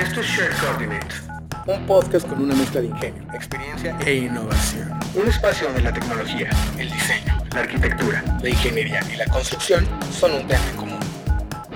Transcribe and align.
Esto 0.00 0.22
es 0.22 0.26
Shared 0.28 0.56
Coordinates, 0.56 1.22
un 1.66 1.86
podcast 1.86 2.26
con 2.26 2.42
una 2.42 2.54
mezcla 2.54 2.80
de 2.80 2.86
ingenio, 2.86 3.22
experiencia 3.34 3.94
e 4.06 4.14
innovación. 4.14 4.98
un 5.14 5.28
espacio 5.28 5.66
donde 5.66 5.82
la 5.82 5.92
tecnología, 5.92 6.48
el 6.78 6.90
diseño, 6.90 7.36
la 7.52 7.60
arquitectura, 7.60 8.24
La 8.42 8.48
ingeniería 8.48 9.00
y 9.12 9.16
la 9.16 9.26
construcción 9.26 9.86
son 10.10 10.32
un 10.32 10.46
tema 10.48 10.64
en 10.70 10.76
común. 10.76 10.98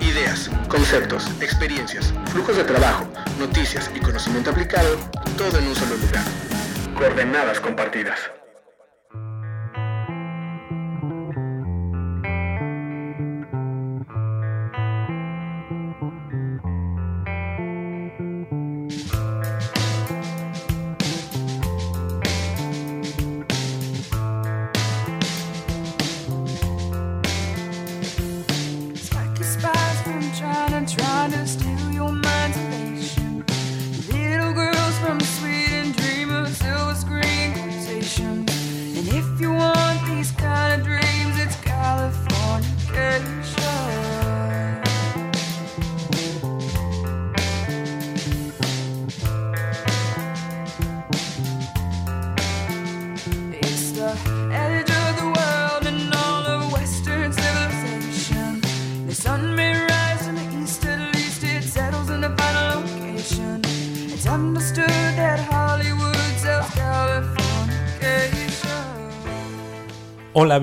ideas, 0.01 0.49
conceptos, 0.69 1.27
experiencias, 1.39 2.13
flujos 2.31 2.57
de 2.57 2.63
trabajo, 2.63 3.05
noticias 3.37 3.91
y 3.93 3.99
conocimiento 3.99 4.49
aplicado, 4.49 4.97
todo 5.37 5.59
en 5.59 5.67
un 5.67 5.75
solo 5.75 5.95
lugar. 5.95 6.23
Coordenadas 6.97 7.59
compartidas. 7.59 8.19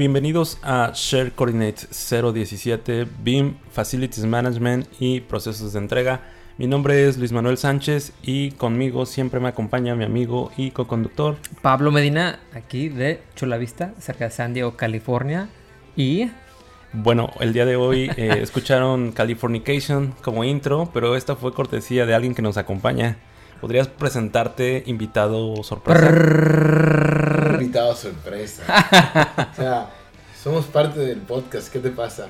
Bienvenidos 0.02 0.58
a 0.64 0.90
Share 0.96 1.30
Coordinates 1.30 1.88
017, 2.10 3.06
BIM, 3.22 3.54
Facilities 3.70 4.24
Management 4.24 4.88
y 4.98 5.20
procesos 5.20 5.74
de 5.74 5.78
entrega. 5.78 6.22
Mi 6.58 6.66
nombre 6.66 7.06
es 7.06 7.18
Luis 7.18 7.30
Manuel 7.30 7.56
Sánchez 7.56 8.12
y 8.20 8.50
conmigo 8.50 9.06
siempre 9.06 9.38
me 9.38 9.46
acompaña 9.46 9.94
mi 9.94 10.02
amigo 10.02 10.50
y 10.56 10.72
co-conductor. 10.72 11.36
Pablo 11.60 11.92
Medina, 11.92 12.40
aquí 12.52 12.88
de 12.88 13.22
Chula 13.36 13.58
Vista, 13.58 13.94
cerca 14.00 14.24
de 14.24 14.32
San 14.32 14.54
Diego, 14.54 14.76
California. 14.76 15.48
Y 15.94 16.32
Bueno, 16.92 17.30
el 17.38 17.52
día 17.52 17.64
de 17.64 17.76
hoy 17.76 18.10
eh, 18.16 18.38
escucharon 18.42 19.12
Californication 19.12 20.14
como 20.20 20.42
intro, 20.42 20.90
pero 20.92 21.14
esta 21.14 21.36
fue 21.36 21.54
cortesía 21.54 22.06
de 22.06 22.14
alguien 22.14 22.34
que 22.34 22.42
nos 22.42 22.56
acompaña. 22.56 23.18
¿Podrías 23.62 23.86
presentarte, 23.86 24.82
invitado 24.86 25.54
sorpresa? 25.62 26.10
Invitado 27.60 27.94
sorpresa. 27.94 28.64
o 29.52 29.54
sea, 29.54 29.90
somos 30.42 30.64
parte 30.64 30.98
del 30.98 31.18
podcast. 31.20 31.72
¿Qué 31.72 31.78
te 31.78 31.90
pasa? 31.90 32.26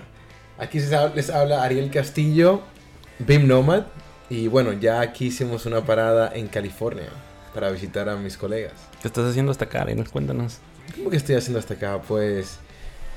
Aquí 0.58 0.78
les 1.14 1.30
habla 1.30 1.62
Ariel 1.62 1.90
Castillo, 1.90 2.60
BIM 3.18 3.48
Nomad. 3.48 3.84
Y 4.28 4.48
bueno, 4.48 4.74
ya 4.74 5.00
aquí 5.00 5.28
hicimos 5.28 5.64
una 5.64 5.86
parada 5.86 6.30
en 6.34 6.48
California 6.48 7.08
para 7.54 7.70
visitar 7.70 8.10
a 8.10 8.16
mis 8.16 8.36
colegas. 8.36 8.74
¿Qué 9.00 9.08
estás 9.08 9.24
haciendo 9.24 9.52
hasta 9.52 9.64
acá, 9.64 9.80
Ariel? 9.80 10.06
Cuéntanos. 10.10 10.58
¿Cómo 10.96 11.08
que 11.08 11.16
estoy 11.16 11.36
haciendo 11.36 11.60
hasta 11.60 11.72
acá? 11.72 12.02
Pues 12.06 12.58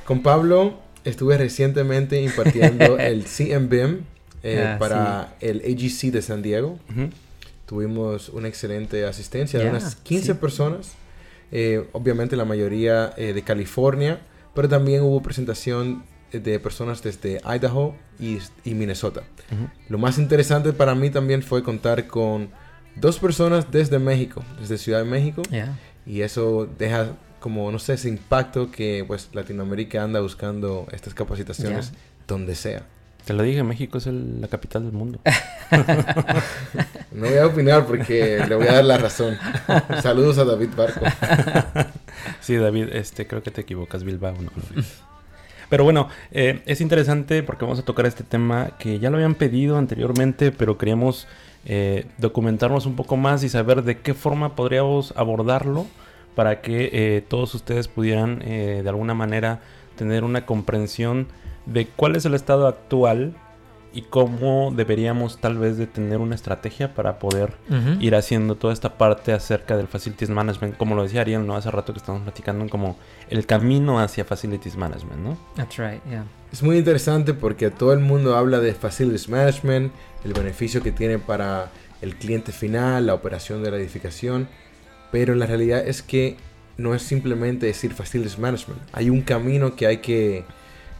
con 0.05 0.23
Pablo 0.23 0.79
estuve 1.03 1.37
recientemente 1.37 2.21
impartiendo 2.21 2.97
el 2.97 3.25
CMBIM 3.25 4.05
eh, 4.41 4.63
Ah, 4.65 4.77
para 4.79 5.35
el 5.41 5.57
AGC 5.59 6.13
de 6.13 6.21
San 6.21 6.41
Diego. 6.41 6.79
Ujú. 6.89 7.09
Tuvimos 7.65 8.29
una 8.29 8.47
excelente 8.47 9.05
asistencia 9.05 9.59
de 9.59 9.69
unas 9.69 9.95
15 9.95 10.25
sí. 10.25 10.33
personas. 10.33 10.91
eh, 11.51 11.87
obviamente 11.93 12.35
la 12.35 12.45
mayoría 12.45 13.13
eh, 13.17 13.33
de 13.33 13.41
California, 13.43 14.21
pero 14.53 14.67
también 14.67 15.03
hubo 15.03 15.21
presentación 15.21 16.03
de 16.31 16.59
personas 16.59 17.01
desde 17.01 17.39
Idaho 17.45 17.95
y, 18.19 18.39
y 18.63 18.73
Minnesota. 18.73 19.23
Lo 19.89 19.97
más 19.97 20.17
interesante 20.17 20.73
para 20.73 20.95
mí 20.95 21.09
también 21.09 21.43
fue 21.43 21.63
contar 21.63 22.07
con 22.07 22.49
dos 22.95 23.19
personas 23.19 23.71
desde 23.71 23.99
México, 23.99 24.43
desde 24.59 24.77
Ciudad 24.77 24.99
de 24.99 25.05
México. 25.05 25.41
Y 26.05 26.21
eso 26.21 26.67
deja 26.77 27.15
como, 27.39 27.71
no 27.71 27.79
sé, 27.79 27.93
ese 27.93 28.09
impacto 28.09 28.71
que 28.71 29.03
pues 29.05 29.29
Latinoamérica 29.33 30.03
anda 30.03 30.19
buscando 30.19 30.87
estas 30.91 31.13
capacitaciones 31.13 31.93
donde 32.27 32.55
sea. 32.55 32.87
Te 33.25 33.33
lo 33.33 33.43
dije, 33.43 33.63
México 33.63 33.97
es 33.97 34.07
el- 34.07 34.39
la 34.41 34.47
capital 34.47 34.83
del 34.83 34.91
mundo. 34.93 35.19
No 37.11 37.27
voy 37.27 37.37
a 37.37 37.47
opinar 37.47 37.85
porque 37.85 38.43
le 38.47 38.55
voy 38.55 38.67
a 38.67 38.73
dar 38.73 38.83
la 38.85 38.97
razón. 38.97 39.37
Saludos 40.03 40.37
a 40.37 40.43
David 40.43 40.69
Barco. 40.75 41.05
Sí, 42.41 42.55
David, 42.55 42.89
este, 42.91 43.25
creo 43.25 43.41
que 43.41 43.51
te 43.51 43.61
equivocas, 43.61 44.03
Bilbao, 44.03 44.33
no. 44.41 44.51
Pero 45.69 45.83
bueno, 45.85 46.09
eh, 46.31 46.61
es 46.65 46.81
interesante 46.81 47.41
porque 47.41 47.63
vamos 47.65 47.79
a 47.79 47.83
tocar 47.83 48.05
este 48.05 48.23
tema 48.23 48.71
que 48.77 48.99
ya 48.99 49.09
lo 49.09 49.15
habían 49.17 49.35
pedido 49.35 49.77
anteriormente, 49.77 50.51
pero 50.51 50.77
queríamos 50.77 51.27
eh, 51.65 52.05
documentarnos 52.17 52.85
un 52.85 52.95
poco 52.95 53.15
más 53.17 53.43
y 53.43 53.49
saber 53.49 53.83
de 53.83 53.97
qué 53.99 54.13
forma 54.13 54.55
podríamos 54.55 55.13
abordarlo 55.15 55.87
para 56.35 56.61
que 56.61 56.89
eh, 56.91 57.23
todos 57.27 57.55
ustedes 57.55 57.87
pudieran 57.87 58.41
eh, 58.43 58.81
de 58.83 58.89
alguna 58.89 59.13
manera 59.13 59.61
tener 59.97 60.23
una 60.25 60.45
comprensión 60.45 61.27
de 61.65 61.87
cuál 61.87 62.15
es 62.15 62.25
el 62.25 62.33
estado 62.33 62.67
actual 62.67 63.35
y 63.95 64.01
cómo 64.01 64.73
deberíamos 64.75 65.39
tal 65.39 65.57
vez 65.57 65.77
de 65.77 65.87
tener 65.87 66.17
una 66.17 66.35
estrategia 66.35 66.93
para 66.93 67.17
poder 67.17 67.53
ir 68.01 68.15
haciendo 68.15 68.55
toda 68.55 68.73
esta 68.73 68.97
parte 68.97 69.31
acerca 69.31 69.77
del 69.77 69.87
Facilities 69.87 70.29
Management, 70.29 70.75
como 70.75 70.95
lo 70.95 71.03
decía 71.03 71.21
Ariel, 71.21 71.47
¿no? 71.47 71.55
Hace 71.55 71.71
rato 71.71 71.93
que 71.93 71.99
estamos 71.99 72.21
platicando 72.23 72.67
como 72.67 72.97
el 73.29 73.45
camino 73.45 74.01
hacia 74.01 74.25
Facilities 74.25 74.75
Management, 74.75 75.21
¿no? 75.21 75.37
That's 75.55 75.77
right, 75.77 76.03
yeah. 76.09 76.25
Es 76.51 76.61
muy 76.61 76.77
interesante 76.77 77.33
porque 77.33 77.71
todo 77.71 77.93
el 77.93 77.99
mundo 77.99 78.35
habla 78.35 78.59
de 78.59 78.73
Facilities 78.73 79.29
Management, 79.29 79.93
el 80.25 80.33
beneficio 80.33 80.83
que 80.83 80.91
tiene 80.91 81.17
para 81.17 81.71
el 82.01 82.17
cliente 82.17 82.51
final, 82.51 83.05
la 83.05 83.13
operación 83.13 83.63
de 83.63 83.71
la 83.71 83.77
edificación, 83.77 84.49
pero 85.09 85.35
la 85.35 85.45
realidad 85.45 85.87
es 85.87 86.01
que 86.01 86.35
no 86.77 86.95
es 86.95 87.01
simplemente 87.01 87.65
decir 87.65 87.93
Facilities 87.93 88.39
Management. 88.39 88.81
Hay 88.91 89.09
un 89.09 89.21
camino 89.21 89.77
que 89.77 89.87
hay 89.87 89.97
que 89.99 90.43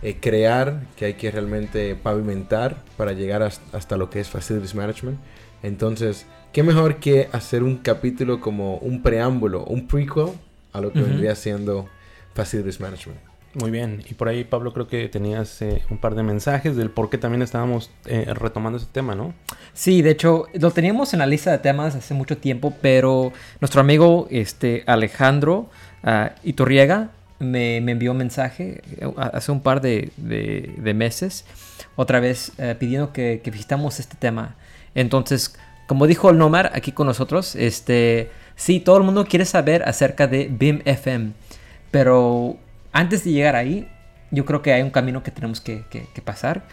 eh, 0.06 0.18
crear, 0.22 0.82
que 0.96 1.06
hay 1.06 1.14
que 1.16 1.32
realmente 1.32 1.96
pavimentar 1.96 2.78
para 2.96 3.14
llegar 3.14 3.42
has- 3.42 3.62
hasta 3.74 3.98
lo 3.98 4.10
que 4.10 4.20
es 4.20 4.30
Facilities 4.30 4.76
Management. 4.76 5.18
Entonces, 5.64 6.26
¿qué 6.54 6.62
mejor 6.64 6.98
que 6.98 7.28
hacer 7.32 7.64
un 7.64 7.78
capítulo 7.78 8.40
como 8.40 8.78
un 8.78 9.02
preámbulo, 9.02 9.64
un 9.66 9.88
prequel 9.88 10.30
a 10.74 10.82
lo 10.82 10.94
que 10.94 11.00
Ujú. 11.00 11.10
vendría 11.10 11.36
siendo 11.36 11.88
Facilities 12.34 12.80
Management? 12.80 13.20
Muy 13.56 13.72
bien, 13.72 14.04
y 14.10 14.14
por 14.16 14.28
ahí 14.28 14.44
Pablo 14.44 14.74
creo 14.74 14.88
que 14.90 15.08
tenías 15.08 15.62
eh, 15.62 15.82
un 15.90 15.98
par 15.98 16.14
de 16.14 16.24
mensajes 16.24 16.76
del 16.76 16.90
por 16.90 17.10
qué 17.10 17.18
también 17.18 17.42
estábamos 17.42 17.90
eh, 18.06 18.26
retomando 18.34 18.78
ese 18.78 18.88
tema, 18.92 19.16
¿no? 19.16 19.34
Sí, 19.74 20.02
de 20.02 20.12
hecho, 20.12 20.48
lo 20.60 20.72
teníamos 20.72 21.14
en 21.14 21.20
la 21.20 21.26
lista 21.26 21.52
de 21.52 21.60
temas 21.60 21.96
hace 21.96 22.14
mucho 22.14 22.38
tiempo, 22.38 22.74
pero 22.82 23.32
nuestro 23.62 23.80
amigo 23.80 24.28
este, 24.30 24.84
Alejandro 24.88 25.70
ah, 26.04 26.32
Iturriega 26.44 27.12
me, 27.40 27.78
envió 27.78 28.12
un 28.12 28.18
mensaje 28.18 28.82
eh, 28.98 29.12
hace 29.18 29.52
un 29.52 29.62
par 29.62 29.82
de, 29.82 30.12
meses, 30.96 31.46
otra 31.96 32.20
vez 32.20 32.52
eh, 32.58 32.76
pidiendo 32.80 33.12
que, 33.14 33.42
que 33.44 33.52
visitamos 33.52 34.00
este 34.00 34.16
tema. 34.18 34.56
Entonces, 34.96 35.56
como 35.88 36.08
dijo 36.08 36.30
el 36.30 36.38
Nomar 36.38 36.72
aquí 36.74 36.92
con 36.92 37.08
nosotros, 37.08 37.56
este, 37.56 38.32
sí, 38.56 38.80
todo 38.80 38.98
el 38.98 39.04
mundo 39.04 39.26
quiere 39.26 39.46
saber 39.46 39.84
acerca 39.88 40.28
de 40.28 40.48
BIM 40.50 40.82
FM, 40.86 41.32
pero 41.92 42.58
antes 42.92 43.24
de 43.24 43.32
llegar 43.32 43.56
ahí, 43.56 43.88
yo 44.32 44.46
creo 44.46 44.62
que 44.62 44.74
hay 44.74 44.82
un 44.82 44.90
camino 44.90 45.24
que 45.24 45.32
tenemos 45.32 45.62
que, 45.62 45.84
que- 45.90 46.08
que 46.14 46.22
pasar, 46.22 46.64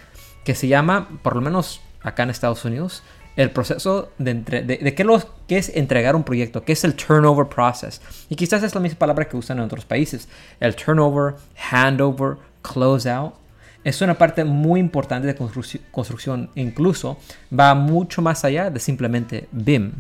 que 0.45 0.55
se 0.55 0.69
llama, 0.69 1.09
por 1.23 1.35
lo 1.37 1.43
menos 1.43 1.81
acá 2.03 2.23
en 2.25 2.31
Estados 2.31 2.65
Unidos, 2.65 3.03
el 3.37 3.51
proceso 3.51 4.11
de, 4.19 4.31
entre- 4.33 4.63
de, 4.63 4.95
qué, 4.95 5.05
lo- 5.05 5.23
qué 5.49 5.59
es 5.59 5.71
entregar 5.75 6.15
un 6.17 6.23
proyecto, 6.25 6.65
qué 6.65 6.73
es 6.73 6.85
el 6.85 6.95
turnover 6.95 7.47
process. 7.47 8.01
Y 8.29 8.37
quizás 8.37 8.63
es 8.63 8.75
la 8.75 8.81
misma 8.81 8.99
palabra 8.99 9.27
que 9.29 9.37
usan 9.37 9.59
en 9.59 9.65
otros 9.65 9.85
países. 9.85 10.29
El 10.61 10.77
turnover, 10.77 11.35
handover, 11.71 12.37
closeout. 12.63 13.35
Es 13.85 14.01
una 14.01 14.15
parte 14.17 14.45
muy 14.45 14.79
importante 14.81 15.27
de 15.27 15.37
construc- 15.37 15.81
construcción. 15.91 16.51
Incluso 16.55 17.17
va 17.59 17.75
mucho 17.75 18.23
más 18.23 18.45
allá 18.45 18.71
de 18.71 18.79
simplemente 18.79 19.49
BIM. 19.51 19.93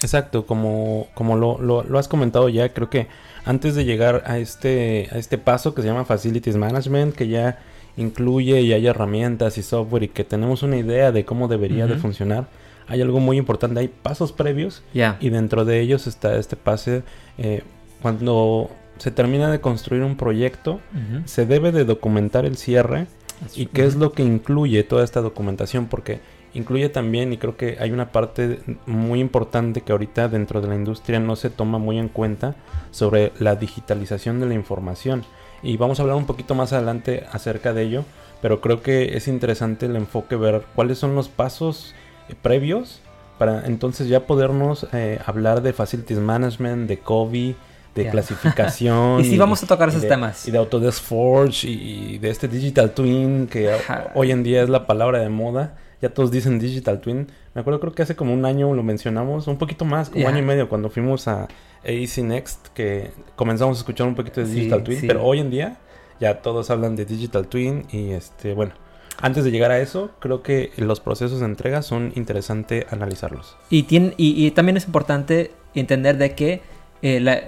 Exacto, 0.00 0.46
como, 0.46 1.06
como 1.14 1.36
lo, 1.36 1.58
lo- 1.60 1.82
lo 1.82 1.98
has 1.98 2.08
comentado 2.08 2.48
ya, 2.48 2.68
creo 2.72 2.90
que 2.90 3.06
antes 3.46 3.74
de 3.74 3.84
llegar 3.84 4.22
a 4.26 4.38
este, 4.38 5.08
a 5.12 5.18
este 5.18 5.38
paso 5.38 5.74
que 5.74 5.82
se 5.82 5.88
llama 5.88 6.04
Facilities 6.04 6.56
Management, 6.56 7.14
que 7.14 7.28
ya 7.28 7.58
incluye 7.96 8.60
y 8.60 8.72
hay 8.72 8.86
herramientas 8.86 9.58
y 9.58 9.62
software 9.62 10.04
y 10.04 10.08
que 10.08 10.24
tenemos 10.24 10.62
una 10.62 10.76
idea 10.76 11.12
de 11.12 11.24
cómo 11.24 11.48
debería 11.48 11.86
de 11.86 11.96
funcionar, 11.96 12.48
hay 12.86 13.00
algo 13.00 13.20
muy 13.20 13.38
importante, 13.38 13.80
hay 13.80 13.88
pasos 13.88 14.32
previos 14.32 14.82
y 15.20 15.30
dentro 15.30 15.64
de 15.64 15.80
ellos 15.80 16.06
está 16.06 16.36
este 16.36 16.56
pase. 16.56 17.02
eh, 17.38 17.62
cuando 18.02 18.70
se 18.98 19.10
termina 19.10 19.50
de 19.50 19.60
construir 19.60 20.02
un 20.02 20.16
proyecto, 20.16 20.80
se 21.24 21.46
debe 21.46 21.72
de 21.72 21.84
documentar 21.86 22.44
el 22.44 22.56
cierre 22.56 23.06
y 23.54 23.66
qué 23.66 23.86
es 23.86 23.96
lo 23.96 24.12
que 24.12 24.22
incluye 24.22 24.82
toda 24.84 25.04
esta 25.04 25.20
documentación, 25.20 25.86
porque 25.86 26.20
incluye 26.54 26.88
también, 26.88 27.32
y 27.32 27.38
creo 27.38 27.56
que 27.56 27.76
hay 27.80 27.90
una 27.90 28.12
parte 28.12 28.60
muy 28.86 29.20
importante 29.20 29.80
que 29.80 29.92
ahorita 29.92 30.28
dentro 30.28 30.60
de 30.60 30.68
la 30.68 30.74
industria 30.76 31.18
no 31.18 31.34
se 31.34 31.50
toma 31.50 31.78
muy 31.78 31.98
en 31.98 32.08
cuenta 32.08 32.56
sobre 32.90 33.32
la 33.38 33.56
digitalización 33.56 34.38
de 34.38 34.46
la 34.46 34.54
información. 34.54 35.24
Y 35.64 35.76
vamos 35.76 35.98
a 35.98 36.02
hablar 36.02 36.16
un 36.16 36.26
poquito 36.26 36.54
más 36.54 36.72
adelante 36.72 37.24
acerca 37.32 37.72
de 37.72 37.82
ello, 37.82 38.04
pero 38.42 38.60
creo 38.60 38.82
que 38.82 39.16
es 39.16 39.26
interesante 39.28 39.86
el 39.86 39.96
enfoque, 39.96 40.36
ver 40.36 40.62
cuáles 40.74 40.98
son 40.98 41.14
los 41.14 41.28
pasos 41.28 41.94
eh, 42.28 42.34
previos 42.40 43.00
para 43.38 43.66
entonces 43.66 44.06
ya 44.08 44.26
podernos 44.26 44.86
eh, 44.92 45.18
hablar 45.26 45.62
de 45.62 45.72
facilities 45.72 46.18
management, 46.20 46.86
de 46.88 46.98
COVID, 46.98 47.54
de 47.94 48.08
clasificación. 48.10 49.20
Y 49.20 49.24
sí 49.24 49.38
vamos 49.38 49.62
a 49.62 49.66
tocar 49.66 49.88
esos 49.88 50.02
de- 50.02 50.08
temas. 50.08 50.46
Y 50.46 50.50
de 50.50 50.58
Autodesk 50.58 51.02
Forge 51.02 51.66
y, 51.68 52.14
y 52.14 52.18
de 52.18 52.30
este 52.30 52.46
Digital 52.46 52.90
Twin 52.92 53.48
que 53.50 53.70
hoy 54.14 54.30
en 54.30 54.42
día 54.42 54.62
es 54.62 54.68
la 54.68 54.86
palabra 54.86 55.18
de 55.20 55.28
moda. 55.30 55.76
Ya 56.02 56.10
todos 56.10 56.30
dicen 56.30 56.58
Digital 56.58 57.00
Twin. 57.00 57.28
Me 57.54 57.62
acuerdo 57.62 57.80
creo 57.80 57.92
que 57.94 58.02
hace 58.02 58.14
como 58.14 58.34
un 58.34 58.44
año 58.44 58.74
lo 58.74 58.82
mencionamos, 58.82 59.46
un 59.46 59.56
poquito 59.58 59.84
más, 59.84 60.10
como 60.10 60.28
año 60.28 60.38
y 60.38 60.42
medio 60.42 60.68
cuando 60.68 60.90
fuimos 60.90 61.26
a 61.28 61.48
AEC 61.84 62.18
Next 62.24 62.68
que 62.74 63.10
comenzamos 63.36 63.78
a 63.78 63.80
escuchar 63.80 64.06
un 64.06 64.14
poquito 64.14 64.40
de 64.40 64.46
Sí, 64.46 64.54
Digital 64.54 64.82
Twin, 64.82 65.00
sí. 65.00 65.06
pero 65.06 65.22
hoy 65.24 65.40
en 65.40 65.50
día 65.50 65.76
ya 66.20 66.40
todos 66.42 66.70
hablan 66.70 66.96
de 66.96 67.04
Digital 67.04 67.46
Twin 67.48 67.86
y 67.92 68.10
este, 68.12 68.54
bueno, 68.54 68.72
antes 69.20 69.44
de 69.44 69.50
llegar 69.50 69.70
a 69.70 69.78
eso, 69.80 70.10
creo 70.20 70.42
que 70.42 70.70
los 70.76 71.00
procesos 71.00 71.40
de 71.40 71.46
entrega 71.46 71.82
son 71.82 72.12
interesante 72.16 72.86
analizarlos. 72.90 73.56
Y, 73.70 73.84
tiene, 73.84 74.14
y, 74.16 74.44
y 74.46 74.50
también 74.50 74.76
es 74.76 74.86
importante 74.86 75.52
entender 75.74 76.18
de 76.18 76.34
que 76.34 76.62
eh, 77.02 77.20
la- 77.20 77.42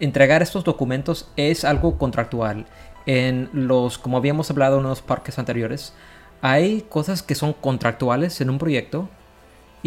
entregar 0.00 0.42
estos 0.42 0.64
documentos 0.64 1.30
es 1.36 1.64
algo 1.64 1.96
contractual. 1.98 2.66
En 3.06 3.48
los, 3.52 3.98
como 3.98 4.16
habíamos 4.16 4.50
hablado 4.50 4.78
en 4.78 4.82
los 4.84 5.00
parques 5.00 5.38
anteriores, 5.38 5.92
hay 6.42 6.82
cosas 6.88 7.22
que 7.22 7.34
son 7.36 7.52
contractuales 7.52 8.40
en 8.40 8.50
un 8.50 8.58
proyecto 8.58 9.08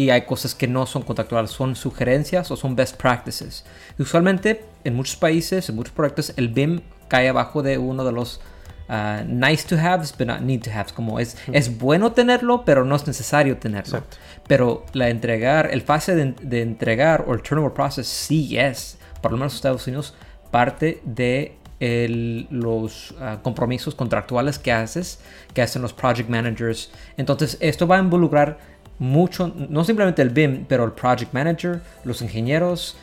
y 0.00 0.10
hay 0.10 0.22
cosas 0.22 0.54
que 0.54 0.66
no 0.66 0.86
son 0.86 1.02
contractuales, 1.02 1.50
son 1.50 1.74
sugerencias 1.76 2.50
o 2.50 2.56
son 2.56 2.74
best 2.74 2.96
practices. 2.96 3.64
Usualmente 3.98 4.64
en 4.84 4.94
muchos 4.94 5.16
países, 5.16 5.68
en 5.68 5.76
muchos 5.76 5.92
proyectos, 5.92 6.32
el 6.36 6.48
BIM 6.48 6.80
cae 7.08 7.28
abajo 7.28 7.62
de 7.62 7.76
uno 7.76 8.02
de 8.04 8.12
los 8.12 8.40
ah, 8.88 9.22
nice 9.26 9.68
to 9.68 9.76
haves, 9.76 10.14
but 10.16 10.26
not 10.26 10.40
need 10.40 10.62
to 10.62 10.70
haves. 10.70 10.92
Como 10.92 11.20
es, 11.20 11.36
es 11.52 11.78
bueno 11.78 12.12
tenerlo, 12.12 12.64
pero 12.64 12.84
no 12.84 12.96
es 12.96 13.06
necesario 13.06 13.58
tenerlo. 13.58 13.98
Exacto. 13.98 14.16
Pero 14.48 14.84
la 14.94 15.10
entregar, 15.10 15.68
el 15.70 15.82
fase 15.82 16.14
de, 16.14 16.34
de 16.40 16.62
entregar 16.62 17.24
o 17.28 17.34
el 17.34 17.42
turnover 17.42 17.72
process 17.72 18.06
sí 18.06 18.58
es, 18.58 18.98
por 19.20 19.32
lo 19.32 19.36
menos 19.38 19.52
en 19.52 19.56
Estados 19.56 19.86
Unidos, 19.86 20.14
parte 20.50 21.00
de 21.04 21.56
el- 21.78 22.46
los 22.50 23.14
ah, 23.20 23.38
compromisos 23.42 23.94
contractuales 23.94 24.58
que 24.58 24.72
haces, 24.72 25.18
que 25.54 25.62
hacen 25.62 25.82
los 25.82 25.92
project 25.92 26.28
managers. 26.30 26.90
Entonces, 27.16 27.56
esto 27.60 27.86
va 27.86 27.96
a 27.96 28.00
involucrar 28.00 28.58
mucho, 29.00 29.52
no 29.68 29.82
simplemente 29.82 30.22
el 30.22 30.30
BIM, 30.30 30.66
pero 30.68 30.84
el 30.84 30.92
project 30.92 31.32
manager, 31.32 31.80
los 32.04 32.22
ingenieros, 32.22 32.96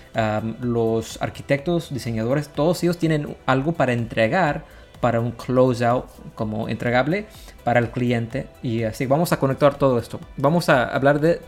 los 0.62 1.22
arquitectos, 1.22 1.94
diseñadores, 1.94 2.48
todos 2.50 2.82
ellos 2.84 2.98
tienen 2.98 3.36
algo 3.46 3.74
para 3.74 3.92
entregar 3.92 4.64
para 5.02 5.20
un 5.20 5.32
closeout 5.32 6.06
como 6.36 6.70
entregable 6.70 7.26
para 7.64 7.80
el 7.80 7.90
cliente. 7.90 8.48
Y 8.64 8.84
así 8.84 9.06
vamos 9.06 9.32
a 9.34 9.40
conectar 9.40 9.78
todo 9.78 10.00
esto. 10.00 10.20
Vamos 10.38 10.70
a 10.70 10.86
hablar 10.86 11.20
de 11.20 11.42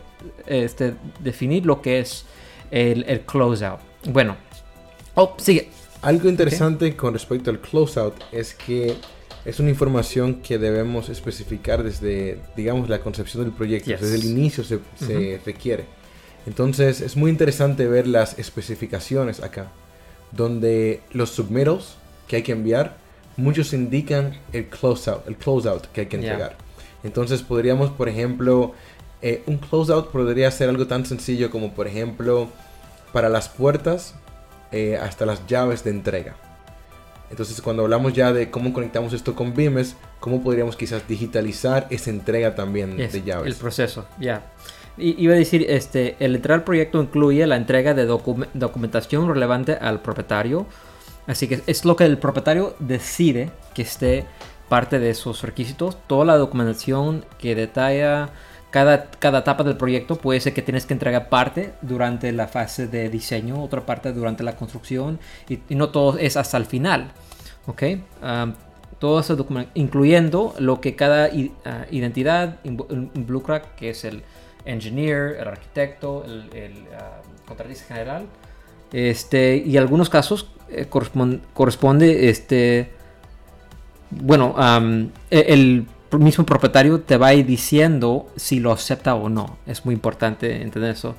este 0.46 0.94
definir 1.20 1.64
lo 1.64 1.80
que 1.80 2.00
es 2.00 2.26
el, 2.70 3.04
el 3.08 3.22
closeout 3.22 3.80
bueno 4.08 4.36
oh 5.14 5.34
sigue. 5.38 5.70
Algo 6.02 6.28
interesante 6.28 6.96
con 6.96 7.12
respecto 7.12 7.50
al 7.50 7.60
closeout 7.60 8.14
es 8.32 8.54
que 8.54 8.96
es 9.44 9.60
una 9.60 9.70
información 9.70 10.42
que 10.42 10.58
debemos 10.58 11.08
especificar 11.08 11.82
desde, 11.82 12.38
digamos, 12.56 12.88
la 12.88 13.00
concepción 13.00 13.44
del 13.44 13.52
proyecto. 13.52 13.90
Yes. 13.90 14.00
Desde 14.00 14.16
el 14.16 14.24
inicio 14.24 14.64
se, 14.64 14.80
se 14.98 15.40
requiere. 15.44 15.84
Entonces 16.46 17.00
es 17.00 17.16
muy 17.16 17.30
interesante 17.30 17.86
ver 17.86 18.06
las 18.06 18.38
especificaciones 18.38 19.42
acá, 19.42 19.68
donde 20.32 21.00
los 21.12 21.30
submittals 21.30 21.96
que 22.28 22.36
hay 22.36 22.42
que 22.42 22.52
enviar, 22.52 22.96
muchos 23.36 23.72
indican 23.72 24.38
el 24.52 24.66
closeout, 24.66 25.26
el 25.26 25.36
closeout 25.36 25.86
que 25.86 26.02
hay 26.02 26.06
que 26.06 26.16
entregar. 26.16 26.56
Entonces 27.02 27.42
podríamos, 27.42 27.90
por 27.90 28.08
ejemplo, 28.08 28.74
eh, 29.22 29.42
un 29.46 29.58
closeout 29.58 30.10
podría 30.10 30.50
ser 30.50 30.68
algo 30.68 30.86
tan 30.86 31.04
sencillo 31.06 31.50
como, 31.50 31.72
por 31.72 31.86
ejemplo, 31.86 32.48
para 33.12 33.28
las 33.28 33.48
puertas 33.48 34.14
eh, 34.72 34.96
hasta 34.96 35.26
las 35.26 35.46
llaves 35.46 35.82
de 35.84 35.90
entrega. 35.90 36.36
Entonces, 37.30 37.60
cuando 37.62 37.84
hablamos 37.84 38.12
ya 38.12 38.32
de 38.32 38.50
cómo 38.50 38.72
conectamos 38.72 39.12
esto 39.12 39.34
con 39.36 39.54
BIMES, 39.54 39.94
cómo 40.18 40.42
podríamos 40.42 40.76
quizás 40.76 41.06
digitalizar 41.06 41.86
esa 41.90 42.10
entrega 42.10 42.54
también 42.54 43.00
Es 43.00 43.12
de 43.12 43.22
llaves. 43.22 43.46
el 43.46 43.54
proceso 43.54 44.06
ya. 44.18 44.50
Y- 44.98 45.14
iba 45.22 45.34
a 45.34 45.36
decir 45.36 45.64
este 45.68 46.16
el 46.18 46.34
entrar 46.34 46.58
al 46.58 46.64
proyecto 46.64 47.00
incluye 47.00 47.46
la 47.46 47.56
entrega 47.56 47.94
de 47.94 48.08
docu- 48.08 48.48
documentación 48.54 49.28
relevante 49.28 49.74
al 49.74 50.00
propietario. 50.02 50.66
Así 51.26 51.46
que 51.46 51.62
es 51.66 51.84
lo 51.84 51.94
que 51.94 52.04
el 52.04 52.18
propietario 52.18 52.74
decide 52.80 53.50
que 53.74 53.82
esté 53.82 54.26
parte 54.68 54.98
de 54.98 55.10
esos 55.10 55.42
requisitos. 55.42 55.96
Toda 56.08 56.24
la 56.24 56.36
documentación 56.36 57.24
que 57.38 57.54
detalla 57.54 58.30
cada, 58.70 59.10
cada 59.18 59.40
etapa 59.40 59.64
del 59.64 59.76
proyecto 59.76 60.16
puede 60.16 60.40
ser 60.40 60.54
que 60.54 60.62
tienes 60.62 60.86
que 60.86 60.94
entregar 60.94 61.28
parte 61.28 61.72
durante 61.82 62.30
la 62.32 62.46
fase 62.48 62.86
de 62.86 63.08
diseño, 63.08 63.62
otra 63.62 63.84
parte 63.84 64.12
durante 64.12 64.42
la 64.44 64.56
construcción 64.56 65.18
y, 65.48 65.58
no 65.74 65.88
todo 65.90 66.18
es 66.18 66.36
hasta 66.36 66.56
el 66.56 66.66
final. 66.66 67.10
¿Ok? 67.66 67.82
Am, 68.22 68.54
todo 68.98 69.20
ese 69.20 69.34
documento, 69.34 69.70
incluyendo 69.74 70.54
lo 70.58 70.80
que 70.80 70.94
cada 70.94 71.30
ah, 71.64 71.86
identidad 71.90 72.56
invo- 72.64 73.10
involucra, 73.14 73.62
que 73.74 73.90
es 73.90 74.04
el 74.04 74.22
engineer, 74.66 75.36
el 75.40 75.48
arquitecto, 75.48 76.24
el, 76.24 76.50
el, 76.54 76.72
ah, 76.98 77.22
contratista 77.46 77.94
general. 77.94 78.26
Este, 78.92 79.56
y 79.56 79.76
algunos 79.76 80.10
casos 80.10 80.50
eh, 80.68 80.86
correspon- 80.90 81.40
corresponde 81.54 82.28
este, 82.28 82.90
bueno, 84.10 84.54
e- 85.30 85.44
el 85.48 85.86
mismo 86.18 86.44
propietario 86.44 87.00
te 87.00 87.16
va 87.16 87.28
a 87.28 87.34
ir 87.34 87.46
diciendo 87.46 88.26
si 88.36 88.60
lo 88.60 88.72
acepta 88.72 89.14
o 89.14 89.28
no. 89.28 89.58
Es 89.66 89.84
muy 89.84 89.94
importante 89.94 90.60
entender 90.62 90.90
eso. 90.90 91.14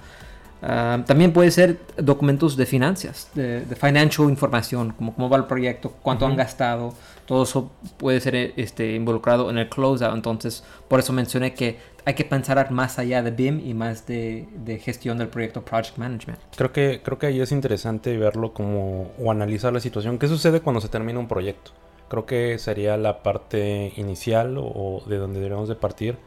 Am, 0.62 1.06
también 1.06 1.34
puede 1.34 1.50
ser 1.50 1.80
documentos 1.98 2.56
de 2.56 2.68
finanzas, 2.68 3.30
de, 3.34 3.66
de 3.66 3.76
financial 3.76 4.30
información, 4.30 4.92
como 4.92 5.14
cómo 5.14 5.28
va 5.28 5.38
el 5.38 5.46
proyecto, 5.46 5.92
cuánto 6.04 6.26
han 6.26 6.36
gastado. 6.36 6.94
Todo 7.26 7.44
eso 7.44 7.72
puede 7.98 8.20
ser 8.20 8.36
eh, 8.36 8.54
este, 8.58 8.94
involucrado 8.94 9.50
en 9.50 9.58
el 9.58 9.70
closeout. 9.70 10.14
Entonces, 10.14 10.64
por 10.88 11.00
eso 11.00 11.14
mencioné 11.14 11.54
que 11.54 11.80
hay 12.06 12.14
que 12.14 12.26
pensar 12.26 12.70
más 12.72 13.00
allá 13.00 13.24
de 13.24 13.32
BIM 13.32 13.60
y 13.66 13.74
más 13.74 14.06
de, 14.06 14.48
de 14.64 14.78
gestión 14.80 15.18
del 15.18 15.30
proyecto 15.30 15.64
Project 15.64 15.98
Management. 15.98 16.40
Creo 16.56 16.72
que, 16.72 17.02
creo 17.04 17.18
que 17.18 17.28
ahí 17.28 17.42
es 17.42 17.52
interesante 17.52 18.16
verlo 18.18 18.54
como 18.54 19.12
o 19.18 19.32
analizar 19.32 19.74
la 19.74 19.80
situación. 19.80 20.20
¿Qué 20.20 20.28
sucede 20.28 20.62
cuando 20.62 20.82
se 20.82 20.90
termina 20.90 21.20
un 21.20 21.28
proyecto? 21.28 21.72
Creo 22.12 22.26
que 22.26 22.60
sería 22.60 22.98
la 22.98 23.24
parte 23.24 23.94
inicial 23.96 24.58
o 24.60 25.02
de 25.08 25.18
donde 25.18 25.40
deberíamos 25.40 25.70
de 25.70 25.76
partir. 25.76 26.18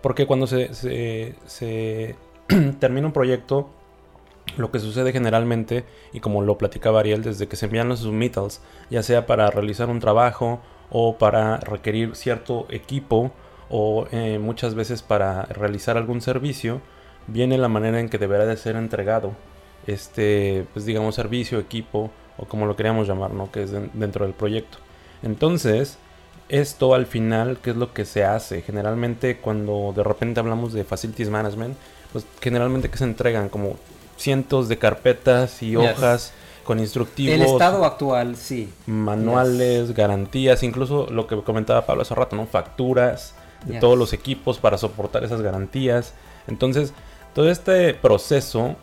Porque 0.00 0.26
cuando 0.26 0.46
se, 0.46 0.70
termina 2.80 3.06
un 3.06 3.12
proyecto, 3.12 3.68
lo 4.56 4.70
que 4.70 4.78
sucede 4.78 5.12
generalmente, 5.12 5.84
y 6.14 6.20
como 6.20 6.42
lo 6.42 6.56
platicaba 6.58 7.00
Ariel, 7.00 7.22
desde 7.22 7.46
que 7.48 7.56
se 7.56 7.66
envían 7.66 7.88
los 7.90 8.00
submittals, 8.00 8.62
ya 8.90 9.02
sea 9.02 9.26
para 9.26 9.50
realizar 9.50 9.90
un 9.90 10.00
trabajo 10.00 10.60
o 10.90 11.18
para 11.18 11.58
requerir 11.58 12.16
cierto 12.16 12.66
equipo 12.70 13.32
o 13.70 14.06
eh, 14.12 14.38
muchas 14.38 14.74
veces 14.74 15.02
para 15.02 15.44
realizar 15.44 15.96
algún 15.98 16.22
servicio, 16.22 16.80
viene 17.26 17.58
la 17.58 17.68
manera 17.68 18.00
en 18.00 18.08
que 18.08 18.18
deberá 18.18 18.46
de 18.46 18.56
ser 18.56 18.76
entregado 18.76 19.32
este, 19.86 20.66
pues 20.72 20.86
digamos, 20.86 21.14
servicio, 21.14 21.58
equipo 21.58 22.10
o 22.38 22.46
como 22.46 22.66
lo 22.66 22.76
queríamos 22.76 23.06
llamar, 23.08 23.32
¿no? 23.32 23.50
Que 23.52 23.62
es 23.64 23.70
den- 23.72 23.90
dentro 23.94 24.24
del 24.24 24.34
proyecto. 24.34 24.78
Entonces, 25.24 25.98
esto 26.48 26.94
al 26.94 27.06
final, 27.06 27.58
¿qué 27.62 27.70
es 27.70 27.76
lo 27.76 27.92
que 27.92 28.04
se 28.04 28.24
hace? 28.24 28.62
Generalmente 28.62 29.38
cuando 29.38 29.92
de 29.96 30.02
repente 30.04 30.38
hablamos 30.40 30.72
de 30.72 30.84
Facilities 30.84 31.30
Management, 31.30 31.76
pues 32.12 32.26
generalmente 32.40 32.90
que 32.90 32.98
se 32.98 33.04
entregan 33.04 33.48
como 33.48 33.76
cientos 34.16 34.68
de 34.68 34.78
carpetas 34.78 35.62
y 35.62 35.70
Yes. 35.70 35.78
hojas 35.78 36.32
con 36.64 36.78
instructivos, 36.78 37.34
El 37.34 37.42
estado 37.42 37.84
actual, 37.84 38.36
sí. 38.36 38.72
manuales, 38.86 39.94
garantías, 39.94 40.62
incluso 40.62 41.06
lo 41.10 41.26
que 41.26 41.36
comentaba 41.42 41.84
Pablo 41.86 42.02
hace 42.02 42.14
rato, 42.14 42.36
¿no? 42.36 42.46
Facturas 42.46 43.34
de 43.64 43.72
Yes. 43.72 43.80
todos 43.80 43.98
los 43.98 44.12
equipos 44.12 44.58
para 44.58 44.78
soportar 44.78 45.24
esas 45.24 45.40
garantías. 45.42 46.14
Entonces, 46.46 46.92
todo 47.34 47.50
este 47.50 47.94
proceso 47.94 48.76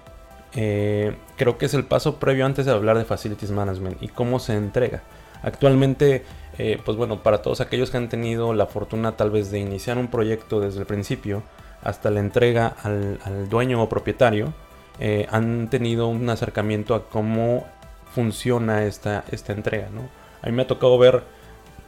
eh, 0.53 1.15
creo 1.37 1.57
que 1.57 1.67
es 1.67 1.73
el 1.73 1.85
paso 1.85 2.15
previo 2.17 2.45
antes 2.45 2.65
de 2.65 2.71
hablar 2.73 2.97
de 2.97 3.05
Facilities 3.05 3.51
Management 3.51 4.03
y 4.03 4.09
cómo 4.09 4.37
se 4.39 4.53
entrega. 4.53 5.01
Actualmente 5.43 6.23
eh, 6.57 6.79
pues 6.83 6.97
bueno, 6.97 7.23
para 7.23 7.41
todos 7.41 7.61
aquellos 7.61 7.89
que 7.89 7.97
han 7.97 8.09
tenido 8.09 8.53
la 8.53 8.65
fortuna 8.67 9.13
tal 9.13 9.31
vez 9.31 9.51
de 9.51 9.59
iniciar 9.59 9.97
un 9.97 10.09
proyecto 10.09 10.59
desde 10.59 10.81
el 10.81 10.85
principio 10.85 11.43
hasta 11.81 12.11
la 12.11 12.19
entrega 12.19 12.75
al, 12.83 13.19
al 13.23 13.49
dueño 13.49 13.81
o 13.81 13.89
propietario, 13.89 14.53
eh, 14.99 15.27
han 15.31 15.69
tenido 15.69 16.07
un 16.07 16.29
acercamiento 16.29 16.93
a 16.93 17.09
cómo 17.09 17.65
funciona 18.13 18.83
esta, 18.83 19.23
esta 19.31 19.53
entrega, 19.53 19.87
¿no? 19.91 20.01
A 20.43 20.47
mí 20.47 20.51
me 20.51 20.63
ha 20.63 20.67
tocado 20.67 20.97
ver 20.99 21.23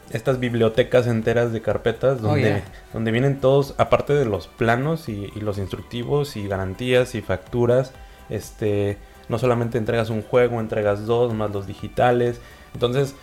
estas 0.10 0.40
bibliotecas 0.40 1.08
enteras 1.08 1.52
de 1.52 1.62
carpetas 1.62 2.20
Oh, 2.20 2.30
donde, 2.30 2.42
yeah. 2.42 2.64
donde 2.94 3.12
vienen 3.12 3.40
todos, 3.40 3.76
aparte 3.78 4.14
de 4.14 4.26
los 4.26 4.48
planos 4.48 5.10
y, 5.10 5.32
y 5.36 5.40
los 5.42 5.58
instructivos 5.58 6.36
y 6.36 6.48
garantías 6.48 7.14
y 7.16 7.22
facturas, 7.22 7.92
este, 8.30 8.98
no 9.30 9.38
solamente 9.38 9.78
entregas 9.78 10.10
un 10.10 10.24
juego, 10.24 10.60
entregas 10.60 11.06
dos, 11.06 11.34
más 11.34 11.52
los 11.52 11.68
digitales. 11.68 12.40
Entonces, 12.74 13.16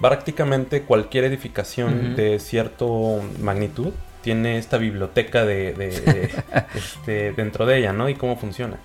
prácticamente 0.00 0.82
cualquier 0.82 1.24
edificación 1.24 2.06
Ujú. 2.08 2.16
de 2.16 2.38
cierto 2.38 3.20
magnitud 3.40 3.92
tiene 4.22 4.58
esta 4.58 4.78
biblioteca 4.78 5.44
de, 5.44 5.72
de- 5.74 6.00
de- 6.00 6.30
este, 6.74 7.32
dentro 7.32 7.66
de 7.66 7.78
ella, 7.78 7.92
¿no? 7.92 8.08
Y 8.08 8.14
cómo 8.14 8.36
funciona. 8.36 8.76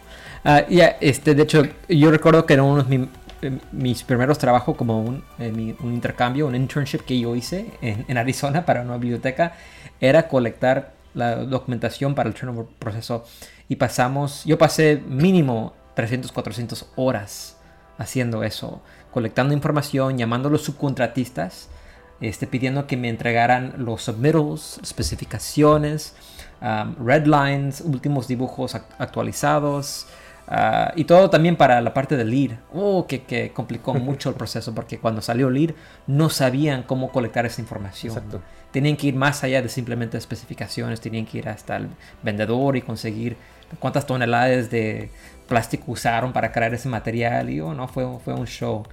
Ah, 0.44 0.64
ya, 0.70 0.98
este, 1.02 1.36
de 1.36 1.44
hecho, 1.44 1.64
yo 1.90 2.12
recuerdo 2.12 2.46
que 2.46 2.54
en 2.56 2.62
uno 2.62 2.84
de 2.84 3.08
eh, 3.44 3.52
mis 3.72 4.04
primeros 4.04 4.38
trabajos 4.40 4.76
como 4.76 5.00
un, 5.02 5.24
eh, 5.38 5.52
mi- 5.52 5.76
un 5.80 5.94
intercambio, 5.94 6.48
un 6.48 6.56
internship 6.56 7.00
que 7.02 7.20
yo 7.20 7.36
hice 7.36 7.68
en, 7.82 8.06
en 8.08 8.18
Arizona 8.18 8.66
para 8.66 8.82
una 8.82 8.98
biblioteca, 8.98 9.54
era 10.02 10.28
colectar 10.28 10.94
la 11.14 11.36
documentación 11.36 12.16
para 12.16 12.30
el 12.30 12.36
turnover 12.36 12.66
proceso. 12.80 13.26
Y 13.70 13.76
pasamos, 13.76 14.44
yo 14.46 14.58
pasé 14.58 15.02
mínimo 15.08 15.74
300, 15.96 16.32
400 16.32 16.88
horas 16.96 17.58
haciendo 18.00 18.44
eso, 18.44 18.82
colectando 19.12 19.54
información, 19.54 20.18
llamando 20.18 20.50
a 20.50 20.52
los 20.52 20.64
subcontratistas, 20.64 21.70
este, 22.22 22.48
pidiendo 22.48 22.88
que 22.88 22.98
me 22.98 23.10
entregaran 23.10 23.74
los 23.78 24.04
submittals, 24.04 24.80
especificaciones, 24.84 26.16
um, 26.62 26.96
red 27.06 27.26
lines, 27.28 27.82
últimos 27.82 28.28
dibujos 28.28 28.76
ac- 28.76 28.84
actualizados. 28.98 30.08
ah, 30.48 30.94
y 30.96 31.04
todo 31.04 31.30
también 31.30 31.56
para 31.58 31.82
la 31.82 31.94
parte 31.94 32.16
del 32.18 32.30
lead. 32.32 32.52
Oh, 32.74 33.06
que, 33.08 33.24
que 33.24 33.52
complicó 33.54 33.94
mucho 34.10 34.30
el 34.30 34.36
proceso 34.36 34.74
porque 34.74 34.98
cuando 35.00 35.22
salió 35.22 35.50
lead 35.50 35.72
no 36.08 36.30
sabían 36.30 36.84
cómo 36.84 37.12
colectar 37.12 37.46
esa 37.46 37.62
información. 37.62 38.14
Exacto. 38.16 38.42
Tenían 38.72 38.96
que 38.98 39.08
ir 39.08 39.16
más 39.16 39.44
allá 39.44 39.62
de 39.62 39.70
simplemente 39.70 40.18
especificaciones, 40.18 41.02
tenían 41.02 41.26
que 41.26 41.38
ir 41.40 41.50
hasta 41.50 41.78
el 41.78 41.88
vendedor 42.24 42.76
y 42.78 42.82
conseguir 42.82 43.38
cuántas 43.80 44.06
toneladas 44.06 44.70
de 44.70 45.10
plástico 45.48 45.92
usaron 45.92 46.34
para 46.34 46.52
crear 46.52 46.74
ese 46.74 46.90
material. 46.90 47.50
Y 47.50 47.60
oh, 47.62 47.74
no, 47.74 47.88
fue, 47.88 48.06
fue 48.24 48.34
un 48.34 48.46
show. 48.46 48.84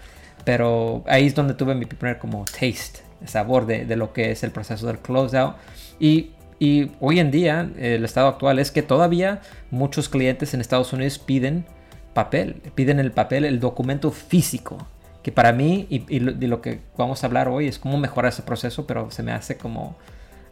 Pero 0.44 1.04
ahí 1.06 1.26
es 1.26 1.34
donde 1.34 1.54
tuve 1.54 1.74
mi 1.74 1.84
primer 1.84 2.18
como 2.18 2.44
taste, 2.44 3.00
sabor 3.26 3.66
de, 3.66 3.84
de 3.86 3.96
lo 3.96 4.12
que 4.12 4.30
es 4.30 4.42
el 4.42 4.50
proceso 4.50 4.86
del 4.86 4.98
closeout. 4.98 5.56
Y, 5.98 6.30
y 6.58 6.92
hoy 7.00 7.18
en 7.18 7.30
día 7.30 7.70
el 7.78 8.04
estado 8.04 8.28
actual 8.28 8.58
es 8.58 8.70
que 8.70 8.82
todavía 8.82 9.40
muchos 9.70 10.08
clientes 10.08 10.54
en 10.54 10.60
Estados 10.60 10.92
Unidos 10.92 11.18
piden 11.18 11.64
papel, 12.12 12.62
piden 12.74 13.00
el 13.00 13.12
papel, 13.12 13.44
el 13.44 13.60
documento 13.60 14.10
físico. 14.10 14.86
Que 15.22 15.32
para 15.32 15.52
mí, 15.52 15.86
y, 15.88 16.04
y 16.14 16.20
lo, 16.20 16.32
de 16.32 16.48
lo 16.48 16.60
que 16.60 16.80
vamos 16.98 17.22
a 17.22 17.26
hablar 17.26 17.48
hoy, 17.48 17.66
es 17.66 17.78
cómo 17.78 17.96
mejorar 17.96 18.32
ese 18.32 18.42
proceso, 18.42 18.86
pero 18.86 19.10
se 19.10 19.22
me 19.22 19.32
hace 19.32 19.56
como... 19.56 19.96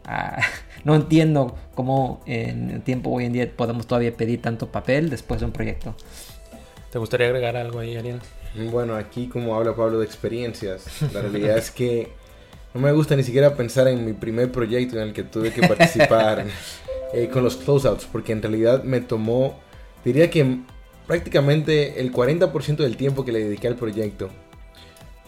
ah, 0.05 0.41
no 0.83 0.95
entiendo 0.95 1.55
cómo 1.75 2.21
en 2.25 2.69
el 2.69 2.81
tiempo 2.81 3.09
hoy 3.09 3.25
en 3.25 3.33
día 3.33 3.51
podemos 3.55 3.87
todavía 3.87 4.15
pedir 4.15 4.41
tanto 4.41 4.71
papel 4.71 5.09
después 5.09 5.39
de 5.39 5.45
un 5.45 5.51
proyecto. 5.51 5.95
¿Te 6.91 6.99
gustaría 6.99 7.27
agregar 7.27 7.57
algo 7.57 7.79
ahí, 7.79 7.95
Ariel? 7.95 8.19
Bueno, 8.71 8.95
aquí 8.95 9.27
como 9.27 9.55
habla 9.55 9.75
Pablo 9.75 9.99
de 9.99 10.05
experiencias, 10.05 10.85
la 11.11 11.21
realidad 11.23 11.57
es 11.57 11.71
que 11.71 12.09
no 12.73 12.81
me 12.81 12.91
gusta 12.91 13.15
ni 13.15 13.23
siquiera 13.23 13.55
pensar 13.55 13.87
en 13.87 14.05
mi 14.05 14.13
primer 14.13 14.51
proyecto 14.51 14.97
en 14.97 15.07
el 15.07 15.13
que 15.13 15.23
tuve 15.23 15.51
que 15.51 15.61
participar 15.67 16.45
eh, 17.13 17.29
con 17.29 17.43
los 17.43 17.55
closeouts, 17.55 18.05
porque 18.05 18.31
en 18.31 18.41
realidad 18.41 18.83
me 18.83 19.01
tomó, 19.01 19.59
diría 20.05 20.29
que 20.29 20.59
prácticamente 21.07 21.99
el 21.99 22.11
40% 22.11 22.77
del 22.77 22.97
tiempo 22.97 23.25
que 23.25 23.31
le 23.31 23.43
dediqué 23.43 23.67
al 23.67 23.75
proyecto 23.75 24.29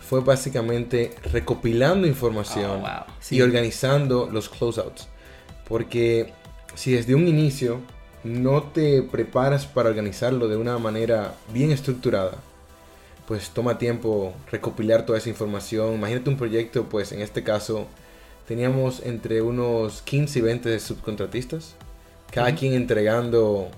fue 0.08 0.22
básicamente 0.22 1.14
recopilando 1.32 2.06
información 2.08 2.72
Oh, 2.72 2.80
wow. 2.80 2.90
Sí. 3.20 3.38
y 3.38 3.42
organizando 3.42 4.30
los 4.32 4.50
closeouts. 4.50 5.08
Porque 5.68 6.32
si 6.76 6.92
desde 6.94 7.16
un 7.16 7.28
inicio 7.28 7.80
no 8.24 8.64
te 8.64 9.02
preparas 9.02 9.66
para 9.66 9.90
organizarlo 9.90 10.48
de 10.48 10.58
una 10.58 10.78
manera 10.78 11.34
bien 11.54 11.72
estructurada, 11.72 12.34
pues 13.28 13.50
toma 13.50 13.78
tiempo 13.80 14.34
recopilar 14.52 15.06
toda 15.06 15.18
esa 15.18 15.30
información. 15.30 15.96
Imagínate 15.96 16.30
un 16.30 16.38
proyecto, 16.38 16.84
pues 16.84 17.12
en 17.12 17.22
este 17.22 17.44
caso 17.44 17.88
teníamos 18.48 19.02
entre 19.04 19.42
unos 19.42 20.02
15 20.04 20.40
y 20.40 20.42
20 20.44 20.80
subcontratistas, 20.80 21.76
cada 22.32 22.54
quien 22.54 22.74
entregando, 22.74 23.70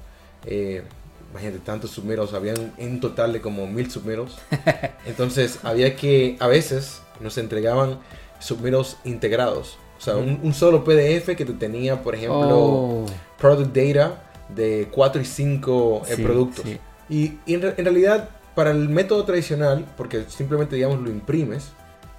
eh, 0.45 0.83
imagínate 1.31 1.59
tantos 1.59 1.91
submittals, 1.91 2.33
habían 2.33 2.73
en 2.77 2.99
total 2.99 3.33
de 3.33 3.41
como 3.41 3.67
mil 3.67 3.89
submittals. 3.91 4.37
Entonces 5.05 5.59
había 5.63 5.95
que, 5.95 6.37
a 6.39 6.47
veces 6.47 7.01
nos 7.19 7.37
entregaban 7.37 7.99
submittals 8.39 8.97
integrados. 9.03 9.77
O 9.97 10.01
sea, 10.01 10.15
un, 10.15 10.39
un 10.43 10.53
solo 10.53 10.83
PDF 10.83 11.35
que 11.35 11.43
te 11.45 11.53
tenía, 11.53 12.01
por 12.03 12.13
ejemplo, 12.15 12.57
Oh, 12.59 13.05
product 13.39 13.75
data 13.75 14.23
de 14.49 14.87
4 14.91 15.21
y 15.21 15.25
5 15.25 16.01
sí, 16.05 16.21
productos. 16.23 16.65
sí. 16.65 16.79
Y, 17.09 17.33
y 17.45 17.55
en, 17.55 17.63
en 17.65 17.83
realidad, 17.85 18.29
para 18.53 18.71
el 18.71 18.89
método 18.89 19.23
tradicional, 19.25 19.85
porque 19.97 20.25
simplemente, 20.27 20.75
digamos, 20.75 20.99
lo 21.01 21.09
imprimes, 21.09 21.69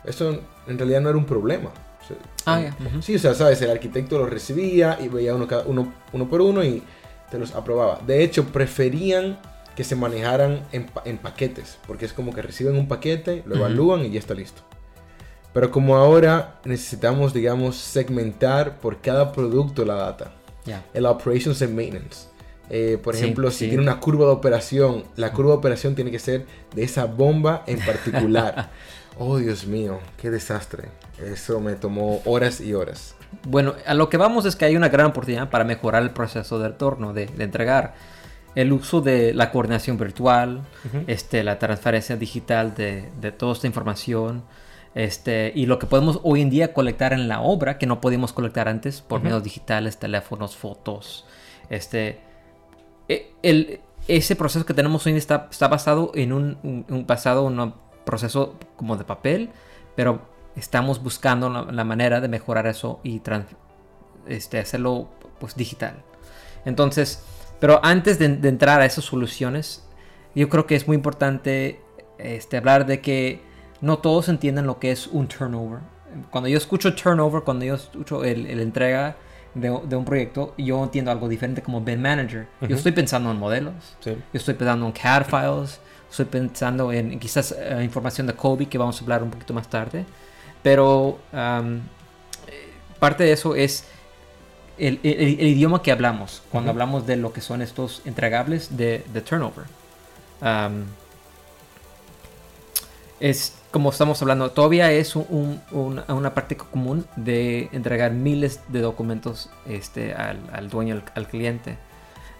eso 0.04 0.40
en 0.66 0.78
realidad 0.78 1.00
no 1.00 1.08
era 1.10 1.18
un 1.18 1.24
problema. 1.26 1.70
O 1.70 2.06
sea, 2.08 2.16
Ah, 2.46 2.74
ujú. 2.80 3.02
Sí, 3.02 3.14
o 3.14 3.18
sea, 3.18 3.34
sabes, 3.34 3.60
el 3.62 3.70
arquitecto 3.70 4.18
lo 4.18 4.26
recibía 4.26 4.98
y 5.00 5.08
veía 5.08 5.34
uno, 5.34 5.46
cada, 5.46 5.64
uno, 5.64 5.92
uno 6.12 6.28
por 6.28 6.40
uno 6.40 6.64
y 6.64 6.82
te 7.30 7.38
los 7.38 7.54
aprobaba. 7.54 8.00
De 8.06 8.22
hecho, 8.22 8.46
preferían 8.46 9.38
que 9.76 9.84
se 9.84 9.94
manejaran 9.96 10.62
en, 10.72 10.86
pa- 10.86 11.02
en 11.04 11.18
paquetes, 11.18 11.78
porque 11.86 12.04
es 12.04 12.12
como 12.12 12.32
que 12.34 12.42
reciben 12.42 12.76
un 12.76 12.88
paquete, 12.88 13.42
lo 13.46 13.56
evalúan 13.56 14.04
y 14.04 14.10
ya 14.10 14.18
está 14.18 14.34
listo. 14.34 14.62
Pero 15.52 15.70
como 15.70 15.96
ahora 15.96 16.60
necesitamos, 16.64 17.32
digamos, 17.32 17.76
segmentar 17.76 18.78
por 18.80 19.00
cada 19.00 19.32
producto 19.32 19.84
la 19.84 19.94
data 19.94 20.32
el 20.92 21.06
operations 21.06 21.62
and 21.62 21.74
maintenance. 21.74 22.26
Eh, 22.68 22.98
por 23.02 23.16
Sí, 23.16 23.22
ejemplo, 23.24 23.50
si 23.50 23.58
sí. 23.60 23.68
tiene 23.68 23.82
una 23.82 23.98
curva 24.00 24.26
de 24.26 24.32
operación, 24.32 25.04
la 25.16 25.32
curva 25.32 25.52
de 25.52 25.56
operación 25.58 25.94
tiene 25.94 26.10
que 26.10 26.18
ser 26.18 26.44
de 26.74 26.82
esa 26.82 27.06
bomba 27.06 27.64
en 27.66 27.78
particular. 27.80 28.68
oh, 29.18 29.38
Dios 29.38 29.66
mío, 29.66 30.00
qué 30.20 30.28
desastre. 30.30 30.88
Eso 31.24 31.60
me 31.60 31.72
tomó 31.74 32.20
horas 32.26 32.60
y 32.60 32.74
horas. 32.74 33.14
Bueno, 33.46 33.74
a 33.86 33.94
lo 33.94 34.08
que 34.08 34.16
vamos 34.16 34.44
es 34.46 34.56
que 34.56 34.64
hay 34.64 34.76
una 34.76 34.88
gran 34.88 35.06
oportunidad 35.06 35.50
para 35.50 35.64
mejorar 35.64 36.02
el 36.02 36.10
proceso 36.10 36.58
de 36.58 36.68
retorno, 36.68 37.12
de, 37.12 37.26
de 37.26 37.44
entregar. 37.44 37.94
El 38.54 38.72
uso 38.72 39.00
de 39.00 39.34
la 39.34 39.50
coordinación 39.52 39.98
virtual, 39.98 40.62
este, 41.06 41.44
la 41.44 41.58
transferencia 41.58 42.16
digital 42.16 42.74
de, 42.74 43.10
de 43.20 43.30
toda 43.30 43.52
esta 43.52 43.66
información, 43.66 44.42
este, 44.94 45.52
y 45.54 45.66
lo 45.66 45.78
que 45.78 45.86
podemos 45.86 46.18
hoy 46.24 46.40
en 46.40 46.50
día 46.50 46.72
colectar 46.72 47.12
en 47.12 47.28
la 47.28 47.40
obra, 47.40 47.78
que 47.78 47.86
no 47.86 48.00
podíamos 48.00 48.32
colectar 48.32 48.66
antes 48.68 49.00
por 49.00 49.22
medios 49.22 49.44
digitales, 49.44 49.98
teléfonos, 49.98 50.56
fotos. 50.56 51.24
Este, 51.70 52.20
e- 53.08 53.32
el, 53.42 53.80
ese 54.08 54.34
proceso 54.34 54.64
que 54.64 54.74
tenemos 54.74 55.06
hoy 55.06 55.12
está, 55.12 55.46
está 55.50 55.68
basado 55.68 56.10
en 56.14 56.32
un, 56.32 56.58
un, 56.62 56.86
un 56.88 57.04
pasado, 57.06 57.44
un 57.44 57.74
proceso 58.04 58.56
como 58.76 58.96
de 58.96 59.04
papel, 59.04 59.50
pero 59.94 60.22
estamos 60.58 61.02
buscando 61.02 61.48
la, 61.48 61.62
la 61.72 61.84
manera 61.84 62.20
de 62.20 62.28
mejorar 62.28 62.66
eso 62.66 63.00
y 63.02 63.20
trans- 63.20 63.46
este, 64.26 64.58
hacerlo 64.58 65.08
pues 65.38 65.54
digital. 65.56 65.94
Entonces, 66.64 67.22
pero 67.60 67.80
antes 67.84 68.18
de, 68.18 68.28
de 68.28 68.48
entrar 68.48 68.80
a 68.80 68.84
esas 68.84 69.04
soluciones, 69.04 69.84
yo 70.34 70.48
creo 70.48 70.66
que 70.66 70.76
es 70.76 70.86
muy 70.86 70.96
importante 70.96 71.80
este, 72.18 72.56
hablar 72.56 72.86
de 72.86 73.00
que 73.00 73.40
no 73.80 73.98
todos 73.98 74.28
entienden 74.28 74.66
lo 74.66 74.78
que 74.78 74.90
es 74.90 75.06
un 75.06 75.28
turnover. 75.28 75.80
Cuando 76.30 76.48
yo 76.48 76.58
escucho 76.58 76.94
turnover, 76.94 77.42
cuando 77.42 77.64
yo 77.64 77.74
escucho 77.74 78.24
el, 78.24 78.46
el 78.46 78.60
entrega 78.60 79.16
de, 79.54 79.68
de 79.84 79.96
un 79.96 80.04
proyecto, 80.04 80.54
yo 80.58 80.82
entiendo 80.82 81.10
algo 81.10 81.28
diferente 81.28 81.62
como 81.62 81.80
Ben 81.82 82.00
Manager. 82.02 82.48
Yo 82.60 82.76
estoy 82.76 82.92
pensando 82.92 83.30
en 83.30 83.38
modelos, 83.38 83.74
Sí. 84.00 84.10
yo 84.12 84.18
estoy 84.38 84.54
pensando 84.54 84.86
en 84.86 84.92
CAD 84.92 85.24
files, 85.26 85.80
estoy 86.10 86.24
pensando 86.26 86.92
en 86.92 87.18
quizás 87.18 87.52
eh, 87.58 87.80
información 87.82 88.26
de 88.26 88.34
Kobe 88.34 88.66
que 88.66 88.78
vamos 88.78 88.98
a 89.00 89.02
hablar 89.04 89.22
un 89.22 89.30
poquito 89.30 89.54
más 89.54 89.68
tarde. 89.68 90.04
Pero 90.62 91.18
um, 91.32 91.76
eh, 92.46 92.72
parte 92.98 93.24
de 93.24 93.32
eso 93.32 93.54
es 93.54 93.84
el, 94.78 95.00
el- 95.02 95.40
el 95.40 95.46
idioma 95.46 95.82
que 95.82 95.90
hablamos 95.92 96.42
cuando 96.52 96.70
hablamos 96.70 97.06
de 97.06 97.16
lo 97.16 97.32
que 97.32 97.40
son 97.40 97.62
estos 97.62 98.02
entregables 98.04 98.76
de, 98.76 99.04
de 99.12 99.20
turnover. 99.20 99.64
Um, 100.40 100.84
es 103.20 103.54
como 103.72 103.90
estamos 103.90 104.22
hablando, 104.22 104.50
todavía 104.52 104.90
es 104.92 105.16
un- 105.16 105.26
un- 105.28 105.62
un- 105.72 106.04
una 106.08 106.34
práctica 106.34 106.64
común 106.70 107.04
de 107.16 107.68
entregar 107.72 108.12
miles 108.12 108.60
de 108.68 108.80
documentos 108.80 109.50
este, 109.66 110.14
al, 110.14 110.38
al 110.52 110.70
dueño, 110.70 110.94
al, 110.94 111.04
al 111.14 111.26
cliente. 111.28 111.76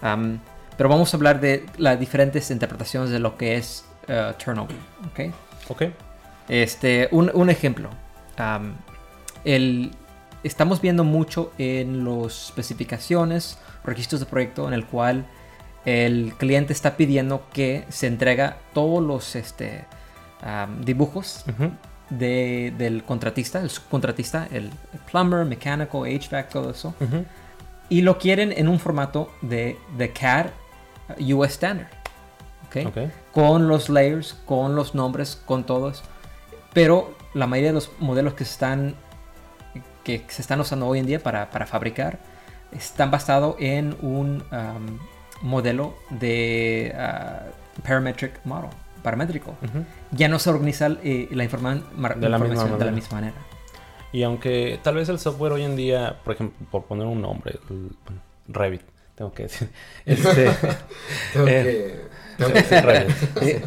Um, 0.03 0.39
pero 0.77 0.89
vamos 0.89 1.13
a 1.13 1.17
hablar 1.17 1.41
de 1.41 1.67
las 1.77 1.99
diferentes 1.99 2.51
interpretaciones 2.53 3.11
de 3.11 3.19
lo 3.19 3.37
que 3.37 3.57
es 3.57 3.85
uh, 4.09 4.33
turnover. 4.43 4.77
¿ok? 5.13 5.35
Ok. 5.69 5.83
Este, 6.49 7.09
un, 7.11 7.31
un 7.35 7.51
ejemplo. 7.51 7.91
El, 9.45 9.91
estamos 10.45 10.81
viendo 10.81 11.05
mucho 11.05 11.53
en 11.59 12.05
las 12.05 12.47
especificaciones, 12.47 13.59
registros 13.85 14.21
de 14.21 14.27
proyecto, 14.27 14.67
en 14.69 14.75
el 14.75 14.85
cual 14.87 15.27
el 15.85 16.35
cliente 16.39 16.73
está 16.73 16.97
pidiendo 16.97 17.45
que 17.53 17.85
se 17.89 18.07
entrega 18.07 18.59
todos 18.75 19.03
los 19.03 19.35
este, 19.37 19.85
dibujos 20.85 21.45
de- 22.11 22.73
del 22.77 23.05
contratista, 23.05 23.61
el 23.61 23.71
subcontratista, 23.71 24.49
el 24.51 24.71
plumber, 25.11 25.45
mecánico, 25.45 26.05
HVAC, 26.05 26.49
todo 26.51 26.71
eso. 26.71 26.95
Y 27.91 28.03
lo 28.03 28.19
quieren 28.19 28.53
en 28.53 28.69
un 28.69 28.79
formato 28.79 29.33
de, 29.41 29.79
de 29.97 30.13
CAD 30.13 30.47
US 31.35 31.53
Standard. 31.53 31.89
¿ok? 32.67 32.87
Ok. 32.89 32.99
Con 33.33 33.67
los 33.69 33.89
layers, 33.89 34.35
con 34.45 34.75
los 34.77 34.95
nombres, 34.95 35.41
con 35.47 35.65
todos. 35.65 36.03
Pero 36.75 37.17
la 37.35 37.47
mayoría 37.47 37.71
de 37.71 37.75
los 37.75 37.91
modelos 37.99 38.35
que 38.35 38.45
se 38.45 38.53
están, 38.53 38.95
que 40.05 40.25
se 40.29 40.43
están 40.43 40.61
usando 40.61 40.87
hoy 40.87 40.99
en 40.99 41.07
día 41.07 41.21
para, 41.23 41.51
para 41.51 41.67
fabricar 41.67 42.19
están 42.73 43.11
basados 43.11 43.57
en 43.59 43.97
un 44.03 44.43
um, 44.53 44.99
modelo 45.43 45.95
de 46.11 46.95
ah, 46.97 47.43
parametric 47.83 48.45
model, 48.45 48.71
paramétrico. 49.03 49.55
Ya 50.11 50.29
no 50.29 50.39
se 50.39 50.51
organiza 50.51 50.89
eh, 51.03 51.29
la 51.31 51.45
informa- 51.45 51.83
mar- 51.97 52.17
De 52.19 52.29
la 52.29 52.39
misma 52.39 52.55
información 52.55 52.79
de 52.79 52.85
la 52.85 52.93
misma 52.93 53.15
manera. 53.21 53.37
Y 54.13 54.23
aunque 54.23 54.81
tal 54.83 54.95
vez 54.97 55.09
el 55.11 55.19
software 55.19 55.53
hoy 55.53 55.63
en 55.65 55.77
día, 55.77 56.17
por 56.25 56.35
ejemplo, 56.35 56.67
por 56.71 56.85
poner 56.85 57.07
un 57.07 57.21
nombre, 57.21 57.59
Revit, 58.49 58.83
tengo 59.15 59.33
que 59.33 59.45
decir. 59.45 59.71
Este, 60.07 60.51
Tengo 61.33 61.47
Eh. 61.49 61.63
que... 61.63 62.09
Tengo 62.39 62.53
que 62.55 62.63
Sí, 62.65 62.75
Revit. 62.81 63.17
Eh, 63.43 63.63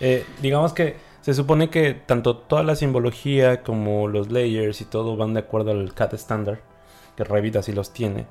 eh, 0.00 0.26
digamos 0.42 0.72
que 0.72 0.96
se 1.28 1.34
supone 1.34 1.68
que 1.68 1.92
tanto 1.94 2.36
toda 2.38 2.62
la 2.62 2.74
simbología 2.74 3.62
como 3.62 4.08
los 4.08 4.30
layers 4.32 4.80
y 4.80 4.84
todo 4.86 5.16
van 5.16 5.34
de 5.34 5.40
acuerdo 5.40 5.72
al 5.72 5.92
CAD 5.92 6.14
estándar, 6.14 6.60
que 7.16 7.24
Revit 7.24 7.56
así 7.56 7.72
los 7.72 7.92
tiene. 7.92 8.26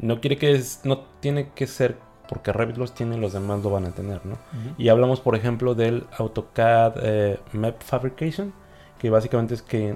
No 0.00 0.20
quiere 0.20 0.36
que 0.36 0.52
es, 0.52 0.80
no 0.84 1.00
tiene 1.20 1.50
que 1.54 1.66
ser 1.68 1.96
porque 2.28 2.52
Revit 2.52 2.76
los 2.76 2.92
tiene, 2.92 3.16
los 3.18 3.32
demás 3.32 3.62
lo 3.62 3.70
van 3.70 3.84
a 3.86 3.90
tener, 3.92 4.24
¿no? 4.26 4.36
Y 4.78 4.88
hablamos, 4.88 5.20
por 5.20 5.36
ejemplo, 5.36 5.74
del 5.76 6.06
AutoCAD 6.18 6.94
eh, 7.02 7.38
Map 7.52 7.80
Fabrication, 7.82 8.52
que 8.98 9.10
básicamente 9.10 9.54
es 9.54 9.62
que 9.62 9.94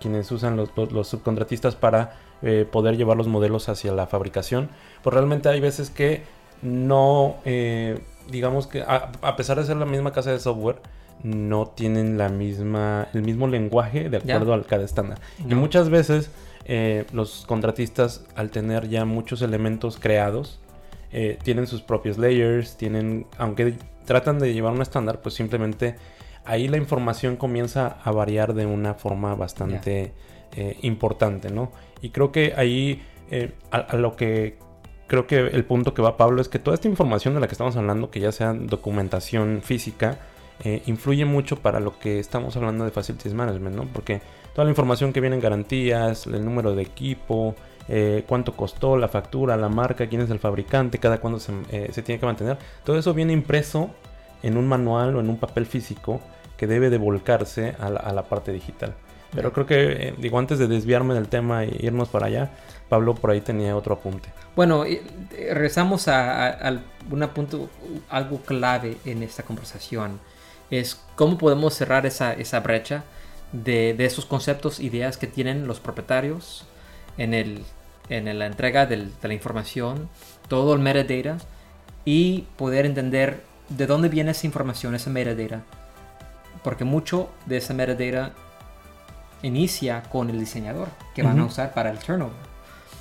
quienes 0.00 0.30
usan 0.30 0.56
los, 0.56 0.70
los- 0.76 0.92
los 0.92 1.08
subcontratistas 1.08 1.74
para 1.74 2.18
eh, 2.42 2.66
poder 2.70 2.96
llevar 2.96 3.16
los 3.16 3.26
modelos 3.28 3.68
hacia 3.68 3.92
la 3.92 4.06
fabricación. 4.06 4.68
Pues 5.02 5.12
realmente 5.12 5.48
hay 5.48 5.60
veces 5.60 5.90
que 5.90 6.22
no, 6.62 7.36
eh, 7.44 8.00
digamos 8.30 8.66
que 8.68 8.82
a, 8.82 9.10
a 9.22 9.34
pesar 9.36 9.58
de 9.58 9.64
ser 9.64 9.76
la 9.76 9.86
misma 9.86 10.12
casa 10.12 10.30
de 10.30 10.38
software, 10.38 10.76
no 11.22 11.66
tienen 11.66 12.18
la 12.18 12.28
misma, 12.28 13.08
el 13.14 13.22
mismo 13.22 13.46
lenguaje 13.46 14.08
de 14.08 14.18
acuerdo 14.18 14.54
al 14.54 14.66
CAD 14.66 14.82
estándar. 14.82 15.20
Y 15.48 15.54
muchas 15.54 15.90
veces 15.90 16.30
eh, 16.64 17.04
los 17.12 17.44
contratistas, 17.46 18.24
al 18.34 18.50
tener 18.50 18.88
ya 18.88 19.04
muchos 19.04 19.42
elementos 19.42 19.98
creados, 19.98 20.60
eh, 21.12 21.38
tienen 21.42 21.66
sus 21.66 21.82
propios 21.82 22.18
layers, 22.18 22.76
tienen, 22.76 23.26
aunque 23.36 23.74
tratan 24.06 24.38
de 24.38 24.52
llevar 24.52 24.72
un 24.72 24.82
estándar, 24.82 25.20
pues 25.20 25.34
simplemente 25.34 25.96
ahí 26.44 26.68
la 26.68 26.76
información 26.76 27.36
comienza 27.36 27.98
a 28.02 28.10
variar 28.12 28.54
de 28.54 28.66
una 28.66 28.94
forma 28.94 29.34
bastante 29.34 30.12
eh, 30.56 30.76
importante, 30.82 31.50
¿no? 31.50 31.70
Y 32.00 32.10
creo 32.10 32.32
que 32.32 32.54
ahí 32.56 33.02
eh, 33.30 33.52
a, 33.70 33.78
a 33.78 33.96
lo 33.96 34.16
que 34.16 34.56
creo 35.06 35.26
que 35.26 35.38
el 35.38 35.64
punto 35.64 35.92
que 35.92 36.02
va 36.02 36.16
Pablo 36.16 36.40
es 36.40 36.48
que 36.48 36.60
toda 36.60 36.74
esta 36.74 36.86
información 36.86 37.34
de 37.34 37.40
la 37.40 37.48
que 37.48 37.52
estamos 37.52 37.76
hablando, 37.76 38.10
que 38.10 38.20
ya 38.20 38.30
sea 38.30 38.52
documentación 38.52 39.60
física, 39.62 40.18
eh, 40.64 40.82
influye 40.86 41.24
mucho 41.24 41.56
para 41.56 41.80
lo 41.80 41.98
que 41.98 42.18
estamos 42.18 42.56
hablando 42.56 42.84
de 42.84 42.90
Facilities 42.90 43.34
Management, 43.34 43.76
¿no? 43.76 43.84
Porque 43.92 44.20
toda 44.54 44.64
la 44.64 44.70
información 44.70 45.12
que 45.12 45.20
viene 45.20 45.36
en 45.36 45.42
garantías, 45.42 46.26
el 46.26 46.44
número 46.44 46.74
de 46.74 46.82
equipo, 46.82 47.54
eh, 47.88 48.24
cuánto 48.28 48.54
costó, 48.56 48.96
la 48.96 49.08
factura, 49.08 49.56
la 49.56 49.68
marca, 49.68 50.06
quién 50.08 50.20
es 50.22 50.30
el 50.30 50.38
fabricante, 50.38 50.98
cada 50.98 51.18
cuándo 51.18 51.38
se, 51.40 51.52
eh, 51.70 51.88
se 51.92 52.02
tiene 52.02 52.20
que 52.20 52.26
mantener, 52.26 52.58
todo 52.84 52.98
eso 52.98 53.14
viene 53.14 53.32
impreso 53.32 53.90
en 54.42 54.56
un 54.56 54.66
manual 54.68 55.16
o 55.16 55.20
en 55.20 55.28
un 55.28 55.38
papel 55.38 55.66
físico 55.66 56.20
que 56.56 56.66
debe 56.66 56.90
de 56.90 56.98
volcarse 56.98 57.74
a 57.80 57.88
la, 57.90 58.00
a 58.00 58.12
la 58.12 58.22
parte 58.24 58.52
digital. 58.52 58.94
Pero 59.34 59.52
creo 59.52 59.64
que, 59.64 60.12
digo, 60.18 60.38
antes 60.38 60.58
de 60.58 60.66
desviarme 60.66 61.14
del 61.14 61.28
tema 61.28 61.64
e 61.64 61.76
irnos 61.80 62.08
para 62.08 62.26
allá, 62.26 62.50
Pablo 62.88 63.14
por 63.14 63.30
ahí 63.30 63.40
tenía 63.40 63.76
otro 63.76 63.94
apunte. 63.94 64.28
Bueno, 64.56 64.84
regresamos 65.52 66.08
a, 66.08 66.48
a- 66.48 66.68
a 66.68 66.78
un 67.10 67.28
punto, 67.28 67.68
algo 68.08 68.38
clave 68.40 68.96
en 69.04 69.22
esta 69.22 69.44
conversación. 69.44 70.18
Es 70.70 71.00
cómo 71.16 71.36
podemos 71.38 71.74
cerrar 71.74 72.06
esa, 72.06 72.32
esa 72.32 72.60
brecha 72.60 73.02
de, 73.52 73.94
de 73.94 74.04
esos 74.04 74.24
conceptos, 74.26 74.78
ideas 74.80 75.16
que 75.18 75.26
tienen 75.26 75.66
los 75.66 75.80
propietarios 75.80 76.64
en, 77.18 77.34
el, 77.34 77.64
en 78.08 78.38
la 78.38 78.46
entrega 78.46 78.86
del- 78.86 79.12
de 79.20 79.28
la 79.28 79.34
información, 79.34 80.08
todo 80.48 80.74
el 80.74 80.80
metadata, 80.80 81.38
y 82.04 82.42
poder 82.56 82.86
entender 82.86 83.42
de 83.68 83.86
dónde 83.86 84.08
viene 84.08 84.30
esa 84.30 84.46
información, 84.46 84.94
esa 84.94 85.10
metadata. 85.10 85.62
Porque 86.62 86.84
mucho 86.84 87.30
de 87.46 87.56
esa 87.56 87.74
metadata 87.74 88.32
inicia 89.42 90.02
con 90.04 90.30
el 90.30 90.38
diseñador 90.38 90.88
que 91.14 91.22
van 91.22 91.38
a 91.38 91.44
usar 91.44 91.72
para 91.72 91.90
el 91.90 91.98
turnover. 91.98 92.34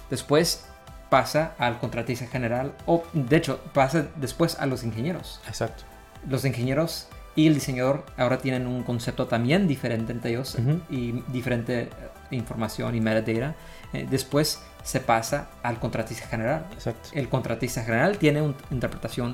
Después 0.09 0.65
pasa 1.09 1.53
al 1.57 1.79
contratista 1.79 2.27
general 2.27 2.73
o 2.85 3.03
de 3.13 3.35
hecho 3.37 3.59
pasa 3.73 4.07
después 4.15 4.57
a 4.59 4.65
los 4.65 4.83
ingenieros. 4.83 5.39
Exacto. 5.47 5.83
Los 6.27 6.45
ingenieros 6.45 7.07
y 7.39 7.47
el 7.47 7.53
diseñador 7.55 8.05
ahora 8.17 8.37
tienen 8.39 8.67
un 8.67 8.83
concepto 8.83 9.27
también 9.27 9.67
diferente 9.67 10.11
entre 10.11 10.31
ellos 10.31 10.55
Ujú. 10.55 10.81
y 10.89 11.23
diferente 11.31 11.81
eh, 11.83 11.89
información 12.31 12.95
y 12.95 13.01
metadata. 13.01 13.55
Eh, 13.93 14.07
después 14.09 14.61
se 14.83 14.99
pasa 14.99 15.49
al 15.63 15.79
contratista 15.79 16.27
general. 16.27 16.65
Exacto. 16.73 17.09
El 17.13 17.27
contratista 17.29 17.83
general 17.83 18.17
tiene 18.17 18.41
una 18.41 18.55
interpretación 18.71 19.29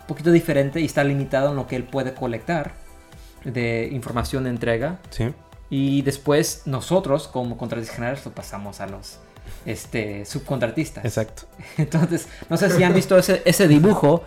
un 0.00 0.06
poquito 0.06 0.30
diferente 0.32 0.80
y 0.80 0.84
está 0.84 1.02
limitado 1.04 1.50
en 1.50 1.56
lo 1.56 1.66
que 1.66 1.76
él 1.76 1.84
puede 1.84 2.14
colectar 2.14 2.72
de 3.44 3.88
información 3.92 4.44
de 4.44 4.50
entrega 4.50 4.98
Sí. 5.10 5.32
y 5.70 6.02
después 6.02 6.62
nosotros 6.66 7.28
como 7.28 7.56
contratistas 7.56 7.96
generales 7.96 8.24
lo 8.24 8.32
pasamos 8.32 8.80
a 8.80 8.86
los 8.86 9.18
este, 9.64 10.24
subcontratistas. 10.24 11.04
Exacto. 11.04 11.42
Entonces, 11.78 12.28
no 12.48 12.56
sé 12.56 12.70
si 12.70 12.82
han 12.82 12.94
visto 12.94 13.16
ese, 13.18 13.42
ese 13.44 13.68
dibujo 13.68 14.22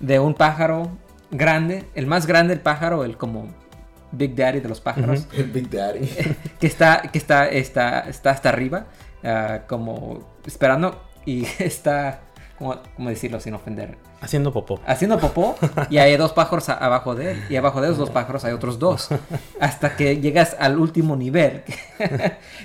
de 0.00 0.18
un 0.18 0.34
pájaro 0.34 0.90
grande, 1.30 1.84
el 1.94 2.06
más 2.06 2.26
grande 2.26 2.54
el 2.54 2.60
pájaro, 2.60 3.04
el 3.04 3.16
como 3.16 3.48
Big 4.12 4.34
Daddy 4.34 4.60
de 4.60 4.68
los 4.68 4.80
pájaros, 4.80 5.26
El 5.36 5.44
Big 5.50 5.70
Daddy. 5.70 6.08
que 6.60 6.66
está, 6.66 7.02
que 7.02 7.18
está, 7.18 7.48
está, 7.48 8.00
está 8.00 8.30
hasta 8.30 8.48
arriba, 8.48 8.86
ah, 9.24 9.60
como 9.68 10.20
esperando 10.44 11.00
y 11.24 11.44
está, 11.58 12.20
como, 12.58 12.76
¿cómo 12.96 13.08
decirlo 13.08 13.38
sin 13.40 13.54
ofender? 13.54 13.96
Haciendo 14.22 14.52
popó. 14.52 14.78
haciendo 14.86 15.18
popó 15.18 15.56
y 15.88 15.96
hay 15.96 16.14
dos 16.18 16.32
pájaros 16.34 16.68
a- 16.68 16.74
abajo 16.74 17.14
de 17.14 17.30
él 17.32 17.42
y 17.48 17.56
abajo 17.56 17.80
de 17.80 17.86
esos 17.86 17.96
dos 17.96 18.10
pájaros 18.10 18.44
hay 18.44 18.52
otros 18.52 18.78
dos 18.78 19.08
hasta 19.60 19.96
que 19.96 20.20
llegas 20.20 20.54
al 20.60 20.78
último 20.78 21.16
nivel 21.16 21.62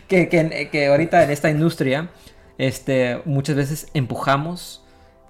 que, 0.09 0.27
que, 0.27 0.69
que 0.69 0.87
ahorita 0.87 1.23
en 1.23 1.31
esta 1.31 1.49
industria 1.49 2.09
este, 2.57 3.21
muchas 3.23 3.55
veces 3.55 3.87
empujamos 3.93 4.83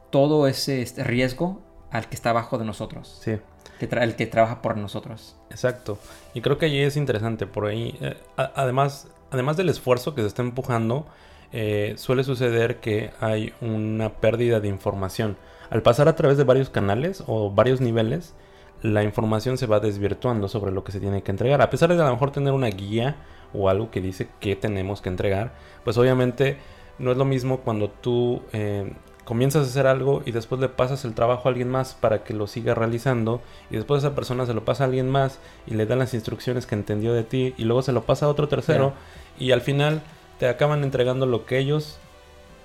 todo 0.10 0.48
ese 0.48 0.82
este, 0.82 1.04
riesgo 1.04 1.62
al 1.97 2.08
que 2.10 2.15
está 2.15 2.29
abajo 2.31 2.58
de 2.58 2.65
nosotros 2.65 3.17
Sí. 3.21 3.38
que 3.79 3.86
el 3.86 4.15
que 4.15 4.25
trabaja 4.27 4.62
por 4.62 4.77
nosotros 4.77 5.36
Exacto. 5.49 5.97
Y 6.34 6.41
creo 6.41 6.58
que 6.58 6.65
allí 6.67 6.79
es 6.79 6.97
interesante 6.97 7.47
por 7.47 7.65
ahí. 7.65 7.97
eh, 8.01 8.15
además, 8.38 9.08
además 9.31 9.58
del 9.58 9.69
esfuerzo 9.69 10.15
que 10.15 10.21
se 10.21 10.27
está 10.27 10.41
empujando, 10.41 11.05
eh, 11.51 11.93
suele 11.97 12.23
suceder 12.23 12.79
que 12.79 13.12
hay 13.19 13.53
una 13.62 14.10
pérdida 14.10 14.60
de 14.60 14.67
información. 14.67 15.38
Al 15.69 15.81
pasar 15.81 16.08
a 16.08 16.15
través 16.15 16.38
de 16.38 16.43
varios 16.43 16.69
canales 16.69 17.23
o 17.27 17.51
varios 17.51 17.81
niveles, 17.81 18.34
la 18.81 19.03
información 19.03 19.58
se 19.58 19.65
va 19.65 19.79
desvirtuando 19.79 20.47
sobre 20.47 20.71
lo 20.71 20.84
que 20.84 20.91
se 20.91 20.99
tiene 20.99 21.23
que 21.23 21.31
entregar. 21.31 21.62
A 21.62 21.69
pesar 21.69 21.89
de 21.89 22.01
a 22.01 22.05
lo 22.05 22.12
mejor 22.12 22.31
tener 22.31 22.53
una 22.53 22.67
guía 22.67 23.15
o 23.53 23.69
algo 23.69 23.89
que 23.89 24.01
dice 24.01 24.27
que 24.39 24.55
tenemos 24.55 25.01
que 25.01 25.10
entregar, 25.10 25.53
pues 25.84 25.97
obviamente 25.97 26.58
no 26.99 27.12
es 27.12 27.17
lo 27.17 27.25
mismo 27.25 27.62
cuando 27.62 27.89
tú 27.89 28.41
eh, 28.53 28.91
comienzas 29.26 29.68
a 29.68 29.70
hacer 29.70 29.88
algo 29.88 30.22
y 30.26 30.32
después 30.32 30.62
le 30.62 30.70
pasas 30.70 31.04
el 31.04 31.14
trabajo 31.14 31.48
a 31.48 31.52
alguien 31.52 31.70
más 31.70 31.96
para 31.96 32.24
que 32.24 32.34
lo 32.34 32.48
siga 32.48 32.76
realizando 32.76 33.42
y 33.70 33.76
después 33.76 34.04
esa 34.04 34.16
persona 34.16 34.46
se 34.46 34.54
lo 34.54 34.64
pasa 34.64 34.84
a 34.84 34.88
alguien 34.88 35.10
más 35.10 35.40
y 35.68 35.74
le 35.74 35.86
da 35.86 35.96
las 35.96 36.14
instrucciones 36.14 36.66
que 36.66 36.76
entendió 36.76 37.14
de 37.14 37.24
ti 37.24 37.54
y 37.58 37.64
luego 37.66 37.82
se 37.82 37.92
lo 37.92 38.04
pasa 38.04 38.28
a 38.28 38.30
otro 38.30 38.48
tercero 38.48 38.94
y 39.40 39.52
al 39.52 39.62
final 39.62 40.02
te 40.40 40.48
acaban 40.48 40.84
entregando 40.84 41.26
lo 41.26 41.46
que 41.46 41.58
ellos 41.58 41.98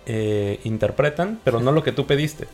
eh, 0.07 0.61
interpretan, 0.65 1.41
pero 1.45 1.61
no 1.61 1.73
lo 1.73 1.83
que 1.83 1.93
tú 1.93 2.07
pediste. 2.07 2.47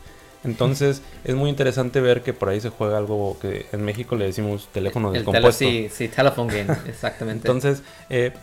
Entonces 0.43 1.01
es 1.23 1.35
muy 1.35 1.49
interesante 1.49 1.99
ver 1.99 2.21
que 2.21 2.33
por 2.33 2.49
ahí 2.49 2.61
se 2.61 2.69
juega 2.69 2.97
algo 2.97 3.37
que 3.41 3.65
en 3.71 3.83
México 3.83 4.15
le 4.15 4.25
decimos 4.25 4.69
teléfono 4.71 5.09
el 5.09 5.15
descompuesto. 5.15 5.65
sí, 5.65 5.89
sí, 5.91 6.07
telephone 6.07 6.47
game 6.47 6.77
exactamente 6.87 7.47
Entonces, 7.47 7.83
eh, 8.09 8.33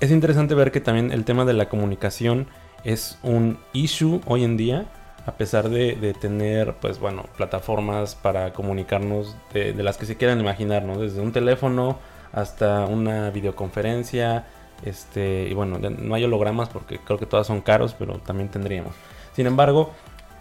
es 0.00 0.10
interesante 0.10 0.54
ver 0.54 0.72
que 0.72 0.80
también 0.80 1.12
el 1.12 1.24
tema 1.24 1.44
de 1.44 1.52
la 1.52 1.68
comunicación 1.68 2.48
es 2.84 3.18
un 3.22 3.58
issue 3.72 4.20
hoy 4.26 4.44
en 4.44 4.56
día, 4.56 4.86
a 5.26 5.32
pesar 5.32 5.68
de, 5.70 6.14
tener, 6.20 6.74
pues 6.74 6.98
bueno, 6.98 7.24
plataformas 7.36 8.14
para 8.14 8.52
comunicarnos 8.52 9.36
de, 9.52 9.72
las 9.82 9.96
que 9.96 10.06
se 10.06 10.16
quieran 10.16 10.40
imaginar, 10.40 10.82
¿no? 10.84 10.98
Desde 10.98 11.20
un 11.20 11.32
teléfono 11.32 11.98
hasta 12.32 12.84
una 12.86 13.30
videoconferencia, 13.30 14.44
Este, 14.84 15.46
y 15.48 15.54
bueno, 15.54 15.78
no 15.78 16.14
hay 16.14 16.24
hologramas 16.24 16.68
porque 16.68 16.98
creo 16.98 17.18
que 17.18 17.26
todas 17.26 17.46
son 17.46 17.60
caros, 17.62 17.94
pero 17.98 18.18
también 18.18 18.50
tendríamos. 18.50 18.92
Sin 19.34 19.46
embargo, 19.46 19.92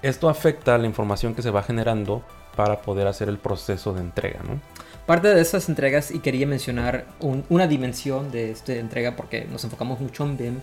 esto 0.01 0.27
afecta 0.27 0.77
la 0.77 0.87
información 0.87 1.33
que 1.33 1.41
se 1.41 1.51
va 1.51 1.63
generando 1.63 2.23
para 2.57 2.81
poder 2.81 3.07
hacer 3.07 3.29
el 3.29 3.37
proceso 3.37 3.93
de 3.93 4.01
entrega, 4.01 4.39
¿no? 4.43 4.59
Parte 5.05 5.33
de 5.33 5.39
esas 5.39 5.69
entregas, 5.69 6.11
y 6.11 6.19
quería 6.19 6.45
mencionar 6.47 7.05
un- 7.19 7.45
una 7.49 7.67
dimensión 7.67 8.31
de 8.31 8.51
esta 8.51 8.73
entrega 8.73 9.15
porque 9.15 9.45
nos 9.45 9.63
enfocamos 9.63 9.99
mucho 9.99 10.23
en 10.25 10.35
BIM. 10.35 10.59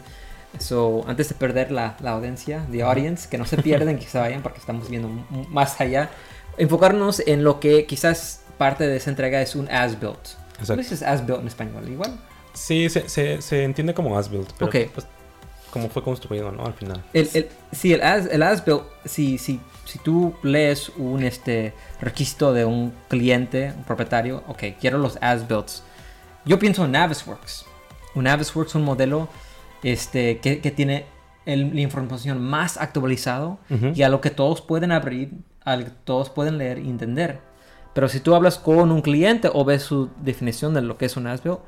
So, 0.58 1.04
antes 1.06 1.28
de 1.28 1.34
perder 1.36 1.70
la, 1.70 1.96
la 2.00 2.12
audiencia, 2.12 2.66
the 2.70 2.82
audience, 2.82 3.28
que 3.28 3.38
no 3.38 3.46
se 3.46 3.56
pierden, 3.58 3.98
que 3.98 4.06
se 4.06 4.18
vayan 4.18 4.42
porque 4.42 4.58
estamos 4.58 4.88
viendo 4.88 5.08
más 5.48 5.80
allá, 5.80 6.10
enfocarnos 6.58 7.20
en 7.26 7.44
lo 7.44 7.60
que 7.60 7.86
quizás 7.86 8.42
parte 8.58 8.86
de 8.86 8.96
esa 8.96 9.10
entrega 9.10 9.40
es 9.40 9.54
un 9.54 9.70
as-built. 9.70 10.18
¿Cómo 10.66 10.76
dices 10.76 11.02
as-built 11.02 11.40
en 11.40 11.46
español? 11.46 11.88
Igual. 11.88 12.18
Sí, 12.52 12.88
se, 12.90 13.08
se, 13.08 13.40
se 13.40 13.64
entiende 13.64 13.94
como 13.94 14.18
as-built, 14.18 14.50
pero 14.58 14.66
Ok. 14.66 14.90
pues, 14.92 15.06
como 15.70 15.88
fue 15.88 16.02
construido, 16.02 16.50
¿no? 16.50 16.66
Al 16.66 16.74
final. 16.74 17.02
El, 17.12 17.30
el, 17.32 17.48
sí, 17.70 17.94
el 17.94 18.02
as, 18.02 18.26
el 18.26 18.42
as 18.42 18.64
built, 18.64 18.82
si, 19.04 19.38
si, 19.38 19.60
si 19.84 19.98
tú 20.00 20.34
lees 20.42 20.88
un 20.90 21.22
este, 21.22 21.72
requisito 22.00 22.52
de 22.52 22.64
un 22.64 22.92
cliente, 23.08 23.72
un 23.76 23.84
propietario, 23.84 24.42
ok, 24.48 24.64
quiero 24.80 24.98
los 24.98 25.16
as 25.22 25.46
builts. 25.46 25.84
Yo 26.44 26.58
pienso 26.58 26.84
en 26.84 26.90
Navisworks. 26.92 27.66
Un 28.16 28.24
Navisworks 28.24 28.72
es 28.72 28.74
un 28.74 28.82
modelo 28.84 29.28
este, 29.82 30.38
que, 30.38 30.60
que 30.60 30.70
tiene 30.70 31.06
el- 31.46 31.74
la 31.74 31.80
información 31.80 32.40
más 32.42 32.76
actualizado 32.76 33.58
Ujú. 33.70 33.92
y 33.94 34.02
a 34.02 34.08
lo 34.08 34.20
que 34.20 34.30
todos 34.30 34.60
pueden 34.60 34.92
abrir, 34.92 35.32
al 35.64 35.84
que 35.84 35.90
todos 36.04 36.30
pueden 36.30 36.58
leer 36.58 36.78
y 36.78 36.88
entender. 36.88 37.40
Pero 37.94 38.08
si 38.08 38.20
tú 38.20 38.34
hablas 38.34 38.58
con 38.58 38.92
un 38.92 39.02
cliente 39.02 39.50
o 39.52 39.64
ves 39.64 39.82
su 39.82 40.10
definición 40.22 40.74
de 40.74 40.82
lo 40.82 40.96
que 40.96 41.06
es 41.06 41.16
un 41.16 41.26
as 41.26 41.42
built, 41.42 41.58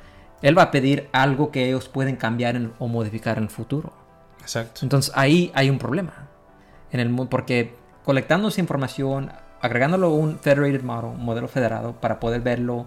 él 0.43 0.57
va 0.57 0.63
a 0.65 0.71
pedir 0.71 1.09
algo 1.13 1.51
que 1.51 1.67
ellos 1.67 1.89
pueden 1.89 2.17
cambiar 2.17 2.57
en- 2.57 2.73
o 2.79 2.89
modificar 2.89 3.39
en 3.39 3.45
el 3.45 3.51
futuro. 3.51 3.93
Exacto. 4.41 4.81
Entonces 4.83 5.13
ahí 5.17 5.51
hay 5.55 5.71
un 5.71 5.79
problema. 5.79 6.29
En 6.91 7.01
el, 7.01 7.29
porque 7.29 7.75
colectando 8.05 8.49
esa 8.49 8.61
información, 8.61 9.33
agregándolo 9.61 10.09
a 10.09 10.11
un 10.11 10.39
federated 10.39 10.83
model, 10.83 11.13
un 11.17 11.25
modelo 11.25 11.49
federado, 11.49 11.95
para 12.01 12.19
poder 12.21 12.41
verlo 12.41 12.87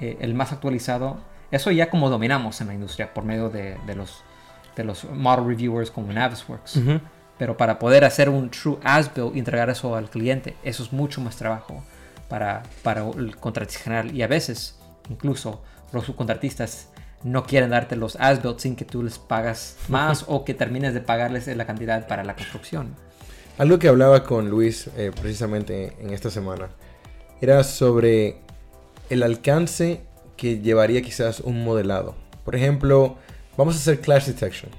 eh, 0.00 0.18
el 0.20 0.34
más 0.34 0.52
actualizado, 0.52 1.18
eso 1.50 1.70
ya 1.70 1.90
como 1.90 2.10
dominamos 2.10 2.60
en 2.60 2.68
la 2.68 2.74
industria 2.74 3.12
por 3.14 3.24
medio 3.24 3.48
de, 3.50 3.76
de 3.86 3.94
los, 3.94 4.22
de 4.80 4.84
los 4.84 5.04
model 5.04 5.46
reviewers 5.46 5.90
como. 5.90 6.08
Ujú. 6.10 7.00
Pero 7.38 7.56
para 7.56 7.78
poder 7.78 8.04
hacer 8.04 8.28
un 8.28 8.50
true 8.50 8.78
as-built 8.82 9.34
y 9.34 9.38
entregar 9.38 9.70
eso 9.70 9.94
al 9.94 10.10
cliente, 10.10 10.56
eso 10.62 10.82
es 10.82 10.92
mucho 10.92 11.20
más 11.20 11.36
trabajo 11.36 11.82
para, 12.28 12.62
para 12.82 13.08
el 13.08 13.36
contratista 13.36 13.84
general. 13.84 14.14
Y 14.14 14.22
a 14.22 14.26
veces, 14.26 14.78
incluso, 15.08 15.62
los 15.92 16.04
subcontratistas 16.04 16.88
no 17.22 17.44
quieren 17.44 17.70
darte 17.70 17.96
los 17.96 18.16
as-built 18.16 18.58
sin 18.58 18.76
que 18.76 18.84
tú 18.84 19.02
les 19.02 19.18
pagas 19.18 19.76
más 19.88 20.24
o 20.26 20.44
que 20.44 20.54
termines 20.54 20.94
de 20.94 21.00
pagarles 21.00 21.46
la 21.46 21.66
cantidad 21.66 22.06
para 22.06 22.24
la 22.24 22.34
construcción. 22.34 22.94
Algo 23.58 23.78
que 23.78 23.88
hablaba 23.88 24.24
con 24.24 24.48
Luis 24.48 24.88
eh, 24.96 25.10
precisamente 25.20 25.94
en 26.00 26.10
esta 26.10 26.30
semana 26.30 26.70
era 27.40 27.62
sobre 27.64 28.38
el 29.10 29.22
alcance 29.22 30.02
que 30.36 30.60
llevaría 30.60 31.02
quizás 31.02 31.40
un 31.40 31.64
modelado. 31.64 32.14
Por 32.44 32.56
ejemplo, 32.56 33.16
vamos 33.60 33.76
a 33.76 33.78
hacer 33.78 34.00
clash 34.00 34.26
detection. 34.26 34.70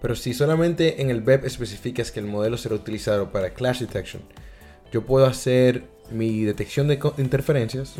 Pero 0.00 0.14
si 0.14 0.34
solamente 0.34 1.00
en 1.02 1.10
el 1.10 1.22
web 1.22 1.44
especificas 1.44 2.10
que 2.12 2.20
el 2.20 2.26
modelo 2.26 2.56
será 2.58 2.74
utilizado 2.74 3.30
para 3.32 3.50
clash 3.54 3.80
detection, 3.80 4.22
yo 4.92 5.04
puedo 5.04 5.26
hacer 5.26 5.84
mi 6.10 6.42
detección 6.44 6.86
de 6.88 6.98
interferencias, 7.18 7.94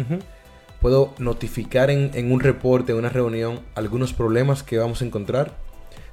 puedo 0.80 1.14
notificar 1.18 1.90
en, 1.90 2.10
en 2.14 2.30
un 2.32 2.40
reporte, 2.40 2.92
en 2.92 2.98
una 2.98 3.08
reunión, 3.08 3.60
algunos 3.74 4.12
problemas 4.12 4.62
que 4.62 4.78
vamos 4.78 5.02
a 5.02 5.04
encontrar. 5.04 5.56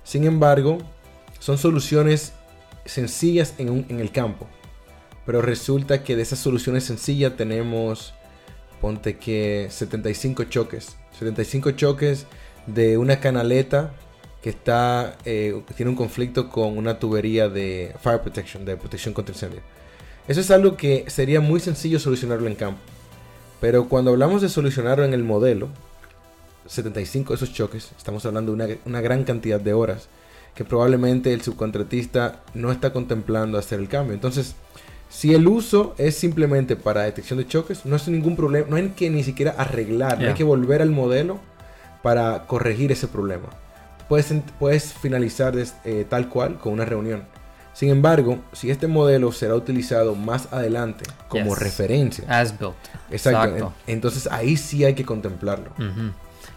Sin 0.04 0.24
embargo, 0.26 0.78
son 1.40 1.58
soluciones 1.58 2.34
sencillas 2.86 3.54
en, 3.58 3.70
un- 3.70 3.86
en 3.90 4.00
el 4.00 4.12
campo. 4.12 4.48
Pero 5.26 5.42
resulta 5.42 6.04
que 6.04 6.16
de 6.16 6.22
esas 6.22 6.40
soluciones 6.40 6.84
sencillas 6.86 7.36
tenemos, 7.38 8.14
ponte 8.82 9.18
que 9.18 9.68
75 9.70 10.46
choques. 10.46 10.98
75 11.20 11.72
choques 11.72 12.26
de 12.68 12.98
una 12.98 13.20
canaleta 13.20 13.92
que 14.42 14.50
está, 14.50 15.18
eh, 15.26 15.62
tiene 15.76 15.90
un 15.90 15.96
conflicto 15.96 16.50
con 16.50 16.78
una 16.78 17.00
tubería 17.00 17.48
de 17.48 17.96
fire 18.02 18.22
protection, 18.22 18.66
de 18.66 18.76
protección 18.76 19.14
contra 19.14 19.34
incendio. 19.34 19.62
Eso 20.28 20.42
es 20.42 20.52
algo 20.52 20.76
que 20.76 21.06
sería 21.08 21.42
muy 21.42 21.60
sencillo 21.60 22.00
solucionarlo 22.00 22.48
en 22.48 22.56
campo. 22.56 22.80
Pero 23.62 23.88
cuando 23.88 24.12
hablamos 24.12 24.42
de 24.42 24.50
solucionarlo 24.50 25.06
en 25.06 25.14
el 25.14 25.24
modelo, 25.24 25.70
75 26.68 27.34
de 27.34 27.36
esos 27.36 27.54
choques, 27.54 27.92
estamos 27.98 28.26
hablando 28.26 28.54
de 28.54 28.64
una, 28.64 28.78
una 28.86 29.02
gran 29.02 29.24
cantidad 29.24 29.60
de 29.60 29.74
horas 29.74 30.10
que 30.56 30.66
probablemente 30.66 31.34
el 31.34 31.42
subcontratista 31.42 32.44
no 32.54 32.72
está 32.72 32.92
contemplando 32.92 33.58
hacer 33.58 33.80
el 33.80 33.88
cambio. 33.88 34.14
Entonces, 34.14 34.56
si 35.10 35.34
el 35.34 35.48
uso 35.48 35.96
es 35.98 36.16
simplemente 36.16 36.76
para 36.76 37.04
detección 37.04 37.40
de 37.40 37.48
choques, 37.48 37.86
no 37.86 37.96
es 37.96 38.08
ningún 38.08 38.36
problema, 38.36 38.68
no 38.70 38.76
hay 38.76 38.90
que 38.90 39.10
ni 39.10 39.24
siquiera 39.24 39.56
arreglar, 39.58 40.20
no 40.20 40.28
hay 40.28 40.34
que 40.34 40.44
volver 40.44 40.82
al 40.82 40.92
modelo 40.92 41.40
para 42.04 42.44
corregir 42.46 42.92
ese 42.92 43.08
problema. 43.08 43.48
Puedes, 44.08 44.32
puedes 44.60 44.94
finalizar 44.94 45.56
des- 45.56 45.74
eh, 45.86 46.06
tal 46.08 46.30
cual 46.30 46.60
con 46.60 46.74
una 46.74 46.86
reunión. 46.86 47.24
Sin 47.74 47.90
embargo, 47.90 48.38
si 48.52 48.70
este 48.70 48.86
modelo 48.88 49.32
será 49.32 49.56
utilizado 49.56 50.14
más 50.14 50.48
adelante 50.54 51.06
como 51.28 51.46
Yes. 51.56 51.60
referencia, 51.60 52.26
As-built. 52.28 52.76
exacto, 53.10 53.74
en- 53.88 53.96
entonces 53.96 54.28
ahí 54.28 54.58
sí 54.58 54.86
hay 54.86 54.94
que 54.94 55.04
contemplarlo. 55.06 55.72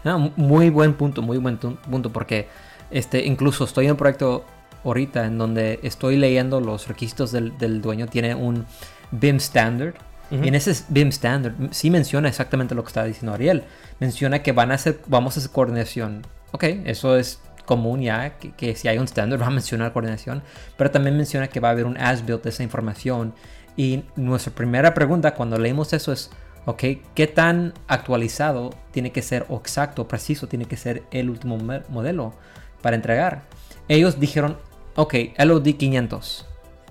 No, 0.03 0.31
muy 0.35 0.69
buen 0.69 0.93
punto, 0.93 1.21
muy 1.23 1.37
buen 1.39 1.57
punto, 1.57 2.11
porque 2.11 2.47
este, 2.91 3.25
incluso 3.25 3.63
estoy 3.63 3.85
en 3.85 3.91
un 3.91 3.97
proyecto 3.97 4.45
ahorita 4.83 5.25
en 5.25 5.37
donde 5.37 5.79
estoy 5.81 6.17
leyendo 6.17 6.61
los 6.61 6.87
requisitos 6.87 7.31
del, 7.31 7.57
del 7.57 7.81
dueño, 7.81 8.07
tiene 8.07 8.35
un 8.35 8.65
BIM 9.11 9.37
standard. 9.37 9.95
Y 10.29 10.47
en 10.49 10.55
ese 10.55 10.75
BIM 10.89 11.07
standard 11.07 11.53
sí 11.71 11.89
menciona 11.89 12.27
exactamente 12.29 12.75
lo 12.75 12.83
que 12.83 12.87
estaba 12.89 13.07
diciendo 13.07 13.33
Ariel. 13.33 13.63
Menciona 13.99 14.43
que 14.43 14.51
van 14.51 14.71
a 14.71 14.75
hacer, 14.75 14.99
vamos 15.07 15.35
a 15.35 15.39
hacer 15.39 15.51
coordinación. 15.51 16.25
Ok, 16.51 16.63
eso 16.85 17.17
es 17.17 17.39
común 17.65 18.01
ya, 18.01 18.37
que, 18.37 18.51
que 18.51 18.75
si 18.75 18.87
hay 18.87 18.97
un 18.97 19.05
standard 19.05 19.41
va 19.41 19.47
a 19.47 19.49
mencionar 19.51 19.91
coordinación, 19.91 20.41
pero 20.77 20.89
también 20.91 21.17
menciona 21.17 21.47
que 21.47 21.59
va 21.59 21.67
a 21.69 21.71
haber 21.71 21.85
un 21.85 21.97
as-built 21.97 22.43
de 22.43 22.49
esa 22.49 22.63
información. 22.63 23.33
Y 23.75 24.05
nuestra 24.15 24.53
primera 24.53 24.93
pregunta 24.93 25.33
cuando 25.33 25.57
leímos 25.59 25.91
eso 25.93 26.11
es, 26.13 26.31
ok, 26.65 26.83
¿qué 27.13 27.27
tan 27.27 27.73
actualizado 27.87 28.71
tiene 28.91 29.11
que 29.11 29.21
ser 29.21 29.45
o 29.49 29.57
exacto, 29.57 30.07
preciso 30.07 30.47
tiene 30.47 30.65
que 30.65 30.77
ser 30.77 31.03
el 31.11 31.29
último 31.29 31.57
mo- 31.57 31.81
modelo 31.89 32.33
para 32.81 32.95
entregar? 32.95 33.43
Ellos 33.89 34.19
dijeron, 34.19 34.57
ok, 34.95 35.13
LOD 35.37 35.75
500. 35.75 36.45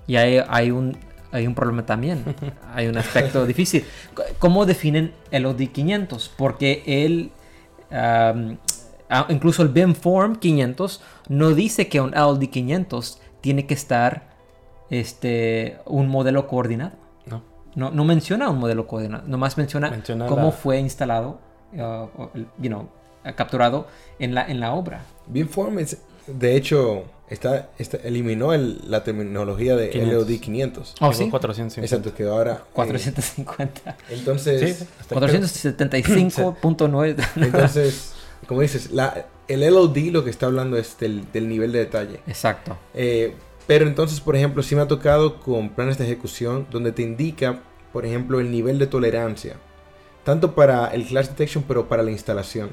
Y 0.05 0.15
ahí 0.15 0.41
hay 0.47 0.71
un, 0.71 0.97
hay 1.31 1.45
un 1.47 1.55
problema 1.55 1.85
también. 1.85 2.23
Hay 2.73 2.87
un 2.87 2.97
aspecto 2.97 3.45
difícil. 3.47 3.83
¿Cómo 4.39 4.65
definen 4.65 5.13
LOD 5.31 5.61
500? 5.71 6.31
Porque 6.37 6.83
él, 6.85 7.31
am, 7.91 8.57
ah, 9.09 9.25
incluso 9.29 9.61
el 9.63 9.69
BIM 9.69 9.93
Form 9.95 10.35
500 10.37 11.01
no 11.29 11.53
dice 11.53 11.87
que 11.89 11.99
un 12.01 12.11
LOD 12.11 12.43
500 12.49 13.19
tiene 13.41 13.65
que 13.65 13.73
estar 13.73 14.27
este, 14.89 15.77
un 15.85 16.07
modelo 16.07 16.47
coordinado. 16.47 16.93
No. 17.25 17.43
No, 17.75 17.91
no 17.91 18.05
menciona 18.05 18.49
un 18.49 18.57
modelo 18.59 18.87
coordinado, 18.87 19.27
nomás 19.27 19.57
menciona, 19.57 19.89
Menciona 19.91 20.25
cómo 20.27 20.45
la- 20.47 20.51
fue 20.51 20.79
instalado, 20.79 21.39
uh, 21.73 22.37
you 22.57 22.69
know, 22.69 22.89
capturado 23.35 23.87
en 24.19 24.33
la, 24.33 24.45
en 24.47 24.59
la 24.59 24.73
obra. 24.73 25.01
Beamform 25.27 25.79
es, 25.79 26.01
de 26.25 26.55
hecho, 26.55 27.03
está, 27.29 27.69
está- 27.77 27.97
eliminó 27.97 28.53
el- 28.53 28.79
la 28.87 29.03
terminología 29.03 29.75
de 29.75 29.89
500. 29.89 30.13
LOD 30.29 30.39
500. 30.39 30.95
Oh, 31.01 31.13
sí. 31.13 31.29
450. 31.29 31.85
Exacto, 31.85 32.15
que 32.15 32.23
ahora... 32.27 32.63
eh, 32.65 32.69
450. 32.73 33.97
entonces, 34.09 34.77
Sí, 34.77 34.85
sí, 34.85 34.89
hasta 34.99 35.15
475.9. 35.15 37.27
entonces, 37.37 38.13
como 38.47 38.61
dices, 38.61 38.91
la, 38.91 39.25
el 39.47 39.61
LOD 39.61 39.97
lo 40.11 40.23
que 40.23 40.29
está 40.29 40.45
hablando 40.45 40.77
es 40.77 40.97
del, 40.99 41.29
del 41.31 41.49
nivel 41.49 41.71
de 41.71 41.79
detalle. 41.79 42.19
Exacto. 42.27 42.77
Eh, 42.93 43.33
pero 43.65 43.85
entonces, 43.85 44.21
por 44.21 44.35
ejemplo, 44.35 44.63
sí 44.63 44.75
me 44.75 44.81
ha 44.81 44.87
tocado 44.87 45.39
con 45.41 45.69
planes 45.69 45.97
de 45.97 46.05
ejecución 46.05 46.67
donde 46.71 46.91
te 46.93 47.01
indica, 47.01 47.61
por 47.91 48.05
ejemplo, 48.05 48.39
el 48.39 48.49
nivel 48.51 48.79
de 48.79 48.87
tolerancia. 48.87 49.55
Tanto 50.23 50.55
para 50.55 50.87
el 50.87 51.05
clash 51.05 51.27
detection, 51.27 51.63
pero 51.67 51.87
para 51.87 52.03
la 52.03 52.11
instalación. 52.11 52.69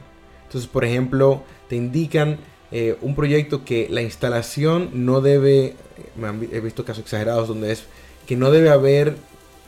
Entonces, 0.46 0.68
por 0.70 0.84
ejemplo, 0.84 1.42
te 1.68 1.76
indican 1.76 2.38
eh, 2.76 2.96
un 3.02 3.14
proyecto 3.14 3.64
que 3.64 3.86
la 3.88 4.02
instalación 4.02 4.90
no 4.92 5.20
debe, 5.20 5.74
me 6.16 6.26
han 6.26 6.48
he 6.52 6.58
visto 6.58 6.84
casos 6.84 7.04
exagerados 7.04 7.46
donde 7.46 7.70
es 7.70 7.84
que 8.26 8.34
no 8.36 8.50
debe 8.50 8.68
haber 8.68 9.14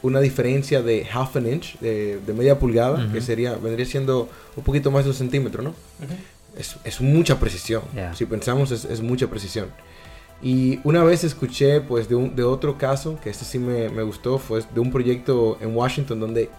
una 0.02 0.18
diferencia 0.20 0.82
de 0.82 1.06
half 1.12 1.36
an 1.36 1.46
inch, 1.46 1.78
de, 1.78 2.18
de 2.18 2.32
media 2.32 2.58
pulgada, 2.58 2.96
que 3.12 3.18
Ujú. 3.18 3.26
sería, 3.26 3.54
vendría 3.54 3.86
siendo 3.86 4.28
un 4.56 4.64
poquito 4.64 4.90
más 4.90 5.04
de 5.04 5.10
un 5.10 5.16
centímetro, 5.16 5.62
¿no? 5.62 5.72
es, 6.58 6.76
es 6.82 7.00
mucha 7.00 7.38
precisión. 7.38 7.82
Yeah. 7.94 8.12
Si 8.12 8.24
pensamos, 8.24 8.72
es, 8.72 8.84
es 8.84 9.00
mucha 9.00 9.28
precisión. 9.28 9.68
Y 10.42 10.80
una 10.84 11.04
vez 11.04 11.22
escuché, 11.22 11.80
pues, 11.80 12.08
de, 12.08 12.16
un, 12.16 12.34
de 12.34 12.42
otro 12.42 12.76
caso, 12.76 13.18
que 13.22 13.30
este 13.30 13.44
sí 13.44 13.58
me, 13.58 13.88
me 13.88 14.02
gustó, 14.02 14.38
fue 14.38 14.62
de 14.74 14.80
un 14.80 14.90
proyecto 14.90 15.58
en 15.60 15.76
Washington 15.76 16.18
donde 16.18 16.50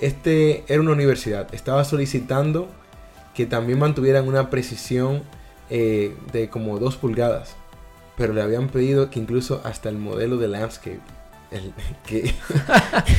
este 0.00 0.64
era 0.68 0.80
una 0.80 0.92
universidad. 0.92 1.52
Estaba 1.54 1.84
solicitando 1.84 2.68
que 3.34 3.46
también 3.46 3.78
mantuvieran 3.78 4.26
una 4.28 4.50
precisión 4.50 5.22
eh, 5.70 6.14
de 6.32 6.48
como 6.48 6.78
2 6.78 6.96
pulgadas. 6.96 7.54
Pero 8.16 8.32
le 8.32 8.40
habían 8.42 8.68
pedido 8.68 9.10
que 9.10 9.18
incluso 9.20 9.60
hasta 9.64 9.88
el 9.88 9.98
modelo 9.98 10.36
de 10.38 10.48
landscape. 10.48 11.00
el- 11.50 11.72
que, 12.06 12.34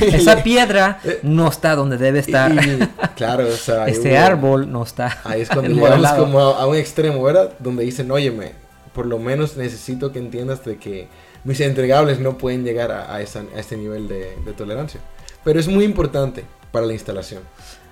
Esa 0.00 0.42
piedra 0.42 1.00
no 1.22 1.48
está 1.48 1.74
donde 1.76 1.96
debe 1.98 2.18
estar. 2.20 2.52
Y- 2.52 2.78
claro, 3.16 3.46
o 3.46 3.52
sea, 3.56 3.86
Este 3.86 4.12
hubo- 4.12 4.18
árbol 4.18 4.70
no 4.72 4.82
está. 4.82 5.18
Ahí 5.24 5.42
es 5.42 5.48
cuando 5.48 5.70
llegamos 5.70 6.10
como 6.12 6.40
a, 6.40 6.62
a 6.62 6.66
un 6.66 6.76
extremo, 6.76 7.22
¿verdad? 7.22 7.52
Donde 7.58 7.84
dicen, 7.84 8.10
óyeme, 8.10 8.52
por 8.92 9.06
lo 9.06 9.18
menos 9.18 9.56
necesito 9.56 10.12
que 10.12 10.18
entiendas 10.18 10.64
de 10.64 10.76
que 10.78 11.08
mis 11.44 11.60
entregables 11.60 12.18
no 12.18 12.36
pueden 12.36 12.64
llegar 12.64 12.90
a, 12.90 13.14
a 13.14 13.20
esa- 13.22 13.44
a 13.54 13.60
este 13.60 13.76
nivel 13.76 14.08
de, 14.08 14.36
de 14.44 14.52
tolerancia. 14.52 15.00
Pero 15.44 15.60
es 15.60 15.68
muy 15.68 15.84
importante 15.84 16.44
para 16.72 16.84
la 16.86 16.92
instalación. 16.92 17.42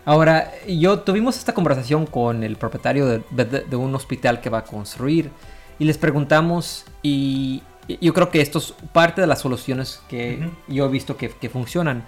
Ahora, 0.06 0.52
yo 0.66 1.00
tuvimos 1.00 1.36
esta 1.36 1.52
conversación 1.52 2.06
con 2.06 2.42
el 2.44 2.56
propietario 2.56 3.06
de, 3.06 3.22
de- 3.30 3.60
de 3.60 3.76
un 3.76 3.94
hospital 3.94 4.40
que 4.40 4.48
va 4.48 4.58
a 4.58 4.64
construir 4.64 5.30
y 5.78 5.84
les 5.84 5.98
preguntamos 5.98 6.84
y 7.02 7.62
y 7.88 8.04
yo 8.04 8.12
creo 8.14 8.30
que 8.30 8.40
esto 8.40 8.58
es 8.58 8.74
parte 8.92 9.20
de 9.20 9.28
las 9.28 9.38
soluciones 9.42 10.00
que 10.08 10.50
yo 10.66 10.86
he 10.86 10.88
visto 10.88 11.16
que, 11.16 11.28
que 11.30 11.48
funcionan. 11.48 12.04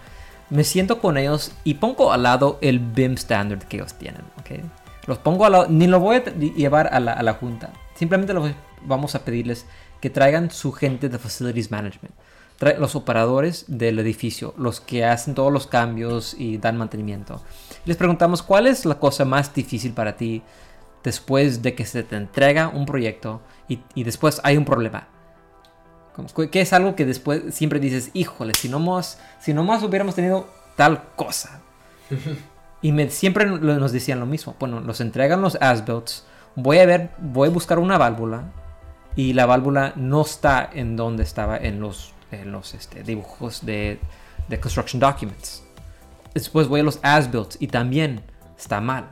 Me 0.50 0.64
siento 0.64 0.98
con 1.00 1.16
ellos 1.16 1.52
y 1.62 1.74
pongo 1.74 2.10
al 2.12 2.24
lado 2.24 2.58
el 2.62 2.80
BIM 2.80 3.12
standard 3.14 3.62
que 3.62 3.76
ellos 3.76 3.94
tienen. 3.94 4.22
¿ok? 4.40 4.64
Los 5.06 5.18
pongo 5.18 5.44
al 5.46 5.52
lado, 5.52 5.66
ni 5.68 5.86
lo 5.86 6.00
voy 6.00 6.16
a 6.16 6.24
llevar 6.24 6.88
a 6.92 6.98
la, 6.98 7.12
a 7.12 7.22
la 7.22 7.34
junta. 7.34 7.70
Simplemente 7.94 8.34
los 8.34 8.50
vamos 8.82 9.14
a 9.14 9.24
pedirles 9.24 9.66
que 10.00 10.10
traigan 10.10 10.50
su 10.50 10.72
gente 10.72 11.08
de 11.08 11.16
Facilities 11.16 11.70
Management. 11.70 12.12
Tra- 12.58 12.76
los 12.76 12.96
operadores 12.96 13.64
del 13.68 14.00
edificio, 14.00 14.54
los 14.58 14.80
que 14.80 15.04
hacen 15.04 15.36
todos 15.36 15.52
los 15.52 15.68
cambios 15.68 16.34
y 16.36 16.58
dan 16.58 16.76
mantenimiento. 16.76 17.40
Les 17.88 17.96
preguntamos 17.96 18.42
cuál 18.42 18.66
es 18.66 18.84
la 18.84 18.98
cosa 18.98 19.24
más 19.24 19.54
difícil 19.54 19.92
para 19.94 20.16
ti 20.16 20.42
después 21.02 21.62
de 21.62 21.74
que 21.74 21.86
se 21.86 22.02
te 22.02 22.16
entrega 22.16 22.68
un 22.68 22.84
proyecto 22.84 23.40
y, 23.66 23.80
y 23.94 24.04
después 24.04 24.40
hay 24.44 24.56
un 24.58 24.64
problema. 24.66 25.08
Que- 26.36 26.50
¿Qué 26.50 26.60
es 26.60 26.72
algo 26.74 26.94
que 26.94 27.06
después 27.06 27.54
siempre 27.54 27.80
dices, 27.80 28.10
híjole, 28.12 28.52
si 28.54 28.68
no 28.68 28.78
más, 28.78 29.18
si 29.40 29.54
no 29.54 29.64
más 29.64 29.82
hubiéramos 29.82 30.14
tenido 30.14 30.48
tal 30.76 31.02
cosa? 31.16 31.60
y 32.82 32.92
me, 32.92 33.08
siempre 33.08 33.46
nos 33.46 33.92
decían 33.92 34.20
lo 34.20 34.26
mismo. 34.26 34.54
Bueno, 34.60 34.80
nos 34.80 35.00
entregan 35.00 35.40
los 35.40 35.56
as-builts, 35.60 36.26
voy 36.56 36.80
a 36.80 36.86
ver, 36.86 37.10
voy 37.18 37.48
a 37.48 37.52
buscar 37.52 37.78
una 37.78 37.96
válvula 37.96 38.52
y 39.16 39.32
la 39.32 39.46
válvula 39.46 39.94
no 39.96 40.20
está 40.22 40.68
en 40.74 40.94
donde 40.96 41.22
estaba 41.22 41.56
en 41.56 41.80
los, 41.80 42.12
en 42.32 42.52
los 42.52 42.74
este, 42.74 43.02
dibujos 43.02 43.64
de, 43.64 43.98
de 44.48 44.60
construction 44.60 45.00
documents. 45.00 45.62
Después 46.34 46.68
voy 46.68 46.80
a 46.80 46.82
los 46.82 46.98
as-builts 47.02 47.56
y 47.60 47.68
también 47.68 48.22
está 48.56 48.80
mal. 48.80 49.08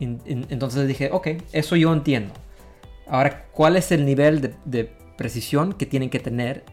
En- 0.00 0.20
en- 0.26 0.46
entonces 0.50 0.86
dije, 0.88 1.10
ok, 1.12 1.28
eso 1.52 1.76
yo 1.76 1.92
entiendo. 1.92 2.32
Ahora, 3.06 3.46
¿cuál 3.52 3.76
es 3.76 3.92
el 3.92 4.04
nivel 4.06 4.54
de, 4.64 4.96
precisión 5.16 5.72
que 5.74 5.86
tienen 5.86 6.10
que 6.10 6.18
tener 6.18 6.64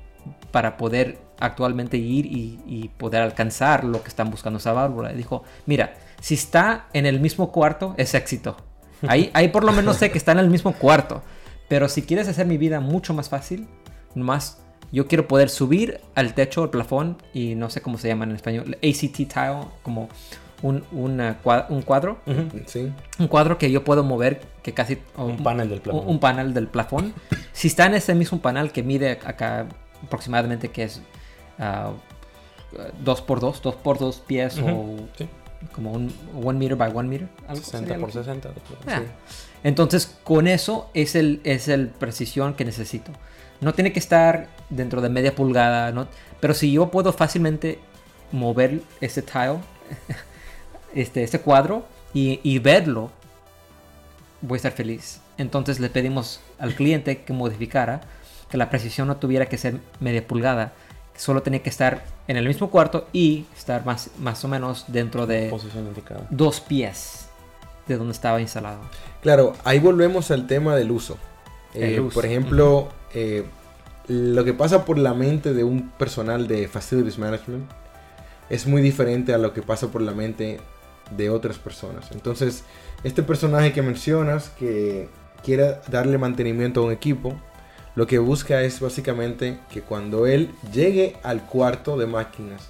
para 0.52 0.76
poder 0.78 1.20
actualmente 1.40 1.98
ir 1.98 2.26
y, 2.26 2.60
y 2.66 2.90
poder 2.90 3.22
alcanzar 3.22 3.84
lo 3.84 4.02
que 4.02 4.10
están 4.10 4.32
buscando 4.32 4.58
esa 4.58 4.74
válvula? 4.74 5.12
Y 5.14 5.18
dijo, 5.18 5.44
mira, 5.66 5.94
si 6.20 6.34
está 6.36 6.88
en 6.94 7.06
el 7.06 7.20
mismo 7.20 7.52
cuarto, 7.52 7.94
es 7.98 8.14
éxito. 8.16 8.58
Ahí, 9.08 9.30
ahí 9.34 9.50
por 9.50 9.64
lo 9.64 9.72
menos 9.74 9.98
sé 9.98 10.12
que 10.12 10.18
está 10.18 10.32
en 10.32 10.40
el 10.40 10.50
mismo 10.50 10.74
cuarto. 10.74 11.22
Pero 11.68 11.88
si 11.90 12.02
quieres 12.04 12.28
hacer 12.28 12.46
mi 12.48 12.58
vida 12.58 12.80
mucho 12.80 13.14
más 13.14 13.30
fácil, 13.30 13.68
más 14.16 14.61
yo 14.92 15.08
quiero 15.08 15.28
poder 15.28 15.50
subir 15.50 16.00
al 16.16 16.34
techo, 16.34 16.64
al 16.64 16.70
plafón, 16.70 17.18
y 17.34 17.56
no 17.56 17.70
sé 17.70 17.82
cómo 17.82 17.98
se 17.98 18.08
llama 18.10 18.26
en 18.26 18.32
español, 18.32 18.78
ACT 18.84 19.16
tile, 19.16 19.58
como 19.84 20.10
un, 20.62 20.84
una 20.92 21.38
un 21.70 21.82
cuadro 21.82 22.20
¿Sí? 22.68 22.92
un 23.18 23.28
cuadro 23.28 23.58
que 23.58 23.72
yo 23.72 23.84
puedo 23.84 24.04
mover 24.04 24.42
que 24.62 24.74
casi 24.76 25.00
Un 25.18 25.38
panel 25.42 25.70
del 25.70 25.82
plafón. 25.82 26.04
un, 26.04 26.08
un 26.10 26.20
panel 26.20 26.54
del 26.54 26.68
plafón 26.68 27.16
si 27.52 27.68
está 27.68 27.88
en 27.88 27.96
ese 27.96 28.14
mismo 28.14 28.40
panel 28.44 28.72
que 28.72 28.84
mide 28.84 29.10
acá 29.26 29.66
aproximadamente 30.04 30.68
que 30.68 30.84
es 30.84 31.02
2 33.04 33.22
por 33.22 33.40
2 33.40 33.62
2 33.62 33.76
por 33.76 33.98
2 34.00 34.16
pies 34.28 34.60
o 34.60 34.98
Sí. 35.18 35.28
como 35.74 35.92
un 35.94 36.14
1 36.36 36.60
meter 36.60 36.76
by 36.76 36.92
1 36.94 37.04
meter 37.10 37.28
algo 37.48 37.62
60 37.64 37.80
sería 37.80 37.94
por 38.06 38.14
lo 38.16 38.22
que- 38.22 38.30
60. 38.30 38.50
Ah. 38.88 39.02
Entonces, 39.64 40.18
con 40.24 40.48
eso 40.48 40.90
es 40.96 41.14
el, 41.16 41.40
es 41.44 41.68
el 41.68 41.90
precisión 41.90 42.56
que 42.56 42.66
necesito. 42.66 43.12
No 43.62 43.74
tiene 43.74 43.94
que 43.94 44.00
estar 44.00 44.48
dentro 44.70 45.02
de 45.02 45.10
media 45.10 45.34
pulgada, 45.36 45.92
¿no? 45.92 46.08
pero 46.42 46.54
si 46.54 46.72
yo 46.72 46.90
puedo 46.90 47.14
fácilmente 47.14 47.80
mover 48.32 48.82
ese 49.00 49.22
tile, 49.22 49.60
este, 50.96 51.24
este 51.24 51.40
cuadro, 51.40 51.86
y, 52.14 52.42
y 52.44 52.60
verlo, 52.60 53.12
voy 54.42 54.56
a 54.56 54.58
estar 54.58 54.72
feliz. 54.74 55.22
Entonces 55.38 55.80
le 55.80 55.90
pedimos 55.90 56.42
al 56.60 56.76
cliente 56.76 57.22
que 57.24 57.32
modificara, 57.32 58.02
que 58.50 58.58
la 58.58 58.70
precisión 58.70 59.08
no 59.08 59.18
tuviera 59.18 59.46
que 59.46 59.58
ser 59.58 59.80
media 60.00 60.26
pulgada, 60.28 60.74
solo 61.16 61.42
tenía 61.44 61.62
que 61.62 61.70
estar 61.70 62.04
en 62.28 62.38
el 62.38 62.48
mismo 62.48 62.70
cuarto 62.70 63.08
y 63.14 63.46
estar 63.56 63.86
más, 63.86 64.10
más 64.18 64.44
o 64.44 64.48
menos 64.48 64.86
dentro 64.88 65.28
de 65.28 65.50
Posición 65.50 65.86
indicada. 65.86 66.26
dos 66.32 66.60
pies 66.60 67.28
de 67.88 67.98
donde 67.98 68.14
estaba 68.14 68.42
instalado. 68.42 68.80
Claro, 69.22 69.54
ahí 69.64 69.80
volvemos 69.80 70.32
al 70.32 70.48
tema 70.48 70.76
del 70.76 70.92
uso. 70.92 71.18
Eh, 71.74 72.02
Por 72.14 72.26
ejemplo, 72.26 72.90
eh, 73.14 73.46
lo 74.08 74.44
que 74.44 74.54
pasa 74.54 74.86
por 74.86 74.98
la 74.98 75.14
mente 75.14 75.54
de 75.54 75.64
un 75.64 75.90
personal 75.92 76.48
de 76.48 76.68
Facilities 76.68 77.18
Management 77.18 77.70
es 78.50 78.68
muy 78.68 78.82
diferente 78.82 79.34
a 79.34 79.38
lo 79.38 79.54
que 79.54 79.62
pasa 79.62 79.88
por 79.88 80.02
la 80.02 80.12
mente 80.12 80.60
de 81.16 81.30
otras 81.30 81.58
personas. 81.58 82.12
Entonces, 82.12 82.64
este 83.04 83.24
personaje 83.24 83.72
que 83.74 83.82
mencionas, 83.82 84.50
que 84.50 85.10
quiera 85.44 85.82
darle 85.90 86.18
mantenimiento 86.18 86.82
a 86.82 86.84
un 86.86 86.92
equipo, 86.92 87.34
lo 87.96 88.08
que 88.08 88.20
busca 88.20 88.62
es 88.62 88.80
básicamente 88.80 89.60
que 89.70 89.82
cuando 89.82 90.26
él 90.28 90.52
llegue 90.74 91.18
al 91.24 91.46
cuarto 91.46 91.98
de 91.98 92.08
máquinas, 92.08 92.70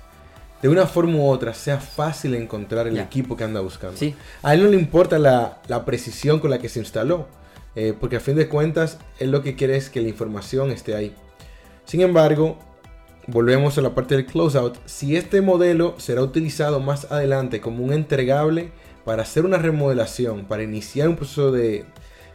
de 0.62 0.70
una 0.70 0.86
forma 0.86 1.16
u 1.18 1.28
otra 1.28 1.54
sea 1.54 1.80
fácil 1.80 2.36
encontrar 2.36 2.88
el 2.88 2.98
equipo 3.00 3.36
que 3.36 3.44
anda 3.44 3.62
buscando. 3.62 3.98
Sí, 3.98 4.16
A 4.44 4.54
él 4.54 4.64
no 4.64 4.70
le 4.70 4.78
importa 4.78 5.18
la, 5.18 5.60
la 5.68 5.86
precisión 5.86 6.40
con 6.40 6.52
la 6.52 6.60
que 6.60 6.70
se 6.70 6.80
instaló, 6.80 7.28
eh, 7.76 7.94
porque 8.00 8.18
a 8.18 8.20
fin 8.20 8.36
de 8.36 8.48
cuentas 8.48 8.98
él 9.20 9.32
lo 9.32 9.42
que 9.42 9.56
quiere 9.56 9.76
es 9.78 9.90
que 9.90 10.02
la 10.02 10.10
información 10.10 10.72
esté 10.72 10.96
ahí. 10.96 11.14
Sin 11.86 12.02
embargo, 12.02 12.58
volvemos 13.28 13.78
a 13.78 13.82
la 13.82 13.94
parte 13.96 14.16
del 14.16 14.26
closeout. 14.26 14.78
Si 14.86 15.16
este 15.16 15.42
modelo 15.42 15.96
será 15.98 16.22
utilizado 16.22 16.80
más 16.80 17.12
adelante 17.12 17.62
como 17.62 17.84
un 17.84 17.94
entregable 17.94 18.72
para 19.06 19.24
hacer 19.24 19.46
una 19.46 19.58
remodelación, 19.58 20.46
para 20.46 20.64
iniciar 20.64 21.10
un 21.10 21.16
proceso 21.16 21.52
de, 21.52 21.86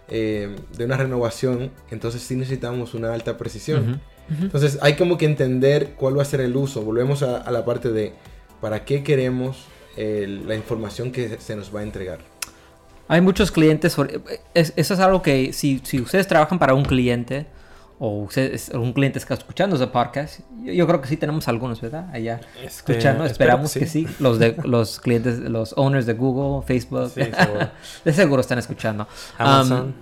eh, 0.08 0.56
de 0.76 0.84
una 0.84 0.96
renovación, 0.96 1.70
entonces 1.90 2.22
sí 2.22 2.34
necesitamos 2.36 2.94
una 2.94 3.12
alta 3.12 3.36
precisión. 3.36 4.00
Entonces 4.28 4.78
hay 4.82 4.96
como 4.96 5.16
que 5.18 5.24
entender 5.26 5.94
cuál 5.96 6.18
va 6.18 6.22
a 6.22 6.24
ser 6.24 6.40
el 6.40 6.56
uso. 6.56 6.82
Volvemos 6.82 7.22
a, 7.22 7.36
a 7.38 7.50
la 7.52 7.64
parte 7.64 7.90
de 7.92 8.12
para 8.60 8.84
qué 8.84 9.02
queremos 9.04 9.66
el- 9.96 10.48
la 10.48 10.56
información 10.56 11.12
que 11.12 11.38
se 11.38 11.54
nos 11.56 11.74
va 11.74 11.80
a 11.80 11.82
entregar. 11.84 12.18
Hay 13.08 13.20
muchos 13.20 13.50
clientes, 13.52 13.96
es- 14.54 14.72
eso 14.76 14.94
es 14.94 15.00
algo 15.00 15.22
que 15.22 15.52
si, 15.52 15.80
si 15.84 16.00
ustedes 16.00 16.26
trabajan 16.26 16.58
para 16.58 16.74
un 16.74 16.84
cliente 16.84 17.46
o 17.98 18.22
ustedes, 18.24 18.68
un 18.70 18.92
cliente 18.92 19.18
está 19.18 19.34
escuchando 19.34 19.76
ese 19.76 19.86
podcast, 19.86 20.40
yo, 20.62 20.72
yo 20.72 20.86
creo 20.86 21.00
que 21.00 21.08
sí 21.08 21.16
tenemos 21.16 21.48
algunos, 21.48 21.80
¿verdad? 21.80 22.10
Allá 22.12 22.40
Este, 22.56 22.66
escuchando, 22.66 23.24
esperamos 23.24 23.72
que 23.72 23.80
que 23.80 23.86
sí. 23.86 24.06
sí. 24.06 24.14
Los, 24.18 24.38
de, 24.38 24.56
los 24.64 25.00
clientes, 25.00 25.38
los 25.38 25.72
owners 25.78 26.04
de 26.06 26.12
Google, 26.14 26.66
Facebook, 26.66 27.10
Sí, 27.14 27.22
seguro. 27.22 27.70
de 28.04 28.12
seguro 28.12 28.40
están 28.40 28.58
escuchando. 28.58 29.06
Amazon. 29.38 29.80
Um, 29.80 29.92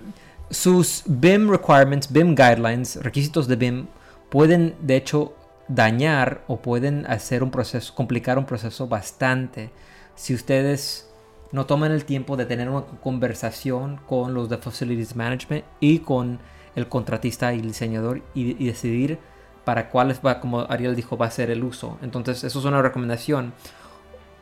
sus 0.49 1.03
BIM 1.05 1.49
requirements, 1.49 2.11
BIM 2.11 2.35
guidelines, 2.35 2.97
requisitos 3.01 3.47
de 3.47 3.55
BIM, 3.55 3.87
pueden 4.29 4.75
de 4.81 4.95
hecho 4.97 5.33
dañar 5.67 6.43
o 6.47 6.57
pueden 6.61 7.05
hacer 7.07 7.43
un 7.43 7.49
proceso, 7.51 7.93
complicar 7.95 8.37
un 8.37 8.45
proceso 8.45 8.87
bastante 8.87 9.71
si 10.15 10.33
ustedes 10.35 11.09
no 11.51 11.65
toman 11.65 11.91
el 11.91 12.05
tiempo 12.05 12.37
de 12.37 12.45
tener 12.45 12.69
una 12.69 12.85
conversación 13.03 13.99
con 14.07 14.33
los 14.33 14.49
de 14.49 14.57
Facilities 14.57 15.15
Management 15.15 15.65
y 15.79 15.99
con 15.99 16.39
el 16.75 16.87
contratista 16.87 17.53
y 17.53 17.59
el 17.59 17.67
diseñador 17.67 18.21
y, 18.33 18.61
y 18.61 18.67
decidir 18.67 19.19
para 19.63 19.89
cuál 19.89 20.13
va, 20.25 20.39
como 20.39 20.61
Ariel 20.61 20.95
dijo, 20.95 21.17
va 21.17 21.25
a 21.25 21.31
ser 21.31 21.49
el 21.49 21.63
uso. 21.63 21.97
Entonces, 22.01 22.43
eso 22.43 22.59
es 22.59 22.65
una 22.65 22.81
recomendación. 22.81 23.53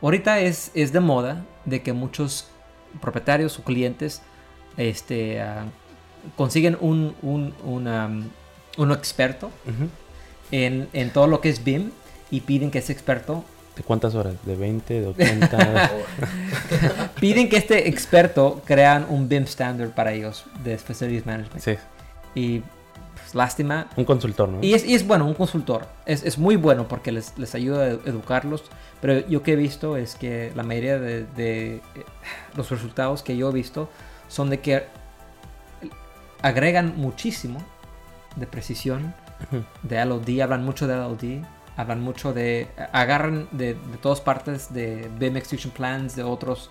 Ahorita 0.02 0.40
es, 0.40 0.70
es 0.74 0.92
de 0.92 1.00
moda 1.00 1.44
de 1.64 1.82
que 1.82 1.92
muchos 1.92 2.48
propietarios 3.00 3.58
o 3.58 3.62
clientes 3.64 4.22
este, 4.76 5.40
ah, 5.40 5.64
consiguen 6.36 6.76
un, 6.80 7.14
un, 7.22 7.54
una, 7.64 8.06
um, 8.06 8.24
un 8.76 8.92
experto 8.92 9.46
Ujú. 9.66 9.88
en, 10.50 10.88
en 10.92 11.10
todo 11.10 11.26
lo 11.26 11.40
que 11.40 11.48
es 11.48 11.64
BIM 11.64 11.90
y 12.30 12.40
piden 12.42 12.70
que 12.70 12.78
ese 12.78 12.92
experto 12.92 13.44
¿De 13.76 13.82
cuántas 13.82 14.14
horas? 14.14 14.34
¿De 14.44 14.54
20? 14.54 15.00
¿De 15.00 15.06
80? 15.06 15.90
piden 17.20 17.48
que 17.48 17.56
este 17.56 17.88
experto 17.88 18.62
crean 18.64 19.06
un 19.08 19.28
BIM 19.28 19.44
standard 19.44 19.90
para 19.90 20.12
ellos 20.12 20.44
de 20.62 20.78
Facilities 20.78 21.26
Management. 21.26 21.60
sí. 21.60 21.76
Y 22.36 22.62
pues, 23.14 23.34
lástima. 23.34 23.88
Un 23.96 24.04
consultor, 24.04 24.48
¿no? 24.48 24.58
Y 24.62 24.74
es, 24.74 24.84
y 24.84 24.94
es 24.94 25.06
bueno, 25.06 25.26
un 25.26 25.34
consultor. 25.34 25.86
Es, 26.04 26.24
es 26.24 26.36
muy 26.36 26.56
bueno 26.56 26.88
porque 26.88 27.12
les, 27.12 27.36
les 27.38 27.54
ayuda 27.54 27.84
a 27.84 27.88
educarlos. 27.88 28.64
Pero 29.00 29.26
yo 29.28 29.42
que 29.42 29.52
he 29.52 29.56
visto 29.56 29.96
es 29.96 30.14
que 30.14 30.52
la 30.54 30.62
mayoría 30.62 30.98
de, 30.98 31.24
de, 31.36 31.76
eh, 31.76 31.80
los 32.56 32.70
resultados 32.70 33.22
que 33.22 33.36
yo 33.36 33.50
he 33.50 33.52
visto 33.52 33.88
son 34.28 34.50
de 34.50 34.60
que 34.60 34.84
agregan 36.42 36.94
muchísimo 36.96 37.62
de 38.36 38.46
precisión 38.46 39.14
de 39.82 40.04
LOD, 40.04 40.40
hablan 40.40 40.64
mucho 40.64 40.86
de 40.86 40.96
LOD, 40.96 41.44
hablan 41.76 42.00
mucho 42.00 42.32
de, 42.32 42.68
agarran 42.92 43.48
de, 43.52 43.74
de 43.74 43.98
todas 44.00 44.20
partes 44.20 44.72
de 44.72 45.10
BIM 45.18 45.36
Execution 45.36 45.72
Plans, 45.72 46.16
de 46.16 46.22
otros 46.22 46.70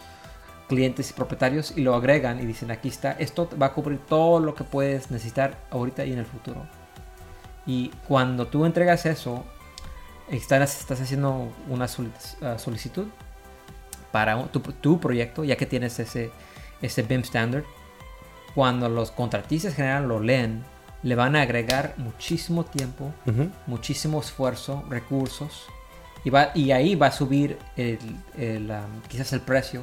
clientes 0.67 1.09
y 1.09 1.13
propietarios 1.13 1.73
y 1.75 1.81
lo 1.81 1.93
agregan 1.93 2.39
y 2.39 2.45
dicen 2.45 2.71
aquí 2.71 2.87
está, 2.87 3.11
esto 3.13 3.49
va 3.61 3.67
a 3.67 3.73
cubrir 3.73 3.99
todo 3.99 4.39
lo 4.39 4.55
que 4.55 4.63
puedes 4.63 5.11
necesitar 5.11 5.57
ahorita 5.71 6.05
y 6.05 6.13
en 6.13 6.19
el 6.19 6.25
futuro. 6.25 6.65
Y 7.65 7.89
cuando 8.07 8.47
tú 8.47 8.65
entregas 8.65 9.05
eso, 9.05 9.43
estás, 10.29 10.79
estás 10.79 11.01
haciendo 11.01 11.51
una 11.69 11.85
uh, 11.85 12.59
solicitud 12.59 13.07
para 14.11 14.41
tu, 14.47 14.59
tu 14.59 14.99
proyecto, 14.99 15.43
ya 15.43 15.55
que 15.55 15.65
tienes 15.65 15.99
ese, 15.99 16.31
ese 16.81 17.03
BIM 17.03 17.21
standard. 17.21 17.63
Cuando 18.53 18.87
los 18.89 19.11
contratistas 19.11 19.73
general 19.73 20.07
lo 20.07 20.19
leen, 20.19 20.63
le 21.03 21.15
van 21.15 21.35
a 21.35 21.41
agregar 21.41 21.93
muchísimo 21.97 22.63
tiempo, 22.65 23.13
Ujú. 23.25 23.49
muchísimo 23.67 24.19
esfuerzo, 24.21 24.83
recursos. 24.89 25.65
Y, 26.23 26.29
va, 26.29 26.51
y 26.55 26.71
ahí 26.71 26.95
va 26.95 27.07
a 27.07 27.11
subir 27.11 27.57
el, 27.75 27.99
el, 28.37 28.71
um, 28.71 29.01
quizás 29.09 29.33
el 29.33 29.41
precio, 29.41 29.81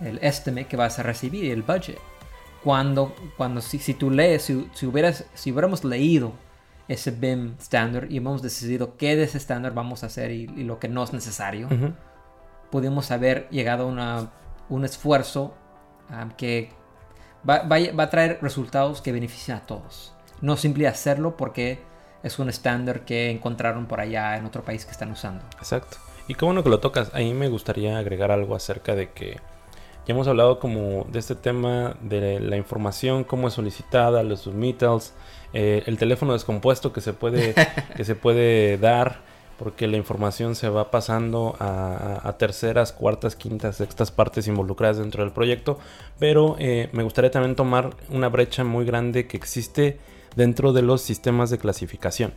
el 0.00 0.18
estimate 0.22 0.66
que 0.66 0.76
vas 0.76 0.98
a 0.98 1.02
recibir, 1.02 1.50
el 1.50 1.62
budget. 1.62 1.98
Cuando, 2.62 3.14
cuando 3.36 3.60
si, 3.62 3.78
si 3.78 3.94
tú 3.94 4.10
lees, 4.10 4.42
si, 4.42 4.68
si, 4.74 4.86
hubieras, 4.86 5.24
si 5.34 5.52
hubiéramos 5.52 5.84
leído 5.84 6.32
ese 6.88 7.10
BIM 7.10 7.54
standard 7.58 8.10
y 8.10 8.18
hemos 8.18 8.42
decidido 8.42 8.96
qué 8.96 9.16
de 9.16 9.22
ese 9.24 9.38
estándar 9.38 9.72
vamos 9.72 10.02
a 10.02 10.06
hacer 10.06 10.30
y, 10.32 10.42
y 10.56 10.64
lo 10.64 10.78
que 10.78 10.88
no 10.88 11.02
es 11.02 11.12
necesario, 11.12 11.66
Ujú. 11.68 11.94
pudimos 12.70 13.10
haber 13.10 13.48
llegado 13.50 13.84
a 13.84 13.86
una- 13.86 14.30
un 14.68 14.84
esfuerzo 14.84 15.54
um, 16.10 16.30
que 16.32 16.70
va, 17.48 17.60
va 17.60 17.76
va 17.96 18.02
a 18.02 18.10
traer 18.10 18.38
resultados 18.42 19.00
que 19.00 19.12
benefician 19.12 19.58
a 19.58 19.60
todos. 19.66 20.12
No 20.40 20.56
simple 20.56 20.86
hacerlo 20.88 21.36
porque 21.36 21.78
es 22.22 22.38
un 22.38 22.48
estándar 22.48 23.04
que 23.04 23.30
encontraron 23.30 23.86
por 23.86 24.00
allá 24.00 24.36
en 24.36 24.46
otro 24.46 24.64
país 24.64 24.84
que 24.84 24.90
están 24.90 25.10
usando. 25.12 25.44
Exacto. 25.58 25.98
Y 26.28 26.34
qué 26.34 26.44
bueno 26.44 26.62
que 26.62 26.70
lo 26.70 26.80
tocas. 26.80 27.10
Ahí 27.14 27.32
me 27.32 27.48
gustaría 27.48 27.98
agregar 27.98 28.32
algo 28.32 28.56
acerca 28.56 28.94
de 28.94 29.10
que 29.10 29.38
ya 30.06 30.14
hemos 30.14 30.28
hablado 30.28 30.58
como 30.58 31.04
de 31.10 31.18
este 31.18 31.34
tema 31.34 31.96
de 32.00 32.40
la 32.40 32.56
información, 32.56 33.24
cómo 33.24 33.48
es 33.48 33.54
solicitada, 33.54 34.22
los 34.22 34.40
submittals, 34.40 35.12
eh, 35.52 35.82
el 35.86 35.98
teléfono 35.98 36.32
descompuesto 36.32 36.92
que 36.92 37.00
se 37.00 37.12
puede, 37.12 37.54
que 37.96 38.04
se 38.04 38.14
puede 38.14 38.78
dar 38.78 39.20
porque 39.58 39.86
la 39.86 39.96
información 39.96 40.54
se 40.54 40.68
va 40.68 40.90
pasando 40.90 41.56
a 41.58 42.34
terceras, 42.38 42.92
cuartas, 42.92 43.36
quintas, 43.36 43.76
sextas 43.76 44.10
partes 44.10 44.46
involucradas 44.48 44.98
dentro 44.98 45.24
del 45.24 45.32
proyecto. 45.32 45.78
Pero 46.18 46.56
eh, 46.58 46.90
me 46.92 47.02
gustaría 47.02 47.30
también 47.30 47.56
tomar 47.56 47.96
una 48.10 48.28
brecha 48.28 48.64
muy 48.64 48.84
grande 48.84 49.26
que 49.26 49.38
existe 49.38 49.98
dentro 50.36 50.72
de 50.72 50.82
los 50.82 51.02
sistemas 51.02 51.50
de 51.50 51.58
clasificación. 51.58 52.32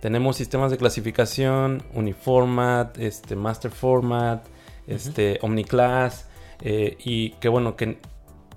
Tenemos 0.00 0.36
sistemas 0.36 0.72
de 0.72 0.78
clasificación, 0.78 1.84
Uniformat, 1.94 2.98
este, 2.98 3.36
Master 3.36 3.70
Format, 3.70 4.44
este, 4.88 5.38
Omniclass, 5.42 6.26
eh, 6.60 6.96
y 7.04 7.30
que 7.32 7.48
bueno, 7.48 7.76
que 7.76 7.98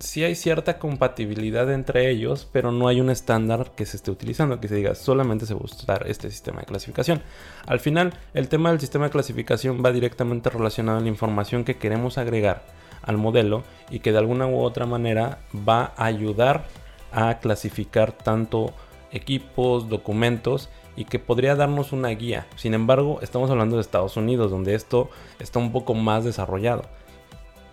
sí 0.00 0.24
hay 0.24 0.34
cierta 0.34 0.78
compatibilidad 0.78 1.72
entre 1.72 2.10
ellos, 2.10 2.48
pero 2.50 2.72
no 2.72 2.88
hay 2.88 3.00
un 3.00 3.10
estándar 3.10 3.72
que 3.76 3.86
se 3.86 3.96
esté 3.96 4.10
utilizando, 4.10 4.60
que 4.60 4.68
se 4.68 4.74
diga 4.74 4.94
solamente 4.94 5.46
se 5.46 5.54
va 5.54 5.60
a 5.60 5.64
usar 5.64 6.06
este 6.08 6.30
sistema 6.30 6.60
de 6.60 6.66
clasificación. 6.66 7.22
Al 7.66 7.80
final, 7.80 8.12
el 8.34 8.48
tema 8.48 8.70
del 8.70 8.80
sistema 8.80 9.06
de 9.06 9.12
clasificación 9.12 9.82
va 9.84 9.92
directamente 9.92 10.50
relacionado 10.50 10.98
a 10.98 11.02
la 11.02 11.08
información 11.08 11.64
que 11.64 11.76
queremos 11.76 12.18
agregar 12.18 12.64
al 13.02 13.18
modelo 13.18 13.62
y 13.90 14.00
que 14.00 14.12
de 14.12 14.18
alguna 14.18 14.46
u 14.46 14.58
otra 14.58 14.86
manera 14.86 15.38
va 15.56 15.92
a 15.96 16.06
ayudar 16.06 16.66
a 17.12 17.38
clasificar 17.38 18.12
tanto 18.12 18.74
equipos, 19.16 19.88
documentos 19.88 20.68
y 20.96 21.04
que 21.04 21.18
podría 21.18 21.56
darnos 21.56 21.92
una 21.92 22.08
guía. 22.10 22.46
Sin 22.56 22.72
embargo, 22.74 23.18
estamos 23.22 23.50
hablando 23.50 23.76
de 23.76 23.82
Estados 23.82 24.16
Unidos, 24.16 24.50
donde 24.50 24.74
esto 24.74 25.10
está 25.40 25.58
un 25.58 25.72
poco 25.72 25.94
más 25.94 26.24
desarrollado. 26.24 26.82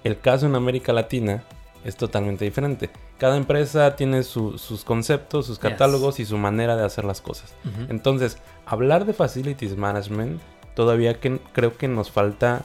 El 0.04 0.20
caso 0.20 0.46
en 0.46 0.56
América 0.56 0.92
Latina 0.92 1.44
es 1.86 1.96
totalmente 1.96 2.44
diferente. 2.46 2.90
Cada 3.18 3.38
empresa 3.38 3.96
tiene 3.96 4.24
su- 4.24 4.58
sus 4.58 4.84
conceptos, 4.84 5.46
sus 5.46 5.60
catálogos 5.60 6.20
y 6.20 6.26
su 6.26 6.38
manera 6.38 6.76
de 6.76 6.84
hacer 6.84 7.06
las 7.06 7.22
cosas. 7.22 7.54
Entonces, 7.90 8.38
hablar 8.66 9.06
de 9.06 9.14
Facilities 9.14 9.78
Management, 9.78 10.42
todavía 10.76 11.20
que 11.20 11.40
creo 11.54 11.78
que 11.78 11.88
nos 11.88 12.12
falta 12.12 12.64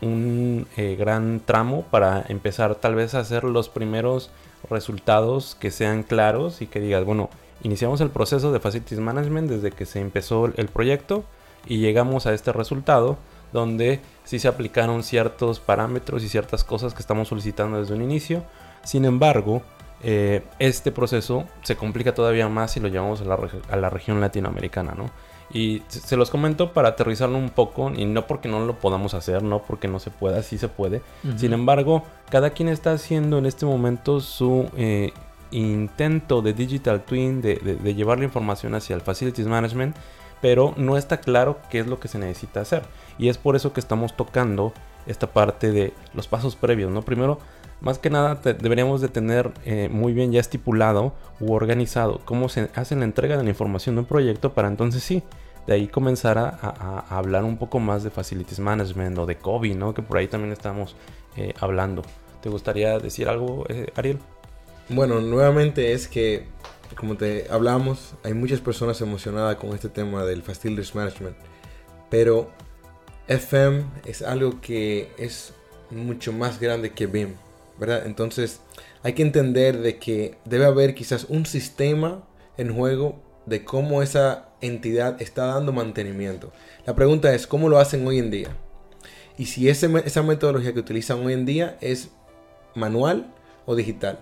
un 0.00 0.66
eh, 0.76 0.96
gran 0.98 1.40
tramo 1.44 1.82
para 1.90 2.24
empezar 2.28 2.74
tal 2.76 2.94
vez 2.94 3.14
a 3.14 3.20
hacer 3.20 3.44
los 3.44 3.68
primeros 3.68 4.30
resultados 4.70 5.56
que 5.58 5.70
sean 5.70 6.02
claros 6.02 6.62
y 6.62 6.66
que 6.66 6.80
digas, 6.80 7.04
bueno, 7.04 7.30
iniciamos 7.64 8.00
el 8.00 8.10
proceso 8.10 8.52
de 8.52 8.60
Facilities 8.60 9.00
Management 9.00 9.50
desde 9.50 9.72
que 9.72 9.84
se 9.84 10.00
empezó 10.00 10.46
el 10.46 10.68
proyecto 10.68 11.24
y 11.66 11.78
llegamos 11.78 12.26
a 12.26 12.32
este 12.32 12.52
resultado 12.52 13.16
donde 13.52 14.00
sí 14.24 14.38
se 14.38 14.48
aplicaron 14.48 15.02
ciertos 15.02 15.60
parámetros 15.60 16.22
y 16.22 16.28
ciertas 16.28 16.62
cosas 16.64 16.94
que 16.94 17.00
estamos 17.00 17.28
solicitando 17.28 17.80
desde 17.80 17.94
un 17.94 18.02
inicio. 18.02 18.42
Sin 18.84 19.04
embargo, 19.04 19.62
eh, 20.02 20.42
este 20.58 20.92
proceso 20.92 21.44
se 21.62 21.76
complica 21.76 22.14
todavía 22.14 22.48
más 22.48 22.72
si 22.72 22.80
lo 22.80 22.88
llevamos 22.88 23.20
a 23.20 23.24
la, 23.24 23.36
reg- 23.36 23.62
a 23.70 23.76
la 23.76 23.90
región 23.90 24.20
latinoamericana, 24.20 24.94
¿no? 24.96 25.10
Y 25.52 25.82
se 25.88 26.00
se 26.00 26.16
los 26.16 26.30
comento 26.30 26.72
para 26.72 26.88
aterrizarlo 26.88 27.38
un 27.38 27.50
poco, 27.50 27.92
y 27.94 28.06
no 28.06 28.26
porque 28.26 28.48
no 28.48 28.64
lo 28.66 28.74
podamos 28.74 29.14
hacer, 29.14 29.42
no 29.42 29.60
porque 29.62 29.88
no 29.88 30.00
se 30.00 30.10
pueda, 30.10 30.42
sí 30.42 30.58
se 30.58 30.68
puede. 30.68 31.00
Sin 31.36 31.52
embargo, 31.52 32.02
cada 32.30 32.50
quien 32.50 32.68
está 32.68 32.92
haciendo 32.92 33.38
en 33.38 33.46
este 33.46 33.64
momento 33.66 34.20
su 34.20 34.68
eh, 34.76 35.12
intento 35.58 36.42
de 36.42 36.52
digital 36.52 37.02
twin, 37.04 37.40
de, 37.40 37.56
llevar 37.94 38.18
la 38.18 38.24
información 38.24 38.74
hacia 38.74 38.94
el 38.94 39.00
facilities 39.02 39.46
management, 39.46 39.96
pero 40.40 40.74
no 40.76 40.96
está 40.96 41.20
claro 41.20 41.58
qué 41.70 41.80
es 41.80 41.86
lo 41.86 42.00
que 42.00 42.08
se 42.08 42.18
necesita 42.18 42.60
hacer. 42.60 42.82
Y 43.18 43.28
es 43.28 43.38
por 43.38 43.56
eso 43.56 43.72
que 43.72 43.80
estamos 43.80 44.16
tocando 44.16 44.72
esta 45.06 45.28
parte 45.32 45.70
de 45.70 45.92
los 46.14 46.28
pasos 46.28 46.56
previos, 46.56 46.90
¿no? 46.90 47.02
Primero, 47.02 47.38
más 47.80 47.98
que 47.98 48.10
nada, 48.10 48.40
te- 48.40 48.54
deberíamos 48.54 49.00
de 49.00 49.08
tener 49.08 49.52
eh, 49.64 49.88
muy 49.90 50.12
bien 50.12 50.32
ya 50.32 50.40
estipulado 50.40 51.12
u 51.40 51.52
organizado 51.52 52.20
cómo 52.24 52.48
se 52.48 52.70
hace 52.74 52.96
la 52.96 53.04
entrega 53.04 53.36
de 53.36 53.44
la 53.44 53.50
información 53.50 53.94
de 53.96 54.00
un 54.02 54.06
proyecto 54.06 54.54
para 54.54 54.68
entonces 54.68 55.02
sí, 55.02 55.22
de 55.66 55.74
ahí 55.74 55.88
comenzar 55.88 56.36
a 56.38 57.04
hablar 57.08 57.44
un 57.44 57.56
poco 57.56 57.78
más 57.80 58.02
de 58.02 58.10
facilities 58.10 58.60
management 58.60 59.16
o 59.18 59.26
de 59.26 59.36
COVID, 59.36 59.74
¿no? 59.76 59.94
Que 59.94 60.02
por 60.02 60.18
ahí 60.18 60.28
también 60.28 60.52
estamos 60.52 60.94
eh, 61.36 61.54
hablando. 61.58 62.02
¿Te 62.42 62.50
gustaría 62.50 62.98
decir 62.98 63.28
algo, 63.28 63.64
eh, 63.70 63.90
Ariel? 63.96 64.18
Bueno, 64.90 65.20
nuevamente 65.20 65.92
es 65.94 66.08
que, 66.08 66.44
como 66.94 67.16
te 67.16 67.46
hablamos, 67.50 68.14
hay 68.22 68.34
muchas 68.34 68.60
personas 68.60 69.00
emocionadas 69.00 69.56
con 69.56 69.70
este 69.70 69.88
tema 69.88 70.24
del 70.24 70.42
Facilities 70.42 70.94
Management. 70.94 71.36
Pero 72.10 72.50
FM 73.28 73.84
es 74.04 74.20
algo 74.20 74.60
que 74.60 75.10
es 75.16 75.54
mucho 75.90 76.34
más 76.34 76.60
grande 76.60 76.92
que 76.92 77.06
BIM, 77.06 77.34
¿verdad? 77.78 78.04
Entonces 78.04 78.60
hay 79.02 79.14
que 79.14 79.22
entender 79.22 79.78
de 79.80 79.98
que 79.98 80.36
debe 80.44 80.66
haber 80.66 80.94
quizás 80.94 81.24
un 81.30 81.46
sistema 81.46 82.22
en 82.58 82.74
juego 82.74 83.22
de 83.46 83.64
cómo 83.64 84.02
esa 84.02 84.50
entidad 84.60 85.20
está 85.22 85.46
dando 85.46 85.72
mantenimiento. 85.72 86.52
La 86.84 86.94
pregunta 86.94 87.34
es, 87.34 87.46
¿cómo 87.46 87.70
lo 87.70 87.78
hacen 87.78 88.06
hoy 88.06 88.18
en 88.18 88.30
día? 88.30 88.48
Y 89.38 89.46
si 89.46 89.70
ese 89.70 89.90
esa 90.04 90.22
metodología 90.22 90.74
que 90.74 90.80
utilizan 90.80 91.24
hoy 91.24 91.32
en 91.32 91.46
día 91.46 91.78
es 91.80 92.10
manual 92.74 93.32
o 93.64 93.74
digital. 93.74 94.18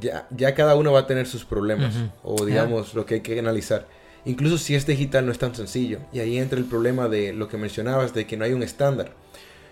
Ya, 0.00 0.28
ya 0.30 0.54
cada 0.54 0.76
uno 0.76 0.92
va 0.92 1.00
a 1.00 1.06
tener 1.06 1.26
sus 1.26 1.44
problemas 1.44 1.94
o 2.22 2.44
digamos 2.44 2.94
lo 2.94 3.04
que 3.04 3.14
hay 3.14 3.20
que 3.20 3.38
analizar. 3.38 3.86
Incluso 4.24 4.58
si 4.58 4.74
es 4.74 4.86
digital 4.86 5.26
no 5.26 5.32
es 5.32 5.38
tan 5.38 5.54
sencillo. 5.54 6.00
Y 6.12 6.20
ahí 6.20 6.38
entra 6.38 6.58
el 6.58 6.64
problema 6.64 7.08
de 7.08 7.32
lo 7.32 7.48
que 7.48 7.56
mencionabas, 7.56 8.14
de 8.14 8.26
que 8.26 8.36
no 8.36 8.44
hay 8.44 8.52
un 8.52 8.62
estándar. 8.62 9.12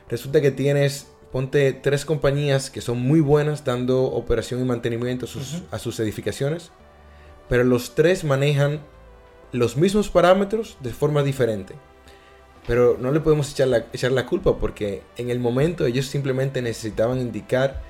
Resulta 0.09 0.41
que 0.41 0.51
tienes, 0.51 1.09
ponte 1.33 1.73
tres 1.73 2.05
compañías 2.05 2.71
que 2.71 2.81
son 2.81 3.01
muy 3.01 3.21
buenas 3.21 3.65
dando 3.65 4.05
operación 4.05 4.61
y 4.61 4.65
mantenimiento 4.65 5.27
a 5.27 5.29
sus, 5.29 5.63
a 5.71 5.79
sus 5.79 6.01
edificaciones, 6.01 6.71
pero 7.49 7.65
los 7.65 7.95
tres 7.95 8.25
manejan 8.25 8.81
los 9.53 9.77
mismos 9.77 10.09
parámetros 10.09 10.77
de 10.81 10.91
forma 10.91 11.23
diferente. 11.23 11.75
Pero 12.67 12.97
no 13.01 13.13
le 13.13 13.21
podemos 13.21 13.51
echar 13.53 13.69
la, 13.69 13.87
echar 13.93 14.13
la 14.13 14.27
culpa 14.27 14.59
porque 14.59 15.03
en 15.17 15.31
el 15.31 15.39
momento 15.39 15.87
ellos 15.87 16.07
simplemente 16.07 16.63
necesitaban 16.63 17.21
indicar 17.21 17.83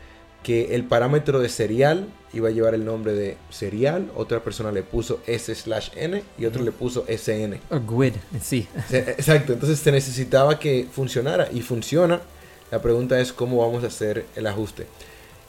que 0.42 0.74
el 0.74 0.84
parámetro 0.84 1.40
de 1.40 1.48
serial 1.48 2.08
iba 2.32 2.48
a 2.48 2.52
llevar 2.52 2.74
el 2.74 2.84
nombre 2.84 3.12
de 3.14 3.36
serial, 3.50 4.10
otra 4.14 4.44
persona 4.44 4.70
le 4.70 4.82
puso 4.82 5.20
S 5.26 5.54
slash 5.54 5.90
N 5.96 6.22
y 6.38 6.44
otro 6.44 6.62
le 6.62 6.72
puso 6.72 7.04
SN. 7.08 7.58
O 7.70 7.80
GUID 7.80 8.14
sí. 8.40 8.68
Exacto, 8.92 9.52
entonces 9.54 9.78
se 9.78 9.90
necesitaba 9.90 10.58
que 10.58 10.86
funcionara 10.90 11.48
y 11.52 11.62
funciona. 11.62 12.20
La 12.70 12.80
pregunta 12.82 13.18
es 13.20 13.32
cómo 13.32 13.58
vamos 13.58 13.84
a 13.84 13.88
hacer 13.88 14.26
el 14.36 14.46
ajuste. 14.46 14.86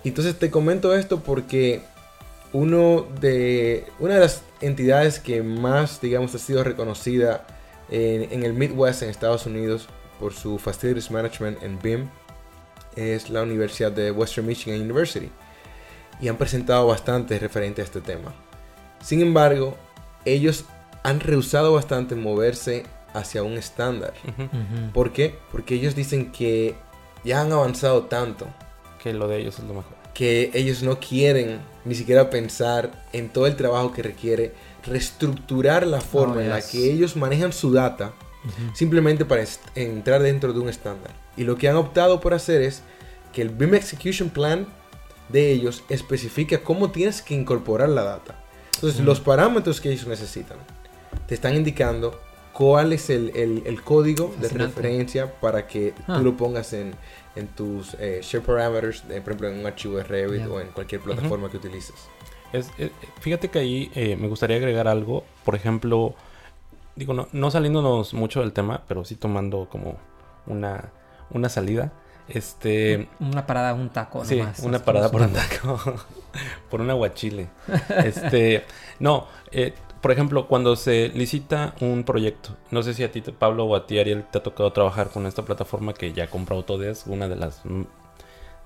Entonces 0.03 0.38
te 0.39 0.49
comento 0.49 0.95
esto 0.95 1.19
porque 1.19 1.81
uno 2.53 3.07
de, 3.19 3.85
una 3.99 4.15
de 4.15 4.19
las 4.21 4.43
entidades 4.61 5.19
que 5.19 5.43
más, 5.43 5.99
digamos, 5.99 6.33
ha 6.35 6.39
sido 6.39 6.63
reconocida 6.63 7.45
en, 7.89 8.31
en 8.31 8.43
el 8.43 8.53
Midwest 8.53 9.03
en 9.03 9.09
Estados 9.09 9.45
Unidos 9.45 9.88
por 10.19 10.33
su 10.33 10.57
Facilities 10.57 11.11
Management 11.11 11.61
en 11.61 11.79
BIM 11.79 12.09
es 12.98 13.30
la 13.30 13.43
Universidad 13.43 13.91
de 13.91 14.12
Western 14.12 14.48
Michigan 14.48 14.82
University. 14.82 15.30
y 16.20 16.28
han 16.30 16.38
presentado 16.38 16.88
bastante 16.88 17.38
referente 17.38 17.82
a 17.82 17.86
este 17.86 18.02
tema. 18.02 18.34
Sin 19.04 19.22
embargo, 19.22 19.78
ellos 20.26 20.66
han 21.04 21.20
rehusado 21.20 21.74
bastante 21.74 22.16
moverse 22.16 22.86
hacia 23.14 23.43
un 23.43 23.54
estándar. 23.54 24.14
¿Por 24.93 25.14
qué? 25.14 25.36
Porque 25.52 25.76
ellos 25.76 25.93
dicen 25.95 26.32
que 26.32 26.76
ya 27.24 27.41
han 27.41 27.52
avanzado 27.52 28.04
tanto 28.06 28.48
Que 29.02 29.14
lo 29.14 29.28
de 29.28 29.38
ellos 29.38 29.60
es 29.60 29.66
lo 29.66 29.76
mejor. 29.76 29.93
que 30.16 30.50
ellos 30.56 30.82
no 30.82 31.00
quieren 31.00 31.60
ni 31.86 31.93
siquiera 31.93 32.30
pensar 32.32 33.06
en 33.14 33.30
todo 33.30 33.45
el 33.45 33.56
trabajo 33.56 33.91
que 33.93 34.02
requiere 34.04 34.54
reestructurar 34.84 35.86
la 35.86 36.02
forma 36.02 36.38
Oh, 36.38 36.41
en 36.41 36.50
la 36.50 36.62
que 36.62 36.91
ellos 36.91 37.16
manejan 37.16 37.54
su 37.54 37.72
data 37.72 38.12
simplemente 38.74 39.26
para 39.26 39.43
entrar 39.76 40.22
dentro 40.22 40.54
de 40.54 40.60
un 40.60 40.70
estándar. 40.70 41.12
Y 41.36 41.43
lo 41.43 41.56
que 41.58 41.68
han 41.70 41.76
optado 41.76 42.20
por 42.20 42.34
hacer 42.34 42.62
es 42.62 42.82
que 43.34 43.41
el 43.41 43.50
BIM 43.50 43.76
Execution 43.76 44.30
Plan 44.30 44.68
de 45.30 45.52
ellos 45.52 45.84
especifica 45.89 46.60
cómo 46.64 46.91
tienes 46.91 47.22
que 47.22 47.34
incorporar 47.36 47.89
la 47.89 48.04
data. 48.04 48.43
Entonces, 48.76 49.02
los 49.02 49.20
parámetros 49.20 49.82
que 49.82 49.91
ellos 49.91 50.08
necesitan 50.08 50.58
te 51.28 51.34
están 51.36 51.56
indicando 51.56 52.20
cuál 52.54 52.93
es 52.93 53.10
el, 53.10 53.32
el- 53.36 53.64
el 53.66 53.82
código 53.84 54.34
de 54.39 54.50
referencia 54.50 55.32
para 55.39 55.68
que 55.68 55.93
Ah. 56.08 56.18
tú 56.18 56.24
lo 56.24 56.38
pongas 56.38 56.74
en, 56.74 56.93
en 57.36 57.48
tus 57.48 57.95
eh, 58.00 58.22
share 58.24 58.41
parameters, 58.43 59.04
eh, 59.10 59.22
por 59.22 59.34
ejemplo, 59.34 59.50
en 59.50 59.60
un 59.60 59.66
archivo 59.66 59.98
de 59.98 60.04
Revit 60.04 60.45
o 60.48 60.60
en 60.62 60.68
cualquier 60.70 61.02
plataforma 61.02 61.52
que 61.52 61.58
utilices. 61.58 61.95
Es, 62.54 62.70
es- 62.78 62.91
fíjate 63.20 63.50
que 63.50 63.60
ahí 63.60 63.91
eh, 63.93 64.16
me 64.16 64.28
gustaría 64.28 64.58
agregar 64.58 64.88
algo. 64.88 65.24
Por 65.43 65.54
ejemplo, 65.56 66.16
digo, 66.98 67.14
no, 67.14 67.28
no 67.32 67.50
saliéndonos 67.52 68.14
mucho 68.14 68.41
del 68.41 68.52
tema, 68.52 68.82
pero 68.88 69.06
sí 69.06 69.16
tomando 69.16 69.70
como 69.70 69.98
una, 70.48 70.91
una 71.30 71.48
salida. 71.48 71.93
Este. 72.28 73.08
Una 73.22 73.45
parada, 73.48 73.74
un 73.74 73.89
taco. 73.89 74.26
Sí, 74.26 74.38
nomás. 74.38 74.60
una 74.60 74.80
parada 74.80 75.10
por 75.10 75.22
un 75.22 75.32
taco. 75.32 75.80
por 76.70 76.82
un 76.82 76.89
aguachile. 76.89 77.48
Este. 78.04 78.66
No, 79.00 79.28
eh, 79.52 79.74
por 80.02 80.12
ejemplo, 80.12 80.48
cuando 80.48 80.76
se 80.76 81.10
licita 81.10 81.74
un 81.80 82.04
proyecto, 82.04 82.50
no 82.72 82.84
sé 82.84 82.93
si 82.93 83.04
a 83.04 83.12
ti, 83.12 83.22
te- 83.22 83.32
Pablo, 83.32 83.66
o 83.66 83.76
a 83.76 83.88
ti, 83.88 83.98
Ariel, 83.98 84.26
te 84.30 84.39
ha 84.39 84.43
tocado 84.43 84.72
trabajar 84.74 85.10
con 85.10 85.26
esta 85.26 85.43
plataforma 85.43 85.93
que 85.93 86.12
ya 86.14 86.28
compró 86.28 86.58
Autodesk, 86.58 87.08
una 87.08 87.28
de 87.30 87.36
las 87.38 87.66
mm, 87.66 87.84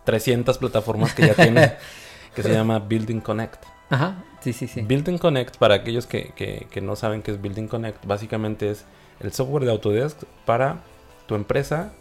300 0.06 0.58
plataformas 0.58 1.14
que 1.14 1.28
ya 1.28 1.34
tiene, 1.36 1.74
que 2.36 2.44
se 2.44 2.52
llama 2.52 2.80
Building 2.80 3.20
Connect. 3.22 3.64
Ajá, 3.90 4.24
sí, 4.42 4.54
sí, 4.54 4.68
sí. 4.68 4.82
Building 4.82 5.18
Connect, 5.18 5.58
para 5.58 5.76
aquellos 5.76 6.06
que, 6.08 6.32
que- 6.36 6.68
que 6.70 6.82
no 6.82 6.96
saben 6.96 7.22
qué 7.22 7.32
es 7.32 7.42
Building 7.42 7.68
Connect, 7.68 8.06
básicamente 8.06 8.70
es 8.72 8.86
el 9.20 9.32
software 9.34 9.66
de 9.66 9.72
Autodesk 9.72 10.24
para 10.46 10.80
tu 11.28 11.36
empresa 11.36 11.94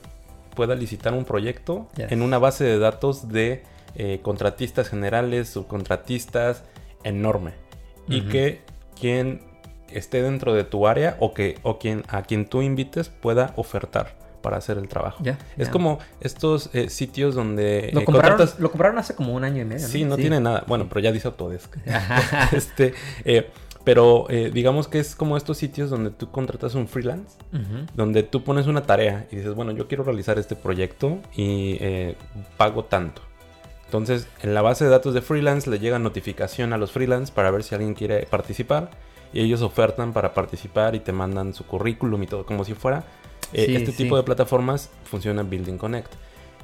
pueda 0.56 0.74
licitar 0.74 1.14
un 1.14 1.24
proyecto 1.24 1.86
en 2.10 2.22
una 2.22 2.38
base 2.38 2.64
de 2.64 2.78
datos 2.78 3.28
de 3.28 3.62
eh, 3.94 4.18
contratistas 4.22 4.88
generales, 4.88 5.48
subcontratistas, 5.48 6.64
enorme. 7.04 7.52
Y 8.08 8.22
que 8.22 8.60
quien 8.98 9.42
esté 9.92 10.22
dentro 10.22 10.52
de 10.54 10.64
tu 10.64 10.86
área 10.86 11.16
o 11.20 11.32
que 11.34 11.58
o 11.62 11.78
quien 11.78 12.02
a 12.08 12.22
quien 12.22 12.46
tú 12.46 12.62
invites 12.62 13.08
pueda 13.08 13.52
ofertar 13.56 14.16
para 14.40 14.56
hacer 14.56 14.78
el 14.78 14.88
trabajo. 14.88 15.22
Es 15.56 15.68
como 15.68 15.98
estos 16.20 16.70
eh, 16.72 16.88
sitios 16.90 17.34
donde 17.34 17.90
Lo 17.92 18.00
eh, 18.00 18.04
compraron, 18.04 18.38
contratas- 18.38 18.58
lo 18.58 18.70
compraron 18.70 18.98
hace 18.98 19.14
como 19.14 19.34
un 19.34 19.44
año 19.44 19.62
y 19.62 19.64
medio. 19.64 19.86
Sí, 19.86 20.04
no 20.04 20.16
tiene 20.16 20.40
nada. 20.40 20.64
Bueno, 20.66 20.86
pero 20.88 21.00
ya 21.00 21.12
dice 21.12 21.28
Autodesk. 21.28 21.76
este, 22.52 22.94
eh, 23.24 23.50
pero 23.84 24.26
eh, 24.28 24.50
digamos 24.52 24.88
que 24.88 24.98
es 24.98 25.14
como 25.16 25.36
estos 25.36 25.56
sitios 25.58 25.90
donde 25.90 26.10
tú 26.10 26.30
contratas 26.30 26.74
un 26.74 26.86
freelance, 26.86 27.38
donde 27.94 28.22
tú 28.22 28.44
pones 28.44 28.66
una 28.66 28.82
tarea 28.82 29.26
y 29.30 29.36
dices, 29.36 29.54
bueno, 29.54 29.72
yo 29.72 29.88
quiero 29.88 30.04
realizar 30.04 30.38
este 30.38 30.54
proyecto 30.54 31.18
y 31.34 31.78
eh, 31.80 32.16
pago 32.56 32.84
tanto. 32.84 33.22
Entonces, 33.86 34.28
en 34.42 34.54
la 34.54 34.62
base 34.62 34.84
de 34.84 34.90
datos 34.90 35.14
de 35.14 35.22
freelance 35.22 35.68
le 35.68 35.78
llega 35.78 35.98
notificación 35.98 36.72
a 36.72 36.78
los 36.78 36.92
freelance 36.92 37.32
para 37.32 37.50
ver 37.50 37.64
si 37.64 37.74
alguien 37.74 37.94
quiere 37.94 38.24
participar 38.26 38.90
y 39.32 39.40
ellos 39.40 39.62
ofertan 39.62 40.12
para 40.12 40.34
participar 40.34 40.94
y 40.94 41.00
te 41.00 41.12
mandan 41.12 41.54
su 41.54 41.64
currículum 41.66 42.22
y 42.22 42.26
todo 42.26 42.44
como 42.46 42.64
si 42.64 42.74
fuera. 42.74 43.04
Eh, 43.52 43.66
Sí, 43.66 43.76
este 43.76 43.92
sí. 43.92 43.96
tipo 44.04 44.16
de 44.16 44.22
plataformas 44.22 44.90
funciona 45.04 45.42
Building 45.42 45.76
Connect. 45.78 46.12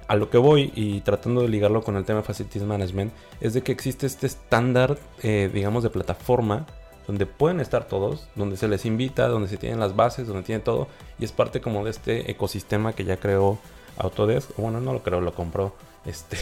A 0.08 0.14
lo 0.14 0.30
que 0.30 0.38
voy 0.38 0.72
y 0.76 1.00
tratando 1.00 1.42
de 1.42 1.48
ligarlo 1.48 1.82
con 1.82 1.96
el 1.96 2.04
tema 2.04 2.20
de 2.20 2.24
Facilities 2.24 2.62
Management 2.62 3.12
es 3.40 3.54
de 3.54 3.62
que 3.62 3.72
existe 3.72 4.06
este 4.06 4.26
estándar, 4.28 4.98
eh, 5.22 5.50
digamos, 5.52 5.82
de 5.82 5.90
plataforma 5.90 6.66
donde 7.08 7.26
pueden 7.26 7.60
estar 7.60 7.86
todos, 7.86 8.28
donde 8.36 8.56
se 8.56 8.68
les 8.68 8.84
invita, 8.84 9.28
donde 9.28 9.48
se 9.48 9.56
tienen 9.56 9.80
las 9.80 9.94
bases, 9.96 10.26
donde 10.26 10.42
tiene 10.42 10.60
todo 10.60 10.88
y 11.18 11.24
es 11.24 11.32
parte 11.32 11.60
como 11.60 11.84
de 11.84 11.90
este 11.90 12.30
ecosistema 12.30 12.92
que 12.92 13.04
ya 13.04 13.16
creó 13.16 13.58
Autodesk. 13.96 14.56
Bueno, 14.56 14.80
no 14.80 14.92
lo 14.92 15.02
creo, 15.02 15.20
lo 15.20 15.34
compró. 15.34 15.74
Este, 16.06 16.36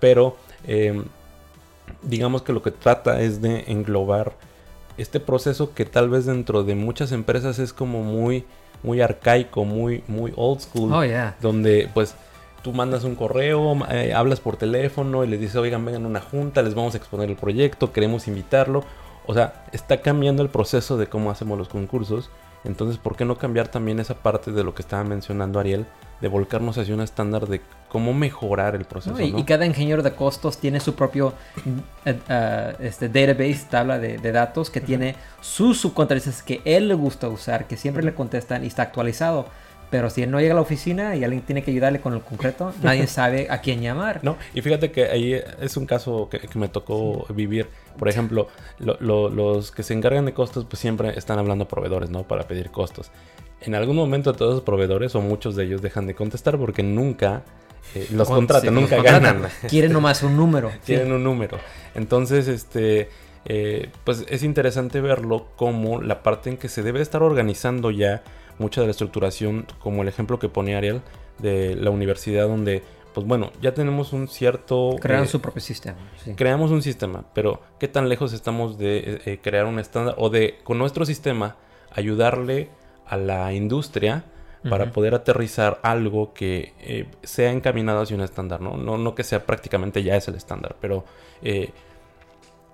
pero 0.00 0.36
eh, 0.66 1.02
digamos 2.02 2.42
que 2.42 2.52
lo 2.52 2.62
que 2.62 2.70
trata 2.72 3.22
es 3.22 3.40
de 3.40 3.64
englobar 3.68 4.34
este 4.98 5.18
proceso 5.18 5.72
que 5.72 5.86
tal 5.86 6.10
vez 6.10 6.26
dentro 6.26 6.62
de 6.62 6.74
muchas 6.74 7.10
empresas 7.12 7.58
es 7.58 7.72
como 7.72 8.02
muy, 8.02 8.44
muy 8.82 9.00
arcaico, 9.00 9.64
muy, 9.64 10.02
muy 10.08 10.32
old 10.36 10.60
school 10.60 10.92
Oh, 10.92 11.04
yeah. 11.04 11.36
donde 11.40 11.88
pues 11.92 12.14
tú 12.62 12.72
mandas 12.72 13.04
un 13.04 13.14
correo, 13.14 13.76
eh, 13.90 14.12
hablas 14.14 14.40
por 14.40 14.56
teléfono 14.56 15.24
y 15.24 15.28
les 15.28 15.40
dices, 15.40 15.56
oigan, 15.56 15.84
vengan 15.84 16.04
a 16.04 16.08
una 16.08 16.20
junta, 16.20 16.62
les 16.62 16.74
vamos 16.74 16.94
a 16.94 16.96
exponer 16.98 17.28
el 17.28 17.36
proyecto, 17.36 17.92
queremos 17.92 18.28
invitarlo. 18.28 18.84
O 19.26 19.34
sea, 19.34 19.66
está 19.72 20.00
cambiando 20.00 20.42
el 20.42 20.48
proceso 20.48 20.96
de 20.96 21.06
cómo 21.06 21.30
hacemos 21.30 21.58
los 21.58 21.68
concursos. 21.68 22.30
Entonces, 22.64 22.98
¿por 22.98 23.16
qué 23.16 23.24
no 23.24 23.36
cambiar 23.36 23.68
también 23.68 23.98
esa 23.98 24.14
parte 24.14 24.52
de 24.52 24.62
lo 24.62 24.74
que 24.74 24.82
estaba 24.82 25.02
mencionando 25.04 25.58
Ariel, 25.58 25.86
de 26.20 26.28
volcarnos 26.28 26.78
hacia 26.78 26.94
un 26.94 27.00
estándar 27.00 27.48
de 27.48 27.60
cómo 27.88 28.14
mejorar 28.14 28.76
el 28.76 28.84
proceso? 28.84 29.16
No, 29.16 29.20
y, 29.20 29.32
¿no? 29.32 29.38
y 29.38 29.44
cada 29.44 29.66
ingeniero 29.66 30.02
de 30.02 30.14
costos 30.14 30.58
tiene 30.58 30.78
su 30.78 30.94
propio 30.94 31.34
eh, 32.04 32.76
este 32.80 33.08
database, 33.08 33.66
tabla 33.68 33.98
de, 33.98 34.18
de 34.18 34.32
datos, 34.32 34.70
que 34.70 34.80
tiene 34.80 35.16
sus 35.40 35.80
subcontratistas 35.80 36.42
que 36.42 36.62
él 36.64 36.88
le 36.88 36.94
gusta 36.94 37.28
usar, 37.28 37.66
que 37.66 37.76
siempre 37.76 38.04
le 38.04 38.14
contestan 38.14 38.64
y 38.64 38.68
está 38.68 38.82
actualizado. 38.82 39.46
Pero 39.92 40.10
si 40.10 40.22
él 40.24 40.30
no 40.32 40.40
llega 40.40 40.52
a 40.54 40.56
la 40.56 40.62
oficina 40.62 41.14
y 41.14 41.22
alguien 41.22 41.42
tiene 41.42 41.62
que 41.62 41.70
ayudarle 41.70 42.00
con 42.00 42.14
el 42.14 42.20
concreto, 42.22 42.72
nadie 42.82 43.06
sabe 43.06 43.46
a 43.50 43.60
quién 43.60 43.80
llamar. 43.80 44.18
No, 44.24 44.36
y 44.54 44.60
fíjate 44.62 44.90
que 44.90 45.04
ahí 45.04 45.34
es 45.60 45.76
un 45.76 45.86
caso 45.86 46.28
que, 46.28 46.40
que 46.40 46.58
me 46.58 46.68
tocó 46.68 47.26
vivir. 47.28 47.68
Por 47.98 48.08
ejemplo, 48.08 48.48
lo- 48.80 48.96
lo- 49.00 49.28
los 49.28 49.70
que 49.70 49.84
se 49.84 49.94
encargan 49.94 50.24
de 50.24 50.32
costos, 50.34 50.64
pues 50.64 50.80
siempre 50.80 51.16
están 51.16 51.38
hablando 51.38 51.64
a 51.64 51.68
proveedores, 51.68 52.10
¿no? 52.10 52.24
Para 52.24 52.48
pedir 52.48 52.70
costos. 52.70 53.12
En 53.60 53.76
algún 53.76 53.94
momento 53.94 54.32
todos 54.32 54.54
los 54.54 54.62
proveedores, 54.64 55.14
o 55.14 55.20
muchos 55.20 55.54
de 55.54 55.64
ellos, 55.64 55.82
dejan 55.82 56.06
de 56.08 56.14
contestar 56.16 56.58
porque 56.58 56.82
nunca 56.82 57.42
eh, 57.94 58.08
los 58.12 58.26
Con- 58.26 58.38
contratan, 58.38 58.70
sí, 58.70 58.74
nunca 58.74 58.96
los 58.96 59.04
contratan. 59.04 59.42
ganan. 59.42 59.50
Quieren 59.68 59.92
nomás 59.92 60.22
un 60.22 60.36
número. 60.36 60.70
sí. 60.72 60.78
Tienen 60.86 61.12
un 61.12 61.22
número. 61.22 61.58
Entonces, 61.94 62.48
este, 62.48 63.10
eh, 63.44 63.90
pues 64.04 64.24
es 64.28 64.42
interesante 64.42 65.00
verlo 65.02 65.48
como 65.56 66.00
la 66.00 66.22
parte 66.22 66.48
en 66.48 66.56
que 66.56 66.68
se 66.70 66.82
debe 66.82 67.02
estar 67.02 67.22
organizando 67.22 67.90
ya 67.90 68.22
mucha 68.58 68.80
de 68.80 68.86
la 68.86 68.90
estructuración, 68.92 69.66
como 69.78 70.02
el 70.02 70.08
ejemplo 70.08 70.38
que 70.38 70.48
pone 70.48 70.76
Ariel 70.76 71.02
de 71.38 71.76
la 71.76 71.90
universidad, 71.90 72.48
donde, 72.48 72.82
pues 73.14 73.26
bueno, 73.26 73.52
ya 73.60 73.74
tenemos 73.74 74.12
un 74.12 74.28
cierto... 74.28 74.96
Crearon 75.00 75.26
eh, 75.26 75.28
su 75.28 75.40
propio 75.40 75.60
sistema. 75.60 75.96
sí. 76.22 76.34
creamos 76.34 76.70
un 76.70 76.82
sistema, 76.82 77.24
pero 77.34 77.60
¿qué 77.78 77.88
tan 77.88 78.08
lejos 78.08 78.32
estamos 78.32 78.78
de 78.78 78.98
eh, 78.98 79.22
eh, 79.26 79.40
crear 79.42 79.66
un 79.66 79.78
estándar 79.78 80.14
o 80.18 80.30
de 80.30 80.58
con 80.64 80.78
nuestro 80.78 81.04
sistema 81.04 81.56
ayudarle 81.90 82.70
a 83.06 83.16
la 83.16 83.52
industria 83.52 84.24
para 84.68 84.92
poder 84.92 85.12
aterrizar 85.12 85.80
algo 85.82 86.32
que 86.32 86.72
eh, 86.78 87.06
sea 87.24 87.50
encaminado 87.50 88.00
hacia 88.00 88.14
un 88.14 88.22
estándar, 88.22 88.60
¿no? 88.60 88.76
¿no? 88.76 88.96
No 88.96 89.16
que 89.16 89.24
sea 89.24 89.44
prácticamente 89.44 90.04
ya 90.04 90.14
es 90.14 90.28
el 90.28 90.36
estándar, 90.36 90.76
pero 90.80 91.04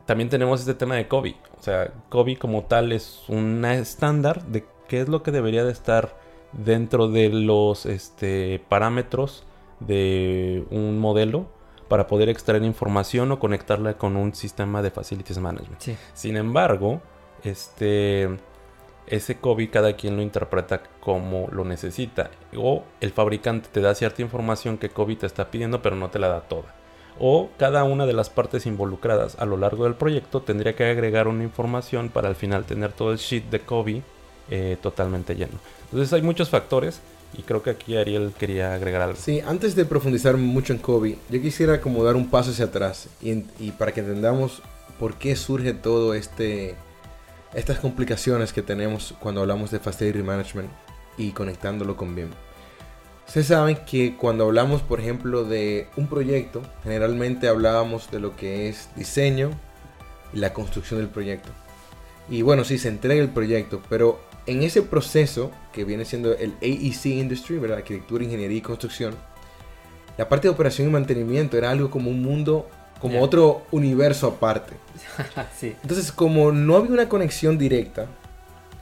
también 0.05 0.29
tenemos 0.29 0.61
este 0.61 0.74
tema 0.74 0.97
de 0.97 1.09
COVID. 1.09 1.35
O 1.59 1.62
sea, 1.62 1.93
COVID 2.09 2.39
como 2.39 2.64
tal 2.64 2.93
es 2.93 3.24
un 3.29 3.64
estándar 3.64 4.43
de 4.45 4.64
qué 4.89 5.01
es 5.01 5.09
lo 5.09 5.22
que 5.22 5.30
debería 5.30 5.64
de 5.64 5.72
estar 5.72 6.18
dentro 6.53 7.09
de 7.09 7.28
los 7.28 7.86
este, 7.86 8.61
parámetros 8.68 9.45
de 9.80 10.64
un 10.70 10.99
modelo 10.99 11.47
para 11.89 12.07
poder 12.07 12.28
extraer 12.28 12.64
información 12.64 13.30
o 13.32 13.39
conectarla 13.39 13.97
con 13.97 14.16
un 14.16 14.34
sistema 14.34 14.82
de 14.82 14.91
facilities 14.91 15.39
management. 15.39 15.80
Sí. 15.80 15.97
Sin 16.14 16.36
embargo, 16.36 17.01
este 17.45 18.28
ese 19.07 19.39
COVID 19.39 19.70
cada 19.70 19.95
quien 19.95 20.16
lo 20.16 20.22
interpreta 20.22 20.82
como 21.01 21.49
lo 21.51 21.64
necesita. 21.64 22.30
O 22.57 22.84
el 23.01 23.11
fabricante 23.11 23.68
te 23.72 23.80
da 23.80 23.95
cierta 23.95 24.20
información 24.20 24.76
que 24.76 24.91
COVID 24.91 25.18
te 25.18 25.26
está 25.26 25.51
pidiendo, 25.51 25.80
pero 25.80 25.97
no 25.97 26.11
te 26.11 26.18
la 26.18 26.28
da 26.28 26.41
toda. 26.43 26.74
O 27.18 27.49
cada 27.59 27.84
una 27.84 28.05
de 28.05 28.12
las 28.12 28.28
partes 28.28 28.66
involucradas 28.66 29.39
a 29.41 29.47
lo 29.47 29.57
largo 29.57 29.84
del 29.84 29.95
proyecto 29.95 30.43
tendría 30.43 30.76
que 30.76 30.84
agregar 30.84 31.26
una 31.26 31.43
información 31.43 32.11
para 32.11 32.28
al 32.28 32.36
final 32.36 32.64
tener 32.64 32.93
todo 32.93 33.12
el 33.12 33.18
sheet 33.18 33.45
de 33.45 33.61
COVID 33.61 34.03
eh, 34.51 34.76
totalmente 34.80 35.34
lleno. 35.34 35.59
Entonces 35.84 36.12
hay 36.12 36.22
muchos 36.22 36.49
factores 36.51 37.01
y 37.36 37.42
creo 37.42 37.62
que 37.62 37.70
aquí 37.70 37.96
Ariel 37.96 38.32
quería 38.38 38.74
agregar 38.74 39.03
algo. 39.03 39.18
Sí, 39.20 39.40
antes 39.40 39.74
de 39.74 39.84
profundizar 39.84 40.36
mucho 40.36 40.72
en 40.72 40.78
Kobe, 40.78 41.18
yo 41.30 41.42
quisiera 41.42 41.80
como 41.80 42.03
dar 42.05 42.16
un 42.16 42.30
paso 42.30 42.51
hacia 42.51 42.66
atrás 42.66 43.09
y 43.20 43.70
para 43.72 43.92
que 43.92 44.01
entendamos 44.01 44.62
por 44.99 45.14
qué 45.14 45.36
surge 45.36 45.74
todo 45.74 46.14
este 46.14 46.74
estas 47.55 47.78
complicaciones 47.78 48.53
que 48.53 48.62
tenemos 48.62 49.14
cuando 49.20 49.40
hablamos 49.40 49.70
de 49.70 49.78
Facility 49.78 50.22
Management 50.22 50.68
y 51.16 51.30
conectándolo 51.32 51.96
con 51.96 52.14
BIM. 52.14 52.28
Ustedes 53.26 53.49
saben 53.49 53.78
que 53.86 54.16
cuando 54.16 54.44
hablamos, 54.44 54.80
por 54.82 55.01
ejemplo, 55.01 55.44
de 55.44 55.88
un 55.96 56.09
proyecto, 56.09 56.62
generalmente 56.82 57.49
hablábamos 57.49 58.11
de 58.11 58.20
lo 58.20 58.36
que 58.36 58.68
es 58.68 58.88
diseño 58.96 59.51
y 60.32 60.38
la 60.38 60.55
construcción 60.55 61.01
del 61.01 61.09
proyecto. 61.09 61.51
Y 62.30 62.42
bueno, 62.42 62.64
sí, 62.64 62.78
se 62.78 62.88
entrega 62.88 63.20
el 63.20 63.30
proyecto, 63.30 63.82
pero 63.88 64.18
en 64.49 64.62
ese 64.62 64.82
proceso 64.82 65.51
que 65.72 65.84
viene 65.84 66.05
siendo 66.05 66.32
el 66.34 66.55
AEC 66.62 67.07
Industry, 67.07 67.59
¿verdad? 67.59 67.78
Arquitectura, 67.78 68.24
Ingeniería 68.24 68.59
y 68.59 68.62
Construcción, 68.62 69.14
la 70.16 70.28
parte 70.28 70.49
de 70.49 70.55
operación 70.55 70.88
y 70.88 70.90
mantenimiento 70.90 71.57
era 71.57 71.70
algo 71.70 71.90
como 71.90 72.11
un 72.11 72.22
mundo, 72.22 72.68
como 73.01 73.14
Ya. 73.14 73.20
otro 73.20 73.62
universo 73.70 74.26
aparte. 74.26 74.72
sí. 75.57 75.76
Entonces, 75.82 76.11
como 76.11 76.51
no 76.51 76.76
había 76.76 76.90
una 76.92 77.09
conexión 77.09 77.57
directa, 77.59 78.07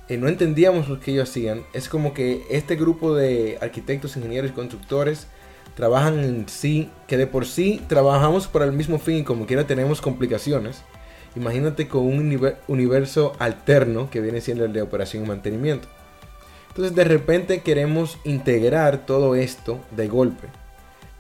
eh, 0.08 0.16
no 0.16 0.28
entendíamos 0.28 0.88
lo 0.88 1.00
que 1.00 1.10
ellos 1.10 1.28
hacían, 1.28 1.62
es 1.74 1.88
como 1.88 2.14
que 2.14 2.44
este 2.48 2.76
grupo 2.76 3.14
de 3.14 3.58
arquitectos, 3.60 4.16
ingenieros 4.16 4.50
y 4.50 4.54
constructores 4.54 5.26
trabajan 5.74 6.20
en 6.20 6.48
sí, 6.48 6.90
que 7.06 7.16
de 7.18 7.26
por 7.26 7.44
sí 7.44 7.82
trabajamos 7.88 8.46
para 8.46 8.64
el 8.64 8.72
mismo 8.72 8.98
fin 8.98 9.16
y 9.18 9.24
como 9.24 9.46
quiera 9.46 9.66
tenemos 9.66 10.00
complicaciones. 10.00 10.82
Imagínate 11.36 11.86
con 11.88 12.04
un 12.06 12.18
univer- 12.18 12.56
universo 12.66 13.34
alterno 13.38 14.08
que 14.10 14.20
viene 14.20 14.40
siendo 14.40 14.64
el 14.64 14.72
de 14.72 14.82
operación 14.82 15.24
y 15.24 15.28
mantenimiento. 15.28 15.86
Entonces 16.68 16.94
de 16.94 17.04
repente 17.04 17.60
queremos 17.62 18.18
integrar 18.24 19.06
todo 19.06 19.34
esto 19.34 19.80
de 19.92 20.08
golpe. 20.08 20.48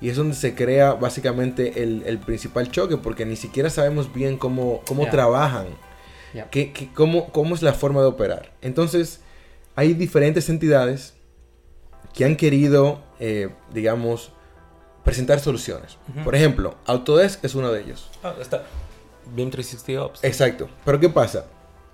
Y 0.00 0.10
es 0.10 0.16
donde 0.16 0.34
se 0.34 0.54
crea 0.54 0.92
básicamente 0.92 1.82
el, 1.82 2.02
el 2.06 2.18
principal 2.18 2.70
choque, 2.70 2.96
porque 2.98 3.24
ni 3.24 3.36
siquiera 3.36 3.70
sabemos 3.70 4.12
bien 4.12 4.36
cómo, 4.36 4.82
cómo 4.86 5.04
trabajan, 5.10 5.66
qué- 6.50 6.72
qué- 6.72 6.90
cómo, 6.92 7.30
cómo 7.32 7.54
es 7.54 7.62
la 7.62 7.72
forma 7.72 8.00
de 8.02 8.06
operar. 8.06 8.52
Entonces 8.60 9.20
hay 9.74 9.94
diferentes 9.94 10.48
entidades 10.50 11.14
que 12.12 12.24
han 12.26 12.36
querido, 12.36 13.00
eh, 13.20 13.48
digamos, 13.72 14.32
presentar 15.04 15.40
soluciones. 15.40 15.96
Por 16.24 16.34
ejemplo, 16.34 16.74
Autodesk 16.86 17.42
es 17.44 17.54
uno 17.54 17.70
de 17.72 17.80
ellos. 17.82 18.10
Ah, 18.22 18.34
está. 18.40 18.64
BIM 19.34 19.50
360 19.50 20.02
Ops. 20.04 20.24
Exacto. 20.24 20.68
Pero 20.84 21.00
¿qué 21.00 21.08
pasa? 21.08 21.46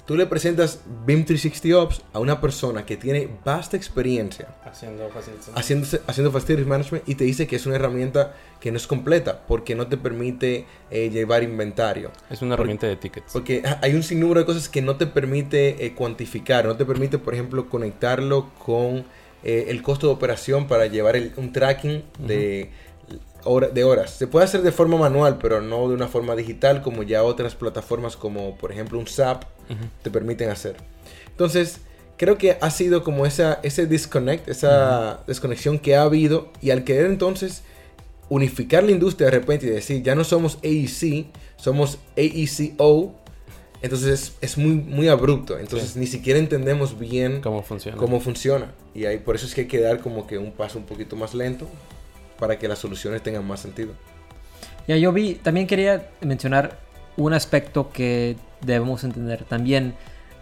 Tú 0.07 0.17
le 0.17 0.27
presentas 0.27 0.81
BIM 1.07 1.25
360 1.25 1.79
Ops 1.79 2.03
a 2.13 2.19
una 2.19 2.41
persona 2.41 2.85
que 2.85 2.97
tiene 2.97 3.29
vasta 3.45 3.77
experiencia 3.77 4.49
Haciendo 4.65 5.09
facilitación. 5.09 5.57
haciendo, 5.57 5.87
haciendo 6.09 6.33
Facilities 6.33 6.67
Management 6.67 7.09
y 7.09 7.15
te 7.15 7.23
dice 7.23 7.47
que 7.47 7.55
es 7.55 7.67
una 7.67 7.77
herramienta 7.77 8.35
que 8.61 8.73
no 8.73 8.79
es 8.79 8.89
completa 8.89 9.43
porque 9.47 9.77
no 9.77 9.87
te 9.87 9.97
permite 9.97 10.67
eh, 10.91 11.09
llevar 11.11 11.45
inventario. 11.45 12.11
Es 12.31 12.43
una 12.43 12.55
herramienta 12.55 12.89
de 12.89 12.97
tickets. 12.97 13.33
Porque 13.33 13.63
hay 13.81 13.95
un 13.95 14.03
sinnúmero 14.03 14.41
de 14.41 14.47
cosas 14.47 14.69
que 14.69 14.83
no 14.83 14.97
te 14.97 15.07
permite 15.07 15.87
eh, 15.87 15.95
cuantificar, 15.95 16.65
no 16.67 16.77
te 16.77 16.85
permite, 16.85 17.19
por 17.19 17.35
ejemplo, 17.35 17.69
conectarlo 17.69 18.51
con 18.59 19.05
eh, 19.45 19.67
el 19.69 19.83
costo 19.83 20.09
de 20.09 20.15
operación 20.15 20.67
para 20.67 20.87
llevar 20.87 21.15
el- 21.15 21.33
un 21.37 21.53
tracking 21.53 22.03
de, 22.19 22.71
de 23.73 23.85
horas. 23.85 24.11
Se 24.13 24.27
puede 24.27 24.45
hacer 24.45 24.63
de 24.63 24.73
forma 24.73 24.97
manual, 24.97 25.39
pero 25.41 25.61
no 25.61 25.89
de 25.89 25.95
una 25.95 26.09
forma 26.09 26.35
digital 26.37 26.83
como 26.83 27.03
ya 27.03 27.23
otras 27.23 27.55
plataformas 27.55 28.17
como, 28.17 28.57
por 28.57 28.73
ejemplo, 28.73 28.99
un 28.99 29.07
SAP 29.07 29.45
Ujú. 29.71 29.79
te 30.03 30.11
permiten 30.11 30.51
hacer. 30.51 30.77
Entonces, 31.29 31.81
creo 32.17 32.39
que 32.39 32.57
ha 32.61 32.71
sido 32.71 33.03
como 33.03 33.27
esa, 33.27 33.59
ese 33.63 33.87
disconnect, 33.87 34.49
esa 34.49 35.21
desconexión 35.27 35.79
que 35.79 35.97
ha 35.97 36.03
habido 36.03 36.51
y 36.61 36.71
al 36.71 36.85
querer 36.85 37.07
entonces 37.07 37.63
unificar 38.29 38.85
la 38.85 38.93
industria 38.93 39.27
de 39.27 39.33
repente 39.33 39.67
y 39.67 39.71
decir, 39.71 40.03
ya 40.03 40.15
no 40.15 40.25
somos 40.25 40.59
AEC, 40.63 41.27
somos 41.57 41.99
AECO, 42.17 43.15
entonces 43.83 44.35
es, 44.41 44.57
muy, 44.57 44.71
muy 44.75 45.09
abrupto, 45.09 45.59
entonces 45.59 45.91
Sí. 45.91 45.99
ni 45.99 46.07
siquiera 46.07 46.39
entendemos 46.39 46.99
bien 46.99 47.41
cómo, 47.41 47.57
¿Cómo 47.57 47.63
funciona? 47.63 48.21
funciona 48.21 48.73
y 48.95 49.07
ahí, 49.07 49.19
por 49.19 49.35
eso 49.35 49.45
es 49.47 49.55
que 49.55 49.63
hay 49.63 49.67
que 49.67 49.81
dar 49.81 50.01
como 50.01 50.27
que 50.27 50.39
un 50.39 50.53
paso 50.53 50.79
un 50.79 50.85
poquito 50.85 51.17
más 51.17 51.35
lento 51.35 51.67
para 52.43 52.59
que 52.59 52.67
las 52.67 52.81
soluciones 52.81 53.23
tengan 53.23 53.47
más 53.47 53.61
sentido. 53.61 53.93
Ya 54.89 54.97
yo 54.97 55.13
vi, 55.13 55.35
también 55.37 55.69
quería 55.69 56.09
mencionar 56.23 56.77
un 57.17 57.33
aspecto 57.35 57.93
que 57.93 58.35
debemos 58.63 59.05
entender 59.05 59.45
también. 59.45 59.95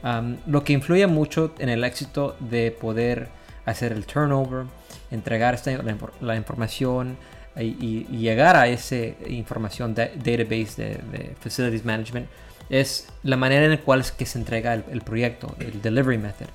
am, 0.02 0.38
lo 0.46 0.64
que 0.64 0.72
influye 0.72 1.06
mucho 1.06 1.52
en 1.58 1.68
el 1.68 1.84
éxito 1.84 2.36
de 2.40 2.70
poder 2.70 3.28
hacer 3.66 3.92
el 3.92 4.06
turnover, 4.06 4.64
entregar 5.10 5.52
esta, 5.52 5.70
la, 5.72 5.92
infor- 5.94 6.12
la 6.22 6.36
información 6.36 7.18
y, 7.54 7.76
y- 7.88 8.06
llegar 8.16 8.56
a 8.56 8.66
esa 8.66 8.96
información 9.28 9.94
da- 9.94 10.08
database 10.16 10.74
de, 10.82 10.88
de 11.12 11.34
Facilities 11.38 11.84
Management 11.84 12.26
es 12.70 13.08
la 13.24 13.36
manera 13.36 13.66
en 13.66 13.72
la 13.72 13.80
cual 13.82 14.00
es 14.00 14.10
que 14.10 14.24
se 14.24 14.38
entrega 14.38 14.72
el, 14.72 14.84
el 14.90 15.02
proyecto, 15.02 15.54
el 15.58 15.82
delivery 15.82 16.16
method. 16.16 16.48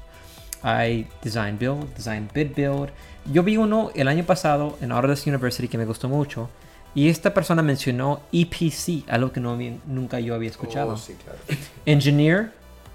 Hay 0.64 1.06
Design 1.22 1.60
Build, 1.60 1.94
Design 1.96 2.28
Bid 2.34 2.56
Build. 2.56 2.90
Yo 3.32 3.44
vi 3.44 3.58
uno 3.58 3.92
el 3.96 4.08
año 4.08 4.24
pasado 4.24 4.78
en 4.82 4.92
Autodesk 4.92 5.28
University 5.28 5.68
que 5.68 5.78
me 5.78 5.86
gustó 5.86 6.08
mucho. 6.10 6.50
Y 6.94 7.10
esta 7.10 7.34
persona 7.34 7.62
mencionó 7.62 8.22
EPC, 8.32 9.10
algo 9.10 9.32
que 9.32 9.42
no 9.42 9.58
nunca 9.86 10.20
yo 10.20 10.34
había 10.34 10.50
escuchado. 10.50 10.94
Oh, 10.94 10.98
sí, 10.98 11.16
claro. 11.22 11.40
Engineer, 11.86 12.52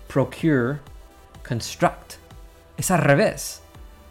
Procure, 0.08 0.78
Construct. 1.46 2.14
Es 2.78 2.90
al 2.90 3.00
revés. 3.00 3.60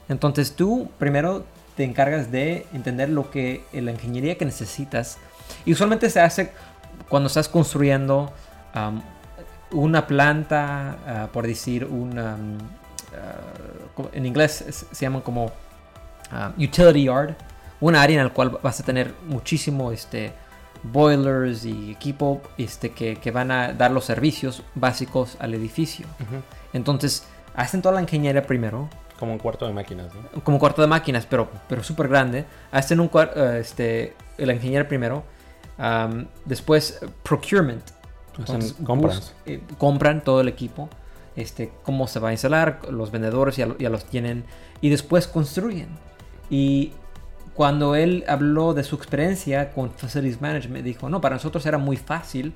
Entonces 0.08 0.56
tú 0.56 0.92
primero 1.00 1.46
te 1.76 1.86
encargas 1.86 2.32
de 2.32 2.68
entender 2.74 3.10
lo 3.10 3.32
que 3.32 3.64
la 3.72 3.92
ingeniería 3.92 4.38
que 4.38 4.46
necesitas. 4.46 5.18
Y 5.66 5.72
usualmente 5.72 6.10
se 6.10 6.20
hace 6.20 6.52
cuando 7.08 7.28
estás 7.28 7.48
construyendo 7.48 8.32
una 9.72 10.06
planta, 10.06 10.98
ah, 11.08 11.30
por 11.32 11.48
decir, 11.48 11.86
una... 11.86 12.34
am, 12.34 12.58
ah, 13.16 14.10
en 14.14 14.26
inglés 14.26 14.86
se 14.92 15.06
llaman 15.06 15.22
como 15.22 15.52
ah, 16.32 16.52
utility 16.58 17.04
yard, 17.06 17.36
un 17.82 17.96
área 17.96 18.18
en 18.22 18.28
la 18.28 18.34
cual 18.34 18.58
vas 18.62 18.80
a 18.80 18.84
tener 18.84 19.14
muchísimo 19.28 19.92
este, 19.92 20.34
boilers 20.84 21.66
y 21.66 21.92
equipo 21.92 22.42
este, 22.58 22.92
que, 22.92 23.16
que 23.18 23.32
van 23.32 23.52
a 23.52 23.74
dar 23.74 23.92
los 23.92 24.06
servicios 24.06 24.64
básicos 24.76 25.38
al 25.40 25.54
edificio. 25.54 26.06
Ujú. 26.20 26.42
Entonces, 26.74 27.26
hacen 27.56 27.82
toda 27.82 27.96
la 27.96 28.02
ingeniería 28.02 28.44
primero, 28.44 28.90
Como 29.18 29.34
un 29.34 29.40
cuarto 29.40 29.66
de 29.68 29.74
máquinas, 29.74 30.12
¿no? 30.14 30.44
como 30.44 30.60
cuarto 30.60 30.82
de 30.82 30.88
máquinas, 30.88 31.26
pero, 31.26 31.50
pero 31.68 31.84
súper 31.84 32.08
grande. 32.08 32.46
Hacen 32.72 33.00
un 33.00 33.10
cuar- 33.10 33.32
eh, 33.36 33.58
este, 33.62 34.16
la 34.38 34.54
ingeniería 34.54 34.88
primero. 34.88 35.24
am, 35.78 36.28
después, 36.46 37.00
procurement. 37.24 37.84
Entonces, 38.38 38.76
compras. 38.86 39.34
eh, 39.46 39.62
compran 39.78 40.24
todo 40.24 40.40
el 40.42 40.48
equipo. 40.48 40.90
Este, 41.36 41.72
cómo 41.84 42.08
se 42.08 42.20
va 42.20 42.30
a 42.30 42.32
instalar, 42.34 42.80
los 42.90 43.12
vendedores 43.12 43.56
ya, 43.58 43.68
ya 43.78 43.90
los 43.90 44.06
tienen. 44.06 44.44
Y 44.82 44.90
después 44.90 45.28
construyen. 45.28 45.88
Y 46.50 46.94
cuando 47.54 47.96
él 47.96 48.24
habló 48.28 48.74
de 48.74 48.84
su 48.84 48.96
experiencia 48.96 49.72
con 49.72 49.92
Facilities 49.92 50.42
Management, 50.42 50.84
dijo, 50.86 51.10
no, 51.10 51.22
para 51.22 51.36
nosotros 51.36 51.66
era 51.66 51.78
muy 51.78 51.98
fácil 51.98 52.54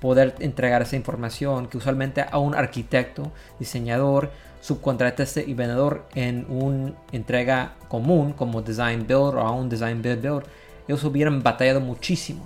poder 0.00 0.34
entregar 0.40 0.82
esa 0.82 0.96
información 0.96 1.68
que 1.68 1.78
usualmente 1.78 2.24
a 2.30 2.38
un 2.38 2.54
arquitecto, 2.54 3.32
diseñador, 3.58 4.30
subcontratista 4.60 5.40
y 5.40 5.54
vendedor 5.54 6.06
en 6.14 6.46
una 6.48 6.92
entrega 7.12 7.74
común 7.88 8.32
como 8.32 8.62
Design 8.62 9.06
Build 9.06 9.34
o 9.36 9.40
a 9.40 9.50
un 9.52 9.68
Design 9.68 10.02
Build 10.02 10.20
Build, 10.22 10.42
ellos 10.88 11.04
hubieran 11.04 11.42
batallado 11.42 11.80
muchísimo. 11.80 12.44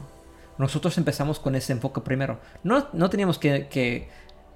Nosotros 0.59 0.97
empezamos 0.99 1.39
con 1.41 1.55
ese 1.55 1.73
enfoque 1.73 2.01
primero. 2.03 2.39
No, 2.63 2.87
no 2.93 3.09
teníamos 3.09 3.39
que, 3.39 3.69
que- 3.69 4.09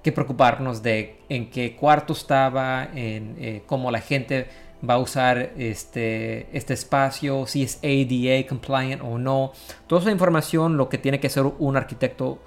que 0.03 0.11
preocuparnos 0.11 0.83
de 0.83 1.19
en 1.29 1.49
qué 1.49 1.75
cuarto 1.75 2.13
estaba, 2.13 2.83
en 2.93 3.35
eh, 3.39 3.63
cómo 3.65 3.89
la 3.89 4.01
gente 4.01 4.47
va 4.89 4.95
a 4.95 4.99
usar 4.99 5.51
este, 5.57 6.47
este 6.55 6.73
espacio, 6.73 7.45
si 7.47 7.63
es 7.63 7.79
ADA 7.83 8.47
compliant 8.47 9.01
o 9.01 9.17
no. 9.17 9.51
Toda 9.87 10.01
esa 10.01 10.11
información, 10.11 10.77
lo 10.77 10.89
que 10.89 10.97
tiene 10.97 11.19
que 11.19 11.27
hacer 11.27 11.43
un 11.59 11.77
arquitecto 11.77 12.39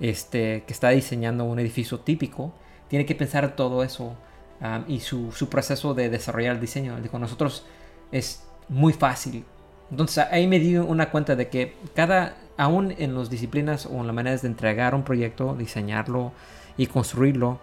este, 0.00 0.64
que 0.66 0.72
está 0.72 0.90
diseñando 0.90 1.44
un 1.44 1.58
edificio 1.58 2.00
típico, 2.00 2.52
tiene 2.88 3.06
que 3.06 3.14
pensar 3.14 3.56
todo 3.56 3.82
eso 3.82 4.16
um, 4.60 4.84
y 4.88 5.00
su, 5.00 5.32
su 5.32 5.48
proceso 5.48 5.94
de 5.94 6.10
desarrollar 6.10 6.54
el 6.56 6.60
diseño. 6.60 7.00
Digo, 7.00 7.18
nosotros 7.18 7.64
es 8.10 8.44
muy 8.68 8.92
fácil. 8.92 9.44
Entonces 9.90 10.24
ahí 10.30 10.46
me 10.46 10.58
di 10.58 10.76
una 10.76 11.10
cuenta 11.10 11.36
de 11.36 11.48
que 11.48 11.76
cada, 11.94 12.36
aún 12.56 12.94
en 12.98 13.14
las 13.14 13.28
disciplinas 13.28 13.86
o 13.86 14.00
en 14.00 14.06
las 14.06 14.14
maneras 14.14 14.42
de 14.42 14.48
entregar 14.48 14.94
un 14.94 15.04
proyecto, 15.04 15.54
diseñarlo 15.54 16.32
y 16.76 16.86
construirlo, 16.86 17.60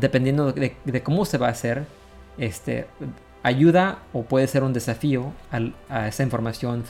dependiendo 0.00 0.52
de, 0.52 0.74
de 0.84 1.02
cómo 1.02 1.24
se 1.24 1.38
va 1.38 1.46
a 1.46 1.50
hacer, 1.50 1.86
este, 2.38 2.86
ayuda 3.46 3.98
o 4.12 4.24
puede 4.24 4.48
ser 4.48 4.64
un 4.64 4.72
desafío 4.72 5.32
al- 5.52 5.72
a 5.88 6.08
esa 6.08 6.24
información 6.24 6.82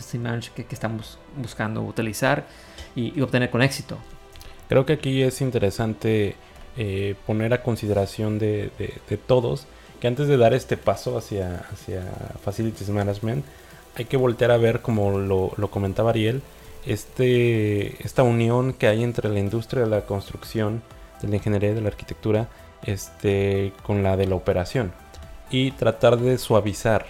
que, 0.54 0.64
que 0.64 0.74
estamos 0.74 1.18
buscando 1.36 1.82
utilizar 1.82 2.46
y, 2.94 3.20
obtener 3.20 3.50
con 3.50 3.60
éxito. 3.60 3.98
Creo 4.68 4.86
que 4.86 4.94
aquí 4.94 5.22
es 5.22 5.42
interesante 5.42 6.34
eh, 6.78 7.14
poner 7.26 7.52
a 7.52 7.62
consideración 7.62 8.38
de, 8.38 8.70
todos 9.26 9.66
que 10.00 10.08
antes 10.08 10.28
de 10.28 10.38
dar 10.38 10.54
este 10.54 10.78
paso 10.78 11.18
hacia, 11.18 11.66
hacia 11.72 12.02
Facilities 12.42 12.88
Management, 12.88 13.44
hay 13.94 14.06
que 14.06 14.16
voltear 14.16 14.50
a 14.50 14.56
ver, 14.56 14.80
como 14.80 15.18
lo, 15.18 15.52
lo 15.56 15.70
comentaba 15.70 16.10
Ariel, 16.10 16.40
este, 16.86 18.02
esta 18.02 18.22
unión 18.22 18.72
que 18.72 18.86
hay 18.88 19.02
entre 19.02 19.28
la 19.28 19.40
industria 19.40 19.84
de 19.84 19.90
la 19.90 20.02
construcción, 20.06 20.82
de 21.20 21.28
la 21.28 21.36
ingeniería 21.36 21.74
de 21.74 21.80
la 21.82 21.88
arquitectura, 21.88 22.48
este, 22.82 23.72
con 23.82 24.02
la 24.02 24.16
de 24.16 24.26
la 24.26 24.36
operación. 24.36 24.92
Y 25.50 25.70
tratar 25.72 26.18
de 26.18 26.38
suavizar 26.38 27.06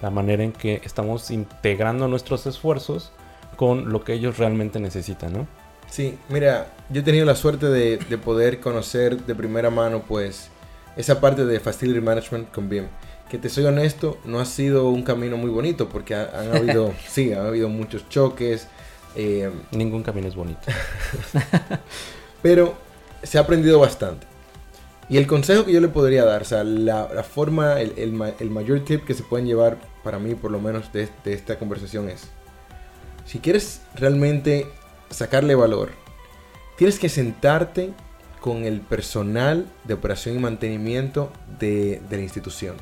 la 0.00 0.10
manera 0.10 0.42
en 0.42 0.52
que 0.52 0.80
estamos 0.84 1.30
integrando 1.30 2.08
nuestros 2.08 2.46
esfuerzos 2.46 3.12
con 3.56 3.90
lo 3.92 4.04
que 4.04 4.14
ellos 4.14 4.38
realmente 4.38 4.80
necesitan, 4.80 5.32
¿no? 5.32 5.46
Sí, 5.90 6.16
mira, 6.28 6.68
yo 6.88 7.00
he 7.00 7.04
tenido 7.04 7.26
la 7.26 7.34
suerte 7.34 7.66
de, 7.66 7.98
de 7.98 8.18
poder 8.18 8.60
conocer 8.60 9.18
de 9.26 9.34
primera 9.34 9.70
mano, 9.70 10.02
pues, 10.06 10.48
esa 10.96 11.20
parte 11.20 11.44
de 11.44 11.58
Facility 11.60 12.00
Management 12.00 12.50
con 12.52 12.68
BIM. 12.68 12.86
Que 13.28 13.38
te 13.38 13.48
soy 13.48 13.64
honesto, 13.64 14.18
no 14.24 14.40
ha 14.40 14.44
sido 14.44 14.88
un 14.88 15.02
camino 15.02 15.36
muy 15.36 15.50
bonito 15.50 15.88
porque 15.88 16.14
ha- 16.14 16.30
han 16.34 16.54
habido, 16.56 16.92
sí, 17.08 17.32
han 17.32 17.46
habido 17.46 17.68
muchos 17.68 18.08
choques, 18.08 18.68
eh, 19.16 19.50
Ningún 19.72 20.02
camino 20.04 20.28
es 20.28 20.36
bonito. 20.36 20.60
pero 22.42 22.74
se 23.22 23.38
ha 23.38 23.42
aprendido 23.42 23.78
bastante. 23.78 24.26
Y 25.10 25.16
el 25.16 25.26
consejo 25.26 25.64
que 25.64 25.72
yo 25.72 25.80
le 25.80 25.88
podría 25.88 26.24
dar, 26.24 26.42
o 26.42 26.44
sea, 26.44 26.62
la, 26.62 27.24
forma, 27.24 27.80
el, 27.80 27.94
el 27.96 28.12
ma- 28.12 28.30
el 28.38 28.48
mayor 28.48 28.84
tip 28.84 29.04
que 29.04 29.12
se 29.12 29.24
pueden 29.24 29.44
llevar 29.44 29.76
para 30.04 30.20
mí, 30.20 30.36
por 30.36 30.52
lo 30.52 30.60
menos, 30.60 30.92
de, 30.92 31.08
esta 31.24 31.58
conversación 31.58 32.08
es, 32.08 32.28
si 33.26 33.40
quieres 33.40 33.80
realmente 33.96 34.68
sacarle 35.10 35.56
valor, 35.56 35.90
tienes 36.78 37.00
que 37.00 37.08
sentarte 37.08 37.92
con 38.40 38.64
el 38.64 38.80
personal 38.80 39.66
de 39.82 39.94
operación 39.94 40.36
y 40.36 40.38
mantenimiento 40.38 41.32
de, 41.58 42.00
la 42.08 42.18
institución. 42.18 42.76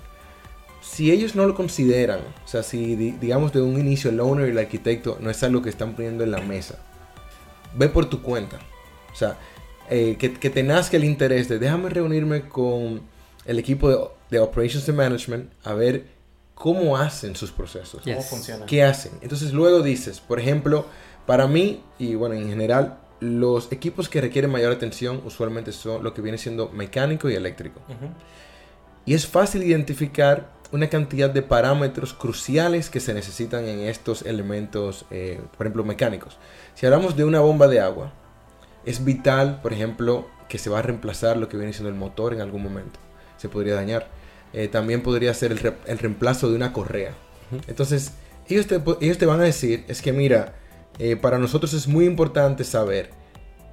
Si 0.83 1.11
ellos 1.11 1.35
no 1.35 1.47
lo 1.47 1.55
consideran, 1.55 2.21
o 2.45 2.49
sea, 2.49 2.63
si 2.63 2.95
di- 2.95 3.13
digamos 3.13 3.55
de 3.55 3.63
un 3.63 3.81
inicio 3.81 4.11
el 4.11 4.21
owner 4.21 4.49
y 4.49 4.51
el 4.51 4.59
arquitecto 4.59 5.17
no 5.21 5.31
es 5.31 5.43
algo 5.43 5.63
que 5.63 5.71
están 5.71 5.95
poniendo 5.95 6.25
en 6.25 6.31
la 6.31 6.43
mesa, 6.43 6.79
ve 7.75 7.89
por 7.89 8.05
tu 8.05 8.21
cuenta. 8.21 8.59
O 9.13 9.17
sea, 9.17 9.39
eh, 9.91 10.17
que, 10.19 10.35
que 10.35 10.51
te 10.51 10.63
nazca 10.63 10.97
el 10.97 11.05
interés 11.05 11.49
de 11.49 11.59
déjame 11.59 11.91
reunirme 11.91 12.49
con 12.49 13.03
el 13.45 13.59
equipo 13.59 13.91
de, 13.91 13.99
de 14.31 14.39
Operations 14.41 14.89
and 14.89 14.99
Management 14.99 15.51
a 15.65 15.75
ver 15.75 16.07
cómo 16.55 16.97
hacen 16.97 17.37
sus 17.37 17.51
procesos. 17.51 18.05
Yes. 18.05 18.17
¿Cómo 18.17 18.27
funciona? 18.27 18.67
¿Qué 18.67 18.83
hacen? 18.83 19.13
Entonces 19.21 19.53
luego 19.53 19.83
dices, 19.83 20.21
por 20.21 20.41
ejemplo, 20.41 20.87
para 21.27 21.47
mí 21.47 21.83
y 21.99 22.15
bueno, 22.15 22.35
en 22.35 22.49
general, 22.49 22.99
los 23.21 23.71
equipos 23.73 24.09
que 24.09 24.21
requieren 24.21 24.51
mayor 24.51 24.73
atención 24.73 25.23
usualmente 25.25 25.73
son 25.73 26.03
lo 26.03 26.15
que 26.15 26.23
viene 26.23 26.39
siendo 26.39 26.69
mecánico 26.71 27.29
y 27.29 27.35
eléctrico. 27.35 27.81
Y 29.05 29.15
es 29.15 29.27
fácil 29.27 29.63
identificar 29.63 30.51
una 30.71 30.89
cantidad 30.89 31.31
de 31.31 31.43
parámetros 31.43 32.13
cruciales 32.13 32.91
que 32.91 33.01
se 33.01 33.15
necesitan 33.15 33.67
en 33.67 33.81
estos 33.81 34.23
elementos, 34.23 35.07
eh, 35.11 35.41
por 35.57 35.67
ejemplo, 35.67 35.85
mecánicos. 35.85 36.37
Si 36.75 36.85
hablamos 36.85 37.17
de 37.17 37.25
una 37.25 37.41
bomba 37.41 37.69
de 37.69 37.81
agua, 37.81 38.13
es 38.85 39.05
vital, 39.05 39.61
por 39.63 39.73
ejemplo, 39.73 40.27
que 40.49 40.59
se 40.59 40.71
va 40.71 40.79
a 40.79 40.83
reemplazar 40.83 41.37
lo 41.37 41.49
que 41.49 41.57
viene 41.57 41.73
siendo 41.73 41.89
el 41.91 41.95
motor 41.95 42.33
en 42.35 42.41
algún 42.41 42.63
momento. 42.63 42.99
Se 43.37 43.49
podría 43.49 43.75
dañar. 43.75 44.09
Eh, 44.53 44.69
también 44.69 45.03
podría 45.03 45.35
ser 45.35 45.53
el, 45.53 45.59
re- 45.59 45.77
el 45.87 45.99
reemplazo 45.99 46.49
de 46.49 46.57
una 46.57 46.73
correa. 46.73 47.13
Entonces, 47.67 48.13
ellos 48.49 48.67
te, 48.67 48.81
ellos 49.01 49.19
te 49.19 49.27
van 49.27 49.41
a 49.41 49.45
decir, 49.45 49.85
es 49.89 50.01
que 50.03 50.13
mira, 50.13 50.55
eh, 50.99 51.17
para 51.17 51.39
nosotros 51.39 51.75
es 51.75 51.87
muy 51.87 52.07
importante 52.07 52.65
saber 52.65 53.11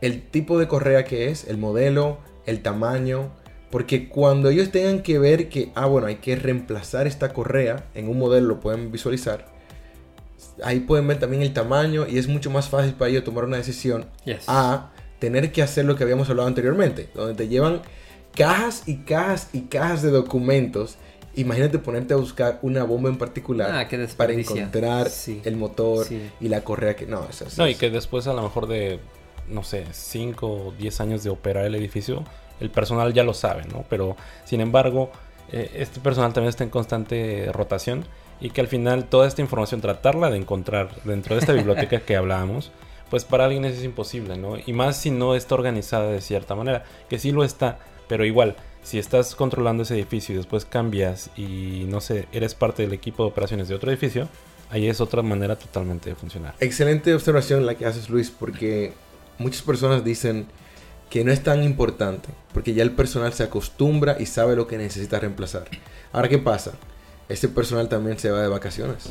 el 0.01 0.21
tipo 0.21 0.59
de 0.59 0.67
correa 0.67 1.05
que 1.05 1.29
es, 1.29 1.45
el 1.47 1.57
modelo, 1.57 2.19
el 2.45 2.61
tamaño, 2.61 3.31
porque 3.71 4.09
cuando 4.09 4.49
ellos 4.49 4.69
tengan 4.71 5.01
que 5.01 5.17
ver 5.17 5.47
que, 5.49 5.71
ah, 5.75 5.85
bueno, 5.85 6.07
hay 6.07 6.17
que 6.17 6.35
reemplazar 6.35 7.07
esta 7.07 7.31
correa, 7.33 7.85
en 7.95 8.09
un 8.09 8.19
modelo 8.19 8.47
lo 8.47 8.59
pueden 8.59 8.91
visualizar, 8.91 9.47
ahí 10.63 10.81
pueden 10.81 11.07
ver 11.07 11.19
también 11.19 11.41
el 11.41 11.53
tamaño 11.53 12.05
y 12.07 12.17
es 12.17 12.27
mucho 12.27 12.49
más 12.49 12.69
fácil 12.69 12.93
para 12.93 13.09
ellos 13.09 13.23
tomar 13.23 13.45
una 13.45 13.57
decisión 13.57 14.05
Yes. 14.25 14.43
a 14.47 14.91
tener 15.25 15.51
que 15.51 15.63
hacer 15.63 15.85
lo 15.85 15.95
que 15.95 16.03
habíamos 16.03 16.29
hablado 16.29 16.47
anteriormente, 16.47 17.09
donde 17.15 17.33
te 17.33 17.47
llevan 17.47 17.81
cajas 18.35 18.83
y 18.85 18.97
cajas 18.97 19.49
y 19.53 19.61
cajas 19.61 20.01
de 20.03 20.11
documentos. 20.11 20.97
Imagínate 21.35 21.79
ponerte 21.79 22.13
a 22.13 22.17
buscar 22.17 22.59
una 22.61 22.83
bomba 22.83 23.09
en 23.09 23.17
particular 23.17 23.71
Ah, 23.73 23.87
qué 23.87 23.97
para 24.15 24.33
encontrar 24.33 25.09
Sí. 25.09 25.41
el 25.43 25.55
motor 25.57 26.05
Sí. 26.05 26.29
y 26.39 26.47
la 26.47 26.61
correa 26.61 26.95
que... 26.95 27.05
No, 27.07 27.27
eso 27.29 27.45
es... 27.45 27.57
No, 27.57 27.67
y 27.67 27.75
que 27.75 27.89
después 27.89 28.27
a 28.27 28.33
lo 28.33 28.41
mejor 28.43 28.67
de, 28.67 28.99
no 29.49 29.63
sé, 29.63 29.85
5 29.91 30.47
o 30.47 30.71
10 30.77 31.01
años 31.01 31.23
de 31.23 31.31
operar 31.31 31.65
el 31.65 31.73
edificio, 31.75 32.23
el 32.59 32.69
personal 32.69 33.13
ya 33.13 33.23
lo 33.23 33.33
sabe, 33.33 33.63
¿no? 33.65 33.83
Pero, 33.89 34.15
sin 34.45 34.61
embargo, 34.61 35.09
eh, 35.51 35.71
este 35.75 35.99
personal 35.99 36.31
también 36.33 36.49
está 36.49 36.63
en 36.63 36.69
constante 36.69 37.49
rotación 37.51 38.05
y 38.39 38.51
que 38.51 38.61
al 38.61 38.67
final 38.67 39.05
toda 39.05 39.27
esta 39.27 39.41
información, 39.41 39.81
tratarla 39.81 40.29
de 40.29 40.37
encontrar 40.37 40.89
dentro 41.03 41.35
de 41.35 41.41
esta 41.41 41.53
biblioteca 41.53 41.99
que 41.99 42.15
hablábamos, 42.15 42.71
pues 43.09 43.23
para 43.25 43.45
alguien 43.45 43.65
eso 43.65 43.77
es 43.77 43.83
imposible, 43.83 44.37
¿no? 44.37 44.57
Y 44.65 44.73
más 44.73 44.97
si 44.97 45.11
no 45.11 45.35
está 45.35 45.55
organizada 45.55 46.11
de 46.11 46.21
cierta 46.21 46.55
manera, 46.55 46.83
que 47.09 47.19
sí 47.19 47.31
lo 47.31 47.43
está, 47.43 47.79
pero 48.07 48.25
igual, 48.25 48.55
si 48.83 48.99
estás 48.99 49.35
controlando 49.35 49.83
ese 49.83 49.95
edificio 49.95 50.33
y 50.33 50.37
después 50.37 50.65
cambias 50.65 51.29
y, 51.35 51.85
no 51.87 52.01
sé, 52.01 52.27
eres 52.31 52.53
parte 52.55 52.83
del 52.83 52.93
equipo 52.93 53.23
de 53.23 53.29
operaciones 53.29 53.67
de 53.67 53.75
otro 53.75 53.91
edificio, 53.91 54.29
ahí 54.69 54.87
es 54.87 55.01
otra 55.01 55.21
manera 55.21 55.55
totalmente 55.55 56.09
de 56.09 56.15
funcionar. 56.15 56.55
Excelente 56.59 57.13
observación 57.13 57.65
la 57.65 57.75
que 57.75 57.85
haces, 57.85 58.09
Luis, 58.09 58.31
porque 58.31 58.93
muchas 59.37 59.61
personas 59.61 60.03
dicen 60.03 60.47
que 61.09 61.23
no 61.23 61.31
es 61.31 61.43
tan 61.43 61.63
importante, 61.63 62.29
porque 62.53 62.73
ya 62.73 62.83
el 62.83 62.91
personal 62.91 63.33
se 63.33 63.43
acostumbra 63.43 64.17
y 64.19 64.25
sabe 64.25 64.55
lo 64.55 64.67
que 64.67 64.77
necesita 64.77 65.19
reemplazar. 65.19 65.65
Ahora, 66.11 66.29
¿qué 66.29 66.37
pasa? 66.37 66.73
Ese 67.27 67.49
personal 67.49 67.89
también 67.89 68.19
se 68.19 68.29
va 68.29 68.41
de 68.41 68.47
vacaciones. 68.47 69.09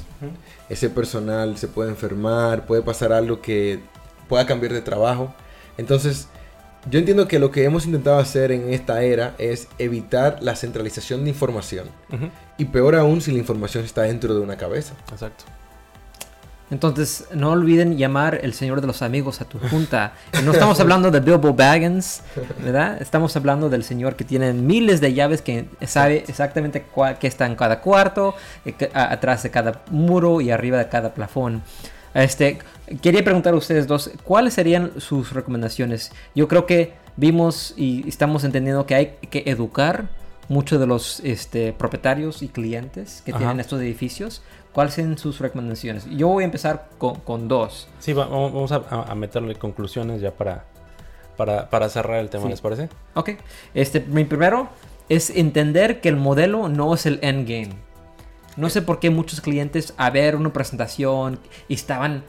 Ese 0.69 0.89
personal 0.89 1.57
se 1.57 1.69
puede 1.69 1.91
enfermar, 1.91 2.67
puede 2.67 2.83
pasar 2.83 3.13
algo 3.13 3.41
que 3.41 3.81
pueda 4.29 4.47
cambiar 4.47 4.73
de 4.73 4.83
trabajo. 4.83 5.35
Entonces, 5.77 6.29
yo 6.91 6.99
entiendo 6.99 7.27
que 7.27 7.39
lo 7.39 7.51
que 7.51 7.65
hemos 7.65 7.87
intentado 7.87 8.19
hacer 8.19 8.53
en 8.53 8.73
esta 8.73 9.03
era 9.03 9.35
es 9.39 9.69
evitar 9.79 10.39
la 10.43 10.55
centralización 10.55 11.25
de 11.25 11.31
información. 11.31 11.89
Y 12.57 12.67
peor 12.67 12.95
aún 12.95 13.21
si 13.21 13.33
la 13.33 13.39
información 13.39 13.85
está 13.85 14.03
dentro 14.03 14.35
de 14.35 14.41
una 14.41 14.57
cabeza. 14.57 14.95
Exacto. 15.11 15.45
Entonces, 16.71 17.27
no 17.35 17.51
olviden 17.51 17.99
llamar 17.99 18.41
el 18.43 18.55
señor 18.55 18.81
de 18.81 18.87
los 18.87 19.03
amigos 19.03 19.41
a 19.41 19.45
tu 19.45 19.59
junta. 19.59 20.15
No 20.45 20.53
estamos 20.53 20.81
hablando 20.81 21.11
de 21.11 21.21
Bilbo 21.21 21.53
Baggins, 21.53 22.23
¿verdad? 22.65 23.01
Estamos 23.01 23.37
hablando 23.37 23.69
del 23.69 23.85
señor 23.85 24.17
que 24.17 24.25
tiene 24.25 24.53
miles 24.53 25.01
de 25.01 25.13
llaves 25.13 25.43
que 25.43 25.67
sabe 25.87 26.25
exactamente 26.27 26.85
qué 27.21 27.27
está 27.27 27.47
en 27.47 27.55
cada 27.55 27.81
cuarto, 27.81 28.35
eh, 28.65 28.91
atrás 28.95 29.43
de 29.43 29.51
cada 29.51 29.83
muro 29.91 30.41
y 30.41 30.51
arriba 30.51 30.79
de 30.79 30.89
cada 30.89 31.13
plafón. 31.13 31.63
Este, 32.15 32.59
quería 33.03 33.23
preguntar 33.23 33.55
a 33.55 33.57
ustedes 33.57 33.87
dos, 33.87 34.11
¿cuáles 34.25 34.55
serían 34.55 34.93
sus 34.99 35.33
recomendaciones? 35.33 36.13
Yo 36.35 36.49
creo 36.49 36.65
que 36.65 36.95
vimos 37.17 37.75
y 37.77 38.09
estamos 38.09 38.43
entendiendo 38.45 38.87
que 38.87 38.95
hay 38.95 39.07
que 39.31 39.43
educar 39.47 40.09
muchos 40.49 40.79
de 40.81 40.87
los 40.87 41.21
este, 41.21 41.73
propietarios 41.73 42.43
y 42.43 42.49
clientes 42.49 43.23
que 43.25 43.31
Ajá. 43.33 43.39
tienen 43.39 43.61
estos 43.61 43.81
edificios. 43.81 44.43
¿Cuáles 44.73 44.95
son 44.95 45.17
sus 45.19 45.39
recomendaciones? 45.39 46.05
Yo 46.11 46.29
voy 46.29 46.43
a 46.43 46.47
empezar 46.47 46.89
con, 46.99 47.17
con 47.21 47.47
dos. 47.49 47.89
Sí, 48.01 48.13
va- 48.13 48.27
vamos 48.27 48.73
a, 48.73 49.15
meterle 49.15 49.55
conclusiones 49.55 50.21
ya 50.21 50.33
para, 50.33 50.65
para, 51.37 51.71
para 51.71 51.89
cerrar 51.89 52.19
el 52.19 52.29
tema, 52.29 52.45
Sí. 52.45 52.51
¿les 52.51 52.61
parece? 52.61 52.89
Ok. 53.15 53.31
Este, 53.73 54.01
mi 54.01 54.25
primero 54.25 54.69
es 55.09 55.31
entender 55.31 56.01
que 56.01 56.09
el 56.09 56.17
modelo 56.17 56.69
no 56.69 56.93
es 56.95 57.07
el 57.07 57.19
endgame. 57.23 57.71
No 58.57 58.69
sé 58.69 58.83
por 58.83 58.99
qué 59.01 59.11
muchos 59.11 59.41
clientes 59.41 59.95
a 59.97 60.11
ver 60.11 60.37
una 60.37 60.53
presentación 60.53 61.39
y 61.69 61.75
estaban 61.75 62.23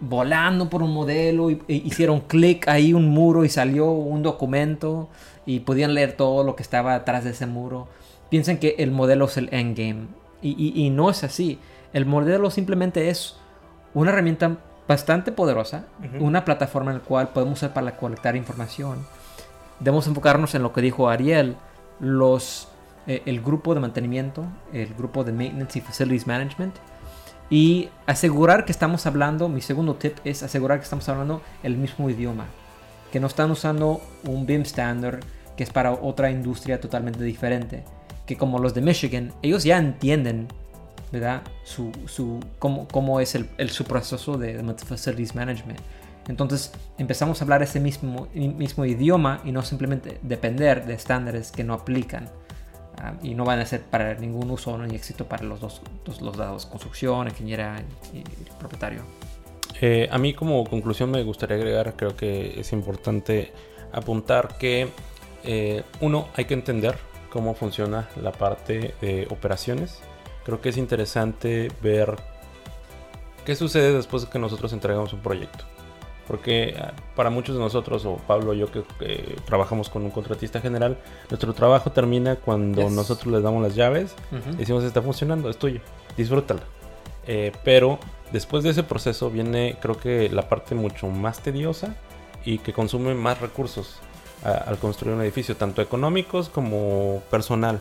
volando 0.00 0.68
por 0.68 0.82
un 0.82 0.92
modelo 0.92 1.50
y, 1.50 1.62
e 1.68 1.74
hicieron 1.74 2.20
clic 2.20 2.68
ahí 2.68 2.92
un 2.92 3.08
muro 3.08 3.44
y 3.44 3.48
salió 3.48 3.90
un 3.90 4.22
documento 4.22 5.08
y 5.46 5.60
podían 5.60 5.94
leer 5.94 6.12
todo 6.12 6.44
lo 6.44 6.56
que 6.56 6.62
estaba 6.62 6.94
atrás 6.94 7.24
de 7.24 7.30
ese 7.30 7.46
muro. 7.46 7.88
Piensan 8.30 8.58
que 8.58 8.76
el 8.78 8.90
modelo 8.90 9.26
es 9.26 9.36
el 9.36 9.48
endgame 9.52 10.06
y, 10.40 10.50
y- 10.50 10.86
y 10.86 10.90
no 10.90 11.10
es 11.10 11.24
así. 11.24 11.58
El 11.92 12.06
modelo 12.06 12.50
simplemente 12.50 13.08
es 13.10 13.36
una 13.94 14.10
herramienta 14.10 14.56
bastante 14.88 15.32
poderosa, 15.32 15.84
una 16.20 16.44
plataforma 16.44 16.90
en 16.92 16.98
la 16.98 17.04
cual 17.04 17.28
podemos 17.28 17.58
usar 17.58 17.72
para 17.74 17.96
colectar 17.96 18.36
información. 18.36 19.06
Debemos 19.80 20.06
enfocarnos 20.06 20.54
en 20.54 20.62
lo 20.62 20.72
que 20.72 20.80
dijo 20.80 21.08
Ariel, 21.08 21.56
los, 22.00 22.68
eh, 23.06 23.22
el 23.26 23.40
grupo 23.42 23.74
de 23.74 23.80
mantenimiento, 23.80 24.44
el 24.72 24.94
grupo 24.94 25.24
de 25.24 25.32
Maintenance 25.32 25.78
y 25.78 25.82
Facilities 25.82 26.26
Management, 26.26 26.74
y 27.50 27.90
asegurar 28.06 28.64
que 28.64 28.72
estamos 28.72 29.04
hablando, 29.06 29.48
mi 29.48 29.60
segundo 29.60 29.94
tip 29.96 30.16
es 30.24 30.42
asegurar 30.42 30.78
que 30.78 30.84
estamos 30.84 31.08
hablando 31.08 31.42
el 31.62 31.76
mismo 31.76 32.08
idioma, 32.08 32.46
que 33.12 33.20
no 33.20 33.28
están 33.28 33.50
usando 33.52 34.00
un 34.24 34.46
BIM 34.46 34.62
standard 34.62 35.20
que 35.56 35.62
es 35.62 35.70
para 35.70 35.92
otra 35.92 36.30
industria 36.30 36.80
totalmente 36.80 37.22
diferente, 37.22 37.84
que 38.26 38.36
como 38.36 38.58
los 38.58 38.72
de 38.74 38.80
Michigan, 38.80 39.32
ellos 39.42 39.64
ya 39.64 39.76
entienden, 39.78 40.48
¿verdad? 41.12 41.42
Su, 41.62 41.92
su, 42.06 42.40
cómo, 42.58 42.88
cómo 42.88 43.20
es 43.20 43.34
el, 43.34 43.48
el- 43.58 43.68
su 43.70 43.84
proceso 43.84 44.38
de, 44.38 44.56
de 44.56 44.74
Facilities 44.74 45.34
Management. 45.34 45.78
Entonces 46.28 46.72
empezamos 46.98 47.40
a 47.40 47.44
hablar 47.44 47.62
ese 47.62 47.80
mismo, 47.80 48.28
mismo 48.34 48.84
idioma 48.86 49.40
y 49.44 49.52
no 49.52 49.60
simplemente 49.62 50.18
depender 50.22 50.86
de 50.86 50.94
estándares 50.94 51.50
que 51.50 51.64
no 51.64 51.74
aplican 51.74 52.28
ah, 52.98 53.14
y 53.22 53.34
no 53.34 53.44
van 53.44 53.58
a 53.58 53.66
ser 53.66 53.82
para 53.82 54.14
ningún 54.14 54.48
uso 54.52 54.78
ni 54.78 54.94
éxito 54.94 55.26
para 55.26 55.42
los 55.42 55.60
dos, 55.60 55.82
dos- 56.04 56.22
los 56.22 56.36
lados, 56.36 56.64
construcción, 56.66 57.26
ingeniera 57.28 57.82
y, 58.14 58.18
y 58.18 58.24
propietario. 58.58 59.02
Eh, 59.82 60.08
a 60.10 60.16
mí 60.16 60.32
como 60.32 60.64
conclusión 60.64 61.10
me 61.10 61.22
gustaría 61.24 61.56
agregar, 61.56 61.94
creo 61.96 62.16
que 62.16 62.58
es 62.60 62.72
importante 62.72 63.52
apuntar 63.92 64.56
que 64.56 64.88
eh, 65.44 65.82
uno, 66.00 66.28
hay 66.36 66.44
que 66.46 66.54
entender 66.54 66.96
cómo 67.30 67.54
funciona 67.54 68.08
la 68.22 68.30
parte 68.32 68.94
de 69.00 69.26
operaciones 69.30 70.00
creo 70.44 70.60
que 70.60 70.68
es 70.70 70.76
interesante 70.76 71.70
ver 71.82 72.16
qué 73.44 73.54
sucede 73.56 73.92
después 73.92 74.24
de 74.24 74.30
que 74.30 74.38
nosotros 74.38 74.72
entregamos 74.72 75.12
un 75.12 75.20
proyecto. 75.20 75.64
Porque 76.26 76.74
ah, 76.78 76.92
para 77.16 77.30
muchos 77.30 77.56
de 77.56 77.60
nosotros, 77.60 78.04
o 78.06 78.16
Pablo 78.16 78.54
y 78.54 78.58
yo 78.58 78.66
que 78.70 78.82
trabajamos 79.44 79.88
con 79.90 80.02
un 80.02 80.10
contratista 80.10 80.60
general, 80.60 80.98
nuestro 81.30 81.52
trabajo 81.52 81.90
termina 81.90 82.36
cuando 82.36 82.82
Yes. 82.82 82.92
nosotros 82.92 83.32
les 83.32 83.42
damos 83.42 83.62
las 83.62 83.74
llaves 83.74 84.14
Ujú. 84.30 84.50
y 84.54 84.56
decimos 84.56 84.84
está 84.84 85.02
funcionando, 85.02 85.50
es 85.50 85.56
tuyo, 85.58 85.80
disfrútala. 86.16 86.62
Eh, 87.26 87.52
pero 87.64 87.98
después 88.32 88.64
de 88.64 88.70
ese 88.70 88.82
proceso 88.82 89.30
viene 89.30 89.76
creo 89.80 89.96
que 89.98 90.28
la 90.28 90.48
parte 90.48 90.74
mucho 90.74 91.06
más 91.08 91.40
tediosa 91.40 91.94
y 92.44 92.58
que 92.58 92.72
consume 92.72 93.14
más 93.14 93.40
recursos 93.40 93.96
a- 94.44 94.50
al 94.52 94.78
construir 94.78 95.14
un 95.14 95.22
edificio, 95.22 95.56
tanto 95.56 95.82
económicos 95.82 96.48
como 96.48 97.22
personal. 97.30 97.80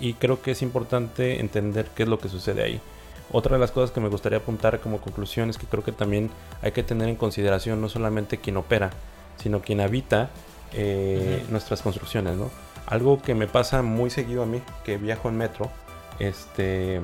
Y 0.00 0.14
creo 0.14 0.42
que 0.42 0.50
es 0.50 0.62
importante 0.62 1.40
entender 1.40 1.86
qué 1.94 2.02
es 2.02 2.08
lo 2.08 2.18
que 2.18 2.28
sucede 2.28 2.62
ahí. 2.62 2.80
Otra 3.30 3.54
de 3.54 3.60
las 3.60 3.70
cosas 3.70 3.92
que 3.92 4.00
me 4.00 4.08
gustaría 4.08 4.38
apuntar 4.38 4.80
como 4.80 4.98
conclusión 5.00 5.48
es 5.48 5.56
que 5.56 5.66
creo 5.66 5.82
que 5.84 5.92
también 5.92 6.28
hay 6.60 6.72
que 6.72 6.82
tener 6.82 7.08
en 7.08 7.16
consideración 7.16 7.80
no 7.80 7.88
solamente 7.88 8.36
quien 8.38 8.56
opera, 8.58 8.90
sino 9.38 9.62
quien 9.62 9.80
habita 9.80 10.30
eh, 10.74 11.44
nuestras 11.50 11.82
construcciones, 11.82 12.36
¿no? 12.36 12.50
Algo 12.86 13.22
que 13.22 13.34
me 13.34 13.46
pasa 13.46 13.82
muy 13.82 14.10
seguido 14.10 14.42
a 14.42 14.46
mí, 14.46 14.60
que 14.84 14.98
viajo 14.98 15.28
en 15.28 15.36
metro, 15.36 15.70
este, 16.18 17.00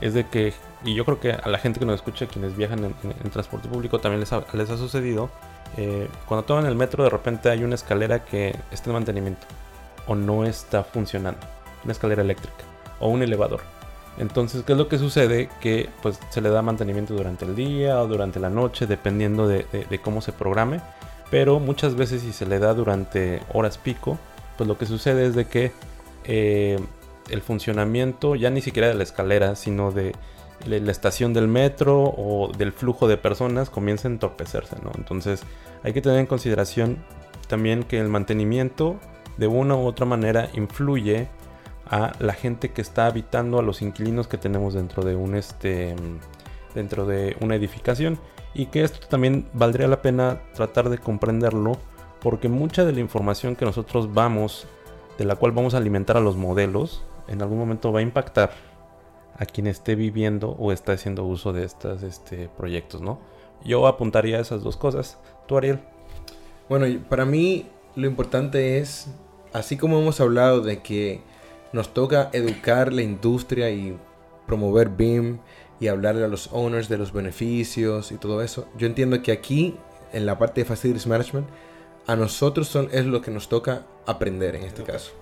es 0.00 0.14
de 0.14 0.26
que, 0.28 0.52
y 0.86 0.94
yo 0.94 1.04
creo 1.04 1.20
que 1.20 1.32
a 1.32 1.48
la 1.48 1.58
gente 1.58 1.78
que 1.80 1.84
nos 1.86 1.96
escucha, 1.96 2.26
quienes 2.26 2.56
viajan 2.56 2.84
en, 2.84 3.30
transporte 3.30 3.68
público, 3.68 3.98
también 4.00 4.20
les 4.20 4.32
ha, 4.32 4.42
les 4.54 4.70
ha 4.70 4.76
sucedido, 4.78 5.28
eh, 5.76 6.08
cuando 6.26 6.44
toman 6.46 6.64
el 6.66 6.74
metro 6.76 7.04
de 7.04 7.10
repente 7.10 7.50
hay 7.50 7.62
una 7.64 7.74
escalera 7.74 8.24
que 8.24 8.56
está 8.70 8.90
en 8.90 8.94
mantenimiento 8.94 9.46
o 10.06 10.14
no 10.14 10.44
está 10.44 10.84
funcionando, 10.84 11.40
una 11.84 11.92
escalera 11.92 12.22
eléctrica 12.22 12.64
o 13.00 13.08
un 13.08 13.22
elevador. 13.22 13.60
Entonces, 14.18 14.62
¿qué 14.64 14.72
es 14.72 14.78
lo 14.78 14.88
que 14.88 14.96
sucede? 14.98 15.50
Que 15.60 15.90
pues 16.00 16.18
se 16.30 16.40
le 16.40 16.48
da 16.48 16.62
mantenimiento 16.62 17.12
durante 17.14 17.44
el 17.44 17.54
día 17.54 18.00
o 18.00 18.06
durante 18.06 18.40
la 18.40 18.48
noche, 18.48 18.86
dependiendo 18.86 19.46
de, 19.46 19.66
de- 19.72 19.84
de 19.84 19.98
cómo 20.00 20.22
se 20.22 20.32
programe. 20.32 20.80
Pero 21.30 21.58
muchas 21.60 21.96
veces 21.96 22.22
si 22.22 22.32
se 22.32 22.46
le 22.46 22.58
da 22.58 22.72
durante 22.72 23.42
horas 23.52 23.76
pico, 23.76 24.16
pues 24.56 24.68
lo 24.68 24.78
que 24.78 24.86
sucede 24.86 25.26
es 25.26 25.34
de 25.34 25.44
que 25.46 25.72
eh, 26.24 26.78
el 27.28 27.42
funcionamiento 27.42 28.36
ya 28.36 28.48
ni 28.48 28.62
siquiera 28.62 28.88
de 28.88 28.94
la 28.94 29.02
escalera, 29.02 29.54
sino 29.56 29.90
de 29.92 30.14
la 30.64 30.90
estación 30.90 31.32
del 31.32 31.48
metro 31.48 32.02
o 32.02 32.50
del 32.56 32.72
flujo 32.72 33.08
de 33.08 33.16
personas 33.16 33.70
comienza 33.70 34.08
a 34.08 34.12
entorpecerse, 34.12 34.76
¿no? 34.82 34.90
Entonces 34.96 35.42
hay 35.82 35.92
que 35.92 36.02
tener 36.02 36.18
en 36.18 36.26
consideración 36.26 37.04
también 37.48 37.82
que 37.84 38.00
el 38.00 38.08
mantenimiento 38.08 38.96
de 39.36 39.46
una 39.46 39.76
u 39.76 39.86
otra 39.86 40.06
manera 40.06 40.48
influye 40.54 41.28
a 41.88 42.12
la 42.18 42.32
gente 42.32 42.72
que 42.72 42.82
está 42.82 43.06
habitando, 43.06 43.58
a 43.58 43.62
los 43.62 43.82
inquilinos 43.82 44.26
que 44.26 44.38
tenemos 44.38 44.74
dentro 44.74 45.04
de 45.04 45.14
un 45.14 45.36
este 45.36 45.94
dentro 46.74 47.06
de 47.06 47.36
una 47.40 47.54
edificación 47.54 48.18
y 48.52 48.66
que 48.66 48.82
esto 48.82 49.06
también 49.08 49.48
valdría 49.52 49.86
la 49.86 50.02
pena 50.02 50.40
tratar 50.54 50.90
de 50.90 50.98
comprenderlo 50.98 51.78
porque 52.20 52.48
mucha 52.48 52.84
de 52.84 52.92
la 52.92 53.00
información 53.00 53.56
que 53.56 53.64
nosotros 53.64 54.12
vamos 54.12 54.66
de 55.16 55.24
la 55.24 55.36
cual 55.36 55.52
vamos 55.52 55.74
a 55.74 55.78
alimentar 55.78 56.16
a 56.16 56.20
los 56.20 56.36
modelos 56.36 57.04
en 57.28 57.40
algún 57.40 57.58
momento 57.58 57.92
va 57.92 58.00
a 58.00 58.02
impactar 58.02 58.50
a 59.38 59.46
quien 59.46 59.66
esté 59.66 59.94
viviendo 59.94 60.50
o 60.50 60.72
está 60.72 60.92
haciendo 60.92 61.24
uso 61.24 61.52
de 61.52 61.64
estos 61.64 62.02
este, 62.02 62.48
proyectos, 62.56 63.00
¿no? 63.00 63.20
Yo 63.64 63.86
apuntaría 63.86 64.40
esas 64.40 64.62
dos 64.62 64.76
cosas. 64.76 65.18
Tú, 65.46 65.56
Ariel. 65.56 65.80
Bueno, 66.68 66.86
para 67.08 67.24
mí 67.24 67.66
lo 67.94 68.06
importante 68.06 68.78
es, 68.78 69.08
así 69.52 69.76
como 69.76 69.98
hemos 69.98 70.20
hablado 70.20 70.60
de 70.60 70.82
que 70.82 71.20
nos 71.72 71.92
toca 71.92 72.30
educar 72.32 72.92
la 72.92 73.02
industria 73.02 73.70
y 73.70 73.98
promover 74.46 74.88
BIM 74.88 75.38
y 75.80 75.88
hablarle 75.88 76.24
a 76.24 76.28
los 76.28 76.50
owners 76.52 76.88
de 76.88 76.98
los 76.98 77.12
beneficios 77.12 78.12
y 78.12 78.16
todo 78.16 78.42
eso, 78.42 78.68
yo 78.78 78.86
entiendo 78.86 79.20
que 79.22 79.32
aquí, 79.32 79.76
en 80.12 80.24
la 80.24 80.38
parte 80.38 80.62
de 80.62 80.64
Facilities 80.64 81.06
Management, 81.06 81.46
a 82.06 82.16
nosotros 82.16 82.68
son, 82.68 82.88
es 82.92 83.04
lo 83.04 83.20
que 83.20 83.30
nos 83.30 83.48
toca 83.48 83.84
aprender 84.06 84.54
en 84.56 84.62
este 84.62 84.84
caso. 84.84 85.12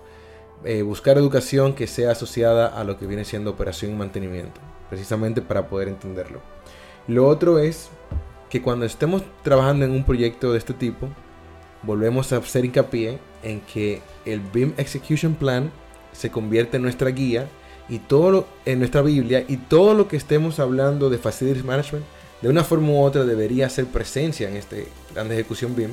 Eh, 0.65 0.81
buscar 0.81 1.17
educación 1.17 1.73
que 1.73 1.85
sea 1.87 2.11
asociada 2.11 2.67
a 2.67 2.83
lo 2.83 2.97
que 2.97 3.05
viene 3.05 3.23
siendo 3.23 3.51
operación 3.51 3.91
y 3.91 3.95
mantenimiento, 3.95 4.59
precisamente 4.89 5.41
para 5.41 5.67
poder 5.67 5.87
entenderlo. 5.87 6.41
Lo 7.07 7.27
otro 7.27 7.59
es 7.59 7.89
que 8.49 8.61
cuando 8.63 8.85
estemos 8.85 9.21
trabajando 9.43 9.85
en 9.85 9.91
un 9.91 10.03
proyecto 10.03 10.51
de 10.51 10.57
este 10.57 10.73
tipo, 10.73 11.07
volvemos 11.83 12.33
a 12.33 12.37
hacer 12.37 12.65
hincapié 12.65 13.19
en 13.43 13.61
que 13.61 14.01
el 14.25 14.39
BIM 14.39 14.73
Execution 14.77 15.35
Plan 15.35 15.71
se 16.13 16.31
convierte 16.31 16.77
en 16.77 16.83
nuestra 16.83 17.11
guía 17.11 17.47
y 17.87 17.99
todo 17.99 18.31
lo- 18.31 18.47
en 18.65 18.79
nuestra 18.79 19.03
Biblia 19.03 19.45
y 19.47 19.57
todo 19.57 19.93
lo 19.93 20.07
que 20.07 20.17
estemos 20.17 20.59
hablando 20.59 21.11
de 21.11 21.19
Facilities 21.19 21.63
Management 21.63 22.05
de 22.41 22.49
una 22.49 22.63
forma 22.63 22.89
u 22.89 23.03
otra 23.03 23.23
debería 23.23 23.67
hacer 23.67 23.85
presencia 23.85 24.49
en 24.49 24.55
este 24.55 24.87
plan 25.13 25.27
de 25.29 25.35
ejecución 25.35 25.75
BIM 25.75 25.91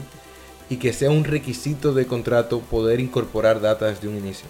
y 0.70 0.76
que 0.76 0.94
sea 0.94 1.10
un 1.10 1.24
requisito 1.24 1.92
de 1.92 2.06
contrato 2.06 2.60
poder 2.60 3.00
incorporar 3.00 3.60
data 3.60 3.86
desde 3.86 4.08
un 4.08 4.16
inicio. 4.16 4.46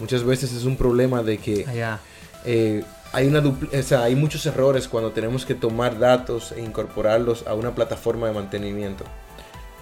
Muchas 0.00 0.24
veces 0.24 0.52
es 0.52 0.64
un 0.64 0.76
problema 0.76 1.22
de 1.22 1.38
que 1.38 1.66
Allá. 1.66 2.00
eh, 2.44 2.84
hay, 3.12 3.26
una 3.28 3.40
dupli- 3.42 3.78
o 3.78 3.82
sea, 3.82 4.02
hay 4.04 4.16
muchos 4.16 4.44
errores 4.46 4.88
cuando 4.88 5.12
tenemos 5.12 5.46
que 5.46 5.54
tomar 5.54 5.98
datos 5.98 6.52
e 6.52 6.60
incorporarlos 6.60 7.46
a 7.46 7.54
una 7.54 7.74
plataforma 7.74 8.26
de 8.26 8.32
mantenimiento. 8.34 9.04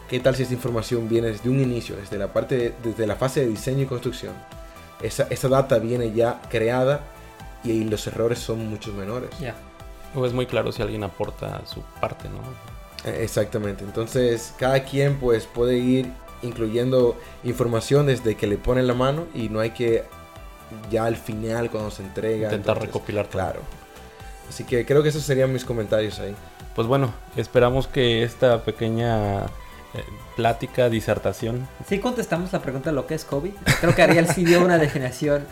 ¿Qué 0.09 0.21
tal 0.21 0.37
si 0.37 0.43
esa 0.43 0.53
información 0.53 1.09
viene 1.09 1.29
desde 1.29 1.49
un 1.49 1.61
inicio, 1.61 1.97
desde 1.97 2.19
la 2.19 2.33
parte 2.33 2.57
de- 2.57 2.75
desde 2.85 3.07
la 3.07 3.17
fase 3.17 3.41
de 3.41 3.49
diseño 3.49 3.83
y 3.83 3.87
construcción? 3.87 4.35
Esa, 5.03 5.27
esa 5.31 5.49
data 5.49 5.79
viene 5.79 6.13
ya 6.13 6.41
creada 6.51 7.01
y, 7.65 7.85
los 7.85 8.07
errores 8.07 8.39
son 8.39 8.69
mucho 8.69 8.93
menores. 8.93 9.31
Ya. 9.41 9.55
Es 10.23 10.33
muy 10.35 10.45
claro 10.47 10.71
si 10.73 10.83
alguien 10.83 11.03
aporta 11.05 11.63
su 11.67 11.81
parte, 12.01 12.29
¿no? 12.29 12.41
Eh, 13.11 13.23
Exactamente. 13.25 13.83
Entonces, 13.85 14.53
cada 14.59 14.85
quien 14.85 15.17
pues 15.17 15.47
puede 15.47 15.79
ir 15.79 16.13
incluyendo 16.43 17.17
información 17.45 18.07
desde 18.07 18.37
que 18.37 18.47
le 18.47 18.57
ponen 18.57 18.87
la 18.87 18.95
mano 18.95 19.27
y 19.35 19.49
no 19.49 19.61
hay 19.61 19.71
que 19.71 20.05
ya 20.91 21.05
al 21.05 21.17
final 21.17 21.71
cuando 21.71 21.91
se 21.91 22.03
entrega 22.03 22.45
Intentar 22.45 22.77
entonces, 22.77 22.83
recopilar 22.87 23.27
todo. 23.27 23.33
Claro. 23.43 23.61
Así 24.49 24.65
que 24.65 24.85
creo 24.87 25.03
que 25.03 25.09
esos 25.11 25.23
serían 25.23 25.53
mis 25.53 25.65
comentarios 25.65 26.19
ahí. 26.19 26.35
Pues 26.75 26.87
bueno, 26.89 27.13
esperamos 27.37 27.87
que 27.87 28.23
esta 28.23 28.63
pequeña 28.65 29.45
eh, 29.45 30.05
plática, 30.37 30.89
disertación, 30.89 31.69
Sí 31.87 31.99
contestamos 31.99 32.53
la 32.53 32.61
pregunta 32.63 32.91
de 32.91 32.97
lo 32.97 33.07
que 33.07 33.15
es 33.15 33.25
COVID. 33.25 33.53
Creo 33.81 33.95
que 33.95 34.03
Ariel 34.03 34.27
sí 34.29 34.45
dio 34.45 34.63
una 34.65 34.79
definición. 34.79 35.45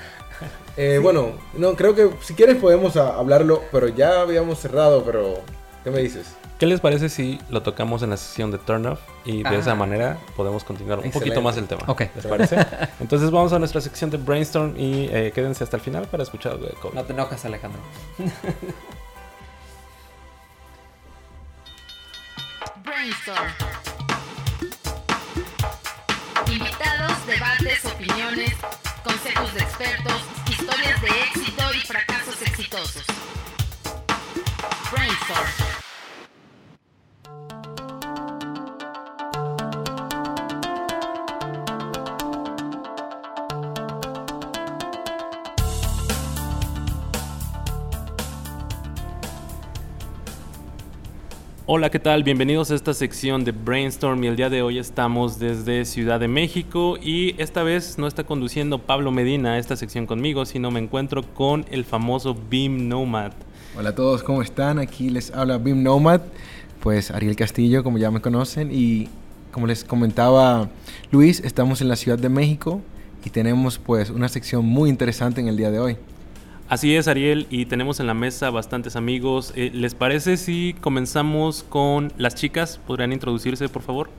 Eh, 0.78 0.98
Bueno, 1.02 1.32
no, 1.54 1.74
creo 1.74 1.94
que 1.94 2.08
si 2.22 2.32
quieres 2.34 2.56
podemos 2.56 2.96
a- 2.96 3.16
hablarlo, 3.18 3.62
pero 3.70 3.88
ya 3.88 4.22
habíamos 4.22 4.58
cerrado, 4.60 5.04
pero 5.04 5.40
¿qué 5.84 5.90
me 5.90 6.00
dices? 6.00 6.36
¿qué 6.58 6.66
les 6.66 6.80
parece 6.80 7.08
si 7.08 7.38
lo 7.48 7.62
tocamos 7.62 8.02
en 8.02 8.10
la 8.10 8.16
sesión 8.18 8.50
de 8.50 8.58
Turn 8.58 8.84
Off? 8.86 9.00
Y 9.24 9.42
de 9.42 9.48
Ah. 9.48 9.54
esa 9.54 9.74
manera 9.74 10.18
podemos 10.36 10.62
continuar 10.62 10.98
un 10.98 11.06
Excelente. 11.06 11.30
poquito 11.30 11.42
más 11.42 11.56
el 11.56 11.66
tema. 11.66 11.82
Ok. 11.86 12.02
¿Les 12.14 12.26
parece? 12.26 12.56
Entonces 13.00 13.30
vamos 13.30 13.52
a 13.54 13.58
nuestra 13.58 13.80
sección 13.80 14.10
de 14.10 14.18
Brainstorm 14.18 14.74
y 14.78 15.08
eh, 15.10 15.32
quédense 15.34 15.64
hasta 15.64 15.76
el 15.78 15.82
final 15.82 16.06
para 16.06 16.22
escuchar 16.22 16.52
algo 16.52 16.66
de 16.66 16.72
COVID. 16.74 16.94
No 16.94 17.04
te 17.04 17.12
enojas, 17.14 17.44
Alejandro. 17.46 17.80
Brainstorm. 22.84 23.48
Invitados, 26.50 27.26
debates, 27.26 27.84
opiniones, 27.84 28.52
consejos 29.04 29.54
de 29.54 29.60
expertos, 29.60 30.20
historias 30.48 31.00
de 31.02 31.08
éxito 31.08 31.62
y 31.74 31.80
fracasos 31.86 32.42
exitosos. 32.42 33.04
Hola, 51.72 51.88
¿qué 51.88 52.00
tal? 52.00 52.24
Bienvenidos 52.24 52.72
a 52.72 52.74
esta 52.74 52.92
sección 52.92 53.44
de 53.44 53.52
Brainstorm 53.52 54.24
y 54.24 54.26
el 54.26 54.34
día 54.34 54.50
de 54.50 54.62
hoy 54.62 54.78
estamos 54.78 55.38
desde 55.38 55.84
Ciudad 55.84 56.18
de 56.18 56.26
México 56.26 56.98
y 57.00 57.40
esta 57.40 57.62
vez 57.62 57.96
no 57.96 58.08
está 58.08 58.24
conduciendo 58.24 58.80
Pablo 58.80 59.12
Medina 59.12 59.56
esta 59.56 59.76
sección 59.76 60.06
conmigo, 60.06 60.44
sino 60.46 60.72
me 60.72 60.80
encuentro 60.80 61.22
con 61.22 61.64
el 61.70 61.84
famoso 61.84 62.36
Beam 62.50 62.88
Nomad. 62.88 63.30
Hola 63.78 63.90
a 63.90 63.94
todos, 63.94 64.24
¿cómo 64.24 64.42
están? 64.42 64.80
Aquí 64.80 65.10
les 65.10 65.30
habla 65.30 65.56
BIM 65.56 65.84
Nomad, 65.84 66.22
pues 66.80 67.12
Ariel 67.12 67.36
Castillo, 67.36 67.84
como 67.84 67.98
ya 67.98 68.10
me 68.10 68.20
conocen, 68.20 68.70
y 68.72 69.08
como 69.52 69.68
les 69.68 69.84
comentaba 69.84 70.68
Luis, 71.12 71.38
estamos 71.44 71.80
en 71.80 71.86
la 71.86 71.94
Ciudad 71.94 72.18
de 72.18 72.28
México 72.28 72.82
y 73.24 73.30
tenemos 73.30 73.78
pues 73.78 74.10
una 74.10 74.28
sección 74.28 74.66
muy 74.66 74.90
interesante 74.90 75.40
en 75.40 75.46
el 75.46 75.56
día 75.56 75.70
de 75.70 75.78
hoy. 75.78 75.96
Así 76.68 76.96
es, 76.96 77.06
Ariel, 77.06 77.46
y 77.48 77.66
tenemos 77.66 78.00
en 78.00 78.08
la 78.08 78.14
mesa 78.14 78.50
bastantes 78.50 78.96
amigos. 78.96 79.52
Eh, 79.54 79.70
¿Les 79.72 79.94
parece 79.94 80.36
si 80.36 80.74
comenzamos 80.80 81.62
con 81.62 82.12
las 82.18 82.34
chicas? 82.34 82.80
¿Podrían 82.88 83.12
introducirse, 83.12 83.68
por 83.68 83.82
favor? 83.82 84.10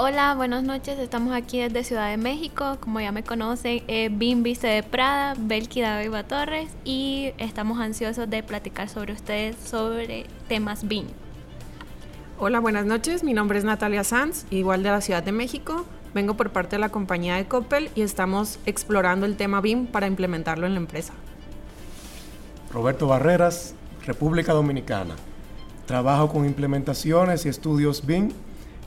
Hola, 0.00 0.36
buenas 0.36 0.62
noches. 0.62 0.96
Estamos 1.00 1.34
aquí 1.34 1.58
desde 1.58 1.82
Ciudad 1.82 2.08
de 2.08 2.18
México. 2.18 2.76
Como 2.78 3.00
ya 3.00 3.10
me 3.10 3.24
conocen, 3.24 3.82
eh, 3.88 4.10
BIM 4.12 4.44
Vice 4.44 4.64
de 4.64 4.84
Prada, 4.84 5.34
Belki 5.36 5.80
Daviva 5.80 6.22
Torres 6.22 6.70
y 6.84 7.32
estamos 7.36 7.80
ansiosos 7.80 8.30
de 8.30 8.44
platicar 8.44 8.88
sobre 8.88 9.12
ustedes 9.12 9.56
sobre 9.56 10.26
temas 10.46 10.86
BIM. 10.86 11.06
Hola, 12.38 12.60
buenas 12.60 12.86
noches. 12.86 13.24
Mi 13.24 13.34
nombre 13.34 13.58
es 13.58 13.64
Natalia 13.64 14.04
Sanz, 14.04 14.46
igual 14.50 14.84
de 14.84 14.90
la 14.90 15.00
Ciudad 15.00 15.24
de 15.24 15.32
México. 15.32 15.84
Vengo 16.14 16.34
por 16.34 16.50
parte 16.50 16.76
de 16.76 16.80
la 16.80 16.90
compañía 16.90 17.34
de 17.34 17.46
Coppel 17.46 17.90
y 17.96 18.02
estamos 18.02 18.60
explorando 18.66 19.26
el 19.26 19.36
tema 19.36 19.60
BIM 19.60 19.88
para 19.88 20.06
implementarlo 20.06 20.68
en 20.68 20.74
la 20.74 20.78
empresa. 20.78 21.12
Roberto 22.72 23.08
Barreras, 23.08 23.74
República 24.06 24.52
Dominicana. 24.52 25.16
Trabajo 25.86 26.28
con 26.28 26.44
implementaciones 26.44 27.46
y 27.46 27.48
estudios 27.48 28.06
BIM 28.06 28.30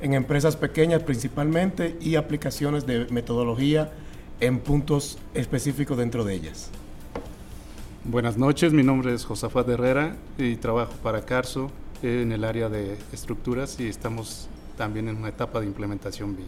en 0.02 0.14
empresas 0.14 0.56
pequeñas 0.56 1.04
principalmente 1.04 1.96
y 2.02 2.16
aplicaciones 2.16 2.86
de 2.86 3.06
metodología 3.12 3.92
en 4.40 4.60
puntos 4.60 5.20
específicos 5.34 5.98
dentro 5.98 6.24
de 6.24 6.34
ellas. 6.34 6.70
Buenas 8.04 8.38
noches, 8.38 8.74
mi 8.74 8.82
nombre 8.82 9.14
es 9.14 9.26
Josafat 9.26 9.70
Herrera 9.70 10.16
y 10.40 10.56
trabajo 10.56 10.94
para 11.04 11.22
Carso 11.22 11.70
en 12.02 12.32
el 12.32 12.44
área 12.44 12.68
de 12.68 12.98
estructuras 13.14 13.80
y 13.80 13.88
estamos 13.88 14.50
también 14.76 15.08
en 15.08 15.18
una 15.18 15.30
etapa 15.30 15.60
de 15.60 15.68
implementación 15.68 16.36
BIM. 16.36 16.48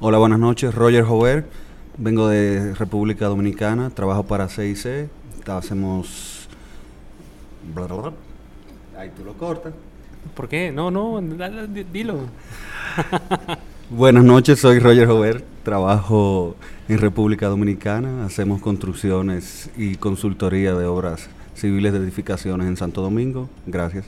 Hola, 0.00 0.16
buenas 0.16 0.38
noches, 0.38 0.74
Roger 0.74 1.04
Jover, 1.04 1.46
vengo 1.98 2.28
de 2.28 2.74
República 2.74 3.26
Dominicana, 3.26 3.90
trabajo 3.90 4.22
para 4.22 4.48
CIC, 4.48 5.10
hacemos... 5.46 6.48
bla, 7.74 7.86
bla, 7.86 7.96
bla. 7.96 8.12
Ahí 8.98 9.10
tú 9.14 9.22
lo 9.22 9.34
cortas. 9.34 9.74
¿Por 10.34 10.48
qué? 10.48 10.72
No, 10.72 10.90
no, 10.90 11.20
dilo. 11.92 12.20
Buenas 13.90 14.24
noches, 14.24 14.58
soy 14.58 14.80
Roger 14.80 15.06
Jover, 15.06 15.44
trabajo 15.62 16.56
en 16.88 16.98
República 16.98 17.46
Dominicana, 17.46 18.24
hacemos 18.24 18.60
construcciones 18.60 19.70
y 19.76 19.94
consultoría 19.96 20.74
de 20.74 20.86
obras 20.86 21.28
civiles 21.54 21.92
de 21.92 22.00
edificaciones 22.00 22.66
en 22.66 22.76
Santo 22.76 23.00
Domingo. 23.00 23.48
Gracias. 23.64 24.06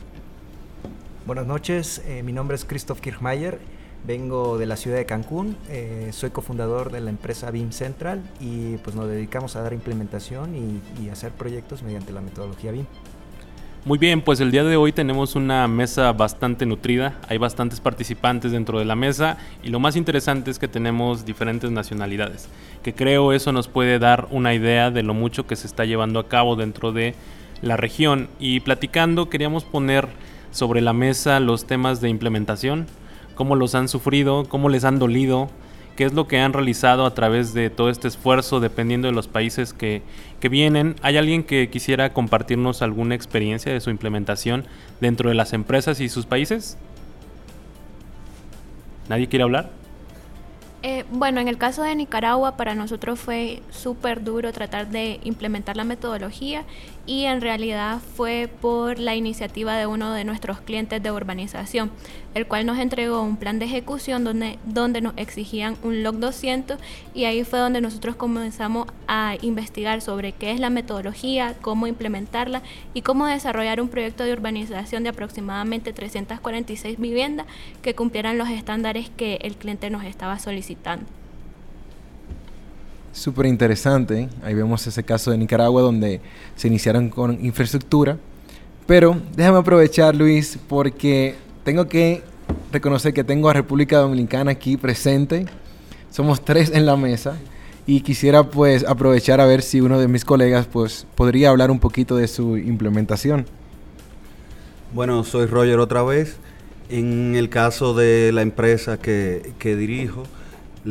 Buenas 1.27 1.47
noches, 1.47 2.03
eh, 2.07 2.23
mi 2.25 2.33
nombre 2.33 2.57
es 2.57 2.65
Christoph 2.65 3.01
Kirchmeier, 3.01 3.61
vengo 4.05 4.59
de 4.59 4.67
la 4.67 4.77
ciudad 4.77 4.97
de 4.97 5.07
Cancún, 5.07 5.57
eh, 5.69 6.09
soy 6.13 6.31
cofundador 6.31 6.91
de 6.91 7.01
la 7.01 7.11
empresa 7.11 7.51
BIM 7.51 7.71
Central 7.71 8.29
y 8.41 8.79
pues 8.79 8.97
nos 8.97 9.09
dedicamos 9.09 9.55
a 9.55 9.63
dar 9.63 9.73
implementación 9.73 10.57
y, 10.57 10.81
y 11.03 11.11
hacer 11.11 11.31
proyectos 11.33 11.83
mediante 11.83 12.13
la 12.13 12.21
metodología 12.21 12.73
BIM. 12.73 12.87
Muy 13.85 13.97
bien, 13.97 14.23
pues 14.23 14.41
el 14.41 14.51
día 14.51 14.65
de 14.65 14.77
hoy 14.77 14.93
tenemos 14.93 15.37
una 15.37 15.67
mesa 15.69 16.13
bastante 16.13 16.67
nutrida, 16.67 17.17
hay 17.29 17.39
bastantes 17.39 17.81
participantes 17.81 18.51
dentro 18.51 18.81
de 18.81 18.85
la 18.85 18.97
mesa 18.97 19.39
y 19.63 19.69
lo 19.69 19.79
más 19.79 19.95
interesante 19.95 20.51
es 20.51 20.59
que 20.59 20.67
tenemos 20.67 21.25
diferentes 21.25 21.71
nacionalidades, 21.71 22.49
que 22.83 22.93
creo 22.93 23.33
eso 23.33 23.53
nos 23.53 23.69
puede 23.69 24.01
dar 24.01 24.27
una 24.31 24.53
idea 24.53 24.91
de 24.91 25.05
lo 25.05 25.15
mucho 25.15 25.47
que 25.47 25.57
se 25.57 25.69
está 25.69 25.85
llevando 25.85 26.19
a 26.19 26.29
cabo 26.29 26.57
dentro 26.57 26.93
de 26.93 27.15
la 27.63 27.77
región. 27.77 28.29
Y 28.41 28.61
platicando 28.61 29.31
queríamos 29.31 29.65
poner 29.65 30.09
sobre 30.51 30.81
la 30.81 30.93
mesa 30.93 31.39
los 31.39 31.65
temas 31.65 32.01
de 32.01 32.09
implementación, 32.09 32.87
cómo 33.37 33.55
los 33.55 33.77
han 33.77 33.89
sufrido, 33.89 34.45
cómo 34.49 34.69
les 34.69 34.85
han 34.85 34.99
dolido, 34.99 35.51
qué 35.99 36.05
es 36.05 36.13
lo 36.13 36.29
que 36.29 36.39
han 36.39 36.53
realizado 36.53 37.05
a 37.07 37.13
través 37.13 37.55
de 37.55 37.71
todo 37.71 37.91
este 37.91 38.07
esfuerzo 38.07 38.61
dependiendo 38.61 39.09
de 39.09 39.13
los 39.13 39.27
países 39.27 39.73
que, 39.73 40.03
que 40.39 40.49
vienen. 40.49 40.95
¿Hay 41.03 41.17
alguien 41.17 41.43
que 41.43 41.71
quisiera 41.71 42.13
compartirnos 42.13 42.83
alguna 42.83 43.17
experiencia 43.17 43.73
de 43.73 43.81
su 43.81 43.91
implementación 43.91 44.65
dentro 45.01 45.29
de 45.29 45.35
las 45.35 45.53
empresas 45.53 45.99
y 45.99 46.09
sus 46.09 46.25
países? 46.25 46.79
¿Nadie 49.09 49.27
quiere 49.27 49.43
hablar? 49.43 49.71
Eh, 50.85 51.05
bueno, 51.11 51.41
en 51.41 51.49
el 51.49 51.59
caso 51.59 51.83
de 51.83 51.97
Nicaragua, 51.97 52.57
para 52.57 52.77
nosotros 52.77 53.19
fue 53.19 53.61
súper 53.71 54.23
duro 54.23 54.53
tratar 54.53 54.91
de 54.91 55.19
implementar 55.25 55.77
la 55.77 55.83
metodología 55.83 56.63
y 57.09 57.25
en 57.25 57.41
realidad 57.41 58.01
fue 58.17 58.51
por 58.61 58.99
la 58.99 59.17
iniciativa 59.17 59.75
de 59.77 59.87
uno 59.87 60.13
de 60.13 60.25
nuestros 60.25 60.61
clientes 60.61 61.03
de 61.03 61.11
urbanización, 61.11 61.91
el 62.35 62.47
cual 62.47 62.67
nos 62.67 62.79
entregó 62.79 63.23
un 63.23 63.39
plan 63.39 63.59
de 63.59 63.65
ejecución 63.65 64.25
donde, 64.25 64.59
donde 64.67 65.01
nos 65.01 65.15
exigían 65.17 65.79
un 65.83 66.03
log 66.03 66.19
200 66.19 66.79
y 67.15 67.25
ahí 67.25 67.45
fue 67.45 67.61
donde 67.61 67.81
nosotros 67.81 68.15
comenzamos 68.15 68.89
a 69.07 69.37
investigar 69.41 70.03
sobre 70.03 70.33
qué 70.33 70.53
es 70.53 70.61
la 70.61 70.69
metodología, 70.69 71.57
cómo 71.63 71.87
implementarla 71.87 72.63
y 72.93 73.01
cómo 73.01 73.27
desarrollar 73.27 73.81
un 73.81 73.89
proyecto 73.89 74.25
de 74.25 74.35
urbanización 74.35 75.03
de 75.03 75.09
aproximadamente 75.09 75.95
346 75.95 77.01
viviendas 77.01 77.47
que 77.81 77.95
cumplieran 77.95 78.37
los 78.37 78.51
estándares 78.51 79.09
que 79.09 79.39
el 79.41 79.57
cliente 79.57 79.89
nos 79.89 80.05
estaba 80.05 80.39
solicitando. 80.39 81.18
Súper 83.19 83.47
interesante. 83.47 84.29
Ahí 84.45 84.55
vemos 84.55 84.87
ese 84.87 85.03
caso 85.03 85.33
de 85.33 85.39
Nicaragua 85.39 85.83
donde 85.83 86.21
se 86.55 86.69
iniciaron 86.69 87.09
con 87.09 87.45
infraestructura. 87.45 88.17
Pero 88.87 89.21
déjame 89.35 89.59
aprovechar, 89.59 90.15
Luis, 90.15 90.57
porque 90.69 91.35
tengo 91.65 91.89
que 91.89 92.23
reconocer 92.73 93.13
que 93.13 93.25
tengo 93.25 93.49
a 93.49 93.55
República 93.55 93.99
Dominicana 93.99 94.53
aquí 94.53 94.77
presente. 94.77 95.47
Somos 96.13 96.45
tres 96.45 96.71
en 96.73 96.87
la 96.87 96.97
mesa. 96.97 97.37
Y 97.89 98.03
quisiera 98.03 98.45
pues 98.45 98.85
aprovechar 98.87 99.41
a 99.41 99.47
ver 99.47 99.63
si 99.63 99.81
uno 99.81 99.99
de 99.99 100.07
mis 100.07 100.25
colegas 100.25 100.69
pues 100.73 101.05
podría 101.17 101.51
hablar 101.51 101.73
un 101.73 101.81
poquito 101.81 102.15
de 102.15 102.29
su 102.29 102.57
implementación. 102.57 103.47
Bueno, 104.95 105.25
soy 105.25 105.47
Roger 105.47 105.81
otra 105.81 106.05
vez. 106.05 106.37
En 106.89 107.35
el 107.35 107.49
caso 107.49 107.95
de 107.95 108.31
la 108.31 108.43
empresa 108.43 108.97
que, 108.97 109.55
que 109.59 109.75
dirijo, 109.75 110.23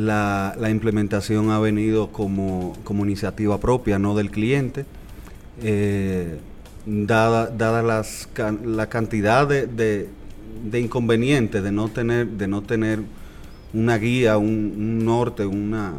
la, 0.06 0.54
la 0.58 0.70
implementación 0.70 1.50
ha 1.50 1.58
venido 1.58 2.08
como, 2.12 2.74
como 2.84 3.04
iniciativa 3.04 3.58
propia, 3.58 3.98
no 3.98 4.14
del 4.14 4.30
cliente. 4.30 4.84
Eh, 5.62 6.38
dada 6.86 7.48
dada 7.48 7.82
la 7.82 8.86
cantidad 8.88 9.46
de, 9.46 9.66
de- 9.66 10.08
inconvenientes 10.80 11.62
de 11.62 11.72
no 11.72 11.88
tener, 11.88 12.26
de 12.26 12.46
no 12.46 12.62
tener 12.62 13.00
una 13.74 13.98
guía, 13.98 14.38
un, 14.38 14.72
un 14.76 15.04
norte, 15.04 15.44
una, 15.44 15.94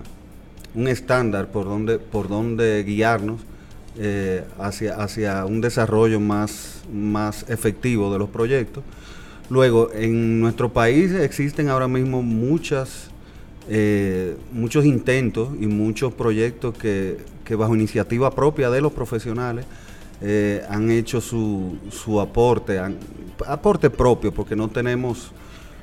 un 0.74 0.88
estándar 0.88 1.48
por 1.52 1.66
donde, 1.66 2.00
por 2.00 2.28
donde 2.28 2.84
guiarnos 2.84 3.42
eh, 3.98 4.44
hacia, 4.60 4.96
hacia 4.96 5.46
un 5.46 5.62
desarrollo 5.62 6.20
más, 6.20 6.82
más 6.92 7.46
efectivo 7.50 8.12
de 8.12 8.20
los 8.20 8.30
proyectos. 8.30 8.84
Luego, 9.50 9.92
en 9.94 10.40
nuestro 10.40 10.72
país 10.72 11.12
existen 11.12 11.70
ahora 11.70 11.88
mismo 11.88 12.22
muchas, 12.22 13.10
eh, 13.72 14.36
muchos 14.52 14.84
intentos 14.84 15.50
y 15.60 15.68
muchos 15.68 16.12
proyectos 16.14 16.76
que, 16.76 17.18
que 17.46 17.56
bajo 17.56 17.76
iniciativa 17.76 18.32
propia 18.32 18.72
de 18.72 18.82
los 18.82 18.92
profesionales 18.92 19.66
eh, 20.22 20.66
han 20.70 20.92
hecho 20.92 21.22
su, 21.22 21.78
su 21.92 22.20
aporte, 22.20 22.82
aporte 23.48 23.90
propio, 23.90 24.34
porque 24.34 24.56
no 24.56 24.68
tenemos, 24.68 25.32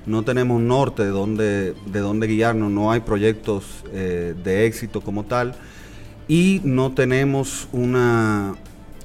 no 0.05 0.25
tenemos 0.25 0.61
norte 0.61 1.05
de 1.05 1.11
donde, 1.11 1.75
de 1.87 2.01
donde 2.01 2.27
guiarnos, 2.27 2.71
no 2.71 2.91
hay 2.91 3.01
proyectos 3.01 3.65
eh, 3.93 4.35
de 4.45 4.67
éxito 4.67 5.01
como 5.01 5.25
tal 5.25 5.55
y 6.29 6.61
no 6.65 6.93
tenemos 6.93 7.69
una, 7.73 8.57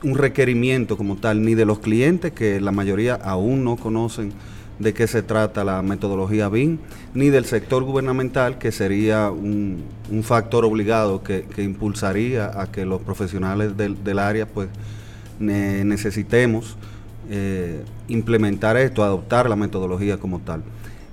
un 0.04 0.16
requerimiento 0.16 0.98
como 0.98 1.16
tal 1.16 1.44
ni 1.44 1.56
de 1.56 1.66
los 1.66 1.80
clientes, 1.80 2.32
que 2.32 2.60
la 2.60 2.72
mayoría 2.72 3.14
aún 3.14 3.64
no 3.64 3.78
conocen 3.78 4.34
de 4.82 4.94
qué 4.94 5.08
se 5.08 5.22
trata 5.22 5.64
la 5.64 5.82
metodología 5.82 6.50
BIM, 6.50 6.78
ni 7.14 7.30
del 7.30 7.46
sector 7.46 7.84
gubernamental, 7.84 8.58
que 8.58 8.72
sería 8.72 9.30
un, 9.32 9.84
un 10.10 10.24
factor 10.24 10.66
obligado 10.66 11.24
que, 11.24 11.44
que 11.44 11.64
impulsaría 11.64 12.60
a 12.60 12.72
que 12.72 12.86
los 12.86 13.02
profesionales 13.02 13.78
del, 13.78 14.04
del 14.04 14.20
área 14.20 14.46
pues 14.48 14.70
ne- 15.40 15.84
necesitemos 15.86 16.78
eh, 17.30 17.84
implementar 18.08 18.76
esto, 18.78 19.04
adoptar 19.04 19.50
la 19.50 19.56
metodología 19.56 20.18
como 20.18 20.40
tal. 20.40 20.64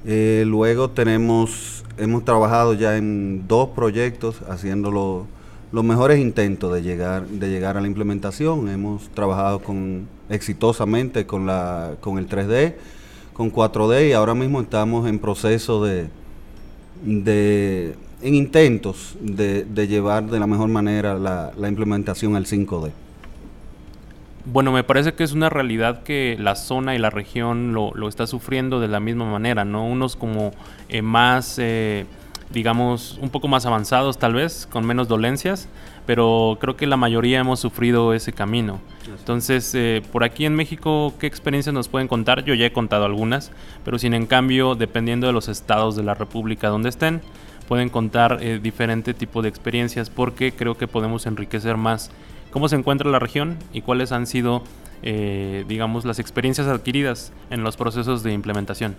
Eh, 0.06 0.44
luego 0.46 0.90
tenemos, 0.90 1.84
hemos 1.98 2.24
trabajado 2.24 2.72
ya 2.74 2.96
en 2.96 3.46
dos 3.46 3.68
proyectos 3.70 4.36
haciendo 4.48 4.90
lo- 4.90 5.26
los 5.70 5.84
mejores 5.84 6.18
intentos 6.18 6.72
de 6.72 6.80
llegar, 6.82 7.26
de 7.26 7.50
llegar 7.50 7.76
a 7.76 7.82
la 7.82 7.86
implementación. 7.88 8.68
Hemos 8.70 9.10
trabajado 9.10 9.58
con, 9.58 10.08
exitosamente 10.30 11.26
con, 11.26 11.44
la, 11.44 11.96
con 12.00 12.16
el 12.18 12.26
3D, 12.26 12.74
con 13.38 13.52
4D 13.52 14.10
y 14.10 14.12
ahora 14.14 14.34
mismo 14.34 14.60
estamos 14.60 15.08
en 15.08 15.20
proceso 15.20 15.82
de, 15.84 16.08
de 17.04 17.94
en 18.20 18.34
intentos 18.34 19.16
de, 19.20 19.62
de 19.62 19.86
llevar 19.86 20.24
de 20.24 20.40
la 20.40 20.48
mejor 20.48 20.68
manera 20.68 21.14
la, 21.14 21.52
la 21.56 21.68
implementación 21.68 22.34
al 22.34 22.46
5D. 22.46 22.90
Bueno, 24.44 24.72
me 24.72 24.82
parece 24.82 25.14
que 25.14 25.22
es 25.22 25.34
una 25.34 25.50
realidad 25.50 26.02
que 26.02 26.36
la 26.36 26.56
zona 26.56 26.96
y 26.96 26.98
la 26.98 27.10
región 27.10 27.74
lo, 27.74 27.92
lo 27.94 28.08
está 28.08 28.26
sufriendo 28.26 28.80
de 28.80 28.88
la 28.88 28.98
misma 28.98 29.30
manera, 29.30 29.64
¿no? 29.64 29.86
Unos 29.86 30.16
como 30.16 30.50
eh, 30.88 31.02
más 31.02 31.60
eh, 31.60 32.06
digamos, 32.50 33.18
un 33.20 33.30
poco 33.30 33.48
más 33.48 33.66
avanzados 33.66 34.18
tal 34.18 34.34
vez, 34.34 34.66
con 34.70 34.86
menos 34.86 35.08
dolencias, 35.08 35.68
pero 36.08 36.56
creo 36.58 36.74
que 36.74 36.86
la 36.86 36.96
mayoría 36.96 37.40
hemos 37.40 37.60
sufrido 37.60 38.14
ese 38.14 38.32
camino. 38.32 38.80
Entonces, 39.18 39.74
eh, 39.74 40.00
por 40.10 40.24
aquí 40.24 40.46
en 40.46 40.54
México, 40.54 41.12
¿qué 41.20 41.26
experiencias 41.26 41.74
nos 41.74 41.88
pueden 41.88 42.08
contar? 42.08 42.46
Yo 42.46 42.54
ya 42.54 42.64
he 42.64 42.72
contado 42.72 43.04
algunas, 43.04 43.52
pero 43.84 43.98
sin 43.98 44.14
en 44.14 44.24
cambio, 44.24 44.74
dependiendo 44.74 45.26
de 45.26 45.34
los 45.34 45.48
estados 45.48 45.96
de 45.96 46.04
la 46.04 46.14
República 46.14 46.68
donde 46.68 46.88
estén, 46.88 47.20
pueden 47.68 47.90
contar 47.90 48.38
eh, 48.40 48.58
diferente 48.58 49.12
tipo 49.12 49.42
de 49.42 49.50
experiencias 49.50 50.08
porque 50.08 50.52
creo 50.52 50.78
que 50.78 50.88
podemos 50.88 51.26
enriquecer 51.26 51.76
más 51.76 52.10
cómo 52.52 52.70
se 52.70 52.76
encuentra 52.76 53.10
la 53.10 53.18
región 53.18 53.58
y 53.74 53.82
cuáles 53.82 54.10
han 54.10 54.26
sido, 54.26 54.62
eh, 55.02 55.66
digamos, 55.68 56.06
las 56.06 56.18
experiencias 56.20 56.68
adquiridas 56.68 57.34
en 57.50 57.62
los 57.62 57.76
procesos 57.76 58.22
de 58.22 58.32
implementación. 58.32 58.96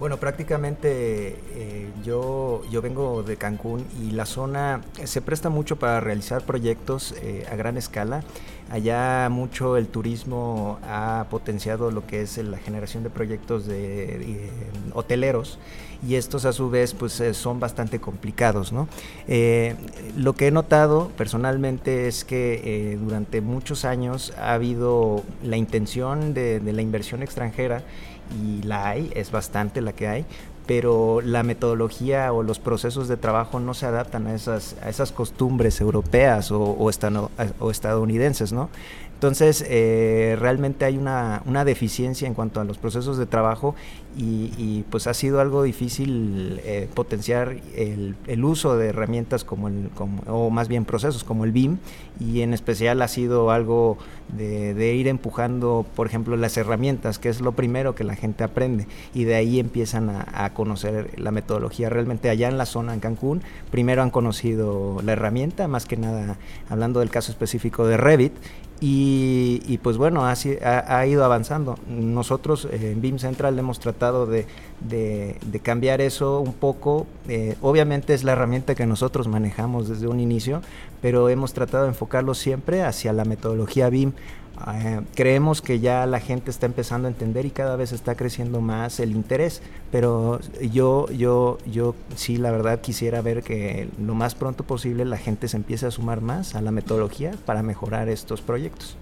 Bueno, 0.00 0.16
prácticamente 0.16 1.36
eh, 1.54 1.90
yo, 2.02 2.62
yo 2.70 2.80
vengo 2.80 3.22
de 3.22 3.36
Cancún 3.36 3.84
y 4.02 4.12
la 4.12 4.24
zona 4.24 4.80
se 5.04 5.20
presta 5.20 5.50
mucho 5.50 5.76
para 5.76 6.00
realizar 6.00 6.40
proyectos 6.40 7.14
eh, 7.20 7.46
a 7.52 7.54
gran 7.54 7.76
escala. 7.76 8.22
Allá 8.70 9.28
mucho 9.30 9.76
el 9.76 9.88
turismo 9.88 10.78
ha 10.84 11.26
potenciado 11.28 11.90
lo 11.90 12.06
que 12.06 12.22
es 12.22 12.38
la 12.38 12.56
generación 12.56 13.02
de 13.02 13.10
proyectos 13.10 13.66
de, 13.66 14.48
hoteleros 14.94 15.58
y 16.06 16.14
estos 16.14 16.44
a 16.44 16.52
su 16.52 16.70
vez 16.70 16.94
pues 16.94 17.20
eh, 17.20 17.34
son 17.34 17.58
bastante 17.58 17.98
complicados. 18.00 18.72
¿no? 18.72 18.88
Eh, 19.26 19.74
lo 20.16 20.34
que 20.34 20.46
he 20.46 20.50
notado 20.50 21.10
personalmente 21.16 22.06
es 22.06 22.24
que 22.24 22.60
eh, 22.64 22.96
durante 22.96 23.40
muchos 23.40 23.84
años 23.84 24.32
ha 24.38 24.54
habido 24.54 25.24
la 25.42 25.56
intención 25.56 26.32
de 26.32 26.60
la 26.72 26.80
inversión 26.80 27.22
extranjera 27.22 27.82
y 28.30 28.62
la 28.62 28.88
hay, 28.88 29.10
es 29.14 29.30
bastante 29.30 29.80
la 29.80 29.92
que 29.92 30.08
hay, 30.08 30.26
pero 30.66 31.20
la 31.20 31.42
metodología 31.42 32.32
o 32.32 32.42
los 32.42 32.58
procesos 32.58 33.08
de 33.08 33.16
trabajo 33.16 33.58
no 33.58 33.74
se 33.74 33.86
adaptan 33.86 34.26
a 34.26 34.34
esas, 34.34 34.76
a 34.82 34.88
esas 34.88 35.10
costumbres 35.10 35.80
europeas 35.80 36.52
o, 36.52 36.60
o, 36.62 36.90
o 37.58 37.70
estadounidenses, 37.70 38.52
¿no? 38.52 38.68
Entonces, 39.20 39.62
eh, 39.68 40.34
realmente 40.40 40.86
hay 40.86 40.96
una, 40.96 41.42
una, 41.44 41.66
deficiencia 41.66 42.26
en 42.26 42.32
cuanto 42.32 42.58
a 42.58 42.64
los 42.64 42.78
procesos 42.78 43.18
de 43.18 43.26
trabajo 43.26 43.74
y, 44.16 44.50
y 44.56 44.86
pues 44.88 45.06
ha 45.06 45.12
sido 45.12 45.42
algo 45.42 45.62
difícil 45.62 46.58
eh, 46.64 46.88
potenciar 46.94 47.56
el, 47.76 48.16
el, 48.26 48.44
uso 48.46 48.78
de 48.78 48.88
herramientas 48.88 49.44
como 49.44 49.68
el, 49.68 49.90
como, 49.94 50.22
o 50.22 50.48
más 50.48 50.68
bien 50.68 50.86
procesos 50.86 51.22
como 51.22 51.44
el 51.44 51.52
BIM 51.52 51.76
y 52.18 52.40
en 52.40 52.54
especial 52.54 53.02
ha 53.02 53.08
sido 53.08 53.50
algo 53.50 53.98
de, 54.34 54.94
ir 54.94 55.06
empujando, 55.06 55.84
por 55.94 56.06
ejemplo, 56.06 56.34
las 56.38 56.56
herramientas, 56.56 57.18
que 57.18 57.28
es 57.28 57.42
lo 57.42 57.52
primero 57.52 57.94
que 57.94 58.04
la 58.04 58.16
gente 58.16 58.42
aprende 58.42 58.86
y 59.12 59.24
de 59.24 59.34
ahí 59.34 59.60
empiezan 59.60 60.08
a, 60.08 60.26
a 60.32 60.54
conocer 60.54 61.10
la 61.20 61.30
metodología. 61.30 61.90
Realmente 61.90 62.30
allá 62.30 62.48
en 62.48 62.56
la 62.56 62.64
zona, 62.64 62.94
en 62.94 63.00
Cancún, 63.00 63.42
primero 63.70 64.02
han 64.02 64.10
conocido 64.10 65.02
la 65.04 65.12
herramienta, 65.12 65.68
más 65.68 65.84
que 65.84 65.98
nada 65.98 66.38
hablando 66.70 67.00
del 67.00 67.10
caso 67.10 67.32
específico 67.32 67.86
de 67.86 67.98
Revit, 67.98 68.32
y, 68.82 69.78
pues 69.82 69.98
bueno, 69.98 70.24
ha, 70.24 70.32
ha, 70.32 71.06
ido 71.06 71.24
avanzando. 71.24 71.78
Nosotros 71.86 72.64
eh, 72.64 72.92
en 72.92 73.02
BIM 73.02 73.18
Central 73.18 73.58
hemos 73.58 73.78
tratado 73.78 74.26
de 74.26 74.46
cambiar 75.62 76.00
eso 76.00 76.40
un 76.40 76.54
poco. 76.54 77.06
Eh, 77.28 77.56
obviamente 77.60 78.14
es 78.14 78.24
la 78.24 78.32
herramienta 78.32 78.74
que 78.74 78.86
nosotros 78.86 79.28
manejamos 79.28 79.88
desde 79.88 80.08
un 80.08 80.18
inicio, 80.18 80.62
pero 81.02 81.28
hemos 81.28 81.52
tratado 81.52 81.84
de 81.84 81.90
enfocarlo 81.90 82.32
siempre 82.32 82.82
hacia 82.82 83.12
la 83.12 83.26
metodología 83.26 83.90
BIM. 83.90 84.12
Uh, 84.60 85.04
creemos 85.14 85.62
que 85.62 85.80
ya 85.80 86.04
la 86.04 86.20
gente 86.20 86.50
está 86.50 86.66
empezando 86.66 87.08
a 87.08 87.10
entender 87.10 87.46
y 87.46 87.50
cada 87.50 87.76
vez 87.76 87.92
está 87.92 88.14
creciendo 88.14 88.60
más 88.60 89.00
el 89.00 89.12
interés, 89.12 89.62
pero 89.90 90.38
yo, 90.60 91.10
yo, 91.10 91.56
yo 91.64 91.94
sí, 92.14 92.36
la 92.36 92.50
verdad 92.50 92.80
quisiera 92.82 93.22
ver 93.22 93.42
que 93.42 93.88
lo 93.98 94.14
más 94.14 94.34
pronto 94.34 94.64
posible 94.64 95.06
la 95.06 95.16
gente 95.16 95.48
se 95.48 95.56
empiece 95.56 95.86
a 95.86 95.90
sumar 95.90 96.20
más 96.20 96.54
a 96.54 96.60
la 96.60 96.72
metodología 96.72 97.32
para 97.46 97.62
mejorar 97.62 98.10
estos 98.10 98.42
proyectos. 98.42 98.96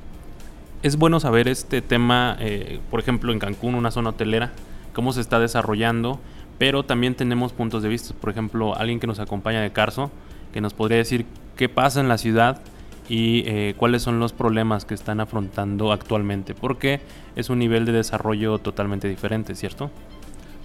Es 0.85 0.97
bueno 0.97 1.19
saber 1.19 1.49
este 1.49 1.83
tema, 1.83 2.37
eh, 2.39 2.79
por 2.89 3.01
ejemplo, 3.01 3.33
en 3.33 3.41
Cancún, 3.41 3.75
una 3.75 3.91
zona 3.91 4.11
hotelera, 4.11 4.53
cómo 4.93 5.13
se 5.13 5.21
está 5.21 5.41
desarrollando, 5.41 6.21
pero 6.59 6.85
también 6.85 7.17
tenemos 7.17 7.53
puntos 7.53 7.83
de 7.83 7.89
vista. 7.89 8.15
Por 8.21 8.31
ejemplo, 8.31 8.77
alguien 8.77 9.01
que 9.01 9.09
nos 9.09 9.19
acompaña 9.19 9.61
de 9.61 9.73
Carso, 9.73 10.13
que 10.53 10.61
nos 10.61 10.75
podría 10.75 10.99
decir 10.99 11.27
qué 11.57 11.69
pasa 11.69 12.01
en 12.01 12.07
la 12.07 12.17
ciudad 12.17 12.61
y 13.09 13.43
eh, 13.47 13.75
cuáles 13.77 14.03
son 14.03 14.21
los 14.21 14.33
problemas 14.33 14.85
que 14.85 14.95
están 14.95 15.21
afrontando 15.21 15.93
actualmente, 15.93 16.55
porque 16.55 17.01
es 17.37 17.49
un 17.49 17.59
nivel 17.59 17.85
de 17.87 17.93
desarrollo 17.93 18.59
totalmente 18.59 19.09
diferente, 19.09 19.55
¿cierto? 19.55 19.91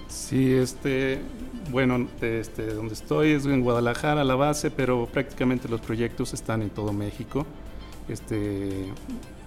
Sí, 0.10 0.54
este, 0.54 1.20
bueno, 1.72 2.08
este, 2.22 2.74
donde 2.74 2.94
estoy 2.94 3.32
es 3.32 3.46
en 3.46 3.62
Guadalajara, 3.62 4.24
la 4.24 4.36
base, 4.36 4.70
pero 4.70 5.08
prácticamente 5.08 5.68
los 5.70 5.82
proyectos 5.82 6.34
están 6.34 6.62
en 6.62 6.70
todo 6.70 6.94
México. 6.94 7.46
Este, 8.10 8.88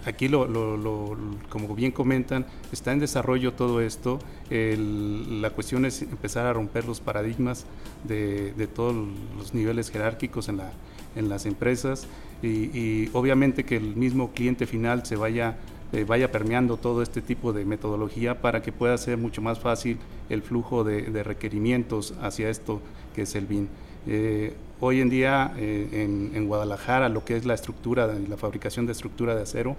aquí, 0.05 0.27
lo, 0.27 0.47
lo, 0.47 0.75
lo, 0.75 1.15
como 1.49 1.75
bien 1.75 1.91
comentan, 1.91 2.45
está 2.71 2.91
en 2.91 2.99
desarrollo 2.99 3.53
todo 3.53 3.79
esto. 3.79 4.19
El, 4.49 5.41
la 5.41 5.51
cuestión 5.51 5.85
es 5.85 6.01
empezar 6.01 6.47
a 6.47 6.53
romper 6.53 6.85
los 6.85 6.99
paradigmas 6.99 7.65
de, 8.03 8.53
de 8.53 8.67
todos 8.67 8.95
los 9.37 9.53
niveles 9.53 9.91
jerárquicos 9.91 10.49
en, 10.49 10.57
la, 10.57 10.71
en 11.15 11.29
las 11.29 11.45
empresas 11.45 12.07
y, 12.41 13.09
obviamente 13.13 13.63
que 13.63 13.77
el 13.77 13.95
mismo 13.95 14.31
cliente 14.31 14.67
final 14.67 15.05
se 15.05 15.15
vaya, 15.15 15.57
eh, 15.91 16.03
vaya 16.03 16.31
permeando 16.31 16.77
todo 16.77 17.01
este 17.01 17.21
tipo 17.21 17.53
de 17.53 17.65
metodología 17.65 18.41
para 18.41 18.61
que 18.61 18.71
pueda 18.71 18.97
ser 18.97 19.17
mucho 19.17 19.41
más 19.41 19.59
fácil 19.59 19.97
el 20.29 20.41
flujo 20.41 20.83
de, 20.83 21.23
requerimientos 21.23 22.13
hacia 22.21 22.49
esto 22.49 22.81
que 23.15 23.23
es 23.23 23.35
el 23.35 23.45
BIN. 23.45 23.67
Eh, 24.05 24.53
hoy 24.79 25.01
en 25.01 25.09
día 25.09 25.53
eh, 25.57 26.29
en, 26.33 26.47
Guadalajara 26.47 27.09
lo 27.09 27.25
que 27.25 27.35
es 27.35 27.45
la 27.45 27.55
estructura, 27.55 28.07
la 28.07 28.37
fabricación 28.37 28.85
de 28.85 28.91
estructura 28.91 29.35
de 29.35 29.41
acero, 29.41 29.75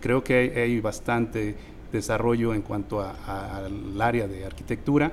creo 0.00 0.24
que 0.24 0.34
hay, 0.34 0.80
bastante 0.80 1.54
desarrollo 1.92 2.54
en 2.54 2.62
cuanto 2.62 3.00
al 3.00 4.00
área 4.00 4.26
de 4.26 4.44
arquitectura 4.44 5.12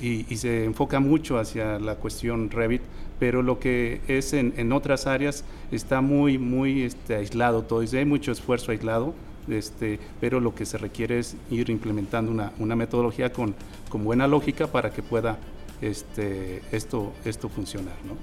y, 0.00 0.24
se 0.36 0.64
enfoca 0.64 1.00
mucho 1.00 1.38
hacia 1.38 1.78
la 1.78 1.96
cuestión 1.96 2.50
Revit, 2.50 2.82
pero 3.18 3.42
lo 3.42 3.58
que 3.58 4.00
es 4.08 4.32
en, 4.32 4.54
en 4.56 4.72
otras 4.72 5.06
áreas 5.06 5.44
está 5.70 6.00
muy, 6.00 6.38
muy 6.38 6.82
este, 6.82 7.16
aislado 7.16 7.62
todo, 7.62 7.80
hay 7.80 8.04
mucho 8.04 8.32
esfuerzo 8.32 8.72
aislado, 8.72 9.14
este, 9.48 9.98
pero 10.20 10.40
lo 10.40 10.54
que 10.54 10.66
se 10.66 10.78
requiere 10.78 11.18
es 11.18 11.36
ir 11.50 11.70
implementando 11.70 12.30
una, 12.30 12.52
una 12.58 12.76
metodología 12.76 13.32
con, 13.32 13.54
con, 13.88 14.04
buena 14.04 14.26
lógica 14.26 14.66
para 14.66 14.90
que 14.90 15.02
pueda 15.02 15.38
este, 15.80 16.62
esto, 16.72 17.12
esto 17.24 17.48
funcionar. 17.48 17.94
¿no? 18.06 18.14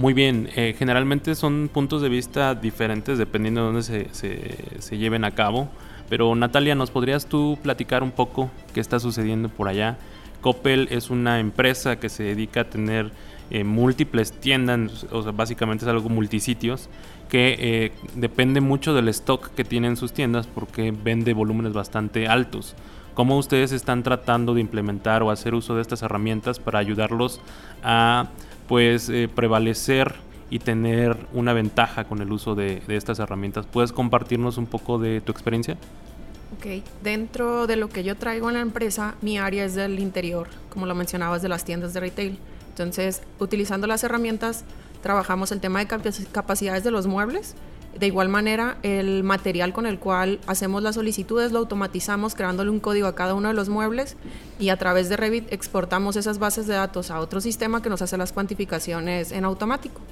Muy 0.00 0.12
bien, 0.12 0.50
eh, 0.56 0.74
generalmente 0.78 1.34
son 1.34 1.70
puntos 1.72 2.02
de 2.02 2.08
vista 2.08 2.54
diferentes 2.54 3.16
dependiendo 3.18 3.62
de 3.62 3.66
dónde 3.66 3.82
se, 3.82 4.08
se, 4.12 4.80
se, 4.80 4.98
lleven 4.98 5.24
a 5.24 5.30
cabo, 5.30 5.68
pero 6.08 6.34
Natalia, 6.34 6.74
¿nos 6.74 6.90
podrías 6.90 7.26
tú 7.26 7.58
platicar 7.62 8.02
un 8.02 8.10
poco 8.10 8.50
qué 8.74 8.80
está 8.80 9.00
sucediendo 9.00 9.48
por 9.48 9.68
allá? 9.68 9.96
Coppel 10.40 10.88
es 10.90 11.10
una 11.10 11.40
empresa 11.40 11.96
que 11.96 12.08
se 12.08 12.22
dedica 12.22 12.62
a 12.62 12.64
tener 12.64 13.10
eh, 13.50 13.62
múltiples 13.62 14.32
tiendas, 14.32 15.06
o 15.12 15.22
sea, 15.22 15.32
básicamente 15.32 15.84
es 15.84 15.88
algo 15.88 16.08
multisitios, 16.08 16.88
que 17.28 17.56
eh, 17.58 17.92
depende 18.14 18.60
mucho 18.60 18.94
del 18.94 19.08
stock 19.08 19.50
que 19.54 19.64
tienen 19.64 19.96
sus 19.96 20.12
tiendas 20.12 20.46
porque 20.46 20.92
vende 20.92 21.32
volúmenes 21.32 21.72
bastante 21.72 22.26
altos. 22.26 22.74
¿Cómo 23.14 23.38
ustedes 23.38 23.72
están 23.72 24.02
tratando 24.02 24.52
de 24.54 24.60
implementar 24.60 25.22
o 25.22 25.30
hacer 25.30 25.54
uso 25.54 25.74
de 25.74 25.82
estas 25.82 26.02
herramientas 26.02 26.58
para 26.58 26.78
ayudarlos 26.78 27.40
a 27.82 28.28
pues 28.68 29.08
eh, 29.08 29.28
prevalecer 29.32 30.14
y 30.50 30.58
tener 30.58 31.16
una 31.32 31.52
ventaja 31.52 32.04
con 32.04 32.20
el 32.20 32.30
uso 32.30 32.54
de, 32.54 32.82
de, 32.86 32.96
estas 32.96 33.18
herramientas? 33.20 33.66
¿Puedes 33.66 33.92
compartirnos 33.92 34.58
un 34.58 34.66
poco 34.66 34.98
de 34.98 35.20
tu 35.20 35.32
experiencia? 35.32 35.76
Ok, 36.54 36.84
dentro 37.02 37.66
de 37.66 37.74
lo 37.74 37.88
que 37.88 38.04
yo 38.04 38.16
traigo 38.16 38.48
en 38.48 38.54
la 38.54 38.60
empresa, 38.60 39.16
mi 39.20 39.36
área 39.36 39.64
es 39.64 39.74
del 39.74 39.98
interior, 39.98 40.48
como 40.70 40.86
lo 40.86 40.94
mencionabas, 40.94 41.42
de 41.42 41.48
las 41.48 41.64
tiendas 41.64 41.92
de 41.92 42.00
retail. 42.00 42.38
Entonces, 42.68 43.22
utilizando 43.40 43.88
las 43.88 44.04
herramientas, 44.04 44.64
trabajamos 45.02 45.50
el 45.50 45.60
tema 45.60 45.84
de 45.84 45.88
capacidades 46.30 46.84
de 46.84 46.92
los 46.92 47.06
muebles. 47.08 47.56
De 47.98 48.06
igual 48.06 48.28
manera, 48.28 48.76
el 48.82 49.24
material 49.24 49.72
con 49.72 49.86
el 49.86 49.98
cual 49.98 50.38
hacemos 50.46 50.82
las 50.82 50.96
solicitudes 50.96 51.50
lo 51.50 51.58
automatizamos 51.60 52.34
creándole 52.34 52.70
un 52.70 52.78
código 52.78 53.06
a 53.06 53.14
cada 53.14 53.34
uno 53.34 53.48
de 53.48 53.54
los 53.54 53.70
muebles 53.70 54.16
y 54.58 54.68
a 54.68 54.76
través 54.76 55.08
de 55.08 55.16
Revit 55.16 55.50
exportamos 55.50 56.16
esas 56.16 56.38
bases 56.38 56.66
de 56.66 56.74
datos 56.74 57.10
a 57.10 57.20
otro 57.20 57.40
sistema 57.40 57.80
que 57.80 57.88
nos 57.88 58.02
hace 58.02 58.18
las 58.18 58.32
cuantificaciones 58.32 59.32
en 59.32 59.46
automático. 59.46 60.02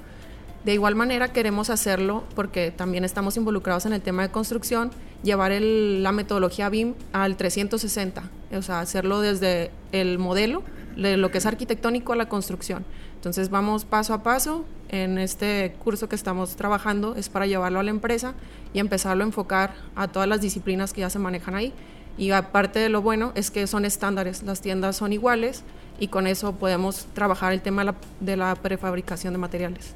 De 0.64 0.72
igual 0.72 0.94
manera 0.94 1.34
queremos 1.34 1.68
hacerlo 1.68 2.24
porque 2.34 2.70
también 2.70 3.04
estamos 3.04 3.36
involucrados 3.36 3.84
en 3.84 3.92
el 3.92 4.00
tema 4.00 4.22
de 4.22 4.30
construcción, 4.30 4.90
llevar 5.24 5.52
la 5.52 6.12
metodología 6.12 6.68
BIM 6.68 6.94
al 7.12 7.36
360, 7.36 8.22
o 8.52 8.62
sea, 8.62 8.80
hacerlo 8.80 9.20
desde 9.20 9.72
el 9.90 10.18
modelo, 10.18 10.62
de 10.96 11.16
lo 11.16 11.32
que 11.32 11.38
es 11.38 11.46
arquitectónico 11.46 12.12
a 12.12 12.16
la 12.16 12.28
construcción. 12.28 12.84
Entonces 13.16 13.50
vamos 13.50 13.84
paso 13.84 14.14
a 14.14 14.22
paso, 14.22 14.64
en 14.90 15.18
este 15.18 15.74
curso 15.82 16.08
que 16.08 16.14
estamos 16.14 16.56
trabajando 16.56 17.16
es 17.16 17.28
para 17.28 17.46
llevarlo 17.46 17.80
a 17.80 17.82
la 17.82 17.90
empresa 17.90 18.34
y 18.72 18.78
empezarlo 18.78 19.24
a 19.24 19.26
enfocar 19.26 19.74
a 19.96 20.08
todas 20.08 20.28
las 20.28 20.40
disciplinas 20.40 20.92
que 20.92 21.00
ya 21.00 21.10
se 21.10 21.18
manejan 21.18 21.54
ahí. 21.54 21.72
Y 22.16 22.30
aparte 22.30 22.78
de 22.78 22.90
lo 22.90 23.02
bueno 23.02 23.32
es 23.34 23.50
que 23.50 23.66
son 23.66 23.84
estándares, 23.84 24.42
las 24.44 24.60
tiendas 24.60 24.96
son 24.96 25.12
iguales 25.12 25.64
y 25.98 26.08
con 26.08 26.26
eso 26.26 26.52
podemos 26.52 27.06
trabajar 27.14 27.52
el 27.52 27.62
tema 27.62 27.96
de 28.20 28.36
la 28.36 28.54
prefabricación 28.54 29.32
de 29.32 29.38
materiales. 29.38 29.94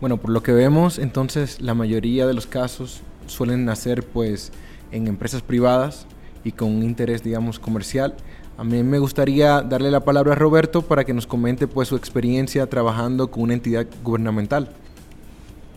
Bueno, 0.00 0.18
por 0.18 0.30
lo 0.30 0.42
que 0.42 0.52
vemos, 0.52 0.98
entonces 0.98 1.60
la 1.60 1.74
mayoría 1.74 2.26
de 2.26 2.34
los 2.34 2.46
casos 2.46 3.00
suelen 3.26 3.64
nacer 3.64 4.04
pues 4.04 4.52
en 4.92 5.06
empresas 5.06 5.42
privadas 5.42 6.06
y 6.44 6.52
con 6.52 6.74
un 6.74 6.82
interés, 6.82 7.22
digamos, 7.22 7.58
comercial. 7.58 8.14
A 8.56 8.64
mí 8.64 8.82
me 8.82 8.98
gustaría 8.98 9.62
darle 9.62 9.90
la 9.90 10.00
palabra 10.00 10.32
a 10.32 10.36
Roberto 10.36 10.82
para 10.82 11.04
que 11.04 11.12
nos 11.12 11.26
comente 11.26 11.66
pues 11.66 11.88
su 11.88 11.96
experiencia 11.96 12.68
trabajando 12.68 13.30
con 13.30 13.44
una 13.44 13.54
entidad 13.54 13.86
gubernamental. 14.04 14.70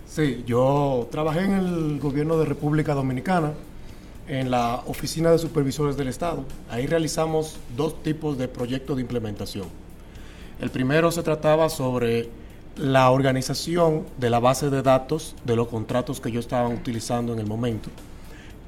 Sí, 0.08 0.44
yo 0.46 1.08
trabajé 1.12 1.46
en 1.46 1.54
el 1.54 2.00
gobierno 2.00 2.38
de 2.38 2.46
República 2.46 2.94
Dominicana, 2.94 3.54
en 4.28 4.52
la 4.52 4.82
Oficina 4.86 5.32
de 5.32 5.38
Supervisores 5.38 5.98
del 5.98 6.08
Estado. 6.08 6.44
Ahí 6.70 6.86
realizamos 6.86 7.58
dos 7.76 8.04
tipos 8.04 8.38
de 8.38 8.48
proyectos 8.48 8.98
de 8.98 9.02
implementación. 9.02 9.68
El 10.60 10.70
primero 10.70 11.12
se 11.12 11.24
trataba 11.24 11.70
sobre 11.70 12.30
la 12.78 13.10
organización 13.10 14.06
de 14.18 14.30
la 14.30 14.40
base 14.40 14.70
de 14.70 14.82
datos 14.82 15.36
de 15.44 15.56
los 15.56 15.68
contratos 15.68 16.22
que 16.22 16.32
yo 16.32 16.40
estaba 16.40 16.68
utilizando 16.68 17.34
en 17.34 17.40
el 17.40 17.48
momento. 17.48 17.90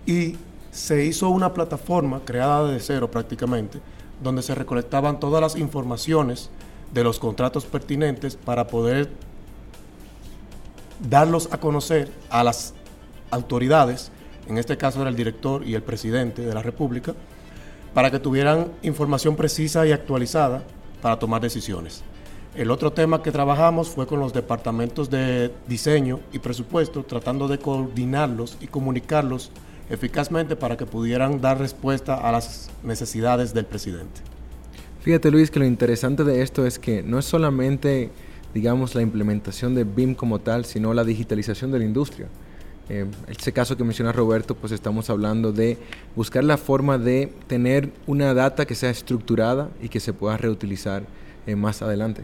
Y 0.06 0.36
se 0.72 1.06
hizo 1.06 1.30
una 1.30 1.54
plataforma 1.54 2.22
creada 2.26 2.72
de 2.72 2.80
cero 2.80 3.10
prácticamente, 3.12 3.80
donde 4.22 4.42
se 4.42 4.56
recolectaban 4.56 5.20
todas 5.20 5.42
las 5.42 5.56
informaciones 5.56 6.50
de 6.94 7.04
los 7.04 7.20
contratos 7.20 7.66
pertinentes 7.66 8.36
para 8.36 8.68
poder 8.68 9.10
darlos 11.08 11.50
a 11.52 11.60
conocer 11.60 12.12
a 12.30 12.44
las 12.44 12.74
autoridades, 13.32 14.12
en 14.48 14.58
este 14.58 14.78
caso 14.78 15.02
era 15.02 15.10
el 15.10 15.16
director 15.16 15.66
y 15.66 15.76
el 15.76 15.84
presidente 15.84 16.42
de 16.42 16.54
la 16.54 16.62
República, 16.62 17.14
para 17.94 18.12
que 18.12 18.20
tuvieran 18.20 18.72
información 18.82 19.36
precisa 19.36 19.86
y 19.86 19.92
actualizada 19.92 20.64
para 21.02 21.18
tomar 21.18 21.42
decisiones. 21.42 22.04
El 22.56 22.72
otro 22.72 22.92
tema 22.92 23.22
que 23.22 23.32
trabajamos 23.32 23.90
fue 23.90 24.08
con 24.08 24.20
los 24.20 24.34
departamentos 24.34 25.10
de 25.10 25.52
diseño 25.68 26.20
y 26.34 26.40
presupuesto, 26.40 27.04
tratando 27.04 27.48
de 27.48 27.60
coordinarlos 27.60 28.58
y 28.60 28.68
comunicarlos 28.68 29.52
eficazmente 29.90 30.56
para 30.56 30.76
que 30.76 30.86
pudieran 30.86 31.42
dar 31.42 31.60
respuesta 31.60 32.16
a 32.16 32.32
las 32.32 32.70
necesidades 32.84 33.54
del 33.54 33.66
presidente. 33.66 34.22
Fíjate 35.02 35.32
Luis 35.32 35.52
que 35.52 35.60
lo 35.60 35.66
interesante 35.66 36.24
de 36.24 36.42
esto 36.42 36.66
es 36.66 36.80
que 36.80 37.04
no 37.04 37.20
es 37.20 37.26
solamente, 37.26 38.10
digamos, 38.54 38.96
la 38.96 39.04
implementación 39.04 39.76
de 39.76 39.84
BIM 39.84 40.16
como 40.16 40.40
tal, 40.40 40.66
sino 40.66 40.94
la 40.94 41.04
digitalización 41.04 41.72
de 41.72 41.80
la 41.80 41.86
industria. 41.86 42.28
Eh, 42.90 43.06
ese 43.28 43.54
caso 43.54 43.78
que 43.78 43.84
menciona 43.84 44.12
Roberto, 44.12 44.56
pues 44.56 44.72
estamos 44.72 45.12
hablando 45.12 45.52
de 45.52 45.78
buscar 46.16 46.44
la 46.44 46.58
forma 46.58 46.98
de 46.98 47.32
tener 47.46 47.92
una 48.08 48.34
data 48.34 48.66
que 48.66 48.74
sea 48.74 48.90
estructurada 48.90 49.70
y 49.82 49.90
que 49.90 50.00
se 50.00 50.14
pueda 50.14 50.38
reutilizar 50.38 51.04
eh, 51.46 51.56
más 51.56 51.84
adelante. 51.84 52.24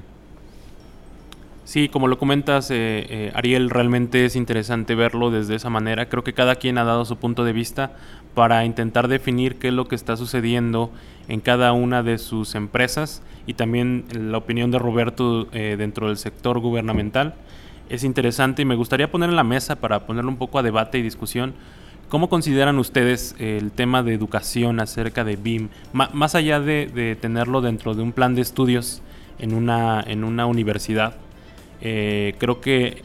Sí, 1.66 1.90
como 1.90 2.08
lo 2.08 2.20
comentas, 2.20 2.70
eh, 2.70 2.76
eh, 3.10 3.32
Ariel, 3.34 3.72
realmente 3.72 4.24
es 4.24 4.36
interesante 4.36 4.94
verlo 4.94 5.32
desde 5.32 5.56
esa 5.56 5.72
manera. 5.72 6.08
Creo 6.10 6.24
que 6.24 6.34
cada 6.34 6.58
quien 6.58 6.78
ha 6.78 6.84
dado 6.84 7.06
su 7.06 7.18
punto 7.18 7.44
de 7.44 7.54
vista 7.54 7.94
para 8.36 8.66
intentar 8.66 9.08
definir 9.08 9.56
qué 9.56 9.70
es 9.70 9.74
lo 9.74 9.88
que 9.88 9.96
está 9.96 10.16
sucediendo 10.16 10.92
en 11.28 11.40
cada 11.40 11.74
una 11.74 12.04
de 12.04 12.20
sus 12.20 12.54
empresas 12.54 13.24
y 13.48 13.56
también 13.56 14.06
la 14.14 14.38
opinión 14.38 14.70
de 14.70 14.78
Roberto 14.78 15.48
eh, 15.54 15.76
dentro 15.76 16.10
del 16.10 16.18
sector 16.18 16.60
gubernamental. 16.60 17.34
Es 17.90 18.04
interesante 18.04 18.62
y 18.62 18.66
me 18.66 18.76
gustaría 18.76 19.10
poner 19.10 19.32
en 19.32 19.36
la 19.36 19.44
mesa 19.44 19.78
para 19.78 20.06
ponerlo 20.06 20.30
un 20.30 20.38
poco 20.38 20.60
a 20.60 20.64
debate 20.64 21.00
y 21.00 21.02
discusión. 21.02 21.56
¿Cómo 22.10 22.30
consideran 22.30 22.78
ustedes 22.78 23.36
el 23.40 23.72
tema 23.72 24.04
de 24.04 24.14
educación 24.14 24.80
acerca 24.80 25.24
de 25.24 25.36
BIM? 25.36 25.70
Más 25.94 26.36
allá 26.36 26.60
de, 26.60 26.86
de 26.94 27.16
tenerlo 27.16 27.62
dentro 27.62 27.96
de 27.96 28.04
un 28.04 28.12
plan 28.12 28.36
de 28.36 28.42
estudios 28.42 29.02
en 29.40 29.56
una, 29.56 30.04
en 30.06 30.24
una 30.24 30.46
universidad, 30.46 31.16
eh, 31.82 32.36
creo 32.38 32.62
que 32.62 33.04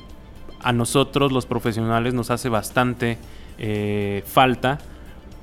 a 0.62 0.72
nosotros 0.72 1.32
los 1.32 1.46
profesionales 1.46 2.14
nos 2.14 2.30
hace 2.30 2.48
bastante 2.48 3.18
eh, 3.58 4.22
falta 4.26 4.78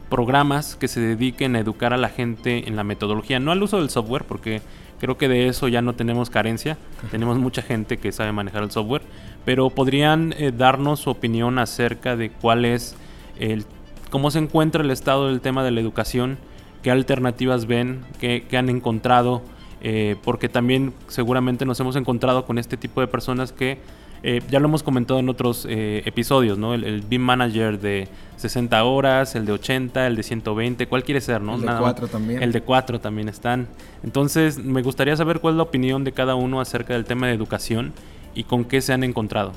programas 0.09 0.75
que 0.75 0.87
se 0.87 0.99
dediquen 0.99 1.55
a 1.55 1.59
educar 1.59 1.93
a 1.93 1.97
la 1.97 2.09
gente 2.09 2.67
en 2.67 2.75
la 2.75 2.83
metodología, 2.83 3.39
no 3.39 3.51
al 3.51 3.61
uso 3.61 3.77
del 3.79 3.89
software, 3.89 4.23
porque 4.23 4.61
creo 4.99 5.17
que 5.17 5.27
de 5.27 5.47
eso 5.47 5.67
ya 5.67 5.81
no 5.81 5.93
tenemos 5.93 6.29
carencia, 6.29 6.77
tenemos 7.11 7.37
mucha 7.37 7.61
gente 7.61 7.97
que 7.97 8.11
sabe 8.11 8.31
manejar 8.31 8.63
el 8.63 8.71
software, 8.71 9.01
pero 9.45 9.69
podrían 9.69 10.33
eh, 10.37 10.51
darnos 10.55 11.01
su 11.01 11.09
opinión 11.09 11.59
acerca 11.59 12.15
de 12.15 12.29
cuál 12.29 12.65
es 12.65 12.95
el, 13.37 13.65
cómo 14.09 14.31
se 14.31 14.39
encuentra 14.39 14.81
el 14.81 14.91
estado 14.91 15.27
del 15.27 15.41
tema 15.41 15.63
de 15.63 15.71
la 15.71 15.81
educación, 15.81 16.37
qué 16.83 16.91
alternativas 16.91 17.65
ven, 17.65 18.05
qué, 18.19 18.45
qué 18.49 18.57
han 18.57 18.69
encontrado, 18.69 19.41
eh, 19.81 20.15
porque 20.23 20.49
también 20.49 20.93
seguramente 21.07 21.65
nos 21.65 21.79
hemos 21.79 21.95
encontrado 21.95 22.45
con 22.45 22.57
este 22.57 22.77
tipo 22.77 23.01
de 23.01 23.07
personas 23.07 23.51
que 23.51 23.77
eh, 24.23 24.41
ya 24.49 24.59
lo 24.59 24.65
hemos 24.67 24.81
comentado 24.81 25.19
en 25.19 25.29
otros 25.29 25.67
eh, 25.69 26.01
episodios, 26.05 26.57
¿no? 26.57 26.73
El, 26.73 26.83
el 26.83 27.01
BIM 27.01 27.21
Manager 27.21 27.79
de 27.79 28.07
60 28.37 28.83
horas, 28.83 29.35
el 29.35 29.45
de 29.45 29.51
80, 29.51 30.07
el 30.07 30.15
de 30.15 30.23
120, 30.23 30.87
¿cuál 30.87 31.03
quiere 31.03 31.21
ser, 31.21 31.39
no? 31.41 31.53
El 31.55 31.61
de 31.61 31.67
Nada- 31.67 31.79
cuatro 31.81 32.07
también. 32.07 32.41
El 32.41 32.51
de 32.51 32.61
4 32.61 32.99
también 32.99 33.29
están. 33.29 33.67
Entonces, 34.03 34.57
me 34.57 34.81
gustaría 34.81 35.15
saber 35.15 35.39
cuál 35.39 35.53
es 35.53 35.57
la 35.57 35.63
opinión 35.63 36.03
de 36.03 36.11
cada 36.13 36.33
uno 36.33 36.59
acerca 36.61 36.93
del 36.93 37.05
tema 37.05 37.27
de 37.27 37.33
educación 37.33 37.93
y 38.33 38.43
con 38.43 38.65
qué 38.65 38.81
se 38.81 38.91
han 38.93 39.03
encontrado. 39.03 39.51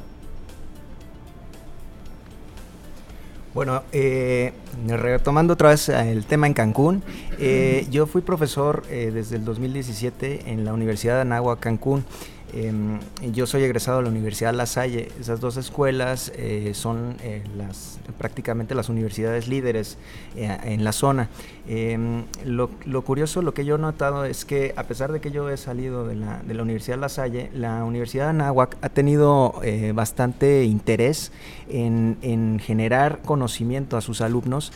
Bueno, 3.53 3.83
eh, 3.91 4.53
retomando 4.87 5.55
otra 5.55 5.71
vez 5.71 5.89
el 5.89 6.25
tema 6.25 6.47
en 6.47 6.55
Cancún, 6.55 7.03
eh, 7.41 7.85
yo 7.91 8.07
fui 8.07 8.23
profesor 8.23 8.85
eh, 8.89 9.11
desde 9.13 9.37
el 9.37 9.45
2017 9.45 10.53
en 10.53 10.65
la 10.65 10.73
Universidad 10.73 11.17
de 11.17 11.23
Anáhuac, 11.23 11.59
Cancún. 11.59 12.05
Em, 12.53 12.99
yo 13.33 13.47
soy 13.47 13.63
egresado 13.63 13.99
de 13.99 14.05
la 14.05 14.11
Universidad 14.11 14.55
La 14.55 14.67
Salle. 14.67 15.09
Esas 15.21 15.41
dos 15.41 15.57
escuelas 15.57 16.33
eh, 16.37 16.73
son 16.75 17.17
eh, 17.23 17.43
las, 17.57 18.01
prácticamente 18.19 18.75
las 18.75 18.89
universidades 18.89 19.47
líderes 19.49 19.99
eh, 20.37 20.57
en 20.65 20.85
la 20.85 20.93
zona. 20.93 21.29
Em, 21.69 22.25
lo, 22.45 22.69
curioso, 23.03 23.43
lo 23.43 23.55
que 23.55 23.65
yo 23.65 23.77
he 23.77 23.79
notado 23.79 24.25
es 24.25 24.45
que 24.45 24.73
a 24.77 24.85
pesar 24.85 25.13
de 25.13 25.21
que 25.21 25.31
yo 25.31 25.49
he 25.51 25.57
salido 25.57 26.07
de 26.07 26.17
la, 26.17 26.43
de 26.43 26.55
la 26.55 26.63
Universidad 26.63 26.99
La 26.99 27.09
Salle, 27.09 27.51
la 27.55 27.85
Universidad 27.85 28.25
de 28.25 28.31
Anáhuac 28.31 28.77
ha 28.81 28.89
tenido 28.89 29.55
bastante 29.95 30.65
interés 30.65 31.33
en, 31.69 32.17
en 32.23 32.59
generar 32.59 33.21
conocimiento 33.25 33.97
a 33.97 34.01
sus 34.01 34.21
alumnos. 34.21 34.73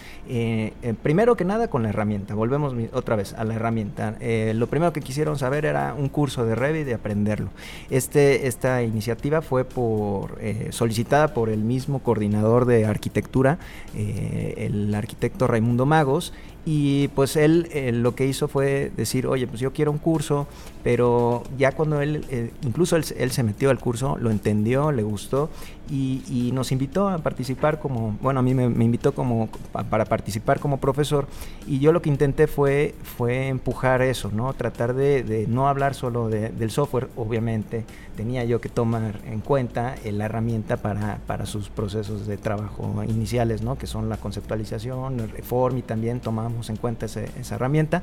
primero 1.03 1.37
que 1.37 1.45
nada 1.45 1.69
con 1.69 1.83
la 1.83 1.89
herramienta. 1.89 2.35
Volvemos 2.35 2.75
otra 2.93 3.17
vez 3.17 3.33
a 3.35 3.45
la 3.45 3.55
herramienta. 3.55 4.17
Lo 4.55 4.67
primero 4.69 4.93
que 4.93 5.01
quisieron 5.01 5.39
saber 5.39 5.65
era 5.65 5.95
un 5.95 6.09
curso 6.09 6.45
de 6.45 6.55
Revit 6.55 6.87
de 6.87 6.95
aprenderlo. 6.95 7.51
Este, 7.91 8.47
esta 8.47 8.83
iniciativa 8.83 9.43
fue 9.43 9.65
por, 9.65 10.39
eh, 10.41 10.69
solicitada 10.71 11.35
por 11.35 11.49
el 11.49 11.61
mismo 11.61 12.01
coordinador 12.01 12.65
de 12.65 12.87
arquitectura, 12.87 13.59
eh, 13.95 14.55
el 14.59 14.95
arquitecto 14.95 15.47
Raimundo 15.47 15.87
Magos, 15.87 16.33
y 16.67 17.09
pues 17.09 17.37
él 17.37 17.69
eh, 17.73 17.93
lo 17.93 18.15
que 18.15 18.27
hizo 18.27 18.49
fue 18.49 18.91
decir, 18.97 19.27
oye, 19.27 19.47
pues 19.47 19.61
yo 19.61 19.73
quiero 19.73 19.91
un 19.91 19.99
curso, 19.99 20.47
pero 20.85 21.43
ya 21.57 21.73
cuando 21.73 22.03
él, 22.03 22.27
eh, 22.29 22.53
incluso 22.63 22.97
él, 22.97 23.05
se 23.05 23.43
metió 23.43 23.71
al 23.71 23.79
curso, 23.79 24.19
lo 24.21 24.31
entendió, 24.31 24.93
le 24.93 25.03
gustó 25.03 25.49
y, 25.91 26.51
nos 26.53 26.73
invitó 26.73 27.09
a 27.09 27.19
participar 27.19 27.81
como, 27.81 28.17
bueno, 28.21 28.41
a 28.41 28.43
mí 28.43 28.55
me, 28.55 28.65
invitó 28.85 29.13
como 29.15 29.49
pa- 29.73 29.85
para 29.85 30.05
participar 30.05 30.61
como 30.61 30.79
profesor 30.79 31.27
y 31.67 31.79
yo 31.79 31.91
lo 31.93 32.03
que 32.03 32.11
intenté 32.11 32.47
fue, 32.47 32.95
fue 33.17 33.49
empujar 33.49 34.03
eso, 34.03 34.31
¿no? 34.33 34.53
Tratar 34.53 34.95
de, 34.95 35.47
no 35.49 35.69
hablar 35.69 35.95
solo 35.95 36.29
de- 36.29 36.51
del 36.51 36.71
software, 36.71 37.09
obviamente 37.17 37.85
tenía 38.15 38.45
yo 38.45 38.61
que 38.61 38.69
tomar 38.69 39.21
en 39.27 39.41
cuenta 39.41 39.97
la 40.05 40.27
herramienta 40.27 40.77
para, 40.77 41.19
para 41.27 41.47
sus 41.47 41.71
procesos 41.71 42.27
de 42.27 42.37
trabajo 42.37 43.03
iniciales, 43.09 43.63
¿no? 43.63 43.77
Que 43.77 43.87
son 43.87 44.09
la 44.09 44.19
conceptualización, 44.19 45.19
el 45.19 45.31
reform 45.31 45.79
y 45.79 45.83
también 45.83 46.21
tomamos 46.21 46.71
en 46.71 46.77
cuenta 46.77 47.07
esa 47.07 47.55
herramienta. 47.55 48.03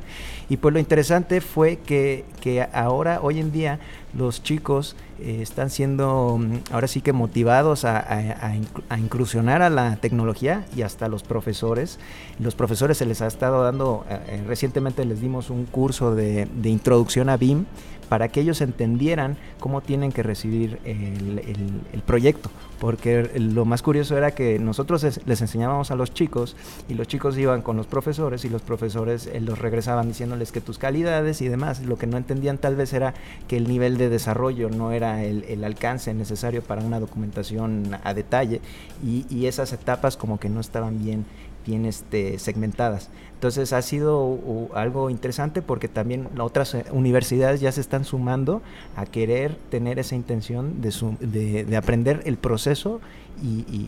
Y 0.50 0.58
pues 0.58 0.74
lo 0.74 0.80
interesante 0.80 1.42
fue 1.42 1.78
que, 1.78 2.26
que 2.42 2.62
ahora, 2.74 3.20
hoy 3.22 3.40
en 3.40 3.52
día, 3.52 3.80
los 4.18 4.44
chicos 4.44 4.96
eh, 5.20 5.40
están 5.42 5.70
siendo 5.70 6.38
mm, 6.40 6.74
ahora 6.74 6.88
sí 6.88 7.02
que 7.02 7.14
motivados 7.14 7.86
a, 7.86 7.98
a- 8.00 8.56
a 8.90 9.00
incursionar 9.00 9.62
a 9.62 9.70
la 9.70 9.96
tecnología 9.98 10.66
y 10.76 10.82
hasta 10.82 11.08
los 11.08 11.24
profesores. 11.24 12.00
Los 12.40 12.56
profesores 12.56 12.98
se 12.98 13.06
les 13.06 13.22
ha 13.22 13.28
estado 13.28 13.64
dando, 13.64 14.06
eh, 14.10 14.20
eh, 14.28 14.44
recientemente 14.48 15.06
les 15.06 15.22
dimos 15.22 15.50
un 15.50 15.66
curso 15.66 16.16
de, 16.16 16.48
de 16.54 16.70
introducción 16.70 17.30
a 17.30 17.38
BIM 17.38 17.66
para 18.12 18.28
que 18.28 18.42
ellos 18.42 18.60
entendieran 18.60 19.38
cómo 19.62 19.80
tienen 19.80 20.12
que 20.12 20.22
recibir 20.22 20.80
el, 20.84 22.02
proyecto. 22.06 22.52
Porque 22.78 23.32
lo 23.40 23.64
más 23.64 23.82
curioso 23.82 24.18
era 24.18 24.32
que 24.32 24.60
nosotros 24.60 25.06
es- 25.06 25.26
les 25.26 25.40
enseñábamos 25.40 25.92
a 25.92 25.96
los 25.96 26.14
chicos 26.14 26.58
y 26.90 26.96
los 26.96 27.08
chicos 27.08 27.38
iban 27.38 27.62
con 27.62 27.78
los 27.78 27.88
profesores 27.88 28.44
y 28.44 28.50
los 28.50 28.64
profesores 28.64 29.28
eh, 29.28 29.40
los 29.40 29.60
regresaban 29.60 30.10
diciéndoles 30.10 30.52
que 30.52 30.60
tus 30.60 30.78
calidades 30.78 31.42
y 31.42 31.48
demás. 31.48 31.86
Lo 31.86 31.98
que 31.98 32.06
no 32.06 32.18
entendían 32.18 32.58
tal 32.58 32.76
vez 32.76 32.92
era 32.92 33.14
que 33.48 33.56
el 33.56 33.70
nivel 33.70 33.98
de 33.98 34.10
desarrollo 34.10 34.70
no 34.70 34.92
era 34.92 35.24
el, 35.24 35.46
el 35.46 35.64
alcance 35.64 36.14
necesario 36.14 36.62
para 36.62 36.82
una 36.82 37.00
documentación 37.00 37.98
a 38.04 38.14
detalle 38.14 38.60
y, 39.06 39.26
y 39.30 39.46
esas 39.46 39.72
etapas 39.72 40.18
como 40.18 40.38
que 40.38 40.50
no 40.50 40.60
estaban 40.60 41.02
bien 41.02 41.24
bien 41.66 41.86
este, 41.86 42.40
segmentadas. 42.40 43.10
Entonces 43.42 43.74
ha 43.74 43.82
sido 43.82 44.70
algo 44.76 45.10
interesante 45.10 45.64
porque 45.64 45.88
también 45.88 46.28
otras 46.38 46.76
eh, 46.76 46.86
universidades 46.92 47.60
ya 47.60 47.72
se 47.72 47.82
están 47.82 48.06
sumando 48.06 48.62
a 48.96 49.08
querer 49.08 49.56
tener 49.72 49.98
esa 49.98 50.14
intención 50.14 50.80
de, 50.80 50.92
su- 50.92 51.18
de- 51.20 51.66
de 51.66 51.76
aprender 51.76 52.22
el 52.26 52.38
proceso 52.38 53.02
y, 53.42 53.88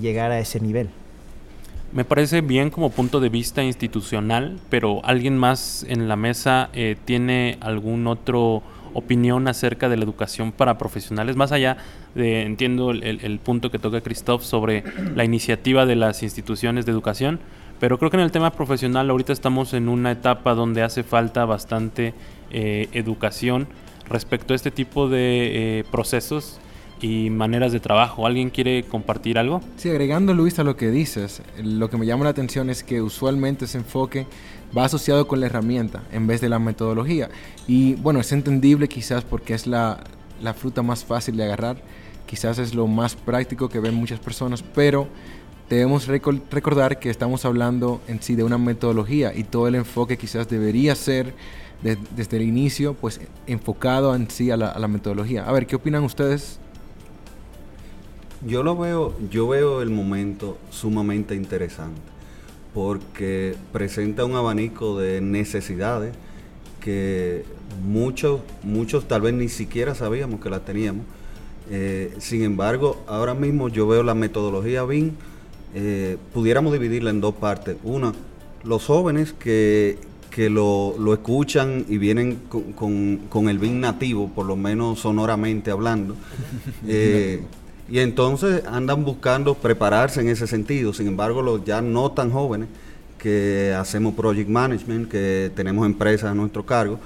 llegar 0.00 0.32
a 0.32 0.40
ese 0.40 0.58
nivel. 0.58 0.88
Me 1.92 2.04
parece 2.04 2.40
bien 2.40 2.70
como 2.70 2.90
punto 2.90 3.20
de 3.20 3.28
vista 3.28 3.62
institucional, 3.62 4.58
pero 4.70 5.00
¿alguien 5.04 5.38
más 5.38 5.86
en 5.88 6.08
la 6.08 6.16
mesa 6.16 6.70
eh, 6.72 6.96
tiene 7.04 7.58
algún 7.60 8.08
otro 8.08 8.64
opinión 8.92 9.46
acerca 9.46 9.88
de 9.88 9.98
la 9.98 10.02
educación 10.02 10.50
para 10.50 10.78
profesionales? 10.78 11.36
Más 11.36 11.52
allá 11.52 11.76
de, 12.16 12.42
entiendo 12.42 12.90
el 12.90 13.38
punto 13.38 13.70
que 13.70 13.78
toca 13.78 14.00
Christoph 14.00 14.42
sobre 14.42 14.82
la 15.14 15.24
iniciativa 15.24 15.86
de 15.86 15.94
las 15.94 16.24
instituciones 16.24 16.86
de 16.86 16.90
educación, 16.90 17.38
pero 17.80 17.98
creo 17.98 18.10
que 18.10 18.16
en 18.16 18.22
el 18.22 18.32
tema 18.32 18.50
profesional 18.52 19.10
ahorita 19.10 19.32
estamos 19.32 19.74
en 19.74 19.88
una 19.88 20.12
etapa 20.12 20.54
donde 20.54 20.82
hace 20.82 21.02
falta 21.02 21.44
bastante 21.44 22.14
eh, 22.50 22.88
educación 22.92 23.66
respecto 24.08 24.52
a 24.52 24.56
este 24.56 24.70
tipo 24.70 25.08
de 25.08 25.80
eh, 25.80 25.84
procesos 25.90 26.60
y 27.00 27.30
maneras 27.30 27.72
de 27.72 27.80
trabajo. 27.80 28.26
¿Alguien 28.26 28.50
quiere 28.50 28.84
compartir 28.84 29.38
algo? 29.38 29.60
Sí, 29.76 29.90
agregando 29.90 30.34
Luis 30.34 30.58
a 30.58 30.64
lo 30.64 30.76
que 30.76 30.90
dices, 30.90 31.42
lo 31.62 31.90
que 31.90 31.96
me 31.96 32.06
llama 32.06 32.24
la 32.24 32.30
atención 32.30 32.70
es 32.70 32.82
que 32.82 33.02
usualmente 33.02 33.66
ese 33.66 33.78
enfoque 33.78 34.26
va 34.76 34.84
asociado 34.84 35.26
con 35.26 35.40
la 35.40 35.46
herramienta 35.46 36.02
en 36.12 36.26
vez 36.26 36.40
de 36.40 36.48
la 36.48 36.58
metodología. 36.58 37.28
Y 37.66 37.94
bueno, 37.96 38.20
es 38.20 38.32
entendible 38.32 38.88
quizás 38.88 39.24
porque 39.24 39.54
es 39.54 39.66
la, 39.66 40.02
la 40.42 40.54
fruta 40.54 40.82
más 40.82 41.04
fácil 41.04 41.36
de 41.36 41.44
agarrar, 41.44 41.76
quizás 42.26 42.58
es 42.58 42.74
lo 42.74 42.86
más 42.86 43.16
práctico 43.16 43.68
que 43.68 43.80
ven 43.80 43.94
muchas 43.94 44.20
personas, 44.20 44.62
pero 44.62 45.08
debemos 45.70 46.06
recordar 46.06 46.98
que 46.98 47.10
estamos 47.10 47.44
hablando 47.44 48.00
en 48.08 48.22
sí 48.22 48.34
de 48.34 48.44
una 48.44 48.58
metodología 48.58 49.32
y 49.34 49.44
todo 49.44 49.68
el 49.68 49.74
enfoque 49.76 50.16
quizás 50.18 50.48
debería 50.48 50.94
ser 50.94 51.34
de- 51.82 51.98
desde 52.16 52.36
el 52.36 52.42
inicio 52.44 52.94
pues 52.94 53.20
enfocado 53.46 54.14
en 54.14 54.30
sí 54.30 54.50
a 54.50 54.56
la, 54.56 54.68
a 54.68 54.78
la 54.78 54.88
metodología. 54.88 55.44
A 55.44 55.52
ver, 55.52 55.66
¿qué 55.66 55.76
opinan 55.76 56.04
ustedes? 56.04 56.58
Yo 58.46 58.62
lo 58.62 58.76
veo, 58.76 59.14
yo 59.30 59.48
veo 59.48 59.80
el 59.80 59.90
momento 59.90 60.58
sumamente 60.70 61.34
interesante 61.34 62.00
porque 62.74 63.54
presenta 63.72 64.24
un 64.24 64.34
abanico 64.34 64.98
de 64.98 65.20
necesidades 65.20 66.14
que 66.80 67.44
muchos, 67.86 68.40
muchos 68.62 69.06
tal 69.08 69.22
vez 69.22 69.32
ni 69.34 69.48
siquiera 69.48 69.94
sabíamos 69.94 70.40
que 70.40 70.50
las 70.50 70.64
teníamos. 70.64 71.04
Eh, 71.70 72.14
sin 72.18 72.42
embargo, 72.42 73.02
ahora 73.06 73.32
mismo 73.34 73.68
yo 73.68 73.86
veo 73.86 74.02
la 74.02 74.14
metodología 74.14 74.84
BIM, 74.84 75.12
eh, 75.74 76.16
pudiéramos 76.32 76.72
dividirla 76.72 77.10
en 77.10 77.20
dos 77.20 77.34
partes. 77.34 77.76
Una, 77.84 78.12
los 78.64 78.84
jóvenes 78.86 79.32
que, 79.32 79.98
que 80.30 80.48
lo, 80.50 80.94
lo 80.98 81.12
escuchan 81.12 81.84
y 81.88 81.98
vienen 81.98 82.38
con, 82.48 82.72
con- 82.72 83.16
con 83.28 83.48
el 83.48 83.58
BIM 83.58 83.80
nativo, 83.80 84.28
por 84.34 84.46
lo 84.46 84.56
menos 84.56 85.00
sonoramente 85.00 85.70
hablando. 85.70 86.16
Eh, 86.86 87.42
y 87.90 87.98
entonces 87.98 88.62
andan 88.66 89.04
buscando 89.04 89.54
prepararse 89.54 90.20
en 90.22 90.28
ese 90.28 90.46
sentido. 90.46 90.94
Sin 90.94 91.06
embargo, 91.06 91.42
los 91.42 91.64
ya 91.64 91.82
no 91.82 92.10
tan 92.12 92.30
jóvenes 92.30 92.68
que 93.18 93.74
hacemos 93.78 94.14
project 94.14 94.48
management, 94.48 95.10
que 95.10 95.50
tenemos 95.54 95.84
empresas 95.86 96.30
a 96.30 96.34
nuestro 96.34 96.64
cargo, 96.64 96.98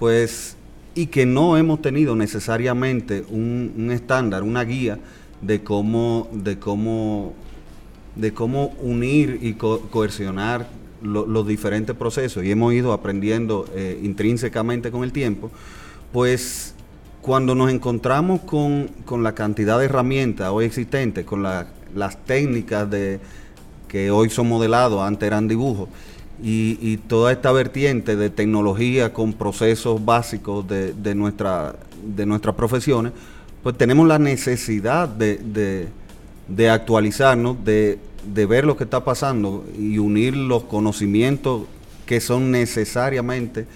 pues, 0.00 0.56
y 0.96 1.06
que 1.06 1.24
no 1.26 1.56
hemos 1.56 1.80
tenido 1.82 2.16
necesariamente 2.16 3.24
un, 3.28 3.72
un 3.76 3.90
estándar, 3.92 4.42
una 4.42 4.64
guía 4.64 4.98
de 5.40 5.62
cómo, 5.62 6.28
de 6.32 6.58
cómo, 6.58 7.32
de 8.16 8.32
cómo 8.32 8.72
unir 8.80 9.38
y 9.42 9.54
co- 9.54 9.80
coercionar 9.90 10.68
lo- 11.02 11.26
los 11.26 11.46
diferentes 11.46 11.94
procesos 11.96 12.44
y 12.44 12.50
hemos 12.50 12.72
ido 12.72 12.92
aprendiendo 12.92 13.66
eh, 13.74 14.00
intrínsecamente 14.02 14.90
con 14.90 15.04
el 15.04 15.12
tiempo, 15.12 15.50
pues 16.12 16.74
cuando 17.20 17.54
nos 17.54 17.70
encontramos 17.70 18.40
con, 18.42 18.88
con 19.04 19.22
la 19.22 19.34
cantidad 19.34 19.78
de 19.78 19.86
herramientas 19.86 20.50
hoy 20.52 20.66
existentes, 20.66 21.24
con 21.24 21.42
la- 21.42 21.66
las 21.94 22.16
técnicas 22.24 22.90
de, 22.90 23.20
que 23.88 24.10
hoy 24.10 24.28
son 24.30 24.48
modelados, 24.48 25.02
antes 25.02 25.26
eran 25.26 25.46
dibujos, 25.48 25.88
y, 26.42 26.96
toda 27.08 27.30
esta 27.32 27.52
vertiente 27.52 28.16
de 28.16 28.28
tecnología 28.28 29.12
con 29.12 29.32
procesos 29.34 30.04
básicos 30.04 30.66
de, 30.66 30.92
de 30.92 31.14
nuestra, 31.14 31.76
de 32.04 32.26
nuestras 32.26 32.56
profesiones, 32.56 33.12
pues 33.62 33.78
tenemos 33.78 34.06
la 34.08 34.18
necesidad 34.18 35.08
de- 35.08 35.88
de 36.48 36.70
actualizarnos, 36.70 37.64
de, 37.64 37.98
de 38.32 38.46
ver 38.46 38.64
lo 38.64 38.76
que 38.76 38.84
está 38.84 39.04
pasando 39.04 39.64
y 39.78 39.98
unir 39.98 40.36
los 40.36 40.64
conocimientos 40.64 41.62
que 42.06 42.20
son 42.20 42.50
necesariamente 42.50 43.66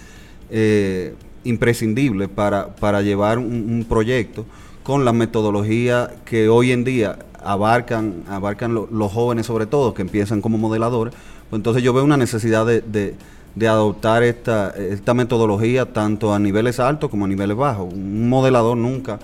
eh, 0.50 1.14
imprescindibles 1.44 2.28
para, 2.28 2.74
para 2.76 3.02
llevar 3.02 3.38
un, 3.38 3.86
proyecto 3.88 4.44
con 4.82 5.04
la 5.04 5.12
metodología 5.12 6.10
que 6.24 6.48
hoy 6.48 6.72
en 6.72 6.84
día 6.84 7.18
abarcan, 7.42 8.24
abarcan 8.28 8.74
lo- 8.74 8.88
los 8.90 9.12
jóvenes 9.12 9.46
sobre 9.46 9.66
todo, 9.66 9.94
que 9.94 10.02
empiezan 10.02 10.40
como 10.40 10.58
modeladores. 10.58 11.14
Pues 11.50 11.58
entonces 11.60 11.82
yo 11.82 11.92
veo 11.92 12.04
una 12.04 12.16
necesidad 12.16 12.66
de, 12.66 12.80
de- 12.82 13.14
de 13.54 13.66
adoptar 13.68 14.22
esta, 14.22 14.70
esta 14.70 15.14
metodología 15.14 15.86
tanto 15.92 16.32
a 16.34 16.38
niveles 16.38 16.78
altos 16.80 17.10
como 17.10 17.24
a 17.24 17.28
niveles 17.28 17.56
bajos. 17.56 17.92
Un 17.92 18.28
modelador 18.28 18.76
nunca 18.76 19.18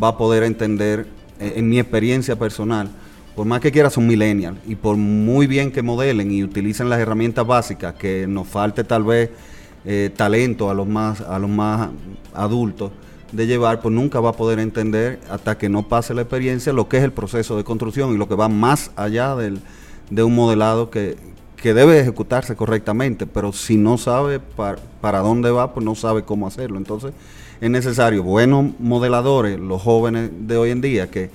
va 0.00 0.08
a 0.08 0.16
poder 0.18 0.42
entender, 0.44 1.06
en 1.56 1.68
mi 1.68 1.78
experiencia 1.78 2.36
personal, 2.36 2.88
por 3.34 3.46
más 3.46 3.60
que 3.60 3.72
quiera 3.72 3.90
son 3.90 4.06
millennials. 4.06 4.58
Y 4.66 4.74
por 4.76 4.96
muy 4.96 5.46
bien 5.46 5.70
que 5.70 5.82
modelen 5.82 6.30
y 6.30 6.42
utilicen 6.42 6.88
las 6.88 7.00
herramientas 7.00 7.46
básicas, 7.46 7.94
que 7.94 8.26
nos 8.26 8.48
falte 8.48 8.84
tal 8.84 9.04
vez 9.04 9.30
eh, 9.84 10.10
talento 10.16 10.70
a 10.70 10.74
los 10.74 10.86
más 10.86 11.20
a 11.20 11.38
los 11.38 11.50
más 11.50 11.90
adultos 12.32 12.90
de 13.32 13.46
llevar, 13.46 13.80
pues 13.80 13.92
nunca 13.94 14.20
va 14.20 14.30
a 14.30 14.32
poder 14.32 14.58
entender 14.60 15.20
hasta 15.28 15.58
que 15.58 15.68
no 15.68 15.88
pase 15.88 16.14
la 16.14 16.22
experiencia 16.22 16.72
lo 16.72 16.88
que 16.88 16.98
es 16.98 17.04
el 17.04 17.12
proceso 17.12 17.56
de 17.56 17.64
construcción 17.64 18.14
y 18.14 18.16
lo 18.16 18.28
que 18.28 18.36
va 18.36 18.48
más 18.48 18.92
allá 18.94 19.34
del, 19.34 19.60
de 20.10 20.22
un 20.22 20.34
modelado 20.34 20.88
que, 20.88 21.16
que 21.64 21.72
debe 21.72 21.98
ejecutarse 21.98 22.56
correctamente, 22.56 23.26
pero 23.26 23.50
si 23.54 23.78
no 23.78 23.96
sabe 23.96 24.38
par- 24.38 24.80
para 25.00 25.20
dónde 25.20 25.50
va, 25.50 25.72
pues 25.72 25.82
no 25.82 25.94
sabe 25.94 26.22
cómo 26.22 26.46
hacerlo. 26.46 26.76
Entonces 26.76 27.14
es 27.58 27.70
necesario 27.70 28.22
buenos 28.22 28.78
modeladores, 28.78 29.58
los 29.58 29.80
jóvenes 29.80 30.30
de 30.46 30.58
hoy 30.58 30.72
en 30.72 30.82
día, 30.82 31.10
que, 31.10 31.30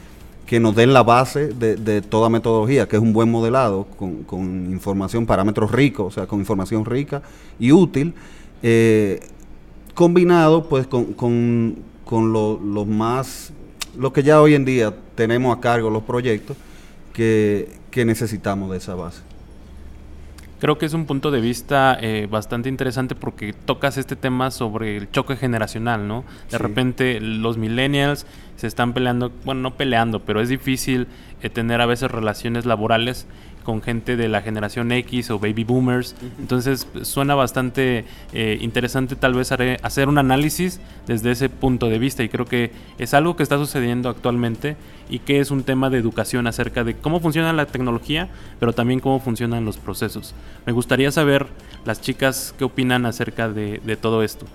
que 0.46 0.60
nos 0.60 0.76
den 0.76 0.94
la 0.94 1.02
base 1.02 1.48
de, 1.48 1.78
de 1.78 2.04
toda 2.04 2.30
metodología, 2.30 2.88
que 2.88 2.98
es 2.98 3.02
un 3.02 3.12
buen 3.12 3.32
modelado 3.32 3.86
con, 3.98 4.22
con 4.22 4.72
información, 4.72 5.26
parámetros 5.26 5.72
ricos, 5.72 6.06
o 6.06 6.12
sea, 6.12 6.28
con 6.28 6.38
información 6.38 6.86
rica 6.86 7.24
y 7.60 7.72
útil, 7.72 8.14
eh, 8.62 9.22
combinado 9.96 10.70
pues 10.70 10.86
con, 10.86 11.06
con, 11.14 11.76
con 12.06 12.32
lo, 12.32 12.60
lo 12.60 12.86
más, 12.86 13.52
lo 13.98 14.14
que 14.14 14.22
ya 14.22 14.40
hoy 14.40 14.54
en 14.54 14.64
día 14.64 14.94
tenemos 15.16 15.58
a 15.58 15.60
cargo 15.60 15.90
los 15.90 16.04
proyectos 16.04 16.56
que, 17.14 17.80
que 17.90 18.06
necesitamos 18.06 18.70
de 18.70 18.78
esa 18.78 18.94
base. 18.94 19.28
Creo 20.60 20.78
que 20.78 20.86
es 20.86 20.94
un 20.94 21.06
punto 21.06 21.32
de 21.32 21.40
vista 21.40 21.98
eh, 22.02 22.28
bastante 22.30 22.68
interesante 22.68 23.16
porque 23.16 23.54
tocas 23.54 23.98
este 23.98 24.18
tema 24.18 24.52
sobre 24.52 24.98
el 24.98 25.10
choque 25.10 25.38
generacional, 25.38 26.06
¿no? 26.08 26.26
De 26.52 26.58
Sí. 26.58 26.58
repente 26.58 27.20
los 27.22 27.58
millennials 27.58 28.26
se 28.58 28.68
están 28.68 28.92
peleando, 28.92 29.32
bueno, 29.46 29.62
no 29.62 29.76
peleando, 29.76 30.20
pero 30.20 30.42
es 30.42 30.50
difícil 30.50 31.08
eh, 31.42 31.50
tener 31.50 31.80
a 31.80 31.86
veces 31.86 32.12
relaciones 32.12 32.66
laborales 32.66 33.26
con 33.64 33.82
gente 33.82 34.18
de 34.18 34.28
la 34.28 34.42
generación 34.42 34.92
X 34.92 35.32
o 35.32 35.40
baby 35.40 35.64
boomers. 35.64 36.16
Entonces 36.40 36.88
suena 37.04 37.36
bastante 37.36 38.06
eh, 38.34 38.58
interesante 38.62 39.16
tal 39.16 39.34
vez 39.34 39.52
hacer 39.52 40.10
un 40.10 40.18
análisis 40.18 40.80
desde 41.08 41.32
ese 41.32 41.50
punto 41.50 41.90
de 41.90 42.00
vista 42.00 42.24
y 42.24 42.30
creo 42.30 42.46
que 42.46 42.72
es 42.98 43.14
algo 43.14 43.36
que 43.36 43.44
está 43.44 43.58
sucediendo 43.58 44.10
actualmente 44.10 44.78
y 45.10 45.20
que 45.20 45.40
es 45.40 45.52
un 45.52 45.64
tema 45.64 45.90
de 45.90 45.98
educación 45.98 46.48
acerca 46.48 46.84
de 46.84 46.96
cómo 46.96 47.20
funciona 47.20 47.54
la 47.54 47.66
tecnología, 47.66 48.30
pero 48.60 48.74
también 48.74 49.00
cómo 49.00 49.20
funcionan 49.20 49.66
los 49.66 49.78
procesos. 49.78 50.34
Me 50.66 50.74
gustaría 50.74 51.12
saber 51.12 51.48
las 51.86 52.02
chicas 52.02 52.54
qué 52.58 52.64
opinan 52.64 53.06
acerca 53.06 53.50
de, 53.50 53.82
de 53.84 53.98
todo 53.98 54.24
esto. 54.24 54.46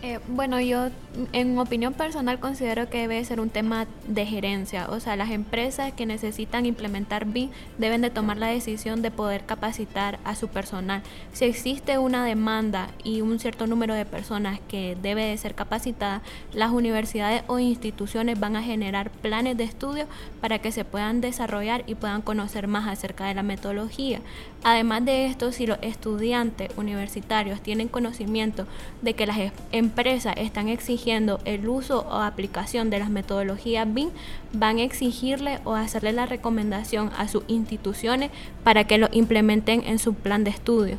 Eh, 0.00 0.20
bueno, 0.28 0.60
yo 0.60 0.90
en 1.32 1.58
opinión 1.58 1.92
personal 1.92 2.38
considero 2.38 2.88
que 2.88 2.98
debe 2.98 3.24
ser 3.24 3.40
un 3.40 3.50
tema 3.50 3.88
de 4.06 4.26
gerencia. 4.26 4.86
O 4.90 5.00
sea, 5.00 5.16
las 5.16 5.30
empresas 5.30 5.92
que 5.92 6.06
necesitan 6.06 6.66
implementar 6.66 7.24
BIM 7.24 7.50
deben 7.78 8.00
de 8.02 8.10
tomar 8.10 8.36
la 8.36 8.46
decisión 8.46 9.02
de 9.02 9.10
poder 9.10 9.44
capacitar 9.44 10.20
a 10.22 10.36
su 10.36 10.46
personal. 10.46 11.02
Si 11.32 11.46
existe 11.46 11.98
una 11.98 12.24
demanda 12.24 12.90
y 13.02 13.22
un 13.22 13.40
cierto 13.40 13.66
número 13.66 13.92
de 13.94 14.04
personas 14.04 14.60
que 14.68 14.96
debe 15.02 15.24
de 15.24 15.36
ser 15.36 15.56
capacitada, 15.56 16.22
las 16.52 16.70
universidades 16.70 17.42
o 17.48 17.58
instituciones 17.58 18.38
van 18.38 18.54
a 18.54 18.62
generar 18.62 19.10
planes 19.10 19.56
de 19.56 19.64
estudio 19.64 20.06
para 20.40 20.60
que 20.60 20.70
se 20.70 20.84
puedan 20.84 21.20
desarrollar 21.20 21.82
y 21.88 21.96
puedan 21.96 22.22
conocer 22.22 22.68
más 22.68 22.86
acerca 22.86 23.26
de 23.26 23.34
la 23.34 23.42
metodología. 23.42 24.20
Además 24.64 25.04
de 25.04 25.26
esto, 25.26 25.52
si 25.52 25.66
los 25.66 25.78
estudiantes 25.82 26.70
universitarios 26.76 27.60
tienen 27.60 27.88
conocimiento 27.88 28.66
de 29.02 29.14
que 29.14 29.26
las 29.26 29.38
em- 29.38 29.52
empresas 29.70 30.34
están 30.36 30.68
exigiendo 30.68 31.40
el 31.44 31.68
uso 31.68 32.00
o 32.00 32.14
aplicación 32.14 32.90
de 32.90 32.98
las 32.98 33.08
metodologías 33.08 33.86
BIM, 33.92 34.10
van 34.52 34.78
a 34.78 34.82
exigirle 34.82 35.60
o 35.64 35.74
hacerle 35.74 36.12
la 36.12 36.26
recomendación 36.26 37.10
a 37.16 37.28
sus 37.28 37.44
instituciones 37.46 38.30
para 38.64 38.84
que 38.84 38.98
lo 38.98 39.08
implementen 39.12 39.84
en 39.84 39.98
su 39.98 40.14
plan 40.14 40.42
de 40.42 40.50
estudio. 40.50 40.98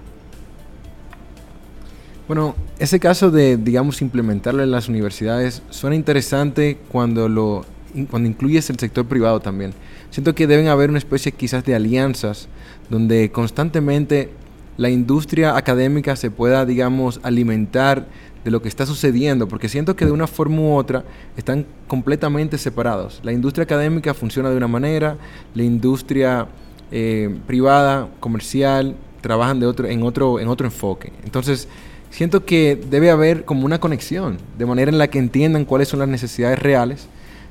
Bueno, 2.27 2.55
ese 2.77 2.99
caso 2.99 3.31
de, 3.31 3.57
digamos, 3.57 4.01
implementarlo 4.01 4.63
en 4.63 4.71
las 4.71 4.87
universidades 4.87 5.63
suena 5.69 5.95
interesante 5.95 6.77
cuando 6.91 7.27
lo 7.27 7.65
cuando 8.09 8.29
incluyes 8.29 8.69
el 8.69 8.77
sector 8.77 9.05
privado 9.05 9.39
también. 9.39 9.73
Siento 10.11 10.33
que 10.33 10.47
deben 10.47 10.67
haber 10.67 10.89
una 10.89 10.97
especie 10.97 11.31
quizás 11.31 11.63
de 11.65 11.75
alianzas 11.75 12.47
donde 12.89 13.31
constantemente 13.31 14.29
la 14.77 14.89
industria 14.89 15.57
académica 15.57 16.15
se 16.15 16.31
pueda, 16.31 16.65
digamos, 16.65 17.19
alimentar 17.23 18.07
de 18.43 18.51
lo 18.51 18.61
que 18.61 18.69
está 18.69 18.85
sucediendo, 18.85 19.47
porque 19.47 19.67
siento 19.67 19.95
que 19.95 20.05
de 20.05 20.11
una 20.11 20.25
forma 20.25 20.61
u 20.61 20.75
otra 20.75 21.03
están 21.35 21.65
completamente 21.87 22.57
separados. 22.57 23.19
La 23.23 23.33
industria 23.33 23.63
académica 23.65 24.13
funciona 24.13 24.49
de 24.49 24.57
una 24.57 24.67
manera, 24.67 25.17
la 25.53 25.63
industria 25.63 26.47
eh, 26.91 27.35
privada, 27.45 28.07
comercial, 28.19 28.95
trabajan 29.21 29.59
de 29.59 29.65
otro, 29.65 29.87
en, 29.87 30.01
otro, 30.03 30.39
en 30.39 30.47
otro 30.47 30.65
enfoque. 30.65 31.11
Entonces, 31.25 31.67
siento 32.09 32.45
que 32.45 32.81
debe 32.89 33.11
haber 33.11 33.43
como 33.43 33.65
una 33.65 33.79
conexión, 33.79 34.37
de 34.57 34.65
manera 34.65 34.89
en 34.89 34.97
la 34.97 35.09
que 35.09 35.19
entiendan 35.19 35.65
cuáles 35.65 35.89
son 35.89 35.99
las 35.99 36.07
necesidades 36.07 36.57
reales 36.57 37.09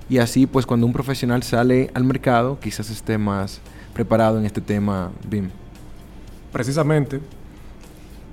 y 0.08 0.18
así 0.18 0.46
pues 0.46 0.66
cuando 0.66 0.86
un 0.86 0.92
profesional 0.92 1.42
sale 1.42 1.90
al 1.94 2.04
mercado 2.04 2.58
quizás 2.60 2.90
esté 2.90 3.18
más 3.18 3.60
preparado 3.94 4.38
en 4.38 4.46
este 4.46 4.60
tema 4.60 5.10
BIM. 5.28 5.50
precisamente 6.52 7.20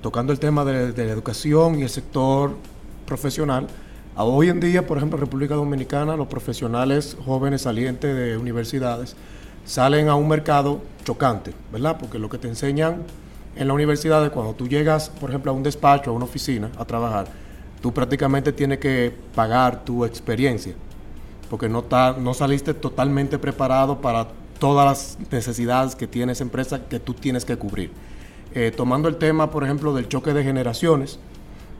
tocando 0.06 0.32
el 0.32 0.38
tema 0.38 0.64
de, 0.64 0.92
la 1.04 1.12
educación 1.12 1.80
y 1.80 1.82
el 1.82 1.88
sector 1.88 2.54
profesional, 3.06 3.66
hoy 4.16 4.50
en 4.50 4.60
día, 4.60 4.86
por 4.86 4.98
ejemplo, 4.98 5.18
en 5.18 5.22
República 5.22 5.56
Dominicana, 5.56 6.14
los 6.14 6.28
profesionales 6.28 7.16
jóvenes 7.24 7.62
salientes 7.62 8.14
de 8.14 8.36
universidades 8.36 9.16
salen 9.64 10.08
a 10.08 10.14
un 10.14 10.28
mercado 10.28 10.80
chocante, 11.04 11.54
¿verdad? 11.72 11.96
Porque 11.98 12.20
lo 12.20 12.28
que 12.28 12.38
te 12.38 12.46
enseñan 12.46 13.02
en 13.56 13.66
la 13.66 13.74
universidad 13.74 14.24
es 14.24 14.30
cuando 14.30 14.54
tú 14.54 14.68
llegas, 14.68 15.08
por 15.08 15.30
ejemplo, 15.30 15.50
a 15.50 15.54
un 15.54 15.64
despacho, 15.64 16.10
a 16.10 16.12
una 16.12 16.26
oficina, 16.26 16.70
a 16.78 16.84
trabajar, 16.84 17.26
tú 17.80 17.92
prácticamente 17.92 18.52
tienes 18.52 18.78
que 18.78 19.12
pagar 19.34 19.84
tu 19.84 20.04
experiencia, 20.04 20.74
porque 21.50 21.68
no, 21.68 21.82
ta- 21.82 22.16
no 22.18 22.34
saliste 22.34 22.74
totalmente 22.74 23.38
preparado 23.38 24.00
para 24.00 24.28
todas 24.58 24.86
las 24.86 25.30
necesidades 25.30 25.94
que 25.94 26.06
tiene 26.06 26.32
esa 26.32 26.44
empresa 26.44 26.86
que 26.88 26.98
tú 27.00 27.14
tienes 27.14 27.44
que 27.44 27.56
cubrir. 27.56 27.90
Eh, 28.54 28.72
tomando 28.74 29.08
el 29.08 29.16
tema, 29.16 29.50
por 29.50 29.64
ejemplo, 29.64 29.92
del 29.92 30.08
choque 30.08 30.32
de 30.32 30.42
generaciones, 30.42 31.18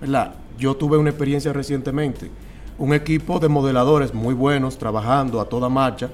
¿verdad? 0.01 0.35
Yo 0.59 0.77
tuve 0.77 0.99
una 0.99 1.11
experiencia 1.11 1.53
recientemente, 1.53 2.31
un 2.79 2.93
equipo 2.93 3.39
de 3.39 3.49
modeladores 3.49 4.13
muy 4.13 4.35
buenos 4.35 4.77
trabajando 4.77 5.41
a 5.41 5.49
toda 5.49 5.69
marcha 5.71 6.11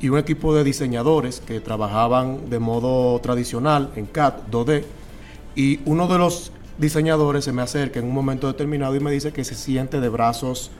y 0.00 0.10
un 0.10 0.18
equipo 0.18 0.54
de 0.54 0.62
diseñadores 0.64 1.40
que 1.40 1.60
trabajaban 1.60 2.50
de 2.50 2.58
modo 2.58 3.18
tradicional 3.20 3.90
en 3.96 4.04
CAD 4.04 4.34
2D 4.50 4.84
y 5.56 5.80
uno 5.86 6.06
de 6.08 6.18
los 6.18 6.52
diseñadores 6.76 7.44
se 7.44 7.52
me 7.52 7.62
acerca 7.62 8.00
en 8.00 8.06
un 8.06 8.12
momento 8.12 8.46
determinado 8.48 8.94
y 8.96 9.00
me 9.00 9.10
dice 9.10 9.32
que 9.32 9.44
se 9.44 9.54
siente 9.54 10.00
de 10.00 10.08
brazos 10.10 10.70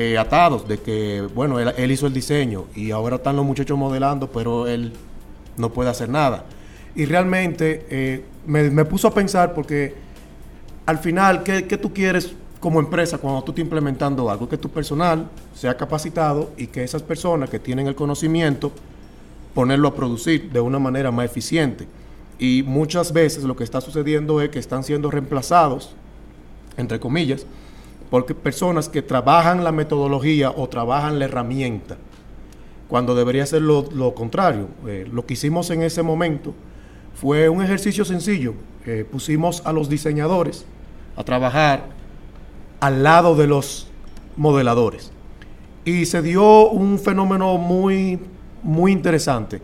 eh, 0.00 0.16
atados, 0.16 0.68
de 0.68 0.78
que, 0.78 1.26
bueno, 1.34 1.58
él, 1.58 1.90
hizo 1.90 2.06
el 2.06 2.12
diseño 2.14 2.66
y 2.76 2.92
ahora 2.92 3.16
están 3.16 3.34
los 3.34 3.44
muchachos 3.44 3.76
modelando, 3.76 4.30
pero 4.30 4.68
él 4.68 4.92
no 5.56 5.72
puede 5.72 5.90
hacer 5.90 6.08
nada. 6.08 6.44
Y 6.94 7.04
realmente 7.04 7.84
eh, 7.90 8.24
me, 8.46 8.70
me 8.70 8.84
puso 8.84 9.08
a 9.08 9.10
pensar 9.12 9.54
porque 9.54 9.96
al 10.86 10.98
final, 10.98 11.42
¿qué, 11.42 11.66
qué 11.66 11.76
tú 11.76 11.92
quieres 11.92 12.32
como 12.60 12.78
empresa 12.78 13.18
cuando 13.18 13.42
tú 13.42 13.50
estás 13.50 13.64
implementando 13.64 14.30
algo? 14.30 14.48
Que 14.48 14.56
tu 14.56 14.68
personal 14.68 15.28
sea 15.52 15.76
capacitado 15.76 16.52
y 16.56 16.68
que 16.68 16.84
esas 16.84 17.02
personas 17.02 17.50
que 17.50 17.58
tienen 17.58 17.88
el 17.88 17.96
conocimiento, 17.96 18.70
ponerlo 19.52 19.88
a 19.88 19.96
producir 19.96 20.52
de 20.52 20.60
una 20.60 20.78
manera 20.78 21.10
más 21.10 21.26
eficiente. 21.26 21.88
Y 22.38 22.62
muchas 22.64 23.12
veces 23.12 23.42
lo 23.42 23.56
que 23.56 23.64
está 23.64 23.80
sucediendo 23.80 24.40
es 24.40 24.50
que 24.50 24.60
están 24.60 24.84
siendo 24.84 25.10
reemplazados, 25.10 25.96
entre 26.76 27.00
comillas, 27.00 27.44
porque 28.10 28.34
personas 28.34 28.88
que 28.88 29.02
trabajan 29.02 29.64
la 29.64 29.72
metodología 29.72 30.50
o 30.50 30.68
trabajan 30.68 31.18
la 31.18 31.26
herramienta, 31.26 31.96
cuando 32.88 33.14
debería 33.14 33.44
ser 33.44 33.62
lo, 33.62 34.14
contrario. 34.14 34.68
Eh, 34.86 35.06
lo 35.12 35.26
que 35.26 35.34
hicimos 35.34 35.70
en 35.70 35.82
ese 35.82 36.02
momento 36.02 36.54
fue 37.14 37.48
un 37.48 37.62
ejercicio 37.62 38.04
sencillo. 38.04 38.54
Eh, 38.86 39.04
pusimos 39.10 39.62
a 39.66 39.72
los 39.72 39.88
diseñadores 39.88 40.64
a 41.16 41.24
trabajar 41.24 41.84
al 42.80 43.02
lado 43.02 43.36
de 43.36 43.46
los 43.46 43.88
modeladores. 44.36 45.12
Y 45.84 46.06
se 46.06 46.22
dio 46.22 46.70
un 46.70 46.98
fenómeno 46.98 47.58
muy, 47.58 48.18
muy 48.62 48.92
interesante, 48.92 49.60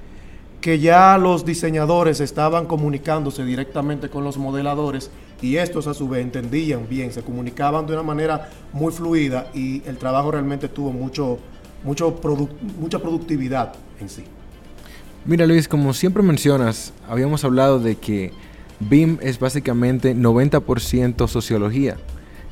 que 0.61 0.79
ya 0.79 1.17
los 1.17 1.45
diseñadores 1.45 2.21
estaban 2.21 2.67
comunicándose 2.67 3.45
directamente 3.45 4.11
con 4.11 4.25
los 4.25 4.37
modeladores 4.37 5.11
y 5.43 5.57
estos 5.57 5.87
a 5.87 5.95
su 5.95 6.09
vez 6.09 6.23
entendían 6.23 6.87
bien, 6.89 7.13
se 7.13 7.23
comunicaban 7.23 7.87
de 7.87 7.93
una 7.95 8.03
manera 8.03 8.51
muy 8.73 8.93
fluida 8.93 9.51
y 9.55 9.83
el 9.87 9.99
trabajo 9.99 10.31
realmente 10.31 10.69
tuvo 10.69 10.93
mucho, 10.93 11.39
mucho 11.85 12.21
produ- 12.21 12.49
mucha 12.79 12.99
productividad 12.99 13.75
en 14.01 14.09
sí. 14.09 14.25
Mira 15.27 15.47
Luis, 15.47 15.69
como 15.69 15.95
siempre 15.95 16.23
mencionas, 16.23 16.93
habíamos 17.09 17.45
hablado 17.45 17.79
de 17.81 17.97
que 17.97 18.33
BIM 18.81 19.19
es 19.23 19.39
básicamente 19.39 20.15
90% 20.15 21.27
sociología. 21.29 21.97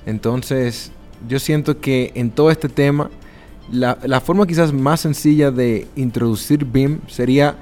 Entonces, 0.06 0.90
yo 1.28 1.38
siento 1.38 1.80
que 1.80 2.12
en 2.14 2.30
todo 2.30 2.50
este 2.50 2.68
tema, 2.68 3.10
la, 3.70 3.98
la 4.04 4.20
forma 4.20 4.46
quizás 4.46 4.72
más 4.72 5.00
sencilla 5.00 5.50
de 5.50 5.86
introducir 5.96 6.64
BIM 6.64 7.00
sería 7.06 7.56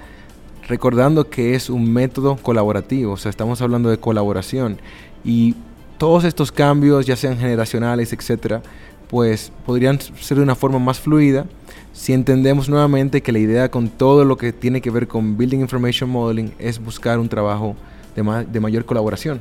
recordando 0.69 1.29
que 1.29 1.55
es 1.55 1.69
un 1.69 1.93
método 1.93 2.37
colaborativo, 2.37 3.13
o 3.15 3.17
sea, 3.17 3.31
estamos 3.31 3.61
hablando 3.61 3.91
de 3.91 3.99
colaboración 3.99 4.79
y 5.25 5.55
todos 5.99 6.25
estos 6.25 6.51
cambios, 6.53 7.07
ya 7.07 7.17
sean 7.17 7.37
generacionales, 7.39 8.13
etcétera, 8.13 8.63
pues 9.09 9.53
podrían 9.67 9.99
ser 10.01 10.39
de 10.39 10.43
una 10.43 10.55
forma 10.55 10.79
más 10.79 11.01
fluida 11.01 11.47
si 11.93 12.13
entendemos 12.13 12.69
nuevamente 12.69 13.21
que 13.23 13.33
la 13.33 13.41
idea 13.41 13.71
con 13.71 13.89
todo 13.89 14.25
lo 14.25 14.37
que 14.37 14.53
tiene 14.53 14.81
que 14.81 14.91
ver 14.91 15.09
con 15.09 15.37
Building 15.37 15.59
Information 15.61 16.09
Modeling 16.09 16.53
es 16.59 16.79
buscar 16.83 17.19
un 17.19 17.29
trabajo 17.29 17.77
de, 18.17 18.23
ma- 18.23 18.45
de 18.45 18.61
mayor 18.61 18.85
colaboración. 18.85 19.41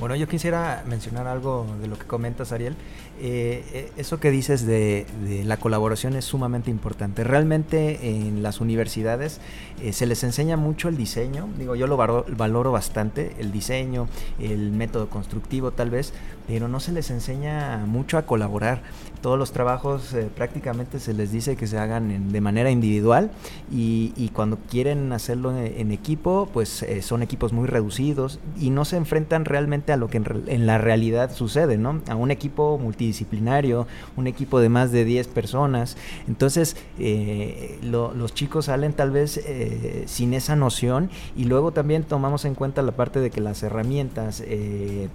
Bueno, 0.00 0.16
yo 0.16 0.26
quisiera 0.26 0.82
mencionar 0.88 1.26
algo 1.26 1.66
de 1.78 1.86
lo 1.86 1.98
que 1.98 2.06
comentas, 2.06 2.52
Ariel. 2.52 2.74
Eh, 3.20 3.62
eh, 3.74 3.92
eso 3.98 4.18
que 4.18 4.30
dices 4.30 4.64
de, 4.64 5.04
la 5.44 5.58
colaboración 5.58 6.16
es 6.16 6.24
sumamente 6.24 6.70
importante. 6.70 7.22
Realmente 7.22 8.08
en 8.08 8.42
las 8.42 8.62
universidades 8.62 9.42
eh, 9.82 9.92
se 9.92 10.06
les 10.06 10.24
enseña 10.24 10.56
mucho 10.56 10.88
el 10.88 10.96
diseño. 10.96 11.50
Digo, 11.58 11.76
yo 11.76 11.86
lo 11.86 11.98
valoro 11.98 12.72
bastante, 12.72 13.36
el 13.40 13.52
diseño, 13.52 14.08
el 14.38 14.72
método 14.72 15.10
constructivo 15.10 15.72
tal 15.72 15.90
vez, 15.90 16.14
pero 16.48 16.66
no 16.66 16.80
se 16.80 16.92
les 16.92 17.10
enseña 17.10 17.84
mucho 17.86 18.16
a 18.16 18.22
colaborar. 18.22 18.80
Todos 19.22 19.38
los 19.38 19.52
trabajos 19.52 20.14
eh, 20.14 20.30
prácticamente 20.34 20.98
se 20.98 21.12
les 21.12 21.30
dice 21.30 21.54
que 21.56 21.66
se 21.66 21.76
hagan 21.78 22.32
de 22.32 22.40
manera 22.40 22.70
individual 22.70 23.30
y, 23.70 24.30
cuando 24.32 24.58
quieren 24.70 25.12
hacerlo 25.12 25.54
en, 25.56 25.90
equipo, 25.92 26.48
pues 26.52 26.82
eh, 26.82 27.02
son 27.02 27.22
equipos 27.22 27.52
muy 27.52 27.66
reducidos 27.66 28.38
y 28.58 28.70
no 28.70 28.84
se 28.84 28.96
enfrentan 28.96 29.44
realmente 29.44 29.92
a 29.92 29.96
lo 29.96 30.08
que 30.08 30.18
en, 30.18 30.44
en 30.46 30.66
la 30.66 30.78
realidad 30.78 31.32
sucede, 31.34 31.76
¿no? 31.76 32.00
A 32.08 32.14
un 32.14 32.30
equipo 32.30 32.78
multidisciplinario, 32.78 33.86
un 34.16 34.26
equipo 34.26 34.60
de 34.60 34.68
más 34.68 34.92
de 34.92 35.04
10 35.04 35.26
personas. 35.28 35.96
Entonces, 36.28 36.76
eh, 36.98 37.78
lo- 37.82 38.14
los 38.14 38.32
chicos 38.34 38.66
salen 38.66 38.92
tal 38.92 39.10
vez 39.10 39.36
eh, 39.46 40.04
sin 40.06 40.32
esa 40.32 40.56
noción 40.56 41.10
y 41.36 41.44
luego 41.44 41.72
también 41.72 42.04
tomamos 42.04 42.44
en 42.44 42.54
cuenta 42.54 42.82
la 42.82 42.92
parte 42.92 43.20
de 43.20 43.30
que 43.30 43.40
las 43.40 43.62
herramientas, 43.62 44.42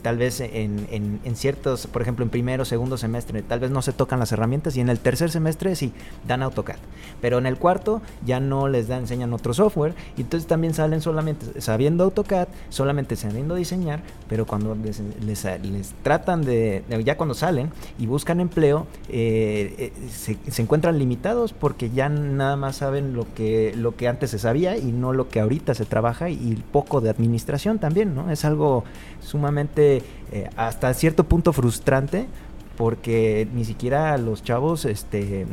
tal 0.02 0.18
vez 0.18 0.42
en, 0.42 0.88
en- 0.92 1.20
en 1.24 1.36
ciertos, 1.36 1.88
por 1.88 2.02
ejemplo, 2.02 2.24
en 2.24 2.30
primero, 2.30 2.66
segundo 2.66 2.98
semestre, 2.98 3.42
tal 3.42 3.60
vez 3.60 3.72
no 3.72 3.82
se 3.82 3.95
tocan 3.96 4.20
las 4.20 4.32
herramientas 4.32 4.78
y 4.78 4.82
en 4.82 4.90
el 4.90 5.00
tercer 5.00 5.32
semestre 5.32 5.76
sí, 5.76 5.92
dan 6.28 6.44
AutoCAD. 6.44 6.76
Pero 7.22 7.38
en 7.38 7.46
el 7.46 7.58
cuarto 7.58 8.02
ya 8.26 8.40
no 8.40 8.68
les 8.68 8.88
dan, 8.88 9.02
enseñan 9.02 9.34
otro 9.34 9.54
software 9.54 9.94
y 10.18 10.22
entonces 10.22 10.48
también 10.48 10.74
salen 10.74 11.02
solamente 11.02 11.62
sabiendo 11.62 12.04
AutoCAD, 12.04 12.48
solamente 12.70 13.16
sabiendo 13.16 13.56
diseñar, 13.56 14.02
pero 14.28 14.46
cuando 14.46 14.76
les, 14.76 15.02
les- 15.26 15.94
tratan 16.04 16.42
de, 16.44 16.84
ya 17.04 17.18
cuando 17.18 17.34
salen 17.36 17.72
y 17.98 18.06
buscan 18.08 18.40
empleo, 18.40 18.88
eh, 19.10 19.76
eh, 19.78 20.10
se, 20.10 20.38
se 20.50 20.62
encuentran 20.62 20.98
limitados 21.00 21.54
porque 21.54 21.90
ya 21.90 22.10
nada 22.10 22.56
más 22.56 22.78
saben 22.78 23.14
lo 23.14 23.26
que, 23.34 23.74
lo 23.76 23.96
que 23.96 24.08
antes 24.08 24.30
se 24.32 24.40
sabía 24.40 24.78
y 24.78 24.92
no 24.92 25.14
lo 25.14 25.30
que 25.30 25.40
ahorita 25.40 25.74
se 25.74 25.86
trabaja 25.86 26.30
y 26.30 26.62
poco 26.72 27.02
de 27.02 27.10
administración 27.10 27.80
también, 27.80 28.16
¿no? 28.16 28.32
Es 28.32 28.46
algo 28.46 28.84
sumamente, 29.22 30.04
eh, 30.32 30.50
hasta 30.56 30.94
cierto 30.94 31.24
punto 31.26 31.54
frustrante 31.54 32.28
porque 32.78 33.48
ni 33.54 33.66
siquiera 33.66 34.18
los 34.18 34.44
chavos 34.44 34.86
este, 34.86 35.46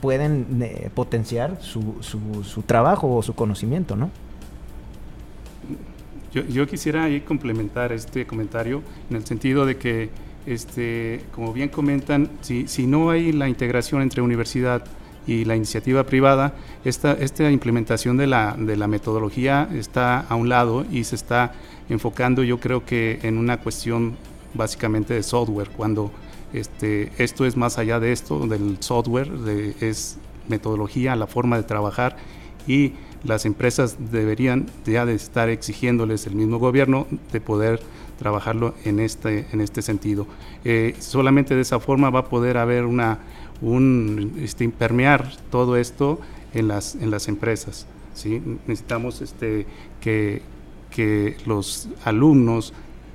pueden 0.00 0.46
eh, 0.62 0.90
potenciar 0.94 1.58
su, 1.60 1.96
su, 2.00 2.44
su 2.44 2.62
trabajo 2.62 3.14
o 3.14 3.22
su 3.22 3.34
conocimiento, 3.34 3.96
¿no? 3.96 4.10
Yo, 6.32 6.42
yo 6.46 6.66
quisiera 6.66 7.04
ahí 7.04 7.20
complementar 7.20 7.92
este 7.92 8.26
comentario 8.26 8.82
en 9.08 9.16
el 9.16 9.24
sentido 9.24 9.66
de 9.66 9.76
que, 9.76 10.10
este, 10.46 11.20
como 11.32 11.52
bien 11.52 11.68
comentan, 11.68 12.28
si, 12.40 12.66
si 12.66 12.88
no 12.88 13.10
hay 13.10 13.30
la 13.30 13.48
integración 13.48 14.02
entre 14.02 14.20
universidad 14.20 14.84
y 15.28 15.44
la 15.44 15.54
iniciativa 15.54 16.04
privada, 16.04 16.54
esta, 16.84 17.12
esta 17.12 17.50
implementación 17.50 18.16
de 18.16 18.26
la, 18.26 18.56
de 18.58 18.76
la 18.76 18.88
metodología 18.88 19.68
está 19.72 20.20
a 20.20 20.34
un 20.34 20.48
lado 20.48 20.84
y 20.90 21.04
se 21.04 21.14
está 21.14 21.52
enfocando 21.88 22.42
yo 22.42 22.58
creo 22.58 22.84
que 22.84 23.20
en 23.22 23.38
una 23.38 23.58
cuestión 23.58 24.16
básicamente 24.54 25.14
de 25.14 25.22
software, 25.22 25.70
cuando 25.70 26.10
este, 26.54 27.10
esto 27.18 27.44
es 27.44 27.56
más 27.56 27.78
allá 27.78 28.00
de 28.00 28.12
esto, 28.12 28.46
del 28.46 28.78
software, 28.80 29.30
de, 29.30 29.74
es 29.80 30.18
metodología, 30.48 31.16
la 31.16 31.26
forma 31.26 31.56
de 31.56 31.64
trabajar 31.64 32.16
y 32.66 32.92
las 33.24 33.44
empresas 33.44 33.96
deberían 34.10 34.66
ya 34.86 35.04
de 35.04 35.14
estar 35.14 35.48
exigiéndoles 35.48 36.26
el 36.26 36.36
mismo 36.36 36.58
gobierno 36.58 37.06
de 37.32 37.40
poder 37.40 37.80
trabajarlo 38.18 38.74
en 38.84 39.00
este, 39.00 39.46
en 39.52 39.60
este 39.60 39.82
sentido. 39.82 40.26
Eh, 40.64 40.94
solamente 41.00 41.54
de 41.54 41.62
esa 41.62 41.80
forma 41.80 42.10
va 42.10 42.20
a 42.20 42.24
poder 42.28 42.56
haber 42.56 42.84
una, 42.84 43.18
un, 43.60 44.34
este, 44.40 44.64
impermear 44.64 45.32
todo 45.50 45.76
esto 45.76 46.20
en 46.52 46.68
las, 46.68 46.94
en 46.94 47.10
las 47.10 47.28
empresas. 47.28 47.86
¿sí? 48.14 48.40
Necesitamos 48.66 49.22
este, 49.22 49.66
que, 50.00 50.42
que 50.90 51.36
los 51.46 51.88
alumnos 52.04 52.72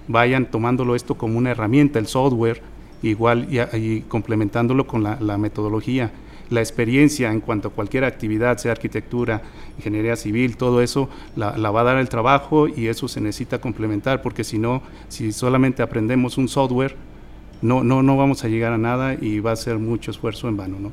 vayan 0.07 0.49
tomándolo 0.49 0.95
esto 0.95 1.15
como 1.15 1.37
una 1.37 1.51
herramienta, 1.51 1.99
el 1.99 2.07
software, 2.07 2.61
igual 3.01 3.47
y, 3.49 3.59
y 3.77 4.01
complementándolo 4.01 4.87
con 4.87 5.03
la, 5.03 5.17
la 5.19 5.37
metodología 5.37 6.11
la 6.49 6.61
experiencia 6.61 7.31
en 7.31 7.41
cuanto 7.41 7.69
a 7.69 7.71
cualquier 7.71 8.03
actividad, 8.03 8.57
sea 8.57 8.71
arquitectura, 8.71 9.41
ingeniería 9.77 10.15
civil, 10.15 10.57
todo 10.57 10.81
eso 10.81 11.09
la, 11.35 11.57
la, 11.57 11.71
va 11.71 11.81
a 11.81 11.83
dar 11.83 11.97
el 11.97 12.09
trabajo 12.09 12.67
y 12.67 12.87
eso 12.87 13.07
se 13.07 13.21
necesita 13.21 13.59
complementar 13.59 14.21
porque 14.21 14.43
si 14.43 14.57
no, 14.57 14.81
si 15.07 15.31
solamente 15.31 15.83
aprendemos 15.83 16.37
un 16.37 16.47
software, 16.47 16.95
no, 17.61 17.83
no, 17.83 18.01
no 18.03 18.17
vamos 18.17 18.43
a 18.43 18.47
llegar 18.47 18.73
a 18.73 18.77
nada 18.77 19.15
y 19.19 19.39
va 19.39 19.51
a 19.51 19.55
ser 19.55 19.77
mucho 19.77 20.11
esfuerzo 20.11 20.47
en 20.47 20.57
vano, 20.57 20.79
¿no? 20.79 20.91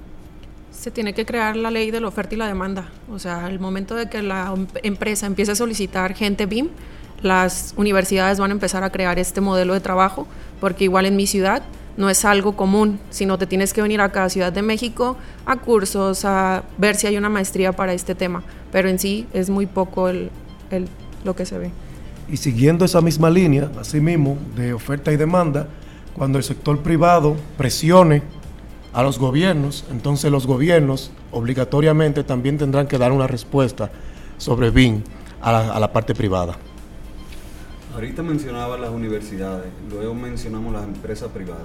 Se 0.72 0.90
tiene 0.90 1.14
que 1.14 1.24
crear 1.24 1.56
la 1.56 1.70
ley 1.70 1.90
de 1.90 2.00
la 2.00 2.08
oferta 2.08 2.34
y 2.34 2.38
la 2.38 2.46
demanda. 2.46 2.90
O 3.10 3.18
sea, 3.18 3.48
el 3.48 3.58
momento 3.58 3.94
de 3.94 4.10
que 4.10 4.20
la 4.20 4.54
empresa 4.82 5.26
empiece 5.26 5.52
a 5.52 5.54
solicitar 5.54 6.14
gente 6.14 6.44
BIM, 6.44 6.68
las 7.22 7.72
universidades 7.78 8.38
van 8.38 8.50
a 8.50 8.54
empezar 8.54 8.84
a 8.84 8.90
crear 8.90 9.18
este 9.18 9.40
modelo 9.40 9.72
de 9.72 9.80
trabajo, 9.80 10.26
porque 10.60 10.84
igual 10.84 11.06
en 11.06 11.16
mi 11.16 11.26
ciudad 11.26 11.62
no 11.96 12.10
es 12.10 12.24
algo 12.24 12.56
común, 12.56 12.98
sino 13.10 13.38
te 13.38 13.46
tienes 13.46 13.72
que 13.72 13.82
venir 13.82 14.00
acá 14.00 14.24
a 14.24 14.28
Ciudad 14.28 14.52
de 14.52 14.62
México 14.62 15.16
a 15.44 15.56
cursos, 15.56 16.24
a 16.24 16.64
ver 16.78 16.96
si 16.96 17.06
hay 17.06 17.16
una 17.16 17.28
maestría 17.28 17.72
para 17.72 17.92
este 17.92 18.14
tema, 18.14 18.42
pero 18.72 18.88
en 18.88 18.98
sí 18.98 19.26
es 19.32 19.50
muy 19.50 19.66
poco 19.66 20.08
el, 20.08 20.30
el, 20.70 20.88
lo 21.24 21.34
que 21.34 21.46
se 21.46 21.58
ve. 21.58 21.70
Y 22.28 22.36
siguiendo 22.36 22.84
esa 22.84 23.00
misma 23.00 23.30
línea, 23.30 23.70
así 23.80 24.00
mismo, 24.00 24.36
de 24.56 24.72
oferta 24.72 25.12
y 25.12 25.16
demanda, 25.16 25.68
cuando 26.14 26.38
el 26.38 26.44
sector 26.44 26.80
privado 26.80 27.36
presione 27.56 28.22
a 28.92 29.02
los 29.02 29.18
gobiernos, 29.18 29.84
entonces 29.90 30.30
los 30.30 30.46
gobiernos 30.46 31.12
obligatoriamente 31.30 32.24
también 32.24 32.58
tendrán 32.58 32.86
que 32.86 32.98
dar 32.98 33.12
una 33.12 33.26
respuesta 33.26 33.90
sobre 34.38 34.70
BIM 34.70 35.02
a 35.40 35.52
la, 35.52 35.72
a 35.74 35.80
la 35.80 35.92
parte 35.92 36.14
privada. 36.14 36.56
Ahorita 37.94 38.22
mencionaba 38.22 38.76
las 38.76 38.90
universidades, 38.90 39.66
luego 39.90 40.14
mencionamos 40.14 40.72
las 40.72 40.84
empresas 40.84 41.30
privadas. 41.30 41.64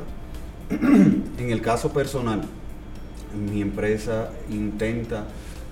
en 1.40 1.52
el 1.52 1.62
caso 1.62 1.92
personal, 1.92 2.42
mi 3.36 3.62
empresa 3.62 4.32
intenta 4.50 5.26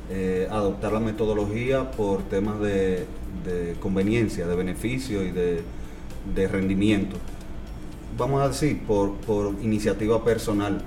eh, 0.10 0.48
adoptar 0.50 0.94
la 0.94 1.00
metodología 1.00 1.92
por 1.92 2.24
temas 2.24 2.60
de, 2.60 3.06
conveniencia, 3.80 4.48
de 4.48 4.56
beneficio 4.56 5.24
y 5.24 5.32
de, 5.32 6.48
rendimiento. 6.48 7.16
Vamos 8.18 8.42
a 8.42 8.50
decir, 8.50 8.82
por, 8.84 9.16
iniciativa 9.62 10.24
personal. 10.24 10.82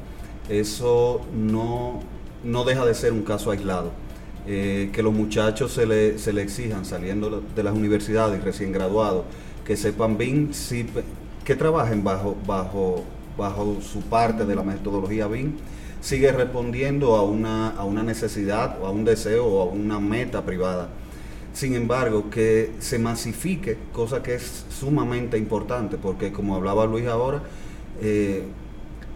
Eso 0.49 1.21
no, 1.35 2.01
no, 2.45 2.65
deja 2.65 2.85
de 2.85 2.95
ser 2.95 3.13
un 3.13 3.23
caso 3.23 3.51
aislado. 3.51 3.91
Eh, 4.47 4.91
que 4.93 5.05
los 5.05 5.13
muchachos 5.13 5.73
se 5.73 5.87
le, 5.87 6.19
se 6.19 6.33
le 6.33 6.43
exijan 6.43 6.85
saliendo 6.85 7.43
de 7.55 7.63
las 7.63 7.75
universidades 7.75 8.43
recién 8.43 8.73
graduados 8.73 9.25
que 9.65 9.77
sepan 9.77 10.19
BIM, 10.19 10.53
sí, 10.53 10.87
que 11.45 11.55
trabajen 11.55 12.03
bajo, 12.03 12.37
bajo, 12.47 13.05
bajo 13.37 13.79
su 13.81 14.01
parte 14.03 14.45
de 14.45 14.55
la 14.55 14.63
metodología 14.63 15.27
BIM, 15.27 15.53
sigue 16.01 16.33
respondiendo 16.33 17.17
a 17.17 17.23
una, 17.23 17.71
a 17.71 17.85
una 17.85 18.03
necesidad 18.03 18.79
o 18.83 18.87
a 18.87 18.91
un 18.91 19.05
deseo 19.05 19.47
o 19.47 19.63
a 19.63 19.65
una 19.65 20.01
meta 20.01 20.45
privada. 20.45 20.89
Sin 21.53 21.75
embargo, 21.75 22.31
que 22.31 22.73
se 22.79 22.99
masifique, 22.99 23.77
cosa 23.93 24.23
que 24.23 24.35
es 24.35 24.65
sumamente 24.71 25.37
importante, 25.37 25.99
porque 25.99 26.33
como 26.33 26.57
hablaba 26.57 26.87
Luis 26.87 27.07
ahora, 27.07 27.43
eh, 28.01 28.45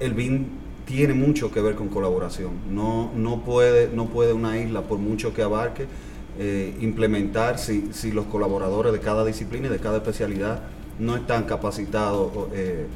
el 0.01 0.13
BIM 0.13 0.45
tiene 0.85 1.15
mucho 1.15 1.51
que 1.51 1.61
ver 1.61 1.75
con 1.75 1.89
colaboración. 1.89 2.53
No, 2.71 3.11
no, 3.17 3.43
puede, 3.43 3.91
no 3.93 4.07
puede 4.07 4.33
una 4.33 4.59
isla, 4.59 4.83
por 4.83 4.99
mucho 4.99 5.35
que 5.35 5.43
abarque, 5.43 5.87
eh, 6.39 6.77
implementar 6.81 7.59
si, 7.59 7.89
si, 7.93 8.13
los 8.13 8.27
colaboradores 8.27 8.93
de 8.93 9.01
cada 9.01 9.25
disciplina 9.25 9.69
y 9.69 9.71
de 9.71 9.79
cada 9.79 9.97
especialidad 9.97 10.61
no 10.99 11.17
están 11.17 11.45
capacitados 11.45 12.31
eh, 12.53 12.87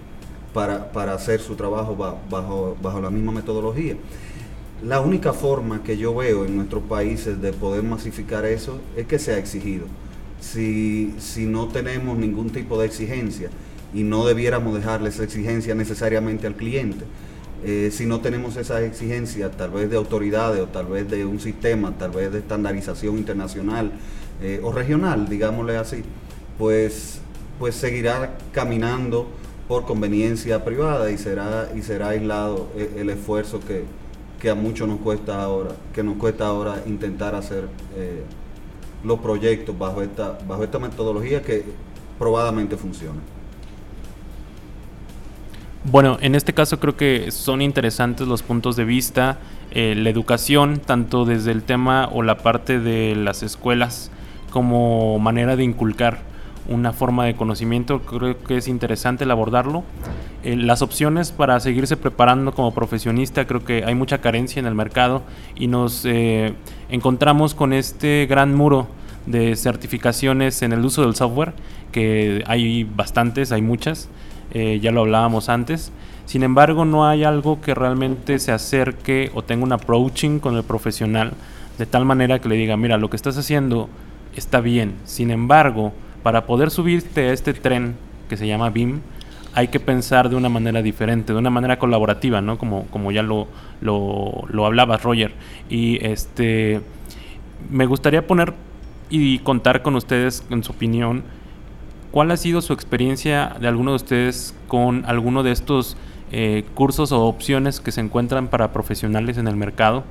para, 0.52 0.92
para, 0.92 1.14
hacer 1.14 1.40
su 1.40 1.54
trabajo 1.54 1.96
bajo, 1.96 2.76
bajo 2.80 3.00
la 3.00 3.10
misma 3.10 3.32
metodología. 3.32 3.96
La 4.82 5.00
única 5.00 5.32
forma 5.32 5.82
que 5.82 5.98
yo 5.98 6.14
veo 6.14 6.46
en 6.46 6.56
nuestros 6.56 6.82
países 6.84 7.40
de 7.40 7.52
poder 7.52 7.82
masificar 7.82 8.46
eso 8.46 8.80
es 8.96 9.06
que 9.06 9.18
sea 9.18 9.38
exigido. 9.38 9.86
Si, 10.40 11.14
si 11.18 11.44
no 11.44 11.68
tenemos 11.68 12.16
ningún 12.16 12.50
tipo 12.50 12.80
de 12.80 12.86
exigencia 12.86 13.50
y 13.92 14.04
no 14.04 14.24
debiéramos 14.24 14.74
dejarle 14.74 15.10
esa 15.10 15.24
exigencia 15.24 15.74
necesariamente 15.74 16.46
al 16.46 16.54
cliente, 16.54 17.04
eh, 17.62 17.90
si 17.92 18.06
no 18.06 18.20
tenemos 18.20 18.56
esas 18.56 18.80
exigencias, 18.82 19.54
tal 19.54 19.70
vez 19.70 19.90
de 19.90 19.96
autoridades 19.96 20.62
o 20.62 20.66
tal 20.66 20.86
vez 20.86 21.10
de 21.10 21.26
un 21.26 21.40
sistema, 21.40 21.92
tal 21.98 22.12
vez 22.12 22.32
de 22.32 22.38
estandarización 22.38 23.18
internacional 23.18 23.92
eh, 24.40 24.60
o 24.62 24.72
regional, 24.72 25.28
digámosle 25.28 25.76
así, 25.76 26.02
pues, 26.56 27.20
pues 27.58 27.74
seguirá 27.74 28.38
caminando 28.52 29.28
por 29.70 29.84
conveniencia 29.84 30.64
privada 30.64 31.12
y 31.12 31.16
será, 31.16 31.68
y 31.76 31.82
será 31.82 32.08
aislado 32.08 32.66
el, 32.76 33.02
el 33.02 33.10
esfuerzo 33.10 33.60
que, 33.60 33.84
que, 34.40 34.50
a 34.50 34.56
muchos 34.56 34.88
nos 34.88 34.98
cuesta 34.98 35.40
ahora, 35.40 35.76
que 35.94 36.02
nos 36.02 36.16
cuesta 36.16 36.48
ahora 36.48 36.82
intentar 36.86 37.36
hacer 37.36 37.68
eh, 37.96 38.24
los 39.04 39.20
proyectos 39.20 39.78
bajo 39.78 40.02
esta, 40.02 40.36
bajo 40.48 40.64
esta 40.64 40.80
metodología 40.80 41.40
que 41.42 41.62
probadamente 42.18 42.76
funciona. 42.76 43.20
Bueno, 45.84 46.18
en 46.20 46.34
este 46.34 46.52
caso 46.52 46.80
creo 46.80 46.96
que 46.96 47.30
son 47.30 47.62
interesantes 47.62 48.26
los 48.26 48.42
puntos 48.42 48.74
de 48.74 48.84
vista, 48.84 49.38
eh, 49.70 49.94
la 49.96 50.10
educación, 50.10 50.80
tanto 50.84 51.24
desde 51.24 51.52
el 51.52 51.62
tema 51.62 52.08
o 52.12 52.24
la 52.24 52.38
parte 52.38 52.80
de 52.80 53.14
las 53.14 53.44
escuelas 53.44 54.10
como 54.50 55.20
manera 55.20 55.54
de 55.54 55.62
inculcar 55.62 56.28
una 56.68 56.92
forma 56.92 57.24
de 57.24 57.34
conocimiento, 57.34 58.00
creo 58.00 58.42
que 58.42 58.56
es 58.58 58.68
interesante 58.68 59.24
el 59.24 59.30
abordarlo. 59.30 59.84
Eh, 60.42 60.56
las 60.56 60.82
opciones 60.82 61.32
para 61.32 61.58
seguirse 61.60 61.96
preparando 61.96 62.52
como 62.52 62.72
profesionista, 62.72 63.46
creo 63.46 63.64
que 63.64 63.84
hay 63.84 63.94
mucha 63.94 64.18
carencia 64.18 64.60
en 64.60 64.66
el 64.66 64.74
mercado 64.74 65.22
y 65.54 65.66
nos 65.66 66.04
eh, 66.04 66.54
encontramos 66.88 67.54
con 67.54 67.72
este 67.72 68.26
gran 68.28 68.54
muro 68.54 68.88
de 69.26 69.54
certificaciones 69.56 70.62
en 70.62 70.72
el 70.72 70.84
uso 70.84 71.02
del 71.02 71.14
software, 71.14 71.52
que 71.92 72.42
hay 72.46 72.84
bastantes, 72.84 73.52
hay 73.52 73.62
muchas 73.62 74.08
eh, 74.52 74.80
ya 74.82 74.90
lo 74.90 75.02
hablábamos 75.02 75.48
antes. 75.48 75.92
Sin 76.26 76.42
embargo, 76.42 76.84
no 76.84 77.06
hay 77.06 77.24
algo 77.24 77.60
que 77.60 77.74
realmente 77.74 78.38
se 78.38 78.52
acerque 78.52 79.30
o 79.34 79.42
tenga 79.42 79.64
un 79.64 79.72
approaching 79.72 80.38
con 80.38 80.56
el 80.56 80.62
profesional 80.62 81.32
de 81.78 81.86
tal 81.86 82.04
manera 82.04 82.40
que 82.40 82.48
le 82.48 82.56
diga, 82.56 82.76
mira, 82.76 82.98
lo 82.98 83.10
que 83.10 83.16
estás 83.16 83.36
haciendo 83.38 83.88
está 84.36 84.60
bien. 84.60 84.94
Sin 85.04 85.30
embargo, 85.30 85.92
para 86.22 86.46
poder 86.46 86.70
subirte 86.70 87.28
a 87.28 87.32
este 87.32 87.54
tren 87.54 87.96
que 88.28 88.36
se 88.36 88.46
llama 88.46 88.70
BIM, 88.70 89.00
hay 89.54 89.68
que 89.68 89.80
pensar 89.80 90.28
de 90.28 90.36
una 90.36 90.48
manera 90.48 90.82
diferente, 90.82 91.32
de 91.32 91.38
una 91.38 91.50
manera 91.50 91.78
colaborativa, 91.78 92.40
¿no? 92.40 92.58
Como, 92.58 92.86
como 92.86 93.10
ya 93.10 93.22
lo, 93.22 93.48
lo, 93.80 94.44
lo 94.48 94.66
hablabas, 94.66 95.02
Roger. 95.02 95.32
Y 95.68 96.04
este 96.04 96.80
me 97.68 97.86
gustaría 97.86 98.26
poner 98.26 98.54
y 99.10 99.40
contar 99.40 99.82
con 99.82 99.96
ustedes 99.96 100.44
en 100.50 100.62
su 100.62 100.72
opinión 100.72 101.24
¿Cuál 102.10 102.32
ha 102.32 102.36
sido 102.36 102.60
su 102.60 102.72
experiencia 102.72 103.54
de 103.60 103.68
alguno 103.68 103.92
de 103.92 103.96
ustedes 103.96 104.52
con 104.66 105.04
alguno 105.06 105.44
de 105.44 105.52
estos 105.52 105.96
eh, 106.32 106.64
cursos 106.74 107.12
o 107.12 107.24
opciones 107.24 107.78
que 107.78 107.92
se 107.92 108.00
encuentran 108.00 108.48
para 108.48 108.72
profesionales 108.72 109.38
en 109.38 109.46
el 109.46 109.54
mercado? 109.54 110.02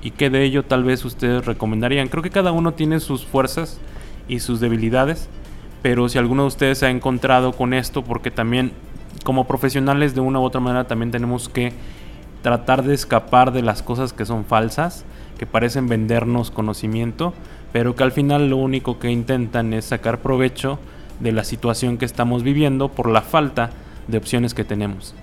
¿Y 0.00 0.12
qué 0.12 0.30
de 0.30 0.44
ello 0.44 0.64
tal 0.64 0.84
vez 0.84 1.04
ustedes 1.04 1.44
recomendarían? 1.46 2.06
Creo 2.06 2.22
que 2.22 2.30
cada 2.30 2.52
uno 2.52 2.74
tiene 2.74 3.00
sus 3.00 3.24
fuerzas 3.24 3.80
y 4.28 4.38
sus 4.38 4.60
debilidades, 4.60 5.28
pero 5.82 6.08
si 6.08 6.18
alguno 6.18 6.42
de 6.42 6.48
ustedes 6.48 6.78
se 6.78 6.86
ha 6.86 6.90
encontrado 6.90 7.52
con 7.52 7.74
esto, 7.74 8.02
porque 8.02 8.30
también 8.30 8.72
como 9.24 9.46
profesionales 9.46 10.14
de 10.14 10.20
una 10.20 10.40
u 10.40 10.42
otra 10.42 10.60
manera 10.60 10.84
también 10.84 11.10
tenemos 11.10 11.48
que 11.48 11.72
tratar 12.42 12.82
de 12.82 12.94
escapar 12.94 13.52
de 13.52 13.62
las 13.62 13.82
cosas 13.82 14.12
que 14.12 14.24
son 14.24 14.44
falsas, 14.44 15.04
que 15.38 15.46
parecen 15.46 15.88
vendernos 15.88 16.50
conocimiento, 16.50 17.34
pero 17.72 17.94
que 17.94 18.02
al 18.02 18.12
final 18.12 18.50
lo 18.50 18.56
único 18.56 18.98
que 18.98 19.10
intentan 19.10 19.72
es 19.72 19.86
sacar 19.86 20.18
provecho 20.18 20.78
de 21.20 21.32
la 21.32 21.44
situación 21.44 21.98
que 21.98 22.04
estamos 22.04 22.42
viviendo 22.42 22.88
por 22.88 23.08
la 23.08 23.22
falta 23.22 23.70
de 24.08 24.18
opciones 24.18 24.54
que 24.54 24.64
tenemos. 24.64 25.14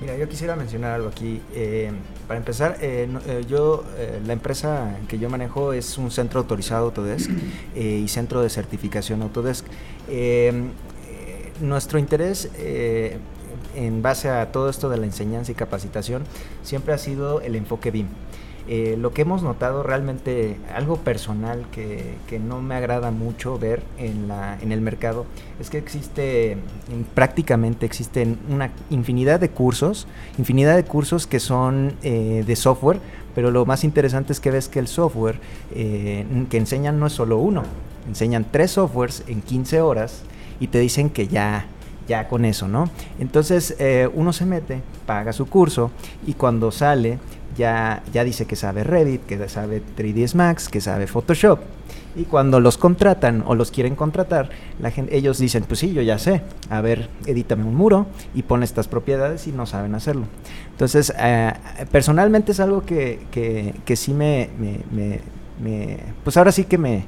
Mira, 0.00 0.14
yo 0.16 0.28
quisiera 0.28 0.56
mencionar 0.56 0.92
algo 0.92 1.08
aquí. 1.08 1.40
Eh, 1.54 1.90
para 2.28 2.38
empezar, 2.38 2.76
eh, 2.80 3.08
eh, 3.26 3.44
yo, 3.48 3.84
la 4.26 4.32
empresa 4.34 4.98
que 5.08 5.18
yo 5.18 5.30
manejo 5.30 5.72
es 5.72 5.96
un 5.96 6.10
centro 6.10 6.40
autorizado 6.40 6.86
Autodesk 6.86 7.30
y 7.74 8.06
centro 8.08 8.42
de 8.42 8.50
certificación 8.50 9.22
Autodesk. 9.22 9.64
Nuestro 11.60 11.98
interés 11.98 12.50
en 13.74 14.02
base 14.02 14.28
a 14.28 14.52
todo 14.52 14.68
esto 14.68 14.90
de 14.90 14.98
la 14.98 15.06
enseñanza 15.06 15.52
y 15.52 15.54
capacitación 15.54 16.24
siempre 16.62 16.92
ha 16.92 16.98
sido 16.98 17.40
el 17.40 17.56
enfoque 17.56 17.90
BIM. 17.90 18.08
Eh, 18.68 18.96
lo 18.98 19.12
que 19.12 19.22
hemos 19.22 19.44
notado 19.44 19.84
realmente, 19.84 20.56
algo 20.74 20.96
personal 20.96 21.66
que, 21.70 22.16
que 22.26 22.40
no 22.40 22.60
me 22.62 22.74
agrada 22.74 23.12
mucho 23.12 23.60
ver 23.60 23.80
en, 23.96 24.26
la, 24.26 24.58
en 24.60 24.72
el 24.72 24.80
mercado, 24.80 25.24
es 25.60 25.70
que 25.70 25.78
existe, 25.78 26.56
prácticamente 27.14 27.86
existen 27.86 28.40
una 28.48 28.72
infinidad 28.90 29.38
de 29.38 29.50
cursos, 29.50 30.08
infinidad 30.36 30.74
de 30.74 30.84
cursos 30.84 31.28
que 31.28 31.38
son 31.38 31.94
eh, 32.02 32.42
de 32.44 32.56
software, 32.56 32.98
pero 33.36 33.52
lo 33.52 33.64
más 33.66 33.84
interesante 33.84 34.32
es 34.32 34.40
que 34.40 34.50
ves 34.50 34.68
que 34.68 34.80
el 34.80 34.88
software 34.88 35.38
eh, 35.72 36.26
que 36.50 36.56
enseñan 36.56 36.98
no 36.98 37.06
es 37.06 37.12
solo 37.12 37.38
uno, 37.38 37.62
enseñan 38.08 38.46
tres 38.50 38.72
softwares 38.72 39.22
en 39.28 39.42
15 39.42 39.80
horas 39.80 40.22
y 40.58 40.68
te 40.68 40.80
dicen 40.80 41.10
que 41.10 41.28
ya 41.28 41.66
ya 42.08 42.28
con 42.28 42.44
eso, 42.44 42.68
¿no? 42.68 42.88
Entonces 43.18 43.76
uno 44.14 44.32
se 44.32 44.46
mete, 44.46 44.80
paga 45.06 45.32
su 45.32 45.46
curso 45.46 45.90
y 46.24 46.34
cuando 46.34 46.70
sale 46.70 47.18
ya, 47.56 48.02
ya 48.12 48.24
dice 48.24 48.46
que 48.46 48.56
sabe 48.56 48.84
Revit, 48.84 49.24
que 49.26 49.48
sabe 49.48 49.82
3ds 49.96 50.34
Max, 50.34 50.68
que 50.68 50.80
sabe 50.80 51.06
Photoshop. 51.06 51.60
Y 52.14 52.24
cuando 52.24 52.60
los 52.60 52.78
contratan 52.78 53.44
o 53.46 53.54
los 53.54 53.70
quieren 53.70 53.94
contratar, 53.94 54.48
ellos 55.10 55.38
dicen, 55.38 55.64
pues 55.64 55.80
sí, 55.80 55.92
yo 55.92 56.00
ya 56.00 56.18
sé, 56.18 56.40
a 56.70 56.80
ver, 56.80 57.10
edítame 57.26 57.64
un 57.64 57.74
muro 57.74 58.06
y 58.34 58.42
pon 58.42 58.62
estas 58.62 58.88
propiedades 58.88 59.46
y 59.46 59.52
no 59.52 59.66
saben 59.66 59.94
hacerlo. 59.94 60.24
Entonces, 60.70 61.12
eh, 61.18 61.52
personalmente 61.92 62.52
es 62.52 62.60
algo 62.60 62.84
que, 62.86 63.20
que, 63.30 63.74
que 63.84 63.96
sí 63.96 64.14
me, 64.14 64.48
me- 64.58 64.80
me- 65.62 65.98
pues 66.24 66.36
ahora 66.38 66.52
sí 66.52 66.64
que 66.64 66.78
me, 66.78 67.04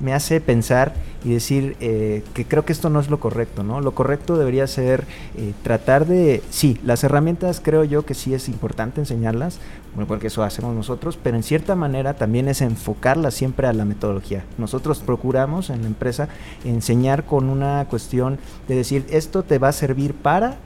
me 0.00 0.14
hace 0.14 0.40
pensar 0.40 0.94
y 1.24 1.32
decir 1.32 1.76
eh, 1.80 2.22
que 2.34 2.44
creo 2.44 2.64
que 2.64 2.72
esto 2.72 2.90
no 2.90 3.00
es 3.00 3.10
lo 3.10 3.18
correcto, 3.18 3.64
¿no? 3.64 3.80
Lo 3.80 3.92
correcto 3.92 4.36
debería 4.36 4.66
ser 4.66 5.04
eh, 5.36 5.52
tratar 5.62 6.06
de, 6.06 6.42
sí, 6.50 6.78
las 6.84 7.02
herramientas 7.02 7.60
creo 7.62 7.84
yo 7.84 8.06
que 8.06 8.14
sí 8.14 8.34
es 8.34 8.48
importante 8.48 9.00
enseñarlas, 9.00 9.58
porque 10.06 10.28
eso 10.28 10.44
hacemos 10.44 10.74
nosotros, 10.76 11.18
pero 11.20 11.36
en 11.36 11.42
cierta 11.42 11.74
manera 11.74 12.14
también 12.14 12.48
es 12.48 12.60
enfocarlas 12.60 13.34
siempre 13.34 13.66
a 13.66 13.72
la 13.72 13.84
metodología. 13.84 14.44
Nosotros 14.56 15.00
procuramos 15.00 15.70
en 15.70 15.82
la 15.82 15.88
empresa 15.88 16.28
enseñar 16.64 17.24
con 17.24 17.48
una 17.48 17.84
cuestión 17.90 18.38
de 18.68 18.76
decir, 18.76 19.06
esto 19.10 19.42
te 19.42 19.58
va 19.58 19.68
a 19.68 19.72
servir 19.72 20.14
para 20.14 20.58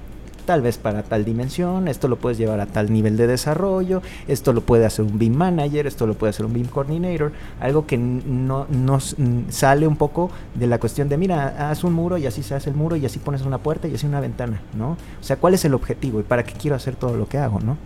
tal 0.45 0.63
vez 0.63 0.79
para 0.79 1.03
tal 1.03 1.25
dimensión, 1.25 1.89
esto 1.89 2.09
lo 2.09 2.17
puedes 2.17 2.39
llevar 2.39 2.61
a 2.61 2.67
tal 2.67 2.93
nivel 2.93 3.17
de 3.17 3.27
desarrollo, 3.27 4.03
esto 4.29 4.53
lo 4.53 4.61
puede 4.61 4.85
hacer 4.85 5.05
un 5.05 5.19
BIM 5.19 5.35
manager, 5.35 5.87
esto 5.87 6.07
lo 6.07 6.15
puede 6.15 6.31
hacer 6.31 6.47
un 6.47 6.53
BIM 6.53 6.67
coordinator, 6.67 7.33
algo 7.61 7.87
que 7.87 7.97
no 7.99 8.67
nos 8.69 9.17
sale 9.49 9.87
un 9.87 9.97
poco 9.97 10.31
de 10.55 10.67
la 10.67 10.79
cuestión 10.79 11.09
de 11.09 11.17
mira, 11.17 11.71
haz 11.71 11.85
un 11.85 11.93
muro 11.93 12.19
y 12.19 12.27
así 12.27 12.43
se 12.43 12.55
hace 12.55 12.71
el 12.71 12.77
muro 12.77 12.97
y 12.97 13.07
así 13.07 13.19
pones 13.19 13.43
una 13.43 13.59
puerta 13.59 13.89
y 13.89 13.95
así 13.95 14.07
una 14.07 14.21
ventana, 14.21 14.61
¿no? 14.77 14.91
O 14.93 15.25
sea, 15.25 15.37
¿cuál 15.37 15.55
es 15.55 15.65
el 15.65 15.75
objetivo 15.75 16.21
y 16.21 16.23
para 16.23 16.45
qué 16.45 16.53
quiero 16.53 16.77
hacer 16.77 16.97
todo 16.97 17.17
lo 17.17 17.29
que 17.29 17.39
hago, 17.39 17.61
¿no? 17.61 17.77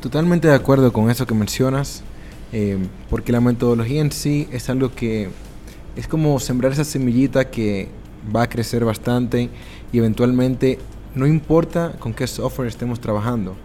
Totalmente 0.00 0.48
de 0.48 0.54
acuerdo 0.54 0.92
con 0.92 1.10
eso 1.10 1.26
que 1.26 1.34
mencionas, 1.34 2.02
eh, 2.52 2.78
porque 3.10 3.32
la 3.32 3.40
metodología 3.40 4.00
en 4.00 4.12
sí 4.12 4.48
es 4.52 4.70
algo 4.70 4.94
que 4.94 5.28
es 5.96 6.06
como 6.06 6.38
sembrar 6.38 6.72
esa 6.72 6.84
semillita 6.84 7.50
que 7.50 7.88
va 8.34 8.42
a 8.42 8.48
crecer 8.48 8.84
bastante 8.84 9.50
y 9.92 9.98
eventualmente 9.98 10.78
no 11.18 11.26
importa 11.26 11.96
con 11.98 12.14
qué 12.14 12.26
software 12.26 12.68
estemos 12.68 13.00
trabajando, 13.00 13.56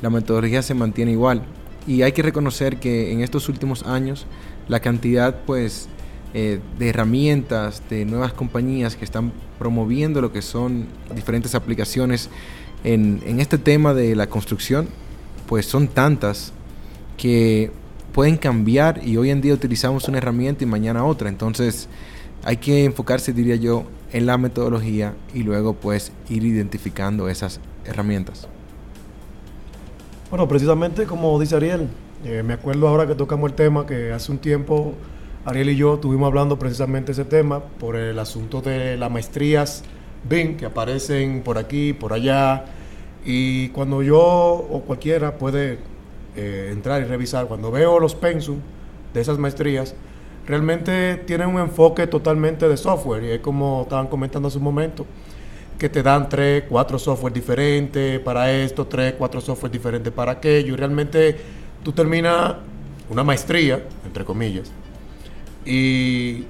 la 0.00 0.10
metodología 0.10 0.62
se 0.62 0.74
mantiene 0.74 1.12
igual. 1.12 1.42
Y 1.86 2.02
hay 2.02 2.12
que 2.12 2.22
reconocer 2.22 2.78
que 2.78 3.12
en 3.12 3.20
estos 3.20 3.48
últimos 3.48 3.82
años 3.84 4.26
la 4.68 4.80
cantidad 4.80 5.40
pues 5.44 5.88
eh, 6.32 6.60
de 6.78 6.88
herramientas, 6.88 7.82
de 7.90 8.04
nuevas 8.06 8.32
compañías 8.32 8.96
que 8.96 9.04
están 9.04 9.32
promoviendo 9.58 10.20
lo 10.22 10.32
que 10.32 10.40
son 10.40 10.86
diferentes 11.14 11.54
aplicaciones 11.54 12.30
en, 12.82 13.20
en 13.26 13.40
este 13.40 13.58
tema 13.58 13.92
de 13.92 14.16
la 14.16 14.28
construcción, 14.28 14.88
pues 15.46 15.66
son 15.66 15.88
tantas 15.88 16.52
que 17.18 17.70
pueden 18.14 18.38
cambiar 18.38 19.06
y 19.06 19.18
hoy 19.18 19.30
en 19.30 19.40
día 19.40 19.52
utilizamos 19.52 20.08
una 20.08 20.18
herramienta 20.18 20.64
y 20.64 20.66
mañana 20.66 21.04
otra. 21.04 21.28
Entonces 21.28 21.88
hay 22.44 22.56
que 22.56 22.84
enfocarse, 22.84 23.32
diría 23.32 23.56
yo, 23.56 23.84
en 24.12 24.26
la 24.26 24.38
metodología 24.38 25.14
y 25.34 25.42
luego 25.42 25.74
pues 25.74 26.12
ir 26.28 26.44
identificando 26.44 27.28
esas 27.28 27.60
herramientas. 27.84 28.48
Bueno, 30.30 30.48
precisamente 30.48 31.04
como 31.04 31.38
dice 31.40 31.56
Ariel, 31.56 31.88
eh, 32.24 32.42
me 32.42 32.54
acuerdo 32.54 32.88
ahora 32.88 33.06
que 33.06 33.14
tocamos 33.14 33.50
el 33.50 33.56
tema 33.56 33.86
que 33.86 34.12
hace 34.12 34.30
un 34.30 34.38
tiempo 34.38 34.94
Ariel 35.44 35.70
y 35.70 35.76
yo 35.76 35.94
estuvimos 35.94 36.28
hablando 36.28 36.58
precisamente 36.58 37.12
ese 37.12 37.24
tema 37.24 37.60
por 37.60 37.96
el 37.96 38.18
asunto 38.18 38.60
de 38.60 38.96
las 38.96 39.10
maestrías 39.10 39.82
BIM 40.28 40.56
que 40.56 40.66
aparecen 40.66 41.42
por 41.42 41.58
aquí, 41.58 41.92
por 41.92 42.12
allá. 42.12 42.64
Y 43.24 43.68
cuando 43.70 44.02
yo 44.02 44.20
o 44.20 44.82
cualquiera 44.86 45.38
puede 45.38 45.78
eh, 46.36 46.70
entrar 46.72 47.02
y 47.02 47.04
revisar, 47.04 47.46
cuando 47.46 47.70
veo 47.70 47.98
los 47.98 48.14
pensum 48.14 48.58
de 49.12 49.20
esas 49.20 49.38
maestrías, 49.38 49.94
realmente 50.46 51.16
tienen 51.26 51.48
un 51.48 51.60
enfoque 51.60 52.06
totalmente 52.06 52.68
de 52.68 52.76
software. 52.76 53.24
Y 53.24 53.30
es 53.30 53.40
como 53.40 53.82
estaban 53.82 54.06
comentando 54.06 54.48
hace 54.48 54.58
un 54.58 54.64
momento, 54.64 55.06
que 55.78 55.88
te 55.88 56.02
dan 56.02 56.28
tres, 56.28 56.64
cuatro 56.68 56.98
software 56.98 57.32
diferentes 57.32 58.20
para 58.20 58.52
esto, 58.52 58.86
tres, 58.86 59.14
cuatro 59.18 59.40
software 59.40 59.72
diferentes 59.72 60.12
para 60.12 60.32
aquello. 60.32 60.74
Y 60.74 60.76
realmente 60.76 61.36
tú 61.82 61.92
terminas 61.92 62.54
una 63.08 63.24
maestría, 63.24 63.82
entre 64.06 64.24
comillas, 64.24 64.70
y 65.64 66.44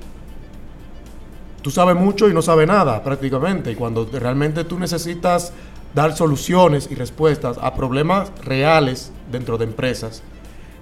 tú 1.62 1.70
sabes 1.70 1.97
mucho 1.97 2.28
y 2.28 2.35
no 2.35 2.43
sabes 2.43 2.66
nada 2.66 3.02
prácticamente. 3.02 3.73
Y 3.73 3.74
cuando 3.74 4.09
realmente 4.12 4.64
tú 4.64 4.78
necesitas 4.78 5.52
dar 5.94 6.16
soluciones 6.16 6.89
y 6.90 6.94
respuestas 6.94 7.59
a 7.60 7.74
problemas 7.74 8.32
reales 8.43 9.12
dentro 9.31 9.59
de 9.59 9.64
empresas, 9.64 10.23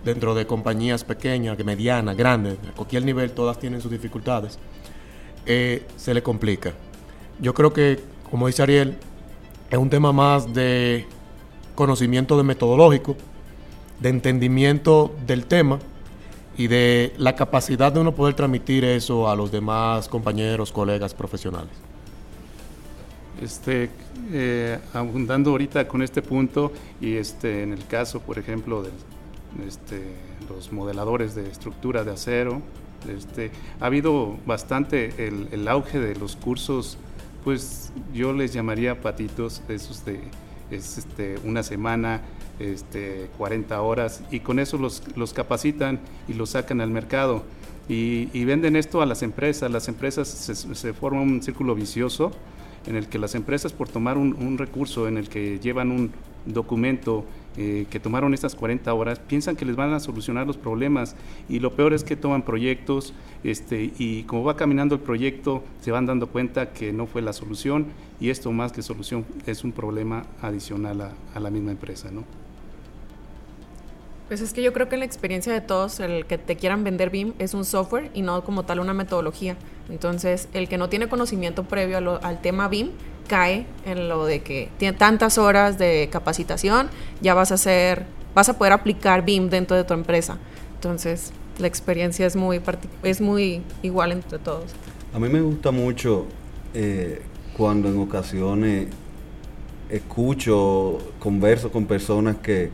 dentro 0.04 0.34
de 0.34 0.46
compañías 0.46 1.04
pequeñas, 1.04 1.58
medianas, 1.64 2.16
grandes, 2.16 2.56
a 2.68 2.72
cualquier 2.74 3.04
nivel, 3.04 3.32
todas 3.32 3.58
tienen 3.58 3.80
sus 3.80 3.90
dificultades, 3.90 4.58
eh, 5.46 5.86
se 5.96 6.14
le 6.14 6.22
complica. 6.22 6.72
Yo 7.40 7.54
creo 7.54 7.72
que, 7.72 8.00
como 8.30 8.46
dice 8.46 8.62
Ariel, 8.62 8.96
es 9.70 9.78
un 9.78 9.90
tema 9.90 10.12
más 10.12 10.52
de 10.52 11.06
conocimiento 11.74 12.36
de 12.36 12.42
metodológico, 12.42 13.16
de 14.00 14.08
entendimiento 14.08 15.14
del 15.26 15.46
tema 15.46 15.78
y 16.56 16.66
de 16.66 17.14
la 17.16 17.34
capacidad 17.36 17.92
de 17.92 18.00
uno 18.00 18.14
poder 18.14 18.34
transmitir 18.34 18.84
eso 18.84 19.28
a 19.28 19.36
los 19.36 19.50
demás 19.50 20.08
compañeros, 20.08 20.72
colegas 20.72 21.14
profesionales. 21.14 21.70
Este, 23.40 23.88
eh, 24.32 24.78
abundando 24.92 25.50
ahorita 25.52 25.88
con 25.88 26.02
este 26.02 26.20
punto 26.20 26.72
y 27.00 27.14
este, 27.14 27.62
en 27.62 27.72
el 27.72 27.86
caso, 27.86 28.20
por 28.20 28.38
ejemplo, 28.38 28.82
de 28.82 28.90
este, 29.66 30.02
los 30.48 30.72
modeladores 30.72 31.34
de 31.34 31.48
estructura 31.48 32.04
de 32.04 32.12
acero, 32.12 32.62
este, 33.08 33.50
ha 33.80 33.86
habido 33.86 34.36
bastante 34.46 35.26
el, 35.26 35.68
auge 35.68 35.98
de 35.98 36.14
los 36.16 36.36
cursos, 36.36 36.98
pues 37.44 37.92
yo 38.12 38.32
les 38.32 38.52
llamaría 38.52 39.00
patitos, 39.00 39.62
esos 39.68 40.04
de 40.04 40.20
es 40.70 40.98
este, 40.98 41.36
una 41.44 41.62
semana, 41.62 42.22
este, 42.58 43.28
40 43.38 43.80
horas, 43.82 44.22
y 44.30 44.40
con 44.40 44.58
eso 44.58 44.78
los, 44.78 45.32
capacitan 45.32 46.00
y 46.28 46.34
los 46.34 46.50
sacan 46.50 46.80
al 46.80 46.90
mercado. 46.90 47.42
Y, 47.88 48.44
venden 48.44 48.76
esto 48.76 49.02
a 49.02 49.06
las 49.06 49.24
empresas. 49.24 49.68
Las 49.68 49.88
empresas 49.88 50.28
se, 50.28 50.54
se 50.54 50.92
forma 50.92 51.22
un 51.22 51.42
círculo 51.42 51.74
vicioso 51.74 52.30
en 52.86 52.94
el 52.94 53.08
que 53.08 53.18
las 53.18 53.34
empresas 53.34 53.72
por 53.72 53.88
tomar 53.88 54.16
un 54.16 54.58
recurso 54.58 55.08
en 55.08 55.18
el 55.18 55.28
que 55.28 55.58
llevan 55.58 55.90
un 55.90 56.12
documento 56.46 57.24
eh, 57.62 57.86
que 57.90 58.00
tomaron 58.00 58.32
estas 58.32 58.54
40 58.54 58.94
horas, 58.94 59.18
piensan 59.18 59.54
que 59.54 59.66
les 59.66 59.76
van 59.76 59.92
a 59.92 60.00
solucionar 60.00 60.46
los 60.46 60.56
problemas 60.56 61.14
y 61.46 61.58
lo 61.58 61.76
peor 61.76 61.92
es 61.92 62.04
que 62.04 62.16
toman 62.16 62.40
proyectos 62.40 63.12
este, 63.44 63.92
y 63.98 64.22
como 64.22 64.44
va 64.44 64.56
caminando 64.56 64.94
el 64.94 65.02
proyecto 65.02 65.62
se 65.82 65.90
van 65.90 66.06
dando 66.06 66.28
cuenta 66.28 66.72
que 66.72 66.94
no 66.94 67.06
fue 67.06 67.20
la 67.20 67.34
solución 67.34 67.88
y 68.18 68.30
esto 68.30 68.50
más 68.50 68.72
que 68.72 68.80
solución 68.80 69.26
es 69.44 69.62
un 69.62 69.72
problema 69.72 70.24
adicional 70.40 71.02
a, 71.02 71.12
a 71.34 71.38
la 71.38 71.50
misma 71.50 71.72
empresa. 71.72 72.10
¿no? 72.10 72.39
Pues 74.30 74.42
es 74.42 74.52
que 74.52 74.62
yo 74.62 74.72
creo 74.72 74.88
que 74.88 74.96
la 74.96 75.04
experiencia 75.04 75.52
de 75.52 75.60
todos, 75.60 75.98
el 75.98 76.24
que 76.24 76.38
te 76.38 76.54
quieran 76.54 76.84
vender 76.84 77.10
BIM 77.10 77.32
es 77.40 77.52
un 77.52 77.64
software 77.64 78.12
y 78.14 78.22
no 78.22 78.44
como 78.44 78.62
tal 78.62 78.78
una 78.78 78.94
metodología. 78.94 79.56
Entonces, 79.88 80.46
el 80.52 80.68
que 80.68 80.78
no 80.78 80.88
tiene 80.88 81.08
conocimiento 81.08 81.64
previo 81.64 82.20
al 82.22 82.40
tema 82.40 82.68
BIM 82.68 82.90
cae 83.26 83.66
en 83.84 84.08
lo 84.08 84.24
de 84.26 84.40
que 84.44 84.68
tiene 84.78 84.96
tantas 84.96 85.36
horas 85.36 85.78
de 85.78 86.08
capacitación, 86.12 86.90
ya 87.20 87.34
vas 87.34 87.50
a 87.50 87.54
hacer, 87.54 88.04
vas 88.32 88.48
a 88.48 88.56
poder 88.56 88.72
aplicar 88.72 89.24
BIM 89.24 89.50
dentro 89.50 89.76
de 89.76 89.82
tu 89.82 89.94
empresa. 89.94 90.38
Entonces, 90.76 91.32
la 91.58 91.66
experiencia 91.66 92.24
es 92.24 92.36
muy, 92.36 92.60
es 93.02 93.20
muy 93.20 93.62
igual 93.82 94.12
entre 94.12 94.38
todos. 94.38 94.70
A 95.12 95.18
mí 95.18 95.28
me 95.28 95.40
gusta 95.40 95.72
mucho 95.72 96.26
eh, 96.72 97.20
cuando 97.56 97.88
en 97.88 97.98
ocasiones 97.98 98.86
escucho, 99.88 100.98
converso 101.18 101.72
con 101.72 101.86
personas 101.86 102.36
que, 102.36 102.70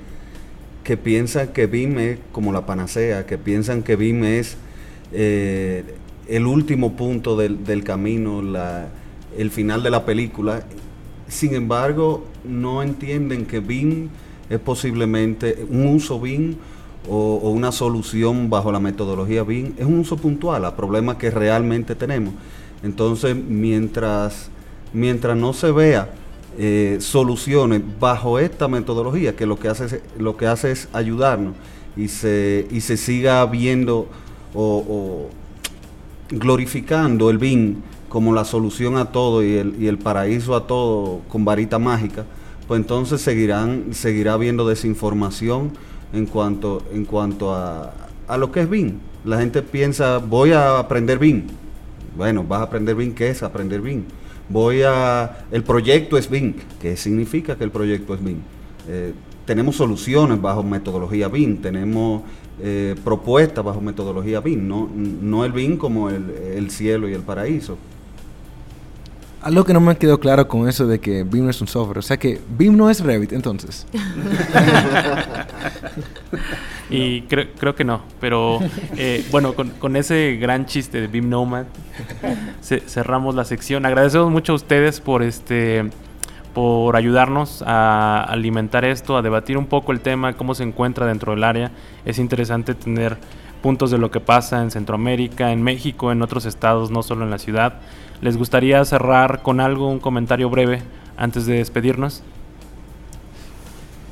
que 0.87 0.97
piensan 0.97 1.49
que 1.49 1.67
BIM 1.67 1.99
es 1.99 2.19
como 2.31 2.53
la 2.53 2.65
panacea, 2.65 3.27
que 3.27 3.39
piensan 3.39 3.83
que 3.83 3.97
BIM 3.97 4.23
es 4.23 4.57
eh, 5.11 5.83
el 6.29 6.47
último 6.47 6.93
punto 6.93 7.37
del, 7.37 7.65
del 7.65 7.83
camino, 7.83 8.41
la, 8.41 8.87
el 9.37 9.51
final 9.51 9.83
de 9.83 9.91
la 9.91 10.05
película. 10.05 10.63
Sin 11.27 11.57
embargo, 11.57 12.25
no 12.45 12.85
entienden 12.85 13.47
que 13.47 13.59
BIM 13.59 14.11
es 14.49 14.61
posiblemente 14.61 15.67
un 15.69 15.89
uso 15.89 16.21
BIM 16.21 16.55
o, 17.09 17.51
una 17.51 17.73
solución 17.73 18.49
bajo 18.49 18.71
la 18.71 18.79
metodología 18.79 19.43
BIM, 19.43 19.73
es 19.79 19.87
un 19.87 19.99
uso 19.99 20.17
puntual 20.17 20.65
a 20.65 20.77
problemas 20.77 21.17
que 21.17 21.33
realmente 21.33 21.97
tenemos. 21.97 22.33
Entonces, 22.85 23.35
mientras, 23.35 24.51
mientras 24.93 25.37
no 25.37 25.53
se 25.53 25.73
vea 25.73 26.11
eh, 26.59 26.97
soluciones 27.01 27.83
bajo 28.01 28.39
esta 28.39 28.69
metodología, 28.69 29.37
que 29.37 29.47
lo 29.47 29.59
que 29.59 29.69
hace 29.69 29.85
es, 29.85 30.01
lo 30.19 30.37
que 30.37 30.47
hace 30.47 30.73
es 30.73 30.89
ayudarnos 30.93 31.55
y 31.97 32.09
se, 32.09 32.67
y 32.71 32.81
se 32.81 32.97
siga 32.97 33.45
viendo 33.47 34.09
o, 34.55 35.29
glorificando 36.31 37.31
el 37.31 37.39
BIM 37.39 37.77
como 38.09 38.33
la 38.33 38.45
solución 38.45 38.97
a 38.97 39.07
todo 39.07 39.45
y 39.45 39.57
el, 39.57 39.77
y 39.79 39.87
el 39.87 39.99
paraíso 39.99 40.57
a 40.57 40.67
todo 40.67 41.21
con 41.29 41.45
varita 41.45 41.79
mágica, 41.79 42.25
pues 42.67 42.81
entonces 42.81 43.21
seguirán, 43.21 43.93
seguirá 43.93 44.33
habiendo 44.33 44.67
desinformación 44.67 45.73
en 46.13 46.27
cuanto, 46.27 46.83
en 46.93 47.05
cuanto 47.05 47.55
a, 47.55 47.93
a 48.29 48.37
lo 48.39 48.51
que 48.51 48.61
es 48.63 48.71
BIM. 48.71 48.95
La 49.25 49.39
gente 49.39 49.63
piensa, 49.63 50.19
voy 50.19 50.53
a 50.53 50.79
aprender 50.79 51.19
BIM. 51.19 51.45
Bueno, 52.17 52.45
vas 52.45 52.61
a 52.61 52.65
aprender 52.65 52.95
BIM, 52.95 53.15
¿qué 53.15 53.29
es 53.29 53.43
aprender 53.43 53.81
BIM? 53.81 54.05
Voy 54.49 54.83
a, 54.83 55.47
el 55.51 55.63
proyecto 55.63 56.17
es 56.17 56.31
BIM. 56.31 56.55
¿Qué 56.81 56.97
significa 56.97 57.57
que 57.57 57.65
el 57.65 57.71
proyecto 57.71 58.15
es 58.15 58.23
BIM? 58.23 58.39
Eh, 58.89 59.13
tenemos 59.45 59.77
soluciones 59.77 60.41
bajo 60.41 60.63
metodología 60.63 61.29
BIM, 61.29 61.59
tenemos 61.59 62.23
eh, 62.61 62.95
propuestas 63.05 63.65
bajo 63.65 63.81
metodología 63.81 64.41
BIM, 64.41 64.67
no, 64.67 64.89
no 64.95 65.45
el 65.45 65.53
BIM 65.53 65.77
como 65.77 66.11
el, 66.11 66.31
el 66.31 66.71
cielo 66.71 67.09
y 67.09 67.15
el 67.15 67.23
paraíso. 67.23 67.77
Algo 69.43 69.65
que 69.65 69.73
no 69.73 69.81
me 69.81 69.97
quedó 69.97 70.19
claro 70.19 70.49
con 70.49 70.69
eso 70.69 70.87
de 70.87 70.99
que 70.99 71.23
BIM 71.23 71.45
no 71.45 71.51
es 71.51 71.61
un 71.61 71.69
software. 71.69 71.99
O 71.99 72.03
sea 72.03 72.17
que 72.17 72.41
BIM 72.57 72.77
no 72.77 72.91
es 72.91 73.01
Revit, 73.01 73.33
entonces. 73.33 73.87
Y 76.89 77.23
creo, 77.23 77.47
creo 77.59 77.75
que 77.75 77.85
no, 77.85 78.03
pero 78.21 78.61
eh, 78.97 79.25
bueno, 79.33 79.55
con, 79.55 79.71
con 79.71 79.97
ese 79.97 80.37
gran 80.41 80.67
chiste 80.67 81.01
de 81.01 81.09
Beam 81.09 81.29
Nomad 81.29 81.65
ce- 82.63 82.81
cerramos 82.87 83.35
la 83.35 83.45
sección. 83.45 83.85
Agradecemos 83.87 84.31
mucho 84.31 84.53
a 84.53 84.57
ustedes 84.57 85.01
por 85.01 85.23
este 85.23 85.91
por 86.55 86.97
ayudarnos 86.97 87.63
a 87.67 88.23
alimentar 88.25 88.87
esto, 88.87 89.19
a 89.19 89.23
debatir 89.23 89.59
un 89.59 89.67
poco 89.67 89.93
el 89.93 90.01
tema, 90.01 90.33
cómo 90.33 90.55
se 90.55 90.63
encuentra 90.63 91.05
dentro 91.07 91.33
del 91.35 91.45
área. 91.45 91.71
Es 92.07 92.19
interesante 92.19 92.75
tener 92.75 93.19
puntos 93.63 93.91
de 93.91 93.99
lo 93.99 94.11
que 94.11 94.21
pasa 94.21 94.63
en 94.63 94.71
Centroamérica, 94.71 95.53
en 95.53 95.63
México, 95.63 96.13
en 96.13 96.23
otros 96.23 96.47
estados, 96.47 96.91
no 96.91 97.03
solo 97.03 97.25
en 97.25 97.31
la 97.31 97.37
ciudad. 97.39 97.75
¿Les 98.23 98.39
gustaría 98.39 98.83
cerrar 98.87 99.43
con 99.43 99.61
algo, 99.61 99.91
un 99.91 99.99
comentario 99.99 100.49
breve 100.49 100.81
antes 101.19 101.45
de 101.45 101.57
despedirnos? 101.57 102.23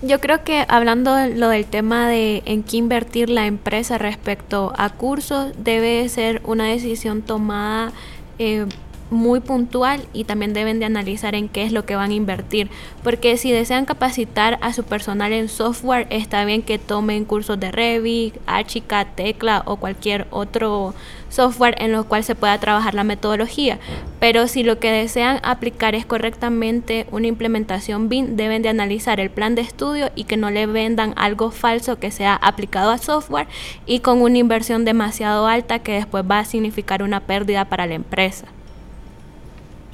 Yo 0.07 0.21
creo 0.21 0.45
que 0.45 0.67
hablando 0.69 1.17
lo 1.29 1.49
del 1.49 1.65
tema 1.65 2.07
de 2.07 2.43
en 2.45 2.63
qué 2.63 2.77
invertir 2.77 3.31
la 3.31 3.47
empresa 3.47 3.97
respecto 3.97 4.75
a 4.77 4.91
cursos, 4.91 5.53
debe 5.57 6.07
ser 6.11 6.43
una 6.45 6.67
decisión 6.67 7.23
tomada 7.23 7.91
eh, 8.39 8.67
muy 9.15 9.41
puntual 9.41 10.03
y 10.13 10.25
también 10.25 10.53
deben 10.53 10.79
de 10.79 10.85
analizar 10.85 11.35
en 11.35 11.49
qué 11.49 11.63
es 11.63 11.73
lo 11.73 11.87
que 11.87 11.97
van 11.97 12.11
a 12.11 12.15
invertir. 12.15 12.69
Porque 13.03 13.39
si 13.39 13.51
desean 13.51 13.87
capacitar 13.87 14.59
a 14.61 14.73
su 14.73 14.85
personal 14.85 15.33
en 15.33 15.49
software, 15.49 16.07
está 16.11 16.45
bien 16.45 16.63
que 16.63 16.79
tomen 16.79 17.25
cursos 17.25 17.59
de 17.59 17.73
Revit, 17.73 18.37
Archicad, 18.47 19.07
Tecla 19.15 19.63
o 19.65 19.77
cualquier 19.77 20.27
otro 20.31 20.95
software 21.35 21.75
en 21.79 21.93
lo 21.93 22.05
cual 22.05 22.25
se 22.25 22.35
pueda 22.35 22.59
trabajar 22.59 22.95
la 22.95 23.05
metodología. 23.05 23.79
Pero 24.21 24.47
si 24.49 24.63
lo 24.63 24.79
que 24.79 24.91
desean 24.91 25.41
aplicar 25.43 25.95
es 25.95 26.07
correctamente 26.07 27.07
una 27.11 27.27
implementación 27.27 28.09
BIM, 28.09 28.37
deben 28.37 28.63
de 28.63 28.69
analizar 28.69 29.21
el 29.21 29.31
plan 29.31 29.55
de 29.55 29.63
estudio 29.63 30.11
y 30.15 30.25
que 30.25 30.37
no 30.37 30.51
le 30.51 30.67
vendan 30.67 31.13
algo 31.17 31.51
falso 31.51 31.99
que 31.99 32.11
sea 32.11 32.37
aplicado 32.37 32.91
a 32.91 32.99
software 32.99 33.49
y 33.87 34.01
con 34.01 34.23
una 34.23 34.39
inversión 34.39 34.85
demasiado 34.85 35.47
alta 35.47 35.81
que 35.81 35.93
después 35.93 36.25
va 36.29 36.41
a 36.41 36.45
significar 36.45 37.03
una 37.03 37.21
pérdida 37.21 37.65
para 37.67 37.87
la 37.87 37.95
empresa. 37.95 38.47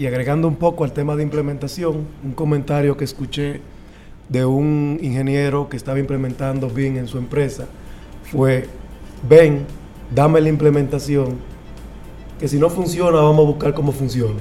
Y 0.00 0.06
agregando 0.06 0.48
un 0.48 0.56
poco 0.56 0.84
al 0.84 0.94
tema 0.94 1.14
de 1.14 1.22
implementación, 1.22 2.06
un 2.24 2.32
comentario 2.32 2.96
que 2.96 3.04
escuché 3.04 3.60
de 4.30 4.46
un 4.46 4.98
ingeniero 5.02 5.68
que 5.68 5.76
estaba 5.76 5.98
implementando 5.98 6.70
BIM 6.70 6.96
en 6.96 7.06
su 7.06 7.18
empresa 7.18 7.66
fue, 8.32 8.66
ven, 9.28 9.66
dame 10.14 10.40
la 10.40 10.48
implementación, 10.48 11.36
que 12.38 12.48
si 12.48 12.58
no 12.58 12.70
funciona 12.70 13.20
vamos 13.20 13.44
a 13.44 13.48
buscar 13.50 13.74
cómo 13.74 13.92
funcione. 13.92 14.40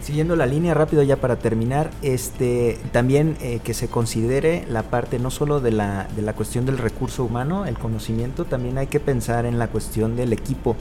Siguiendo 0.00 0.34
la 0.34 0.46
línea 0.46 0.72
rápido 0.72 1.02
ya 1.02 1.16
para 1.16 1.36
terminar, 1.38 1.90
este 2.00 2.78
también 2.90 3.36
eh, 3.42 3.60
que 3.62 3.74
se 3.74 3.88
considere 3.88 4.64
la 4.66 4.82
parte 4.84 5.18
no 5.18 5.30
solo 5.30 5.60
de 5.60 5.72
la, 5.72 6.08
de 6.16 6.22
la 6.22 6.32
cuestión 6.32 6.64
del 6.64 6.78
recurso 6.78 7.22
humano, 7.22 7.66
el 7.66 7.76
conocimiento, 7.78 8.46
también 8.46 8.78
hay 8.78 8.86
que 8.86 8.98
pensar 8.98 9.44
en 9.44 9.58
la 9.58 9.68
cuestión 9.68 10.16
del 10.16 10.32
equipo, 10.32 10.74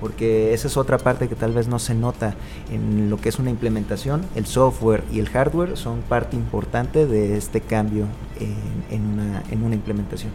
porque 0.00 0.52
esa 0.54 0.66
es 0.66 0.76
otra 0.76 0.98
parte 0.98 1.28
que 1.28 1.36
tal 1.36 1.52
vez 1.52 1.68
no 1.68 1.78
se 1.78 1.94
nota 1.94 2.34
en 2.68 3.10
lo 3.10 3.16
que 3.18 3.28
es 3.28 3.38
una 3.38 3.50
implementación. 3.50 4.22
El 4.34 4.44
software 4.46 5.04
y 5.12 5.20
el 5.20 5.28
hardware 5.28 5.76
son 5.76 6.00
parte 6.02 6.34
importante 6.34 7.06
de 7.06 7.36
este 7.38 7.60
cambio 7.60 8.06
en, 8.40 8.56
en 8.90 9.06
una, 9.06 9.42
en 9.52 9.62
una 9.62 9.76
implementación. 9.76 10.32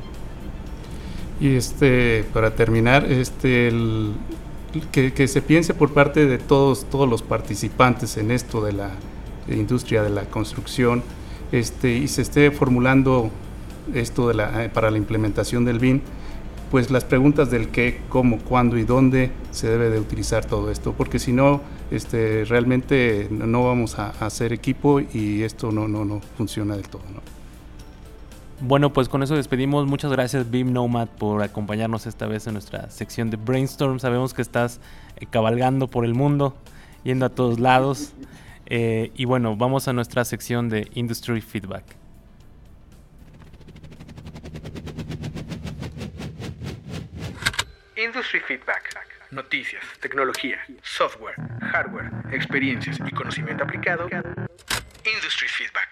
Y 1.42 1.56
este, 1.56 2.24
para 2.34 2.56
terminar, 2.56 3.04
este, 3.06 3.68
el- 3.68 4.14
que, 4.92 5.28
se 5.28 5.42
piense 5.42 5.74
por 5.74 5.94
parte 5.94 6.26
de 6.26 6.38
todos, 6.38 6.86
todos 6.90 7.10
los 7.10 7.22
participantes 7.22 8.18
en 8.18 8.32
esto 8.32 8.64
de 8.64 8.74
la 8.74 8.92
industria 9.48 10.04
de 10.04 10.10
la 10.10 10.24
construcción, 10.26 11.04
este, 11.52 11.98
y 11.98 12.08
se 12.08 12.22
esté 12.22 12.52
formulando 12.52 13.32
esto 13.94 14.28
de 14.28 14.36
la, 14.36 14.66
eh, 14.66 14.70
para 14.70 14.92
la 14.92 14.98
implementación 14.98 15.66
del 15.66 15.80
BIM, 15.80 16.02
pues 16.70 16.92
las 16.92 17.04
preguntas 17.04 17.50
del 17.50 17.70
qué, 17.70 18.02
cómo, 18.10 18.38
cuándo 18.38 18.78
y 18.78 18.84
dónde 18.84 19.32
se 19.52 19.68
debe 19.68 19.90
de 19.90 20.00
utilizar 20.00 20.46
todo 20.46 20.70
esto, 20.70 20.94
porque 20.94 21.18
si 21.18 21.32
no, 21.32 21.62
este, 21.90 22.46
realmente 22.46 23.28
no- 23.32 23.64
vamos 23.64 23.98
a, 23.98 24.10
hacer 24.24 24.54
equipo 24.54 25.00
y 25.00 25.42
esto 25.42 25.72
no, 25.72 25.88
no, 25.88 26.06
no 26.06 26.22
funciona 26.38 26.76
del 26.76 26.88
todo. 26.88 27.02
Bueno, 28.62 28.92
pues 28.92 29.08
con 29.08 29.24
eso 29.24 29.36
despedimos. 29.36 29.88
Muchas 29.88 30.12
gracias, 30.12 30.52
Beam 30.52 30.74
Nomad, 30.74 31.08
por 31.08 31.42
acompañarnos 31.42 32.06
esta 32.06 32.28
vez 32.28 32.46
en 32.48 32.54
nuestra 32.54 32.90
sección 32.90 33.30
de 33.30 33.38
Brainstorm. 33.38 34.00
Sabemos 34.00 34.34
que 34.34 34.42
estás 34.42 34.82
eh, 35.16 35.26
cabalgando 35.28 35.88
por 35.88 36.04
el 36.04 36.14
mundo, 36.14 36.58
yendo 37.04 37.26
a 37.26 37.30
todos 37.30 37.60
lados. 37.60 38.14
Eh, 38.72 39.12
y 39.16 39.26
bueno, 39.26 39.56
vamos 39.56 39.88
a 39.88 39.94
nuestra 39.94 40.24
sección 40.24 40.70
de 40.70 40.88
Industry 40.94 41.42
Feedback. 41.42 41.84
Industry 47.98 48.42
Feedback. 48.42 48.96
Noticias, 49.32 49.84
tecnología, 50.02 50.60
software, 50.84 51.34
hardware, 51.62 52.12
experiencias 52.32 53.00
y 53.04 53.12
conocimiento 53.12 53.64
aplicado. 53.64 54.08
Industry 55.04 55.48
Feedback. 55.48 55.90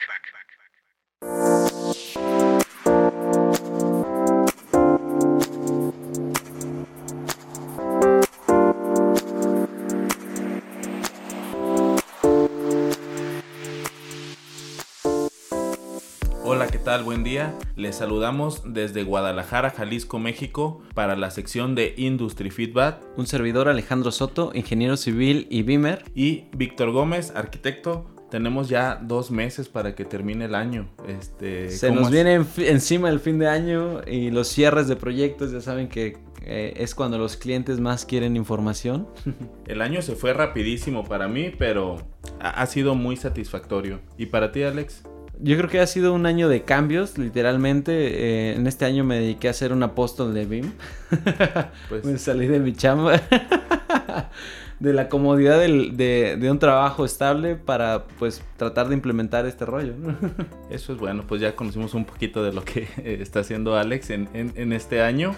Hola, 16.49 16.67
¿qué 16.67 16.77
tal? 16.77 17.03
Buen 17.03 17.25
día. 17.25 17.53
Les 17.75 17.97
saludamos 17.97 18.61
desde 18.73 19.03
Guadalajara, 19.03 19.69
Jalisco, 19.69 20.17
México, 20.17 20.81
para 20.93 21.17
la 21.17 21.29
sección 21.29 21.75
de 21.75 21.93
Industry 21.97 22.51
Feedback. 22.51 23.01
Un 23.17 23.27
servidor 23.27 23.67
Alejandro 23.67 24.13
Soto, 24.13 24.51
ingeniero 24.53 24.95
civil 24.95 25.47
y 25.49 25.63
BIMer. 25.63 26.05
Y 26.15 26.45
Víctor 26.55 26.91
Gómez, 26.91 27.33
arquitecto. 27.35 28.05
Tenemos 28.31 28.69
ya 28.69 28.95
dos 28.95 29.29
meses 29.29 29.67
para 29.67 29.93
que 29.93 30.05
termine 30.05 30.45
el 30.45 30.55
año. 30.55 30.87
Este, 31.05 31.69
Se 31.69 31.89
¿cómo 31.89 31.99
nos 31.99 32.11
viene 32.11 32.35
en 32.35 32.47
encima 32.59 33.09
el 33.09 33.19
fin 33.19 33.39
de 33.39 33.49
año 33.49 33.99
y 34.07 34.31
los 34.31 34.47
cierres 34.47 34.87
de 34.87 34.95
proyectos, 34.95 35.51
ya 35.51 35.59
saben 35.59 35.89
que 35.89 36.17
eh, 36.43 36.75
es 36.77 36.95
cuando 36.95 37.17
los 37.17 37.35
clientes 37.35 37.81
más 37.81 38.05
quieren 38.05 38.37
información. 38.37 39.05
El 39.67 39.81
año 39.81 40.01
se 40.01 40.15
fue 40.15 40.31
rapidísimo 40.31 41.03
para 41.03 41.27
mí, 41.27 41.51
pero 41.59 41.97
ha 42.39 42.65
sido 42.67 42.95
muy 42.95 43.17
satisfactorio. 43.17 43.99
¿Y 44.17 44.27
para 44.27 44.53
ti, 44.53 44.63
Alex? 44.63 45.03
Yo 45.41 45.57
creo 45.57 45.69
que 45.69 45.79
ha 45.79 45.87
sido 45.87 46.13
un 46.13 46.25
año 46.25 46.49
de 46.49 46.63
cambios, 46.63 47.17
literalmente. 47.17 47.93
Eh, 47.93 48.55
en 48.55 48.67
este 48.67 48.85
año 48.85 49.03
me 49.03 49.19
dediqué 49.19 49.49
a 49.49 49.53
ser 49.53 49.71
un 49.73 49.83
apóstol 49.83 50.33
de 50.33 50.45
BIM. 50.45 50.71
Pues- 51.89 52.05
me 52.05 52.17
salí 52.17 52.47
de 52.47 52.59
mi 52.59 52.73
chamba. 52.73 53.21
de 54.79 54.93
la 54.93 55.09
comodidad 55.09 55.59
del- 55.59 55.97
de, 55.97 56.37
de 56.39 56.51
un 56.51 56.59
trabajo 56.59 57.03
estable 57.03 57.55
para 57.55 58.05
pues 58.19 58.43
tratar 58.57 58.89
de 58.89 58.93
implementar 58.95 59.45
este 59.45 59.65
rollo. 59.65 59.93
¿no? 59.97 60.15
Eso 60.69 60.93
es 60.93 60.99
bueno, 60.99 61.23
pues 61.27 61.41
ya 61.41 61.55
conocimos 61.55 61.93
un 61.93 62.05
poquito 62.05 62.43
de 62.43 62.53
lo 62.53 62.63
que 62.63 62.87
eh, 62.97 63.17
está 63.21 63.39
haciendo 63.39 63.75
Alex 63.75 64.09
en, 64.11 64.29
en- 64.33 64.53
en 64.55 64.73
este 64.73 65.01
año. 65.01 65.33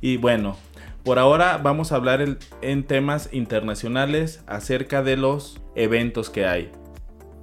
Y 0.00 0.16
bueno, 0.16 0.56
por 1.04 1.18
ahora 1.18 1.58
vamos 1.58 1.92
a 1.92 1.96
hablar 1.96 2.22
el- 2.22 2.38
en 2.62 2.84
temas 2.84 3.28
internacionales 3.32 4.42
acerca 4.46 5.02
de 5.02 5.16
los 5.18 5.60
eventos 5.74 6.30
que 6.30 6.46
hay. 6.46 6.70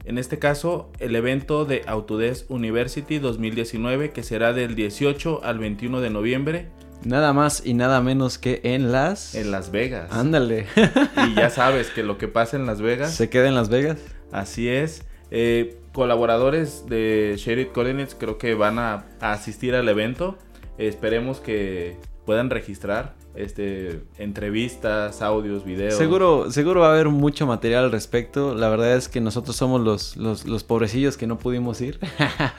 En 0.07 0.17
este 0.17 0.39
caso, 0.39 0.89
el 0.99 1.17
evento 1.17 1.65
de 1.65 1.83
Autodesk 1.85 2.49
University 2.49 3.19
2019 3.19 4.11
que 4.11 4.23
será 4.23 4.53
del 4.53 4.73
18 4.73 5.43
al 5.43 5.59
21 5.59 5.99
de 5.99 6.09
noviembre 6.09 6.69
Nada 7.03 7.33
más 7.33 7.61
y 7.65 7.73
nada 7.73 7.99
menos 7.99 8.37
que 8.37 8.61
en 8.63 8.93
las... 8.93 9.35
en 9.35 9.51
Las 9.51 9.69
Vegas. 9.69 10.09
Ándale. 10.13 10.65
Y 11.27 11.35
ya 11.35 11.49
sabes 11.49 11.89
que 11.89 12.03
lo 12.03 12.17
que 12.17 12.29
pasa 12.29 12.55
en 12.55 12.65
Las 12.65 12.81
Vegas 12.81 13.13
Se 13.13 13.29
queda 13.29 13.49
en 13.49 13.55
Las 13.55 13.67
Vegas. 13.67 13.97
Así 14.31 14.69
es. 14.69 15.03
Eh, 15.29 15.77
colaboradores 15.91 16.85
de 16.87 17.35
Sheriff 17.37 17.73
Collins 17.73 18.15
creo 18.15 18.37
que 18.37 18.53
van 18.53 18.79
a, 18.79 19.07
a 19.19 19.33
asistir 19.33 19.75
al 19.75 19.89
evento. 19.89 20.37
Esperemos 20.77 21.41
que 21.41 21.97
puedan 22.25 22.49
registrar 22.49 23.13
este, 23.37 24.01
entrevistas, 24.17 25.21
audios, 25.21 25.63
videos. 25.63 25.95
Seguro, 25.95 26.51
seguro 26.51 26.81
va 26.81 26.89
a 26.89 26.93
haber 26.93 27.09
mucho 27.09 27.45
material 27.45 27.85
al 27.85 27.91
respecto. 27.91 28.55
La 28.55 28.69
verdad 28.69 28.95
es 28.95 29.09
que 29.09 29.21
nosotros 29.21 29.55
somos 29.55 29.81
los, 29.81 30.17
los, 30.17 30.45
los 30.45 30.63
pobrecillos 30.63 31.17
que 31.17 31.27
no 31.27 31.37
pudimos 31.37 31.79
ir. 31.81 31.99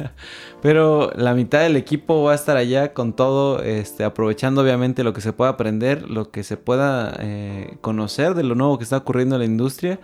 Pero 0.62 1.10
la 1.16 1.34
mitad 1.34 1.60
del 1.60 1.76
equipo 1.76 2.22
va 2.22 2.32
a 2.32 2.34
estar 2.34 2.56
allá 2.56 2.92
con 2.94 3.14
todo, 3.14 3.62
este, 3.62 4.04
aprovechando 4.04 4.62
obviamente 4.62 5.04
lo 5.04 5.12
que 5.12 5.20
se 5.20 5.32
pueda 5.32 5.50
aprender, 5.50 6.08
lo 6.08 6.30
que 6.30 6.42
se 6.44 6.56
pueda 6.56 7.16
eh, 7.20 7.76
conocer 7.80 8.34
de 8.34 8.44
lo 8.44 8.54
nuevo 8.54 8.78
que 8.78 8.84
está 8.84 8.98
ocurriendo 8.98 9.36
en 9.36 9.40
la 9.40 9.46
industria. 9.46 9.98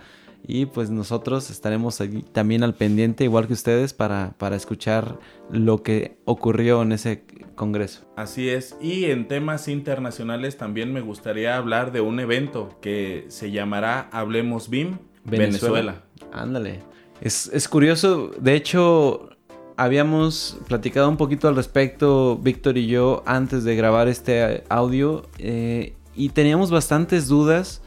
Y 0.47 0.67
pues 0.67 0.89
nosotros 0.89 1.49
estaremos 1.49 2.01
allí 2.01 2.21
también 2.21 2.63
al 2.63 2.75
pendiente, 2.75 3.23
igual 3.23 3.47
que 3.47 3.53
ustedes, 3.53 3.93
para, 3.93 4.35
para 4.37 4.55
escuchar 4.55 5.17
lo 5.51 5.81
que 5.81 6.17
ocurrió 6.25 6.83
en 6.83 6.91
ese 6.91 7.23
congreso. 7.55 8.05
Así 8.15 8.49
es. 8.49 8.77
Y 8.79 9.05
en 9.05 9.27
temas 9.27 9.67
internacionales 9.67 10.57
también 10.57 10.93
me 10.93 11.01
gustaría 11.01 11.57
hablar 11.57 11.91
de 11.91 12.01
un 12.01 12.19
evento 12.19 12.77
que 12.81 13.25
se 13.29 13.51
llamará 13.51 14.09
Hablemos 14.11 14.69
BIM 14.69 14.99
Venezuela. 15.23 16.03
Ándale. 16.31 16.81
Es, 17.21 17.49
es 17.53 17.67
curioso, 17.67 18.31
de 18.39 18.55
hecho, 18.55 19.29
habíamos 19.77 20.57
platicado 20.67 21.09
un 21.09 21.17
poquito 21.17 21.47
al 21.47 21.55
respecto, 21.55 22.37
Víctor 22.37 22.77
y 22.77 22.87
yo, 22.87 23.23
antes 23.25 23.63
de 23.63 23.75
grabar 23.75 24.07
este 24.07 24.63
audio, 24.69 25.23
eh, 25.37 25.95
y 26.15 26.29
teníamos 26.29 26.71
bastantes 26.71 27.27
dudas 27.27 27.81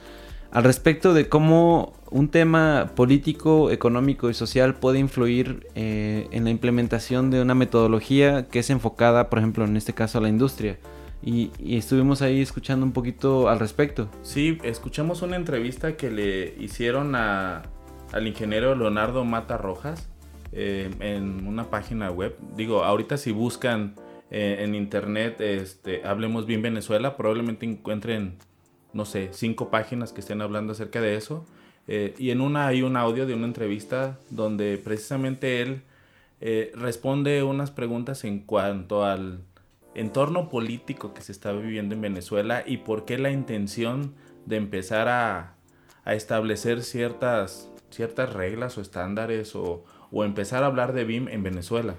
al 0.51 0.65
respecto 0.65 1.15
de 1.15 1.29
cómo 1.29 1.93
un 2.11 2.29
tema 2.29 2.93
político, 2.95 3.71
económico 3.71 4.31
y 4.31 4.35
social 4.35 4.75
puede 4.75 4.99
influir 4.99 5.67
eh, 5.75 6.29
en 6.31 6.45
la 6.45 6.51
implementación 6.51 7.31
de 7.31 7.41
una 7.43 7.55
metodología 7.55 8.49
que 8.49 8.61
es 8.61 8.71
enfocada, 8.71 9.29
por 9.31 9.39
ejemplo, 9.39 9.65
en 9.65 9.77
este 9.77 9.95
caso 9.95 10.19
a 10.19 10.21
la 10.21 10.29
industria. 10.29 10.79
Y, 11.23 11.51
estuvimos 11.77 12.23
ahí 12.23 12.41
escuchando 12.41 12.87
un 12.87 12.93
poquito 12.93 13.49
al 13.49 13.59
respecto. 13.59 14.09
Sí, 14.23 14.59
escuchamos 14.63 15.23
una 15.23 15.37
entrevista 15.37 15.97
que 15.97 16.11
le 16.11 16.55
hicieron 16.59 17.15
a, 17.15 17.63
al 18.13 18.27
ingeniero 18.27 18.75
Leonardo 18.75 19.25
Mata 19.25 19.57
Rojas 19.57 20.09
eh, 20.53 20.91
en 21.01 21.47
una 21.47 21.71
página 21.71 22.11
web. 22.11 22.37
Digo, 22.57 22.85
ahorita 22.85 23.17
si 23.17 23.33
buscan 23.33 23.95
eh, 24.31 24.59
en 24.61 24.75
internet, 24.75 25.41
este, 25.41 26.07
Hablemos 26.07 26.47
Bien 26.47 26.63
Venezuela, 26.63 27.17
probablemente 27.17 27.67
encuentren, 27.67 28.37
no 28.93 29.05
sé, 29.05 29.31
cinco 29.33 29.71
páginas 29.71 30.13
que 30.13 30.21
estén 30.21 30.41
hablando 30.41 30.73
acerca 30.73 31.01
de 31.01 31.17
eso. 31.17 31.45
Eh, 31.89 32.15
y 32.19 32.31
en 32.31 32.43
una 32.43 32.67
hay 32.67 32.83
un 32.83 32.97
audio 32.97 33.27
de 33.27 33.35
una 33.35 33.47
entrevista 33.47 34.19
donde 34.29 34.77
precisamente 34.77 35.63
él 35.63 35.83
eh, 36.41 36.71
responde 36.75 37.43
unas 37.43 37.71
preguntas 37.71 38.25
en 38.25 38.41
cuanto 38.41 39.05
al 39.05 39.41
entorno 39.95 40.51
político 40.51 41.15
que 41.15 41.23
se 41.23 41.33
está 41.33 41.51
viviendo 41.53 41.95
en 41.95 42.03
Venezuela 42.03 42.63
y 42.65 42.77
por 42.77 43.07
qué 43.07 43.17
la 43.17 43.31
intención 43.31 44.15
de 44.45 44.57
empezar 44.57 45.09
a, 45.09 45.55
a 46.05 46.15
establecer 46.15 46.83
ciertas, 46.83 47.71
ciertas 47.91 48.35
reglas 48.35 48.77
o 48.77 48.83
estándares 48.83 49.57
o, 49.57 49.85
o 50.13 50.25
empezar 50.25 50.63
a 50.63 50.67
hablar 50.67 50.93
de 50.93 51.05
BIM 51.05 51.29
en 51.29 51.43
Venezuela. 51.43 51.95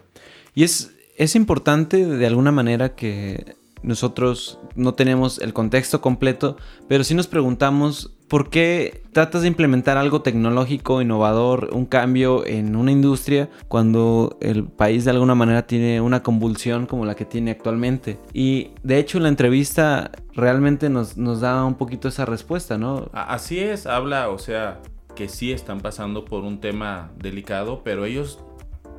Y 0.54 0.64
es, 0.64 0.96
es 1.18 1.36
importante 1.36 2.06
de 2.06 2.28
alguna 2.28 2.52
manera 2.52 2.96
que 2.96 3.56
nosotros 3.82 4.60
no 4.76 4.94
tenemos 4.94 5.40
el 5.40 5.54
contexto 5.54 6.00
completo, 6.00 6.58
pero 6.88 7.04
sí 7.04 7.16
nos 7.16 7.28
preguntamos 7.28 8.16
por 8.30 8.50
qué 8.50 9.04
tratas 9.12 9.42
de 9.42 9.48
implementar 9.48 9.98
algo 9.98 10.22
tecnológico, 10.22 11.02
innovador, 11.02 11.70
un 11.74 11.86
cambio 11.86 12.46
en 12.46 12.76
una 12.76 12.92
industria 12.92 13.50
cuando 13.68 14.38
el 14.40 14.66
país 14.66 15.04
de 15.04 15.12
alguna 15.12 15.36
manera 15.36 15.68
tiene 15.68 16.00
una 16.00 16.24
convulsión 16.24 16.86
como 16.86 17.06
la 17.06 17.16
que 17.16 17.26
tiene 17.26 17.52
actualmente. 17.52 18.20
Y 18.32 18.72
de 18.84 19.00
hecho 19.00 19.20
la 19.20 19.30
entrevista 19.30 20.12
realmente 20.34 20.90
nos, 20.90 21.18
nos 21.18 21.42
da 21.42 21.66
un 21.66 21.76
poquito 21.76 22.08
esa 22.08 22.26
respuesta, 22.26 22.78
¿no? 22.78 23.10
Así 23.14 23.60
es, 23.60 23.88
habla, 23.88 24.30
o 24.30 24.38
sea, 24.38 24.80
que 25.16 25.28
sí 25.28 25.52
están 25.52 25.82
pasando 25.82 26.24
por 26.24 26.44
un 26.44 26.62
tema 26.62 27.12
delicado, 27.18 27.82
pero 27.84 28.06
ellos 28.06 28.40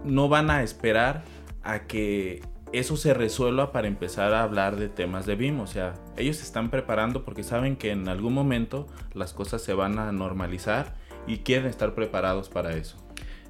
no 0.05 0.29
van 0.29 0.51
a 0.51 0.63
esperar 0.63 1.23
a 1.63 1.87
que 1.87 2.43
eso 2.73 2.97
se 2.97 3.15
resuelva 3.15 3.73
para 3.73 3.89
empezar 3.89 4.33
a 4.33 4.43
hablar 4.43 4.77
de 4.77 4.89
temas 4.89 5.27
de 5.27 5.37
BIM. 5.37 5.61
O 5.61 5.67
sea, 5.67 5.95
ellos 6.17 6.37
se 6.37 6.45
están 6.45 6.71
preparando 6.71 7.25
porque 7.25 7.43
saben 7.43 7.77
que 7.77 7.91
en 7.91 8.09
algún 8.09 8.33
momento 8.33 8.87
las 9.15 9.33
cosas 9.33 9.63
se 9.63 9.75
van 9.75 9.99
a 9.99 10.13
normalizar 10.13 10.95
y 11.27 11.39
quieren 11.39 11.67
estar 11.67 11.95
preparados 11.95 12.49
para 12.49 12.73
eso. 12.77 12.97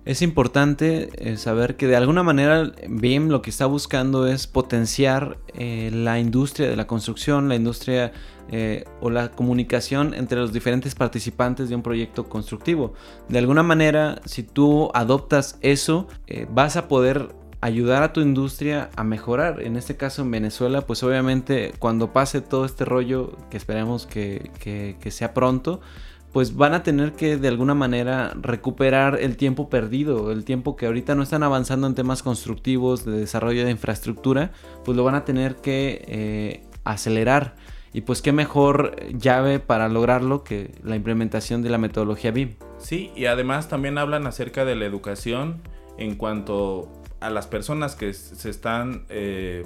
Es 0.07 0.23
importante 0.23 1.11
eh, 1.19 1.37
saber 1.37 1.77
que 1.77 1.87
de 1.87 1.95
alguna 1.95 2.23
manera 2.23 2.73
BIM 2.89 3.29
lo 3.29 3.43
que 3.43 3.51
está 3.51 3.67
buscando 3.67 4.27
es 4.27 4.47
potenciar 4.47 5.37
eh, 5.53 5.91
la 5.93 6.19
industria 6.19 6.71
de 6.71 6.77
la 6.77 6.87
construcción, 6.87 7.51
la 7.51 7.55
industria 7.55 8.13
eh, 8.51 8.85
o 9.03 9.11
la 9.11 9.31
comunicación 9.31 10.15
entre 10.15 10.39
los 10.39 10.55
diferentes 10.55 10.95
participantes 10.95 11.69
de 11.69 11.75
un 11.75 11.83
proyecto 11.83 12.31
constructivo. 12.31 12.95
De 13.29 13.39
alguna 13.39 13.63
manera, 13.63 14.23
si 14.25 14.43
tú 14.43 14.91
adoptas 14.95 15.59
eso, 15.61 16.09
vas 16.51 16.77
a 16.77 16.89
poder 16.89 17.29
ayudar 17.61 18.03
a 18.03 18.13
tu 18.13 18.21
industria 18.21 18.91
a 18.97 19.05
mejorar. 19.05 19.61
En 19.63 19.77
este 19.77 19.97
caso 19.97 20.23
en 20.23 20.31
Venezuela, 20.31 20.83
pues 20.83 21.03
obviamente 21.03 21.73
cuando 21.79 22.13
pase 22.13 22.41
todo 22.41 22.65
este 22.65 22.85
rollo, 22.85 23.33
que 23.51 23.57
esperemos 23.57 24.07
que, 24.07 24.51
que- 24.61 24.97
que 25.01 25.11
sea 25.11 25.35
pronto, 25.35 25.81
pues 26.33 26.55
van 26.57 26.75
a 26.75 26.83
tener 26.85 27.13
que 27.13 27.37
de 27.37 27.49
alguna 27.49 27.75
manera 27.75 28.33
recuperar 28.41 29.19
el 29.21 29.37
tiempo 29.37 29.69
perdido, 29.69 30.31
el 30.31 30.45
tiempo 30.45 30.77
que 30.77 30.87
ahorita 30.87 31.15
no 31.17 31.23
están 31.25 31.43
avanzando 31.43 31.87
en 31.89 31.95
temas 31.97 32.23
constructivos, 32.23 33.05
de 33.05 33.13
desarrollo 33.19 33.65
de 33.65 33.73
infraestructura, 33.73 34.53
pues 34.85 34.97
lo 34.97 35.03
van 35.03 35.17
a 35.17 35.25
tener 35.25 35.57
que 35.57 36.05
eh, 36.07 36.63
acelerar. 36.85 37.57
Y 37.93 38.03
pues 38.03 38.23
qué 38.23 38.31
mejor 38.31 38.95
llave 39.19 39.59
para 39.59 39.89
lograrlo 39.89 40.45
que 40.45 40.71
la 40.85 40.95
implementación 40.95 41.63
de 41.63 41.71
la 41.71 41.79
metodología 41.79 42.31
BIM. 42.31 42.55
Sí, 42.79 43.11
y 43.17 43.27
además 43.27 43.69
también 43.69 43.99
hablan 43.99 44.29
acerca 44.29 44.65
de 44.65 44.77
la 44.77 44.87
educación 44.87 45.61
en 45.99 46.15
cuanto 46.15 46.89
a 47.21 47.31
las 47.31 47.47
personas 47.47 47.97
que 47.97 48.13
se 48.13 48.51
están 48.51 49.05
eh, 49.09 49.65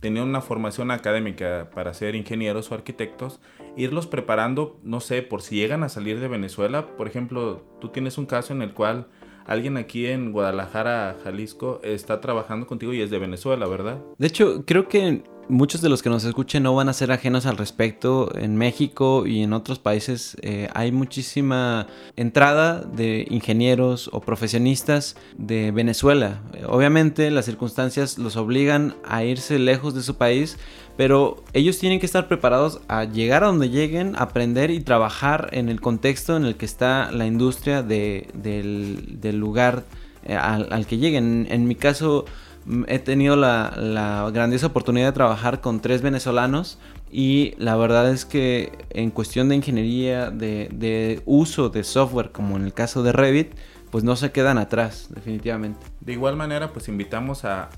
teniendo 0.00 0.28
una 0.28 0.40
formación 0.40 0.90
académica 0.90 1.70
para 1.74 1.94
ser 1.94 2.14
ingenieros 2.14 2.70
o 2.70 2.74
arquitectos, 2.74 3.40
irlos 3.76 4.06
preparando, 4.06 4.78
no 4.82 5.00
sé, 5.00 5.22
por 5.22 5.42
si 5.42 5.56
llegan 5.56 5.82
a 5.82 5.88
salir 5.88 6.20
de 6.20 6.28
Venezuela. 6.28 6.86
Por 6.96 7.08
ejemplo, 7.08 7.64
tú 7.80 7.88
tienes 7.88 8.18
un 8.18 8.26
caso 8.26 8.52
en 8.52 8.62
el 8.62 8.74
cual 8.74 9.08
alguien 9.46 9.76
aquí 9.76 10.06
en 10.06 10.32
Guadalajara, 10.32 11.16
Jalisco, 11.24 11.80
está 11.82 12.20
trabajando 12.20 12.66
contigo 12.66 12.92
y 12.92 13.00
es 13.00 13.10
de 13.10 13.18
Venezuela, 13.18 13.66
¿verdad? 13.66 13.98
De 14.18 14.26
hecho, 14.26 14.64
creo 14.66 14.88
que 14.88 15.22
muchos 15.48 15.80
de 15.80 15.88
los 15.88 16.02
que 16.02 16.10
nos 16.10 16.24
escuchen 16.24 16.62
no 16.62 16.74
van 16.74 16.88
a 16.88 16.92
ser 16.92 17.12
ajenos 17.12 17.46
al 17.46 17.56
respecto. 17.56 18.34
En 18.36 18.56
México 18.56 19.26
y 19.26 19.42
en 19.42 19.52
otros 19.52 19.78
países 19.78 20.36
eh, 20.42 20.68
hay 20.74 20.92
muchísima 20.92 21.86
entrada 22.16 22.80
de 22.80 23.26
ingenieros 23.30 24.08
o 24.12 24.20
profesionistas 24.20 25.16
de 25.36 25.70
Venezuela. 25.70 26.42
Obviamente 26.66 27.30
las 27.30 27.44
circunstancias 27.44 28.18
los 28.18 28.36
obligan 28.36 28.94
a 29.04 29.24
irse 29.24 29.58
lejos 29.58 29.94
de 29.94 30.02
su 30.02 30.16
país, 30.16 30.58
pero 30.96 31.42
ellos 31.52 31.78
tienen 31.78 31.98
que 31.98 32.06
estar 32.06 32.28
preparados 32.28 32.80
a 32.88 33.04
llegar 33.04 33.42
a 33.42 33.48
donde 33.48 33.68
lleguen, 33.68 34.14
aprender 34.16 34.70
y 34.70 34.80
trabajar 34.80 35.48
en 35.52 35.68
el 35.68 35.80
contexto 35.80 36.36
en 36.36 36.44
el 36.44 36.54
que 36.56 36.64
está 36.66 37.10
la 37.10 37.26
industria 37.26 37.82
de- 37.82 38.28
del, 38.34 39.38
lugar 39.38 39.84
eh, 40.24 40.36
al, 40.36 40.86
que 40.86 40.98
lleguen. 40.98 41.46
En 41.50 41.66
mi 41.66 41.74
caso, 41.74 42.24
mm, 42.66 42.84
he 42.88 42.98
tenido 43.00 43.34
la, 43.36 43.74
la 43.76 44.30
grandiosa 44.32 44.68
oportunidad 44.68 45.06
de 45.08 45.12
trabajar 45.12 45.60
con 45.60 45.80
tres 45.80 46.00
venezolanos 46.00 46.78
y 47.10 47.54
la 47.58 47.76
verdad 47.76 48.10
es 48.10 48.24
que 48.24 48.72
en 48.90 49.10
cuestión 49.10 49.48
de 49.48 49.56
ingeniería, 49.56 50.30
de 50.30 51.20
uso 51.26 51.68
de 51.70 51.84
software, 51.84 52.30
como 52.30 52.56
en 52.56 52.64
el 52.64 52.72
caso 52.72 53.02
de 53.02 53.12
Revit, 53.12 53.52
pues 53.94 54.02
no 54.02 54.16
se 54.16 54.32
quedan 54.32 54.58
atrás, 54.58 55.06
definitivamente. 55.14 55.86
De 56.00 56.14
igual 56.14 56.34
manera, 56.34 56.72
pues 56.72 56.88
invitamos 56.88 57.44
a, 57.44 57.70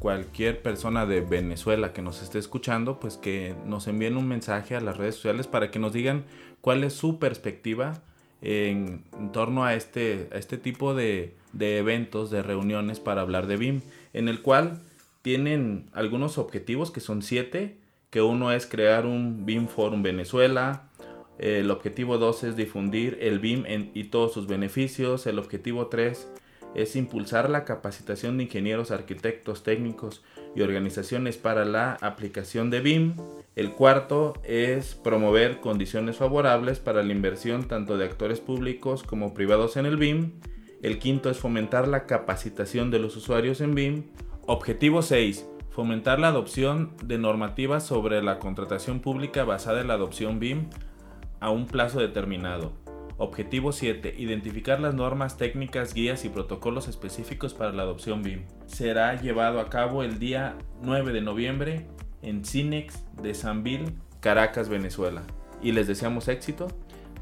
cualquier 0.00 0.60
persona 0.60 1.06
de 1.06 1.22
Venezuela 1.22 1.94
que 1.94 2.02
nos 2.02 2.22
esté 2.22 2.38
escuchando, 2.38 3.00
pues 3.00 3.16
que 3.16 3.54
nos 3.64 3.86
envíen 3.86 4.18
un 4.18 4.28
mensaje 4.28 4.76
a 4.76 4.82
las 4.82 4.98
redes 4.98 5.14
sociales 5.14 5.46
para 5.46 5.70
que 5.70 5.78
nos 5.78 5.94
digan 5.94 6.24
cuál 6.60 6.84
es 6.84 6.92
su 6.92 7.18
perspectiva 7.18 8.02
en, 8.42 9.04
en 9.18 9.32
torno 9.32 9.64
a 9.64 9.72
este, 9.72 10.28
a 10.30 10.36
este 10.36 10.58
tipo 10.58 10.92
de, 10.92 11.38
de 11.54 11.78
eventos, 11.78 12.30
de 12.30 12.42
reuniones 12.42 13.00
para 13.00 13.22
hablar 13.22 13.46
de 13.46 13.56
BIM, 13.56 13.80
en 14.12 14.28
el 14.28 14.42
cual 14.42 14.82
tienen 15.22 15.88
algunos 15.94 16.36
objetivos 16.36 16.90
que 16.90 17.00
son 17.00 17.22
siete, 17.22 17.78
que 18.10 18.20
uno 18.20 18.52
es 18.52 18.66
crear 18.66 19.06
un 19.06 19.46
BIM 19.46 19.68
Forum 19.68 20.02
Venezuela, 20.02 20.90
el 21.38 21.70
objetivo 21.70 22.18
2 22.18 22.44
es 22.44 22.56
difundir 22.56 23.18
el 23.20 23.38
BIM 23.38 23.64
y 23.94 24.04
todos 24.04 24.32
sus 24.32 24.46
beneficios, 24.46 25.26
el 25.26 25.38
objetivo 25.38 25.86
3 25.86 26.28
es 26.74 26.96
impulsar 26.96 27.50
la 27.50 27.64
capacitación 27.64 28.36
de 28.36 28.44
ingenieros, 28.44 28.90
arquitectos, 28.90 29.62
técnicos 29.62 30.22
y 30.54 30.62
organizaciones 30.62 31.36
para 31.36 31.64
la 31.64 31.94
aplicación 32.00 32.70
de 32.70 32.80
BIM. 32.80 33.14
El 33.56 33.72
cuarto 33.72 34.34
es 34.44 34.94
promover 34.94 35.60
condiciones 35.60 36.16
favorables 36.16 36.78
para 36.78 37.02
la 37.02 37.12
inversión 37.12 37.68
tanto 37.68 37.98
de 37.98 38.06
actores 38.06 38.40
públicos 38.40 39.02
como 39.02 39.34
privados 39.34 39.76
en 39.76 39.86
el 39.86 39.96
BIM. 39.96 40.32
El 40.82 40.98
quinto 40.98 41.30
es 41.30 41.38
fomentar 41.38 41.86
la 41.88 42.06
capacitación 42.06 42.90
de 42.90 42.98
los 42.98 43.16
usuarios 43.16 43.60
en 43.60 43.74
BIM. 43.74 44.04
Objetivo 44.46 45.02
6. 45.02 45.46
Fomentar 45.70 46.18
la 46.18 46.28
adopción 46.28 46.94
de 47.04 47.18
normativas 47.18 47.86
sobre 47.86 48.22
la 48.22 48.38
contratación 48.38 49.00
pública 49.00 49.44
basada 49.44 49.80
en 49.80 49.88
la 49.88 49.94
adopción 49.94 50.38
BIM 50.38 50.68
a 51.42 51.50
un 51.50 51.66
plazo 51.66 51.98
determinado. 51.98 52.72
Objetivo 53.18 53.72
7. 53.72 54.14
Identificar 54.16 54.80
las 54.80 54.94
normas 54.94 55.36
técnicas, 55.36 55.92
guías 55.92 56.24
y 56.24 56.28
protocolos 56.28 56.86
específicos 56.86 57.52
para 57.52 57.72
la 57.72 57.82
adopción 57.82 58.22
BIM. 58.22 58.44
Será 58.66 59.20
llevado 59.20 59.58
a 59.58 59.68
cabo 59.68 60.04
el 60.04 60.20
día 60.20 60.56
9 60.82 61.12
de 61.12 61.20
noviembre 61.20 61.86
en 62.22 62.44
Cinex 62.44 63.04
de 63.20 63.34
Sanville, 63.34 63.92
Caracas, 64.20 64.68
Venezuela. 64.68 65.22
Y 65.60 65.72
les 65.72 65.88
deseamos 65.88 66.28
éxito. 66.28 66.68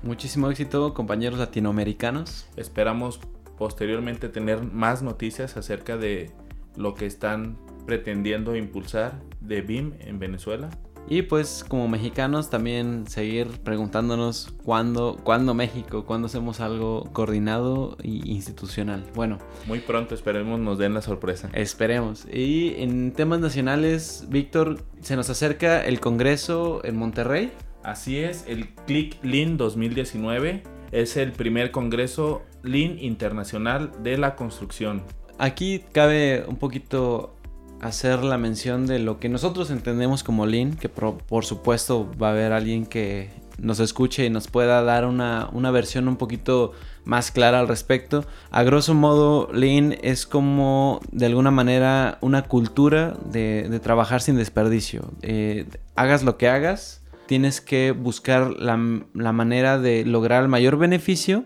Muchísimo 0.03 0.51
éxito, 0.51 0.93
compañeros 0.93 1.39
latinoamericanos. 1.39 2.47
Esperamos 2.57 3.21
posteriormente 3.57 4.29
tener 4.29 4.63
más 4.63 5.03
noticias 5.03 5.57
acerca 5.57 5.97
de 5.97 6.31
lo 6.77 6.95
que 6.95 7.07
están 7.07 7.59
pretendiendo 7.87 8.55
impulsar 8.55 9.19
de 9.41 9.63
BIM 9.63 9.95
en 10.01 10.19
Venezuela. 10.19 10.69
Y 11.09 11.23
pues 11.23 11.65
como 11.67 11.89
mexicanos 11.89 12.51
también 12.51 13.07
seguir 13.09 13.49
preguntándonos 13.65 14.53
cuándo, 14.65 15.17
cuándo 15.25 15.55
México, 15.55 16.05
cuándo 16.05 16.27
hacemos 16.27 16.61
algo 16.61 17.09
coordinado 17.13 17.97
y 18.03 18.31
institucional. 18.31 19.05
Bueno, 19.15 19.39
Muy 19.67 19.81
pronto 19.81 20.15
esperemos 20.15 20.61
nos 20.61 20.79
den 20.79 20.95
la 20.95 21.03
sorpresa. 21.03 21.51
esperemos. 21.53 22.27
Y 22.33 22.75
en 22.79 23.13
temas 23.13 23.41
nacionales, 23.41 24.27
Víctor, 24.29 24.85
se 25.01 25.17
nos 25.17 25.31
acerca 25.31 25.85
el 25.85 25.99
Congreso 26.01 26.81
en 26.85 26.97
Monterrey. 26.97 27.53
Así 27.83 28.19
es, 28.19 28.45
el 28.47 28.69
Click 28.87 29.17
Lean 29.25 29.57
2019 29.57 30.63
es 30.93 31.17
el 31.17 31.33
primer 31.33 31.71
congreso 31.71 32.43
Lean 32.63 32.99
internacional 32.99 33.91
de 34.03 34.19
la 34.19 34.37
construcción. 34.37 35.03
Aquí 35.39 35.83
cabe 35.93 36.45
un 36.47 36.57
poquito 36.57 37.40
hacer 37.81 38.23
la 38.23 38.39
mención 38.39 38.87
de 38.87 38.99
lo 38.99 39.19
que 39.19 39.29
nosotros 39.29 39.71
entendemos 39.71 40.23
como 40.23 40.47
Lean, 40.47 40.75
que 40.75 40.89
por, 40.89 41.45
supuesto 41.45 42.11
va 42.21 42.29
a 42.29 42.33
haber 42.33 42.53
alguien 42.53 42.87
que 42.87 43.31
nos 43.59 43.81
escuche 43.81 44.25
y 44.25 44.31
nos 44.31 44.49
pueda 44.49 44.83
dar 44.83 45.07
una, 45.07 45.49
una 45.53 45.71
versión 45.71 46.09
un 46.09 46.17
poquito 46.17 46.73
más 47.05 47.31
clara 47.31 47.61
al 47.61 47.69
respecto. 47.69 48.25
A 48.51 48.63
grosso 48.63 48.95
modo, 48.95 49.49
Lean 49.53 49.97
es 50.03 50.27
como 50.27 51.01
de 51.11 51.27
alguna 51.27 51.51
manera 51.51 52.19
una 52.21 52.43
cultura 52.43 53.17
de, 53.25 53.67
de 53.69 53.81
trabajar 53.81 54.23
sin 54.23 54.37
desperdicio. 54.37 55.11
Eh, 55.23 55.67
hagas 55.97 56.23
lo 56.23 56.37
que 56.37 56.49
hagas, 56.49 57.03
tienes 57.27 57.61
que 57.61 57.93
buscar 57.93 58.55
la, 58.59 58.79
la 59.15 59.33
manera 59.33 59.79
de 59.79 60.05
lograr 60.05 60.43
el 60.43 60.49
mayor 60.49 60.77
beneficio 60.79 61.45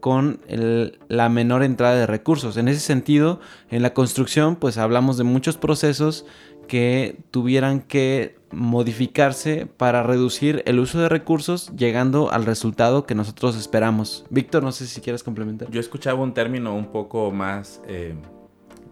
con 0.00 0.40
el- 0.48 0.98
la 1.08 1.28
menor 1.28 1.62
entrada 1.62 1.94
de 1.96 2.06
recursos. 2.06 2.56
En 2.56 2.68
ese 2.68 2.80
sentido, 2.80 3.40
en 3.70 3.82
la 3.82 3.94
construcción, 3.94 4.56
pues 4.56 4.78
hablamos 4.78 5.16
de 5.18 5.24
muchos 5.24 5.56
procesos 5.56 6.24
que 6.68 7.18
tuvieran 7.30 7.80
que 7.80 8.36
modificarse 8.52 9.66
para 9.66 10.02
reducir 10.02 10.62
el 10.66 10.78
uso 10.78 11.00
de 11.00 11.08
recursos, 11.08 11.70
llegando 11.76 12.30
al 12.32 12.46
resultado 12.46 13.06
que 13.06 13.14
nosotros 13.14 13.56
esperamos. 13.56 14.24
Víctor, 14.30 14.62
no 14.62 14.72
sé 14.72 14.86
si 14.86 15.00
quieres 15.00 15.22
complementar. 15.22 15.70
Yo 15.70 15.80
escuchaba 15.80 16.22
un 16.22 16.32
término 16.34 16.74
un 16.74 16.86
poco 16.92 17.30
más 17.32 17.80
eh, 17.88 18.14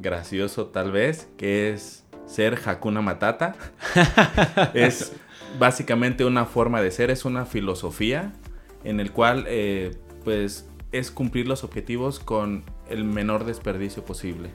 gracioso 0.01 0.67
tal 0.67 0.91
vez, 0.93 1.29
que 1.37 1.71
es 1.73 2.05
ser 2.27 2.59
Hakuna 2.65 3.01
Matata. 3.01 3.55
es 4.75 5.13
básicamente 5.59 6.25
una 6.25 6.45
forma 6.45 6.83
de 6.83 6.91
ser, 6.91 7.11
es 7.11 7.25
una 7.25 7.45
filosofía 7.47 8.33
en 8.85 9.01
el 9.01 9.13
cual 9.13 9.45
eh, 9.49 9.97
pues 10.25 10.69
es 10.93 11.11
cumplir 11.11 11.47
los 11.47 11.65
objetivos 11.65 12.19
con 12.19 12.65
el 12.89 13.05
menor 13.05 13.45
desperdicio 13.45 14.05
posible. 14.05 14.51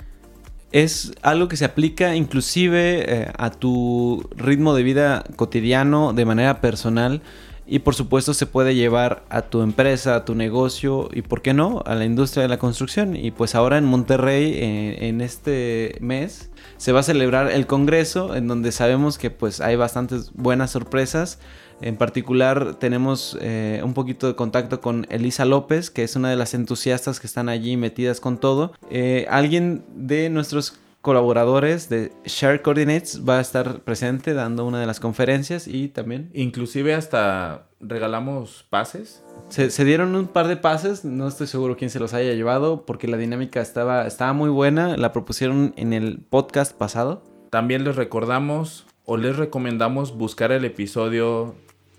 es 0.72 1.14
algo 1.22 1.48
que 1.48 1.56
se 1.56 1.66
aplica 1.66 2.16
inclusive 2.16 3.06
eh, 3.08 3.32
a 3.38 3.52
tu 3.52 4.28
ritmo 4.36 4.74
de 4.74 4.84
vida 4.84 5.24
cotidiano 5.36 6.14
de 6.14 6.26
manera 6.26 6.62
personal 6.62 7.22
y 7.66 7.80
por 7.80 7.96
supuesto 7.96 8.34
se 8.34 8.46
puede 8.46 8.76
llevar 8.76 9.24
a 9.30 9.44
tu 9.44 9.62
empresa, 9.62 10.16
a 10.16 10.26
tu 10.26 10.36
negocio 10.36 11.10
y 11.14 11.22
por 11.22 11.42
qué 11.42 11.54
no 11.54 11.82
a 11.86 11.96
la 11.96 12.06
industria 12.06 12.44
de 12.44 12.50
la 12.50 12.58
construcción. 12.60 13.16
Y 13.16 13.32
pues 13.32 13.56
ahora 13.56 13.78
en 13.78 13.86
Monterrey 13.86 14.54
eh, 14.56 15.08
en 15.08 15.22
este 15.22 15.98
mes 16.02 16.50
se 16.78 16.92
va 16.92 17.00
a 17.00 17.04
celebrar 17.04 17.52
el 17.52 17.68
congreso 17.68 18.36
en 18.36 18.48
donde 18.48 18.72
sabemos 18.72 19.18
que 19.18 19.30
pues 19.30 19.62
hay 19.62 19.76
bastantes 19.76 20.32
buenas 20.34 20.72
sorpresas. 20.72 21.40
En 21.82 21.98
particular 21.98 22.76
tenemos 22.76 23.38
eh, 23.42 23.82
un 23.84 23.94
poquito 23.94 24.28
de 24.28 24.36
contacto 24.36 24.80
con 24.80 25.06
Elisa 25.10 25.44
López, 25.44 25.90
que 25.90 26.04
es 26.04 26.16
una 26.16 26.30
de 26.30 26.36
las 26.36 26.54
entusiastas 26.54 27.20
que 27.20 27.28
están 27.28 27.50
allí 27.50 27.76
metidas 27.78 28.20
con 28.20 28.38
todo. 28.38 28.74
Eh, 28.90 29.26
alguien 29.30 29.84
de 29.96 30.30
nuestros 30.30 30.80
colaboradores 31.04 31.90
de 31.90 32.14
Share 32.24 32.62
Coordinates 32.62 33.24
va 33.28 33.38
a 33.38 33.42
estar 33.42 33.82
presente 33.82 34.34
dando 34.34 34.66
una 34.66 34.80
de 34.80 34.86
las 34.86 35.02
conferencias 35.02 35.68
y 35.68 35.90
también... 35.90 36.32
Inclusive 36.34 36.94
hasta 36.94 37.68
regalamos 37.82 38.66
pases. 38.70 39.22
Se, 39.50 39.70
se 39.70 39.84
dieron 39.84 40.16
un 40.16 40.28
par 40.28 40.48
de 40.48 40.56
pases, 40.56 41.04
no 41.04 41.28
estoy 41.28 41.48
seguro 41.48 41.76
quién 41.76 41.90
se 41.90 42.00
los 42.00 42.14
haya 42.14 42.34
llevado 42.34 42.86
porque 42.86 43.10
la 43.10 43.18
dinámica 43.18 43.62
estaba, 43.62 44.08
estaba 44.08 44.32
muy 44.32 44.50
buena, 44.50 44.96
la 44.96 45.12
propusieron 45.12 45.74
en 45.76 45.92
el 45.92 46.20
podcast 46.20 46.74
pasado. 46.74 47.22
También 47.50 47.84
les 47.84 47.98
recordamos 47.98 48.86
o 49.04 49.18
les 49.18 49.36
recomendamos 49.36 50.18
buscar 50.18 50.54
el 50.54 50.64
episodio 50.64 51.56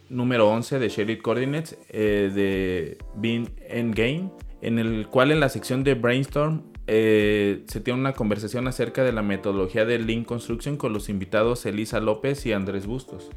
número 0.09 0.49
11 0.49 0.79
de 0.79 0.89
Shared 0.89 1.21
Coordinates 1.21 1.77
eh, 1.91 2.31
de 2.35 2.97
Bean 3.17 3.51
Endgame, 3.69 4.31
en 4.63 4.79
el 4.79 5.09
cual 5.09 5.31
en 5.31 5.41
la 5.41 5.51
sección 5.51 5.85
de 5.85 5.93
Brainstorm 5.93 6.74
eh, 6.87 7.65
se 7.67 7.81
tiene 7.81 7.99
una 7.99 8.13
conversación 8.13 8.69
acerca 8.69 9.05
de 9.05 9.13
la 9.13 9.23
metodología 9.23 9.85
de 9.85 9.99
Lean 9.99 10.25
Construction 10.25 10.77
con 10.77 10.93
los 10.93 11.09
invitados 11.09 11.65
Elisa 11.67 12.01
López 12.01 12.45
y 12.47 12.53
Andrés 12.53 12.87
Bustos. 12.87 13.31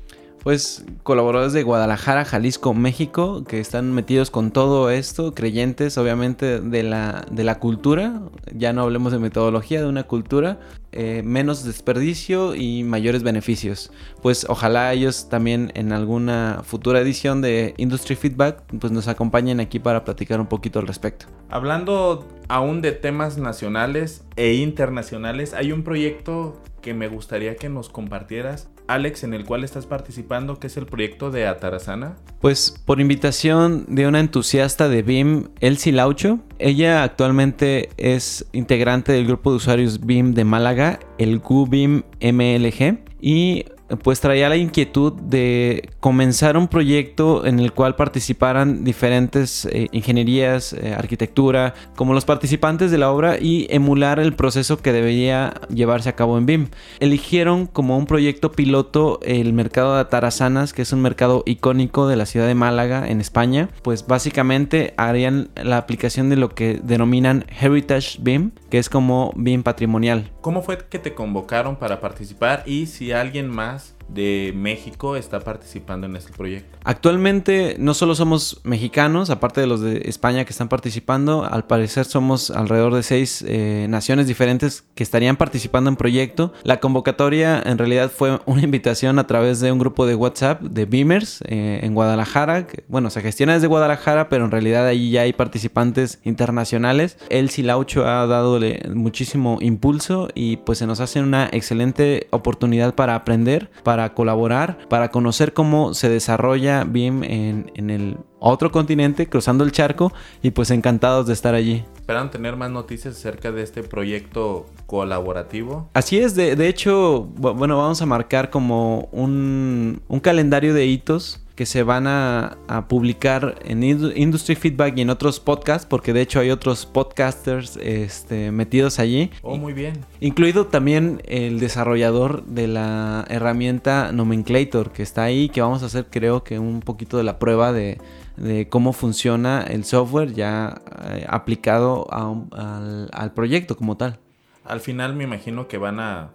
Pues 0.47 0.85
colaboradores 1.03 1.51
de 1.51 1.63
Guadalajara, 1.63 2.23
Jalisco, 2.23 2.73
México, 2.73 3.43
que 3.43 3.59
están 3.59 3.91
metidos 3.91 4.31
con 4.31 4.51
todo 4.51 4.89
esto, 4.89 5.33
creyentes 5.33 5.97
obviamente 5.97 6.61
de 6.61 6.83
la, 6.83 7.25
de 7.29 7.43
la 7.43 7.59
cultura, 7.59 8.21
ya 8.55 8.71
no 8.71 8.83
hablemos 8.83 9.11
de 9.11 9.19
metodología, 9.19 9.81
de 9.81 9.89
una 9.89 10.03
cultura, 10.03 10.57
eh, 10.93 11.21
menos 11.25 11.65
desperdicio 11.65 12.55
y 12.55 12.85
mayores 12.85 13.23
beneficios. 13.23 13.91
Pues 14.21 14.45
ojalá 14.47 14.93
ellos 14.93 15.27
también 15.27 15.69
en 15.75 15.91
alguna 15.91 16.61
futura 16.63 17.01
edición 17.01 17.41
de 17.41 17.73
Industry 17.75 18.15
Feedback 18.15 18.63
pues 18.79 18.93
nos 18.93 19.09
acompañen 19.09 19.59
aquí 19.59 19.79
para 19.79 20.05
platicar 20.05 20.39
un 20.39 20.47
poquito 20.47 20.79
al 20.79 20.87
respecto. 20.87 21.25
Hablando 21.49 22.25
aún 22.47 22.81
de 22.81 22.93
temas 22.93 23.37
nacionales 23.37 24.23
e 24.37 24.53
internacionales, 24.53 25.53
hay 25.53 25.73
un 25.73 25.83
proyecto 25.83 26.55
que 26.81 26.93
me 26.93 27.09
gustaría 27.09 27.57
que 27.57 27.67
nos 27.67 27.89
compartieras, 27.89 28.69
Alex, 28.87 29.23
en 29.23 29.33
el 29.33 29.45
cual 29.45 29.63
estás 29.63 29.85
participando, 29.85 30.59
que 30.59 30.67
es 30.67 30.77
el 30.77 30.85
proyecto 30.85 31.31
de 31.31 31.47
Atarazana. 31.47 32.15
Pues 32.41 32.75
por 32.85 32.99
invitación 32.99 33.85
de 33.87 34.07
una 34.07 34.19
entusiasta 34.19 34.89
de 34.89 35.03
BIM, 35.03 35.49
Elsie 35.59 35.93
Laucho. 35.93 36.39
Ella 36.59 37.03
actualmente 37.03 37.89
es 37.97 38.45
integrante 38.51 39.11
del 39.11 39.27
grupo 39.27 39.51
de 39.51 39.57
usuarios 39.57 40.05
BIM 40.05 40.33
de 40.33 40.43
Málaga, 40.43 40.99
el 41.17 41.39
GUBIM 41.39 42.03
MLG. 42.21 42.99
Y 43.21 43.65
pues 44.03 44.19
traía 44.19 44.49
la 44.49 44.57
inquietud 44.57 45.13
de 45.13 45.89
comenzar 45.99 46.57
un 46.57 46.67
proyecto 46.67 47.45
en 47.45 47.59
el 47.59 47.73
cual 47.73 47.95
participaran 47.95 48.83
diferentes 48.83 49.65
eh, 49.65 49.87
ingenierías, 49.91 50.73
eh, 50.73 50.93
arquitectura, 50.93 51.73
como 51.95 52.13
los 52.13 52.25
participantes 52.25 52.91
de 52.91 52.97
la 52.97 53.11
obra 53.11 53.37
y 53.39 53.67
emular 53.69 54.19
el 54.19 54.33
proceso 54.33 54.77
que 54.77 54.91
debería 54.91 55.53
llevarse 55.73 56.09
a 56.09 56.15
cabo 56.15 56.37
en 56.37 56.45
BIM. 56.45 56.67
Eligieron 56.99 57.67
como 57.67 57.97
un 57.97 58.05
proyecto 58.05 58.51
piloto 58.51 59.19
el 59.23 59.53
mercado 59.53 59.95
de 59.95 60.01
Atarazanas, 60.01 60.73
que 60.73 60.81
es 60.81 60.91
un 60.91 61.01
mercado 61.01 61.43
icónico 61.45 62.07
de 62.07 62.15
la 62.15 62.25
ciudad 62.25 62.47
de 62.47 62.55
Málaga, 62.55 63.07
en 63.07 63.21
España. 63.21 63.69
Pues 63.81 64.05
básicamente 64.05 64.93
harían 64.97 65.49
la 65.55 65.77
aplicación 65.77 66.29
de 66.29 66.35
lo 66.35 66.49
que 66.49 66.79
denominan 66.83 67.45
Heritage 67.59 68.17
BIM, 68.21 68.51
que 68.69 68.79
es 68.79 68.89
como 68.89 69.31
BIM 69.35 69.63
patrimonial. 69.63 70.31
¿Cómo 70.41 70.61
fue 70.61 70.77
que 70.89 70.99
te 70.99 71.13
convocaron 71.13 71.75
para 71.75 71.99
participar 71.99 72.63
y 72.65 72.87
si 72.87 73.11
alguien 73.11 73.49
más 73.49 73.76
de 74.09 74.53
México 74.55 75.15
está 75.15 75.39
participando 75.39 76.07
en 76.07 76.15
este 76.15 76.33
proyecto? 76.33 76.77
Actualmente 76.83 77.75
no 77.79 77.93
solo 77.93 78.15
somos 78.15 78.61
mexicanos, 78.63 79.29
aparte 79.29 79.61
de 79.61 79.67
los 79.67 79.81
de 79.81 80.03
España 80.05 80.45
que 80.45 80.51
están 80.51 80.69
participando, 80.69 81.45
al 81.45 81.65
parecer 81.65 82.05
somos 82.05 82.51
alrededor 82.51 82.93
de 82.93 83.03
seis 83.03 83.43
eh, 83.47 83.87
naciones 83.89 84.27
diferentes 84.27 84.85
que 84.95 85.03
estarían 85.03 85.35
participando 85.35 85.89
en 85.89 85.95
proyecto. 85.95 86.53
La 86.63 86.79
convocatoria 86.79 87.61
en 87.65 87.77
realidad 87.77 88.11
fue 88.11 88.39
una 88.45 88.61
invitación 88.61 89.19
a 89.19 89.27
través 89.27 89.59
de 89.59 89.71
un 89.71 89.79
grupo 89.79 90.05
de 90.05 90.15
WhatsApp 90.15 90.61
de 90.61 90.85
Beamers 90.85 91.41
eh, 91.47 91.79
en 91.83 91.93
Guadalajara. 91.93 92.67
que, 92.67 92.83
bueno, 92.87 93.09
se 93.09 93.21
gestiona 93.21 93.53
desde 93.53 93.67
Guadalajara, 93.67 94.29
pero 94.29 94.45
en 94.45 94.51
realidad 94.51 94.85
ahí 94.85 95.11
ya 95.11 95.21
hay 95.21 95.33
participantes 95.33 96.19
internacionales. 96.23 97.17
El 97.29 97.49
Silaucho 97.49 98.05
ha 98.05 98.25
dado 98.27 98.59
muchísimo 98.93 99.57
impulso 99.61 100.29
y 100.33 100.57
pues 100.57 100.77
se 100.79 100.87
nos 100.87 100.99
hace 100.99 101.19
una 101.21 101.49
excelente 101.51 102.27
oportunidad 102.31 102.95
para 102.95 103.15
aprender, 103.15 103.69
para 103.83 103.96
colaborar, 104.13 104.77
para 104.89 105.11
conocer 105.11 105.53
cómo 105.53 105.93
se 105.93 106.09
desarrolla 106.09 106.83
BIM 106.83 107.23
en, 107.23 107.71
en 107.75 107.89
el 107.89 108.17
otro 108.39 108.71
continente, 108.71 109.27
cruzando 109.27 109.63
el 109.63 109.71
charco 109.71 110.11
y 110.43 110.51
pues 110.51 110.69
encantados 110.71 111.25
de 111.27 111.33
estar 111.33 111.55
allí. 111.55 111.83
¿Esperan 111.95 112.29
tener 112.31 112.55
más 112.55 112.69
noticias 112.71 113.15
acerca 113.15 113.51
de 113.51 113.63
este 113.63 113.83
proyecto 113.83 114.65
colaborativo? 114.85 115.89
Así 115.93 116.19
es, 116.19 116.35
de, 116.35 116.55
de 116.55 116.67
hecho, 116.67 117.27
bu- 117.35 117.55
bueno, 117.57 117.77
vamos 117.77 118.01
a 118.01 118.05
marcar 118.05 118.49
como 118.49 119.09
un, 119.11 120.01
un 120.07 120.19
calendario 120.19 120.73
de 120.73 120.85
hitos 120.85 121.43
que 121.57 121.65
se 121.65 121.81
van 121.81 122.05
a, 122.07 122.55
a 122.67 122.87
publicar 122.87 123.55
en 123.65 123.81
Indu- 123.81 124.13
Industry 124.15 124.55
Feedback 124.55 124.95
y 124.97 125.01
en 125.01 125.09
otros 125.09 125.39
podcasts, 125.39 125.87
porque 125.87 126.13
de 126.13 126.21
hecho 126.21 126.39
hay 126.39 126.51
otros 126.51 126.85
podcasters 126.85 127.77
este, 127.81 128.51
metidos 128.51 128.99
allí. 128.99 129.31
Oh, 129.41 129.57
muy 129.57 129.73
bien. 129.73 130.05
Incluido 130.21 130.67
también 130.67 131.19
el 131.25 131.59
desarrollador 131.59 132.45
de 132.45 132.67
la 132.67 133.25
herramienta 133.27 134.11
Nomenclator 134.11 134.91
que 134.91 135.01
está 135.01 135.23
ahí, 135.23 135.49
que 135.49 135.61
vamos 135.61 135.81
a 135.81 135.87
hacer 135.87 136.05
creo 136.11 136.43
que 136.43 136.59
un 136.59 136.81
poquito 136.81 137.17
de 137.17 137.23
la 137.23 137.39
prueba 137.39 137.73
de, 137.73 137.97
de 138.37 138.69
cómo 138.69 138.93
funciona 138.93 139.63
el 139.63 139.83
software 139.83 140.33
ya 140.35 140.79
eh, 141.05 141.25
aplicado 141.27 142.05
a 142.13 142.29
un- 142.29 142.49
al, 142.55 143.09
al 143.11 143.33
proyecto 143.33 143.75
como 143.75 143.97
tal. 143.97 144.19
Al 144.63 144.79
final 144.79 145.15
me 145.15 145.23
imagino 145.23 145.67
que 145.67 145.79
van 145.79 145.99
a, 145.99 146.29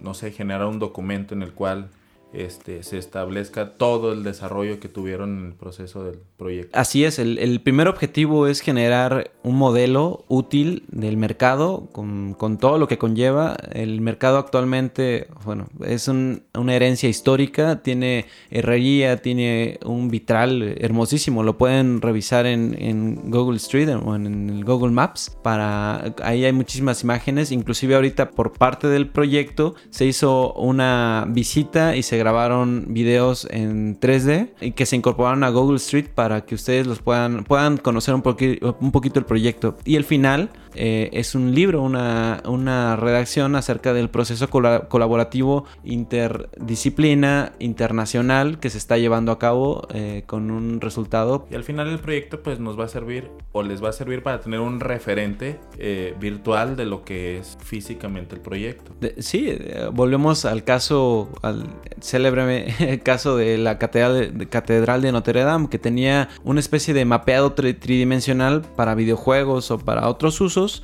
no 0.00 0.14
sé, 0.14 0.32
generar 0.32 0.66
un 0.66 0.78
documento 0.78 1.34
en 1.34 1.42
el 1.42 1.52
cual 1.52 1.90
este, 2.32 2.82
se 2.82 2.98
establezca 2.98 3.74
todo 3.74 4.12
el 4.12 4.22
desarrollo 4.24 4.80
que 4.80 4.88
tuvieron 4.88 5.38
en 5.38 5.46
el 5.46 5.52
proceso 5.54 6.04
del 6.04 6.18
proyecto. 6.36 6.78
Así 6.78 7.04
es, 7.04 7.18
el, 7.18 7.60
primer 7.60 7.88
objetivo 7.88 8.46
es 8.46 8.60
generar 8.60 9.30
un 9.42 9.56
modelo 9.56 10.24
útil 10.28 10.84
del 10.88 11.16
mercado 11.16 11.88
con, 11.92 12.34
con 12.34 12.58
todo 12.58 12.78
lo 12.78 12.88
que 12.88 12.98
conlleva. 12.98 13.56
El 13.72 14.00
mercado 14.00 14.38
actualmente, 14.38 15.28
bueno, 15.44 15.68
es 15.84 16.08
un- 16.08 16.42
una 16.58 16.74
herencia 16.74 17.08
histórica, 17.08 17.82
tiene 17.82 18.26
herrería, 18.50 19.18
tiene 19.18 19.78
un 19.84 20.08
vitral 20.08 20.76
hermosísimo, 20.78 21.42
lo 21.42 21.58
pueden 21.58 22.00
revisar 22.00 22.46
en, 22.46 23.30
Google 23.30 23.56
Street 23.56 23.88
o 23.88 24.14
en, 24.14 24.62
Google 24.62 24.92
Maps. 24.92 25.36
Para, 25.42 26.14
ahí 26.22 26.44
hay 26.44 26.52
muchísimas 26.52 27.02
imágenes, 27.02 27.52
inclusive 27.52 27.94
ahorita 27.94 28.30
por 28.30 28.52
parte 28.52 28.88
del 28.88 29.08
proyecto 29.08 29.74
se 29.90 30.06
hizo 30.06 30.52
una 30.54 31.26
visita 31.28 31.96
y 31.96 32.02
se 32.02 32.18
grabaron 32.22 32.86
videos 32.88 33.48
en 33.50 33.98
3D 33.98 34.50
y 34.60 34.70
que 34.72 34.86
se 34.86 34.94
incorporaron 34.96 35.42
a 35.44 35.50
Google 35.50 35.76
Street 35.76 36.06
para 36.14 36.44
que 36.44 36.54
ustedes 36.54 36.86
los 36.86 37.00
puedan, 37.00 37.42
puedan 37.44 37.76
conocer 37.78 38.14
un, 38.14 38.22
poqui- 38.22 38.58
un 38.80 38.92
poquito 38.92 39.18
el 39.18 39.24
proyecto. 39.26 39.76
Y 39.84 39.96
el 39.96 40.04
final 40.04 40.50
eh, 40.74 41.10
es 41.12 41.34
un 41.34 41.54
libro, 41.54 41.82
una, 41.82 42.42
una 42.46 42.94
redacción 42.96 43.56
acerca 43.56 43.92
del 43.92 44.08
proceso 44.08 44.48
cola- 44.48 44.88
colaborativo 44.88 45.64
interdisciplina 45.84 47.52
internacional 47.58 48.58
que 48.58 48.70
se 48.70 48.78
está 48.78 48.98
llevando 48.98 49.32
a 49.32 49.38
cabo 49.38 49.86
eh, 49.92 50.22
con 50.26 50.50
un 50.50 50.80
resultado. 50.80 51.46
Y 51.50 51.54
al 51.54 51.64
final 51.64 51.88
el 51.88 51.98
proyecto 51.98 52.42
pues 52.42 52.60
nos 52.60 52.78
va 52.78 52.84
a 52.84 52.88
servir 52.88 53.28
o 53.52 53.62
les 53.62 53.82
va 53.82 53.88
a 53.90 53.92
servir 53.92 54.22
para 54.22 54.40
tener 54.40 54.60
un 54.60 54.80
referente 54.80 55.58
eh, 55.78 56.14
virtual 56.20 56.76
de 56.76 56.86
lo 56.86 57.04
que 57.04 57.38
es 57.38 57.58
físicamente 57.60 58.34
el 58.34 58.40
proyecto. 58.40 58.92
De- 59.00 59.20
sí, 59.22 59.52
volvemos 59.92 60.44
al 60.44 60.64
caso, 60.64 61.28
al 61.42 61.66
célebre 62.12 63.00
caso 63.04 63.36
de 63.36 63.58
la 63.58 63.78
catedral 63.78 64.38
de, 64.38 64.46
catedral 64.48 65.02
de 65.02 65.12
Notre 65.12 65.42
Dame, 65.42 65.68
que 65.68 65.78
tenía 65.78 66.28
una 66.44 66.60
especie 66.60 66.94
de 66.94 67.04
mapeado 67.04 67.54
tri- 67.54 67.78
tridimensional 67.78 68.62
para 68.76 68.94
videojuegos 68.94 69.70
o 69.70 69.78
para 69.78 70.08
otros 70.08 70.40
usos, 70.40 70.82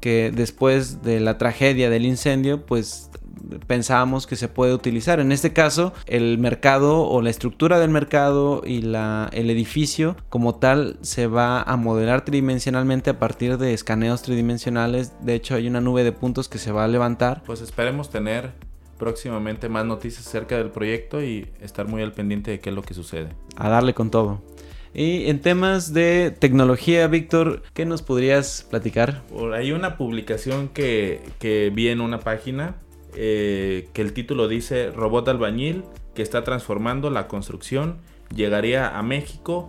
que 0.00 0.30
después 0.34 1.02
de 1.02 1.20
la 1.20 1.38
tragedia 1.38 1.90
del 1.90 2.06
incendio, 2.06 2.64
pues 2.64 3.10
pensábamos 3.66 4.26
que 4.26 4.36
se 4.36 4.48
puede 4.48 4.74
utilizar. 4.74 5.20
En 5.20 5.32
este 5.32 5.52
caso, 5.52 5.92
el 6.06 6.38
mercado 6.38 7.02
o 7.02 7.22
la 7.22 7.30
estructura 7.30 7.78
del 7.78 7.90
mercado 7.90 8.62
y 8.64 8.82
la, 8.82 9.28
el 9.32 9.50
edificio 9.50 10.16
como 10.28 10.56
tal 10.56 10.98
se 11.02 11.26
va 11.26 11.62
a 11.62 11.76
modelar 11.76 12.24
tridimensionalmente 12.24 13.10
a 13.10 13.18
partir 13.18 13.58
de 13.58 13.74
escaneos 13.74 14.22
tridimensionales. 14.22 15.12
De 15.20 15.34
hecho, 15.34 15.54
hay 15.54 15.66
una 15.66 15.80
nube 15.80 16.04
de 16.04 16.12
puntos 16.12 16.48
que 16.48 16.58
se 16.58 16.72
va 16.72 16.84
a 16.84 16.88
levantar. 16.88 17.42
Pues 17.46 17.60
esperemos 17.60 18.10
tener 18.10 18.52
próximamente 18.98 19.68
más 19.68 19.86
noticias 19.86 20.26
acerca 20.26 20.56
del 20.58 20.70
proyecto 20.70 21.22
y 21.22 21.48
estar 21.60 21.86
muy 21.86 22.02
al 22.02 22.12
pendiente 22.12 22.50
de 22.50 22.60
qué 22.60 22.70
es 22.70 22.76
lo 22.76 22.82
que 22.82 22.94
sucede. 22.94 23.30
A 23.56 23.68
darle 23.68 23.94
con 23.94 24.10
todo. 24.10 24.42
Y 24.94 25.28
en 25.28 25.40
temas 25.40 25.92
de 25.92 26.34
tecnología, 26.36 27.06
Víctor, 27.06 27.62
¿qué 27.74 27.84
nos 27.84 28.02
podrías 28.02 28.66
platicar? 28.68 29.22
Por 29.28 29.54
ahí 29.54 29.72
una 29.72 29.96
publicación 29.96 30.68
que, 30.68 31.20
que 31.38 31.70
vi 31.74 31.88
en 31.88 32.00
una 32.00 32.20
página 32.20 32.76
eh, 33.14 33.88
que 33.92 34.02
el 34.02 34.12
título 34.12 34.48
dice 34.48 34.90
Robot 34.90 35.28
albañil 35.28 35.84
que 36.14 36.22
está 36.22 36.44
transformando 36.44 37.10
la 37.10 37.26
construcción 37.26 37.98
llegaría 38.34 38.98
a 38.98 39.02
México 39.02 39.68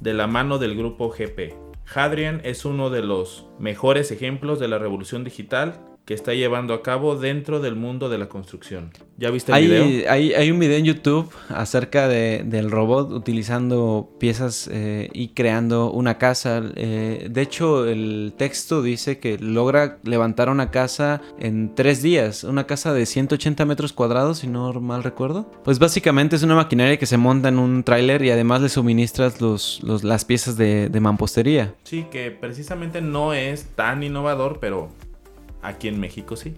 de 0.00 0.14
la 0.14 0.26
mano 0.26 0.58
del 0.58 0.76
grupo 0.76 1.10
GP. 1.10 1.54
Hadrian 1.94 2.40
es 2.44 2.64
uno 2.64 2.90
de 2.90 3.02
los 3.02 3.46
mejores 3.58 4.10
ejemplos 4.10 4.60
de 4.60 4.68
la 4.68 4.78
revolución 4.78 5.24
digital 5.24 5.80
que 6.06 6.14
está 6.14 6.32
llevando 6.34 6.72
a 6.72 6.82
cabo 6.82 7.16
dentro 7.16 7.58
del 7.60 7.74
mundo 7.74 8.08
de 8.08 8.16
la 8.16 8.28
construcción. 8.28 8.90
¿Ya 9.18 9.30
viste 9.30 9.50
el 9.50 9.56
Hay, 9.58 9.66
video? 9.66 10.10
hay, 10.10 10.32
hay 10.34 10.50
un 10.52 10.58
video 10.60 10.78
en 10.78 10.84
YouTube 10.84 11.28
acerca 11.48 12.06
de- 12.06 12.44
del 12.46 12.70
robot 12.70 13.10
utilizando 13.10 14.08
piezas 14.20 14.70
eh, 14.72 15.10
y 15.12 15.28
creando 15.28 15.90
una 15.90 16.16
casa. 16.18 16.62
Eh, 16.76 17.26
de 17.28 17.42
hecho, 17.42 17.86
el 17.88 18.34
texto 18.36 18.82
dice 18.82 19.18
que 19.18 19.36
logra 19.38 19.98
levantar 20.04 20.48
una 20.48 20.70
casa 20.70 21.22
en 21.40 21.74
tres 21.74 22.02
días. 22.02 22.44
Una 22.44 22.66
casa 22.68 22.92
de 22.94 23.04
180 23.04 23.64
metros 23.64 23.92
cuadrados, 23.92 24.38
si 24.38 24.46
no 24.46 24.72
mal 24.80 25.02
recuerdo. 25.02 25.50
Pues 25.64 25.78
básicamente 25.80 26.36
es 26.36 26.42
una 26.44 26.54
maquinaria 26.54 26.98
que 26.98 27.06
se 27.06 27.16
monta 27.16 27.48
en 27.48 27.58
un 27.58 27.82
tráiler 27.82 28.22
y 28.22 28.30
además 28.30 28.62
le 28.62 28.68
suministras 28.68 29.40
los, 29.40 29.80
los- 29.82 30.04
las 30.04 30.24
piezas 30.24 30.56
de, 30.56 30.88
de 30.88 31.00
mampostería. 31.00 31.74
Sí, 31.82 32.06
que 32.12 32.30
precisamente 32.30 33.00
no 33.00 33.34
es 33.34 33.64
tan 33.74 34.04
innovador, 34.04 34.58
pero 34.60 34.88
aquí 35.66 35.88
en 35.88 36.00
México 36.00 36.36
sí. 36.36 36.54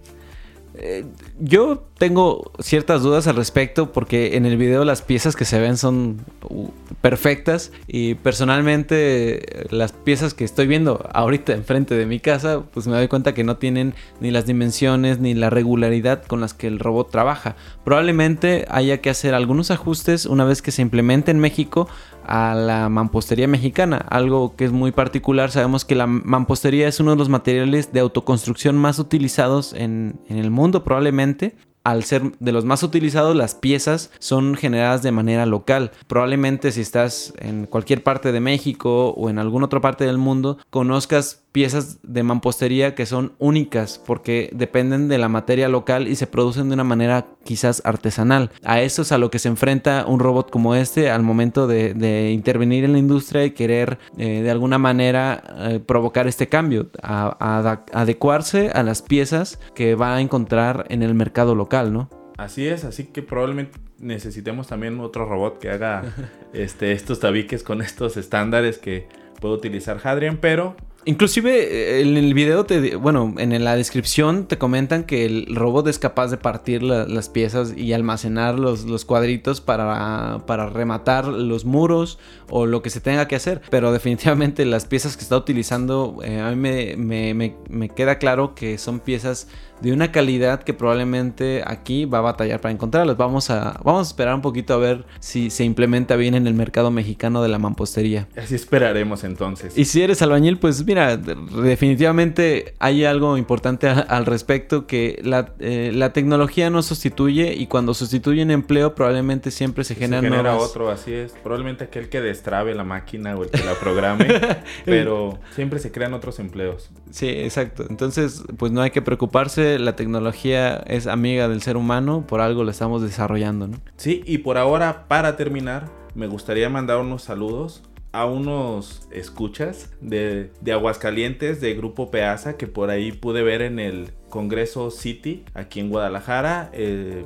Eh, 0.75 1.03
yo 1.39 1.83
tengo 1.97 2.51
ciertas 2.59 3.01
dudas 3.01 3.25
al 3.27 3.35
respecto 3.35 3.91
porque 3.91 4.37
en 4.37 4.45
el 4.45 4.55
video 4.55 4.85
las 4.85 5.01
piezas 5.01 5.35
que 5.35 5.43
se 5.43 5.59
ven 5.59 5.77
son 5.77 6.17
uh, 6.47 6.69
perfectas 7.01 7.71
y 7.87 8.13
personalmente 8.15 9.63
eh, 9.63 9.67
las 9.71 9.93
piezas 9.93 10.35
que 10.35 10.43
estoy 10.43 10.67
viendo 10.67 11.09
ahorita 11.11 11.53
enfrente 11.53 11.95
de 11.95 12.05
mi 12.05 12.19
casa 12.19 12.61
pues 12.71 12.85
me 12.85 12.95
doy 12.95 13.07
cuenta 13.07 13.33
que 13.33 13.43
no 13.43 13.57
tienen 13.57 13.95
ni 14.21 14.29
las 14.29 14.45
dimensiones 14.45 15.19
ni 15.19 15.33
la 15.33 15.49
regularidad 15.49 16.23
con 16.23 16.39
las 16.39 16.53
que 16.53 16.67
el 16.67 16.77
robot 16.77 17.09
trabaja. 17.09 17.55
Probablemente 17.83 18.67
haya 18.69 19.01
que 19.01 19.09
hacer 19.09 19.33
algunos 19.33 19.71
ajustes 19.71 20.27
una 20.27 20.45
vez 20.45 20.61
que 20.61 20.71
se 20.71 20.83
implemente 20.83 21.31
en 21.31 21.39
México 21.39 21.89
a 22.29 22.53
la 22.53 22.89
mampostería 22.89 23.47
mexicana, 23.47 23.97
algo 23.97 24.55
que 24.55 24.63
es 24.63 24.71
muy 24.71 24.91
particular. 24.91 25.49
Sabemos 25.49 25.83
que 25.83 25.95
la 25.95 26.05
mampostería 26.05 26.87
es 26.87 26.99
uno 26.99 27.11
de 27.11 27.17
los 27.17 27.27
materiales 27.27 27.91
de 27.91 28.01
autoconstrucción 28.01 28.77
más 28.77 28.99
utilizados 28.99 29.73
en, 29.73 30.19
en 30.29 30.37
el 30.37 30.51
mundo, 30.51 30.83
probablemente. 30.83 31.55
Al 31.83 32.03
ser 32.03 32.33
de 32.39 32.51
los 32.51 32.65
más 32.65 32.83
utilizados, 32.83 33.35
las 33.35 33.55
piezas 33.55 34.11
son 34.19 34.53
generadas 34.53 35.01
de 35.01 35.11
manera 35.11 35.47
local. 35.47 35.91
Probablemente 36.05 36.71
si 36.71 36.81
estás 36.81 37.33
en 37.39 37.65
cualquier 37.65 38.03
parte 38.03 38.31
de 38.31 38.39
México 38.39 39.09
o 39.09 39.29
en 39.31 39.39
alguna 39.39 39.65
otra 39.65 39.81
parte 39.81 40.05
del 40.05 40.19
mundo, 40.19 40.59
conozcas 40.69 41.45
piezas 41.51 41.99
de 42.03 42.23
mampostería 42.23 42.95
que 42.95 43.05
son 43.05 43.33
únicas 43.39 44.01
porque 44.05 44.49
dependen 44.53 45.07
de 45.07 45.17
la 45.17 45.29
materia 45.29 45.67
local 45.67 46.07
y 46.07 46.15
se 46.15 46.27
producen 46.27 46.69
de 46.69 46.75
una 46.75 46.83
manera 46.83 47.27
quizás 47.43 47.81
artesanal. 47.85 48.51
A 48.63 48.81
eso 48.81 49.01
es 49.01 49.11
a 49.11 49.17
lo 49.17 49.31
que 49.31 49.39
se 49.39 49.49
enfrenta 49.49 50.05
un 50.07 50.19
robot 50.19 50.49
como 50.51 50.75
este 50.75 51.09
al 51.09 51.23
momento 51.23 51.67
de, 51.67 51.93
de 51.93 52.31
intervenir 52.31 52.83
en 52.83 52.93
la 52.93 52.99
industria 52.99 53.45
y 53.45 53.51
querer 53.51 53.97
eh, 54.17 54.41
de 54.41 54.51
alguna 54.51 54.77
manera 54.77 55.43
eh, 55.57 55.79
provocar 55.79 56.27
este 56.27 56.47
cambio, 56.47 56.89
a, 57.01 57.35
a 57.39 57.83
adecuarse 57.93 58.69
a 58.69 58.83
las 58.83 59.01
piezas 59.01 59.59
que 59.75 59.95
va 59.95 60.15
a 60.15 60.21
encontrar 60.21 60.85
en 60.89 61.03
el 61.03 61.13
mercado 61.13 61.55
local, 61.55 61.93
¿no? 61.93 62.09
Así 62.37 62.67
es, 62.67 62.85
así 62.85 63.05
que 63.05 63.21
probablemente 63.21 63.79
necesitemos 63.99 64.67
también 64.67 64.99
otro 64.99 65.25
robot 65.25 65.59
que 65.59 65.69
haga 65.69 66.03
este, 66.53 66.93
estos 66.93 67.19
tabiques 67.19 67.63
con 67.63 67.81
estos 67.81 68.17
estándares 68.17 68.77
que 68.77 69.07
puede 69.41 69.55
utilizar 69.55 69.99
Hadrian, 70.03 70.37
pero 70.37 70.75
Inclusive 71.05 71.49
eh, 71.97 72.01
en 72.01 72.17
el 72.17 72.33
video, 72.33 72.65
te, 72.65 72.95
bueno, 72.97 73.33
en 73.37 73.63
la 73.63 73.75
descripción 73.75 74.45
te 74.47 74.57
comentan 74.57 75.05
que 75.05 75.25
el 75.25 75.55
robot 75.55 75.87
es 75.87 75.97
capaz 75.97 76.27
de 76.27 76.37
partir 76.37 76.83
la- 76.83 77.05
las 77.05 77.29
piezas 77.29 77.73
y 77.75 77.93
almacenar 77.93 78.59
los, 78.59 78.83
los 78.85 79.05
cuadritos 79.05 79.61
para, 79.61 80.43
para 80.45 80.67
rematar 80.69 81.25
los 81.27 81.63
muros 81.65 82.19
o 82.49 82.65
lo 82.65 82.81
que 82.81 82.89
se 82.89 82.99
tenga 82.99 83.27
que 83.27 83.35
hacer. 83.37 83.61
Pero 83.69 83.91
definitivamente 83.93 84.65
las 84.65 84.85
piezas 84.85 85.15
que 85.15 85.23
está 85.23 85.37
utilizando, 85.37 86.17
eh, 86.23 86.41
a 86.41 86.49
mí 86.49 86.55
me, 86.57 86.95
me- 86.97 87.33
me- 87.33 87.55
me 87.69 87.89
queda 87.89 88.17
claro 88.19 88.53
que 88.53 88.77
son 88.77 88.99
piezas 88.99 89.47
de 89.81 89.93
una 89.93 90.11
calidad 90.11 90.63
que 90.63 90.73
probablemente 90.73 91.63
aquí 91.65 92.05
va 92.05 92.19
a 92.19 92.21
batallar 92.21 92.61
para 92.61 92.71
encontrarlas. 92.73 93.17
Vamos 93.17 93.49
a, 93.49 93.79
vamos 93.83 94.07
a 94.07 94.09
esperar 94.09 94.35
un 94.35 94.41
poquito 94.41 94.73
a 94.73 94.77
ver 94.77 95.05
si 95.19 95.49
se 95.49 95.63
implementa 95.63 96.15
bien 96.15 96.35
en 96.35 96.47
el 96.47 96.53
mercado 96.53 96.91
mexicano 96.91 97.41
de 97.41 97.49
la 97.49 97.59
mampostería. 97.59 98.27
así 98.37 98.55
esperaremos 98.55 99.23
entonces. 99.23 99.77
Y 99.77 99.85
si 99.85 100.01
eres 100.01 100.21
albañil, 100.21 100.57
pues 100.57 100.85
mira, 100.85 101.17
de- 101.17 101.35
definitivamente 101.63 102.75
hay 102.79 103.03
algo 103.05 103.37
importante 103.37 103.87
a- 103.87 103.99
al 103.99 104.25
respecto 104.25 104.85
que 104.87 105.19
la, 105.23 105.53
eh, 105.59 105.91
la 105.93 106.13
tecnología 106.13 106.69
no 106.69 106.81
sustituye 106.81 107.53
y 107.55 107.67
cuando 107.67 107.93
sustituye 107.93 108.43
un 108.43 108.51
empleo 108.51 108.95
probablemente 108.95 109.51
siempre 109.51 109.83
se 109.83 109.89
se 109.95 109.99
generan 109.99 110.23
genera 110.23 110.51
nuevas- 110.53 110.69
otro, 110.69 110.89
así 110.89 111.13
es. 111.13 111.33
Probablemente 111.43 111.83
aquel 111.85 112.09
que 112.09 112.21
destrabe 112.21 112.75
la 112.75 112.83
máquina 112.83 113.35
o 113.35 113.43
el 113.43 113.49
que 113.49 113.63
la 113.63 113.73
programe, 113.75 114.27
pero 114.85 115.39
siempre 115.55 115.79
se 115.79 115.91
crean 115.91 116.13
otros 116.13 116.39
empleos. 116.39 116.89
Sí, 117.11 117.27
exacto. 117.27 117.85
Entonces, 117.89 118.43
pues 118.57 118.71
no 118.71 118.81
hay 118.81 118.91
que 118.91 119.01
preocuparse, 119.01 119.68
la 119.77 119.95
tecnología 119.95 120.77
es 120.87 121.05
amiga 121.05 121.47
del 121.47 121.61
ser 121.61 121.77
humano, 121.77 122.25
por 122.25 122.41
algo 122.41 122.63
la 122.63 122.71
estamos 122.71 123.01
desarrollando, 123.01 123.67
¿no? 123.67 123.77
Sí, 123.97 124.23
y 124.25 124.39
por 124.39 124.57
ahora, 124.57 125.07
para 125.07 125.35
terminar, 125.35 125.89
me 126.15 126.27
gustaría 126.27 126.69
mandar 126.69 126.97
unos 126.97 127.23
saludos 127.23 127.83
a 128.11 128.25
unos 128.25 129.07
escuchas 129.11 129.91
de, 130.01 130.51
de 130.61 130.71
Aguascalientes, 130.71 131.61
de 131.61 131.75
Grupo 131.75 132.09
Peasa, 132.09 132.57
que 132.57 132.65
por 132.65 132.89
ahí 132.89 133.11
pude 133.11 133.43
ver 133.43 133.61
en 133.61 133.77
el 133.77 134.09
Congreso 134.29 134.89
City, 134.89 135.43
aquí 135.53 135.79
en 135.79 135.89
Guadalajara. 135.89 136.71
eh, 136.73 137.25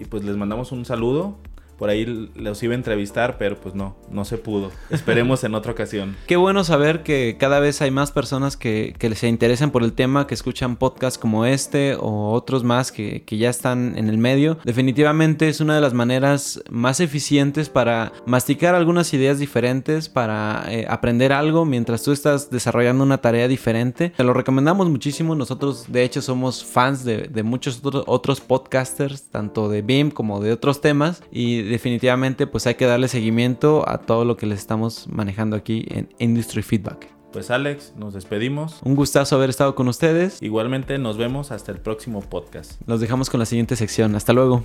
y 0.00 0.04
pues 0.04 0.24
les 0.24 0.36
mandamos 0.36 0.72
un 0.72 0.84
saludo. 0.84 1.38
Por 1.78 1.90
ahí 1.90 2.30
los 2.34 2.62
iba 2.62 2.72
a 2.72 2.76
entrevistar, 2.76 3.38
pero 3.38 3.56
pues 3.60 3.74
no, 3.74 3.96
no 4.10 4.24
se 4.24 4.38
pudo. 4.38 4.70
Esperemos 4.90 5.44
en 5.44 5.54
otra 5.54 5.72
ocasión. 5.72 6.16
Qué 6.26 6.36
bueno 6.36 6.64
saber 6.64 7.02
que 7.02 7.36
cada 7.38 7.60
vez 7.60 7.82
hay 7.82 7.90
más 7.90 8.12
personas 8.12 8.56
que, 8.56 8.94
que 8.98 9.14
se 9.14 9.28
interesan 9.28 9.70
por 9.70 9.82
el 9.82 9.92
tema, 9.92 10.26
que 10.26 10.34
escuchan 10.34 10.76
podcasts 10.76 11.18
como 11.18 11.46
este 11.46 11.96
o 11.98 12.32
otros 12.32 12.64
más 12.64 12.92
que, 12.92 13.24
ya 13.32 13.48
están 13.48 13.94
en 13.96 14.08
el 14.08 14.18
medio. 14.18 14.58
Definitivamente 14.64 15.48
es 15.48 15.60
una 15.60 15.74
de 15.74 15.80
las 15.80 15.94
maneras 15.94 16.62
más 16.68 17.00
eficientes 17.00 17.68
para 17.68 18.12
masticar 18.26 18.74
algunas 18.74 19.14
ideas 19.14 19.38
diferentes, 19.38 20.08
para 20.08 20.64
eh, 20.68 20.86
aprender 20.88 21.32
algo 21.32 21.64
mientras 21.64 22.02
tú 22.02 22.12
estás 22.12 22.50
desarrollando 22.50 23.04
una 23.04 23.18
tarea 23.18 23.48
diferente. 23.48 24.10
Te 24.10 24.24
lo 24.24 24.34
recomendamos 24.34 24.88
muchísimo. 24.88 25.34
Nosotros 25.34 25.86
de 25.88 26.04
hecho 26.04 26.20
somos 26.20 26.64
fans 26.64 27.04
de, 27.04 27.42
muchos 27.42 27.80
otros 28.06 28.40
podcasters, 28.40 29.24
tanto 29.30 29.68
de 29.68 29.82
BIM 29.82 30.10
como 30.10 30.40
de 30.40 30.52
otros 30.52 30.80
temas. 30.80 31.22
Y 31.30 31.61
definitivamente 31.62 32.46
pues 32.46 32.66
hay 32.66 32.74
que 32.74 32.86
darle 32.86 33.08
seguimiento 33.08 33.88
a 33.88 33.98
todo 33.98 34.24
lo 34.24 34.36
que 34.36 34.46
les 34.46 34.58
estamos 34.58 35.06
manejando 35.08 35.56
aquí 35.56 35.86
en 35.88 36.08
Industry 36.18 36.62
Feedback. 36.62 37.08
Pues 37.32 37.50
Alex, 37.50 37.94
nos 37.96 38.12
despedimos. 38.12 38.80
Un 38.84 38.94
gustazo 38.94 39.36
haber 39.36 39.48
estado 39.48 39.74
con 39.74 39.88
ustedes. 39.88 40.40
Igualmente 40.42 40.98
nos 40.98 41.16
vemos 41.16 41.50
hasta 41.50 41.72
el 41.72 41.78
próximo 41.80 42.20
podcast. 42.20 42.80
Los 42.86 43.00
dejamos 43.00 43.30
con 43.30 43.40
la 43.40 43.46
siguiente 43.46 43.74
sección. 43.76 44.14
Hasta 44.14 44.32
luego. 44.34 44.62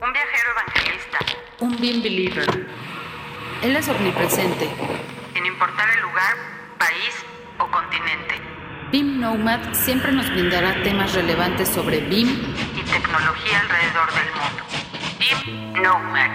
Un 0.00 0.12
viajero 0.12 0.48
evangelista, 0.52 1.18
Un 1.60 1.76
BIM 1.80 2.02
Believer. 2.02 2.66
Él 3.62 3.76
es 3.76 3.88
omnipresente. 3.88 4.68
sin 5.34 5.46
importar 5.46 5.88
el 5.96 6.02
lugar, 6.02 6.34
país 6.78 7.14
o 7.58 7.70
continente, 7.70 8.34
BIM 8.92 9.20
Nomad 9.20 9.72
siempre 9.72 10.12
nos 10.12 10.30
brindará 10.30 10.82
temas 10.82 11.14
relevantes 11.14 11.66
sobre 11.70 12.00
BIM 12.00 12.28
y 12.28 12.82
tecnología 12.90 13.60
alrededor 13.62 14.08
del 14.12 14.28
mundo. 14.36 14.62
Bim 15.18 15.82
Nomad. 15.82 16.32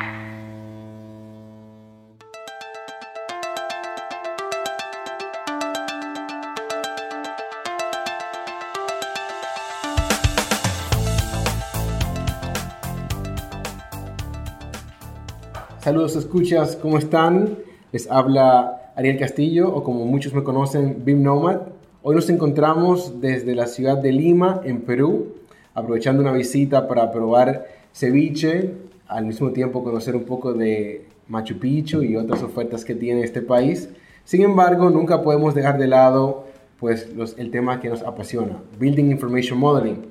Saludos 15.81 16.15
escuchas, 16.15 16.75
¿cómo 16.75 16.97
están? 16.97 17.59
Les 17.91 18.09
habla 18.09 18.93
Ariel 18.95 19.19
Castillo 19.19 19.71
o 19.71 19.83
como 19.83 20.05
muchos 20.05 20.33
me 20.33 20.43
conocen, 20.43 21.05
BIM 21.05 21.21
Nomad. 21.21 21.76
Hoy 22.09 22.15
nos 22.15 22.29
encontramos 22.29 23.19
desde 23.19 23.53
la 23.53 23.67
ciudad 23.67 23.97
de 23.97 24.13
Lima, 24.13 24.61
en 24.63 24.79
Perú, 24.83 25.33
aprovechando 25.73 26.21
una 26.21 26.31
visita 26.31 26.87
para 26.87 27.11
probar 27.11 27.67
ceviche, 27.91 28.75
al 29.09 29.25
mismo 29.25 29.51
tiempo 29.51 29.83
conocer 29.83 30.15
un 30.15 30.23
poco 30.23 30.53
de 30.53 31.05
Machu 31.27 31.59
Picchu 31.59 32.03
y 32.03 32.15
otras 32.15 32.43
ofertas 32.43 32.85
que 32.85 32.95
tiene 32.95 33.23
este 33.23 33.41
país. 33.41 33.89
Sin 34.23 34.41
embargo, 34.41 34.89
nunca 34.89 35.21
podemos 35.21 35.53
dejar 35.53 35.77
de 35.77 35.87
lado 35.87 36.45
pues, 36.79 37.13
los- 37.13 37.37
el 37.37 37.51
tema 37.51 37.81
que 37.81 37.89
nos 37.89 38.03
apasiona, 38.03 38.63
Building 38.79 39.11
Information 39.11 39.59
Modeling. 39.59 40.05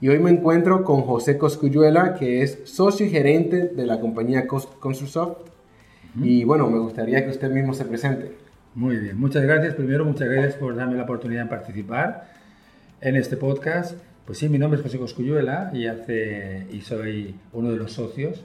Y 0.00 0.08
hoy 0.08 0.20
me 0.20 0.30
encuentro 0.30 0.84
con 0.84 1.02
José 1.02 1.36
Coscuyuela, 1.36 2.14
que 2.14 2.42
es 2.42 2.60
socio 2.62 3.06
y 3.06 3.10
gerente 3.10 3.66
de 3.66 3.86
la 3.86 3.98
compañía 3.98 4.46
Construsoft. 4.46 5.38
Y 6.22 6.44
bueno, 6.44 6.70
me 6.70 6.78
gustaría 6.78 7.24
que 7.24 7.30
usted 7.32 7.50
mismo 7.50 7.74
se 7.74 7.86
presente. 7.86 8.49
Muy 8.74 8.98
bien, 8.98 9.18
muchas 9.18 9.42
gracias. 9.42 9.74
Primero, 9.74 10.04
muchas 10.04 10.28
gracias 10.28 10.54
por 10.54 10.76
darme 10.76 10.96
la 10.96 11.02
oportunidad 11.02 11.42
de 11.42 11.50
participar 11.50 12.28
en 13.00 13.16
este 13.16 13.36
podcast. 13.36 13.98
Pues 14.24 14.38
sí, 14.38 14.48
mi 14.48 14.58
nombre 14.58 14.78
es 14.78 14.84
José 14.84 14.96
Coscuyuela 14.96 15.72
y, 15.74 15.86
hace, 15.86 16.68
y 16.70 16.80
soy 16.80 17.34
uno 17.52 17.72
de 17.72 17.76
los 17.76 17.92
socios 17.92 18.44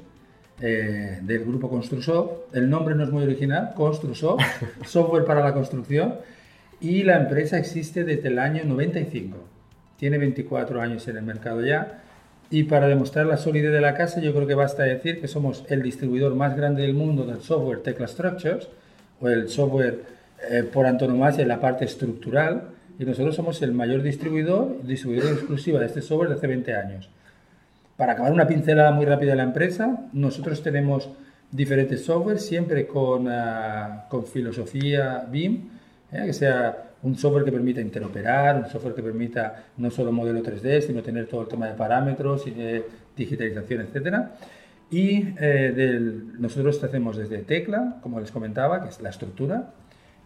eh, 0.62 1.20
del 1.22 1.46
grupo 1.46 1.70
Construsoft. 1.70 2.56
El 2.56 2.72
nombre 2.72 2.96
no 2.96 3.04
es 3.04 3.12
muy 3.12 3.22
original, 3.22 3.74
Construsoft, 3.76 4.42
software 4.86 5.26
para 5.26 5.44
la 5.44 5.54
construcción. 5.54 6.16
Y 6.82 7.04
la 7.04 7.18
empresa 7.18 7.60
existe 7.60 8.04
desde 8.04 8.30
el 8.30 8.40
año 8.40 8.64
95. 8.66 9.38
Tiene 9.98 10.18
24 10.18 10.82
años 10.82 11.08
en 11.08 11.18
el 11.18 11.24
mercado 11.24 11.64
ya. 11.64 12.02
Y 12.50 12.64
para 12.64 12.88
demostrar 12.88 13.28
la 13.28 13.38
solidez 13.38 13.72
de 13.72 13.82
la 13.82 13.94
casa, 13.94 14.22
yo 14.22 14.34
creo 14.34 14.48
que 14.48 14.56
basta 14.56 14.82
decir 14.82 15.22
que 15.22 15.28
somos 15.28 15.66
el 15.70 15.84
distribuidor 15.84 16.34
más 16.34 16.58
grande 16.58 16.82
del 16.82 16.96
mundo 16.96 17.28
del 17.28 17.42
software 17.42 17.84
Tecla 17.84 18.08
Structures, 18.08 18.70
o 19.22 19.30
el 19.30 19.50
software 19.50 20.15
eh, 20.50 20.64
por 20.64 20.86
antonomasia 20.86 21.42
en 21.44 21.48
la 21.50 21.60
parte 21.60 21.86
estructural, 21.86 22.70
y 22.98 23.06
nosotros 23.06 23.36
somos 23.36 23.62
el 23.62 23.74
mayor 23.74 24.02
distribuidor, 24.02 24.82
distribuidor 24.84 25.34
exclusiva 25.34 25.80
de 25.80 25.88
este 25.88 26.02
software 26.02 26.30
de 26.30 26.36
hace 26.36 26.48
20 26.48 26.74
años. 26.76 27.10
Para 27.98 28.14
acabar 28.14 28.32
una 28.32 28.48
pincelada 28.48 28.92
muy 28.92 29.06
rápida 29.06 29.32
de 29.32 29.38
la 29.38 29.44
empresa, 29.44 30.08
nosotros 30.14 30.62
tenemos 30.64 31.10
diferentes 31.52 32.04
software, 32.04 32.40
siempre 32.40 32.88
con, 32.88 33.28
ah, 33.30 34.06
con 34.10 34.26
filosofía 34.26 35.26
BIM, 35.32 35.70
¿eh? 36.12 36.24
que 36.26 36.34
sea 36.34 36.84
un 37.04 37.16
software 37.18 37.46
que 37.46 37.52
permita 37.52 37.82
interoperar, 37.82 38.58
un 38.58 38.70
software 38.70 38.96
que 38.96 39.04
permita 39.04 39.66
no 39.78 39.92
solo 39.92 40.12
modelo 40.12 40.42
3D, 40.42 40.82
sino 40.82 41.02
tener 41.04 41.28
todo 41.28 41.42
el 41.42 41.48
tema 41.48 41.68
de 41.68 41.74
parámetros, 41.76 42.46
de 42.46 42.84
digitalización, 43.16 43.82
etc. 43.82 44.16
Y 44.90 45.28
eh, 45.40 45.72
del- 45.76 46.40
nosotros 46.42 46.84
hacemos 46.84 47.16
desde 47.18 47.40
Tecla, 47.40 47.98
como 48.02 48.20
les 48.20 48.32
comentaba, 48.32 48.84
que 48.84 48.90
es 48.90 49.02
la 49.02 49.10
estructura. 49.10 49.72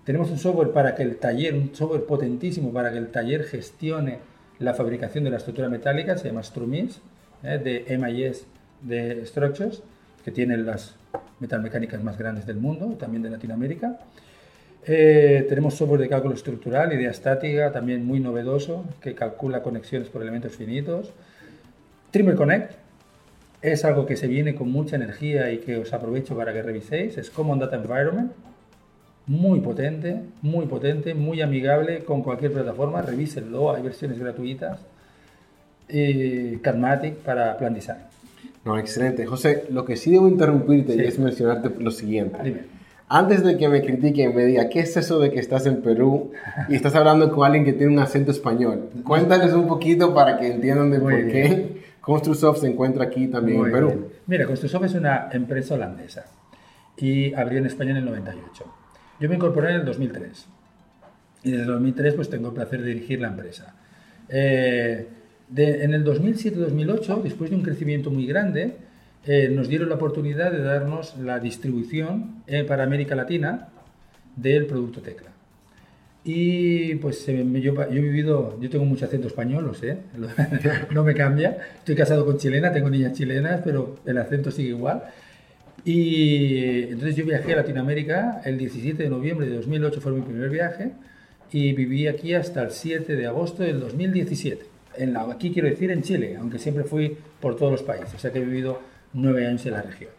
Tenemos 0.10 0.31
un 0.31 0.40
software 0.40 0.72
para 0.72 0.95
que 0.95 1.03
el 1.03 1.18
taller, 1.18 1.53
un 1.53 1.76
software 1.76 2.03
potentísimo 2.03 2.73
para 2.73 2.91
que 2.91 2.98
el 2.98 3.10
taller 3.10 3.44
gestione 3.44 4.18
la 4.57 4.73
fabricación 4.73 5.23
de 5.23 5.30
la 5.30 5.38
estructura 5.38 5.69
metálica, 5.69 6.18
se 6.18 6.30
llama 6.30 6.41
Strumis, 6.41 6.99
¿eh? 7.44 7.60
de 7.64 7.95
MIS 7.95 8.44
de 8.81 9.23
Structures, 9.27 9.84
que 10.26 10.31
tiene 10.31 10.57
las 10.57 10.95
metalmecánicas 11.40 12.03
más 12.03 12.18
grandes 12.18 12.48
del 12.48 12.57
mundo, 12.57 12.95
también 12.98 13.22
de 13.22 13.30
Latinoamérica. 13.30 13.99
Eh, 14.88 15.45
tenemos 15.48 15.76
software 15.76 16.02
de 16.02 16.10
cálculo 16.10 16.34
estructural, 16.34 16.91
idea 16.91 17.11
estática, 17.11 17.72
también 17.72 18.03
muy 18.03 18.19
novedoso, 18.19 18.86
que 19.02 19.14
calcula 19.14 19.61
conexiones 19.61 20.10
por 20.10 20.23
elementos 20.23 20.56
finitos. 20.56 21.14
Trimmer 22.10 22.34
Connect, 22.34 22.72
es 23.61 23.86
algo 23.86 24.07
que 24.07 24.18
se 24.18 24.26
viene 24.26 24.56
con 24.56 24.72
mucha 24.72 24.95
energía 24.95 25.52
y 25.52 25.60
que 25.60 25.77
os 25.77 25.94
aprovecho 25.94 26.36
para 26.36 26.52
que 26.52 26.64
reviséis. 26.64 27.15
Es 27.19 27.30
Common 27.30 27.60
Data 27.60 27.76
Environment. 27.76 28.31
Muy 29.30 29.60
potente, 29.60 30.22
muy 30.41 30.65
potente, 30.65 31.14
muy 31.14 31.39
amigable 31.41 32.03
con 32.03 32.23
cualquier 32.23 32.51
plataforma. 32.51 33.03
Revísenlo, 33.03 33.76
hay 33.76 33.84
versiones 33.84 34.18
gratuitas. 34.18 34.80
Y 35.88 36.57
Cadmatic 36.57 37.18
para 37.18 37.56
Plan 37.56 37.76
Design. 37.76 37.99
No, 38.65 38.77
excelente. 38.80 39.27
José, 39.27 39.65
lo 39.69 39.85
que 39.85 39.97
sí 39.97 40.10
debo 40.11 40.27
interrumpirte 40.27 40.93
Sí. 40.93 40.99
es 41.01 41.19
mencionarte 41.19 41.69
lo 41.80 41.91
siguiente. 41.91 42.39
Dime. 42.43 42.61
Antes 43.07 43.43
de 43.43 43.56
que 43.57 43.69
me 43.69 43.81
critiquen, 43.84 44.35
me 44.35 44.45
diga, 44.45 44.68
¿qué 44.68 44.80
es 44.80 44.97
eso 44.97 45.19
de 45.19 45.30
que 45.31 45.39
estás 45.39 45.68
en 45.68 45.81
Perú 45.84 46.31
y 46.68 46.73
estás 46.76 46.95
hablando 46.95 47.31
con 47.31 47.45
alguien 47.45 47.65
que 47.65 47.73
tiene 47.73 47.93
un 47.93 47.99
acento 47.99 48.31
español? 48.31 48.89
Cuéntales 49.03 49.53
un 49.53 49.68
poquito 49.68 50.11
para 50.14 50.39
que 50.39 50.47
entiendan 50.47 50.89
de 50.89 50.97
Muy 50.99 51.14
por 51.14 51.23
bien. 51.23 51.31
qué 51.31 51.81
Construsoft 52.01 52.61
se 52.61 52.68
encuentra 52.68 53.03
aquí 53.06 53.27
también 53.27 53.60
Muy 53.60 53.68
en 53.68 53.73
Perú. 53.73 53.88
bien. 53.89 54.06
Mira, 54.26 54.45
Construsoft 54.47 54.85
es 54.85 54.93
una 54.95 55.30
empresa 55.31 55.76
holandesa 55.76 56.26
y 56.97 57.31
abrió 57.35 57.60
en 57.60 57.68
España 57.68 57.91
en 57.91 57.97
el 57.97 58.06
98. 58.06 58.65
Yo 59.19 59.27
me 59.27 59.35
incorporé 59.35 59.71
en 59.71 59.75
el 59.81 59.85
2003 59.85 60.47
y 61.43 61.51
desde 61.51 61.63
el 61.63 61.69
2003 61.69 62.13
pues 62.13 62.29
tengo 62.29 62.49
el 62.49 62.53
placer 62.53 62.81
de 62.81 62.87
dirigir 62.93 63.21
la 63.21 63.29
empresa. 63.29 63.75
Eh, 64.29 65.07
en 65.55 65.93
el 65.93 66.05
2007-2008, 66.05 67.23
después 67.23 67.49
de 67.49 67.55
un 67.55 67.63
crecimiento 67.63 68.11
muy 68.11 68.25
grande, 68.27 68.75
eh, 69.25 69.49
nos 69.49 69.67
dieron 69.67 69.89
la 69.89 69.95
oportunidad 69.95 70.51
de 70.51 70.61
darnos 70.61 71.17
la 71.17 71.39
distribución 71.39 72.43
eh, 72.47 72.63
para 72.63 72.83
América 72.83 73.15
Latina 73.15 73.69
del 74.35 74.65
producto 74.67 75.01
Tecla. 75.01 75.31
Y 76.23 76.95
pues 76.95 77.25
yo, 77.25 77.51
yo 77.53 77.83
he 77.89 77.99
vivido, 77.99 78.59
yo 78.61 78.69
tengo 78.69 78.85
mucho 78.85 79.05
acento 79.05 79.27
español, 79.27 79.65
lo 79.65 79.73
sé, 79.73 79.97
no 80.91 81.03
me 81.03 81.15
cambia. 81.15 81.57
Estoy 81.77 81.95
casado 81.95 82.25
con 82.25 82.37
chilena, 82.37 82.71
tengo 82.71 82.89
niñas 82.89 83.13
chilenas, 83.13 83.61
pero 83.63 83.99
el 84.05 84.17
acento 84.17 84.51
sigue 84.51 84.69
igual. 84.69 85.03
Y 85.91 86.83
entonces 86.83 87.15
yo 87.15 87.25
viajé 87.25 87.53
a 87.53 87.55
Latinoamérica 87.55 88.41
el 88.45 88.59
17 88.59 89.01
de 89.01 89.09
noviembre 89.09 89.47
de 89.47 89.55
2008, 89.55 90.01
fue 90.01 90.11
mi 90.11 90.21
primer 90.21 90.51
viaje, 90.51 90.91
y 91.51 91.73
viví 91.73 92.05
aquí 92.05 92.35
hasta 92.35 92.61
el 92.61 92.69
7 92.69 93.15
de 93.15 93.25
agosto 93.25 93.63
del 93.63 93.79
2017. 93.79 94.67
En 94.97 95.13
la, 95.13 95.21
aquí 95.23 95.51
quiero 95.51 95.67
decir 95.67 95.89
en 95.89 96.03
Chile, 96.03 96.37
aunque 96.39 96.59
siempre 96.59 96.83
fui 96.83 97.17
por 97.39 97.55
todos 97.55 97.71
los 97.71 97.81
países, 97.81 98.13
o 98.13 98.19
sea 98.19 98.31
que 98.31 98.37
he 98.37 98.45
vivido 98.45 98.79
nueve 99.13 99.47
años 99.47 99.65
en 99.65 99.71
la 99.71 99.81
región. 99.81 100.11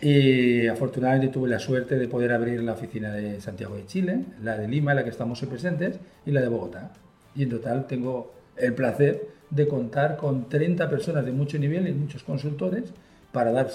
Y 0.00 0.66
afortunadamente 0.68 1.28
tuve 1.28 1.50
la 1.50 1.58
suerte 1.58 1.98
de 1.98 2.08
poder 2.08 2.32
abrir 2.32 2.62
la 2.62 2.72
oficina 2.72 3.12
de 3.12 3.42
Santiago 3.42 3.76
de 3.76 3.84
Chile, 3.84 4.20
la 4.42 4.56
de 4.56 4.68
Lima, 4.68 4.92
en 4.92 4.96
la 4.96 5.04
que 5.04 5.10
estamos 5.10 5.42
hoy 5.42 5.50
presentes, 5.50 5.98
y 6.24 6.30
la 6.30 6.40
de 6.40 6.48
Bogotá. 6.48 6.92
Y 7.36 7.42
en 7.42 7.50
total 7.50 7.86
tengo 7.86 8.32
el 8.56 8.72
placer 8.72 9.20
de 9.50 9.68
contar 9.68 10.16
con 10.16 10.48
30 10.48 10.88
personas 10.88 11.26
de 11.26 11.32
mucho 11.32 11.58
nivel 11.58 11.86
y 11.86 11.92
muchos 11.92 12.22
consultores 12.22 12.84
para 13.32 13.52
dar 13.52 13.68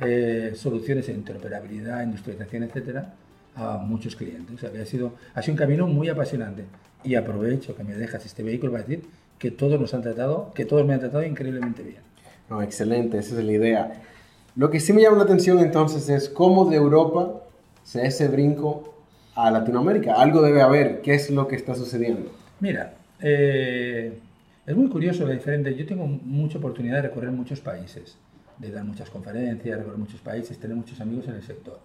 eh, 0.00 0.52
soluciones 0.54 1.08
en 1.08 1.16
interoperabilidad, 1.16 2.02
industrialización, 2.02 2.64
etcétera, 2.64 3.14
a 3.56 3.78
muchos 3.78 4.16
clientes. 4.16 4.54
O 4.54 4.58
sea 4.58 4.70
que 4.70 4.80
ha 4.80 4.86
sido, 4.86 5.14
ha 5.34 5.42
sido 5.42 5.54
un 5.54 5.58
camino 5.58 5.86
muy 5.86 6.08
apasionante. 6.08 6.64
Y 7.02 7.14
aprovecho 7.14 7.74
que 7.74 7.84
me 7.84 7.94
dejas 7.94 8.24
este 8.26 8.42
vehículo 8.42 8.72
para 8.72 8.84
decir 8.84 9.04
que 9.38 9.50
todos 9.50 9.80
nos 9.80 9.94
han 9.94 10.02
tratado, 10.02 10.52
que 10.54 10.66
todos 10.66 10.86
me 10.86 10.94
han 10.94 11.00
tratado 11.00 11.24
increíblemente 11.24 11.82
bien. 11.82 12.02
No, 12.50 12.62
excelente, 12.62 13.18
esa 13.18 13.38
es 13.38 13.44
la 13.44 13.52
idea. 13.52 14.02
Lo 14.56 14.70
que 14.70 14.80
sí 14.80 14.92
me 14.92 15.00
llama 15.00 15.18
la 15.18 15.22
atención 15.22 15.58
entonces 15.60 16.08
es 16.08 16.28
cómo 16.28 16.66
de 16.66 16.76
Europa 16.76 17.42
se 17.84 18.06
ese 18.06 18.28
brinco 18.28 18.94
a 19.34 19.50
Latinoamérica. 19.50 20.14
Algo 20.14 20.42
debe 20.42 20.60
haber. 20.60 21.00
¿Qué 21.00 21.14
es 21.14 21.30
lo 21.30 21.48
que 21.48 21.56
está 21.56 21.74
sucediendo? 21.74 22.30
Mira, 22.58 22.94
eh, 23.20 24.18
es 24.66 24.76
muy 24.76 24.88
curioso 24.88 25.26
la 25.26 25.32
diferente. 25.32 25.74
Yo 25.74 25.86
tengo 25.86 26.06
mucha 26.06 26.58
oportunidad 26.58 26.96
de 26.96 27.02
recorrer 27.02 27.30
muchos 27.30 27.60
países, 27.60 28.16
de 28.60 28.70
dar 28.70 28.84
muchas 28.84 29.08
conferencias, 29.10 29.78
recorrer 29.78 29.98
muchos 29.98 30.20
países, 30.20 30.58
tener 30.58 30.76
muchos 30.76 31.00
amigos 31.00 31.26
en 31.28 31.34
el 31.34 31.42
sector. 31.42 31.80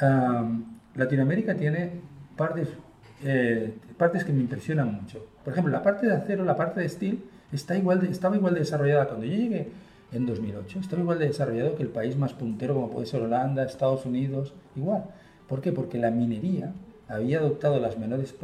Am, 0.00 0.78
Latinoamérica 0.94 1.54
tiene 1.54 1.90
partes, 2.36 2.68
eh, 3.24 3.74
partes 3.96 4.24
que 4.24 4.32
me 4.32 4.40
impresionan 4.40 4.92
mucho. 4.92 5.24
Por 5.42 5.52
ejemplo, 5.52 5.72
la 5.72 5.82
parte 5.82 6.06
de 6.06 6.14
acero, 6.14 6.44
la 6.44 6.56
parte 6.56 6.80
de 6.80 6.88
steel, 6.88 7.24
está 7.52 7.76
igual 7.76 8.00
de- 8.00 8.10
estaba 8.10 8.36
igual 8.36 8.54
de 8.54 8.60
desarrollada 8.60 9.06
cuando 9.08 9.26
yo 9.26 9.32
llegué 9.36 9.68
en 10.12 10.26
2008. 10.26 10.80
Estaba 10.80 11.00
igual 11.02 11.18
de 11.18 11.28
desarrollado 11.28 11.76
que 11.76 11.82
el 11.82 11.88
país 11.88 12.16
más 12.16 12.32
puntero 12.34 12.74
como 12.74 12.90
puede 12.90 13.06
ser 13.06 13.22
Holanda, 13.22 13.64
Estados 13.64 14.04
Unidos, 14.06 14.52
igual. 14.74 15.04
¿Por 15.48 15.60
qué? 15.60 15.72
Porque 15.72 15.98
la 15.98 16.10
minería 16.10 16.72
había 17.08 17.38
adoptado 17.38 17.78
las, 17.80 17.96
menores 17.98 18.34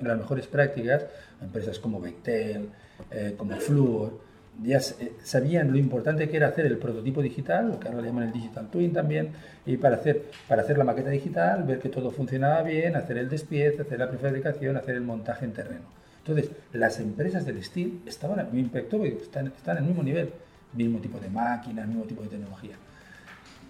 las 0.00 0.16
mejores 0.18 0.46
prácticas, 0.46 1.06
empresas 1.42 1.78
como 1.78 2.00
Bechtel, 2.00 2.68
eh, 3.10 3.34
como 3.36 3.56
Fluor, 3.56 4.20
ya 4.62 4.78
eh, 4.78 5.12
sabían 5.22 5.70
lo 5.70 5.78
importante 5.78 6.28
que 6.28 6.36
era 6.36 6.48
hacer 6.48 6.66
el 6.66 6.78
prototipo 6.78 7.22
digital, 7.22 7.68
lo 7.68 7.80
que 7.80 7.88
ahora 7.88 8.00
le 8.00 8.08
llaman 8.08 8.24
el 8.24 8.32
digital 8.32 8.68
twin 8.68 8.92
también, 8.92 9.30
y 9.66 9.76
para 9.76 9.96
hacer, 9.96 10.24
para 10.48 10.62
hacer 10.62 10.78
la 10.78 10.84
maqueta 10.84 11.10
digital, 11.10 11.64
ver 11.64 11.78
que 11.78 11.88
todo 11.88 12.10
funcionaba 12.10 12.62
bien, 12.62 12.96
hacer 12.96 13.18
el 13.18 13.28
despiece, 13.28 13.82
hacer 13.82 13.98
la 13.98 14.08
prefabricación, 14.08 14.76
hacer 14.76 14.96
el 14.96 15.02
montaje 15.02 15.44
en 15.44 15.52
terreno. 15.52 16.02
Entonces, 16.18 16.50
las 16.72 17.00
empresas 17.00 17.44
del 17.44 17.62
steel 17.62 18.00
estaban, 18.06 18.46
me 18.52 18.60
impactó 18.60 19.04
están, 19.04 19.48
están 19.48 19.78
al 19.78 19.84
mismo 19.84 20.02
nivel, 20.02 20.30
mismo 20.74 20.98
tipo 21.00 21.18
de 21.18 21.28
máquinas, 21.28 21.86
mismo 21.88 22.04
tipo 22.04 22.22
de 22.22 22.28
tecnología. 22.28 22.76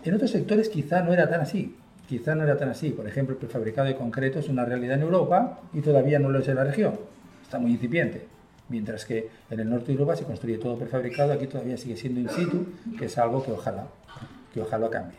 En 0.04 0.14
otros 0.14 0.30
sectores 0.30 0.68
quizá 0.68 1.02
no 1.02 1.12
era 1.12 1.30
tan 1.30 1.40
así, 1.40 1.76
quizá 2.08 2.34
no 2.34 2.42
era 2.42 2.58
tan 2.58 2.68
así. 2.68 2.90
Por 2.90 3.06
ejemplo, 3.06 3.34
el 3.34 3.38
prefabricado 3.38 3.88
de 3.88 3.94
concreto 3.94 4.38
es 4.38 4.48
una 4.48 4.64
realidad 4.64 4.96
en 4.96 5.02
Europa 5.02 5.60
y 5.72 5.80
todavía 5.80 6.18
no 6.18 6.28
lo 6.28 6.40
es 6.40 6.48
en 6.48 6.56
la 6.56 6.64
región. 6.64 6.98
Está 7.42 7.58
muy 7.58 7.70
incipiente. 7.70 8.26
Mientras 8.72 9.04
que 9.04 9.28
en 9.50 9.60
el 9.60 9.68
norte 9.68 9.88
de 9.88 9.92
Europa 9.92 10.16
se 10.16 10.24
construye 10.24 10.56
todo 10.56 10.78
prefabricado, 10.78 11.34
aquí 11.34 11.46
todavía 11.46 11.76
sigue 11.76 11.94
siendo 11.94 12.20
in 12.20 12.30
situ, 12.30 12.68
que 12.98 13.04
es 13.04 13.18
algo 13.18 13.44
que 13.44 13.52
ojalá, 13.52 13.88
que 14.54 14.62
ojalá 14.62 14.88
cambie. 14.88 15.18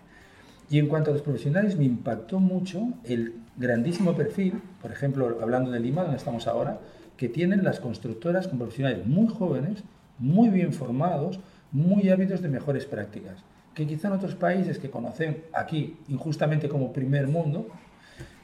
Y 0.71 0.79
en 0.79 0.87
cuanto 0.87 1.11
a 1.11 1.13
los 1.13 1.21
profesionales, 1.21 1.77
me 1.77 1.85
impactó 1.85 2.39
mucho 2.39 2.87
el 3.03 3.35
grandísimo 3.55 4.15
perfil, 4.15 4.59
por 4.81 4.91
ejemplo, 4.91 5.37
hablando 5.39 5.69
de 5.69 5.79
Lima, 5.79 6.01
donde 6.01 6.17
estamos 6.17 6.47
ahora, 6.47 6.79
que 7.15 7.29
tienen 7.29 7.63
las 7.63 7.79
constructoras 7.79 8.47
con 8.47 8.57
profesionales 8.57 9.05
muy 9.05 9.27
jóvenes, 9.27 9.83
muy 10.17 10.49
bien 10.49 10.73
formados, 10.73 11.39
muy 11.71 12.09
ávidos 12.09 12.41
de 12.41 12.49
mejores 12.49 12.87
prácticas, 12.87 13.43
que 13.75 13.85
quizá 13.85 14.07
en 14.07 14.15
otros 14.15 14.33
países 14.33 14.79
que 14.79 14.89
conocen 14.89 15.43
aquí 15.53 15.97
injustamente 16.07 16.67
como 16.69 16.91
primer 16.91 17.27
mundo, 17.27 17.67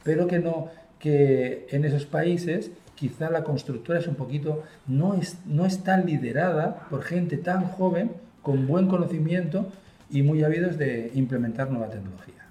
pero 0.04 0.28
que 0.28 0.38
no 0.38 0.68
que 1.00 1.66
en 1.72 1.86
esos 1.86 2.06
países 2.06 2.70
quizá 3.00 3.30
la 3.30 3.46
constructora 3.46 4.00
es 4.00 4.08
un 4.08 4.16
poquito 4.16 4.64
no 4.86 5.14
es 5.14 5.38
no 5.46 5.66
es 5.66 5.84
tan 5.84 6.06
liderada 6.06 6.88
por 6.90 7.02
gente 7.02 7.38
tan 7.38 7.64
joven 7.64 8.12
con 8.42 8.68
buen 8.68 8.88
conocimiento 8.88 9.68
y 10.12 10.22
muy 10.22 10.44
ávidos 10.44 10.78
de 10.78 11.12
implementar 11.14 11.70
nueva 11.72 11.90
tecnología. 11.90 12.46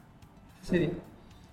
Sí, 0.62 0.90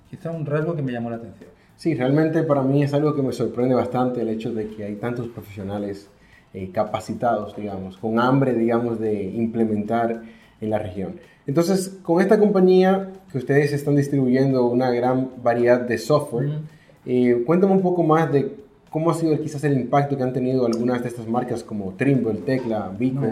quizá 0.09 0.31
un 0.31 0.45
rasgo 0.45 0.75
que 0.75 0.81
me 0.81 0.91
llamó 0.91 1.09
la 1.09 1.17
atención. 1.17 1.49
Sí, 1.75 1.93
realmente 1.93 2.43
para 2.43 2.61
mí 2.61 2.83
es 2.83 2.93
algo 2.93 3.15
que 3.15 3.21
me 3.21 3.33
sorprende 3.33 3.75
bastante 3.75 4.21
el 4.21 4.29
hecho 4.29 4.53
de 4.53 4.67
que 4.69 4.85
hay 4.85 4.95
tantos 4.95 5.27
profesionales 5.27 6.07
eh, 6.53 6.69
capacitados, 6.71 7.55
digamos, 7.55 7.97
con 7.97 8.19
hambre, 8.19 8.53
digamos, 8.53 8.99
de 8.99 9.23
implementar 9.23 10.21
en 10.61 10.69
la 10.69 10.79
región. 10.79 11.19
Entonces, 11.47 11.99
con 12.01 12.21
esta 12.21 12.39
compañía 12.39 13.11
que 13.31 13.37
ustedes 13.39 13.73
están 13.73 13.95
distribuyendo 13.95 14.65
una 14.67 14.89
gran 14.91 15.31
variedad 15.43 15.81
de 15.81 15.97
software, 15.97 16.59
eh, 17.05 17.43
cuéntame 17.45 17.73
un 17.73 17.81
poco 17.81 18.03
más 18.03 18.31
de 18.31 18.64
cómo 18.95 19.11
ha 19.11 19.13
sido 19.13 19.37
quizás 19.41 19.61
el 19.65 19.73
impacto 19.73 20.15
que 20.15 20.23
han 20.23 20.31
tenido 20.31 20.65
algunas 20.65 21.01
de 21.01 21.09
estas 21.09 21.27
marcas 21.27 21.65
como 21.65 21.95
Trimble, 21.95 22.39
Tecla, 22.45 22.89
Vico. 22.97 23.27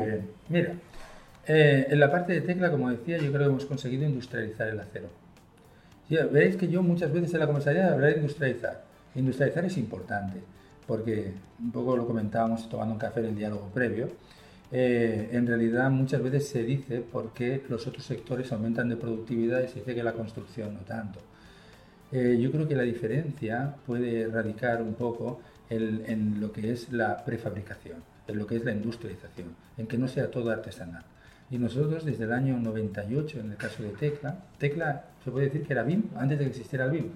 Mira, 0.49 0.73
eh, 1.47 1.87
en 1.89 1.99
la 2.01 2.11
parte 2.11 2.33
de 2.33 2.41
tecla, 2.41 2.69
como 2.69 2.89
decía, 2.89 3.17
yo 3.17 3.31
creo 3.31 3.43
que 3.43 3.51
hemos 3.51 3.65
conseguido 3.65 4.03
industrializar 4.03 4.67
el 4.67 4.77
acero. 4.81 5.07
Sí, 6.09 6.17
veréis 6.33 6.57
que 6.57 6.67
yo 6.67 6.83
muchas 6.83 7.13
veces 7.13 7.33
en 7.33 7.39
la 7.39 7.45
conversación 7.45 7.85
hablaré 7.85 8.15
de 8.15 8.19
industrializar. 8.19 8.83
Industrializar 9.15 9.63
es 9.63 9.77
importante, 9.77 10.41
porque 10.85 11.31
un 11.61 11.71
poco 11.71 11.95
lo 11.95 12.05
comentábamos 12.05 12.67
tomando 12.67 12.95
un 12.95 12.99
café 12.99 13.21
en 13.21 13.27
el 13.27 13.35
diálogo 13.37 13.69
previo. 13.73 14.09
eh, 14.69 15.29
en 15.31 15.47
realidad 15.47 15.89
muchas 15.91 16.21
veces 16.21 16.49
se 16.49 16.63
dice 16.63 16.99
por 16.99 17.31
qué 17.31 17.63
los 17.69 17.87
otros 17.87 18.03
sectores 18.03 18.51
aumentan 18.51 18.89
de 18.89 18.97
productividad 18.97 19.63
y 19.63 19.69
se 19.69 19.75
dice 19.75 19.95
que 19.95 20.03
la 20.03 20.11
construcción 20.11 20.73
no 20.73 20.81
tanto. 20.81 21.21
Eh, 22.11 22.37
yo 22.39 22.51
creo 22.51 22.67
que 22.67 22.75
la 22.75 22.83
diferencia 22.83 23.75
puede 23.87 24.27
radicar 24.27 24.83
un 24.83 24.93
poco 24.93 25.39
en, 25.75 26.03
en 26.07 26.41
lo 26.41 26.51
que 26.51 26.71
es 26.71 26.91
la 26.91 27.23
prefabricación, 27.23 27.97
en 28.27 28.37
lo 28.37 28.47
que 28.47 28.57
es 28.57 28.65
la 28.65 28.71
industrialización, 28.71 29.55
en 29.77 29.87
que 29.87 29.97
no 29.97 30.07
sea 30.07 30.29
todo 30.29 30.51
artesanal. 30.51 31.03
Y 31.49 31.57
nosotros 31.57 32.03
desde 32.05 32.23
el 32.23 32.33
año 32.33 32.57
98, 32.57 33.39
en 33.39 33.51
el 33.51 33.57
caso 33.57 33.83
de 33.83 33.89
Tecla, 33.89 34.35
Tecla 34.57 35.05
se 35.23 35.31
puede 35.31 35.45
decir 35.45 35.63
que 35.63 35.73
era 35.73 35.83
BIM 35.83 36.03
antes 36.15 36.39
de 36.39 36.45
que 36.45 36.49
existiera 36.49 36.85
el 36.85 36.91
BIM. 36.91 37.09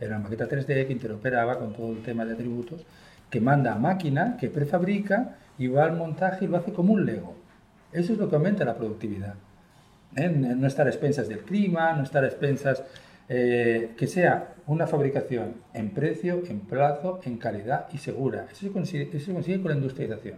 Era 0.00 0.16
una 0.16 0.24
maqueta 0.24 0.48
3D 0.48 0.86
que 0.86 0.92
interoperaba 0.92 1.58
con 1.58 1.72
todo 1.72 1.92
el 1.92 2.02
tema 2.02 2.24
de 2.24 2.34
atributos, 2.34 2.84
que 3.30 3.40
manda 3.40 3.72
a 3.72 3.78
máquina, 3.78 4.36
que 4.38 4.48
prefabrica 4.48 5.36
y 5.58 5.68
va 5.68 5.84
al 5.84 5.96
montaje 5.96 6.44
y 6.44 6.48
lo 6.48 6.56
hace 6.56 6.72
como 6.72 6.92
un 6.92 7.04
Lego. 7.04 7.34
Eso 7.92 8.12
es 8.12 8.18
lo 8.18 8.28
que 8.28 8.36
aumenta 8.36 8.64
la 8.64 8.76
productividad. 8.76 9.34
¿eh? 10.16 10.28
No 10.28 10.66
estar 10.66 10.86
a 10.86 10.90
expensas 10.90 11.28
del 11.28 11.40
clima, 11.40 11.92
no 11.94 12.02
estar 12.02 12.22
a 12.24 12.26
expensas 12.26 12.82
eh, 13.28 13.94
que 13.96 14.06
sea 14.06 14.54
una 14.68 14.86
fabricación 14.86 15.54
en 15.72 15.90
precio, 15.90 16.42
en 16.46 16.60
plazo, 16.60 17.20
en 17.24 17.38
calidad 17.38 17.88
y 17.92 17.98
segura. 17.98 18.46
Eso 18.52 18.66
se 18.66 18.70
consigue, 18.70 19.08
eso 19.12 19.26
se 19.26 19.32
consigue 19.32 19.60
con 19.60 19.70
la 19.70 19.76
industrialización. 19.76 20.36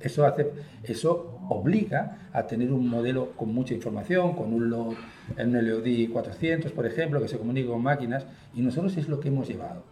Eso, 0.00 0.26
hace, 0.26 0.50
eso 0.82 1.38
obliga 1.48 2.30
a 2.32 2.46
tener 2.46 2.72
un 2.72 2.88
modelo 2.88 3.32
con 3.36 3.54
mucha 3.54 3.72
información, 3.74 4.34
con 4.34 4.52
un 4.52 4.70
load, 4.70 4.94
en 5.36 5.54
un 5.54 5.68
LOD 5.68 6.10
400, 6.10 6.72
por 6.72 6.84
ejemplo, 6.84 7.20
que 7.20 7.28
se 7.28 7.38
comunica 7.38 7.70
con 7.70 7.82
máquinas, 7.82 8.26
y 8.54 8.62
nosotros 8.62 8.96
es 8.96 9.08
lo 9.08 9.20
que 9.20 9.28
hemos 9.28 9.46
llevado. 9.46 9.84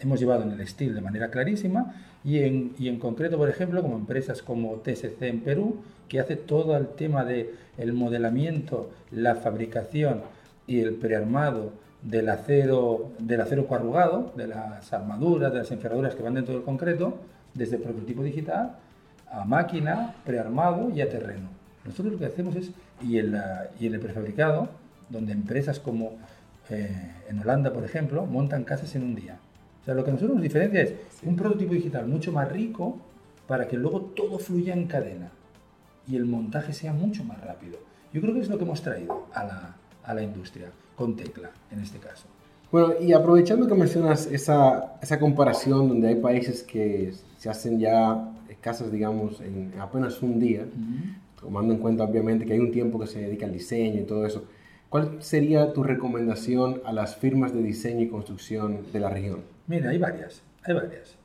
Hemos 0.00 0.20
llevado 0.20 0.42
en 0.42 0.50
el 0.50 0.60
estilo 0.60 0.94
de 0.94 1.00
manera 1.00 1.30
clarísima 1.30 1.94
y 2.24 2.40
en, 2.40 2.74
y 2.78 2.88
en 2.88 2.98
concreto, 2.98 3.38
por 3.38 3.48
ejemplo, 3.48 3.80
como 3.80 3.96
empresas 3.96 4.42
como 4.42 4.80
TSC 4.80 5.22
en 5.22 5.40
Perú, 5.40 5.76
que 6.08 6.20
hace 6.20 6.36
todo 6.36 6.76
el 6.76 6.88
tema 6.88 7.24
de 7.24 7.54
el 7.78 7.94
modelamiento, 7.94 8.90
la 9.12 9.36
fabricación 9.36 10.22
y 10.66 10.80
el 10.80 10.94
prearmado 10.94 11.83
del 12.04 12.28
acero, 12.28 13.10
del 13.18 13.40
acero 13.40 13.66
coarrugado, 13.66 14.32
de 14.36 14.46
las 14.46 14.92
armaduras, 14.92 15.52
de 15.52 15.58
las 15.58 15.70
enferraduras 15.72 16.14
que 16.14 16.22
van 16.22 16.34
dentro 16.34 16.54
del 16.54 16.62
concreto, 16.62 17.18
desde 17.54 17.78
prototipo 17.78 18.22
digital 18.22 18.76
a 19.30 19.44
máquina, 19.44 20.14
prearmado 20.24 20.90
y 20.90 21.00
a 21.00 21.08
terreno. 21.08 21.48
Nosotros 21.84 22.12
lo 22.12 22.18
que 22.20 22.26
hacemos 22.26 22.54
es, 22.56 22.70
y 23.02 23.18
en, 23.18 23.32
la- 23.32 23.68
y 23.80 23.86
en 23.88 23.94
el 23.94 24.00
prefabricado, 24.00 24.68
donde 25.10 25.32
empresas 25.32 25.80
como 25.80 26.12
eh, 26.70 27.10
en 27.28 27.38
Holanda, 27.40 27.72
por 27.72 27.84
ejemplo, 27.84 28.24
montan 28.26 28.64
casas 28.64 28.94
en 28.94 29.02
un 29.02 29.14
día. 29.14 29.36
O 29.82 29.84
sea, 29.84 29.94
lo 29.94 30.04
que 30.04 30.10
a 30.10 30.14
nosotros 30.14 30.36
nos 30.36 30.42
diferencia 30.42 30.80
es 30.82 30.94
un 31.24 31.36
prototipo 31.36 31.74
digital 31.74 32.06
mucho 32.06 32.32
más 32.32 32.50
rico 32.50 32.98
para 33.46 33.66
que 33.68 33.76
luego 33.76 34.00
todo 34.16 34.38
fluya 34.38 34.72
en 34.72 34.86
cadena 34.86 35.30
y 36.08 36.16
el 36.16 36.24
montaje 36.26 36.72
sea 36.72 36.92
mucho 36.92 37.22
más 37.24 37.40
rápido. 37.42 37.78
Yo 38.12 38.20
creo 38.20 38.32
que 38.34 38.40
es 38.40 38.48
lo 38.48 38.56
que 38.56 38.64
hemos 38.64 38.80
traído 38.82 39.26
a 39.34 39.44
la, 39.44 39.74
a 40.04 40.14
la 40.14 40.22
industria, 40.22 40.70
con 40.96 41.16
Tecla 41.16 41.50
en 41.70 41.80
este 41.80 41.98
caso. 41.98 42.26
Bueno, 42.70 42.94
y 43.00 43.12
aprovechando 43.12 43.68
que 43.68 43.74
mencionas 43.74 44.26
esa, 44.26 44.96
esa 45.00 45.18
comparación 45.18 45.88
donde 45.88 46.08
hay 46.08 46.16
países 46.16 46.62
que 46.62 47.12
se 47.38 47.48
hacen 47.48 47.78
ya 47.78 48.30
casas, 48.64 48.90
digamos, 48.90 49.42
en 49.42 49.74
apenas 49.78 50.22
un 50.22 50.40
día, 50.40 50.64
tomando 51.38 51.74
en 51.74 51.80
cuenta 51.80 52.04
obviamente 52.04 52.46
que 52.46 52.54
hay 52.54 52.58
un 52.58 52.72
tiempo 52.72 52.98
que 52.98 53.06
se 53.06 53.20
dedica 53.20 53.44
al 53.44 53.52
diseño 53.52 54.00
y 54.00 54.04
todo 54.04 54.24
eso, 54.24 54.44
¿cuál 54.88 55.22
sería 55.22 55.74
tu 55.74 55.82
recomendación 55.82 56.80
a 56.86 56.92
las 56.92 57.14
firmas 57.16 57.52
de 57.52 57.62
diseño 57.62 58.00
y 58.00 58.08
construcción 58.08 58.86
de 58.90 59.00
la 59.00 59.10
región? 59.10 59.40
Mira, 59.66 59.90
hay 59.90 59.98
varias, 59.98 60.42
hay 60.62 60.74
varias. 60.74 61.16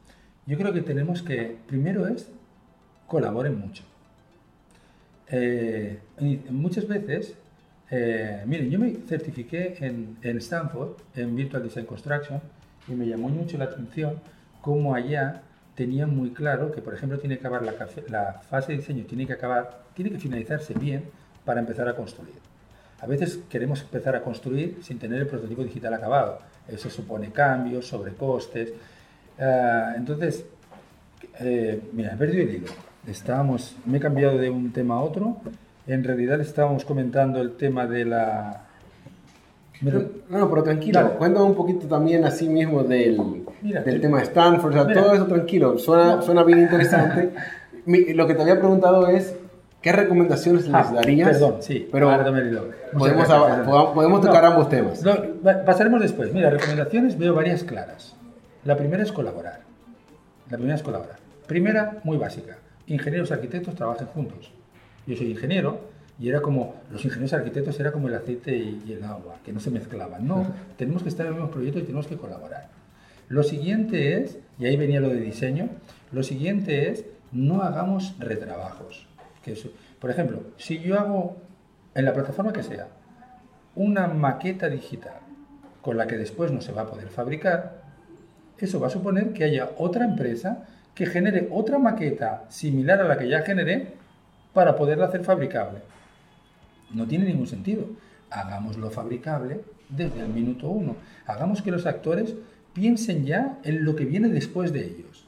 Yo 0.46 0.58
creo 0.58 0.74
que 0.74 0.82
tenemos 0.82 1.22
que, 1.22 1.58
primero 1.66 2.08
es, 2.08 2.30
colaboren 3.08 3.58
mucho. 3.58 3.84
Eh, 5.32 6.00
muchas 6.50 6.90
veces, 6.90 7.36
eh, 7.92 8.44
miren, 8.46 8.70
yo 8.70 8.80
me 8.80 8.94
certifiqué 9.08 9.78
en, 9.80 10.18
en 10.22 10.38
Stanford, 10.38 10.98
en 11.16 11.36
Virtual 11.36 11.64
Design 11.64 11.86
Construction, 11.86 12.40
y 12.88 12.94
me 12.94 13.08
llamó 13.08 13.30
mucho 13.30 13.58
la 13.58 13.66
atención 13.66 14.20
cómo 14.62 14.94
allá 14.96 15.42
tenían 15.76 16.16
muy 16.16 16.32
claro 16.32 16.72
que, 16.72 16.82
por 16.82 16.94
ejemplo, 16.94 17.20
tiene 17.20 17.38
que 17.38 17.48
acabar 17.48 17.64
la, 17.64 17.74
la 18.10 18.34
fase 18.50 18.74
de 18.74 18.80
diseño, 18.80 19.06
tiene 19.06 19.26
que 19.26 19.34
acabar, 19.34 19.84
tiene 19.94 20.12
que 20.12 20.20
finalizarse 20.20 20.74
bien 20.74 21.04
para 21.46 21.60
empezar 21.60 21.88
a 21.88 21.96
construir. 21.96 22.36
A 23.02 23.08
veces 23.08 23.40
queremos 23.50 23.82
empezar 23.82 24.16
a 24.16 24.22
construir 24.22 24.80
sin 24.84 25.00
tener 25.00 25.22
el 25.22 25.28
prototipo 25.28 25.64
digital 25.64 25.94
acabado. 25.94 26.40
Eso 26.68 26.90
supone 26.90 27.32
cambios, 27.32 27.88
sobrecostes. 27.88 28.74
Ah, 29.40 29.94
entonces, 29.96 30.46
eh, 31.40 31.82
mira, 31.94 32.14
he 32.14 32.18
perdido 32.18 32.44
el 32.44 32.56
hilo. 32.56 32.68
Estábamos, 33.08 33.76
me 33.86 33.98
he 33.98 34.02
cambiado 34.02 34.38
de 34.38 34.50
un 34.50 34.72
tema 34.74 34.96
a 34.96 35.02
otro. 35.02 35.38
En 35.90 36.04
realidad 36.04 36.40
estábamos 36.40 36.86
comentando 36.86 37.42
el 37.42 37.54
tema 37.58 37.88
de 37.88 38.06
la... 38.06 38.62
Mira, 39.82 40.02
No, 40.30 40.38
no, 40.40 40.50
pero 40.50 40.62
tranquilo, 40.64 41.02
Dale. 41.02 41.16
cuéntame 41.16 41.46
un 41.48 41.56
poquito 41.56 41.88
también 41.88 42.26
así 42.26 42.48
mismo 42.48 42.84
del, 42.84 43.44
Mira, 43.64 43.82
del 43.82 43.96
te- 43.96 44.00
tema 44.02 44.18
de 44.20 44.24
Stanford, 44.26 44.70
o 44.72 44.74
sea, 44.74 44.84
Mira. 44.84 45.02
todo 45.02 45.14
eso 45.14 45.26
tranquilo, 45.26 45.78
suena, 45.80 46.22
suena 46.22 46.44
bien 46.44 46.60
interesante. 46.60 47.32
Mi- 47.86 48.14
lo 48.14 48.28
que 48.28 48.36
te 48.36 48.42
había 48.44 48.60
preguntado 48.60 49.08
es, 49.08 49.36
¿qué 49.82 49.92
recomendaciones 49.92 50.66
les 50.68 50.76
Ah, 50.76 50.92
darías? 50.94 51.30
Perdón, 51.30 51.56
sí, 51.62 51.88
pero 51.92 52.12
ahora 52.12 52.26
podemos, 52.26 53.28
gracias, 53.28 53.66
podamos- 53.66 53.94
podemos 53.96 54.22
tocar 54.22 54.44
No, 54.44 54.50
ambos 54.52 54.70
temas. 54.70 55.02
no, 55.04 55.16
pasaremos 55.66 56.02
después. 56.02 56.32
Mira, 56.34 56.52
recomendaciones 56.52 57.18
veo 57.18 57.34
varias 57.34 57.64
claras. 57.64 58.16
La 58.66 58.76
primera 58.78 59.02
es 59.02 59.12
colaborar. 59.12 59.62
La 60.52 60.58
primera 60.58 60.76
es 60.76 60.84
colaborar. 60.84 61.16
Primera, 61.48 61.98
muy 62.04 62.18
básica. 62.18 62.58
Ingenieros 62.86 63.32
y 63.32 63.34
arquitectos 63.34 63.74
trabajen 63.74 64.06
juntos. 64.08 64.52
Yo 65.10 65.16
soy 65.16 65.32
ingeniero 65.32 65.80
y 66.20 66.30
era 66.30 66.40
como, 66.40 66.76
los 66.92 67.04
ingenieros 67.04 67.34
arquitectos 67.34 67.80
era 67.80 67.92
como 67.92 68.10
el 68.10 68.14
aceite 68.14 68.56
y, 68.56 68.94
el 68.94 69.04
agua, 69.04 69.38
que 69.44 69.52
no 69.52 69.60
se 69.60 69.72
mezclaban. 69.72 70.28
No, 70.28 70.46
tenemos 70.78 71.02
que 71.02 71.10
estar 71.10 71.26
en 71.26 71.32
el 71.34 71.40
mismo 71.40 71.50
proyecto 71.50 71.80
y 71.80 71.84
tenemos 71.84 72.06
que 72.06 72.16
colaborar. 72.16 72.68
Lo 73.28 73.42
siguiente 73.42 74.22
es, 74.22 74.38
y 74.60 74.68
ahí 74.68 74.78
venía 74.78 75.00
lo 75.00 75.10
de 75.10 75.20
diseño, 75.20 75.70
lo 76.12 76.22
siguiente 76.22 76.92
es, 76.92 77.06
no 77.32 77.64
hagamos 77.64 78.16
retrabajos. 78.20 79.08
Que 79.44 79.54
eso- 79.54 79.72
por 80.00 80.12
ejemplo, 80.12 80.44
si 80.58 80.80
yo 80.80 81.00
hago, 81.00 81.38
en 81.96 82.06
la 82.06 82.14
plataforma 82.14 82.54
que 82.54 82.62
sea, 82.62 82.88
una 83.76 84.08
maqueta 84.08 84.70
digital 84.70 85.22
con 85.82 85.98
la 85.98 86.06
que 86.06 86.18
después 86.18 86.52
no 86.52 86.62
se 86.62 86.72
va 86.72 86.84
a 86.84 86.88
poder 86.88 87.08
fabricar, 87.08 87.82
eso 88.60 88.80
va 88.80 88.88
a 88.88 88.92
suponer 88.92 89.34
que 89.34 89.44
haya 89.44 89.72
otra 89.78 90.06
empresa 90.06 90.68
que 90.94 91.08
genere 91.08 91.48
otra 91.52 91.80
maqueta 91.80 92.44
similar 92.50 93.00
a 93.02 93.08
la 93.08 93.18
que 93.18 93.28
ya 93.30 93.42
generé 93.42 93.94
para 94.54 94.76
poderla 94.76 95.06
hacer 95.06 95.24
fabricable. 95.24 95.80
No 96.92 97.06
tiene 97.08 97.26
ningún 97.26 97.48
sentido. 97.48 97.86
Hagámoslo 98.30 98.90
fabricable 98.90 99.62
desde 99.90 100.22
el 100.22 100.30
minuto 100.30 100.70
uno. 100.70 100.96
Hagamos 101.26 101.62
que 101.62 101.72
los 101.72 101.86
actores 101.86 102.36
piensen 102.74 103.26
ya 103.26 103.60
en 103.64 103.84
lo 103.84 103.96
que 103.96 104.06
viene 104.06 104.30
después 104.30 104.72
de 104.72 104.86
ellos. 104.86 105.26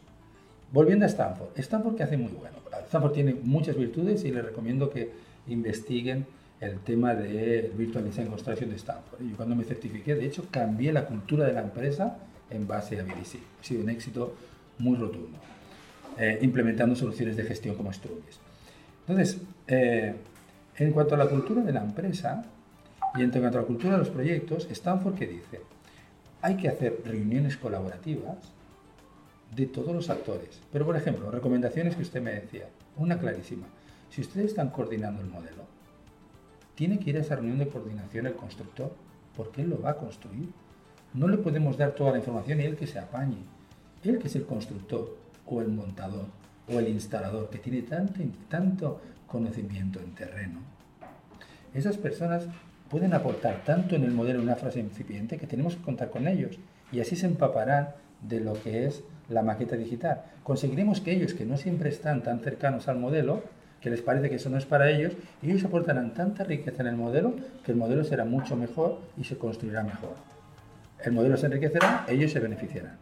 Volviendo 0.71 1.05
a 1.05 1.07
Stanford. 1.07 1.49
Stanford 1.55 1.95
que 1.95 2.03
hace 2.03 2.17
muy 2.17 2.31
bueno. 2.31 2.57
Stanford 2.85 3.13
tiene 3.13 3.35
muchas 3.43 3.75
virtudes 3.75 4.23
y 4.23 4.31
les 4.31 4.43
recomiendo 4.43 4.89
que 4.89 5.11
investiguen 5.47 6.25
el 6.59 6.79
tema 6.79 7.15
de 7.15 7.71
Virtual 7.75 8.03
Design 8.03 8.27
Construction 8.27 8.69
de 8.69 8.75
Stanford. 8.75 9.21
Yo 9.21 9.35
cuando 9.35 9.55
me 9.55 9.63
certifiqué, 9.63 10.15
de 10.15 10.25
hecho, 10.25 10.45
cambié 10.51 10.93
la 10.93 11.05
cultura 11.05 11.45
de 11.45 11.53
la 11.53 11.61
empresa 11.61 12.17
en 12.49 12.67
base 12.67 12.99
a 12.99 13.03
VDC. 13.03 13.39
Ha 13.59 13.63
sido 13.63 13.83
un 13.83 13.89
éxito 13.89 14.35
muy 14.77 14.97
rotundo. 14.97 15.39
Eh, 16.17 16.39
implementando 16.41 16.95
soluciones 16.95 17.35
de 17.35 17.43
gestión 17.43 17.75
como 17.75 17.91
Strumis. 17.91 18.39
Entonces, 19.11 19.41
eh, 19.67 20.15
en 20.77 20.93
cuanto 20.93 21.15
a 21.15 21.17
la 21.17 21.27
cultura 21.27 21.61
de 21.61 21.73
la 21.73 21.83
empresa 21.83 22.45
y 23.13 23.21
en 23.21 23.29
cuanto 23.29 23.57
a 23.57 23.61
la 23.61 23.67
cultura 23.67 23.91
de 23.93 23.99
los 23.99 24.09
proyectos, 24.09 24.69
Stanford 24.71 25.15
que 25.15 25.27
dice, 25.27 25.59
hay 26.41 26.55
que 26.55 26.69
hacer 26.69 27.01
reuniones 27.03 27.57
colaborativas 27.57 28.37
de 29.53 29.65
todos 29.65 29.93
los 29.93 30.09
actores. 30.09 30.61
Pero, 30.71 30.85
por 30.85 30.95
ejemplo, 30.95 31.29
recomendaciones 31.29 31.97
que 31.97 32.03
usted 32.03 32.21
me 32.21 32.31
decía, 32.31 32.69
una 32.95 33.19
clarísima. 33.19 33.67
Si 34.09 34.21
ustedes 34.21 34.51
están 34.51 34.69
coordinando 34.69 35.21
el 35.21 35.27
modelo, 35.27 35.65
tiene 36.75 36.97
que 36.97 37.09
ir 37.09 37.17
a 37.17 37.19
esa 37.19 37.35
reunión 37.35 37.59
de 37.59 37.67
coordinación 37.67 38.27
el 38.27 38.35
constructor, 38.35 38.95
porque 39.35 39.61
él 39.61 39.71
lo 39.71 39.81
va 39.81 39.89
a 39.89 39.97
construir. 39.97 40.47
No 41.13 41.27
le 41.27 41.37
podemos 41.37 41.75
dar 41.75 41.91
toda 41.95 42.13
la 42.13 42.19
información 42.19 42.61
y 42.61 42.63
él 42.63 42.77
que 42.77 42.87
se 42.87 42.99
apañe. 42.99 43.43
Él 44.05 44.19
que 44.19 44.27
es 44.27 44.37
el 44.37 44.45
constructor, 44.45 45.17
o 45.45 45.59
el 45.59 45.67
montador, 45.67 46.27
o 46.73 46.79
el 46.79 46.87
instalador, 46.87 47.49
que 47.49 47.59
tiene 47.59 47.81
tanto, 47.83 48.21
tanto 48.49 49.01
conocimiento 49.27 49.99
en 49.99 50.13
terreno. 50.13 50.59
Esas 51.73 51.97
personas 51.97 52.45
pueden 52.89 53.13
aportar 53.13 53.63
tanto 53.63 53.95
en 53.95 54.03
el 54.03 54.11
modelo 54.11 54.41
una 54.41 54.55
frase 54.55 54.79
incipiente 54.79 55.37
que 55.37 55.47
tenemos 55.47 55.75
que 55.75 55.83
contar 55.83 56.09
con 56.09 56.27
ellos 56.27 56.59
y 56.91 56.99
así 56.99 57.15
se 57.15 57.25
empaparán 57.25 57.89
de 58.21 58.41
lo 58.41 58.53
que 58.53 58.85
es 58.85 59.03
la 59.29 59.43
maqueta 59.43 59.77
digital. 59.77 60.23
Conseguiremos 60.43 60.99
que 60.99 61.13
ellos, 61.13 61.33
que 61.33 61.45
no 61.45 61.57
siempre 61.57 61.89
están 61.89 62.21
tan 62.23 62.41
cercanos 62.41 62.87
al 62.87 62.97
modelo, 62.97 63.43
que 63.79 63.89
les 63.89 64.01
parece 64.01 64.29
que 64.29 64.35
eso 64.35 64.49
no 64.49 64.57
es 64.57 64.65
para 64.65 64.89
ellos, 64.91 65.13
ellos 65.41 65.63
aportarán 65.63 66.13
tanta 66.13 66.43
riqueza 66.43 66.81
en 66.83 66.87
el 66.89 66.97
modelo 66.97 67.33
que 67.65 67.71
el 67.71 67.77
modelo 67.77 68.03
será 68.03 68.25
mucho 68.25 68.55
mejor 68.55 68.99
y 69.17 69.23
se 69.23 69.37
construirá 69.37 69.83
mejor. 69.83 70.15
El 71.03 71.13
modelo 71.13 71.37
se 71.37 71.47
enriquecerá, 71.47 72.05
ellos 72.07 72.31
se 72.31 72.39
beneficiarán. 72.39 72.97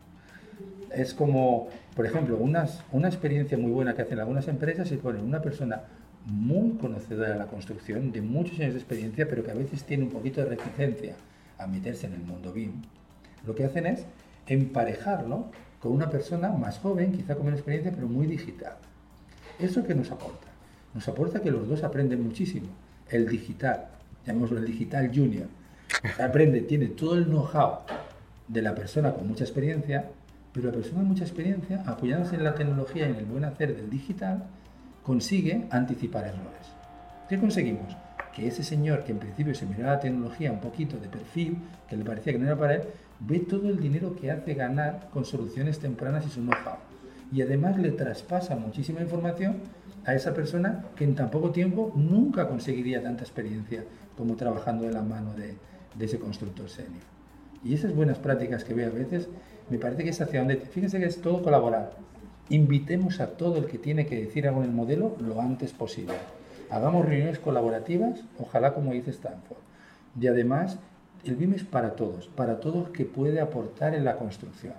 Es 0.93 1.13
como, 1.13 1.67
por 1.99 2.05
ejemplo, 2.05 2.37
unas- 2.37 2.81
una 2.93 3.09
experiencia 3.09 3.57
muy 3.57 3.71
buena 3.71 3.93
que 3.93 4.03
hacen 4.03 4.17
algunas 4.19 4.47
empresas 4.47 4.89
es 4.89 4.99
poner 4.99 5.21
una 5.21 5.41
persona 5.41 5.81
muy 6.27 6.77
conocedora 6.77 7.31
de 7.33 7.37
la 7.37 7.47
construcción, 7.47 8.13
de 8.13 8.21
muchos 8.21 8.57
años 8.61 8.71
de 8.71 8.79
experiencia, 8.79 9.27
pero 9.27 9.43
que 9.43 9.51
a 9.51 9.53
veces 9.53 9.83
tiene 9.83 10.05
un 10.05 10.09
poquito 10.09 10.39
de 10.39 10.47
reticencia 10.47 11.15
a 11.57 11.67
meterse 11.67 12.07
en 12.07 12.13
el 12.13 12.21
mundo 12.21 12.53
BIM. 12.53 12.71
Lo 13.45 13.53
que 13.53 13.65
hacen 13.65 13.85
es 13.85 14.05
emparejarlo 14.47 15.47
con 15.81 15.91
una 15.91 16.09
persona 16.09 16.47
más 16.51 16.79
joven, 16.79 17.11
quizá 17.11 17.35
con 17.35 17.43
menos 17.47 17.59
experiencia, 17.59 17.91
pero 17.93 18.07
muy 18.07 18.27
digital. 18.27 18.75
¿Eso 19.59 19.83
qué 19.85 19.93
nos 19.93 20.09
aporta? 20.09 20.47
Nos 20.93 21.05
aporta 21.09 21.41
que 21.41 21.51
los 21.51 21.67
dos 21.67 21.83
aprenden 21.83 22.23
muchísimo. 22.23 22.67
El 23.09 23.27
digital, 23.27 23.87
llamémoslo 24.25 24.59
el 24.59 24.65
digital 24.67 25.11
junior, 25.13 25.47
aprende, 26.23 26.61
tiene 26.61 26.85
todo 26.87 27.15
el 27.15 27.25
know-how 27.25 27.79
de 28.47 28.61
la 28.61 28.73
persona 28.73 29.11
con 29.11 29.27
mucha 29.27 29.43
experiencia, 29.43 30.05
pero 30.53 30.67
la 30.67 30.73
persona 30.73 30.99
con 30.99 31.09
mucha 31.09 31.23
experiencia, 31.23 31.83
apoyándose 31.85 32.35
en 32.35 32.43
la 32.43 32.55
tecnología 32.55 33.07
y 33.07 33.11
en 33.11 33.17
el 33.17 33.25
buen 33.25 33.45
hacer 33.45 33.75
del 33.75 33.89
digital, 33.89 34.43
consigue 35.03 35.67
anticipar 35.69 36.25
errores. 36.25 36.73
¿Qué 37.27 37.37
conseguimos? 37.37 37.95
Que 38.35 38.47
ese 38.47 38.63
señor 38.63 39.03
que 39.03 39.11
en 39.11 39.19
principio 39.19 39.53
se 39.53 39.65
miraba 39.65 39.93
la 39.93 39.99
tecnología 39.99 40.51
un 40.51 40.59
poquito 40.59 40.97
de 40.97 41.07
perfil, 41.07 41.57
que 41.87 41.97
le 41.97 42.05
parecía 42.05 42.33
que 42.33 42.39
no 42.39 42.45
era 42.45 42.57
para 42.57 42.75
él, 42.75 42.81
ve 43.19 43.39
todo 43.39 43.69
el 43.69 43.79
dinero 43.79 44.15
que 44.15 44.31
hace 44.31 44.53
ganar 44.53 45.09
con 45.11 45.25
soluciones 45.25 45.79
tempranas 45.79 46.25
y 46.25 46.29
su 46.29 46.41
know-how. 46.41 46.77
Y 47.31 47.41
además 47.41 47.77
le 47.77 47.91
traspasa 47.91 48.55
muchísima 48.55 49.01
información 49.01 49.57
a 50.05 50.15
esa 50.15 50.33
persona 50.33 50.85
que 50.95 51.03
en 51.03 51.15
tan 51.15 51.29
poco 51.29 51.51
tiempo 51.51 51.91
nunca 51.95 52.47
conseguiría 52.47 53.03
tanta 53.03 53.23
experiencia 53.23 53.83
como 54.17 54.35
trabajando 54.35 54.85
de 54.85 54.93
la 54.93 55.03
mano 55.03 55.33
de, 55.33 55.55
de 55.95 56.05
ese 56.05 56.19
constructor 56.19 56.69
senior. 56.69 57.03
Y 57.63 57.73
esas 57.73 57.93
buenas 57.93 58.17
prácticas 58.17 58.63
que 58.63 58.73
veo 58.73 58.89
a 58.89 58.93
veces, 58.93 59.27
me 59.69 59.77
parece 59.77 60.03
que 60.03 60.09
es 60.09 60.21
hacia 60.21 60.39
donde, 60.39 60.57
fíjense 60.57 60.99
que 60.99 61.05
es 61.05 61.21
todo 61.21 61.43
colaborar. 61.43 61.93
Invitemos 62.49 63.19
a 63.19 63.37
todo 63.37 63.57
el 63.57 63.65
que 63.65 63.77
tiene 63.77 64.05
que 64.05 64.19
decir 64.19 64.47
algo 64.47 64.61
en 64.63 64.69
el 64.69 64.75
modelo 64.75 65.15
lo 65.19 65.39
antes 65.39 65.73
posible. 65.73 66.15
Hagamos 66.69 67.05
reuniones 67.05 67.39
colaborativas, 67.39 68.23
ojalá 68.39 68.73
como 68.73 68.93
dice 68.93 69.11
Stanford. 69.11 69.57
Y 70.19 70.27
además, 70.27 70.79
el 71.23 71.35
BIM 71.35 71.53
es 71.53 71.63
para 71.63 71.95
todos, 71.95 72.27
para 72.27 72.59
todos 72.59 72.89
que 72.89 73.05
puede 73.05 73.41
aportar 73.41 73.95
en 73.95 74.05
la 74.05 74.17
construcción. 74.17 74.73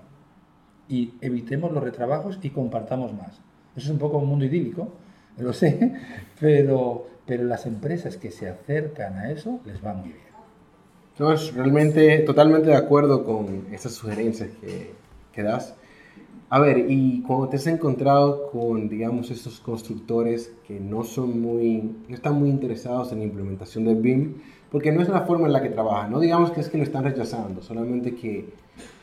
Y 0.89 1.15
evitemos 1.21 1.73
los 1.73 1.83
retrabajos 1.83 2.39
y 2.43 2.51
compartamos 2.51 3.13
más. 3.13 3.41
Eso 3.77 3.87
es 3.87 3.91
un 3.91 3.99
poco 3.99 4.19
un 4.19 4.29
mundo 4.29 4.45
idílico, 4.45 4.93
lo 5.39 5.53
sé, 5.53 5.95
pero, 6.39 7.07
pero 7.27 7.45
las 7.45 7.67
empresas 7.67 8.17
que 8.17 8.31
se 8.31 8.49
acercan 8.49 9.19
a 9.19 9.31
eso 9.31 9.61
les 9.65 9.85
va 9.85 9.95
muy 9.95 10.09
bien. 10.09 10.30
Entonces, 11.21 11.55
realmente, 11.55 12.21
totalmente 12.21 12.71
de 12.71 12.77
acuerdo 12.77 13.25
con 13.25 13.67
estas 13.73 13.93
sugerencias 13.93 14.49
que, 14.59 14.95
que 15.35 15.43
das. 15.43 15.75
A 16.49 16.59
ver, 16.59 16.87
y 16.89 17.21
cuando 17.21 17.47
te 17.51 17.57
has 17.59 17.67
encontrado 17.67 18.51
con, 18.51 18.89
digamos, 18.89 19.31
estos 19.31 19.61
constructores 19.61 20.51
que 20.67 20.81
no 20.81 21.05
son 21.05 21.39
muy, 21.39 21.95
no 22.09 22.15
están 22.15 22.39
muy 22.41 22.49
interesados 22.49 23.13
en 23.13 23.19
la 23.19 23.25
implementación 23.25 23.85
del 23.85 23.97
BIM, 23.97 24.37
porque 24.73 24.93
no 24.93 25.03
es 25.03 25.11
la 25.11 25.21
forma 25.27 25.47
en 25.47 25.53
la 25.53 25.61
que 25.61 25.69
trabajan, 25.69 26.11
no 26.11 26.21
digamos 26.21 26.53
que 26.53 26.63
es 26.63 26.71
que 26.71 26.79
lo 26.79 26.85
están 26.85 27.05
rechazando, 27.05 27.61
solamente 27.61 28.15
que 28.15 28.49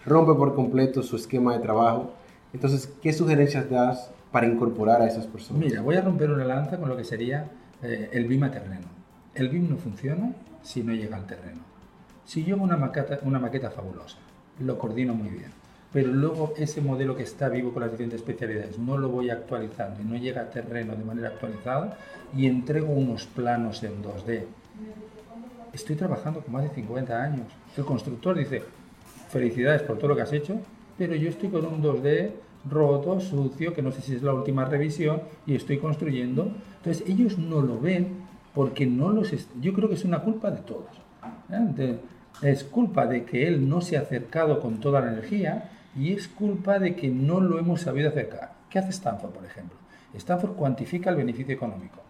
rompe 0.04 0.34
por 0.34 0.56
completo 0.56 1.04
su 1.04 1.18
esquema 1.18 1.54
de 1.54 1.60
trabajo. 1.60 2.14
Entonces, 2.52 2.92
¿qué 3.00 3.14
sugerencias 3.14 3.70
das 3.70 4.10
para 4.32 4.48
incorporar 4.48 5.04
a 5.04 5.08
esas 5.08 5.28
personas? 5.28 5.64
Mira, 5.64 5.84
voy 5.84 5.98
a 5.98 6.02
romper 6.02 6.32
una 6.32 6.46
lanza 6.46 6.80
con 6.80 6.90
lo 6.90 6.98
que 6.98 7.04
sería 7.04 7.52
eh, 7.84 8.10
el 8.12 8.26
BIM 8.26 8.46
a 8.46 8.50
terreno. 8.50 8.88
El 9.36 9.50
BIM 9.50 9.70
no 9.70 9.78
funciona 9.78 10.34
si 10.64 10.82
no 10.82 10.94
llega 10.94 11.16
al 11.16 11.28
terreno. 11.28 11.67
Si 12.28 12.44
yo 12.44 12.56
hago 12.56 12.64
una 12.66 12.76
maqueta, 12.76 13.20
una 13.24 13.40
maqueta 13.40 13.72
fabulosa, 13.72 14.18
lo 14.60 14.78
coordino 14.78 15.14
muy 15.14 15.30
bien, 15.30 15.52
pero 15.94 16.10
luego 16.12 16.54
ese 16.58 16.82
modelo 16.82 17.16
que 17.16 17.24
está 17.24 17.48
vivo 17.48 17.72
con 17.72 17.82
las 17.84 17.92
diferentes 17.92 18.20
especialidades 18.20 18.78
no 18.78 18.98
lo 18.98 19.08
voy 19.08 19.30
actualizando 19.30 20.02
y 20.02 20.04
no 20.04 20.18
llega 20.18 20.42
a 20.42 20.50
terreno 20.50 20.94
de 20.94 21.06
manera 21.06 21.30
actualizada 21.30 21.98
y 22.36 22.46
entrego 22.48 22.92
unos 22.92 23.26
planos 23.28 23.82
en 23.84 24.04
2D. 24.04 24.44
Estoy 25.72 25.96
trabajando 25.96 26.42
con 26.42 26.52
más 26.52 26.64
de 26.64 26.70
50 26.72 27.24
años. 27.24 27.48
El 27.78 27.86
constructor 27.86 28.38
dice, 28.38 28.62
felicidades 29.30 29.84
por 29.84 29.98
todo 29.98 30.10
lo 30.10 30.16
que 30.18 30.24
has 30.24 30.34
hecho, 30.34 30.60
pero 30.98 31.16
yo 31.16 31.30
estoy 31.30 31.48
con 31.48 31.66
un 31.66 31.82
2D 31.82 32.32
roto, 32.70 33.22
sucio, 33.22 33.74
que 33.74 33.82
no 33.82 33.94
sé 33.94 34.02
si 34.02 34.16
es 34.16 34.22
la 34.22 34.34
última 34.34 34.66
revisión 34.66 35.22
y 35.46 35.56
estoy 35.56 35.78
construyendo. 35.78 36.52
Entonces 36.80 37.08
ellos 37.08 37.38
no 37.38 37.62
lo 37.62 37.80
ven 37.80 38.18
porque 38.54 38.86
no 38.86 39.14
los... 39.14 39.32
Yo 39.62 39.72
creo 39.72 39.88
que 39.88 39.96
es 39.96 40.04
una 40.04 40.20
culpa 40.20 40.52
de 40.52 40.58
todos. 40.62 40.90
¿eh? 41.52 41.56
De- 41.76 42.17
es 42.42 42.64
culpa 42.64 43.08
de 43.08 43.26
que 43.26 43.48
él 43.48 43.68
no 43.68 43.82
se 43.82 43.98
ha 43.98 44.02
acercado 44.02 44.60
con 44.60 44.80
toda 44.80 45.02
la 45.02 45.12
energía 45.12 45.72
y 45.96 46.14
es 46.14 46.28
culpa 46.28 46.80
de 46.80 46.96
que 46.96 47.10
no 47.10 47.40
lo 47.40 47.60
hemos 47.60 47.82
sabido 47.82 48.10
acercar. 48.10 48.54
¿Qué 48.70 48.80
hace 48.80 48.90
Stanford, 48.90 49.32
por 49.32 49.46
ejemplo? 49.46 49.78
Stanford 50.14 50.54
cuantifica 50.54 51.10
el 51.10 51.16
beneficio 51.16 51.54
económico. 51.54 52.02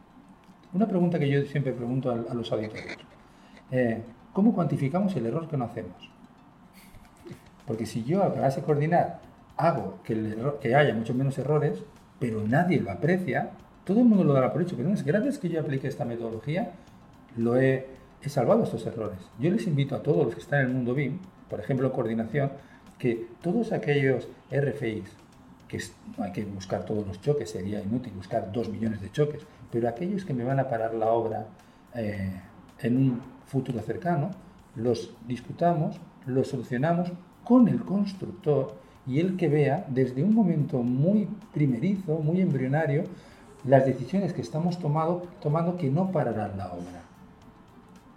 Una 0.73 0.87
pregunta 0.87 1.17
que 1.17 1.29
yo 1.29 1.43
siempre 1.45 1.71
pregunto 1.71 2.11
a, 2.11 2.33
los 2.33 2.51
auditores. 2.51 2.97
Eh, 3.71 4.01
¿Cómo 4.33 4.53
cuantificamos 4.53 5.15
el 5.15 5.25
error 5.25 5.47
que 5.47 5.57
no 5.57 5.65
hacemos? 5.65 6.09
Porque 7.65 7.85
si 7.85 8.03
yo 8.03 8.23
a 8.23 8.33
de 8.33 8.61
coordinar 8.61 9.19
hago 9.57 9.99
que, 10.03 10.75
haya 10.75 10.93
mucho 10.93 11.13
menos 11.13 11.37
errores, 11.37 11.83
pero 12.19 12.43
nadie 12.47 12.79
lo 12.79 12.91
aprecia, 12.91 13.51
todo 13.83 13.99
el 13.99 14.05
mundo 14.05 14.23
lo 14.23 14.33
dará 14.33 14.53
por 14.53 14.61
hecho, 14.61 14.75
pero 14.77 14.89
que 15.39 15.49
yo 15.49 15.59
aplique 15.59 15.87
esta 15.87 16.05
metodología, 16.05 16.73
lo 17.35 17.57
he, 17.57 17.87
he 18.21 18.29
salvado 18.29 18.63
estos 18.63 18.85
errores. 18.85 19.19
Yo 19.39 19.49
les 19.51 19.67
invito 19.67 19.95
a 19.95 20.03
todos 20.03 20.25
los 20.25 20.33
que 20.35 20.41
están 20.41 20.61
en 20.61 20.67
el 20.67 20.73
mundo 20.73 20.93
BIM, 20.93 21.19
por 21.49 21.59
ejemplo, 21.59 21.91
coordinación, 21.91 22.51
que 22.97 23.27
todos 23.41 23.71
aquellos 23.71 24.27
RFIs, 24.51 25.05
que 25.67 25.79
hay 26.19 26.31
que 26.31 26.45
buscar 26.45 26.83
todos 26.85 27.05
los 27.05 27.21
choques, 27.21 27.51
sería 27.51 27.81
inútil 27.81 28.13
buscar 28.15 28.51
dos 28.51 28.69
millones 28.69 29.01
de 29.01 29.11
choques, 29.11 29.41
pero 29.71 29.87
aquellos 29.87 30.25
que 30.25 30.33
me 30.33 30.43
van 30.43 30.59
a 30.59 30.69
parar 30.69 30.93
la 30.93 31.11
obra 31.11 31.47
eh, 31.93 32.31
en 32.79 32.97
un 32.97 33.21
futuro 33.45 33.79
cercano, 33.81 34.31
los 34.75 35.13
discutamos, 35.27 35.99
los 36.25 36.47
solucionamos 36.47 37.11
con 37.43 37.67
el 37.67 37.81
constructor 37.83 38.75
y 39.05 39.19
el 39.19 39.37
que 39.37 39.47
vea 39.47 39.85
desde 39.89 40.23
un 40.23 40.33
momento 40.33 40.83
muy 40.83 41.27
primerizo, 41.53 42.17
muy 42.19 42.41
embrionario, 42.41 43.03
las 43.63 43.85
decisiones 43.85 44.33
que 44.33 44.41
estamos 44.41 44.79
tomado- 44.79 45.23
tomando 45.41 45.77
que 45.77 45.89
no 45.89 46.11
pararán 46.11 46.57
la 46.57 46.67
obra. 46.73 47.03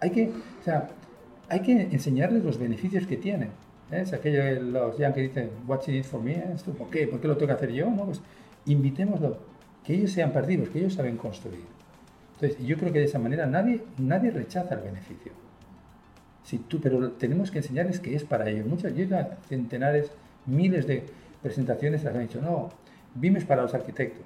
Hay 0.01 0.09
que, 0.09 0.29
o 0.29 0.63
sea, 0.63 0.89
hay 1.47 1.61
que 1.61 1.73
enseñarles 1.83 2.43
los 2.43 2.57
beneficios 2.57 3.07
que 3.07 3.17
tienen. 3.17 3.49
¿eh? 3.91 4.01
Es 4.01 4.13
aquello 4.13 4.43
de 4.43 4.59
los 4.59 4.95
que 4.95 5.21
dicen, 5.21 5.51
what's 5.67 5.87
in 5.87 5.95
it 5.95 6.03
for 6.03 6.21
me? 6.21 6.33
¿eh? 6.33 6.55
¿Por 6.77 6.89
qué? 6.89 7.07
¿Por 7.07 7.21
qué 7.21 7.27
lo 7.27 7.37
tengo 7.37 7.47
que 7.47 7.53
hacer 7.53 7.71
yo? 7.71 7.89
No, 7.89 8.05
pues 8.05 8.21
invitémoslo, 8.65 9.37
que 9.83 9.93
ellos 9.93 10.11
sean 10.11 10.33
partidos, 10.33 10.69
que 10.69 10.79
ellos 10.79 10.93
saben 10.93 11.17
construir. 11.17 11.65
Entonces, 12.33 12.65
yo 12.65 12.77
creo 12.77 12.91
que 12.91 12.99
de 12.99 13.05
esa 13.05 13.19
manera 13.19 13.45
nadie, 13.45 13.83
nadie 13.97 14.31
rechaza 14.31 14.75
el 14.75 14.81
beneficio. 14.81 15.31
Si 16.43 16.57
tú, 16.57 16.81
pero 16.81 17.11
tenemos 17.11 17.51
que 17.51 17.59
enseñarles 17.59 17.99
que 17.99 18.15
es 18.15 18.23
para 18.23 18.49
ellos. 18.49 18.65
Muchas, 18.65 18.95
yo 18.95 19.05
centenares, 19.47 20.11
miles 20.47 20.87
de 20.87 21.05
presentaciones 21.41 22.03
las 22.03 22.15
han 22.15 22.21
dicho, 22.21 22.41
no, 22.41 22.69
BIM 23.13 23.37
es 23.37 23.45
para 23.45 23.61
los 23.61 23.73
arquitectos. 23.73 24.25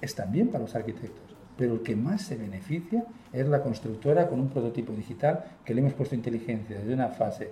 Es 0.00 0.14
también 0.14 0.48
para 0.48 0.64
los 0.64 0.74
arquitectos. 0.74 1.29
Pero 1.60 1.74
el 1.74 1.82
que 1.82 1.94
más 1.94 2.22
se 2.22 2.38
beneficia 2.38 3.04
es 3.34 3.46
la 3.46 3.62
constructora 3.62 4.28
con 4.28 4.40
un 4.40 4.48
prototipo 4.48 4.94
digital 4.94 5.44
que 5.62 5.74
le 5.74 5.82
hemos 5.82 5.92
puesto 5.92 6.14
inteligencia 6.14 6.78
desde 6.78 6.94
una 6.94 7.08
fase, 7.08 7.50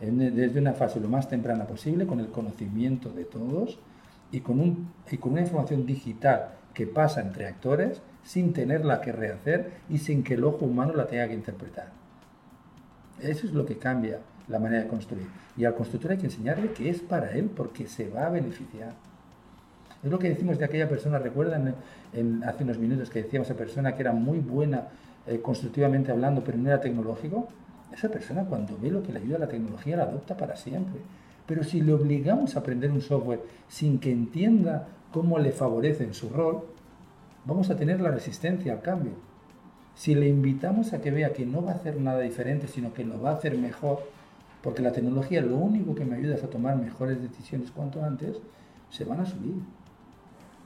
desde 0.00 0.58
una 0.58 0.72
fase 0.72 0.98
lo 0.98 1.10
más 1.10 1.28
temprana 1.28 1.66
posible, 1.66 2.06
con 2.06 2.20
el 2.20 2.28
conocimiento 2.28 3.10
de 3.10 3.26
todos 3.26 3.78
y 4.32 4.40
con, 4.40 4.60
un, 4.60 4.90
y 5.10 5.18
con 5.18 5.32
una 5.32 5.42
información 5.42 5.84
digital 5.84 6.52
que 6.72 6.86
pasa 6.86 7.20
entre 7.20 7.48
actores 7.48 8.00
sin 8.24 8.54
tenerla 8.54 9.02
que 9.02 9.12
rehacer 9.12 9.72
y 9.90 9.98
sin 9.98 10.22
que 10.22 10.34
el 10.34 10.44
ojo 10.44 10.64
humano 10.64 10.94
la 10.94 11.06
tenga 11.06 11.28
que 11.28 11.34
interpretar. 11.34 11.90
Eso 13.20 13.46
es 13.46 13.52
lo 13.52 13.66
que 13.66 13.76
cambia 13.76 14.20
la 14.48 14.58
manera 14.58 14.84
de 14.84 14.88
construir. 14.88 15.26
Y 15.58 15.66
al 15.66 15.74
constructor 15.74 16.12
hay 16.12 16.16
que 16.16 16.26
enseñarle 16.28 16.72
que 16.72 16.88
es 16.88 17.00
para 17.00 17.32
él 17.32 17.50
porque 17.54 17.86
se 17.86 18.08
va 18.08 18.24
a 18.24 18.30
beneficiar. 18.30 18.94
Es 20.02 20.10
lo 20.10 20.18
que 20.18 20.30
decimos 20.30 20.58
de 20.58 20.64
aquella 20.64 20.88
persona, 20.88 21.18
recuerdan 21.18 21.74
hace 22.46 22.64
unos 22.64 22.78
minutos 22.78 23.10
que 23.10 23.22
decíamos 23.22 23.50
a 23.50 23.54
persona 23.54 23.94
que 23.94 24.02
era 24.02 24.12
muy 24.12 24.38
buena 24.38 24.88
eh, 25.26 25.40
constructivamente 25.40 26.10
hablando, 26.10 26.42
pero 26.42 26.56
no 26.56 26.68
era 26.68 26.80
tecnológico. 26.80 27.48
Esa 27.92 28.08
persona 28.08 28.44
cuando 28.44 28.78
ve 28.80 28.90
lo 28.90 29.02
que 29.02 29.12
le 29.12 29.18
ayuda 29.18 29.36
a 29.36 29.40
la 29.40 29.48
tecnología 29.48 29.96
la 29.96 30.04
adopta 30.04 30.36
para 30.36 30.56
siempre. 30.56 31.00
Pero 31.46 31.64
si 31.64 31.82
le 31.82 31.92
obligamos 31.92 32.56
a 32.56 32.60
aprender 32.60 32.90
un 32.90 33.02
software 33.02 33.42
sin 33.68 33.98
que 33.98 34.10
entienda 34.10 34.88
cómo 35.12 35.38
le 35.38 35.52
favorece 35.52 36.04
en 36.04 36.14
su 36.14 36.30
rol, 36.30 36.62
vamos 37.44 37.68
a 37.68 37.76
tener 37.76 38.00
la 38.00 38.10
resistencia 38.10 38.72
al 38.72 38.80
cambio. 38.80 39.12
Si 39.94 40.14
le 40.14 40.28
invitamos 40.28 40.94
a 40.94 41.02
que 41.02 41.10
vea 41.10 41.32
que 41.32 41.44
no 41.44 41.62
va 41.62 41.72
a 41.72 41.74
hacer 41.74 42.00
nada 42.00 42.20
diferente, 42.20 42.68
sino 42.68 42.94
que 42.94 43.04
lo 43.04 43.20
va 43.20 43.30
a 43.30 43.34
hacer 43.34 43.58
mejor, 43.58 43.98
porque 44.62 44.80
la 44.80 44.92
tecnología 44.92 45.42
lo 45.42 45.56
único 45.56 45.94
que 45.94 46.04
me 46.04 46.16
ayuda 46.16 46.36
es 46.36 46.44
a 46.44 46.48
tomar 46.48 46.76
mejores 46.76 47.20
decisiones 47.20 47.70
cuanto 47.70 48.02
antes, 48.02 48.40
se 48.88 49.04
van 49.04 49.20
a 49.20 49.26
subir. 49.26 49.60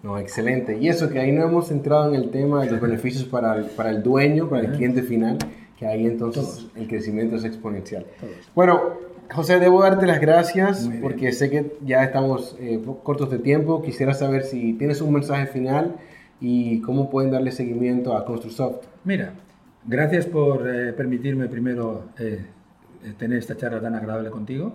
No, 0.04 0.18
excelente. 0.18 0.76
Y 0.78 0.90
eso 0.90 1.08
que 1.08 1.18
ahí 1.18 1.32
no 1.32 1.44
hemos 1.44 1.70
entrado 1.70 2.10
en 2.10 2.14
el 2.14 2.30
tema 2.30 2.62
de 2.62 2.70
los 2.70 2.78
beneficios 2.78 3.24
para 3.24 3.56
el, 3.56 3.64
para 3.64 3.88
el 3.88 4.02
dueño, 4.02 4.50
para 4.50 4.62
el 4.66 4.72
cliente 4.72 5.02
final, 5.02 5.38
que 5.78 5.86
ahí 5.86 6.06
entonces 6.06 6.44
Todos. 6.44 6.70
el 6.76 6.86
crecimiento 6.88 7.36
es 7.36 7.44
exponencial. 7.44 8.04
Todos. 8.20 8.32
Bueno, 8.54 8.82
José, 9.32 9.58
debo 9.58 9.82
darte 9.82 10.06
las 10.06 10.20
gracias 10.20 10.90
porque 11.00 11.32
sé 11.32 11.48
que 11.48 11.78
ya 11.86 12.04
estamos 12.04 12.54
eh, 12.60 12.82
cortos 13.02 13.30
de 13.30 13.38
tiempo. 13.38 13.80
Quisiera 13.80 14.12
saber 14.12 14.42
si 14.42 14.74
tienes 14.74 15.00
un 15.00 15.14
mensaje 15.14 15.46
final 15.46 15.96
y 16.38 16.82
cómo 16.82 17.08
pueden 17.08 17.30
darle 17.30 17.50
seguimiento 17.50 18.14
a 18.14 18.26
Construsoft. 18.26 18.84
Mira, 19.04 19.32
gracias 19.86 20.26
por 20.26 20.68
eh, 20.68 20.92
permitirme 20.92 21.48
primero 21.48 22.10
eh, 22.18 22.44
eh, 23.02 23.14
tener 23.16 23.38
esta 23.38 23.56
charla 23.56 23.80
tan 23.80 23.94
agradable 23.94 24.28
contigo. 24.28 24.74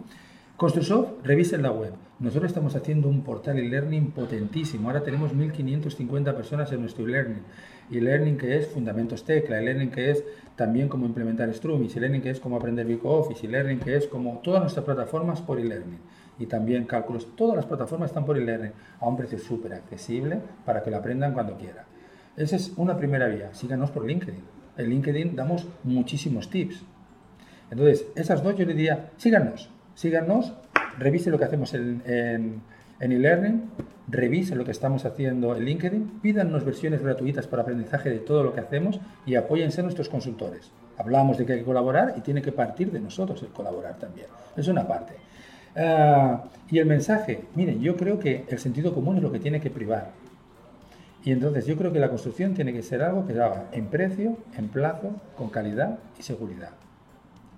Construsoft, 0.57 1.23
revisen 1.23 1.61
la 1.61 1.71
web. 1.71 1.93
Nosotros 2.19 2.51
estamos 2.51 2.75
haciendo 2.75 3.07
un 3.07 3.23
portal 3.23 3.57
e-learning 3.59 4.11
potentísimo. 4.11 4.89
Ahora 4.89 5.03
tenemos 5.03 5.33
1.550 5.33 6.35
personas 6.35 6.69
en 6.73 6.81
nuestro 6.81 7.05
e-learning. 7.05 7.43
E-learning 7.89 8.37
que 8.37 8.57
es 8.57 8.67
Fundamentos 8.67 9.23
Tecla, 9.23 9.57
e-learning 9.57 9.89
que 9.89 10.11
es 10.11 10.25
también 10.57 10.89
cómo 10.89 11.05
implementar 11.05 11.53
Strumis, 11.53 11.95
e-learning 11.95 12.21
que 12.21 12.31
es 12.31 12.41
cómo 12.41 12.57
aprender 12.57 12.85
VicoOffice, 12.85 13.47
e-learning 13.47 13.79
que 13.79 13.95
es 13.95 14.05
como 14.07 14.39
todas 14.39 14.59
nuestras 14.59 14.83
plataformas 14.83 15.39
por 15.39 15.61
e-learning. 15.61 15.99
Y 16.39 16.47
también 16.47 16.83
cálculos. 16.83 17.37
Todas 17.37 17.55
las 17.55 17.65
plataformas 17.65 18.09
están 18.09 18.25
por 18.25 18.37
e-learning 18.37 18.73
a 18.99 19.07
un 19.07 19.15
precio 19.15 19.39
súper 19.39 19.71
accesible 19.71 20.41
para 20.65 20.83
que 20.83 20.91
lo 20.91 20.97
aprendan 20.97 21.33
cuando 21.33 21.57
quieran. 21.57 21.85
Esa 22.35 22.57
es 22.57 22.73
una 22.75 22.97
primera 22.97 23.29
vía. 23.29 23.53
Síganos 23.53 23.91
por 23.91 24.05
LinkedIn. 24.05 24.43
En 24.77 24.89
LinkedIn 24.89 25.37
damos 25.37 25.65
muchísimos 25.85 26.49
tips. 26.49 26.83
Entonces, 27.71 28.07
esas 28.15 28.43
dos 28.43 28.57
yo 28.57 28.65
le 28.65 28.73
diría, 28.73 29.11
síganos, 29.15 29.69
síganos, 29.99 30.53
revise 30.97 31.29
lo 31.29 31.37
que 31.37 31.43
hacemos 31.43 31.73
en, 31.73 32.01
en- 32.05 32.61
en 33.01 33.11
e-learning, 33.11 33.63
revisen 34.07 34.57
lo 34.57 34.63
que 34.63 34.71
estamos 34.71 35.03
haciendo 35.05 35.55
en 35.55 35.65
LinkedIn, 35.65 36.19
pídanos 36.21 36.63
versiones 36.63 37.01
gratuitas 37.01 37.47
para 37.47 37.63
aprendizaje 37.63 38.09
de 38.09 38.19
todo 38.19 38.43
lo 38.43 38.53
que 38.53 38.61
hacemos 38.61 38.99
y 39.25 39.35
apóyense 39.35 39.81
a 39.81 39.83
nuestros 39.83 40.07
consultores. 40.07 40.71
Hablamos 40.97 41.37
de 41.37 41.45
que 41.45 41.53
hay 41.53 41.59
que 41.59 41.65
colaborar 41.65 42.13
y 42.17 42.21
tiene 42.21 42.41
que 42.41 42.51
partir 42.53 42.91
de 42.91 42.99
nosotros 43.01 43.41
el 43.43 43.49
colaborar 43.49 43.97
también. 43.97 44.27
Es 44.55 44.67
una 44.69 44.87
parte. 44.87 45.13
Ah, 45.75 46.43
y 46.69 46.79
el 46.79 46.85
mensaje, 46.85 47.41
miren, 47.55 47.81
yo 47.81 47.95
creo 47.97 48.19
que 48.19 48.45
el 48.49 48.59
sentido 48.59 48.93
común 48.93 49.17
es 49.17 49.23
lo 49.23 49.31
que 49.31 49.39
tiene 49.39 49.59
que 49.61 49.69
privar. 49.69 50.11
Y 51.25 51.31
entonces 51.31 51.65
yo 51.65 51.75
creo 51.77 51.91
que 51.91 51.99
la 51.99 52.09
construcción 52.09 52.53
tiene 52.53 52.71
que 52.73 52.83
ser 52.83 53.01
algo 53.03 53.27
que 53.27 53.33
se 53.33 53.41
haga 53.41 53.65
en 53.73 53.87
precio, 53.87 54.37
en 54.57 54.69
plazo, 54.69 55.11
con 55.37 55.49
calidad 55.49 55.99
y 56.17 56.23
seguridad. 56.23 56.71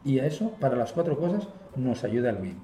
Y 0.03 0.19
a 0.19 0.25
eso, 0.25 0.51
para 0.59 0.75
las 0.75 0.91
cuatro 0.91 1.17
cosas, 1.17 1.47
nos 1.75 2.03
ayuda 2.03 2.29
el 2.29 2.37
BIM. 2.37 2.55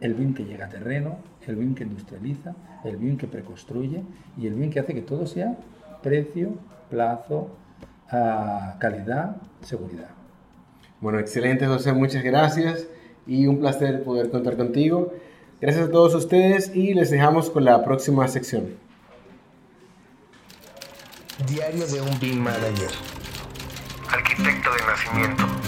El 0.00 0.14
BIM 0.14 0.34
que 0.34 0.44
llega 0.44 0.66
a 0.66 0.68
terreno, 0.68 1.18
el 1.46 1.56
BIM 1.56 1.74
que 1.74 1.84
industrializa, 1.84 2.54
el 2.84 2.96
BIM 2.96 3.16
que 3.16 3.26
preconstruye 3.26 4.02
y 4.36 4.46
el 4.46 4.54
BIM 4.54 4.70
que 4.70 4.80
hace 4.80 4.94
que 4.94 5.02
todo 5.02 5.26
sea 5.26 5.56
precio, 6.02 6.54
plazo, 6.90 7.50
ah, 8.10 8.76
calidad, 8.78 9.36
seguridad. 9.62 10.10
Bueno, 11.00 11.18
excelente 11.18 11.66
José, 11.66 11.92
muchas 11.92 12.22
gracias 12.22 12.86
y 13.26 13.46
un 13.46 13.58
placer 13.58 14.02
poder 14.04 14.30
contar 14.30 14.56
contigo. 14.56 15.12
Gracias 15.60 15.88
a 15.88 15.90
todos 15.90 16.14
ustedes 16.14 16.74
y 16.74 16.94
les 16.94 17.10
dejamos 17.10 17.50
con 17.50 17.64
la 17.64 17.84
próxima 17.84 18.26
sección. 18.28 18.76
Diario 21.46 21.86
de 21.86 22.00
un 22.00 22.18
BIM 22.20 22.38
Manager. 22.38 22.90
Arquitecto 24.10 24.70
de 24.72 24.86
nacimiento. 24.86 25.67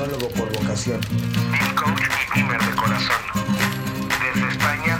Tecnólogo 0.00 0.28
por 0.30 0.50
vocación. 0.54 0.98
BIM 1.10 1.74
coach 1.74 2.00
y 2.34 2.38
BIMer 2.38 2.58
de 2.58 2.74
corazón. 2.74 3.16
Desde 4.34 4.48
España. 4.48 4.98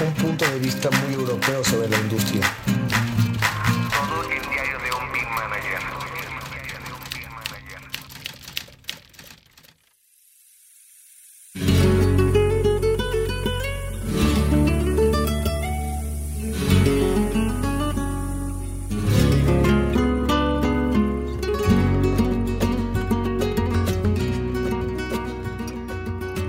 Un 0.00 0.14
punto 0.14 0.46
de 0.46 0.58
vista 0.58 0.88
muy 1.04 1.12
europeo 1.12 1.62
sobre 1.62 1.90
la 1.90 1.98
industria. 1.98 2.40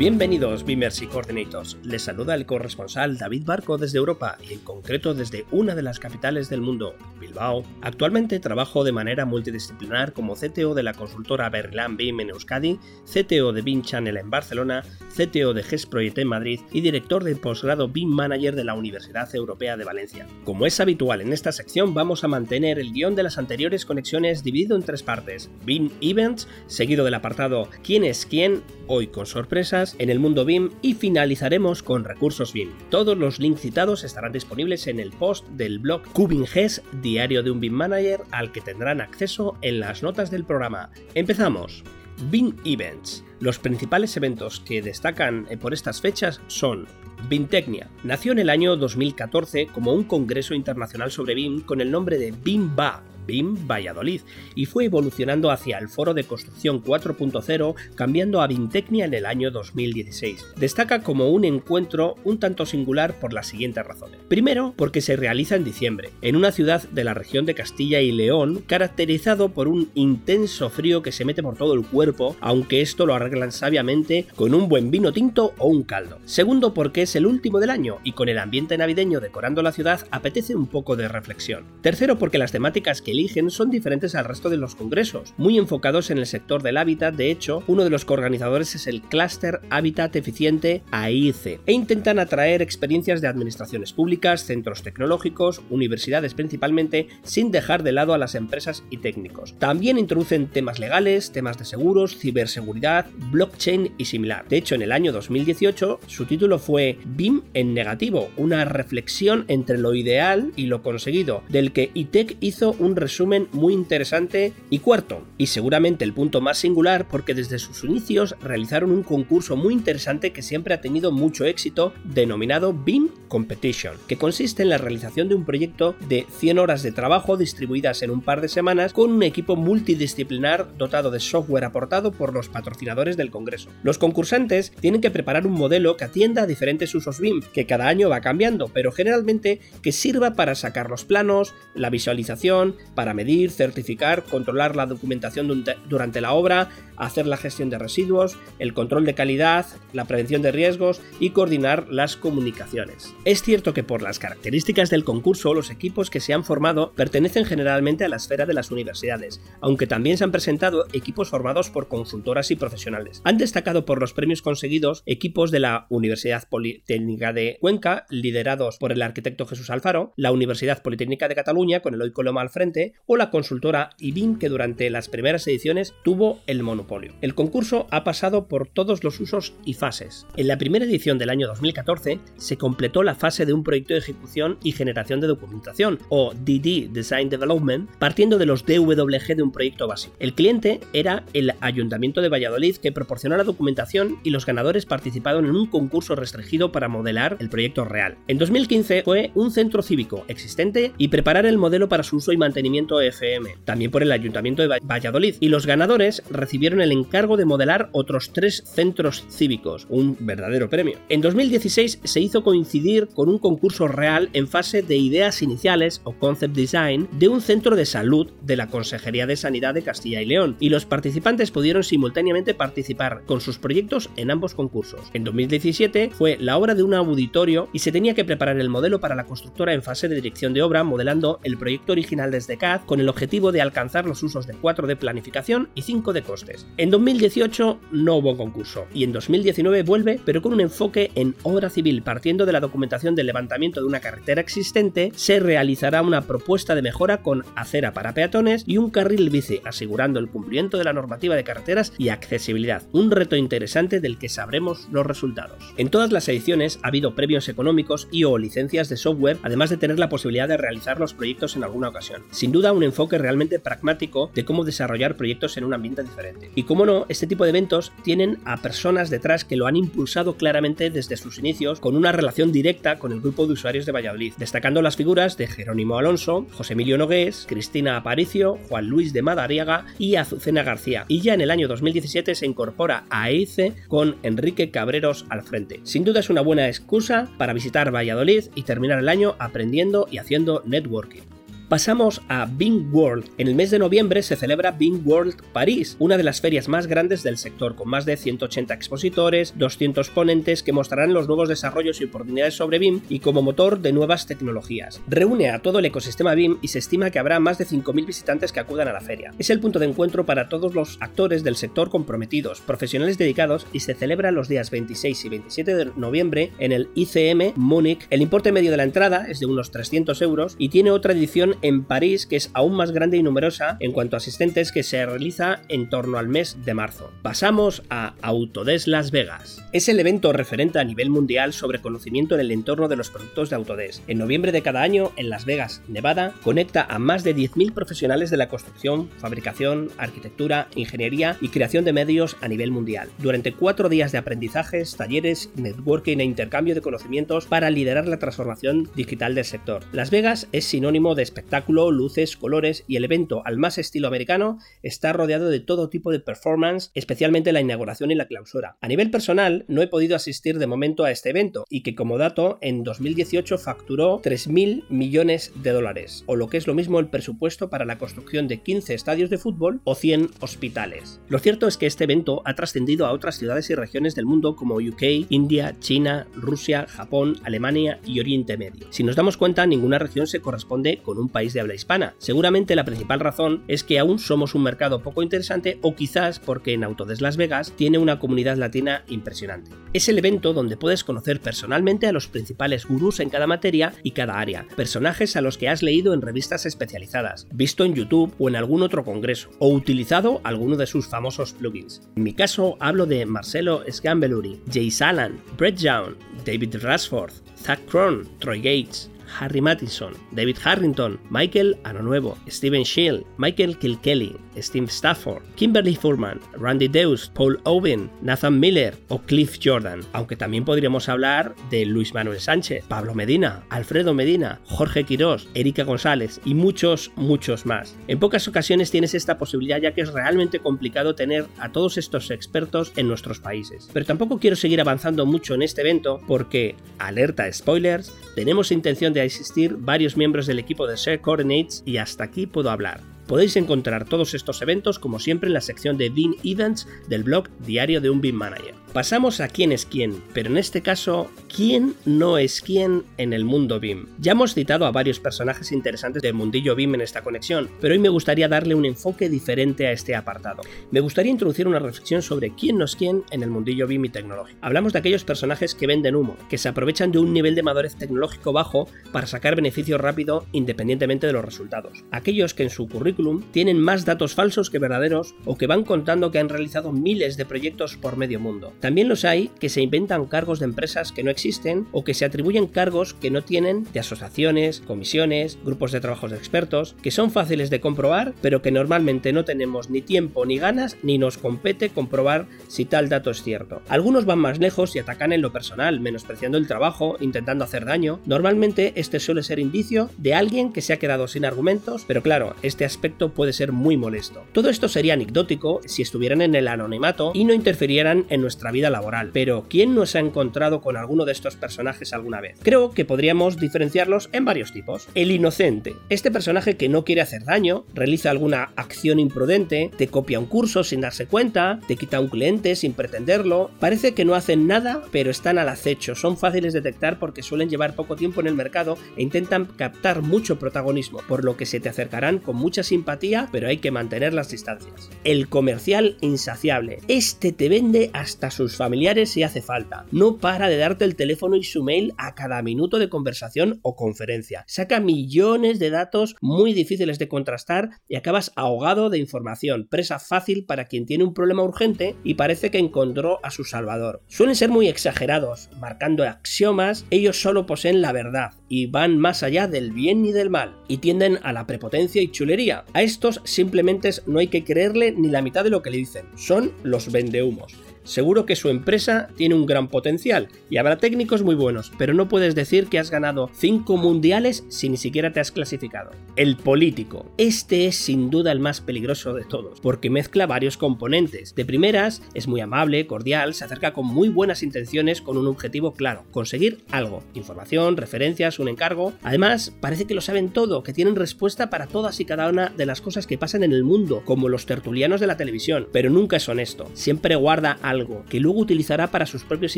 Bienvenidos, 0.03 0.65
Beamers 0.65 1.01
y 1.01 1.07
Coordinators. 1.07 1.77
Les 1.81 2.01
saluda 2.01 2.35
el 2.35 2.45
corresponsal 2.45 3.17
David 3.17 3.45
Barco 3.45 3.77
desde 3.77 3.99
Europa 3.99 4.37
y 4.45 4.51
en 4.51 4.59
concreto 4.59 5.13
desde 5.13 5.45
una 5.49 5.75
de 5.75 5.81
las 5.81 5.97
capitales 5.97 6.49
del 6.49 6.59
mundo, 6.59 6.97
Bilbao. 7.21 7.63
Actualmente 7.81 8.41
trabajo 8.41 8.83
de 8.83 8.91
manera 8.91 9.23
multidisciplinar 9.23 10.11
como 10.11 10.35
CTO 10.35 10.73
de 10.73 10.83
la 10.83 10.93
consultora 10.93 11.49
Berlán 11.49 11.95
BIM 11.95 12.19
en 12.19 12.31
Euskadi, 12.31 12.79
CTO 13.05 13.53
de 13.53 13.61
BIM 13.61 13.81
Channel 13.81 14.17
en 14.17 14.29
Barcelona, 14.29 14.83
CTO 15.15 15.53
de 15.53 15.63
GES 15.63 15.85
Project 15.85 16.17
en 16.17 16.27
Madrid 16.27 16.59
y 16.73 16.81
director 16.81 17.23
de 17.23 17.37
posgrado 17.37 17.87
BIM 17.87 18.09
Manager 18.09 18.57
de 18.57 18.65
la 18.65 18.73
Universidad 18.73 19.33
Europea 19.33 19.77
de 19.77 19.85
Valencia. 19.85 20.27
Como 20.43 20.65
es 20.65 20.81
habitual 20.81 21.21
en 21.21 21.31
esta 21.31 21.53
sección, 21.53 21.93
vamos 21.93 22.25
a 22.25 22.27
mantener 22.27 22.77
el 22.77 22.91
guion 22.91 23.15
de 23.15 23.23
las 23.23 23.37
anteriores 23.37 23.85
conexiones 23.85 24.43
dividido 24.43 24.75
en 24.75 24.83
tres 24.83 25.01
partes: 25.01 25.49
BIM 25.63 25.91
Events, 26.01 26.49
seguido 26.67 27.05
del 27.05 27.13
apartado 27.13 27.69
¿Quién 27.85 28.03
es 28.03 28.25
quién? 28.25 28.63
Hoy 28.87 29.07
con 29.07 29.25
sorpresas 29.25 29.92
en 29.99 30.09
el 30.09 30.19
mundo 30.19 30.45
BIM 30.45 30.71
y 30.81 30.93
finalizaremos 30.93 31.83
con 31.83 32.03
recursos 32.03 32.53
BIM. 32.53 32.69
Todos 32.89 33.17
los 33.17 33.39
links 33.39 33.61
citados 33.61 34.03
estarán 34.03 34.31
disponibles 34.31 34.87
en 34.87 34.99
el 34.99 35.11
post 35.11 35.47
del 35.49 35.79
blog 35.79 36.03
CubingGES, 36.13 36.81
diario 37.01 37.43
de 37.43 37.51
un 37.51 37.59
BIM 37.59 37.73
Manager, 37.73 38.21
al 38.31 38.51
que 38.51 38.61
tendrán 38.61 39.01
acceso 39.01 39.57
en 39.61 39.79
las 39.79 40.03
notas 40.03 40.31
del 40.31 40.45
programa. 40.45 40.89
Empezamos. 41.13 41.83
BIM 42.29 42.55
Events. 42.63 43.23
Los 43.39 43.59
principales 43.59 44.15
eventos 44.15 44.59
que 44.59 44.81
destacan 44.81 45.45
eh, 45.49 45.57
por 45.57 45.73
estas 45.73 45.99
fechas 45.99 46.41
son 46.47 46.87
BIMtecnia. 47.29 47.89
Nació 48.03 48.31
en 48.31 48.39
el 48.39 48.49
año 48.49 48.75
2014 48.75 49.67
como 49.67 49.93
un 49.93 50.03
congreso 50.03 50.53
internacional 50.53 51.11
sobre 51.11 51.35
BIM 51.35 51.61
con 51.61 51.81
el 51.81 51.91
nombre 51.91 52.17
de 52.17 52.31
BIMBA, 52.31 53.03
BIM 53.25 53.67
Valladolid 53.67 54.21
y 54.55 54.65
fue 54.65 54.85
evolucionando 54.85 55.51
hacia 55.51 55.77
el 55.77 55.89
Foro 55.89 56.13
de 56.13 56.23
Construcción 56.23 56.83
4.0 56.83 57.75
cambiando 57.95 58.41
a 58.41 58.47
BIMtecnia 58.47 59.05
en 59.05 59.13
el 59.13 59.25
año 59.25 59.51
2016. 59.51 60.53
Destaca 60.57 61.03
como 61.03 61.29
un 61.29 61.45
encuentro 61.45 62.15
un 62.23 62.39
tanto 62.39 62.65
singular 62.65 63.19
por 63.19 63.33
las 63.33 63.47
siguientes 63.47 63.85
razones. 63.85 64.19
Primero, 64.27 64.73
porque 64.75 65.01
se 65.01 65.15
realiza 65.15 65.55
en 65.55 65.63
diciembre, 65.63 66.09
en 66.21 66.35
una 66.35 66.51
ciudad 66.51 66.87
de 66.89 67.03
la 67.03 67.13
región 67.13 67.45
de 67.45 67.55
Castilla 67.55 68.01
y 68.01 68.11
León 68.11 68.63
caracterizado 68.65 69.49
por 69.49 69.67
un 69.67 69.89
intenso 69.95 70.69
frío 70.69 71.01
que 71.01 71.11
se 71.11 71.25
mete 71.25 71.43
por 71.43 71.57
todo 71.57 71.73
el 71.73 71.85
cuerpo, 71.85 72.35
aunque 72.41 72.81
esto 72.81 73.05
lo 73.05 73.15
arreglan 73.15 73.51
sabiamente 73.51 74.25
con 74.35 74.53
un 74.53 74.69
buen 74.69 74.91
vino 74.91 75.11
tinto 75.11 75.53
o 75.57 75.67
un 75.67 75.83
caldo. 75.83 76.19
Segundo, 76.25 76.73
porque 76.73 77.03
es 77.03 77.15
el 77.15 77.25
último 77.25 77.59
del 77.59 77.69
año 77.69 77.99
y 78.03 78.13
con 78.13 78.29
el 78.29 78.37
ambiente 78.37 78.77
navideño 78.77 79.19
decorando 79.19 79.61
la 79.61 79.71
ciudad 79.71 80.07
apetece 80.11 80.55
un 80.55 80.67
poco 80.67 80.95
de 80.95 81.07
reflexión. 81.07 81.65
Tercero, 81.81 82.17
porque 82.17 82.37
las 82.37 82.51
temáticas 82.51 83.01
que 83.01 83.12
eligen 83.13 83.49
son 83.49 83.71
diferentes 83.71 84.15
al 84.15 84.25
resto 84.25 84.49
de 84.49 84.57
los 84.57 84.75
congresos, 84.75 85.33
muy 85.37 85.57
enfocados 85.57 86.11
en 86.11 86.17
el 86.17 86.25
sector 86.25 86.61
del 86.61 86.77
hábitat, 86.77 87.15
de 87.15 87.31
hecho, 87.31 87.63
uno 87.67 87.83
de 87.83 87.89
los 87.89 88.05
coorganizadores 88.05 88.75
es 88.75 88.87
el 88.87 89.01
Cluster 89.01 89.61
Hábitat 89.69 90.15
Eficiente 90.15 90.83
AIC, 90.91 91.61
e 91.65 91.73
intentan 91.73 92.19
atraer 92.19 92.61
experiencias 92.61 93.21
de 93.21 93.27
administraciones 93.27 93.93
públicas, 93.93 94.45
centros 94.45 94.83
tecnológicos, 94.83 95.61
universidades 95.69 96.33
principalmente, 96.33 97.07
sin 97.23 97.51
dejar 97.51 97.83
de 97.83 97.91
lado 97.91 98.13
a 98.13 98.17
las 98.17 98.35
empresas 98.35 98.83
y 98.89 98.97
técnicos. 98.97 99.57
También 99.59 99.97
introducen 99.97 100.47
temas 100.47 100.79
legales, 100.79 101.31
temas 101.31 101.57
de 101.57 101.65
seguros, 101.65 102.17
ciberseguridad, 102.17 103.07
blockchain 103.31 103.93
y 103.97 104.05
similar. 104.05 104.45
De 104.49 104.57
hecho, 104.57 104.75
en 104.75 104.81
el 104.81 104.91
año 104.91 105.11
2018, 105.11 105.99
su 106.07 106.25
título 106.25 106.59
fue 106.59 106.97
BIM 107.05 107.41
en 107.53 107.73
negativo, 107.73 108.29
una 108.37 108.65
reflexión 108.65 109.45
entre 109.47 109.77
lo 109.77 109.93
ideal 109.93 110.51
y 110.55 110.65
lo 110.65 110.81
conseguido, 110.81 111.43
del 111.49 111.71
que 111.71 111.91
ITEC 111.93 112.37
hizo 112.41 112.75
un 112.79 112.95
resumen 113.03 113.47
muy 113.51 113.73
interesante. 113.73 114.53
Y 114.69 114.79
cuarto, 114.79 115.21
y 115.37 115.47
seguramente 115.47 116.03
el 116.03 116.13
punto 116.13 116.41
más 116.41 116.57
singular, 116.57 117.07
porque 117.07 117.33
desde 117.33 117.59
sus 117.59 117.83
inicios 117.83 118.35
realizaron 118.41 118.91
un 118.91 119.03
concurso 119.03 119.55
muy 119.55 119.73
interesante 119.73 120.31
que 120.31 120.41
siempre 120.41 120.73
ha 120.73 120.81
tenido 120.81 121.11
mucho 121.11 121.45
éxito, 121.45 121.93
denominado 122.03 122.73
BIM 122.73 123.09
Competition, 123.27 123.97
que 124.07 124.17
consiste 124.17 124.63
en 124.63 124.69
la 124.69 124.77
realización 124.77 125.29
de 125.29 125.35
un 125.35 125.45
proyecto 125.45 125.95
de 126.07 126.25
100 126.39 126.59
horas 126.59 126.83
de 126.83 126.91
trabajo 126.91 127.37
distribuidas 127.37 128.01
en 128.01 128.11
un 128.11 128.21
par 128.21 128.41
de 128.41 128.47
semanas 128.47 128.93
con 128.93 129.11
un 129.11 129.23
equipo 129.23 129.55
multidisciplinar 129.55 130.77
dotado 130.77 131.11
de 131.11 131.19
software 131.19 131.65
aportado 131.65 132.11
por 132.11 132.33
los 132.33 132.49
patrocinadores 132.49 133.17
del 133.17 133.31
Congreso. 133.31 133.69
Los 133.83 133.97
concursantes 133.97 134.71
tienen 134.79 135.01
que 135.01 135.11
preparar 135.11 135.45
un 135.45 135.53
modelo 135.53 135.97
que 135.97 136.05
atienda 136.05 136.43
a 136.43 136.47
diferentes 136.47 136.93
usos 136.95 137.19
BIM, 137.19 137.41
que 137.53 137.65
cada 137.65 137.87
año 137.87 138.09
va 138.09 138.21
cambiando, 138.21 138.67
pero 138.67 138.91
generalmente 138.91 139.59
que 139.81 139.91
sirva 139.91 140.35
para 140.35 140.55
sacar 140.55 140.89
los 140.89 141.03
planos, 141.03 141.53
la 141.75 141.89
visualización, 141.89 142.75
para 142.95 143.13
medir, 143.13 143.51
certificar, 143.51 144.23
controlar 144.23 144.75
la 144.75 144.85
documentación 144.85 145.63
durante 145.89 146.21
la 146.21 146.33
obra, 146.33 146.69
hacer 146.97 147.27
la 147.27 147.37
gestión 147.37 147.69
de 147.69 147.79
residuos, 147.79 148.37
el 148.59 148.73
control 148.73 149.05
de 149.05 149.13
calidad, 149.13 149.65
la 149.93 150.05
prevención 150.05 150.41
de 150.41 150.51
riesgos 150.51 151.01
y 151.19 151.31
coordinar 151.31 151.87
las 151.89 152.15
comunicaciones. 152.15 153.13
Es 153.25 153.41
cierto 153.41 153.73
que 153.73 153.83
por 153.83 154.01
las 154.01 154.19
características 154.19 154.89
del 154.89 155.03
concurso, 155.03 155.53
los 155.53 155.69
equipos 155.69 156.09
que 156.09 156.19
se 156.19 156.33
han 156.33 156.43
formado 156.43 156.93
pertenecen 156.93 157.45
generalmente 157.45 158.05
a 158.05 158.09
la 158.09 158.17
esfera 158.17 158.45
de 158.45 158.53
las 158.53 158.71
universidades, 158.71 159.41
aunque 159.61 159.87
también 159.87 160.17
se 160.17 160.23
han 160.23 160.31
presentado 160.31 160.85
equipos 160.93 161.29
formados 161.29 161.69
por 161.69 161.87
consultoras 161.87 162.51
y 162.51 162.55
profesionales. 162.55 163.21
Han 163.23 163.37
destacado 163.37 163.85
por 163.85 163.99
los 163.99 164.13
premios 164.13 164.41
conseguidos 164.41 165.03
equipos 165.05 165.51
de 165.51 165.59
la 165.59 165.87
Universidad 165.89 166.47
Politécnica 166.49 167.33
de 167.33 167.57
Cuenca, 167.59 168.05
liderados 168.09 168.77
por 168.77 168.91
el 168.91 169.01
arquitecto 169.01 169.45
Jesús 169.45 169.69
Alfaro, 169.69 170.13
la 170.15 170.31
Universidad 170.31 170.81
Politécnica 170.81 171.27
de 171.27 171.35
Cataluña, 171.35 171.81
con 171.81 171.93
Eloy 171.93 172.11
Coloma 172.11 172.41
al 172.41 172.49
frente, 172.49 172.82
o 173.05 173.17
la 173.17 173.29
consultora 173.29 173.91
IBIM, 173.99 174.37
que 174.39 174.49
durante 174.49 174.89
las 174.89 175.09
primeras 175.09 175.47
ediciones 175.47 175.93
tuvo 176.03 176.39
el 176.47 176.63
monopolio. 176.63 177.13
El 177.21 177.35
concurso 177.35 177.87
ha 177.91 178.03
pasado 178.03 178.47
por 178.47 178.67
todos 178.67 179.03
los 179.03 179.19
usos 179.19 179.53
y 179.65 179.73
fases. 179.73 180.25
En 180.35 180.47
la 180.47 180.57
primera 180.57 180.85
edición 180.85 181.17
del 181.17 181.29
año 181.29 181.47
2014 181.47 182.19
se 182.37 182.57
completó 182.57 183.03
la 183.03 183.15
fase 183.15 183.45
de 183.45 183.53
un 183.53 183.63
proyecto 183.63 183.93
de 183.93 183.99
ejecución 183.99 184.57
y 184.63 184.71
generación 184.71 185.19
de 185.19 185.27
documentación, 185.27 185.99
o 186.09 186.33
DD 186.33 186.91
Design 186.91 187.29
Development, 187.29 187.89
partiendo 187.99 188.37
de 188.37 188.45
los 188.45 188.65
DWG 188.65 189.35
de 189.35 189.43
un 189.43 189.51
proyecto 189.51 189.87
básico. 189.87 190.15
El 190.19 190.33
cliente 190.33 190.79
era 190.93 191.23
el 191.33 191.53
Ayuntamiento 191.61 192.21
de 192.21 192.29
Valladolid 192.29 192.77
que 192.77 192.91
proporcionó 192.91 193.37
la 193.37 193.43
documentación 193.43 194.19
y 194.23 194.29
los 194.29 194.45
ganadores 194.45 194.85
participaron 194.85 195.45
en 195.45 195.55
un 195.55 195.67
concurso 195.67 196.15
restringido 196.15 196.71
para 196.71 196.87
modelar 196.87 197.37
el 197.39 197.49
proyecto 197.49 197.85
real. 197.85 198.17
En 198.27 198.37
2015 198.37 199.03
fue 199.03 199.31
un 199.35 199.51
centro 199.51 199.81
cívico 199.81 200.25
existente 200.27 200.93
y 200.97 201.09
preparar 201.09 201.45
el 201.45 201.57
modelo 201.57 201.89
para 201.89 202.03
su 202.03 202.17
uso 202.17 202.31
y 202.31 202.37
mantenimiento 202.37 202.63
FM, 202.77 203.57
también 203.65 203.91
por 203.91 204.01
el 204.03 204.11
Ayuntamiento 204.11 204.61
de 204.61 204.67
Va- 204.67 204.77
Valladolid, 204.81 205.35
y 205.39 205.49
los 205.49 205.65
ganadores 205.65 206.23
recibieron 206.29 206.81
el 206.81 206.91
encargo 206.91 207.37
de 207.37 207.45
modelar 207.45 207.89
otros 207.91 208.31
tres 208.33 208.63
centros 208.65 209.25
cívicos, 209.29 209.85
un 209.89 210.17
verdadero 210.19 210.69
premio. 210.69 210.97
En 211.09 211.21
2016 211.21 211.99
se 212.03 212.19
hizo 212.19 212.43
coincidir 212.43 213.07
con 213.13 213.29
un 213.29 213.37
concurso 213.37 213.87
real 213.87 214.29
en 214.33 214.47
fase 214.47 214.81
de 214.81 214.97
ideas 214.97 215.41
iniciales 215.41 216.01
o 216.03 216.13
concept 216.13 216.55
design 216.55 217.07
de 217.11 217.27
un 217.27 217.41
centro 217.41 217.75
de 217.75 217.85
salud 217.85 218.31
de 218.41 218.55
la 218.57 218.67
Consejería 218.67 219.27
de 219.27 219.35
Sanidad 219.35 219.73
de 219.73 219.83
Castilla 219.83 220.21
y 220.21 220.25
León, 220.25 220.55
y 220.59 220.69
los 220.69 220.85
participantes 220.85 221.51
pudieron 221.51 221.83
simultáneamente 221.83 222.53
participar 222.53 223.21
con 223.25 223.41
sus 223.41 223.57
proyectos 223.57 224.09
en 224.17 224.31
ambos 224.31 224.53
concursos. 224.55 225.01
En 225.13 225.23
2017 225.23 226.11
fue 226.13 226.37
la 226.39 226.57
obra 226.57 226.75
de 226.75 226.83
un 226.83 226.93
auditorio 226.93 227.69
y 227.73 227.79
se 227.79 227.91
tenía 227.91 228.13
que 228.13 228.25
preparar 228.25 228.59
el 228.59 228.69
modelo 228.69 228.99
para 228.99 229.15
la 229.15 229.25
constructora 229.25 229.73
en 229.73 229.83
fase 229.83 230.07
de 230.07 230.15
dirección 230.15 230.53
de 230.53 230.61
obra, 230.61 230.83
modelando 230.83 231.39
el 231.43 231.57
proyecto 231.57 231.91
original 231.91 232.31
desde 232.31 232.57
Con 232.63 233.01
el 233.01 233.09
objetivo 233.09 233.51
de 233.51 233.61
alcanzar 233.61 234.05
los 234.05 234.23
usos 234.23 234.47
de 234.47 234.53
4 234.53 234.87
de 234.87 234.95
planificación 234.95 235.67
y 235.75 235.81
5 235.81 236.13
de 236.13 236.21
costes. 236.21 236.65
En 236.77 236.91
2018 236.91 237.77
no 237.91 238.15
hubo 238.15 238.37
concurso 238.37 238.85
y 238.93 239.03
en 239.03 239.11
2019 239.11 239.83
vuelve, 239.83 240.21
pero 240.23 240.41
con 240.41 240.53
un 240.53 240.61
enfoque 240.61 241.11
en 241.15 241.35
obra 241.43 241.69
civil 241.69 242.03
partiendo 242.03 242.45
de 242.45 242.53
la 242.53 242.61
documentación 242.61 243.15
del 243.15 243.25
levantamiento 243.25 243.81
de 243.81 243.87
una 243.87 243.99
carretera 243.99 244.39
existente, 244.39 245.11
se 245.13 245.41
realizará 245.41 246.01
una 246.01 246.21
propuesta 246.21 246.73
de 246.73 246.81
mejora 246.81 247.21
con 247.21 247.43
acera 247.55 247.91
para 247.91 248.13
peatones 248.13 248.63
y 248.65 248.77
un 248.77 248.91
carril 248.91 249.29
bici, 249.29 249.59
asegurando 249.65 250.21
el 250.21 250.29
cumplimiento 250.29 250.77
de 250.77 250.85
la 250.85 250.93
normativa 250.93 251.35
de 251.35 251.43
carreteras 251.43 251.91
y 251.97 252.09
accesibilidad. 252.09 252.83
Un 252.93 253.11
reto 253.11 253.35
interesante 253.35 253.99
del 253.99 254.17
que 254.17 254.29
sabremos 254.29 254.87
los 254.89 255.05
resultados. 255.05 255.73
En 255.75 255.89
todas 255.89 256.13
las 256.13 256.29
ediciones 256.29 256.79
ha 256.81 256.87
habido 256.87 257.13
premios 257.13 257.49
económicos 257.49 258.07
y 258.09 258.23
o 258.23 258.37
licencias 258.37 258.87
de 258.87 258.95
software, 258.95 259.39
además 259.43 259.69
de 259.69 259.75
tener 259.75 259.99
la 259.99 260.07
posibilidad 260.07 260.47
de 260.47 260.55
realizar 260.55 260.97
los 260.97 261.13
proyectos 261.13 261.57
en 261.57 261.65
alguna 261.65 261.89
ocasión. 261.89 262.23
Sin 262.31 262.52
duda 262.53 262.71
un 262.71 262.83
enfoque 262.83 263.17
realmente 263.17 263.59
pragmático 263.59 264.31
de 264.33 264.45
cómo 264.45 264.63
desarrollar 264.63 265.17
proyectos 265.17 265.57
en 265.57 265.65
un 265.65 265.73
ambiente 265.73 266.03
diferente. 266.03 266.51
Y 266.55 266.63
como 266.63 266.85
no, 266.85 267.05
este 267.09 267.27
tipo 267.27 267.43
de 267.43 267.49
eventos 267.49 267.91
tienen 268.03 268.37
a 268.45 268.61
personas 268.61 269.09
detrás 269.09 269.43
que 269.43 269.57
lo 269.57 269.67
han 269.67 269.75
impulsado 269.75 270.37
claramente 270.37 270.89
desde 270.89 271.17
sus 271.17 271.37
inicios 271.39 271.81
con 271.81 271.97
una 271.97 272.13
relación 272.13 272.53
directa 272.53 272.99
con 272.99 273.11
el 273.11 273.19
grupo 273.19 273.45
de 273.45 273.53
usuarios 273.53 273.85
de 273.85 273.91
Valladolid, 273.91 274.33
destacando 274.37 274.81
las 274.81 274.95
figuras 274.95 275.35
de 275.35 275.47
Jerónimo 275.47 275.97
Alonso, 275.97 276.47
José 276.53 276.73
Emilio 276.73 276.97
Nogués, 276.97 277.45
Cristina 277.49 277.97
Aparicio, 277.97 278.57
Juan 278.69 278.87
Luis 278.87 279.11
de 279.11 279.21
Madariaga 279.21 279.85
y 279.97 280.15
Azucena 280.15 280.63
García. 280.63 281.05
Y 281.07 281.21
ya 281.21 281.33
en 281.33 281.41
el 281.41 281.51
año 281.51 281.67
2017 281.67 282.35
se 282.35 282.45
incorpora 282.45 283.05
a 283.09 283.29
EICE 283.31 283.73
con 283.87 284.15
Enrique 284.23 284.71
Cabreros 284.71 285.25
al 285.29 285.43
frente. 285.43 285.79
Sin 285.83 286.03
duda 286.03 286.19
es 286.19 286.29
una 286.29 286.41
buena 286.41 286.67
excusa 286.67 287.29
para 287.37 287.53
visitar 287.53 287.93
Valladolid 287.93 288.45
y 288.55 288.61
terminar 288.63 288.99
el 288.99 289.09
año 289.09 289.35
aprendiendo 289.39 290.07
y 290.11 290.19
haciendo 290.19 290.61
networking. 290.65 291.32
Pasamos 291.73 292.21
a 292.29 292.45
Bing 292.45 292.93
World. 292.93 293.31
En 293.39 293.47
el 293.47 293.55
mes 293.55 293.71
de 293.71 293.79
noviembre 293.79 294.21
se 294.21 294.35
celebra 294.35 294.69
Bing 294.69 295.01
World 295.03 295.41
París, 295.53 295.95
una 295.97 296.17
de 296.17 296.23
las 296.23 296.39
ferias 296.39 296.67
más 296.67 296.85
grandes 296.85 297.23
del 297.23 297.39
sector, 297.39 297.73
con 297.73 297.89
más 297.89 298.05
de 298.05 298.15
180 298.15 298.75
expositores, 298.75 299.55
200 299.57 300.11
ponentes 300.11 300.61
que 300.61 300.71
mostrarán 300.71 301.15
los 301.15 301.25
nuevos 301.25 301.49
desarrollos 301.49 301.99
y 301.99 302.03
oportunidades 302.03 302.53
sobre 302.53 302.77
BIM 302.77 303.01
y 303.09 303.21
como 303.21 303.41
motor 303.41 303.79
de 303.79 303.91
nuevas 303.91 304.27
tecnologías. 304.27 305.01
Reúne 305.07 305.49
a 305.49 305.63
todo 305.63 305.79
el 305.79 305.85
ecosistema 305.85 306.35
BIM 306.35 306.59
y 306.61 306.67
se 306.67 306.77
estima 306.77 307.09
que 307.09 307.17
habrá 307.17 307.39
más 307.39 307.57
de 307.57 307.65
5.000 307.65 308.05
visitantes 308.05 308.51
que 308.51 308.59
acudan 308.59 308.87
a 308.87 308.93
la 308.93 309.01
feria. 309.01 309.33
Es 309.39 309.49
el 309.49 309.59
punto 309.59 309.79
de 309.79 309.87
encuentro 309.87 310.27
para 310.27 310.49
todos 310.49 310.75
los 310.75 310.97
actores 310.99 311.43
del 311.43 311.55
sector 311.55 311.89
comprometidos, 311.89 312.61
profesionales 312.61 313.17
dedicados 313.17 313.65
y 313.73 313.79
se 313.79 313.95
celebra 313.95 314.29
los 314.29 314.47
días 314.47 314.69
26 314.69 315.25
y 315.25 315.29
27 315.29 315.73
de 315.73 315.91
noviembre 315.95 316.51
en 316.59 316.71
el 316.71 316.89
ICM 316.93 317.53
Múnich. 317.55 318.05
El 318.11 318.21
importe 318.21 318.51
medio 318.51 318.69
de 318.69 318.77
la 318.77 318.83
entrada 318.83 319.25
es 319.27 319.39
de 319.39 319.47
unos 319.47 319.71
300 319.71 320.21
euros 320.21 320.55
y 320.59 320.69
tiene 320.69 320.91
otra 320.91 321.13
edición 321.13 321.55
en 321.63 321.83
París 321.83 322.27
que 322.27 322.35
es 322.35 322.51
aún 322.53 322.75
más 322.75 322.91
grande 322.91 323.17
y 323.17 323.23
numerosa 323.23 323.77
en 323.79 323.91
cuanto 323.91 324.15
a 324.15 324.17
asistentes 324.17 324.71
que 324.71 324.83
se 324.83 325.03
realiza 325.05 325.61
en 325.69 325.89
torno 325.89 326.17
al 326.17 326.27
mes 326.27 326.57
de 326.63 326.73
marzo. 326.73 327.11
Pasamos 327.23 327.83
a 327.89 328.13
Autodesk 328.21 328.87
Las 328.87 329.09
Vegas. 329.11 329.63
Es 329.71 329.89
el 329.89 329.99
evento 329.99 330.31
referente 330.33 330.79
a 330.79 330.83
nivel 330.83 331.09
mundial 331.09 331.53
sobre 331.53 331.81
conocimiento 331.81 332.35
en 332.35 332.41
el 332.41 332.51
entorno 332.51 332.87
de 332.87 332.95
los 332.95 333.09
productos 333.09 333.49
de 333.49 333.55
Autodesk. 333.55 334.03
En 334.07 334.19
noviembre 334.19 334.51
de 334.51 334.61
cada 334.61 334.81
año, 334.81 335.11
en 335.15 335.29
Las 335.29 335.45
Vegas, 335.45 335.81
Nevada, 335.87 336.35
conecta 336.43 336.85
a 336.87 336.99
más 336.99 337.23
de 337.23 337.35
10.000 337.35 337.73
profesionales 337.73 338.29
de 338.29 338.37
la 338.37 338.49
construcción, 338.49 339.09
fabricación, 339.17 339.89
arquitectura, 339.97 340.67
ingeniería 340.75 341.37
y 341.41 341.49
creación 341.49 341.85
de 341.85 341.93
medios 341.93 342.37
a 342.41 342.47
nivel 342.47 342.71
mundial. 342.71 343.09
Durante 343.17 343.53
cuatro 343.53 343.89
días 343.89 344.11
de 344.11 344.17
aprendizajes, 344.17 344.95
talleres, 344.95 345.49
networking 345.55 346.17
e 346.19 346.23
intercambio 346.23 346.75
de 346.75 346.81
conocimientos 346.81 347.45
para 347.45 347.69
liderar 347.69 348.07
la 348.07 348.19
transformación 348.19 348.89
digital 348.95 349.35
del 349.35 349.45
sector. 349.45 349.83
Las 349.91 350.11
Vegas 350.11 350.47
es 350.51 350.65
sinónimo 350.65 351.15
de 351.15 351.23
espectáculo, 351.23 351.52
luces, 351.91 352.37
colores 352.37 352.83
y 352.87 352.95
el 352.95 353.05
evento, 353.05 353.41
al 353.45 353.57
más 353.57 353.77
estilo 353.77 354.07
americano, 354.07 354.59
está 354.81 355.13
rodeado 355.13 355.49
de 355.49 355.59
todo 355.59 355.89
tipo 355.89 356.11
de 356.11 356.19
performance, 356.19 356.91
especialmente 356.93 357.51
la 357.51 357.61
inauguración 357.61 358.11
y 358.11 358.15
la 358.15 358.27
clausura. 358.27 358.77
A 358.81 358.87
nivel 358.87 359.11
personal, 359.11 359.65
no 359.67 359.81
he 359.81 359.87
podido 359.87 360.15
asistir 360.15 360.59
de 360.59 360.67
momento 360.67 361.03
a 361.03 361.11
este 361.11 361.29
evento 361.29 361.65
y 361.69 361.81
que 361.81 361.95
como 361.95 362.17
dato, 362.17 362.57
en 362.61 362.83
2018 362.83 363.57
facturó 363.57 364.21
3.000 364.21 364.85
millones 364.89 365.51
de 365.55 365.71
dólares, 365.71 366.23
o 366.27 366.35
lo 366.35 366.47
que 366.47 366.57
es 366.57 366.67
lo 366.67 366.73
mismo 366.73 366.99
el 366.99 367.07
presupuesto 367.07 367.69
para 367.69 367.85
la 367.85 367.97
construcción 367.97 368.47
de 368.47 368.61
15 368.61 368.93
estadios 368.93 369.29
de 369.29 369.37
fútbol 369.37 369.81
o 369.83 369.95
100 369.95 370.31
hospitales. 370.39 371.19
Lo 371.29 371.39
cierto 371.39 371.67
es 371.67 371.77
que 371.77 371.85
este 371.85 372.05
evento 372.05 372.41
ha 372.45 372.55
trascendido 372.55 373.05
a 373.05 373.11
otras 373.11 373.37
ciudades 373.37 373.69
y 373.69 373.75
regiones 373.75 374.15
del 374.15 374.25
mundo 374.25 374.55
como 374.55 374.75
UK, 374.75 375.03
India, 375.29 375.75
China, 375.79 376.27
Rusia, 376.33 376.85
Japón, 376.87 377.37
Alemania 377.43 377.99
y 378.05 378.19
Oriente 378.19 378.57
Medio. 378.57 378.87
Si 378.89 379.03
nos 379.03 379.15
damos 379.15 379.37
cuenta, 379.37 379.65
ninguna 379.65 379.99
región 379.99 380.27
se 380.27 380.41
corresponde 380.41 380.99
con 381.03 381.17
un 381.17 381.29
país 381.33 381.51
de 381.51 381.59
habla 381.59 381.73
hispana. 381.73 382.15
Seguramente 382.19 382.77
la 382.77 382.85
principal 382.85 383.19
razón 383.19 383.63
es 383.67 383.83
que 383.83 383.99
aún 383.99 384.19
somos 384.19 384.55
un 384.55 384.63
mercado 384.63 385.03
poco 385.03 385.21
interesante 385.21 385.79
o 385.81 385.95
quizás 385.95 386.39
porque 386.39 386.71
en 386.71 386.85
Autodesk 386.85 387.21
Las 387.21 387.35
Vegas 387.35 387.73
tiene 387.75 387.97
una 387.97 388.19
comunidad 388.19 388.55
latina 388.55 389.03
impresionante. 389.09 389.71
Es 389.91 390.07
el 390.07 390.17
evento 390.17 390.53
donde 390.53 390.77
puedes 390.77 391.03
conocer 391.03 391.41
personalmente 391.41 392.07
a 392.07 392.13
los 392.13 392.27
principales 392.27 392.85
gurús 392.85 393.19
en 393.19 393.29
cada 393.29 393.47
materia 393.47 393.93
y 394.03 394.11
cada 394.11 394.39
área, 394.39 394.65
personajes 394.75 395.35
a 395.35 395.41
los 395.41 395.57
que 395.57 395.67
has 395.67 395.83
leído 395.83 396.13
en 396.13 396.21
revistas 396.21 396.65
especializadas, 396.65 397.47
visto 397.51 397.83
en 397.83 397.95
YouTube 397.95 398.33
o 398.39 398.47
en 398.47 398.55
algún 398.55 398.83
otro 398.83 399.03
congreso, 399.03 399.49
o 399.59 399.67
utilizado 399.67 400.39
alguno 400.43 400.77
de 400.77 400.87
sus 400.87 401.07
famosos 401.07 401.53
plugins. 401.53 402.01
En 402.15 402.23
mi 402.23 402.33
caso 402.33 402.77
hablo 402.79 403.05
de 403.05 403.25
Marcelo 403.25 403.83
Scambelluri, 403.91 404.61
Jay 404.71 404.91
Salan, 404.91 405.41
Brett 405.57 405.77
Young, 405.77 406.15
David 406.45 406.77
Rashford, 406.81 407.33
Zach 407.57 407.79
Cron, 407.85 408.27
Troy 408.39 408.57
Gates, 408.59 409.09
Harry 409.39 409.61
Mattison, 409.61 410.13
David 410.33 410.57
Harrington, 410.63 411.19
Michael 411.29 411.75
Anonuevo, 411.83 412.37
Steven 412.47 412.83
Shield, 412.83 413.25
Michael 413.37 413.75
Kilkelly, 413.75 414.37
Steve 414.57 414.87
Stafford, 414.89 415.43
Kimberly 415.55 415.95
Furman, 415.95 416.39
Randy 416.53 416.87
Deus, 416.87 417.31
Paul 417.33 417.59
Owen, 417.63 418.09
Nathan 418.21 418.59
Miller 418.59 418.95
o 419.09 419.19
Cliff 419.19 419.57
Jordan, 419.63 420.01
aunque 420.13 420.35
también 420.35 420.65
podríamos 420.65 421.09
hablar 421.09 421.55
de 421.69 421.85
Luis 421.85 422.13
Manuel 422.13 422.39
Sánchez, 422.39 422.85
Pablo 422.87 423.13
Medina, 423.13 423.63
Alfredo 423.69 424.13
Medina, 424.13 424.59
Jorge 424.65 425.03
Quirós, 425.03 425.47
Erika 425.53 425.83
González 425.83 426.41
y 426.45 426.53
muchos, 426.53 427.11
muchos 427.15 427.65
más. 427.65 427.95
En 428.07 428.19
pocas 428.19 428.47
ocasiones 428.47 428.91
tienes 428.91 429.13
esta 429.13 429.37
posibilidad 429.37 429.79
ya 429.79 429.93
que 429.93 430.01
es 430.01 430.13
realmente 430.13 430.59
complicado 430.59 431.15
tener 431.15 431.45
a 431.59 431.71
todos 431.71 431.97
estos 431.97 432.31
expertos 432.31 432.93
en 432.95 433.07
nuestros 433.07 433.39
países. 433.39 433.89
Pero 433.93 434.05
tampoco 434.05 434.39
quiero 434.39 434.55
seguir 434.55 434.81
avanzando 434.81 435.25
mucho 435.25 435.53
en 435.53 435.61
este 435.61 435.81
evento 435.81 436.21
porque, 436.27 436.75
alerta 436.99 437.51
spoilers, 437.51 438.13
tenemos 438.35 438.71
intención 438.71 439.13
de 439.13 439.21
asistir 439.21 439.75
varios 439.77 440.17
miembros 440.17 440.47
del 440.47 440.59
equipo 440.59 440.87
de 440.87 440.95
Share 440.95 441.21
Coordinates 441.21 441.83
y 441.85 441.97
hasta 441.97 442.23
aquí 442.23 442.47
puedo 442.47 442.69
hablar. 442.69 443.12
Podéis 443.27 443.55
encontrar 443.55 444.05
todos 444.05 444.33
estos 444.33 444.61
eventos 444.61 444.99
como 444.99 445.19
siempre 445.19 445.47
en 445.47 445.53
la 445.53 445.61
sección 445.61 445.97
de 445.97 446.09
BIM 446.09 446.35
Events 446.43 446.87
del 447.07 447.23
blog 447.23 447.49
Diario 447.59 448.01
de 448.01 448.09
un 448.09 448.21
BIM 448.21 448.35
Manager. 448.35 448.82
Pasamos 448.93 449.39
a 449.39 449.47
quién 449.47 449.71
es 449.71 449.87
quién, 449.87 450.21
pero 450.35 450.51
en 450.51 450.57
este 450.57 450.83
caso, 450.83 451.27
¿quién 451.51 451.95
no 452.05 452.37
es 452.37 452.61
quién 452.61 453.03
en 453.17 453.33
el 453.33 453.43
mundo 453.43 453.79
BIM? 453.79 454.05
Ya 454.19 454.33
hemos 454.33 454.53
citado 454.53 454.85
a 454.85 454.91
varios 454.91 455.19
personajes 455.19 455.71
interesantes 455.71 456.21
del 456.21 456.35
mundillo 456.35 456.75
BIM 456.75 456.93
en 456.93 457.01
esta 457.01 457.23
conexión, 457.23 457.71
pero 457.81 457.95
hoy 457.95 457.99
me 457.99 458.09
gustaría 458.09 458.47
darle 458.47 458.75
un 458.75 458.85
enfoque 458.85 459.29
diferente 459.29 459.87
a 459.87 459.91
este 459.93 460.15
apartado. 460.15 460.61
Me 460.91 460.99
gustaría 460.99 461.31
introducir 461.31 461.67
una 461.67 461.79
reflexión 461.79 462.21
sobre 462.21 462.53
quién 462.53 462.77
no 462.77 462.85
es 462.85 462.95
quién 462.95 463.23
en 463.31 463.41
el 463.41 463.49
mundillo 463.49 463.87
BIM 463.87 464.05
y 464.05 464.09
tecnológico. 464.09 464.59
Hablamos 464.61 464.93
de 464.93 464.99
aquellos 464.99 465.23
personajes 465.23 465.73
que 465.73 465.87
venden 465.87 466.15
humo, 466.15 466.37
que 466.47 466.59
se 466.59 466.69
aprovechan 466.69 467.11
de 467.11 467.17
un 467.17 467.33
nivel 467.33 467.55
de 467.55 467.63
madurez 467.63 467.95
tecnológico 467.95 468.53
bajo 468.53 468.87
para 469.11 469.25
sacar 469.25 469.55
beneficio 469.55 469.97
rápido 469.97 470.45
independientemente 470.51 471.25
de 471.25 471.33
los 471.33 471.43
resultados. 471.43 472.03
Aquellos 472.11 472.53
que 472.53 472.61
en 472.61 472.69
su 472.69 472.87
currículum 472.87 473.41
tienen 473.49 473.79
más 473.79 474.05
datos 474.05 474.35
falsos 474.35 474.69
que 474.69 474.77
verdaderos 474.77 475.33
o 475.45 475.57
que 475.57 475.65
van 475.65 475.83
contando 475.83 476.29
que 476.29 476.37
han 476.37 476.49
realizado 476.49 476.91
miles 476.91 477.37
de 477.37 477.45
proyectos 477.45 477.97
por 477.97 478.17
medio 478.17 478.39
mundo. 478.39 478.71
También 478.83 479.07
los 479.07 479.23
hay 479.23 479.49
que 479.61 479.69
se 479.69 479.79
inventan 479.79 480.25
cargos 480.25 480.59
de 480.59 480.65
empresas 480.65 481.13
que 481.13 481.23
no 481.23 481.31
existen 481.31 481.87
o 481.93 482.03
que 482.03 482.13
se 482.13 482.25
atribuyen 482.25 482.67
cargos 482.67 483.13
que 483.13 483.31
no 483.31 483.41
tienen 483.41 483.87
de 483.93 484.01
asociaciones, 484.01 484.81
comisiones, 484.81 485.57
grupos 485.63 485.93
de 485.93 486.01
trabajos 486.01 486.31
de 486.31 486.37
expertos, 486.37 486.93
que 487.01 487.09
son 487.09 487.31
fáciles 487.31 487.69
de 487.69 487.79
comprobar, 487.79 488.33
pero 488.41 488.61
que 488.61 488.71
normalmente 488.71 489.31
no 489.31 489.45
tenemos 489.45 489.89
ni 489.89 490.01
tiempo 490.01 490.45
ni 490.45 490.57
ganas 490.57 490.97
ni 491.01 491.17
nos 491.17 491.37
compete 491.37 491.91
comprobar 491.91 492.45
si 492.67 492.83
tal 492.83 493.07
dato 493.07 493.31
es 493.31 493.41
cierto. 493.41 493.81
Algunos 493.87 494.25
van 494.25 494.39
más 494.39 494.59
lejos 494.59 494.93
y 494.97 494.99
atacan 494.99 495.31
en 495.31 495.41
lo 495.41 495.53
personal, 495.53 496.01
menospreciando 496.01 496.57
el 496.57 496.67
trabajo, 496.67 497.15
intentando 497.21 497.63
hacer 497.63 497.85
daño. 497.85 498.19
Normalmente 498.25 498.91
este 498.97 499.21
suele 499.21 499.43
ser 499.43 499.59
indicio 499.59 500.09
de 500.17 500.33
alguien 500.33 500.73
que 500.73 500.81
se 500.81 500.91
ha 500.91 500.99
quedado 500.99 501.29
sin 501.29 501.45
argumentos, 501.45 502.03
pero 502.05 502.21
claro, 502.21 502.57
este 502.61 502.83
aspecto 502.83 503.29
puede 503.29 503.53
ser 503.53 503.71
muy 503.71 503.95
molesto. 503.95 504.43
Todo 504.51 504.69
esto 504.69 504.89
sería 504.89 505.13
anecdótico 505.13 505.79
si 505.85 506.01
estuvieran 506.01 506.41
en 506.41 506.53
el 506.53 506.67
anonimato 506.67 507.31
y 507.33 507.45
no 507.45 507.53
interfirieran 507.53 508.25
en 508.27 508.41
nuestra 508.41 508.72
vida 508.73 508.89
laboral. 508.89 509.29
Pero 509.31 509.65
¿quién 509.69 509.95
no 509.95 510.05
se 510.05 510.17
ha 510.17 510.21
encontrado 510.21 510.81
con 510.81 510.97
alguno 510.97 511.23
de 511.23 511.31
estos 511.31 511.55
personajes 511.55 512.11
alguna 512.11 512.41
vez? 512.41 512.57
Creo 512.61 512.91
que 512.91 513.05
podríamos 513.05 513.57
diferenciarlos 513.57 514.29
en 514.33 514.43
varios 514.43 514.73
tipos. 514.73 515.07
El 515.15 515.31
inocente. 515.31 515.95
Este 516.09 516.29
personaje 516.29 516.75
que 516.75 516.89
no 516.89 517.05
quiere 517.05 517.21
hacer 517.21 517.45
daño, 517.45 517.85
realiza 517.93 518.29
alguna 518.29 518.71
acción 518.75 519.19
imprudente, 519.19 519.89
te 519.97 520.07
copia 520.07 520.39
un 520.39 520.47
curso 520.47 520.83
sin 520.83 520.99
darse 520.99 521.25
cuenta, 521.25 521.79
te 521.87 521.95
quita 521.95 522.19
un 522.19 522.27
cliente 522.27 522.75
sin 522.75 522.93
pretenderlo. 522.93 523.71
Parece 523.79 524.13
que 524.13 524.25
no 524.25 524.35
hacen 524.35 524.67
nada, 524.67 525.01
pero 525.11 525.31
están 525.31 525.57
al 525.57 525.69
acecho. 525.69 526.15
Son 526.15 526.37
fáciles 526.37 526.73
de 526.73 526.81
detectar 526.81 527.19
porque 527.19 527.43
suelen 527.43 527.69
llevar 527.69 527.95
poco 527.95 528.15
tiempo 528.15 528.41
en 528.41 528.47
el 528.47 528.55
mercado 528.55 528.97
e 529.15 529.23
intentan 529.23 529.65
captar 529.65 530.21
mucho 530.21 530.59
protagonismo, 530.59 531.19
por 531.27 531.45
lo 531.45 531.55
que 531.55 531.65
se 531.65 531.79
te 531.79 531.89
acercarán 531.89 532.39
con 532.39 532.55
mucha 532.55 532.83
simpatía, 532.83 533.47
pero 533.51 533.67
hay 533.67 533.77
que 533.77 533.91
mantener 533.91 534.33
las 534.33 534.49
distancias. 534.49 535.09
El 535.23 535.47
comercial 535.47 536.17
insaciable. 536.21 536.99
Este 537.07 537.51
te 537.51 537.69
vende 537.69 538.09
hasta 538.13 538.51
sus 538.63 538.77
familiares 538.77 539.29
si 539.29 539.43
hace 539.43 539.61
falta. 539.61 540.05
No 540.11 540.37
para 540.37 540.69
de 540.69 540.77
darte 540.77 541.05
el 541.05 541.15
teléfono 541.15 541.55
y 541.55 541.63
su 541.63 541.83
mail 541.83 542.13
a 542.17 542.33
cada 542.33 542.61
minuto 542.61 542.97
de 542.97 543.09
conversación 543.09 543.79
o 543.81 543.95
conferencia. 543.95 544.63
Saca 544.67 544.99
millones 544.99 545.79
de 545.79 545.89
datos 545.89 546.35
muy 546.41 546.73
difíciles 546.73 547.19
de 547.19 547.27
contrastar 547.27 547.89
y 548.07 548.15
acabas 548.15 548.51
ahogado 548.55 549.09
de 549.09 549.19
información, 549.19 549.87
presa 549.89 550.19
fácil 550.19 550.65
para 550.65 550.85
quien 550.85 551.05
tiene 551.05 551.23
un 551.23 551.33
problema 551.33 551.63
urgente 551.63 552.15
y 552.23 552.35
parece 552.35 552.71
que 552.71 552.79
encontró 552.79 553.39
a 553.43 553.51
su 553.51 553.63
salvador. 553.63 554.21
Suelen 554.27 554.55
ser 554.55 554.69
muy 554.69 554.87
exagerados, 554.87 555.69
marcando 555.79 556.23
axiomas, 556.23 557.05
ellos 557.09 557.41
solo 557.41 557.65
poseen 557.65 558.01
la 558.01 558.11
verdad 558.11 558.51
y 558.69 558.87
van 558.87 559.19
más 559.19 559.43
allá 559.43 559.67
del 559.67 559.91
bien 559.91 560.25
y 560.25 560.31
del 560.31 560.49
mal, 560.49 560.75
y 560.87 560.97
tienden 560.97 561.39
a 561.43 561.53
la 561.53 561.67
prepotencia 561.67 562.21
y 562.21 562.31
chulería. 562.31 562.85
A 562.93 563.01
estos 563.01 563.41
simplemente 563.43 564.09
no 564.25 564.39
hay 564.39 564.47
que 564.47 564.63
creerle 564.63 565.11
ni 565.11 565.29
la 565.29 565.41
mitad 565.41 565.63
de 565.63 565.69
lo 565.69 565.81
que 565.81 565.91
le 565.91 565.97
dicen, 565.97 566.25
son 566.35 566.71
los 566.83 567.11
vendehumos. 567.11 567.73
Seguro 568.03 568.45
que 568.45 568.55
su 568.55 568.69
empresa 568.69 569.29
tiene 569.35 569.55
un 569.55 569.65
gran 569.65 569.87
potencial 569.87 570.49
y 570.69 570.77
habrá 570.77 570.97
técnicos 570.97 571.43
muy 571.43 571.55
buenos, 571.55 571.91
pero 571.97 572.13
no 572.13 572.27
puedes 572.27 572.55
decir 572.55 572.87
que 572.87 572.99
has 572.99 573.11
ganado 573.11 573.49
5 573.53 573.97
mundiales 573.97 574.65
si 574.69 574.89
ni 574.89 574.97
siquiera 574.97 575.31
te 575.31 575.39
has 575.39 575.51
clasificado. 575.51 576.11
El 576.35 576.57
político. 576.57 577.31
Este 577.37 577.87
es 577.87 577.95
sin 577.95 578.29
duda 578.29 578.51
el 578.51 578.59
más 578.59 578.81
peligroso 578.81 579.33
de 579.33 579.43
todos, 579.43 579.79
porque 579.79 580.09
mezcla 580.09 580.47
varios 580.47 580.77
componentes. 580.77 581.55
De 581.55 581.65
primeras, 581.65 582.21
es 582.33 582.47
muy 582.47 582.61
amable, 582.61 583.07
cordial, 583.07 583.53
se 583.53 583.65
acerca 583.65 583.93
con 583.93 584.05
muy 584.05 584.29
buenas 584.29 584.63
intenciones 584.63 585.21
con 585.21 585.37
un 585.37 585.47
objetivo 585.47 585.93
claro, 585.93 586.25
conseguir 586.31 586.83
algo. 586.91 587.23
Información, 587.33 587.97
referencias, 587.97 588.59
un 588.59 588.67
encargo. 588.67 589.13
Además, 589.23 589.73
parece 589.79 590.05
que 590.05 590.15
lo 590.15 590.21
saben 590.21 590.49
todo, 590.49 590.83
que 590.83 590.93
tienen 590.93 591.15
respuesta 591.15 591.69
para 591.69 591.87
todas 591.87 592.19
y 592.19 592.25
cada 592.25 592.49
una 592.49 592.69
de 592.69 592.85
las 592.85 593.01
cosas 593.01 593.27
que 593.27 593.37
pasan 593.37 593.63
en 593.63 593.73
el 593.73 593.83
mundo, 593.83 594.23
como 594.25 594.49
los 594.49 594.65
tertulianos 594.65 595.21
de 595.21 595.27
la 595.27 595.37
televisión, 595.37 595.87
pero 595.91 596.09
nunca 596.09 596.37
es 596.37 596.49
honesto. 596.49 596.89
Siempre 596.93 597.35
guarda 597.35 597.77
algo 597.93 598.25
que 598.29 598.39
luego 598.39 598.59
utilizará 598.59 599.07
para 599.07 599.25
sus 599.25 599.43
propios 599.43 599.77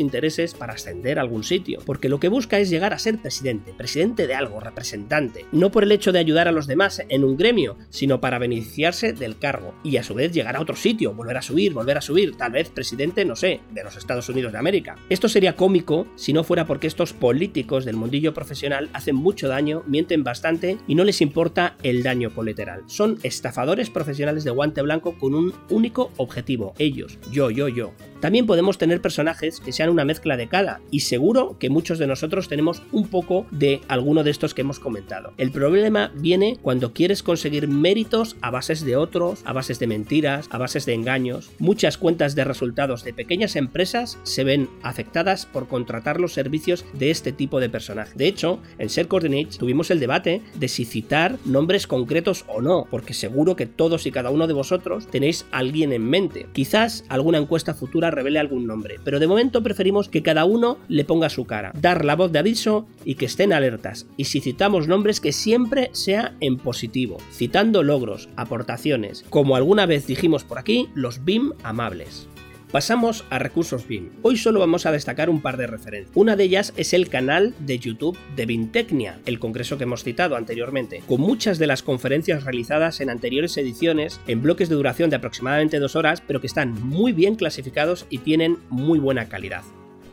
intereses 0.00 0.54
para 0.54 0.74
ascender 0.74 1.18
a 1.18 1.22
algún 1.22 1.44
sitio, 1.44 1.80
porque 1.86 2.08
lo 2.08 2.18
que 2.18 2.28
busca 2.28 2.58
es 2.58 2.70
llegar 2.70 2.92
a 2.92 2.98
ser 2.98 3.18
presidente, 3.18 3.72
presidente 3.72 4.26
de 4.26 4.34
algo, 4.34 4.60
representante, 4.60 5.46
no 5.52 5.70
por 5.70 5.84
el 5.84 5.92
hecho 5.92 6.12
de 6.12 6.18
ayudar 6.18 6.48
a 6.48 6.52
los 6.52 6.66
demás 6.66 7.02
en 7.08 7.24
un 7.24 7.36
gremio, 7.36 7.76
sino 7.90 8.20
para 8.20 8.38
beneficiarse 8.38 9.12
del 9.12 9.38
cargo 9.38 9.74
y 9.84 9.96
a 9.96 10.02
su 10.02 10.14
vez 10.14 10.32
llegar 10.32 10.56
a 10.56 10.60
otro 10.60 10.76
sitio, 10.76 11.14
volver 11.14 11.36
a 11.36 11.42
subir, 11.42 11.72
volver 11.72 11.98
a 11.98 12.00
subir, 12.00 12.36
tal 12.36 12.52
vez 12.52 12.70
presidente, 12.70 13.24
no 13.24 13.36
sé, 13.36 13.60
de 13.70 13.84
los 13.84 13.96
Estados 13.96 14.28
Unidos 14.28 14.52
de 14.52 14.58
América. 14.58 14.96
Esto 15.08 15.28
sería 15.28 15.56
cómico 15.56 16.06
si 16.16 16.32
no 16.32 16.44
fuera 16.44 16.66
porque 16.66 16.86
estos 16.86 17.12
políticos 17.12 17.84
del 17.84 17.96
mundillo 17.96 18.34
profesional 18.34 18.88
hacen 18.92 19.16
mucho 19.16 19.48
daño, 19.48 19.82
mienten 19.86 20.24
bastante 20.24 20.78
y 20.86 20.94
no 20.94 21.04
les 21.04 21.20
importa 21.20 21.76
el 21.82 22.02
daño 22.02 22.34
colateral. 22.34 22.82
Son 22.86 23.18
estafadores 23.22 23.90
profesionales 23.90 24.44
de 24.44 24.50
guante 24.50 24.82
blanco 24.82 25.18
con 25.18 25.34
un 25.34 25.52
único 25.70 26.10
objetivo, 26.16 26.74
ellos, 26.78 27.18
yo, 27.30 27.50
yo, 27.50 27.68
yo. 27.68 27.92
También 28.20 28.46
podemos 28.46 28.78
tener 28.78 29.00
personajes 29.00 29.60
que 29.60 29.72
sean 29.72 29.90
una 29.90 30.04
mezcla 30.04 30.36
de 30.36 30.48
cada, 30.48 30.80
y 30.90 31.00
seguro 31.00 31.56
que 31.58 31.70
muchos 31.70 31.98
de 31.98 32.06
nosotros 32.06 32.48
tenemos 32.48 32.82
un 32.92 33.08
poco 33.08 33.46
de 33.50 33.80
alguno 33.88 34.24
de 34.24 34.30
estos 34.30 34.54
que 34.54 34.62
hemos 34.62 34.78
comentado. 34.78 35.32
El 35.36 35.50
problema 35.50 36.12
viene 36.16 36.58
cuando 36.62 36.92
quieres 36.92 37.22
conseguir 37.22 37.68
méritos 37.68 38.36
a 38.40 38.50
bases 38.50 38.84
de 38.84 38.96
otros, 38.96 39.40
a 39.44 39.52
bases 39.52 39.78
de 39.78 39.86
mentiras, 39.86 40.48
a 40.50 40.58
bases 40.58 40.86
de 40.86 40.94
engaños. 40.94 41.50
Muchas 41.58 41.98
cuentas 41.98 42.34
de 42.34 42.44
resultados 42.44 43.04
de 43.04 43.12
pequeñas 43.12 43.56
empresas 43.56 44.18
se 44.22 44.44
ven 44.44 44.68
afectadas 44.82 45.46
por 45.46 45.68
contratar 45.68 46.20
los 46.20 46.32
servicios 46.32 46.84
de 46.92 47.10
este 47.10 47.32
tipo 47.32 47.60
de 47.60 47.70
personaje. 47.70 48.12
De 48.16 48.26
hecho, 48.26 48.60
en 48.78 48.88
Ser 48.88 49.08
Coordinates 49.08 49.58
tuvimos 49.58 49.90
el 49.90 50.00
debate 50.00 50.42
de 50.54 50.68
si 50.68 50.84
citar 50.84 51.38
nombres 51.44 51.86
concretos 51.86 52.44
o 52.48 52.60
no, 52.60 52.86
porque 52.90 53.14
seguro 53.14 53.56
que 53.56 53.66
todos 53.66 54.06
y 54.06 54.10
cada 54.10 54.30
uno 54.30 54.46
de 54.46 54.54
vosotros 54.54 55.06
tenéis 55.06 55.46
alguien 55.50 55.92
en 55.92 56.08
mente. 56.08 56.46
Quizás 56.52 57.04
alguna 57.08 57.38
encuesta 57.38 57.74
futura 57.74 58.05
revele 58.10 58.38
algún 58.38 58.66
nombre, 58.66 58.96
pero 59.04 59.18
de 59.18 59.26
momento 59.26 59.62
preferimos 59.62 60.08
que 60.08 60.22
cada 60.22 60.44
uno 60.44 60.78
le 60.88 61.04
ponga 61.04 61.28
su 61.28 61.44
cara, 61.44 61.72
dar 61.80 62.04
la 62.04 62.16
voz 62.16 62.32
de 62.32 62.38
aviso 62.38 62.86
y 63.04 63.14
que 63.14 63.26
estén 63.26 63.52
alertas. 63.52 64.06
Y 64.16 64.24
si 64.24 64.40
citamos 64.40 64.88
nombres 64.88 65.20
que 65.20 65.32
siempre 65.32 65.90
sea 65.92 66.36
en 66.40 66.58
positivo, 66.58 67.18
citando 67.32 67.82
logros, 67.82 68.28
aportaciones, 68.36 69.24
como 69.30 69.56
alguna 69.56 69.86
vez 69.86 70.06
dijimos 70.06 70.44
por 70.44 70.58
aquí, 70.58 70.88
los 70.94 71.24
BIM 71.24 71.52
amables. 71.62 72.28
Pasamos 72.72 73.24
a 73.30 73.38
recursos 73.38 73.86
BIM. 73.86 74.10
Hoy 74.22 74.36
solo 74.36 74.58
vamos 74.58 74.86
a 74.86 74.92
destacar 74.92 75.30
un 75.30 75.40
par 75.40 75.56
de 75.56 75.68
referencias. 75.68 76.16
Una 76.16 76.34
de 76.34 76.44
ellas 76.44 76.72
es 76.76 76.92
el 76.94 77.08
canal 77.08 77.54
de 77.60 77.78
YouTube 77.78 78.18
de 78.34 78.44
BIMtecnia, 78.44 79.20
el 79.24 79.38
congreso 79.38 79.78
que 79.78 79.84
hemos 79.84 80.02
citado 80.02 80.34
anteriormente, 80.34 81.02
con 81.06 81.20
muchas 81.20 81.58
de 81.58 81.68
las 81.68 81.84
conferencias 81.84 82.42
realizadas 82.42 83.00
en 83.00 83.10
anteriores 83.10 83.56
ediciones 83.56 84.20
en 84.26 84.42
bloques 84.42 84.68
de 84.68 84.74
duración 84.74 85.10
de 85.10 85.16
aproximadamente 85.16 85.78
dos 85.78 85.94
horas, 85.94 86.20
pero 86.26 86.40
que 86.40 86.48
están 86.48 86.72
muy 86.72 87.12
bien 87.12 87.36
clasificados 87.36 88.06
y 88.10 88.18
tienen 88.18 88.58
muy 88.68 88.98
buena 88.98 89.28
calidad. 89.28 89.62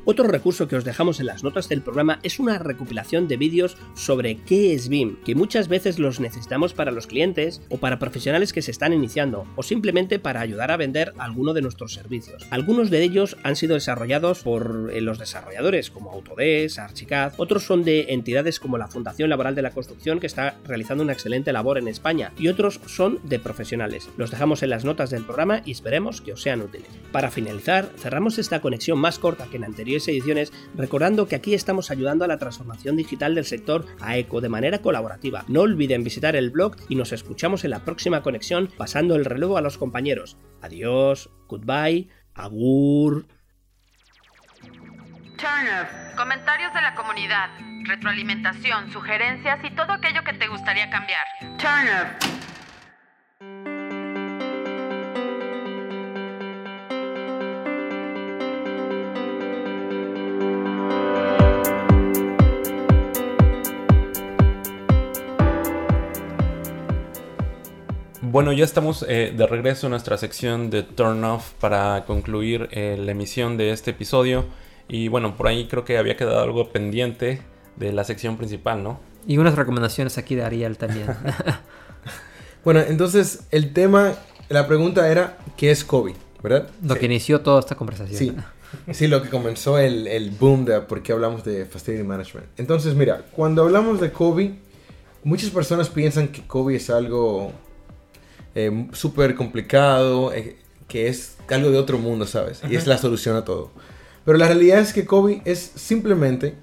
Otro 0.06 0.28
recurso 0.28 0.68
que 0.68 0.76
os 0.76 0.84
dejamos 0.84 1.22
en 1.22 1.28
las 1.28 1.44
notas 1.44 1.70
del 1.70 1.82
programa 1.82 2.20
es 2.24 2.38
una 2.38 2.60
recopilación 2.60 3.30
de 3.30 3.38
vídeos 3.38 3.78
sobre 3.94 4.36
qué 4.36 4.74
es 4.74 4.90
BIM, 4.90 5.16
que 5.24 5.34
muchas 5.34 5.70
veces 5.70 5.98
los 5.98 6.20
necesitamos 6.20 6.74
para 6.74 6.92
los 6.92 7.08
clientes 7.08 7.62
o 7.70 7.78
para 7.78 8.00
profesionales 8.00 8.52
que 8.52 8.62
se 8.62 8.72
están 8.72 8.92
iniciando 8.92 9.48
o 9.56 9.64
simplemente 9.64 10.20
para 10.20 10.42
ayudar 10.42 10.72
a 10.72 10.78
vender 10.78 11.14
alguno 11.18 11.54
de 11.54 11.62
nuestros 11.62 11.94
servicios. 11.94 12.46
Algunos 12.50 12.90
de 12.90 13.02
ellos 13.02 13.38
han 13.44 13.56
sido 13.56 13.76
desarrollados 13.76 14.42
por 14.44 14.92
eh, 14.94 15.00
los 15.00 15.20
desarrolladores 15.20 15.90
como 15.90 16.12
Autodesk, 16.12 16.80
Archicad, 16.80 17.34
otros 17.38 17.64
son 17.64 17.86
de 17.86 18.08
entidades 18.10 18.60
como 18.60 18.78
la 18.78 18.90
Fundación 18.90 19.30
Laboral 19.30 19.56
de 19.56 19.62
la 19.62 19.72
Construcción 19.72 20.20
que 20.20 20.28
está 20.28 20.58
realizando 20.66 21.06
una 21.06 21.14
excelente 21.14 21.54
labor 21.54 21.78
en 21.78 21.88
España 21.88 22.34
y 22.38 22.50
otros 22.50 22.82
son 22.88 23.20
de 23.24 23.40
profesionales. 23.40 24.10
Los 24.18 24.32
dejamos 24.32 24.64
en 24.64 24.72
las 24.72 24.84
notas 24.84 25.12
del 25.12 25.24
programa 25.24 25.62
y 25.64 25.72
esperemos 25.72 26.20
que 26.20 26.34
os 26.34 26.42
sean 26.42 26.62
útiles. 26.62 26.90
Para 27.14 27.32
finalizar, 27.32 27.90
cerramos 27.98 28.38
esta 28.38 28.60
conexión 28.60 29.00
más 29.00 29.18
corta 29.18 29.48
que 29.50 29.58
en 29.58 29.64
anteriores 29.94 30.08
ediciones, 30.08 30.54
recordando 30.76 31.28
que 31.28 31.36
aquí 31.36 31.54
estamos 31.54 31.92
ayudando 31.92 32.26
a 32.26 32.28
la 32.28 32.38
transformación 32.38 32.98
digital 32.98 33.36
del 33.36 33.46
sector 33.46 33.86
AECO 34.02 34.42
de 34.42 34.50
manera 34.50 34.80
colaborativa. 34.80 35.46
No 35.48 35.62
olviden 35.62 36.04
visitar 36.04 36.36
el 36.36 36.50
blog 36.50 36.76
y 36.90 36.96
nos 36.96 37.12
escuchamos 37.12 37.64
en 37.64 37.72
la 37.72 37.80
próxima 37.80 38.22
conexión 38.22 38.70
pasando 38.78 39.16
el 39.16 39.26
relevo 39.26 39.58
a 39.58 39.62
los 39.62 39.78
compañeros. 39.78 40.38
Adiós, 40.62 41.30
goodbye, 41.48 42.10
agur. 42.34 43.26
Comentarios 46.16 46.74
de 46.74 46.82
la 46.82 46.96
comunidad, 46.96 47.50
retroalimentación, 47.84 48.92
sugerencias 48.94 49.60
y 49.64 49.72
todo 49.72 49.92
aquello 49.92 50.24
que 50.24 50.34
te 50.34 50.48
gustaría 50.48 50.90
cambiar. 50.90 51.26
Bueno, 68.34 68.52
ya 68.52 68.66
estamos 68.66 69.06
eh, 69.08 69.32
de 69.38 69.46
regreso 69.46 69.86
en 69.86 69.92
nuestra 69.92 70.18
sección 70.18 70.72
de 70.72 70.82
Turn 70.82 71.24
Off 71.24 71.52
para 71.60 72.04
concluir 72.08 72.68
eh, 72.72 72.98
la 73.00 73.12
emisión 73.12 73.58
de 73.58 73.70
este 73.70 73.92
episodio. 73.92 74.46
Y 74.88 75.08
bueno, 75.08 75.38
por 75.38 75.48
ahí 75.48 75.68
creo 75.68 75.86
que 75.86 76.00
había 76.00 76.18
quedado 76.18 76.42
algo 76.42 76.72
pendiente 76.72 77.44
de 77.76 77.94
la 77.94 78.04
sección 78.04 78.36
principal, 78.38 78.82
¿no? 78.82 79.00
Y 79.28 79.38
unas 79.38 79.56
recomendaciones 79.56 80.18
aquí 80.18 80.34
de 80.34 80.42
Ariel 80.42 80.80
también. 80.80 81.16
bueno, 82.66 82.80
entonces 82.80 83.42
el 83.52 83.72
tema, 83.72 84.16
la 84.50 84.68
pregunta 84.68 85.12
era, 85.12 85.38
¿qué 85.56 85.70
es 85.70 85.84
COVID? 85.84 86.16
¿verdad? 86.42 86.70
Lo 86.82 86.96
que 86.96 87.06
inició 87.06 87.42
toda 87.42 87.60
esta 87.60 87.76
conversación. 87.76 88.18
Sí, 88.18 88.36
sí 88.94 89.06
lo 89.06 89.22
que 89.22 89.30
comenzó 89.30 89.78
el, 89.78 90.08
el 90.08 90.32
boom 90.32 90.66
de 90.66 90.82
por 90.82 91.04
qué 91.04 91.12
hablamos 91.12 91.44
de 91.44 91.68
Facility 91.68 92.04
Management. 92.04 92.48
Entonces, 92.58 92.96
mira, 92.96 93.28
cuando 93.32 93.62
hablamos 93.62 94.02
de 94.02 94.12
Kobe, 94.12 94.56
muchas 95.24 95.52
personas 95.52 95.90
piensan 95.90 96.30
que 96.30 96.42
Kobe 96.48 96.78
es 96.78 96.90
algo 96.90 97.54
eh, 98.56 98.88
súper 98.94 99.36
complicado, 99.36 100.34
eh, 100.34 100.58
que 100.88 101.08
es 101.08 101.38
algo 101.50 101.72
de 101.72 101.78
otro 101.78 101.98
mundo, 101.98 102.28
¿sabes? 102.28 102.62
Y 102.70 102.76
es 102.76 102.88
la 102.88 102.98
solución 102.98 103.36
a 103.36 103.46
todo. 103.46 103.72
Pero 104.26 104.38
la 104.38 104.48
realidad 104.48 104.80
es 104.80 104.94
que 104.94 105.06
Kobe 105.06 105.42
es 105.46 105.72
simplemente 105.76 106.56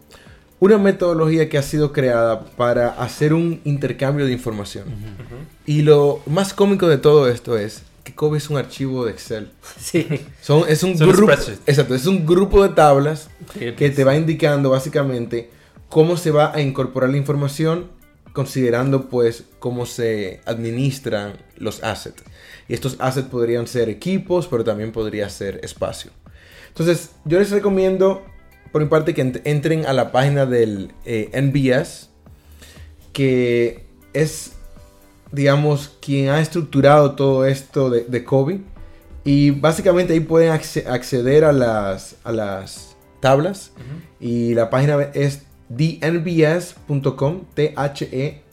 una 0.60 0.78
metodología 0.78 1.48
que 1.48 1.58
ha 1.58 1.62
sido 1.62 1.92
creada 1.92 2.44
para 2.44 2.90
hacer 2.90 3.32
un 3.34 3.60
intercambio 3.64 4.26
de 4.26 4.32
información. 4.32 4.84
Y 5.66 5.82
lo 5.82 6.22
más 6.26 6.54
cómico 6.54 6.86
de 6.86 6.98
todo 6.98 7.28
esto 7.28 7.56
es 7.56 7.82
que 8.04 8.14
Kobe 8.14 8.38
es 8.38 8.50
un 8.50 8.56
archivo 8.56 9.04
de 9.04 9.12
Excel. 9.12 9.50
Sí. 9.78 10.06
Son, 10.42 10.64
es 10.68 10.82
un 10.82 10.90
Es 10.90 11.00
un 11.00 11.12
grupo. 11.12 11.32
Exacto, 11.66 11.94
es 11.94 12.06
un 12.06 12.26
grupo 12.26 12.62
de 12.62 12.70
tablas 12.70 13.30
que 13.76 13.90
te 13.90 14.04
va 14.04 14.16
indicando 14.16 14.70
básicamente 14.70 15.50
cómo 15.88 16.16
se 16.16 16.30
va 16.30 16.54
a 16.54 16.60
incorporar 16.60 17.10
la 17.10 17.16
información 17.16 17.86
considerando 18.32 19.08
pues 19.08 19.44
cómo 19.58 19.86
se 19.86 20.40
administran 20.46 21.34
los 21.56 21.82
assets. 21.82 22.22
Y 22.68 22.74
estos 22.74 22.96
assets 23.00 23.28
podrían 23.28 23.66
ser 23.66 23.88
equipos, 23.88 24.46
pero 24.46 24.62
también 24.64 24.92
podría 24.92 25.28
ser 25.28 25.60
espacio. 25.64 26.10
Entonces, 26.68 27.10
yo 27.24 27.38
les 27.40 27.50
recomiendo, 27.50 28.22
por 28.72 28.80
mi 28.82 28.88
parte, 28.88 29.12
que 29.14 29.24
ent- 29.24 29.40
entren 29.44 29.84
a 29.86 29.92
la 29.92 30.12
página 30.12 30.46
del 30.46 30.92
eh, 31.04 31.30
NBS, 31.34 32.08
que 33.12 33.86
es, 34.12 34.52
digamos, 35.32 35.96
quien 36.00 36.28
ha 36.28 36.40
estructurado 36.40 37.16
todo 37.16 37.44
esto 37.44 37.90
de, 37.90 38.04
de 38.04 38.24
Kobe. 38.24 38.60
Y 39.24 39.50
básicamente 39.50 40.12
ahí 40.12 40.20
pueden 40.20 40.52
acce- 40.52 40.86
acceder 40.86 41.44
a 41.44 41.52
las, 41.52 42.16
a 42.24 42.32
las 42.32 42.96
tablas. 43.20 43.72
Y 44.20 44.54
la 44.54 44.70
página 44.70 45.10
es 45.14 45.42
thenbs.com, 45.76 47.44
T-H-E-N-B-S.com. 47.54 48.44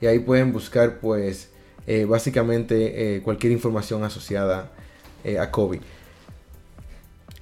Y 0.00 0.06
ahí 0.06 0.18
pueden 0.18 0.52
buscar, 0.52 0.98
pues, 1.00 1.50
eh, 1.86 2.04
básicamente 2.04 3.16
eh, 3.16 3.22
cualquier 3.22 3.52
información 3.52 4.04
asociada 4.04 4.70
eh, 5.24 5.38
a 5.38 5.50
Kobe. 5.50 5.80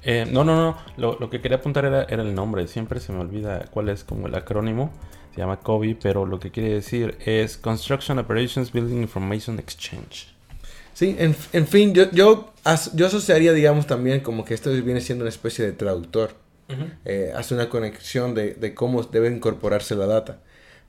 Eh, 0.02 0.26
no, 0.30 0.44
no, 0.44 0.56
no. 0.56 0.78
Lo, 0.96 1.18
lo 1.18 1.30
que 1.30 1.40
quería 1.40 1.58
apuntar 1.58 1.84
era, 1.84 2.04
era 2.04 2.22
el 2.22 2.34
nombre. 2.34 2.66
Siempre 2.68 3.00
se 3.00 3.12
me 3.12 3.20
olvida 3.20 3.66
cuál 3.70 3.88
es 3.88 4.04
como 4.04 4.26
el 4.26 4.34
acrónimo. 4.34 4.90
Se 5.34 5.40
llama 5.40 5.60
COBI, 5.60 5.94
pero 5.94 6.26
lo 6.26 6.40
que 6.40 6.50
quiere 6.50 6.70
decir 6.70 7.16
es 7.24 7.56
Construction 7.56 8.18
Operations 8.18 8.72
Building 8.72 9.00
Information 9.02 9.58
Exchange. 9.58 10.34
Sí, 10.92 11.16
en, 11.18 11.36
en 11.52 11.66
fin, 11.66 11.94
yo, 11.94 12.10
yo, 12.10 12.52
as- 12.64 12.94
yo 12.94 13.06
asociaría, 13.06 13.52
digamos, 13.52 13.86
también 13.86 14.20
como 14.20 14.44
que 14.44 14.54
esto 14.54 14.70
viene 14.70 15.00
siendo 15.00 15.22
una 15.24 15.28
especie 15.30 15.64
de 15.64 15.72
traductor. 15.72 16.34
Eh, 17.04 17.32
hace 17.34 17.54
una 17.54 17.68
conexión 17.68 18.34
de, 18.34 18.54
de 18.54 18.74
cómo 18.74 19.02
debe 19.02 19.28
incorporarse 19.28 19.94
la 19.94 20.06
data. 20.06 20.40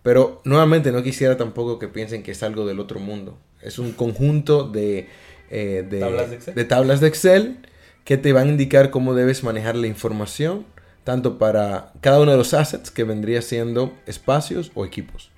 Pero 0.04 0.42
nuevamente 0.46 0.92
no 0.92 1.04
quisiera 1.04 1.38
tampoco 1.38 1.78
que 1.80 1.88
piensen 1.88 2.24
que 2.24 2.32
es 2.32 2.44
algo 2.44 2.66
del 2.66 2.80
otro 2.80 3.00
mundo. 3.00 3.38
Es 3.62 3.78
un 3.78 3.92
conjunto 3.92 4.64
de, 4.64 5.08
eh, 5.50 5.86
de, 5.88 6.00
¿Tablas 6.00 6.30
de 6.30 6.36
Excel? 6.36 6.56
de 6.56 6.66
tablas 6.66 7.02
de 7.02 7.08
Excel 7.08 7.58
que 8.04 8.18
te 8.18 8.34
van 8.34 8.48
a 8.48 8.52
indicar 8.52 8.90
cómo 8.90 9.14
debes 9.14 9.44
manejar 9.44 9.76
la 9.76 9.86
información, 9.86 10.66
tanto 11.04 11.38
para 11.38 11.92
cada 12.02 12.20
uno 12.20 12.32
de 12.32 12.38
los 12.38 12.54
assets 12.56 12.90
que 12.90 13.04
vendría 13.04 13.44
siendo 13.44 13.94
espacios 14.08 14.72
o 14.74 14.86
equipos. 14.86 15.30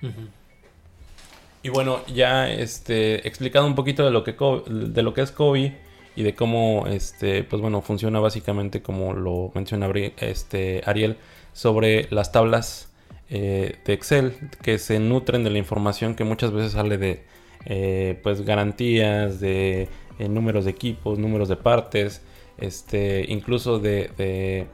Y 1.62 1.68
bueno, 1.68 2.02
ya 2.06 2.50
este 2.50 3.26
explicado 3.28 3.66
un 3.66 3.74
poquito 3.74 4.04
de 4.04 4.10
lo 4.10 4.24
que 4.24 4.34
de 4.66 5.02
lo 5.02 5.12
que 5.12 5.20
es 5.20 5.30
Kobe 5.30 5.76
y 6.16 6.22
de 6.22 6.34
cómo 6.34 6.86
este 6.86 7.44
pues 7.44 7.60
bueno, 7.62 7.80
funciona 7.82 8.20
básicamente 8.20 8.82
como 8.82 9.12
lo 9.14 9.50
menciona 9.54 9.88
este 10.18 10.82
Ariel 10.86 11.16
sobre 11.52 12.06
las 12.10 12.32
tablas 12.32 12.88
eh, 13.30 13.76
de 13.84 13.92
Excel 13.92 14.34
que 14.62 14.78
se 14.78 14.98
nutren 15.00 15.44
de 15.44 15.50
la 15.50 15.58
información 15.58 16.14
que 16.14 16.24
muchas 16.24 16.52
veces 16.52 16.72
sale 16.72 16.98
de 16.98 17.22
eh, 17.66 18.18
pues 18.22 18.44
garantías 18.44 19.40
de 19.40 19.88
eh, 20.18 20.28
números 20.28 20.64
de 20.64 20.70
equipos, 20.72 21.18
números 21.18 21.48
de 21.48 21.56
partes, 21.56 22.22
este 22.58 23.24
incluso 23.28 23.78
de, 23.78 24.10
de, 24.16 24.66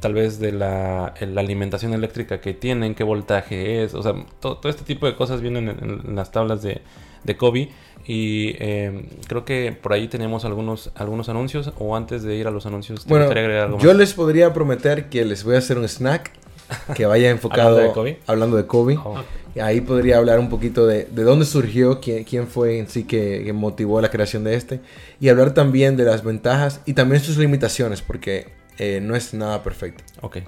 tal 0.00 0.14
vez 0.14 0.38
de 0.38 0.52
la, 0.52 1.14
la 1.20 1.40
alimentación 1.40 1.92
eléctrica 1.92 2.40
que 2.40 2.54
tienen, 2.54 2.94
qué 2.94 3.04
voltaje 3.04 3.82
es, 3.84 3.94
o 3.94 4.02
sea, 4.02 4.14
to- 4.40 4.56
todo, 4.56 4.70
este 4.70 4.84
tipo 4.84 5.06
de 5.06 5.14
cosas 5.14 5.40
vienen 5.40 5.68
en, 5.68 6.00
en 6.08 6.16
las 6.16 6.32
tablas 6.32 6.62
de, 6.62 6.80
de 7.24 7.36
Kobe 7.36 7.70
y 8.06 8.56
eh, 8.58 9.04
creo 9.28 9.44
que 9.44 9.72
por 9.80 9.92
ahí 9.92 10.08
tenemos 10.08 10.44
algunos, 10.44 10.90
algunos 10.94 11.28
anuncios 11.28 11.72
o 11.78 11.96
antes 11.96 12.22
de 12.22 12.36
ir 12.36 12.46
a 12.46 12.50
los 12.50 12.66
anuncios, 12.66 13.06
¿te 13.06 13.08
Bueno, 13.08 13.26
gustaría 13.26 13.42
agregar 13.44 13.64
algo 13.66 13.78
yo 13.78 13.88
más? 13.88 13.96
les 13.98 14.14
podría 14.14 14.52
prometer 14.52 15.08
que 15.08 15.24
les 15.24 15.44
voy 15.44 15.54
a 15.56 15.58
hacer 15.58 15.78
un 15.78 15.84
snack 15.88 16.32
que 16.94 17.06
vaya 17.06 17.30
enfocado 17.30 17.78
¿Hablando 17.78 17.82
de 17.82 17.92
Kobe? 17.92 18.20
hablando 18.26 18.56
de 18.56 18.66
Kobe. 18.66 19.00
Oh. 19.04 19.24
Y 19.54 19.58
ahí 19.60 19.80
podría 19.80 20.18
hablar 20.18 20.38
un 20.38 20.48
poquito 20.48 20.86
de, 20.86 21.04
de 21.06 21.22
dónde 21.24 21.44
surgió, 21.44 22.00
quién, 22.00 22.22
quién 22.24 22.46
fue 22.46 22.78
en 22.78 22.88
sí 22.88 23.04
que, 23.04 23.42
que 23.44 23.52
motivó 23.52 24.00
la 24.00 24.08
creación 24.10 24.44
de 24.44 24.54
este. 24.54 24.80
Y 25.18 25.28
hablar 25.28 25.54
también 25.54 25.96
de 25.96 26.04
las 26.04 26.22
ventajas 26.22 26.80
y 26.86 26.94
también 26.94 27.20
sus 27.20 27.36
limitaciones, 27.36 28.00
porque 28.02 28.46
eh, 28.78 29.00
no 29.02 29.16
es 29.16 29.34
nada 29.34 29.64
perfecto. 29.64 30.04
Ok. 30.20 30.38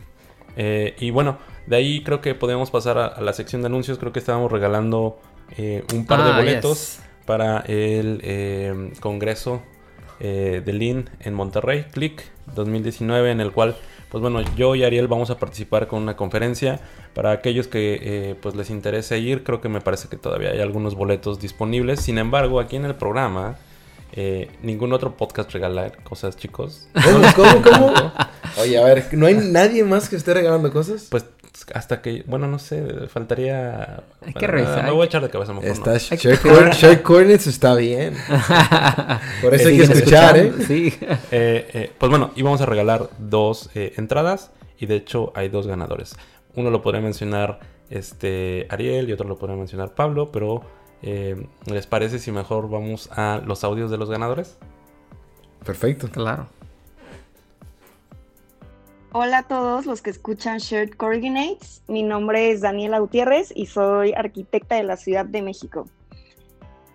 Eh, 0.57 0.95
y 1.01 1.11
bueno, 1.11 1.39
de 1.67 1.77
ahí 1.77 2.05
creo 2.05 2.21
que 2.21 2.35
podemos 2.37 2.71
pasar 2.71 2.97
a, 2.99 3.07
a 3.07 3.21
la 3.21 3.33
sección 3.33 3.63
de 3.63 3.67
anuncios. 3.67 3.99
Creo 3.99 4.13
que 4.13 4.21
estábamos 4.21 4.53
regalando 4.53 5.19
eh, 5.57 5.83
un 5.93 6.07
par 6.07 6.23
de 6.23 6.31
Ah, 6.31 6.37
boletos 6.37 6.99
yes. 6.99 7.02
Para 7.25 7.61
el 7.61 8.21
eh, 8.23 8.93
Congreso 9.01 9.63
eh, 10.21 10.63
de 10.65 10.73
Lean 10.73 11.11
en 11.21 11.35
Monterrey, 11.35 11.87
Click 11.91 12.23
2019, 12.55 13.33
en 13.33 13.41
el 13.41 13.51
cual, 13.51 13.77
pues 14.09 14.23
bueno, 14.23 14.41
yo 14.57 14.75
y 14.75 14.85
Ariel 14.85 15.09
vamos 15.09 15.31
a 15.31 15.39
participar 15.39 15.89
con 15.89 16.01
una 16.03 16.17
conferencia. 16.17 16.81
Para 17.13 17.33
aquellos 17.33 17.67
que 17.67 17.99
eh, 18.01 18.35
pues 18.41 18.55
les 18.55 18.71
interese 18.71 19.19
ir, 19.19 19.43
creo 19.43 19.61
que 19.61 19.69
me 19.69 19.81
parece 19.81 20.09
que 20.09 20.17
todavía 20.17 20.51
hay 20.51 20.61
algunos 20.61 20.95
boletos 20.95 21.41
disponibles. 21.41 22.01
Sin 22.01 22.19
embargo, 22.19 22.61
aquí 22.61 22.77
en 22.77 22.85
el 22.85 22.95
programa, 22.95 23.57
eh, 24.13 24.49
ningún 24.63 24.93
otro 24.93 25.17
podcast 25.17 25.51
regala 25.53 25.91
cosas, 26.05 26.37
chicos. 26.37 26.87
¿Cómo, 27.05 27.27
cómo, 27.35 27.63
cómo? 27.63 27.93
Oye, 28.61 28.79
a 28.79 28.85
ver, 28.85 29.09
¿no 29.13 29.27
hay 29.27 29.35
nadie 29.35 29.83
más 29.85 30.09
que 30.09 30.17
esté 30.17 30.35
regalando 30.35 30.73
cosas? 30.73 31.09
Pues 31.11 31.25
hasta 31.75 32.03
que, 32.03 32.25
bueno, 32.27 32.47
no 32.47 32.59
sé, 32.59 33.09
faltaría... 33.09 34.03
Hay 34.25 34.33
que 34.33 34.47
revisar. 34.47 34.85
Me 34.85 34.91
voy 34.91 35.03
a 35.03 35.05
echar 35.07 35.23
de 35.23 35.31
cabeza 35.31 35.53
mejor. 35.53 35.69
Está, 35.69 35.93
no. 35.93 35.99
share, 35.99 37.31
está 37.31 37.75
bien. 37.75 38.15
Por 39.43 39.55
eso 39.55 39.69
hay 39.69 39.77
que 39.77 39.83
escuchar, 39.85 40.37
¿eh? 40.39 40.53
Sí. 40.67 40.95
Eh, 41.35 41.69
eh, 41.73 41.93
pues 41.99 42.11
bueno, 42.11 42.31
íbamos 42.37 42.61
a 42.61 42.67
regalar 42.67 43.09
dos 43.19 43.71
eh, 43.75 43.95
entradas 43.97 44.51
y 44.79 44.87
de 44.87 44.97
hecho 44.97 45.33
hay 45.35 45.49
dos 45.49 45.67
ganadores. 45.67 46.15
Uno 46.55 46.71
lo 46.71 46.83
podría 46.83 47.01
mencionar 47.01 47.61
este 47.89 48.67
Ariel 48.71 49.09
y 49.09 49.13
otro 49.13 49.29
lo 49.29 49.39
podría 49.39 49.57
mencionar 49.57 49.95
Pablo, 49.95 50.31
pero 50.31 50.63
eh, 51.03 51.47
¿les 51.67 51.87
parece 51.87 52.19
si 52.19 52.33
mejor 52.33 52.69
vamos 52.71 53.11
a 53.13 53.41
los 53.45 53.65
audios 53.65 53.91
de 53.91 53.99
los 53.99 54.11
ganadores? 54.11 54.59
Perfecto. 55.65 56.09
Claro. 56.09 56.49
Hola 59.15 59.39
a 59.39 59.43
todos 59.43 59.85
los 59.85 60.01
que 60.01 60.09
escuchan 60.09 60.57
Shared 60.57 60.95
Coordinates. 60.95 61.83
Mi 61.87 62.03
nombre 62.03 62.51
es 62.51 62.63
Daniela 62.63 62.99
Gutiérrez 62.99 63.53
y 63.55 63.67
soy 63.67 64.15
arquitecta 64.15 64.77
de 64.77 64.85
la 64.85 64.97
Ciudad 64.97 65.27
de 65.27 65.43
México. 65.43 65.87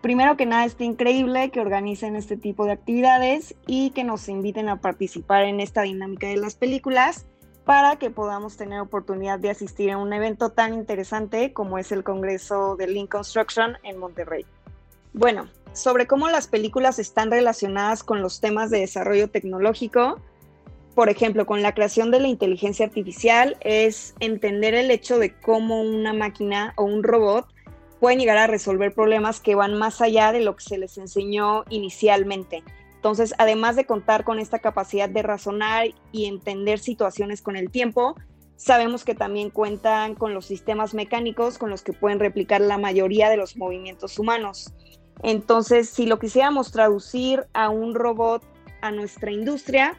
Primero 0.01 0.35
que 0.35 0.47
nada, 0.47 0.65
está 0.65 0.83
increíble 0.83 1.51
que 1.51 1.59
organicen 1.59 2.15
este 2.15 2.35
tipo 2.35 2.65
de 2.65 2.71
actividades 2.71 3.53
y 3.67 3.91
que 3.91 4.03
nos 4.03 4.29
inviten 4.29 4.67
a 4.67 4.81
participar 4.81 5.43
en 5.43 5.59
esta 5.59 5.83
dinámica 5.83 6.25
de 6.25 6.37
las 6.37 6.55
películas 6.55 7.27
para 7.65 7.97
que 7.97 8.09
podamos 8.09 8.57
tener 8.57 8.79
oportunidad 8.79 9.37
de 9.37 9.51
asistir 9.51 9.91
a 9.91 9.99
un 9.99 10.11
evento 10.11 10.49
tan 10.49 10.73
interesante 10.73 11.53
como 11.53 11.77
es 11.77 11.91
el 11.91 12.03
Congreso 12.03 12.77
de 12.77 12.87
Lean 12.87 13.05
Construction 13.05 13.77
en 13.83 13.99
Monterrey. 13.99 14.43
Bueno, 15.13 15.49
sobre 15.71 16.07
cómo 16.07 16.29
las 16.29 16.47
películas 16.47 16.97
están 16.97 17.29
relacionadas 17.29 18.03
con 18.03 18.23
los 18.23 18.41
temas 18.41 18.71
de 18.71 18.79
desarrollo 18.79 19.29
tecnológico, 19.29 20.19
por 20.97 21.09
ejemplo, 21.09 21.45
con 21.45 21.61
la 21.61 21.75
creación 21.75 22.09
de 22.09 22.19
la 22.19 22.27
inteligencia 22.27 22.83
artificial, 22.83 23.55
es 23.59 24.15
entender 24.19 24.73
el 24.73 24.89
hecho 24.89 25.19
de 25.19 25.31
cómo 25.31 25.79
una 25.79 26.11
máquina 26.11 26.73
o 26.75 26.85
un 26.85 27.03
robot 27.03 27.45
pueden 27.99 28.17
llegar 28.17 28.39
a 28.39 28.47
resolver 28.47 28.95
problemas 28.95 29.39
que 29.39 29.53
van 29.53 29.75
más 29.75 30.01
allá 30.01 30.31
de 30.31 30.41
lo 30.41 30.55
que 30.55 30.63
se 30.63 30.79
les 30.79 30.97
enseñó 30.97 31.65
inicialmente. 31.69 32.63
Entonces, 32.95 33.35
además 33.37 33.75
de 33.75 33.85
contar 33.85 34.23
con 34.23 34.39
esta 34.39 34.57
capacidad 34.57 35.07
de 35.07 35.21
razonar 35.21 35.85
y 36.11 36.25
entender 36.25 36.79
situaciones 36.79 37.43
con 37.43 37.57
el 37.57 37.69
tiempo, 37.69 38.15
sabemos 38.55 39.05
que 39.05 39.13
también 39.13 39.51
cuentan 39.51 40.15
con 40.15 40.33
los 40.33 40.47
sistemas 40.47 40.95
mecánicos 40.95 41.59
con 41.59 41.69
los 41.69 41.83
que 41.83 41.93
pueden 41.93 42.19
replicar 42.19 42.59
la 42.59 42.79
mayoría 42.79 43.29
de 43.29 43.37
los 43.37 43.55
movimientos 43.55 44.17
humanos. 44.17 44.73
Entonces, 45.21 45.91
si 45.91 46.07
lo 46.07 46.17
quisiéramos 46.17 46.71
traducir 46.71 47.45
a 47.53 47.69
un 47.69 47.93
robot 47.93 48.43
a 48.81 48.89
nuestra 48.89 49.31
industria, 49.31 49.95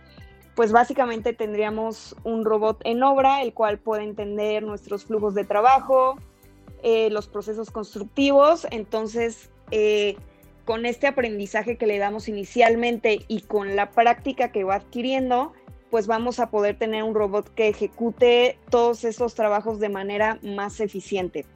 pues 0.58 0.72
básicamente 0.72 1.34
tendríamos 1.34 2.16
un 2.24 2.44
robot 2.44 2.80
en 2.82 3.00
obra, 3.04 3.42
el 3.42 3.54
cual 3.54 3.78
puede 3.78 4.02
entender 4.02 4.64
nuestros 4.64 5.04
flujos 5.04 5.36
de 5.36 5.44
trabajo, 5.44 6.16
eh, 6.82 7.10
los 7.10 7.28
procesos 7.28 7.70
constructivos. 7.70 8.66
Entonces, 8.72 9.50
eh, 9.70 10.16
con 10.64 10.84
este 10.84 11.06
aprendizaje 11.06 11.76
que 11.76 11.86
le 11.86 11.98
damos 11.98 12.26
inicialmente 12.26 13.20
y 13.28 13.42
con 13.42 13.76
la 13.76 13.90
práctica 13.92 14.50
que 14.50 14.64
va 14.64 14.74
adquiriendo, 14.74 15.52
pues 15.92 16.08
vamos 16.08 16.40
a 16.40 16.50
poder 16.50 16.76
tener 16.76 17.04
un 17.04 17.14
robot 17.14 17.54
que 17.54 17.68
ejecute 17.68 18.58
todos 18.68 19.04
esos 19.04 19.36
trabajos 19.36 19.78
de 19.78 19.90
manera 19.90 20.40
más 20.42 20.80
eficiente. 20.80 21.46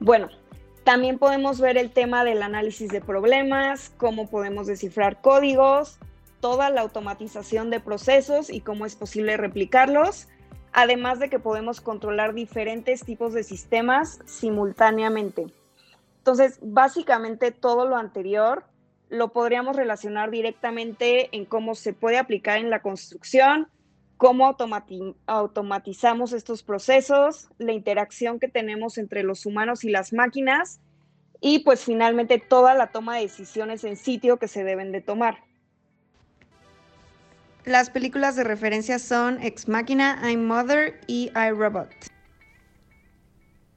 Bueno, 0.00 0.30
también 0.84 1.18
podemos 1.18 1.60
ver 1.60 1.76
el 1.76 1.90
tema 1.90 2.24
del 2.24 2.42
análisis 2.42 2.88
de 2.88 3.02
problemas, 3.02 3.92
cómo 3.98 4.30
podemos 4.30 4.66
descifrar 4.66 5.20
códigos, 5.20 5.98
toda 6.42 6.70
la 6.70 6.80
automatización 6.80 7.70
de 7.70 7.78
procesos 7.78 8.50
y 8.50 8.60
cómo 8.60 8.84
es 8.84 8.96
posible 8.96 9.36
replicarlos, 9.36 10.28
además 10.72 11.20
de 11.20 11.30
que 11.30 11.38
podemos 11.38 11.80
controlar 11.80 12.34
diferentes 12.34 13.04
tipos 13.04 13.32
de 13.32 13.44
sistemas 13.44 14.18
simultáneamente. 14.26 15.46
Entonces, 16.18 16.58
básicamente 16.60 17.52
todo 17.52 17.86
lo 17.86 17.96
anterior 17.96 18.64
lo 19.08 19.32
podríamos 19.32 19.76
relacionar 19.76 20.30
directamente 20.32 21.28
en 21.36 21.44
cómo 21.44 21.76
se 21.76 21.92
puede 21.92 22.18
aplicar 22.18 22.58
en 22.58 22.70
la 22.70 22.82
construcción, 22.82 23.68
cómo 24.16 24.46
automati 24.46 25.14
automatizamos 25.26 26.32
estos 26.32 26.64
procesos, 26.64 27.50
la 27.58 27.72
interacción 27.72 28.40
que 28.40 28.48
tenemos 28.48 28.98
entre 28.98 29.22
los 29.22 29.46
humanos 29.46 29.84
y 29.84 29.90
las 29.90 30.12
máquinas 30.12 30.80
y 31.40 31.60
pues 31.60 31.84
finalmente 31.84 32.38
toda 32.38 32.74
la 32.74 32.88
toma 32.88 33.16
de 33.16 33.22
decisiones 33.22 33.84
en 33.84 33.96
sitio 33.96 34.38
que 34.38 34.48
se 34.48 34.64
deben 34.64 34.90
de 34.90 35.02
tomar. 35.02 35.51
Las 37.64 37.90
películas 37.90 38.34
de 38.36 38.44
referencia 38.44 38.98
son 38.98 39.40
Ex 39.42 39.68
Machina, 39.68 40.20
I'm 40.24 40.44
Mother 40.46 41.00
y 41.06 41.30
iRobot. 41.36 41.88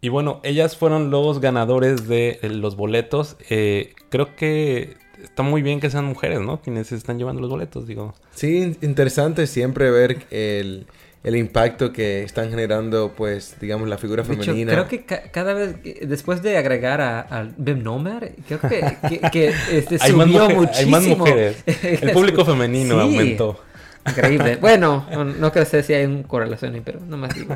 Y 0.01 0.09
bueno, 0.09 0.39
ellas 0.43 0.77
fueron 0.77 1.09
los 1.09 1.39
ganadores 1.39 2.07
de 2.07 2.39
eh, 2.41 2.49
los 2.49 2.75
boletos. 2.75 3.37
Eh, 3.49 3.93
creo 4.09 4.35
que 4.35 4.97
está 5.23 5.41
muy 5.43 5.61
bien 5.61 5.79
que 5.79 5.89
sean 5.89 6.05
mujeres, 6.05 6.41
¿no? 6.41 6.61
Quienes 6.61 6.91
están 6.91 7.17
llevando 7.17 7.41
los 7.41 7.49
boletos, 7.49 7.87
digo. 7.87 8.13
Sí, 8.33 8.77
interesante 8.81 9.47
siempre 9.47 9.89
ver 9.89 10.25
el, 10.29 10.85
el 11.23 11.35
impacto 11.35 11.91
que 11.91 12.21
están 12.23 12.51
generando, 12.51 13.13
pues, 13.17 13.55
digamos, 13.59 13.87
la 13.87 13.97
figura 13.97 14.21
hecho, 14.21 14.33
femenina. 14.35 14.73
creo 14.73 14.87
que 14.87 15.05
ca- 15.05 15.31
cada 15.31 15.53
vez, 15.55 15.75
después 16.07 16.43
de 16.43 16.57
agregar 16.57 17.01
a, 17.01 17.21
al 17.21 17.55
Bim 17.57 17.81
Nomer, 17.81 18.35
creo 18.47 18.59
que, 18.61 18.97
que, 19.09 19.19
que, 19.31 19.53
este, 19.71 19.97
Hay 20.01 20.13
más 20.13 20.27
subió 20.27 20.41
mujer- 20.43 20.55
muchísimo. 20.55 20.85
hay 20.85 20.91
más 20.91 21.17
mujeres. 21.17 21.63
El 22.03 22.11
público 22.11 22.45
femenino 22.45 22.99
aumentó. 22.99 23.59
Increíble. 24.07 24.57
Bueno, 24.61 25.05
no, 25.11 25.23
no 25.25 25.51
creo 25.51 25.65
sé 25.65 25.83
si 25.83 25.93
hay 25.93 26.05
una 26.05 26.23
correlación 26.23 26.73
ahí, 26.75 26.81
pero 26.83 26.99
no 27.01 27.17
más 27.17 27.33
digo. 27.33 27.55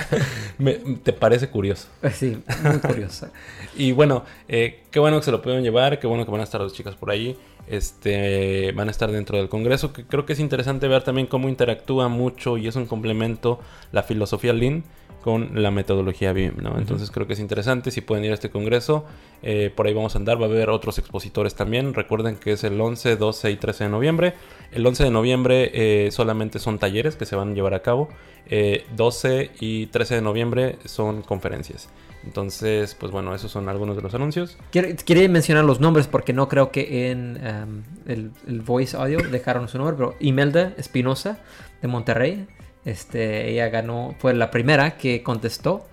Me- 0.58 0.74
¿Te 1.02 1.12
parece 1.12 1.48
curioso? 1.48 1.88
Sí, 2.12 2.42
muy 2.62 2.78
curioso. 2.78 3.28
y 3.76 3.92
bueno, 3.92 4.24
eh, 4.48 4.82
qué 4.90 5.00
bueno 5.00 5.18
que 5.18 5.24
se 5.24 5.30
lo 5.32 5.42
pudieron 5.42 5.62
llevar, 5.64 5.98
qué 5.98 6.06
bueno 6.06 6.24
que 6.24 6.30
van 6.30 6.40
a 6.40 6.44
estar 6.44 6.60
las 6.60 6.72
chicas 6.72 6.94
por 6.94 7.10
ahí. 7.10 7.36
Este, 7.68 8.72
van 8.72 8.88
a 8.88 8.90
estar 8.90 9.12
dentro 9.12 9.38
del 9.38 9.48
Congreso, 9.48 9.92
que 9.92 10.04
creo 10.04 10.26
que 10.26 10.32
es 10.32 10.40
interesante 10.40 10.88
ver 10.88 11.02
también 11.04 11.26
cómo 11.28 11.48
interactúa 11.48 12.08
mucho 12.08 12.58
y 12.58 12.66
es 12.66 12.74
un 12.74 12.86
complemento 12.86 13.60
la 13.92 14.02
filosofía 14.02 14.52
Lean 14.52 14.82
con 15.22 15.62
la 15.62 15.70
metodología 15.70 16.32
BIM, 16.32 16.54
¿no? 16.62 16.78
Entonces 16.78 17.10
creo 17.10 17.26
que 17.26 17.34
es 17.34 17.38
interesante 17.40 17.90
si 17.90 18.00
pueden 18.00 18.24
ir 18.24 18.30
a 18.30 18.34
este 18.34 18.48
congreso, 18.50 19.04
eh, 19.42 19.70
por 19.74 19.86
ahí 19.86 19.92
vamos 19.94 20.14
a 20.14 20.18
andar, 20.18 20.40
va 20.40 20.46
a 20.46 20.48
haber 20.48 20.70
otros 20.70 20.98
expositores 20.98 21.54
también, 21.54 21.92
recuerden 21.92 22.36
que 22.36 22.52
es 22.52 22.64
el 22.64 22.80
11, 22.80 23.16
12 23.16 23.50
y 23.50 23.56
13 23.56 23.84
de 23.84 23.90
noviembre, 23.90 24.32
el 24.72 24.86
11 24.86 25.04
de 25.04 25.10
noviembre 25.10 25.70
eh, 25.74 26.10
solamente 26.10 26.58
son 26.58 26.78
talleres 26.78 27.16
que 27.16 27.26
se 27.26 27.36
van 27.36 27.50
a 27.52 27.54
llevar 27.54 27.74
a 27.74 27.80
cabo, 27.82 28.08
eh, 28.46 28.84
12 28.96 29.50
y 29.60 29.86
13 29.86 30.16
de 30.16 30.22
noviembre 30.22 30.76
son 30.84 31.22
conferencias, 31.22 31.88
entonces 32.24 32.94
pues 32.98 33.12
bueno, 33.12 33.34
esos 33.34 33.50
son 33.50 33.68
algunos 33.68 33.96
de 33.96 34.02
los 34.02 34.14
anuncios. 34.14 34.56
Quiero- 34.72 34.88
Quería 35.04 35.28
mencionar 35.28 35.64
los 35.64 35.80
nombres 35.80 36.06
porque 36.06 36.32
no 36.32 36.48
creo 36.48 36.70
que 36.70 37.10
en 37.10 37.36
um, 37.44 37.82
el, 38.10 38.30
el 38.46 38.60
voice 38.60 38.96
audio 38.96 39.18
dejaron 39.30 39.68
su 39.68 39.78
nombre, 39.78 39.96
pero 39.96 40.14
Imelda 40.20 40.72
Espinosa 40.78 41.38
de 41.82 41.88
Monterrey. 41.88 42.46
Este, 42.84 43.50
ella 43.50 43.68
ganó, 43.68 44.14
fue 44.18 44.32
la 44.32 44.50
primera 44.50 44.96
que 44.96 45.22
contestó 45.22 45.84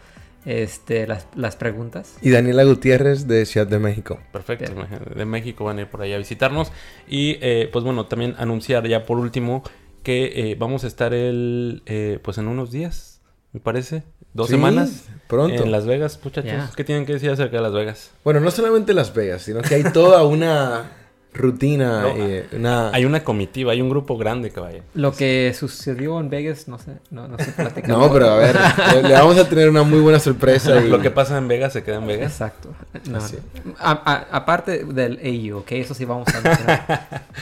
este, 0.48 1.06
las, 1.08 1.28
las 1.36 1.58
preguntas. 1.58 2.16
Y 2.22 2.30
Daniela 2.30 2.64
Gutiérrez 2.64 3.28
de 3.28 3.46
Ciudad 3.46 3.68
de 3.68 3.80
México. 3.80 4.20
Perfecto, 4.32 4.72
de 5.14 5.26
México 5.26 5.66
van 5.66 5.78
a 5.78 5.82
ir 5.82 5.88
por 5.88 6.02
ahí 6.02 6.14
a 6.14 6.18
visitarnos. 6.18 6.72
Y 7.08 7.38
eh, 7.42 7.70
pues 7.72 7.84
bueno, 7.84 8.06
también 8.06 8.34
anunciar 8.38 8.88
ya 8.88 9.06
por 9.06 9.20
último 9.20 9.62
que 10.04 10.52
eh, 10.52 10.56
vamos 10.58 10.86
a 10.86 10.88
estar 10.88 11.14
el, 11.14 11.84
eh, 11.86 12.20
pues 12.24 12.38
en 12.38 12.48
unos 12.48 12.72
días, 12.72 13.20
me 13.52 13.60
parece, 13.60 14.04
dos 14.34 14.48
Sí, 14.48 14.54
semanas. 14.54 15.10
pronto. 15.28 15.64
En 15.66 15.72
Las 15.72 15.86
Vegas, 15.86 16.18
muchachos. 16.24 16.74
¿Qué 16.78 16.86
tienen 16.86 17.06
que 17.06 17.12
decir 17.14 17.30
acerca 17.30 17.58
de 17.58 17.64
Las 17.64 17.74
Vegas? 17.74 18.12
Bueno, 18.24 18.40
no 18.40 18.50
solamente 18.50 18.94
Las 18.94 19.14
Vegas, 19.14 19.42
sino 19.42 19.62
que 19.62 19.76
hay 19.76 19.84
toda 19.92 20.24
una 20.24 20.92
rutina, 21.38 22.02
No, 22.02 22.08
eh, 22.18 22.48
una... 22.54 22.90
Hay 22.92 23.06
una 23.06 23.24
comitiva, 23.24 23.72
hay 23.72 23.82
un 23.82 23.90
grupo 23.90 24.18
grande 24.18 24.52
que 24.52 24.60
vaya. 24.60 24.82
Lo 24.94 25.14
que 25.14 25.54
sucedió 25.58 26.20
en 26.20 26.30
Vegas, 26.30 26.68
no 26.68 26.78
sé, 26.80 26.94
no, 27.12 27.28
no 27.28 27.38
sé 27.38 27.52
platicar. 27.52 27.90
No, 27.90 28.12
pero 28.12 28.30
a 28.32 28.36
ver, 28.38 28.56
le, 28.96 29.04
le 29.10 29.14
vamos 29.14 29.38
a 29.38 29.48
tener 29.48 29.70
una 29.70 29.84
muy 29.84 30.00
buena 30.00 30.20
sorpresa. 30.20 30.80
y- 30.86 30.90
Lo 30.90 31.00
que 31.02 31.12
pasa 31.12 31.38
en 31.38 31.48
Vegas 31.48 31.74
se 31.74 31.84
queda 31.84 31.98
en 31.98 32.08
Vegas. 32.08 32.32
Exacto. 32.32 32.74
No, 33.10 33.18
Así. 33.20 33.38
a- 33.80 33.92
a- 33.92 34.36
aparte 34.38 34.84
del 34.84 35.20
AU, 35.24 35.60
ok, 35.60 35.72
eso 35.74 35.94
sí 35.94 36.06
vamos 36.06 36.28
a 36.34 36.42
mencionar. 36.42 37.28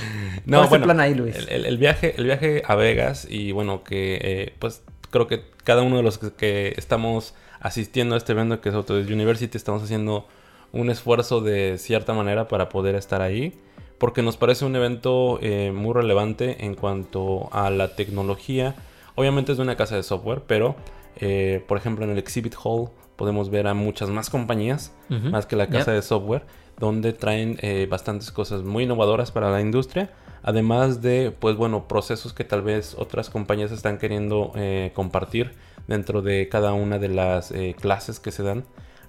No, 0.46 0.58
¿Cuál 0.58 0.64
es 0.66 0.70
bueno, 0.70 0.84
el 0.84 0.88
plan 0.88 1.00
ahí, 1.00 1.16
Luis? 1.16 1.36
El, 1.36 1.50
el- 1.50 1.66
el 1.66 1.78
viaje, 1.78 2.14
el 2.18 2.26
viaje 2.26 2.62
a 2.68 2.76
Vegas 2.76 3.26
y 3.30 3.52
bueno, 3.52 3.84
que 3.84 4.20
eh, 4.22 4.54
pues 4.60 4.84
creo 5.10 5.28
que 5.28 5.42
cada 5.64 5.82
uno 5.82 5.98
de 5.98 6.04
los 6.04 6.18
que, 6.20 6.32
que 6.34 6.74
estamos 6.78 7.34
asistiendo 7.62 8.14
a 8.14 8.18
este 8.20 8.34
evento 8.34 8.62
que 8.62 8.70
es 8.70 8.76
Autodesk 8.76 9.10
University 9.10 9.58
estamos 9.58 9.82
haciendo 9.82 10.28
un 10.72 10.90
esfuerzo 10.92 11.42
de 11.42 11.78
cierta 11.80 12.14
manera 12.14 12.48
para 12.48 12.70
poder 12.70 12.94
estar 12.96 13.22
ahí 13.24 13.58
porque 13.98 14.22
nos 14.22 14.38
parece 14.38 14.66
un 14.66 14.76
evento 14.76 15.40
eh, 15.42 15.72
muy 15.74 15.94
relevante 15.94 16.66
en 16.66 16.76
cuanto 16.76 17.50
a 17.54 17.70
la 17.70 17.96
tecnología. 17.96 18.76
Obviamente 19.16 19.52
es 19.54 19.58
de 19.58 19.64
una 19.64 19.76
casa 19.78 19.96
de 19.96 20.04
software, 20.04 20.42
pero 20.46 20.76
eh, 21.18 21.64
por 21.68 21.78
ejemplo 21.78 22.04
en 22.06 22.12
el 22.12 22.18
Exhibit 22.18 22.56
Hall 22.64 22.90
podemos 23.16 23.50
ver 23.50 23.68
a 23.68 23.74
muchas 23.74 24.10
más 24.10 24.30
compañías, 24.30 24.94
más 25.10 25.46
que 25.46 25.56
la 25.56 25.68
casa 25.68 25.92
Yep. 25.92 25.96
de 25.96 26.02
software, 26.02 26.44
donde 26.80 27.14
traen 27.14 27.58
eh, 27.62 27.88
bastantes 27.90 28.32
cosas 28.32 28.64
muy 28.64 28.84
innovadoras 28.84 29.32
para 29.32 29.50
la 29.50 29.62
industria, 29.62 30.10
además 30.44 31.02
de, 31.02 31.34
pues 31.40 31.56
bueno, 31.56 31.88
procesos 31.88 32.34
que 32.34 32.44
tal 32.44 32.62
vez 32.62 32.94
otras 32.98 33.30
compañías 33.30 33.72
están 33.72 33.98
queriendo 33.98 34.52
eh, 34.56 34.92
compartir 34.94 35.54
dentro 35.88 36.22
de 36.22 36.50
cada 36.50 36.74
una 36.74 37.00
de 37.00 37.08
las 37.08 37.52
eh, 37.52 37.76
clases 37.80 38.20
que 38.20 38.32
se 38.32 38.44
dan. 38.44 38.66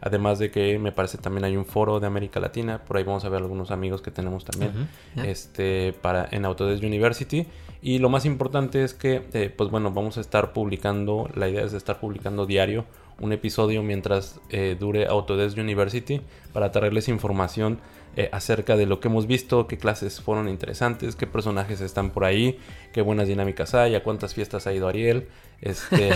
Además 0.06 0.38
de 0.38 0.52
que 0.52 0.78
me 0.78 0.92
parece 0.92 1.18
también 1.18 1.44
hay 1.44 1.56
un 1.56 1.64
foro 1.64 1.98
de 1.98 2.06
América 2.06 2.38
Latina, 2.38 2.78
por 2.78 2.96
ahí 2.96 3.02
vamos 3.02 3.24
a 3.24 3.28
ver 3.28 3.42
algunos 3.42 3.72
amigos 3.72 4.02
que 4.02 4.12
tenemos 4.12 4.44
también 4.44 4.88
este, 5.16 5.94
para, 6.00 6.28
en 6.30 6.44
Autodesk 6.44 6.84
University. 6.84 7.44
Y 7.82 7.98
lo 7.98 8.08
más 8.08 8.24
importante 8.24 8.84
es 8.84 8.94
que, 8.94 9.24
eh, 9.32 9.52
pues 9.54 9.68
bueno, 9.68 9.90
vamos 9.90 10.16
a 10.16 10.20
estar 10.20 10.52
publicando, 10.52 11.28
la 11.34 11.48
idea 11.48 11.64
es 11.64 11.72
de 11.72 11.78
estar 11.78 11.98
publicando 11.98 12.46
diario 12.46 12.84
un 13.18 13.32
episodio 13.32 13.82
mientras 13.82 14.38
eh, 14.50 14.76
dure 14.78 15.06
Autodesk 15.06 15.58
University 15.58 16.20
para 16.52 16.70
traerles 16.70 17.08
información 17.08 17.80
eh, 18.14 18.28
acerca 18.30 18.76
de 18.76 18.86
lo 18.86 19.00
que 19.00 19.08
hemos 19.08 19.26
visto, 19.26 19.66
qué 19.66 19.76
clases 19.76 20.20
fueron 20.20 20.48
interesantes, 20.48 21.16
qué 21.16 21.26
personajes 21.26 21.80
están 21.80 22.10
por 22.10 22.24
ahí, 22.24 22.60
qué 22.92 23.02
buenas 23.02 23.26
dinámicas 23.26 23.74
hay, 23.74 23.96
a 23.96 24.04
cuántas 24.04 24.34
fiestas 24.34 24.68
ha 24.68 24.72
ido 24.72 24.86
Ariel. 24.86 25.26
Este, 25.60 26.10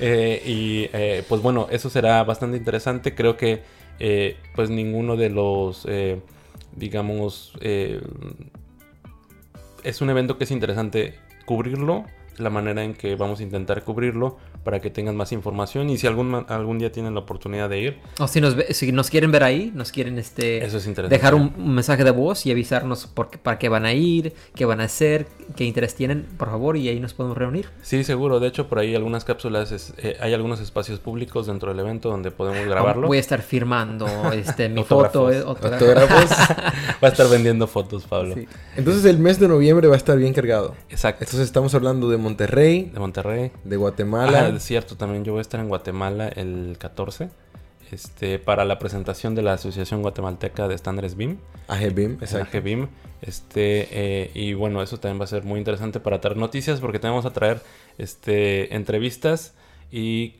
eh, 0.00 0.42
y 0.46 0.88
eh, 0.92 1.24
pues 1.28 1.42
bueno, 1.42 1.66
eso 1.70 1.90
será 1.90 2.22
bastante 2.24 2.56
interesante. 2.56 3.14
Creo 3.14 3.36
que 3.36 3.62
eh, 3.98 4.36
pues 4.54 4.70
ninguno 4.70 5.16
de 5.16 5.30
los, 5.30 5.86
digamos, 6.74 7.52
es 9.84 10.00
un 10.00 10.10
evento 10.10 10.38
que 10.38 10.44
es 10.44 10.50
interesante 10.50 11.18
cubrirlo, 11.44 12.04
la 12.38 12.50
manera 12.50 12.82
en 12.84 12.94
que 12.94 13.14
vamos 13.16 13.40
a 13.40 13.42
intentar 13.42 13.82
cubrirlo 13.84 14.38
para 14.64 14.80
que 14.80 14.90
tengan 14.90 15.16
más 15.16 15.32
información 15.32 15.90
y 15.90 15.98
si 15.98 16.06
algún, 16.06 16.30
ma- 16.30 16.46
algún 16.48 16.78
día 16.78 16.92
tienen 16.92 17.14
la 17.14 17.20
oportunidad 17.20 17.68
de 17.68 17.80
ir, 17.80 17.98
O 18.20 18.28
si 18.28 18.40
nos, 18.40 18.54
ve- 18.54 18.72
si 18.74 18.92
nos 18.92 19.10
quieren 19.10 19.32
ver 19.32 19.42
ahí, 19.42 19.72
nos 19.74 19.90
quieren 19.90 20.18
este 20.18 20.64
Eso 20.64 20.78
es 20.78 20.86
interesante. 20.86 21.16
dejar 21.16 21.34
un, 21.34 21.52
un 21.56 21.74
mensaje 21.74 22.04
de 22.04 22.10
voz 22.12 22.46
y 22.46 22.52
avisarnos 22.52 23.06
por 23.08 23.28
qué- 23.30 23.38
para 23.38 23.58
qué 23.58 23.68
van 23.68 23.84
a 23.86 23.92
ir, 23.92 24.32
qué 24.54 24.64
van 24.64 24.80
a 24.80 24.84
hacer, 24.84 25.26
qué 25.56 25.64
interés 25.64 25.94
tienen, 25.96 26.26
por 26.38 26.48
favor, 26.48 26.76
y 26.76 26.88
ahí 26.88 27.00
nos 27.00 27.12
podemos 27.12 27.36
reunir. 27.36 27.68
Sí, 27.82 28.04
seguro. 28.04 28.38
De 28.38 28.46
hecho, 28.48 28.68
por 28.68 28.78
ahí 28.78 28.94
algunas 28.94 29.24
cápsulas, 29.24 29.72
es- 29.72 29.94
eh, 29.98 30.16
hay 30.20 30.32
algunos 30.32 30.60
espacios 30.60 31.00
públicos 31.00 31.46
dentro 31.48 31.70
del 31.70 31.80
evento 31.80 32.08
donde 32.08 32.30
podemos 32.30 32.64
grabarlo. 32.66 33.08
Voy 33.08 33.16
a 33.16 33.20
estar 33.20 33.42
firmando 33.42 34.06
este, 34.32 34.68
mi 34.68 34.84
foto. 34.84 35.26
Autógrafos. 35.28 35.34
eh, 35.34 35.74
Autógrafos. 35.74 36.30
Va 37.02 37.08
a 37.08 37.10
estar 37.10 37.28
vendiendo 37.28 37.66
fotos, 37.66 38.04
Pablo. 38.04 38.34
Sí. 38.36 38.46
Entonces 38.76 39.04
el 39.06 39.18
mes 39.18 39.40
de 39.40 39.48
noviembre 39.48 39.88
va 39.88 39.94
a 39.94 39.96
estar 39.96 40.16
bien 40.16 40.32
cargado. 40.32 40.76
Exacto. 40.88 41.24
Entonces 41.24 41.46
estamos 41.46 41.74
hablando 41.74 42.08
de 42.08 42.16
Monterrey, 42.22 42.90
De 42.92 43.00
Monterrey. 43.00 43.52
de 43.64 43.76
Guatemala. 43.76 44.46
Ah, 44.46 44.48
es 44.48 44.62
cierto, 44.62 44.96
también 44.96 45.24
yo 45.24 45.32
voy 45.32 45.40
a 45.40 45.42
estar 45.42 45.60
en 45.60 45.68
Guatemala 45.68 46.28
el 46.28 46.76
14. 46.78 47.28
Este, 47.90 48.38
para 48.38 48.64
la 48.64 48.78
presentación 48.78 49.34
de 49.34 49.42
la 49.42 49.52
Asociación 49.52 50.00
Guatemalteca 50.00 50.66
de 50.66 50.74
Estándares 50.74 51.14
BIM. 51.14 51.36
AGBIM, 51.68 52.12
exacto. 52.22 52.56
AGBIM. 52.56 52.88
Este, 53.20 53.88
eh, 53.90 54.30
y 54.32 54.54
bueno, 54.54 54.82
eso 54.82 54.98
también 54.98 55.20
va 55.20 55.24
a 55.24 55.28
ser 55.28 55.44
muy 55.44 55.58
interesante 55.58 56.00
para 56.00 56.20
traer 56.20 56.38
noticias 56.38 56.80
porque 56.80 56.98
tenemos 56.98 57.26
a 57.26 57.32
traer 57.32 57.60
este, 57.98 58.74
entrevistas 58.74 59.54
y 59.90 60.36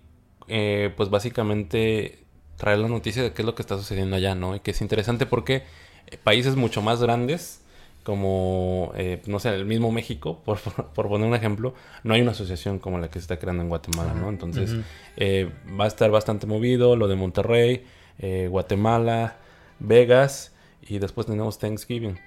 eh, 0.48 0.92
pues 0.96 1.10
básicamente 1.10 2.24
traer 2.56 2.78
la 2.78 2.88
noticia 2.88 3.22
de 3.22 3.32
qué 3.32 3.42
es 3.42 3.46
lo 3.46 3.54
que 3.54 3.62
está 3.62 3.76
sucediendo 3.76 4.16
allá, 4.16 4.34
¿no? 4.34 4.56
Y 4.56 4.60
que 4.60 4.70
es 4.70 4.80
interesante 4.80 5.26
porque 5.26 5.64
eh, 6.06 6.18
países 6.22 6.56
mucho 6.56 6.80
más 6.80 7.02
grandes, 7.02 7.61
como, 8.02 8.92
eh, 8.96 9.22
no 9.26 9.38
sé, 9.38 9.50
el 9.54 9.64
mismo 9.64 9.90
México, 9.92 10.40
por, 10.44 10.58
por 10.60 11.08
poner 11.08 11.26
un 11.28 11.34
ejemplo, 11.34 11.74
no 12.04 12.14
hay 12.14 12.20
una 12.22 12.32
asociación 12.32 12.78
como 12.78 12.98
la 12.98 13.08
que 13.08 13.14
se 13.14 13.20
está 13.20 13.38
creando 13.38 13.62
en 13.62 13.68
Guatemala, 13.68 14.14
¿no? 14.14 14.28
Entonces, 14.28 14.74
eh, 15.16 15.50
va 15.78 15.84
a 15.84 15.88
estar 15.88 16.10
bastante 16.10 16.46
movido 16.46 16.96
lo 16.96 17.08
de 17.08 17.16
Monterrey, 17.16 17.84
eh, 18.18 18.48
Guatemala, 18.50 19.36
Vegas 19.78 20.52
y 20.86 20.98
después 20.98 21.26
tenemos 21.26 21.58
Thanksgiving. 21.58 22.18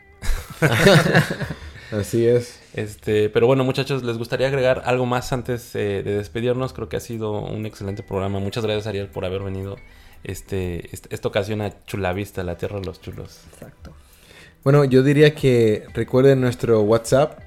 Así 1.92 2.26
es. 2.26 2.60
Este, 2.74 3.30
pero 3.30 3.48
bueno, 3.48 3.64
muchachos, 3.64 4.04
¿les 4.04 4.18
gustaría 4.18 4.48
agregar 4.48 4.82
algo 4.86 5.06
más 5.06 5.32
antes 5.32 5.76
eh, 5.76 6.02
de 6.04 6.16
despedirnos? 6.18 6.74
Creo 6.74 6.90
que 6.90 6.98
ha 6.98 7.02
sido 7.02 7.34
un 7.42 7.66
excelente 7.66 8.04
programa. 8.04 8.40
Muchas 8.40 8.64
gracias, 8.66 8.88
Ariel, 8.88 9.08
por 9.08 9.24
haber 9.24 9.44
venido 9.44 9.78
este, 10.24 10.90
este- 10.94 11.14
esta 11.14 11.28
ocasión 11.28 11.62
a 11.62 11.86
Chulavista, 11.86 12.44
la 12.44 12.58
tierra 12.58 12.80
de 12.80 12.86
los 12.88 13.02
chulos. 13.02 13.42
Exacto. 13.54 13.94
Bueno, 14.66 14.84
yo 14.84 15.04
diría 15.04 15.36
que 15.36 15.84
recuerden 15.94 16.42
nuestro 16.42 16.82
WhatsApp 16.82 17.38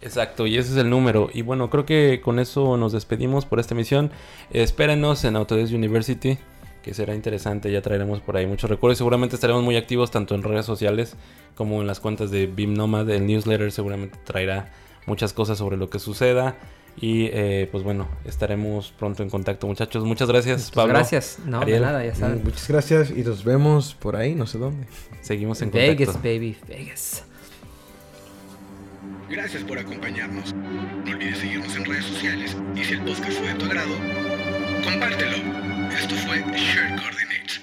Exacto, 0.00 0.46
y 0.46 0.56
ese 0.56 0.70
es 0.70 0.78
el 0.78 0.88
número. 0.88 1.28
Y 1.34 1.42
bueno, 1.42 1.68
creo 1.68 1.84
que 1.84 2.22
con 2.24 2.38
eso 2.38 2.78
nos 2.78 2.92
despedimos 2.92 3.44
por 3.44 3.60
esta 3.60 3.74
emisión. 3.74 4.10
Espérenos 4.52 5.22
en 5.24 5.36
Autodesk 5.36 5.74
University, 5.74 6.38
que 6.82 6.94
será 6.94 7.14
interesante. 7.14 7.70
Ya 7.70 7.82
traeremos 7.82 8.22
por 8.22 8.38
ahí 8.38 8.46
muchos 8.46 8.70
recuerdos. 8.70 8.96
Seguramente 8.96 9.34
estaremos 9.34 9.62
muy 9.62 9.76
activos 9.76 10.10
tanto 10.10 10.34
en 10.34 10.44
redes 10.44 10.64
sociales 10.64 11.14
como 11.56 11.82
en 11.82 11.86
las 11.86 12.00
cuentas 12.00 12.30
de 12.30 12.46
BIM 12.46 12.72
Nomad. 12.72 13.10
El 13.10 13.26
newsletter 13.26 13.70
seguramente 13.70 14.18
traerá 14.24 14.70
muchas 15.06 15.32
cosas 15.32 15.58
sobre 15.58 15.76
lo 15.76 15.88
que 15.90 15.98
suceda. 15.98 16.56
Y 16.96 17.26
eh, 17.32 17.68
pues 17.70 17.84
bueno, 17.84 18.08
estaremos 18.24 18.90
pronto 18.98 19.22
en 19.22 19.30
contacto, 19.30 19.66
muchachos. 19.66 20.04
Muchas 20.04 20.28
gracias, 20.28 20.62
Pues 20.62 20.70
Pablo. 20.72 20.94
gracias. 20.94 21.38
No, 21.46 21.58
de 21.60 21.64
Ariel. 21.64 21.82
nada, 21.82 22.04
ya 22.04 22.14
saben. 22.14 22.40
Mm, 22.40 22.44
Muchas 22.44 22.68
gracias 22.68 23.10
y 23.10 23.22
nos 23.22 23.44
vemos 23.44 23.94
por 23.94 24.16
ahí, 24.16 24.34
no 24.34 24.46
sé 24.46 24.58
dónde. 24.58 24.86
Seguimos 25.22 25.62
en 25.62 25.70
Vegas, 25.70 26.08
contacto. 26.08 26.28
baby, 26.28 26.56
Vegas. 26.68 27.24
Gracias 29.30 29.62
por 29.62 29.78
acompañarnos. 29.78 30.52
No 30.52 31.12
olvides 31.12 31.38
seguirnos 31.38 31.74
en 31.76 31.84
redes 31.84 32.04
sociales 32.04 32.56
y 32.74 32.84
si 32.84 32.94
el 32.94 33.00
podcast 33.04 33.32
fue 33.38 33.48
de 33.48 33.54
tu 33.54 33.64
agrado, 33.66 33.94
compártelo. 34.84 35.36
Esto 35.96 36.14
fue 36.26 36.38
Shared 36.40 37.00
Coordinates. 37.00 37.62